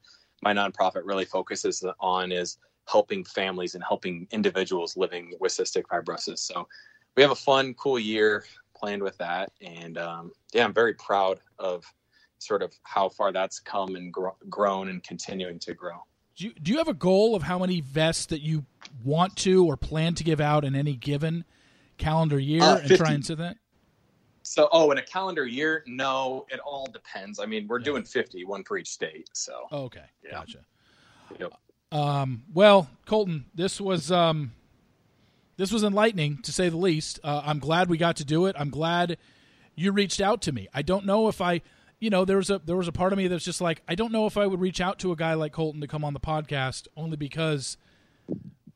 my 0.46 0.52
nonprofit 0.54 1.02
really 1.04 1.24
focuses 1.24 1.84
on 1.98 2.32
is 2.42 2.58
helping 2.94 3.24
families 3.24 3.74
and 3.74 3.82
helping 3.92 4.26
individuals 4.30 4.96
living 4.96 5.24
with 5.40 5.52
cystic 5.52 5.84
fibrosis. 5.90 6.38
So 6.38 6.68
we 7.16 7.22
have 7.22 7.32
a 7.32 7.42
fun, 7.50 7.74
cool 7.74 7.98
year 7.98 8.44
planned 8.76 9.02
with 9.02 9.16
that. 9.18 9.52
And 9.60 9.98
um, 9.98 10.32
yeah, 10.52 10.64
I'm 10.64 10.74
very 10.74 10.94
proud 10.94 11.40
of 11.58 11.84
sort 12.38 12.62
of 12.62 12.72
how 12.82 13.08
far 13.08 13.32
that's 13.32 13.58
come 13.60 13.96
and 13.96 14.12
gro- 14.12 14.36
grown 14.48 14.88
and 14.88 15.02
continuing 15.02 15.58
to 15.60 15.74
grow. 15.74 15.98
Do 16.36 16.46
you, 16.46 16.52
do 16.62 16.72
you 16.72 16.78
have 16.78 16.88
a 16.88 16.94
goal 16.94 17.34
of 17.34 17.42
how 17.42 17.58
many 17.58 17.80
vests 17.80 18.26
that 18.26 18.40
you 18.40 18.64
want 19.04 19.36
to 19.36 19.66
or 19.66 19.76
plan 19.76 20.14
to 20.14 20.24
give 20.24 20.40
out 20.40 20.64
in 20.64 20.74
any 20.74 20.94
given 20.94 21.44
calendar 21.98 22.38
year 22.38 22.62
uh, 22.62 22.78
and 22.78 22.96
try 22.96 23.12
and 23.12 23.24
set 23.24 23.38
that? 23.38 23.56
So, 24.42 24.68
oh, 24.72 24.90
in 24.90 24.98
a 24.98 25.02
calendar 25.02 25.46
year, 25.46 25.84
no, 25.86 26.46
it 26.50 26.60
all 26.60 26.86
depends. 26.86 27.38
I 27.38 27.46
mean, 27.46 27.68
we're 27.68 27.78
yeah. 27.78 27.84
doing 27.84 28.04
50, 28.04 28.44
one 28.44 28.64
for 28.64 28.76
each 28.76 28.90
state. 28.90 29.28
So, 29.32 29.66
oh, 29.70 29.84
okay, 29.84 30.04
yeah. 30.24 30.32
gotcha. 30.32 30.58
Yep. 31.38 31.52
Um, 31.92 32.42
well, 32.52 32.88
Colton, 33.06 33.44
this 33.54 33.80
was 33.80 34.10
um, 34.10 34.52
this 35.56 35.70
was 35.70 35.84
enlightening 35.84 36.38
to 36.42 36.52
say 36.52 36.68
the 36.68 36.76
least. 36.76 37.20
Uh, 37.22 37.42
I'm 37.44 37.58
glad 37.58 37.88
we 37.88 37.98
got 37.98 38.16
to 38.16 38.24
do 38.24 38.46
it. 38.46 38.56
I'm 38.58 38.70
glad 38.70 39.18
you 39.74 39.92
reached 39.92 40.20
out 40.20 40.42
to 40.42 40.52
me. 40.52 40.68
I 40.74 40.82
don't 40.82 41.06
know 41.06 41.28
if 41.28 41.40
I 41.40 41.62
you 42.02 42.10
know, 42.10 42.24
there 42.24 42.38
was 42.38 42.50
a 42.50 42.60
there 42.64 42.76
was 42.76 42.88
a 42.88 42.92
part 42.92 43.12
of 43.12 43.16
me 43.16 43.28
that's 43.28 43.44
just 43.44 43.60
like, 43.60 43.80
I 43.86 43.94
don't 43.94 44.10
know 44.10 44.26
if 44.26 44.36
I 44.36 44.44
would 44.44 44.60
reach 44.60 44.80
out 44.80 44.98
to 44.98 45.12
a 45.12 45.16
guy 45.16 45.34
like 45.34 45.52
Colton 45.52 45.80
to 45.82 45.86
come 45.86 46.04
on 46.04 46.14
the 46.14 46.20
podcast, 46.20 46.88
only 46.96 47.16
because 47.16 47.76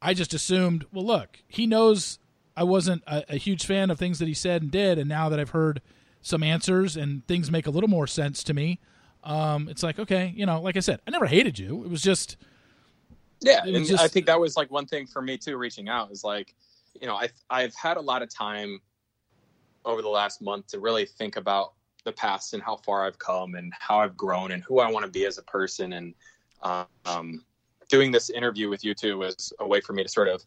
I 0.01 0.15
just 0.15 0.35
assumed, 0.35 0.85
well, 0.93 1.05
look, 1.05 1.39
he 1.49 1.67
knows 1.67 2.19
I 2.57 2.65
wasn't 2.65 3.03
a, 3.07 3.35
a 3.35 3.37
huge 3.37 3.67
fan 3.67 3.91
of 3.91 3.99
things 3.99 4.19
that 4.19 4.29
he 4.29 4.35
said 4.35 4.63
and 4.63 4.71
did, 4.71 4.99
and 4.99 5.09
now 5.09 5.29
that 5.29 5.41
I've 5.41 5.51
heard 5.51 5.83
some 6.23 6.43
answers 6.43 6.97
and 6.97 7.27
things 7.27 7.51
make 7.51 7.67
a 7.67 7.71
little 7.71 7.89
more 7.89 8.07
sense 8.07 8.43
to 8.45 8.55
me, 8.55 8.81
um, 9.25 9.69
it's 9.69 9.83
like, 9.83 9.99
okay, 9.99 10.33
you 10.37 10.47
know, 10.47 10.61
like 10.61 10.77
I 10.77 10.81
said, 10.81 11.01
I 11.07 11.11
never 11.11 11.27
hated 11.27 11.59
you. 11.59 11.85
It 11.85 11.91
was 11.91 12.03
just, 12.03 12.37
yeah, 13.41 13.65
was 13.65 13.75
and 13.75 13.87
just, 13.87 14.03
I 14.03 14.09
think 14.09 14.27
that 14.27 14.39
was 14.39 14.57
like 14.57 14.71
one 14.71 14.87
thing 14.87 15.07
for 15.07 15.21
me 15.21 15.37
too. 15.37 15.57
Reaching 15.57 15.89
out 15.89 16.11
is 16.11 16.25
like, 16.25 16.55
you 17.01 17.07
know, 17.07 17.17
I 17.17 17.29
I've 17.51 17.75
had 17.75 17.97
a 17.97 18.01
lot 18.01 18.23
of 18.23 18.29
time 18.29 18.81
over 19.85 20.03
the 20.03 20.09
last 20.09 20.43
month 20.43 20.69
to 20.69 20.81
really 20.81 21.07
think 21.07 21.37
about 21.37 21.75
the 22.05 22.13
past 22.13 22.55
and 22.55 22.63
how 22.63 22.77
far 22.77 23.05
I've 23.05 23.19
come 23.19 23.55
and 23.55 23.73
how 23.79 23.99
I've 23.99 24.17
grown 24.17 24.53
and 24.53 24.63
who 24.63 24.79
I 24.79 24.91
want 24.91 25.05
to 25.05 25.11
be 25.11 25.27
as 25.27 25.39
a 25.39 25.43
person. 25.43 25.93
And 25.93 26.15
um, 26.63 27.45
doing 27.89 28.11
this 28.11 28.31
interview 28.31 28.69
with 28.69 28.85
you 28.85 28.95
too 28.95 29.19
was 29.19 29.53
a 29.61 29.67
way 29.67 29.81
for 29.81 29.93
me 29.93 30.03
to 30.03 30.09
sort 30.09 30.29
of 30.29 30.45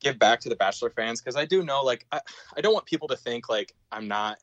give 0.00 0.18
back 0.18 0.40
to 0.40 0.48
the 0.48 0.56
Bachelor 0.56 0.90
fans 0.90 1.20
because 1.20 1.36
I 1.36 1.44
do 1.44 1.64
know, 1.64 1.82
like, 1.82 2.06
I, 2.12 2.20
I 2.56 2.60
don't 2.60 2.72
want 2.72 2.86
people 2.86 3.08
to 3.08 3.16
think 3.16 3.48
like 3.48 3.74
I'm 3.90 4.06
not 4.08 4.38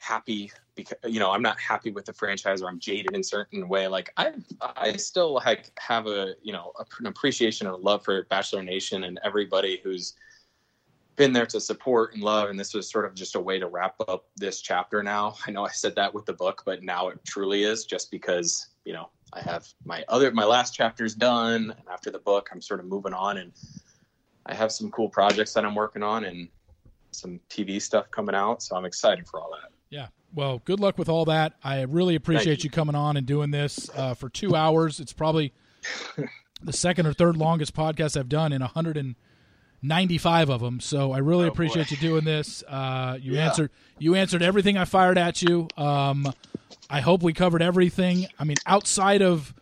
happy 0.00 0.50
because 0.74 0.96
you 1.06 1.20
know 1.20 1.30
I'm 1.30 1.42
not 1.42 1.60
happy 1.60 1.90
with 1.90 2.06
the 2.06 2.12
franchise 2.14 2.62
or 2.62 2.68
I'm 2.68 2.78
jaded 2.78 3.14
in 3.14 3.22
certain 3.22 3.68
way. 3.68 3.86
Like 3.86 4.10
I 4.16 4.32
I 4.60 4.96
still 4.96 5.34
like 5.34 5.70
have 5.78 6.06
a 6.06 6.34
you 6.42 6.52
know 6.52 6.72
an 6.98 7.06
appreciation 7.06 7.66
and 7.66 7.74
a 7.74 7.78
love 7.78 8.02
for 8.02 8.24
Bachelor 8.24 8.62
Nation 8.62 9.04
and 9.04 9.20
everybody 9.22 9.80
who's 9.84 10.14
been 11.16 11.34
there 11.34 11.44
to 11.44 11.60
support 11.60 12.14
and 12.14 12.22
love 12.22 12.48
and 12.48 12.58
this 12.58 12.72
was 12.72 12.90
sort 12.90 13.04
of 13.04 13.14
just 13.14 13.34
a 13.34 13.40
way 13.40 13.58
to 13.58 13.66
wrap 13.66 13.94
up 14.08 14.24
this 14.36 14.62
chapter 14.62 15.02
now 15.02 15.34
i 15.46 15.50
know 15.50 15.66
i 15.66 15.70
said 15.70 15.94
that 15.94 16.14
with 16.14 16.24
the 16.24 16.32
book 16.32 16.62
but 16.64 16.82
now 16.82 17.08
it 17.08 17.18
truly 17.26 17.62
is 17.62 17.84
just 17.84 18.10
because 18.10 18.69
you 18.84 18.92
know 18.92 19.08
i 19.32 19.40
have 19.40 19.66
my 19.84 20.04
other 20.08 20.30
my 20.32 20.44
last 20.44 20.74
chapter's 20.74 21.14
done. 21.14 21.74
And 21.76 21.88
after 21.90 22.10
the 22.10 22.18
book 22.18 22.48
i'm 22.52 22.60
sort 22.60 22.80
of 22.80 22.86
moving 22.86 23.12
on 23.12 23.38
and 23.38 23.52
i 24.46 24.54
have 24.54 24.72
some 24.72 24.90
cool 24.90 25.08
projects 25.08 25.52
that 25.54 25.64
i'm 25.64 25.74
working 25.74 26.02
on 26.02 26.24
and 26.24 26.48
some 27.12 27.40
tv 27.50 27.80
stuff 27.82 28.10
coming 28.10 28.34
out. 28.34 28.62
So 28.62 28.76
i'm 28.76 28.84
excited 28.84 29.26
for 29.26 29.40
all 29.40 29.50
that. 29.50 29.70
Yeah. 29.90 30.08
Well 30.34 30.62
good 30.64 30.80
luck 30.80 30.98
with 30.98 31.08
all 31.08 31.24
that. 31.26 31.54
I 31.62 31.82
really 31.82 32.14
appreciate 32.14 32.64
you. 32.64 32.68
you. 32.68 32.70
coming 32.70 32.94
on 32.94 33.16
and 33.16 33.26
doing 33.26 33.50
this 33.50 33.90
uh, 33.96 34.14
for 34.14 34.28
two 34.28 34.54
hours. 34.54 35.00
It's 35.00 35.12
probably 35.12 35.52
the 36.62 36.72
second 36.72 37.06
or 37.06 37.12
third 37.12 37.36
longest 37.36 37.74
podcast 37.74 38.18
i've 38.18 38.28
done 38.28 38.52
in 38.52 38.62
a 38.62 38.66
hundred 38.66 38.96
and 38.96 39.16
95 39.82 40.50
of 40.50 40.60
them. 40.60 40.80
So 40.80 41.12
I 41.12 41.18
really 41.18 41.46
oh, 41.46 41.48
appreciate 41.48 41.88
boy. 41.88 41.96
you 41.96 42.08
doing 42.08 42.24
this. 42.24 42.62
Uh, 42.66 43.18
you 43.20 43.34
yeah. 43.34 43.46
answered 43.46 43.70
you 43.98 44.14
answered 44.14 44.42
everything 44.42 44.76
I 44.76 44.84
fired 44.84 45.18
at 45.18 45.42
you. 45.42 45.68
Um, 45.76 46.32
I 46.88 47.00
hope 47.00 47.22
we 47.22 47.32
covered 47.32 47.62
everything. 47.62 48.26
I 48.38 48.44
mean, 48.44 48.56
outside 48.66 49.22
of 49.22 49.54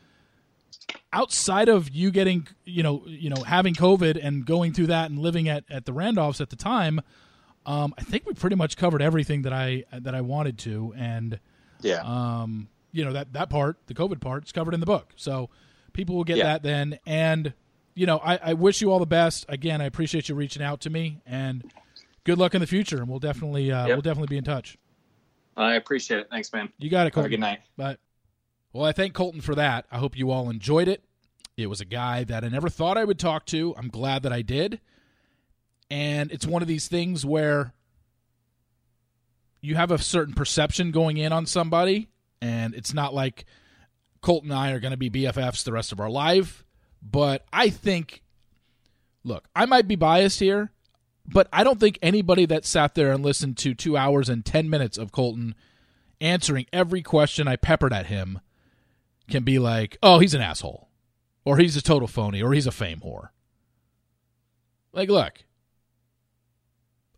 outside 1.12 1.68
of 1.68 1.90
you 1.90 2.10
getting 2.10 2.46
you 2.64 2.82
know 2.82 3.02
you 3.06 3.30
know 3.30 3.42
having 3.42 3.74
COVID 3.74 4.18
and 4.22 4.44
going 4.44 4.72
through 4.72 4.88
that 4.88 5.10
and 5.10 5.18
living 5.18 5.48
at 5.48 5.64
at 5.70 5.84
the 5.84 5.92
Randolphs 5.92 6.40
at 6.40 6.50
the 6.50 6.56
time, 6.56 7.00
um, 7.66 7.94
I 7.98 8.02
think 8.02 8.26
we 8.26 8.34
pretty 8.34 8.56
much 8.56 8.76
covered 8.76 9.02
everything 9.02 9.42
that 9.42 9.52
I 9.52 9.84
that 9.92 10.14
I 10.14 10.22
wanted 10.22 10.58
to. 10.60 10.94
And 10.96 11.38
yeah, 11.80 12.02
um, 12.02 12.68
you 12.92 13.04
know 13.04 13.12
that 13.12 13.32
that 13.34 13.50
part, 13.50 13.78
the 13.86 13.94
COVID 13.94 14.20
part, 14.20 14.44
is 14.44 14.52
covered 14.52 14.74
in 14.74 14.80
the 14.80 14.86
book. 14.86 15.12
So 15.16 15.50
people 15.92 16.16
will 16.16 16.24
get 16.24 16.38
yeah. 16.38 16.44
that 16.44 16.62
then 16.62 16.98
and 17.06 17.52
you 17.98 18.06
know, 18.06 18.18
I, 18.18 18.36
I 18.36 18.52
wish 18.52 18.80
you 18.80 18.92
all 18.92 19.00
the 19.00 19.06
best. 19.06 19.44
Again, 19.48 19.80
I 19.80 19.84
appreciate 19.84 20.28
you 20.28 20.36
reaching 20.36 20.62
out 20.62 20.82
to 20.82 20.90
me, 20.90 21.20
and 21.26 21.68
good 22.22 22.38
luck 22.38 22.54
in 22.54 22.60
the 22.60 22.66
future. 22.66 22.98
And 22.98 23.08
we'll 23.08 23.18
definitely 23.18 23.72
uh, 23.72 23.86
yep. 23.86 23.96
we'll 23.96 24.02
definitely 24.02 24.32
be 24.32 24.38
in 24.38 24.44
touch. 24.44 24.78
I 25.56 25.74
appreciate 25.74 26.20
it. 26.20 26.28
Thanks, 26.30 26.52
man. 26.52 26.72
You 26.78 26.90
got 26.90 27.08
it, 27.08 27.10
Colton. 27.10 27.32
good 27.32 27.40
night. 27.40 27.58
Bye. 27.76 27.96
Well, 28.72 28.84
I 28.84 28.92
thank 28.92 29.14
Colton 29.14 29.40
for 29.40 29.56
that. 29.56 29.86
I 29.90 29.98
hope 29.98 30.16
you 30.16 30.30
all 30.30 30.48
enjoyed 30.48 30.86
it. 30.86 31.02
It 31.56 31.66
was 31.66 31.80
a 31.80 31.84
guy 31.84 32.22
that 32.22 32.44
I 32.44 32.48
never 32.48 32.68
thought 32.68 32.96
I 32.96 33.02
would 33.02 33.18
talk 33.18 33.44
to. 33.46 33.74
I'm 33.76 33.88
glad 33.88 34.22
that 34.22 34.32
I 34.32 34.42
did. 34.42 34.80
And 35.90 36.30
it's 36.30 36.46
one 36.46 36.62
of 36.62 36.68
these 36.68 36.86
things 36.86 37.26
where 37.26 37.74
you 39.60 39.74
have 39.74 39.90
a 39.90 39.98
certain 39.98 40.34
perception 40.34 40.92
going 40.92 41.16
in 41.16 41.32
on 41.32 41.46
somebody, 41.46 42.10
and 42.40 42.74
it's 42.74 42.94
not 42.94 43.12
like 43.12 43.44
Colton 44.20 44.52
and 44.52 44.60
I 44.60 44.70
are 44.70 44.78
going 44.78 44.92
to 44.92 44.96
be 44.96 45.10
BFFs 45.10 45.64
the 45.64 45.72
rest 45.72 45.90
of 45.90 45.98
our 45.98 46.10
life. 46.10 46.64
But 47.02 47.44
I 47.52 47.70
think, 47.70 48.22
look, 49.24 49.48
I 49.54 49.66
might 49.66 49.88
be 49.88 49.96
biased 49.96 50.40
here, 50.40 50.72
but 51.26 51.48
I 51.52 51.64
don't 51.64 51.78
think 51.78 51.98
anybody 52.02 52.46
that 52.46 52.64
sat 52.64 52.94
there 52.94 53.12
and 53.12 53.24
listened 53.24 53.56
to 53.58 53.74
two 53.74 53.96
hours 53.96 54.28
and 54.28 54.44
10 54.44 54.68
minutes 54.68 54.98
of 54.98 55.12
Colton 55.12 55.54
answering 56.20 56.66
every 56.72 57.02
question 57.02 57.46
I 57.46 57.56
peppered 57.56 57.92
at 57.92 58.06
him 58.06 58.40
can 59.30 59.44
be 59.44 59.58
like, 59.58 59.98
oh, 60.02 60.18
he's 60.18 60.34
an 60.34 60.40
asshole, 60.40 60.88
or 61.44 61.58
he's 61.58 61.76
a 61.76 61.82
total 61.82 62.08
phony, 62.08 62.42
or 62.42 62.52
he's 62.52 62.66
a 62.66 62.72
fame 62.72 63.00
whore. 63.00 63.28
Like, 64.92 65.10
look, 65.10 65.44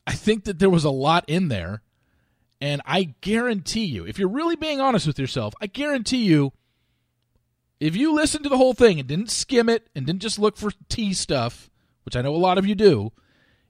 I 0.07 0.12
think 0.12 0.44
that 0.44 0.59
there 0.59 0.69
was 0.69 0.85
a 0.85 0.90
lot 0.90 1.24
in 1.28 1.48
there, 1.48 1.82
And 2.61 2.82
I 2.85 3.15
guarantee 3.23 3.86
you, 3.86 4.05
if 4.05 4.19
you're 4.19 4.28
really 4.28 4.57
being 4.57 4.81
honest 4.81 5.07
with 5.07 5.19
yourself, 5.19 5.55
I 5.61 5.66
guarantee 5.66 6.24
you, 6.24 6.52
if 7.81 7.97
you 7.97 8.12
listened 8.12 8.44
to 8.44 8.51
the 8.51 8.59
whole 8.59 8.74
thing 8.74 9.01
and 9.01 9.09
didn't 9.09 9.31
skim 9.31 9.69
it 9.69 9.89
and 9.94 10.07
didn't 10.07 10.23
just 10.23 10.39
look 10.39 10.57
for 10.57 10.70
T 10.89 11.15
stuff, 11.15 11.70
which 12.05 12.15
I 12.15 12.23
know 12.23 12.35
a 12.35 12.36
lot 12.36 12.59
of 12.59 12.66
you 12.66 12.74
do, 12.74 13.12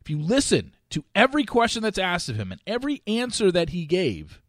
if 0.01 0.11
you 0.11 0.19
listen 0.19 0.75
to 0.91 1.05
every 1.15 1.45
question 1.45 1.83
that's 1.83 1.99
asked 1.99 2.29
of 2.29 2.37
him 2.37 2.51
and 2.51 2.61
every 2.67 3.03
answer 3.07 3.53
that 3.53 3.71
he 3.71 3.87
gave, 3.87 4.43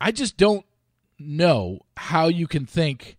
I 0.00 0.10
just 0.10 0.36
don't 0.36 0.66
know 1.18 1.80
how 1.96 2.26
you 2.26 2.48
can 2.48 2.66
think 2.66 3.16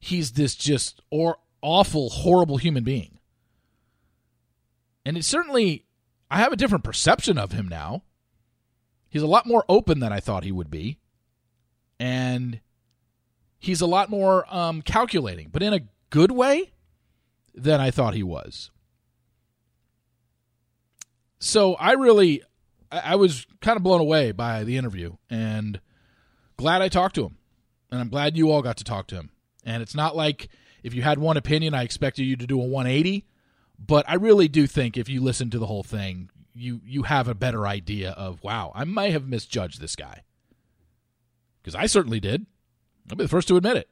he's 0.00 0.32
this 0.32 0.56
just 0.56 1.00
or 1.10 1.38
awful, 1.62 2.10
horrible 2.10 2.56
human 2.56 2.82
being. 2.82 3.18
And 5.06 5.16
it 5.16 5.24
certainly, 5.24 5.84
I 6.30 6.38
have 6.38 6.52
a 6.52 6.56
different 6.56 6.84
perception 6.84 7.38
of 7.38 7.52
him 7.52 7.68
now. 7.68 8.02
He's 9.08 9.22
a 9.22 9.28
lot 9.28 9.46
more 9.46 9.64
open 9.68 10.00
than 10.00 10.12
I 10.12 10.18
thought 10.18 10.42
he 10.42 10.50
would 10.50 10.70
be. 10.70 10.98
And 12.00 12.60
he's 13.64 13.80
a 13.80 13.86
lot 13.86 14.10
more 14.10 14.44
um, 14.54 14.82
calculating, 14.82 15.48
but 15.50 15.62
in 15.62 15.72
a 15.72 15.80
good 16.10 16.30
way 16.30 16.72
than 17.54 17.80
I 17.80 17.90
thought 17.90 18.14
he 18.14 18.22
was. 18.22 18.70
So 21.38 21.74
I 21.74 21.92
really, 21.92 22.42
I 22.90 23.16
was 23.16 23.46
kind 23.60 23.76
of 23.76 23.82
blown 23.82 24.00
away 24.00 24.32
by 24.32 24.64
the 24.64 24.76
interview 24.76 25.16
and 25.30 25.80
glad 26.56 26.82
I 26.82 26.88
talked 26.88 27.14
to 27.16 27.24
him. 27.24 27.38
And 27.90 28.00
I'm 28.00 28.08
glad 28.08 28.36
you 28.36 28.50
all 28.50 28.62
got 28.62 28.76
to 28.78 28.84
talk 28.84 29.06
to 29.08 29.16
him. 29.16 29.30
And 29.64 29.82
it's 29.82 29.94
not 29.94 30.14
like 30.14 30.48
if 30.82 30.94
you 30.94 31.02
had 31.02 31.18
one 31.18 31.36
opinion, 31.36 31.74
I 31.74 31.84
expected 31.84 32.24
you 32.24 32.36
to 32.36 32.46
do 32.46 32.60
a 32.60 32.64
180. 32.64 33.24
But 33.78 34.04
I 34.08 34.14
really 34.14 34.48
do 34.48 34.66
think 34.66 34.96
if 34.96 35.08
you 35.08 35.22
listen 35.22 35.50
to 35.50 35.58
the 35.58 35.66
whole 35.66 35.82
thing, 35.82 36.30
you 36.54 36.80
you 36.84 37.02
have 37.02 37.26
a 37.28 37.34
better 37.34 37.66
idea 37.66 38.12
of 38.12 38.42
wow, 38.42 38.72
I 38.74 38.84
may 38.84 39.10
have 39.10 39.26
misjudged 39.26 39.80
this 39.80 39.96
guy. 39.96 40.22
Because 41.60 41.74
I 41.74 41.86
certainly 41.86 42.20
did. 42.20 42.46
I'll 43.10 43.16
be 43.16 43.24
the 43.24 43.28
first 43.28 43.48
to 43.48 43.56
admit 43.56 43.76
it. 43.76 43.88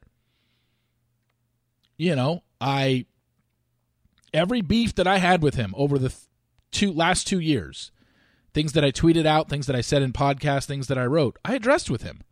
You 1.96 2.16
know, 2.16 2.42
I 2.60 3.06
every 4.32 4.60
beef 4.60 4.94
that 4.94 5.06
I 5.06 5.18
had 5.18 5.42
with 5.42 5.54
him 5.54 5.74
over 5.76 5.98
the 5.98 6.14
two 6.70 6.92
last 6.92 7.26
two 7.26 7.38
years, 7.38 7.92
things 8.54 8.72
that 8.72 8.84
I 8.84 8.90
tweeted 8.90 9.26
out, 9.26 9.48
things 9.48 9.66
that 9.66 9.76
I 9.76 9.82
said 9.82 10.02
in 10.02 10.12
podcasts, 10.12 10.66
things 10.66 10.88
that 10.88 10.98
I 10.98 11.04
wrote, 11.04 11.38
I 11.44 11.54
addressed 11.54 11.90
with 11.90 12.02
him. 12.02 12.22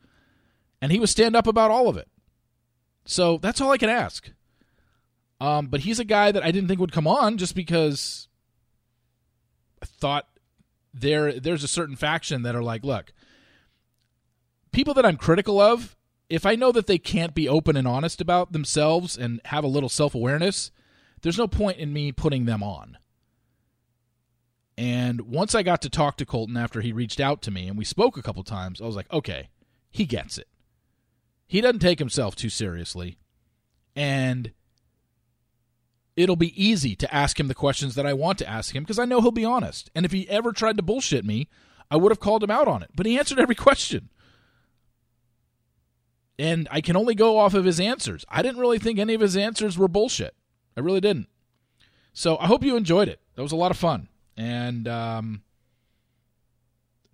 And 0.81 0.91
he 0.91 0.99
was 0.99 1.11
stand 1.11 1.37
up 1.37 1.47
about 1.47 1.71
all 1.71 1.89
of 1.89 1.97
it. 1.97 2.09
So 3.05 3.39
that's 3.39 3.61
all 3.61 3.71
I 3.71 3.79
can 3.79 3.91
ask. 3.91 4.31
Um, 5.41 5.67
but 5.67 5.81
he's 5.81 5.99
a 5.99 6.05
guy 6.05 6.33
that 6.33 6.43
I 6.43 6.51
didn't 6.51 6.69
think 6.69 6.81
would 6.81 6.93
come 6.93 7.07
on 7.07 7.39
just 7.39 7.55
because 7.55 8.29
I 9.83 9.87
thought 9.87 10.27
there 10.93 11.39
there's 11.39 11.65
a 11.65 11.69
certain 11.69 11.97
faction 11.97 12.43
that 12.43 12.55
are 12.55 12.63
like, 12.63 12.85
look, 12.85 13.13
people 14.73 14.95
that 14.95 15.07
I'm 15.07 15.17
critical 15.17 15.61
of, 15.61 15.97
if 16.31 16.47
I 16.47 16.55
know 16.55 16.71
that 16.73 16.87
they 16.87 16.97
can't 16.97 17.35
be 17.35 17.49
open 17.49 17.77
and 17.77 17.89
honest 17.89 18.21
about 18.21 18.53
themselves 18.53 19.19
and 19.19 19.41
have 19.47 19.65
a 19.65 19.69
little 19.69 19.89
self 19.89 20.15
awareness, 20.15 20.71
there's 21.23 21.37
no 21.37 21.49
point 21.49 21.79
in 21.79 21.93
me 21.93 22.13
putting 22.13 22.47
them 22.47 22.63
on. 22.63 22.97
And 24.79 25.23
once 25.23 25.55
I 25.55 25.63
got 25.63 25.83
to 25.83 25.91
talk 25.91 26.17
to 26.17 26.25
Colton 26.25 26.57
after 26.57 26.81
he 26.81 26.93
reached 26.93 27.21
out 27.21 27.43
to 27.43 27.51
me 27.51 27.69
and 27.69 27.77
we 27.77 27.85
spoke 27.85 28.17
a 28.17 28.23
couple 28.23 28.43
times, 28.45 28.81
I 28.81 28.87
was 28.87 28.97
like, 28.97 29.13
okay, 29.13 29.51
he 29.91 30.07
gets 30.07 30.39
it. 30.39 30.47
He 31.47 31.61
doesn't 31.61 31.81
take 31.81 31.99
himself 31.99 32.37
too 32.37 32.49
seriously. 32.49 33.19
And 33.95 34.53
it'll 36.17 36.37
be 36.37 36.65
easy 36.65 36.95
to 36.95 37.15
ask 37.15 37.39
him 37.39 37.49
the 37.49 37.55
questions 37.55 37.97
that 37.97 38.07
I 38.07 38.15
want 38.15 38.39
to 38.39 38.49
ask 38.49 38.75
him 38.75 38.85
because 38.85 39.01
I 39.01 39.05
know 39.05 39.21
he'll 39.21 39.33
be 39.33 39.45
honest. 39.45 39.91
And 39.95 40.07
if 40.07 40.13
he 40.13 40.29
ever 40.31 40.53
tried 40.53 40.77
to 40.77 40.83
bullshit 40.83 41.25
me, 41.25 41.49
I 41.91 41.97
would 41.97 42.13
have 42.13 42.21
called 42.21 42.45
him 42.45 42.53
out 42.53 42.69
on 42.69 42.83
it. 42.83 42.91
But 42.95 43.05
he 43.05 43.19
answered 43.19 43.41
every 43.41 43.55
question. 43.57 44.11
And 46.41 46.67
I 46.71 46.81
can 46.81 46.97
only 46.97 47.15
go 47.15 47.39
off 47.39 47.53
of 47.53 47.67
his 47.67 47.79
answers. 47.79 48.25
I 48.29 48.41
didn't 48.41 48.61
really 48.61 48.79
think 48.79 48.99
any 48.99 49.13
of 49.15 49.21
his 49.21 49.37
answers 49.37 49.77
were 49.77 49.89
bullshit. 49.89 50.35
I 50.77 50.81
really 50.81 51.01
didn't. 51.01 51.29
So 52.15 52.39
I 52.39 52.47
hope 52.47 52.65
you 52.65 52.77
enjoyed 52.77 53.09
it. 53.09 53.21
That 53.35 53.43
was 53.43 53.53
a 53.53 53.57
lot 53.57 53.71
of 53.71 53.77
fun. 53.77 54.09
And 54.37 54.89
um, 54.89 55.43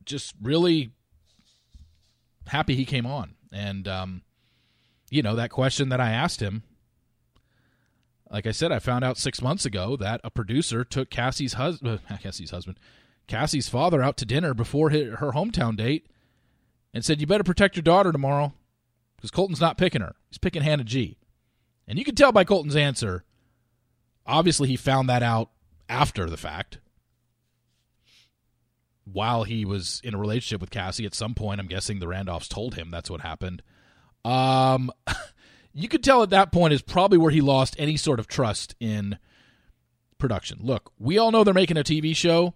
just 0.05 0.35
really 0.41 0.93
happy 2.47 2.77
he 2.77 2.85
came 2.85 3.05
on. 3.05 3.35
And, 3.53 3.89
um, 3.89 4.23
you 5.11 5.23
know, 5.23 5.35
that 5.35 5.51
question 5.51 5.89
that 5.89 6.01
I 6.01 6.11
asked 6.11 6.41
him 6.41 6.63
like 8.31 8.47
I 8.47 8.51
said, 8.51 8.73
I 8.73 8.79
found 8.79 9.05
out 9.05 9.19
six 9.19 9.41
months 9.41 9.65
ago 9.65 9.97
that 9.97 10.21
a 10.25 10.31
producer 10.31 10.85
took 10.85 11.11
Cassie's 11.11 11.55
husband, 11.55 12.01
uh, 12.11 12.17
Cassie's 12.23 12.51
husband, 12.51 12.79
Cassie's 13.27 13.69
father 13.69 14.03
out 14.03 14.17
to 14.19 14.25
dinner 14.25 14.55
before 14.55 14.91
her 14.91 15.33
hometown 15.33 15.77
date, 15.77 16.07
and 16.93 17.05
said, 17.05 17.21
"You 17.21 17.27
better 17.27 17.45
protect 17.45 17.77
your 17.77 17.83
daughter 17.83 18.13
tomorrow, 18.13 18.55
because 19.17 19.31
Colton's 19.31 19.61
not 19.61 19.79
picking 19.79 20.03
her. 20.03 20.15
He's 20.29 20.39
picking 20.39 20.63
Hannah 20.63 20.85
G." 20.85 21.19
And 21.89 21.99
you 21.99 22.05
can 22.05 22.15
tell 22.15 22.33
by 22.33 22.45
Colton's 22.45 22.77
answer. 22.77 23.25
Obviously, 24.27 24.69
he 24.69 24.77
found 24.77 25.09
that 25.09 25.23
out 25.23 25.51
after 25.89 26.29
the 26.29 26.37
fact. 26.37 26.79
While 29.05 29.45
he 29.45 29.65
was 29.65 30.01
in 30.03 30.15
a 30.15 30.19
relationship 30.19 30.61
with 30.61 30.71
Cassie, 30.71 31.07
at 31.07 31.15
some 31.15 31.35
point, 31.35 31.61
I'm 31.61 31.69
guessing 31.69 32.01
the 32.01 32.09
Randolphs 32.09 32.49
told 32.49 32.75
him 32.75 32.91
that's 32.91 33.11
what 33.11 33.21
happened. 33.21 33.63
Um. 34.25 34.91
you 35.77 35.89
could 35.89 36.03
tell 36.03 36.23
at 36.23 36.31
that 36.31 36.53
point 36.53 36.73
is 36.73 36.81
probably 36.81 37.19
where 37.19 37.31
he 37.31 37.43
lost 37.43 37.77
any 37.79 37.99
sort 37.99 38.19
of 38.19 38.27
trust 38.27 38.75
in 38.81 39.19
production. 40.17 40.59
Look, 40.63 40.91
we 40.99 41.19
all 41.19 41.31
know 41.31 41.45
they're 41.45 41.53
making 41.53 41.77
a 41.77 41.85
TV 41.85 42.17
show, 42.17 42.55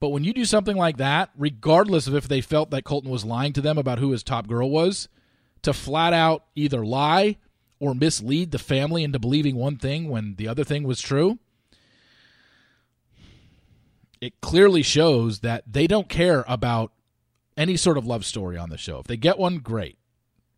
but 0.00 0.10
when 0.10 0.22
you 0.22 0.34
do 0.34 0.44
something 0.44 0.76
like 0.76 0.98
that, 0.98 1.30
regardless 1.34 2.06
of 2.06 2.14
if 2.14 2.28
they 2.28 2.42
felt 2.42 2.70
that 2.70 2.84
Colton 2.84 3.10
was 3.10 3.24
lying 3.24 3.54
to 3.54 3.62
them 3.62 3.78
about 3.78 3.98
who 3.98 4.10
his 4.10 4.22
top 4.22 4.46
girl 4.46 4.68
was, 4.68 5.08
to 5.62 5.72
flat 5.72 6.12
out 6.12 6.44
either 6.54 6.84
lie 6.84 7.36
or 7.80 7.94
mislead 7.94 8.50
the 8.50 8.58
family 8.58 9.04
into 9.04 9.18
believing 9.18 9.56
one 9.56 9.76
thing 9.76 10.08
when 10.08 10.34
the 10.36 10.48
other 10.48 10.64
thing 10.64 10.82
was 10.82 11.00
true, 11.00 11.38
it 14.20 14.40
clearly 14.40 14.82
shows 14.82 15.40
that 15.40 15.62
they 15.66 15.86
don't 15.86 16.08
care 16.08 16.44
about 16.48 16.92
any 17.56 17.76
sort 17.76 17.98
of 17.98 18.06
love 18.06 18.24
story 18.24 18.56
on 18.56 18.70
the 18.70 18.78
show. 18.78 18.98
If 18.98 19.06
they 19.06 19.16
get 19.16 19.38
one, 19.38 19.58
great. 19.58 19.98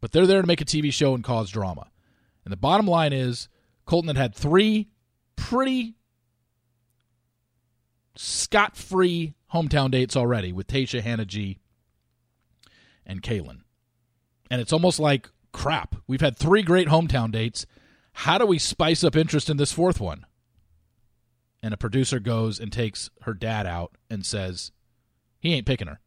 But 0.01 0.13
they're 0.13 0.27
there 0.27 0.41
to 0.41 0.47
make 0.47 0.61
a 0.61 0.67
TV 0.67 0.93
show 0.93 1.15
and 1.15 1.23
cause 1.23 1.51
drama. 1.51 1.91
And 2.45 2.53
the 2.53 2.57
bottom 2.57 2.87
line 2.87 3.13
is 3.13 3.49
Colton 3.85 4.09
had 4.09 4.17
had 4.17 4.35
three 4.35 4.89
pretty 5.37 5.95
scot 8.17 8.77
free 8.77 9.35
hometown 9.53 9.91
dates 9.91 10.17
already 10.17 10.53
with 10.53 10.67
Tayshia, 10.67 11.01
Hannah 11.01 11.25
G, 11.25 11.59
and 13.05 13.23
Caelynn. 13.23 13.61
And 14.51 14.61
it's 14.61 14.73
almost 14.73 14.99
like 14.99 15.31
crap. 15.53 15.97
We've 16.07 16.21
had 16.21 16.37
three 16.37 16.63
great 16.63 16.89
hometown 16.89 17.31
dates. 17.31 17.67
How 18.13 18.39
do 18.39 18.47
we 18.47 18.59
spice 18.59 19.05
up 19.05 19.17
interest 19.17 19.49
in 19.49 19.57
this 19.57 19.73
fourth 19.73 20.01
one? 20.01 20.27
And 21.63 21.73
a 21.73 21.79
producer 21.79 22.19
goes 22.19 22.59
and 22.59 22.73
takes 22.73 23.11
her 23.23 23.35
dad 23.35 23.67
out 23.67 23.97
and 24.09 24.27
says, 24.27 24.73
he 25.39 25.55
ain't 25.55 25.67
picking 25.67 25.89
her. 25.89 26.01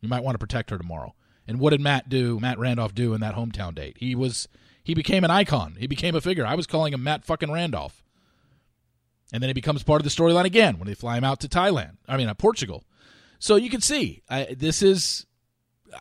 You 0.00 0.08
might 0.08 0.22
want 0.22 0.34
to 0.34 0.38
protect 0.38 0.70
her 0.70 0.78
tomorrow. 0.78 1.14
And 1.46 1.58
what 1.58 1.70
did 1.70 1.80
Matt 1.80 2.08
do, 2.08 2.38
Matt 2.38 2.58
Randolph 2.58 2.94
do 2.94 3.14
in 3.14 3.20
that 3.20 3.34
hometown 3.34 3.74
date? 3.74 3.96
He 3.98 4.14
was 4.14 4.48
he 4.84 4.94
became 4.94 5.24
an 5.24 5.30
icon. 5.30 5.76
He 5.78 5.86
became 5.86 6.14
a 6.14 6.20
figure. 6.20 6.46
I 6.46 6.54
was 6.54 6.66
calling 6.66 6.94
him 6.94 7.02
Matt 7.02 7.24
fucking 7.24 7.50
Randolph. 7.50 8.02
And 9.32 9.42
then 9.42 9.48
he 9.48 9.54
becomes 9.54 9.82
part 9.82 10.00
of 10.00 10.04
the 10.04 10.10
storyline 10.10 10.44
again 10.44 10.78
when 10.78 10.86
they 10.86 10.94
fly 10.94 11.18
him 11.18 11.24
out 11.24 11.40
to 11.40 11.48
Thailand. 11.48 11.96
I 12.06 12.16
mean, 12.16 12.28
uh, 12.28 12.34
Portugal. 12.34 12.84
So 13.38 13.56
you 13.56 13.68
can 13.68 13.82
see, 13.82 14.22
I, 14.30 14.54
this 14.56 14.82
is, 14.82 15.26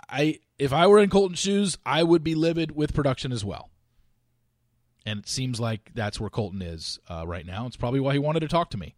I 0.09 0.39
if 0.57 0.73
I 0.73 0.87
were 0.87 0.99
in 0.99 1.09
Colton's 1.09 1.39
shoes, 1.39 1.77
I 1.85 2.03
would 2.03 2.23
be 2.23 2.35
livid 2.35 2.75
with 2.75 2.93
production 2.93 3.31
as 3.31 3.45
well. 3.45 3.69
And 5.05 5.19
it 5.19 5.29
seems 5.29 5.59
like 5.59 5.91
that's 5.93 6.19
where 6.19 6.29
Colton 6.29 6.61
is 6.61 6.99
uh, 7.09 7.25
right 7.25 7.45
now. 7.45 7.65
It's 7.65 7.77
probably 7.77 7.99
why 7.99 8.13
he 8.13 8.19
wanted 8.19 8.41
to 8.41 8.47
talk 8.47 8.69
to 8.71 8.77
me. 8.77 8.95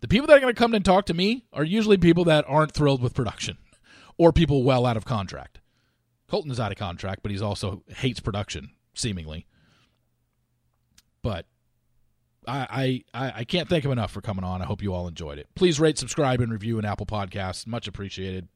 The 0.00 0.08
people 0.08 0.26
that 0.26 0.36
are 0.36 0.40
going 0.40 0.54
to 0.54 0.58
come 0.58 0.74
and 0.74 0.84
talk 0.84 1.06
to 1.06 1.14
me 1.14 1.44
are 1.52 1.64
usually 1.64 1.98
people 1.98 2.24
that 2.24 2.44
aren't 2.48 2.72
thrilled 2.72 3.02
with 3.02 3.14
production 3.14 3.58
or 4.18 4.32
people 4.32 4.62
well 4.62 4.86
out 4.86 4.96
of 4.96 5.04
contract. 5.04 5.60
Colton 6.28 6.50
is 6.50 6.60
out 6.60 6.72
of 6.72 6.78
contract, 6.78 7.22
but 7.22 7.30
he's 7.30 7.42
also 7.42 7.82
hates 7.88 8.20
production, 8.20 8.70
seemingly. 8.94 9.46
But 11.22 11.46
I, 12.46 13.02
I 13.12 13.32
I 13.38 13.44
can't 13.44 13.68
thank 13.68 13.84
him 13.84 13.92
enough 13.92 14.12
for 14.12 14.20
coming 14.20 14.44
on. 14.44 14.62
I 14.62 14.64
hope 14.64 14.82
you 14.82 14.94
all 14.94 15.08
enjoyed 15.08 15.38
it. 15.38 15.48
Please 15.54 15.80
rate, 15.80 15.98
subscribe, 15.98 16.40
and 16.40 16.52
review 16.52 16.78
an 16.78 16.84
Apple 16.84 17.06
Podcast. 17.06 17.66
Much 17.66 17.88
appreciated. 17.88 18.48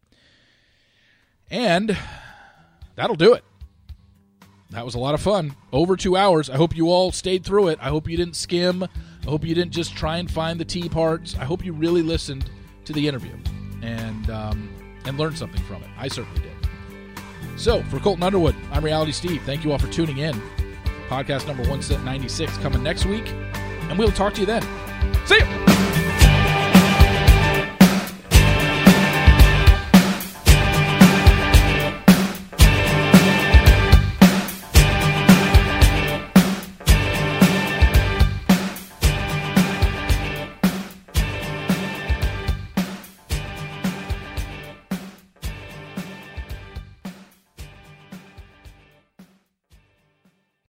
And 1.51 1.97
that'll 2.95 3.17
do 3.17 3.35
it. 3.35 3.45
That 4.71 4.85
was 4.85 4.95
a 4.95 4.99
lot 4.99 5.15
of 5.15 5.21
fun. 5.21 5.57
Over 5.73 5.97
two 5.97 6.17
hours. 6.17 6.49
I 6.49 6.57
hope 6.57 6.77
you 6.77 6.91
all 6.91 7.11
stayed 7.11 7.45
through 7.45 7.69
it. 7.69 7.79
I 7.83 7.89
hope 7.89 8.09
you 8.09 8.17
didn't 8.17 8.37
skim. 8.37 8.85
I 8.85 9.25
hope 9.25 9.45
you 9.45 9.55
didn't 9.55 9.73
just 9.73 9.97
try 9.97 10.19
and 10.19 10.31
find 10.31 10.61
the 10.61 10.65
T 10.65 10.89
parts. 10.89 11.35
I 11.39 11.45
hope 11.45 11.65
you 11.65 11.73
really 11.73 12.03
listened 12.03 12.49
to 12.85 12.93
the 12.93 13.07
interview 13.07 13.37
and 13.83 14.31
um, 14.31 14.71
and 15.05 15.19
learned 15.19 15.37
something 15.39 15.63
from 15.63 15.83
it. 15.83 15.89
I 15.99 16.09
certainly 16.09 16.41
did. 16.41 16.51
So, 17.57 17.83
for 17.85 17.99
Colton 17.99 18.23
Underwood, 18.23 18.55
I'm 18.71 18.85
Reality 18.85 19.13
Steve. 19.13 19.43
Thank 19.43 19.65
you 19.65 19.73
all 19.73 19.79
for 19.79 19.89
tuning 19.89 20.19
in. 20.19 20.41
Podcast 21.09 21.47
number 21.47 21.63
196 21.65 22.57
coming 22.59 22.83
next 22.83 23.05
week, 23.05 23.29
and 23.29 23.99
we'll 23.99 24.13
talk 24.13 24.35
to 24.35 24.41
you 24.41 24.47
then. 24.47 24.63
See 25.27 25.37
you! 25.37 25.90